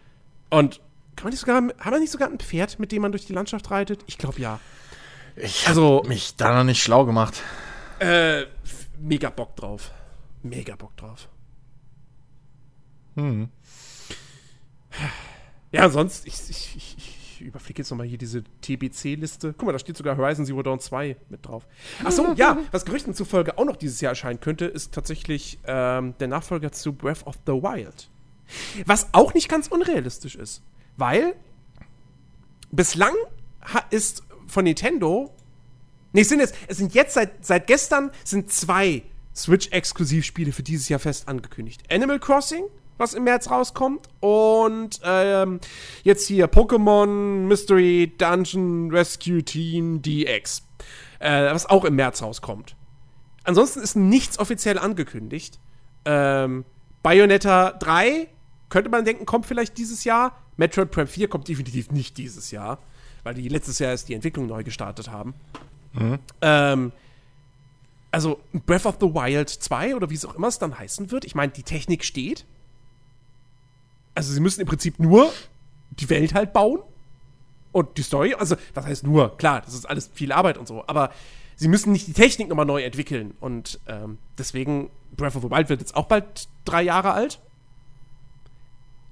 Und 0.51 0.81
kann 1.17 1.25
man 1.25 1.31
nicht 1.31 1.41
sogar, 1.41 1.57
haben 1.57 1.73
wir 1.93 1.99
nicht 1.99 2.13
sogar 2.13 2.29
ein 2.29 2.39
Pferd, 2.39 2.79
mit 2.79 2.93
dem 2.93 3.03
man 3.03 3.13
durch 3.13 3.27
die 3.27 3.33
Landschaft 3.33 3.71
reitet? 3.71 4.05
Ich 4.07 4.19
glaube 4.19 4.41
ja. 4.41 4.61
Ich 5.37 5.67
also 5.67 6.03
mich 6.07 6.37
da 6.37 6.57
noch 6.57 6.65
nicht 6.65 6.83
schlau 6.83 7.05
gemacht. 7.05 7.43
Äh, 7.99 8.45
mega 8.99 9.31
Bock 9.31 9.57
drauf. 9.57 9.91
Mega 10.43 10.77
Bock 10.77 10.97
drauf. 10.97 11.29
Hm. 13.17 13.49
Ja, 15.73 15.89
sonst, 15.89 16.27
ich, 16.27 16.35
ich, 16.51 16.77
ich, 16.77 16.97
ich 16.99 17.41
überfliege 17.41 17.81
jetzt 17.83 17.91
nochmal 17.91 18.07
hier 18.07 18.19
diese 18.19 18.45
TBC-Liste. 18.63 19.55
Guck 19.57 19.67
mal, 19.67 19.73
da 19.73 19.79
steht 19.79 19.97
sogar 19.97 20.17
Horizon 20.17 20.47
Zero 20.47 20.63
Dawn 20.63 20.79
2 20.79 21.17
mit 21.29 21.47
drauf. 21.47 21.67
Achso, 22.05 22.33
ja, 22.37 22.59
was 22.71 22.85
Gerüchten 22.85 23.15
zufolge 23.15 23.59
auch 23.59 23.65
noch 23.65 23.77
dieses 23.77 24.01
Jahr 24.01 24.11
erscheinen 24.11 24.41
könnte, 24.41 24.67
ist 24.67 24.95
tatsächlich 24.95 25.59
ähm, 25.65 26.15
der 26.19 26.29
Nachfolger 26.29 26.71
zu 26.71 26.93
Breath 26.93 27.27
of 27.27 27.37
the 27.47 27.53
Wild. 27.53 28.09
Was 28.87 29.09
auch 29.13 29.35
nicht 29.35 29.49
ganz 29.49 29.69
unrealistisch 29.69 30.37
ist. 30.37 30.63
Weil 30.97 31.35
bislang 32.71 33.15
ist 33.91 34.23
von 34.47 34.65
Nintendo. 34.65 35.35
Nee, 36.13 36.23
es 36.23 36.29
sind 36.29 36.41
jetzt, 36.41 36.55
es 36.69 36.77
sind 36.77 36.95
jetzt 36.95 37.15
seit, 37.15 37.45
seit 37.45 37.67
gestern 37.67 38.11
sind 38.25 38.53
zwei 38.53 39.03
Switch-Exklusivspiele 39.35 40.53
für 40.53 40.63
dieses 40.63 40.89
Jahr 40.89 41.01
fest 41.01 41.29
angekündigt. 41.29 41.83
Animal 41.91 42.21
Crossing, 42.21 42.65
was 42.99 43.15
im 43.15 43.25
März 43.25 43.51
rauskommt, 43.51 44.09
und 44.21 45.01
ähm, 45.03 45.59
jetzt 46.05 46.29
hier 46.29 46.47
Pokémon 46.47 47.07
Mystery 47.47 48.15
Dungeon 48.17 48.91
Rescue 48.93 49.43
Team 49.43 50.03
DX, 50.03 50.63
äh, 51.19 51.53
was 51.53 51.67
auch 51.67 51.85
im 51.85 51.97
März 51.97 52.23
rauskommt. 52.23 52.77
Ansonsten 53.43 53.81
ist 53.81 53.97
nichts 53.97 54.39
offiziell 54.39 54.79
angekündigt. 54.79 55.59
Ähm, 56.05 56.65
Bayonetta 57.03 57.73
3 57.73 58.29
könnte 58.69 58.91
man 58.91 59.05
denken, 59.05 59.27
kommt 59.27 59.47
vielleicht 59.47 59.77
dieses 59.79 60.05
Jahr. 60.05 60.44
Metroid 60.57 60.91
Prime 60.91 61.07
4 61.07 61.29
kommt 61.29 61.49
definitiv 61.49 61.91
nicht 61.91 62.17
dieses 62.19 62.51
Jahr, 62.51 62.79
weil 63.23 63.35
die 63.35 63.49
letztes 63.49 63.79
Jahr 63.79 63.91
erst 63.91 64.09
die 64.09 64.15
Entwicklung 64.15 64.47
neu 64.47 64.63
gestartet 64.63 65.11
haben. 65.11 65.35
Mhm. 65.93 66.19
Ähm, 66.41 66.93
also 68.11 68.41
Breath 68.53 68.87
of 68.87 68.99
the 69.01 69.07
Wild 69.07 69.49
2 69.49 69.97
oder 69.97 70.11
wie 70.11 70.15
es 70.15 70.25
auch 70.25 70.35
immer 70.35 70.49
es 70.49 70.59
dann 70.59 70.79
heißen 70.79 71.11
wird. 71.11 71.25
Ich 71.25 71.35
meine, 71.35 71.53
die 71.53 71.65
Technik 71.65 72.05
steht. 72.05 72.45
Also 74.15 74.33
sie 74.33 74.41
müssen 74.41 74.61
im 74.61 74.69
Prinzip 74.69 75.01
nur 75.01 75.33
die 75.91 76.09
Welt 76.11 76.35
halt 76.35 76.53
bauen 76.53 76.81
und 77.73 77.99
die 77.99 78.03
Story. 78.03 78.35
Also 78.35 78.57
was 78.73 78.87
heißt 78.87 79.05
nur? 79.05 79.37
Klar, 79.37 79.63
das 79.63 79.75
ist 79.75 79.87
alles 79.87 80.11
viel 80.15 80.31
Arbeit 80.31 80.59
und 80.59 80.69
so. 80.69 80.85
Aber 80.87 81.11
sie 81.57 81.67
müssen 81.67 81.93
nicht 81.93 82.07
die 82.07 82.13
Technik 82.13 82.49
nochmal 82.49 82.67
neu 82.67 82.85
entwickeln. 82.85 83.35
Und 83.41 83.81
ähm, 83.89 84.19
deswegen 84.39 84.91
Breath 85.17 85.35
of 85.35 85.43
the 85.43 85.51
Wild 85.51 85.69
wird 85.69 85.81
jetzt 85.81 85.97
auch 85.97 86.07
bald 86.07 86.49
drei 86.65 86.83
Jahre 86.83 87.13
alt 87.13 87.41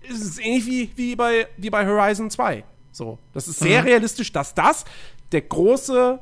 ist 0.09 0.23
es 0.23 0.39
ähnlich 0.39 0.66
wie, 0.66 0.91
wie, 0.97 1.16
bei, 1.16 1.49
wie 1.57 1.70
bei 1.70 1.87
Horizon 1.87 2.31
2. 2.31 2.65
So, 2.93 3.19
das 3.33 3.49
ist 3.49 3.59
sehr 3.59 3.81
mhm. 3.83 3.89
realistisch, 3.89 4.33
dass 4.33 4.55
das 4.55 4.85
der 5.33 5.41
große 5.41 6.19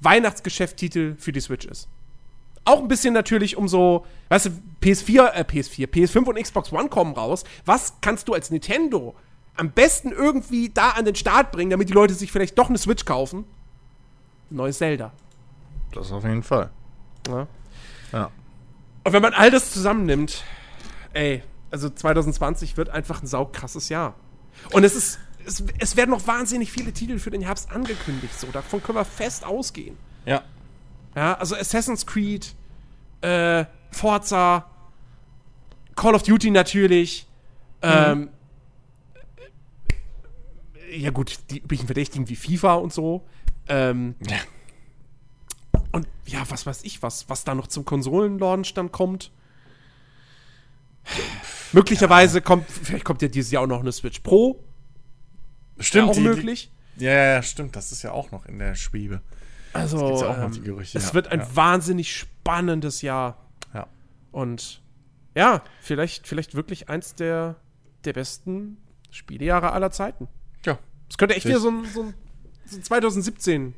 Weihnachtsgeschäftstitel 0.00 1.16
für 1.16 1.32
die 1.32 1.40
Switch 1.40 1.66
ist. 1.66 1.88
Auch 2.64 2.80
ein 2.80 2.88
bisschen 2.88 3.14
natürlich 3.14 3.56
um 3.56 3.66
so, 3.66 4.04
weißt 4.28 4.46
du, 4.46 4.50
PS4, 4.82 5.32
äh, 5.32 5.40
PS4, 5.42 5.86
PS5 5.88 6.24
und 6.24 6.40
Xbox 6.40 6.72
One 6.72 6.88
kommen 6.88 7.14
raus. 7.14 7.44
Was 7.64 7.94
kannst 8.00 8.28
du 8.28 8.34
als 8.34 8.50
Nintendo 8.50 9.14
am 9.56 9.70
besten 9.70 10.12
irgendwie 10.12 10.68
da 10.68 10.90
an 10.90 11.04
den 11.04 11.14
Start 11.14 11.50
bringen, 11.50 11.70
damit 11.70 11.88
die 11.88 11.94
Leute 11.94 12.14
sich 12.14 12.30
vielleicht 12.30 12.58
doch 12.58 12.68
eine 12.68 12.78
Switch 12.78 13.04
kaufen? 13.04 13.44
Neues 14.50 14.78
Zelda. 14.78 15.12
Das 15.92 16.12
auf 16.12 16.22
jeden 16.24 16.42
Fall. 16.42 16.70
Ja. 17.26 17.46
ja. 18.12 18.30
Und 19.04 19.12
wenn 19.12 19.22
man 19.22 19.34
all 19.34 19.50
das 19.50 19.72
zusammennimmt, 19.72 20.44
ey, 21.12 21.42
also 21.70 21.88
2020 21.90 22.76
wird 22.76 22.90
einfach 22.90 23.22
ein 23.22 23.26
saukrasses 23.26 23.88
Jahr. 23.88 24.14
Und 24.72 24.84
es 24.84 24.94
ist, 24.94 25.18
es, 25.44 25.62
es 25.78 25.96
werden 25.96 26.10
noch 26.10 26.26
wahnsinnig 26.26 26.72
viele 26.72 26.92
Titel 26.92 27.18
für 27.18 27.30
den 27.30 27.42
Herbst 27.42 27.70
angekündigt, 27.70 28.38
so. 28.38 28.48
Davon 28.48 28.82
können 28.82 28.98
wir 28.98 29.04
fest 29.04 29.44
ausgehen. 29.44 29.96
Ja. 30.24 30.42
Ja, 31.14 31.34
also 31.34 31.56
Assassin's 31.56 32.06
Creed, 32.06 32.54
äh, 33.22 33.64
Forza, 33.90 34.70
Call 35.96 36.14
of 36.14 36.22
Duty 36.22 36.50
natürlich, 36.50 37.26
mhm. 37.82 37.88
ähm, 37.90 38.30
ja 40.90 41.10
gut, 41.10 41.38
die 41.50 41.58
üblichen 41.58 41.86
Verdächtigen 41.86 42.28
wie 42.28 42.36
FIFA 42.36 42.74
und 42.74 42.92
so. 42.92 43.26
Ähm, 43.68 44.14
ja. 44.28 44.38
Und 45.92 46.06
ja, 46.26 46.42
was 46.48 46.66
weiß 46.66 46.84
ich, 46.84 47.02
was, 47.02 47.28
was 47.28 47.44
da 47.44 47.54
noch 47.54 47.66
zum 47.66 47.84
Konsolenlaunch 47.84 48.74
dann 48.74 48.92
kommt 48.92 49.30
Möglicherweise 51.72 52.40
kommt, 52.40 52.70
vielleicht 52.70 53.04
kommt 53.04 53.22
ja 53.22 53.28
dieses 53.28 53.50
Jahr 53.50 53.62
auch 53.62 53.68
noch 53.68 53.80
eine 53.80 53.92
Switch 53.92 54.20
Pro. 54.20 54.64
Stimmt. 55.78 56.10
auch 56.10 56.14
die, 56.14 56.20
möglich. 56.20 56.70
Die, 56.96 57.04
ja, 57.04 57.12
ja, 57.12 57.42
stimmt. 57.42 57.76
Das 57.76 57.92
ist 57.92 58.02
ja 58.02 58.12
auch 58.12 58.30
noch 58.30 58.46
in 58.46 58.58
der 58.58 58.74
Schwebe. 58.74 59.20
Also, 59.72 60.22
ja 60.22 60.44
ähm, 60.44 60.64
Gerüchte, 60.64 60.98
es 60.98 61.08
ja, 61.08 61.14
wird 61.14 61.28
ein 61.28 61.40
ja. 61.40 61.56
wahnsinnig 61.56 62.16
spannendes 62.16 63.02
Jahr. 63.02 63.46
Ja. 63.74 63.86
Und 64.32 64.82
ja, 65.34 65.62
vielleicht, 65.80 66.26
vielleicht 66.26 66.54
wirklich 66.54 66.88
eins 66.88 67.14
der, 67.14 67.56
der 68.04 68.12
besten 68.12 68.78
Spielejahre 69.10 69.72
aller 69.72 69.90
Zeiten. 69.90 70.26
Ja. 70.64 70.78
Es 71.08 71.18
könnte 71.18 71.36
echt 71.36 71.46
wieder 71.46 71.60
so 71.60 71.70
ein, 71.70 71.84
so 71.84 72.02
ein, 72.02 72.14
so 72.64 72.76
ein 72.76 72.82
2017 72.82 73.74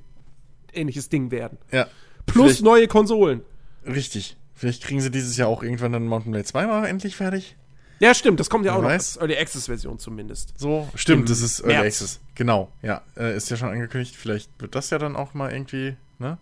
ähnliches 0.72 1.08
Ding 1.08 1.30
werden. 1.30 1.58
Ja. 1.70 1.86
Plus 2.26 2.46
Vielleicht- 2.46 2.62
neue 2.62 2.88
Konsolen. 2.88 3.42
Richtig. 3.84 4.36
Vielleicht 4.54 4.82
kriegen 4.82 5.00
sie 5.00 5.10
dieses 5.10 5.36
Jahr 5.36 5.48
auch 5.48 5.62
irgendwann 5.62 5.92
dann 5.92 6.06
Mountain 6.06 6.32
Blade 6.32 6.44
2 6.44 6.66
mal 6.66 6.86
endlich 6.86 7.16
fertig. 7.16 7.56
Ja, 8.00 8.14
stimmt, 8.14 8.40
das 8.40 8.48
kommt 8.48 8.64
ja 8.64 8.72
auch 8.72 8.78
noch 8.82 8.88
weiß. 8.88 9.18
als 9.18 9.20
Early 9.20 9.36
Access 9.36 9.66
Version 9.66 9.98
zumindest. 9.98 10.54
So, 10.58 10.88
stimmt, 10.94 11.20
Im 11.20 11.26
das 11.26 11.42
ist 11.42 11.60
Early 11.60 11.74
März. 11.74 11.86
Access. 11.86 12.20
Genau, 12.34 12.72
ja. 12.82 13.02
Äh, 13.16 13.36
ist 13.36 13.50
ja 13.50 13.56
schon 13.58 13.68
angekündigt. 13.68 14.16
Vielleicht 14.16 14.50
wird 14.58 14.74
das 14.74 14.88
ja 14.90 14.98
dann 14.98 15.16
auch 15.16 15.34
mal 15.34 15.52
irgendwie, 15.52 15.96
ne? 16.18 16.38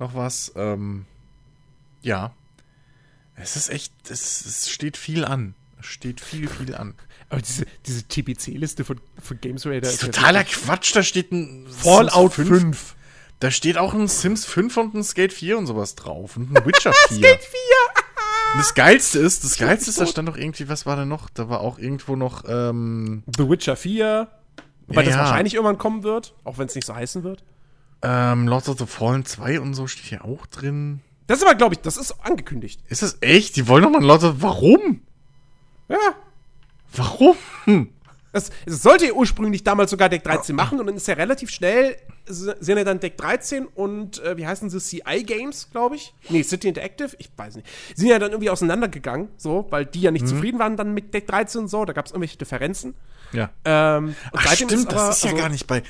Noch 0.00 0.14
was. 0.14 0.52
Ähm, 0.56 1.06
ja. 2.02 2.32
Es 3.36 3.54
ist 3.54 3.68
echt, 3.70 3.92
es, 4.10 4.44
es 4.44 4.68
steht 4.70 4.96
viel 4.96 5.24
an. 5.24 5.54
Es 5.78 5.86
steht 5.86 6.20
viel, 6.20 6.48
viel 6.48 6.74
an. 6.74 6.94
Aber 7.28 7.40
diese, 7.40 7.64
diese 7.86 8.02
TPC-Liste 8.02 8.84
von, 8.84 9.00
von 9.22 9.40
Games 9.40 9.66
Radar 9.66 9.80
Das 9.82 9.94
ist 9.94 10.02
totaler 10.02 10.42
Quatsch, 10.44 10.96
da 10.96 11.02
steht 11.04 11.30
ein 11.30 11.66
Fallout 11.68 12.34
Sims 12.34 12.48
5. 12.48 12.94
Da 13.38 13.50
steht 13.52 13.76
auch 13.78 13.94
ein 13.94 14.08
Sims 14.08 14.44
5 14.46 14.76
und 14.78 14.94
ein 14.94 15.04
Skate 15.04 15.32
4 15.32 15.58
und 15.58 15.66
sowas 15.66 15.94
drauf. 15.94 16.36
Und 16.36 16.56
ein 16.56 16.64
Witcher 16.66 16.92
4. 16.92 17.18
Skate 17.18 17.40
4! 17.44 18.04
Das 18.56 18.74
Geilste 18.74 19.18
ist, 19.18 19.44
das 19.44 19.56
Geilste 19.58 19.90
ist, 19.90 20.00
da 20.00 20.06
stand 20.06 20.28
doch 20.28 20.36
irgendwie, 20.36 20.68
was 20.68 20.86
war 20.86 20.96
da 20.96 21.04
noch? 21.04 21.28
Da 21.30 21.48
war 21.48 21.60
auch 21.60 21.78
irgendwo 21.78 22.16
noch, 22.16 22.44
ähm, 22.48 23.22
The 23.36 23.48
Witcher 23.48 23.76
4. 23.76 24.28
Wobei 24.88 25.02
Ja, 25.02 25.08
das 25.10 25.18
wahrscheinlich 25.18 25.54
irgendwann 25.54 25.78
kommen 25.78 26.02
wird, 26.02 26.34
auch 26.44 26.58
wenn 26.58 26.66
es 26.66 26.74
nicht 26.74 26.86
so 26.86 26.94
heißen 26.94 27.22
wird. 27.22 27.44
ähm, 28.02 28.48
Lords 28.48 28.68
of 28.68 28.78
the 28.78 28.86
Fallen 28.86 29.24
2 29.24 29.60
und 29.60 29.74
so 29.74 29.86
steht 29.86 30.04
hier 30.06 30.24
auch 30.24 30.46
drin. 30.46 31.00
Das 31.26 31.38
ist 31.38 31.44
aber, 31.44 31.54
glaube 31.56 31.74
ich, 31.74 31.80
das 31.80 31.96
ist 31.96 32.14
angekündigt. 32.24 32.80
Ist 32.88 33.02
das 33.02 33.18
echt? 33.20 33.56
Die 33.56 33.68
wollen 33.68 33.82
doch 33.82 33.90
mal 33.90 34.02
Lords 34.02 34.24
of, 34.24 34.36
warum? 34.38 35.02
Ja. 35.88 35.96
Warum? 36.94 37.36
Es, 38.32 38.50
es 38.66 38.82
sollte 38.82 39.06
ja 39.06 39.12
ursprünglich 39.12 39.64
damals 39.64 39.90
sogar 39.90 40.08
Deck 40.08 40.22
13 40.22 40.54
machen 40.54 40.78
und 40.80 40.86
dann 40.86 40.96
ist 40.96 41.08
ja 41.08 41.14
relativ 41.14 41.50
schnell, 41.50 41.96
sind 42.26 42.76
ja 42.78 42.84
dann 42.84 43.00
Deck 43.00 43.16
13 43.16 43.66
und 43.66 44.22
äh, 44.22 44.36
wie 44.36 44.46
heißen 44.46 44.68
sie, 44.68 44.78
CI 44.80 45.24
Games, 45.24 45.70
glaube 45.70 45.96
ich? 45.96 46.14
Nee, 46.28 46.42
City 46.42 46.68
Interactive, 46.68 47.16
ich 47.18 47.30
weiß 47.36 47.56
nicht. 47.56 47.66
Sind 47.94 48.08
ja 48.08 48.18
dann 48.18 48.30
irgendwie 48.32 48.50
auseinandergegangen, 48.50 49.28
so, 49.38 49.66
weil 49.70 49.86
die 49.86 50.02
ja 50.02 50.10
nicht 50.10 50.22
Mhm. 50.22 50.28
zufrieden 50.28 50.58
waren 50.58 50.76
dann 50.76 50.92
mit 50.92 51.14
Deck 51.14 51.26
13 51.26 51.62
und 51.62 51.68
so, 51.68 51.84
da 51.86 51.94
gab 51.94 52.04
es 52.06 52.12
irgendwelche 52.12 52.36
Differenzen. 52.36 52.94
Ja. 53.32 53.50
Ähm, 53.64 54.14
Ach, 54.32 54.52
stimmt, 54.54 54.72
aber- 54.72 54.92
das 54.94 55.16
ist 55.18 55.24
ja 55.24 55.30
also- 55.30 55.42
gar 55.42 55.48
nicht 55.48 55.66
bei, 55.66 55.82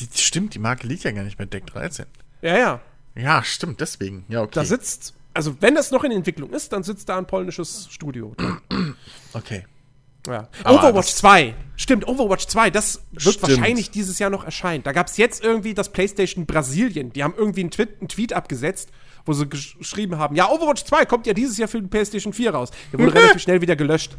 die, 0.00 0.08
stimmt, 0.18 0.54
die 0.54 0.58
Marke 0.58 0.86
liegt 0.88 1.04
ja 1.04 1.12
gar 1.12 1.22
nicht 1.22 1.38
bei 1.38 1.44
Deck 1.44 1.66
13. 1.66 2.06
Ja, 2.42 2.58
ja. 2.58 2.80
Ja, 3.14 3.44
stimmt, 3.44 3.80
deswegen. 3.80 4.24
Ja, 4.28 4.42
okay. 4.42 4.50
Da 4.54 4.64
sitzt, 4.64 5.14
also 5.32 5.56
wenn 5.60 5.76
das 5.76 5.92
noch 5.92 6.02
in 6.02 6.10
Entwicklung 6.10 6.50
ist, 6.50 6.72
dann 6.72 6.82
sitzt 6.82 7.08
da 7.08 7.16
ein 7.18 7.26
polnisches 7.26 7.86
Studio. 7.90 8.34
drin. 8.36 8.96
okay. 9.32 9.64
Ja. 10.26 10.48
Overwatch 10.64 11.08
das- 11.08 11.16
2. 11.16 11.54
Stimmt, 11.76 12.06
Overwatch 12.06 12.46
2, 12.46 12.70
das 12.70 13.02
wird 13.10 13.22
Stimmt. 13.22 13.42
wahrscheinlich 13.42 13.90
dieses 13.90 14.20
Jahr 14.20 14.30
noch 14.30 14.44
erscheinen. 14.44 14.84
Da 14.84 14.92
gab 14.92 15.08
es 15.08 15.16
jetzt 15.16 15.42
irgendwie 15.42 15.74
das 15.74 15.90
PlayStation 15.90 16.46
Brasilien. 16.46 17.12
Die 17.12 17.24
haben 17.24 17.34
irgendwie 17.36 17.62
einen 17.62 17.72
Tweet, 17.72 17.98
einen 17.98 18.08
Tweet 18.08 18.32
abgesetzt, 18.32 18.90
wo 19.26 19.32
sie 19.32 19.44
gesch- 19.46 19.76
geschrieben 19.78 20.16
haben: 20.18 20.36
Ja, 20.36 20.48
Overwatch 20.50 20.84
2 20.84 21.04
kommt 21.04 21.26
ja 21.26 21.32
dieses 21.34 21.58
Jahr 21.58 21.66
für 21.68 21.80
den 21.80 21.90
PlayStation 21.90 22.32
4 22.32 22.54
raus. 22.54 22.70
Der 22.92 23.00
wurde 23.00 23.12
relativ 23.14 23.42
schnell 23.42 23.60
wieder 23.60 23.74
gelöscht. 23.74 24.16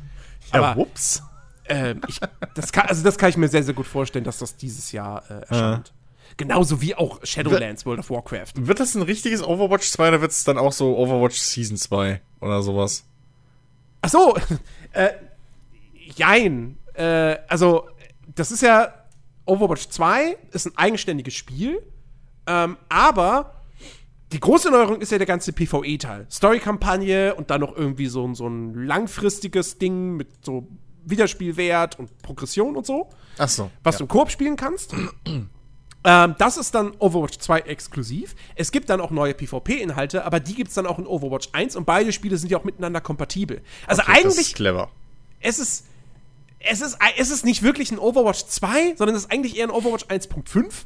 Ja, 0.54 0.62
Aber 0.62 0.82
whoops. 0.82 1.24
ähm, 1.70 2.02
ich, 2.10 2.20
das, 2.56 2.72
kann, 2.74 2.88
also 2.88 3.04
das 3.04 3.18
kann 3.18 3.30
ich 3.30 3.38
mir 3.38 3.48
sehr, 3.48 3.64
sehr 3.64 3.74
gut 3.74 3.88
vorstellen, 3.88 4.26
dass 4.26 4.40
das 4.40 4.58
dieses 4.58 4.92
Jahr 4.92 5.24
äh, 5.32 5.34
erscheint. 5.48 5.94
Genauso 6.38 6.82
wie 6.82 6.94
auch 6.94 7.22
Shadowlands 7.24 7.86
World 7.86 8.00
of 8.02 8.10
Warcraft. 8.10 8.52
Wird 8.56 8.82
das 8.82 8.96
ein 8.96 9.02
richtiges 9.04 9.42
Overwatch 9.42 9.90
2 9.90 10.10
oder 10.10 10.20
wird 10.22 10.32
es 10.32 10.44
dann 10.44 10.58
auch 10.58 10.74
so 10.74 10.98
Overwatch 10.98 11.38
Season 11.40 11.78
2 11.78 12.20
oder 12.42 12.62
sowas? 12.62 13.06
Ach 14.02 14.10
so, 14.10 14.36
äh, 14.92 15.12
jein. 16.16 16.78
Äh, 16.94 17.38
also, 17.48 17.88
das 18.34 18.52
ist 18.52 18.62
ja 18.62 18.94
Overwatch 19.46 19.90
2 19.90 20.38
ist 20.52 20.66
ein 20.68 20.78
eigenständiges 20.78 21.34
Spiel, 21.36 21.82
ähm, 22.48 22.78
aber 22.90 23.62
die 24.32 24.40
große 24.40 24.72
Neuerung 24.72 25.00
ist 25.02 25.12
ja 25.12 25.18
der 25.20 25.28
ganze 25.28 25.54
PvE-Teil. 25.54 26.26
Story-Kampagne 26.32 27.36
und 27.36 27.52
dann 27.52 27.62
noch 27.62 27.76
irgendwie 27.76 28.08
so, 28.08 28.28
ein- 28.28 28.34
so 28.36 28.48
ein 28.48 28.74
langfristiges 28.74 29.78
Ding 29.78 30.16
mit 30.16 30.44
so 30.44 30.68
Wiederspielwert 31.06 32.00
und 32.00 32.18
Progression 32.24 32.76
und 32.76 32.86
so, 32.88 33.10
Ach 33.38 33.48
so. 33.48 33.70
was 33.84 33.96
ja. 33.96 34.00
du 34.00 34.04
im 34.06 34.08
Koop 34.08 34.32
spielen 34.32 34.56
kannst. 34.56 34.96
ähm, 36.04 36.36
das 36.40 36.58
ist 36.58 36.74
dann 36.74 36.94
Overwatch 36.98 37.38
2 37.38 37.60
exklusiv. 37.62 38.36
Es 38.56 38.72
gibt 38.72 38.90
dann 38.90 39.00
auch 39.00 39.12
neue 39.12 39.36
PvP-Inhalte, 39.36 40.26
aber 40.26 40.40
die 40.40 40.56
gibt 40.56 40.70
es 40.70 40.74
dann 40.76 40.88
auch 40.88 40.98
in 40.98 41.06
Overwatch 41.06 41.50
1 41.52 41.76
und 41.76 41.86
beide 41.86 42.12
Spiele 42.12 42.38
sind 42.38 42.50
ja 42.52 42.58
auch 42.58 42.64
miteinander 42.64 43.02
kompatibel. 43.02 43.62
Also 43.86 44.02
Okay, 44.02 44.12
das 44.16 44.24
eigentlich 44.26 44.48
ist 44.48 44.56
clever. 44.56 44.90
es 45.40 45.60
ist, 45.60 45.86
es 46.66 46.82
ist, 46.82 46.98
es 47.18 47.30
ist 47.30 47.46
nicht 47.46 47.64
wirklich 47.64 47.92
ein 47.92 48.00
Overwatch 48.00 48.46
2, 48.46 48.96
sondern 48.98 49.16
es 49.16 49.24
ist 49.24 49.32
eigentlich 49.32 49.58
eher 49.58 49.68
ein 49.68 49.72
Overwatch 49.72 50.06
1.5. 50.06 50.86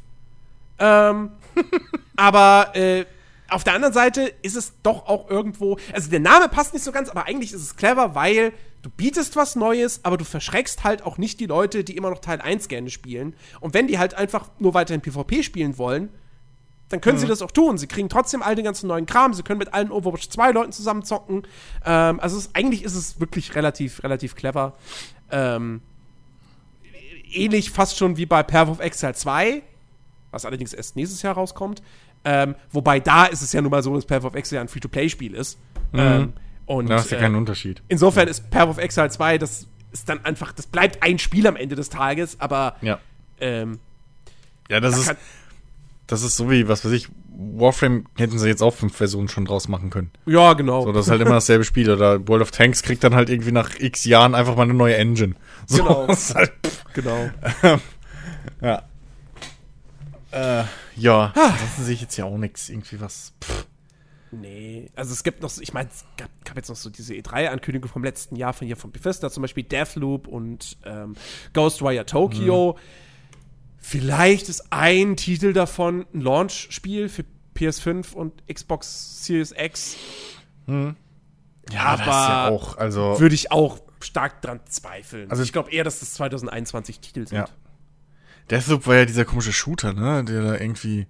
Ähm, 0.78 1.30
aber 2.16 2.74
äh, 2.74 3.04
auf 3.48 3.64
der 3.64 3.74
anderen 3.74 3.94
Seite 3.94 4.32
ist 4.42 4.56
es 4.56 4.74
doch 4.82 5.06
auch 5.06 5.28
irgendwo, 5.28 5.78
also 5.92 6.10
der 6.10 6.20
Name 6.20 6.48
passt 6.48 6.72
nicht 6.72 6.84
so 6.84 6.92
ganz, 6.92 7.08
aber 7.08 7.26
eigentlich 7.26 7.52
ist 7.52 7.62
es 7.62 7.76
clever, 7.76 8.14
weil 8.14 8.52
du 8.82 8.90
bietest 8.90 9.36
was 9.36 9.56
Neues, 9.56 10.00
aber 10.04 10.16
du 10.16 10.24
verschreckst 10.24 10.84
halt 10.84 11.02
auch 11.02 11.18
nicht 11.18 11.40
die 11.40 11.46
Leute, 11.46 11.84
die 11.84 11.96
immer 11.96 12.10
noch 12.10 12.20
Teil 12.20 12.40
1 12.40 12.68
gerne 12.68 12.90
spielen. 12.90 13.34
Und 13.60 13.74
wenn 13.74 13.88
die 13.88 13.98
halt 13.98 14.14
einfach 14.14 14.48
nur 14.58 14.74
weiterhin 14.74 15.02
PvP 15.02 15.42
spielen 15.42 15.78
wollen, 15.78 16.10
dann 16.90 17.00
können 17.00 17.18
sie 17.18 17.26
das 17.28 17.40
auch 17.40 17.52
tun. 17.52 17.78
Sie 17.78 17.86
kriegen 17.86 18.08
trotzdem 18.08 18.42
all 18.42 18.56
den 18.56 18.64
ganzen 18.64 18.88
neuen 18.88 19.06
Kram. 19.06 19.32
Sie 19.32 19.44
können 19.44 19.60
mit 19.60 19.72
allen 19.72 19.92
Overwatch 19.92 20.28
2 20.28 20.50
Leuten 20.50 20.72
zusammen 20.72 21.04
zocken. 21.04 21.46
Ähm, 21.86 22.18
also 22.18 22.36
es, 22.36 22.52
eigentlich 22.54 22.82
ist 22.82 22.96
es 22.96 23.20
wirklich 23.20 23.54
relativ, 23.54 24.02
relativ 24.02 24.34
clever. 24.34 24.74
Ähm, 25.30 25.80
ähnlich 27.32 27.70
fast 27.70 27.96
schon 27.96 28.16
wie 28.16 28.26
bei 28.26 28.42
Path 28.42 28.68
of 28.68 28.80
Exile 28.80 29.14
2, 29.14 29.62
was 30.30 30.44
allerdings 30.44 30.72
erst 30.72 30.96
nächstes 30.96 31.22
Jahr 31.22 31.34
rauskommt. 31.34 31.82
Ähm, 32.24 32.54
wobei 32.70 33.00
da 33.00 33.26
ist 33.26 33.40
es 33.42 33.52
ja 33.52 33.62
nun 33.62 33.70
mal 33.70 33.82
so, 33.82 33.94
dass 33.94 34.04
Path 34.04 34.24
of 34.24 34.34
Exile 34.34 34.60
ein 34.60 34.68
Free-to-Play-Spiel 34.68 35.34
ist. 35.34 35.58
Ähm, 35.94 36.34
und 36.66 36.88
Da 36.90 36.96
ist 36.96 37.10
ja 37.10 37.18
äh, 37.18 37.20
kein 37.20 37.34
Unterschied. 37.34 37.82
insofern 37.88 38.28
ist 38.28 38.50
Path 38.50 38.68
of 38.68 38.78
Exile 38.78 39.10
2, 39.10 39.38
das 39.38 39.66
ist 39.92 40.08
dann 40.08 40.24
einfach, 40.24 40.52
das 40.52 40.66
bleibt 40.66 41.02
ein 41.02 41.18
Spiel 41.18 41.46
am 41.46 41.56
Ende 41.56 41.74
des 41.76 41.88
Tages, 41.88 42.38
aber 42.40 42.76
Ja. 42.80 43.00
ähm, 43.40 43.78
Ja, 44.68 44.78
das 44.80 44.94
da 45.06 45.12
ist, 45.12 45.20
das 46.10 46.22
ist 46.22 46.36
so 46.36 46.50
wie, 46.50 46.68
was 46.68 46.84
weiß 46.84 46.92
ich, 46.92 47.08
Warframe 47.36 48.04
hätten 48.16 48.38
sie 48.38 48.48
jetzt 48.48 48.62
auch 48.62 48.74
fünf 48.74 48.96
Versionen 48.96 49.28
schon 49.28 49.44
draus 49.44 49.68
machen 49.68 49.90
können. 49.90 50.10
ja, 50.26 50.52
genau. 50.52 50.82
So, 50.82 50.92
das 50.92 51.06
ist 51.06 51.10
halt 51.10 51.20
immer 51.22 51.30
dasselbe 51.32 51.64
Spiel. 51.64 51.90
Oder 51.90 52.26
World 52.28 52.42
of 52.42 52.50
Tanks 52.50 52.82
kriegt 52.82 53.02
dann 53.04 53.14
halt 53.14 53.30
irgendwie 53.30 53.52
nach 53.52 53.78
x 53.78 54.04
Jahren 54.04 54.34
einfach 54.34 54.56
mal 54.56 54.64
eine 54.64 54.74
neue 54.74 54.96
Engine. 54.96 55.34
So, 55.66 55.78
Genau. 55.82 56.08
halt, 56.34 56.52
genau. 56.92 57.30
ja. 58.60 58.82
Äh, 60.32 60.64
ja, 60.96 61.32
ansonsten 61.34 61.82
sehe 61.84 61.94
ich 61.94 62.02
jetzt 62.02 62.16
ja 62.16 62.24
auch 62.24 62.36
nichts. 62.38 62.68
Irgendwie 62.68 63.00
was. 63.00 63.32
Pff. 63.42 63.66
Nee, 64.32 64.90
also 64.94 65.12
es 65.12 65.24
gibt 65.24 65.42
noch, 65.42 65.50
so- 65.50 65.60
ich 65.60 65.72
meine, 65.72 65.88
es 65.88 66.04
gab, 66.16 66.28
gab 66.44 66.56
jetzt 66.56 66.68
noch 66.68 66.76
so 66.76 66.88
diese 66.88 67.14
E3-Ankündigung 67.14 67.90
vom 67.90 68.04
letzten 68.04 68.36
Jahr 68.36 68.52
von 68.52 68.64
hier 68.66 68.76
von 68.76 68.92
Bethesda, 68.92 69.28
zum 69.28 69.42
Beispiel 69.42 69.64
Deathloop 69.64 70.28
und 70.28 70.76
ähm, 70.84 71.14
Ghostwire 71.52 72.06
Tokyo. 72.06 72.76
Vielleicht 73.80 74.48
ist 74.48 74.72
ein 74.72 75.16
Titel 75.16 75.52
davon 75.52 76.06
ein 76.14 76.20
Launch-Spiel 76.20 77.08
für 77.08 77.24
PS5 77.56 78.12
und 78.14 78.46
Xbox 78.46 79.24
Series 79.24 79.52
X. 79.56 79.96
Ja, 80.66 80.94
Aber 81.84 81.96
das 82.04 82.06
ist 82.06 82.06
ja 82.28 82.48
auch, 82.48 82.76
also. 82.76 83.20
Würde 83.20 83.34
ich 83.34 83.50
auch 83.50 83.80
stark 84.00 84.40
dran 84.42 84.60
zweifeln. 84.68 85.30
Also- 85.30 85.42
ich 85.42 85.52
glaube 85.52 85.70
eher, 85.72 85.84
dass 85.84 86.00
das 86.00 86.14
2021 86.14 87.00
Titel 87.00 87.26
sind. 87.26 87.38
Ja. 87.38 87.48
Deathloop 88.50 88.86
war 88.86 88.96
ja 88.96 89.04
dieser 89.04 89.24
komische 89.24 89.52
Shooter, 89.52 89.92
ne? 89.92 90.24
Der 90.24 90.42
da 90.42 90.54
irgendwie. 90.58 91.06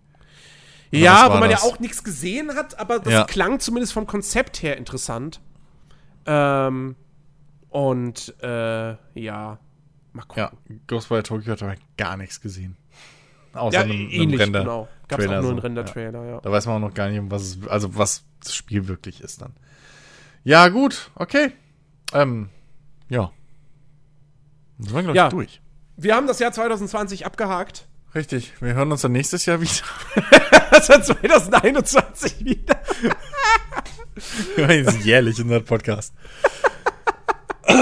Ja, 0.91 1.31
wo 1.33 1.39
man 1.39 1.49
das? 1.51 1.63
ja 1.63 1.69
auch 1.69 1.79
nichts 1.79 2.03
gesehen 2.05 2.55
hat, 2.55 2.79
aber 2.81 2.99
das 2.99 3.13
Ja. 3.13 3.25
klang 3.25 3.61
zumindest 3.61 3.93
vom 3.93 4.07
Konzept 4.07 4.63
her 4.63 4.77
interessant. 4.77 5.41
Ähm, 6.27 6.97
und 7.69 8.35
äh, 8.43 8.97
ja, 9.15 9.59
mal 10.13 10.23
gucken. 10.23 10.43
Ja, 10.43 10.53
Ghostwire 10.87 11.23
Tokyo 11.23 11.53
hat 11.53 11.63
aber 11.63 11.75
gar 11.97 12.17
nichts 12.17 12.41
gesehen. 12.41 12.77
Außer 13.53 13.75
Ja, 13.79 13.83
einem, 13.85 14.09
einem 14.13 14.35
Render. 14.35 14.61
genau. 14.61 14.89
Gab 15.09 15.19
es 15.21 15.27
auch 15.27 15.41
nur 15.43 15.51
einen 15.51 15.59
Render-Trailer, 15.59 16.25
ja. 16.25 16.41
Da 16.41 16.53
weiß 16.53 16.67
man 16.67 16.77
auch 16.77 16.89
noch 16.89 16.95
gar 16.95 17.09
nicht, 17.09 17.19
um 17.19 17.31
was 17.31 17.43
es, 17.43 17.59
also 17.69 17.97
was 17.97 18.25
das 18.43 18.55
Spiel 18.55 18.87
wirklich 18.89 19.21
ist 19.21 19.43
dann. 19.43 19.55
Ja, 20.45 20.69
gut, 20.69 21.11
okay. 21.17 21.53
Ähm, 22.13 22.49
ja. 23.09 23.33
Dann 24.79 24.87
sind 24.87 24.95
wir, 24.97 25.03
glaube 25.03 25.13
ich, 25.13 25.17
Ja. 25.17 25.29
durch. 25.29 25.61
Wir 25.97 26.15
haben 26.15 26.27
das 26.29 26.39
Jahr 26.39 26.53
2020 26.53 27.27
abgehakt. 27.27 27.87
Richtig. 28.15 28.53
Wir 28.61 28.75
hören 28.75 28.91
uns 28.91 29.03
dann 29.03 29.13
nächstes 29.13 29.47
Jahr 29.47 29.61
wieder. 29.61 29.71
Also 30.71 30.93
2021 31.01 32.45
wieder. 32.45 32.81
Wir 34.55 34.67
machen 34.67 34.77
jetzt 34.85 35.05
jährlich 35.05 35.39
in 35.41 35.49
der 35.49 35.61
Podcast. 35.61 36.15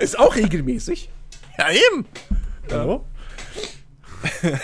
Ist 0.00 0.18
auch 0.18 0.34
regelmäßig. 0.34 1.08
Ja, 1.58 1.68
eben. 1.70 2.06
Ja. 2.70 3.00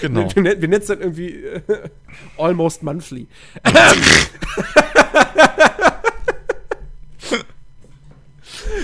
genau. 0.00 0.28
Wir, 0.34 0.44
wir 0.44 0.68
nennen 0.68 0.82
es 0.82 0.88
dann 0.88 1.00
irgendwie 1.00 1.36
äh, 1.36 1.88
Almost 2.36 2.82
Monthly. 2.82 3.28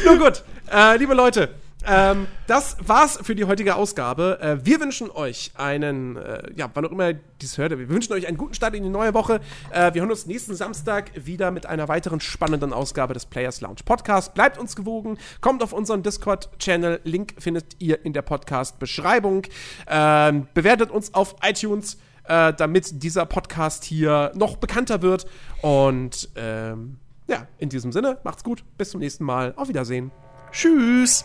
Nun 0.04 0.18
gut, 0.20 0.44
äh, 0.70 0.96
liebe 0.96 1.14
Leute, 1.14 1.52
ähm, 1.88 2.26
das 2.46 2.76
war's 2.86 3.18
für 3.22 3.34
die 3.34 3.44
heutige 3.44 3.74
Ausgabe. 3.74 4.38
Äh, 4.40 4.66
wir 4.66 4.80
wünschen 4.80 5.10
euch 5.10 5.52
einen, 5.54 6.16
äh, 6.16 6.42
ja, 6.54 6.70
wann 6.74 6.84
auch 6.84 6.92
immer 6.92 7.14
dies 7.14 7.56
hört, 7.56 7.70
wir 7.78 7.88
wünschen 7.88 8.12
euch 8.12 8.26
einen 8.26 8.36
guten 8.36 8.54
Start 8.54 8.74
in 8.74 8.82
die 8.82 8.90
neue 8.90 9.14
Woche. 9.14 9.40
Äh, 9.70 9.94
wir 9.94 10.02
hören 10.02 10.10
uns 10.10 10.26
nächsten 10.26 10.54
Samstag 10.54 11.10
wieder 11.14 11.50
mit 11.50 11.66
einer 11.66 11.88
weiteren 11.88 12.20
spannenden 12.20 12.72
Ausgabe 12.72 13.14
des 13.14 13.26
Players 13.26 13.60
Lounge 13.60 13.80
Podcast. 13.84 14.34
Bleibt 14.34 14.58
uns 14.58 14.76
gewogen, 14.76 15.18
kommt 15.40 15.62
auf 15.62 15.72
unseren 15.72 16.02
Discord-Channel. 16.02 17.00
Link 17.04 17.34
findet 17.38 17.76
ihr 17.78 18.04
in 18.04 18.12
der 18.12 18.22
Podcast-Beschreibung. 18.22 19.42
Ähm, 19.86 20.48
bewertet 20.52 20.90
uns 20.90 21.14
auf 21.14 21.36
iTunes, 21.42 21.96
äh, 22.24 22.52
damit 22.52 23.02
dieser 23.02 23.24
Podcast 23.24 23.84
hier 23.84 24.32
noch 24.34 24.56
bekannter 24.56 25.00
wird. 25.00 25.26
Und 25.62 26.28
ähm, 26.36 26.98
ja, 27.28 27.46
in 27.58 27.68
diesem 27.68 27.92
Sinne, 27.92 28.18
macht's 28.24 28.44
gut. 28.44 28.64
Bis 28.76 28.90
zum 28.90 29.00
nächsten 29.00 29.24
Mal. 29.24 29.54
Auf 29.56 29.68
Wiedersehen. 29.68 30.10
Tschüss. 30.50 31.24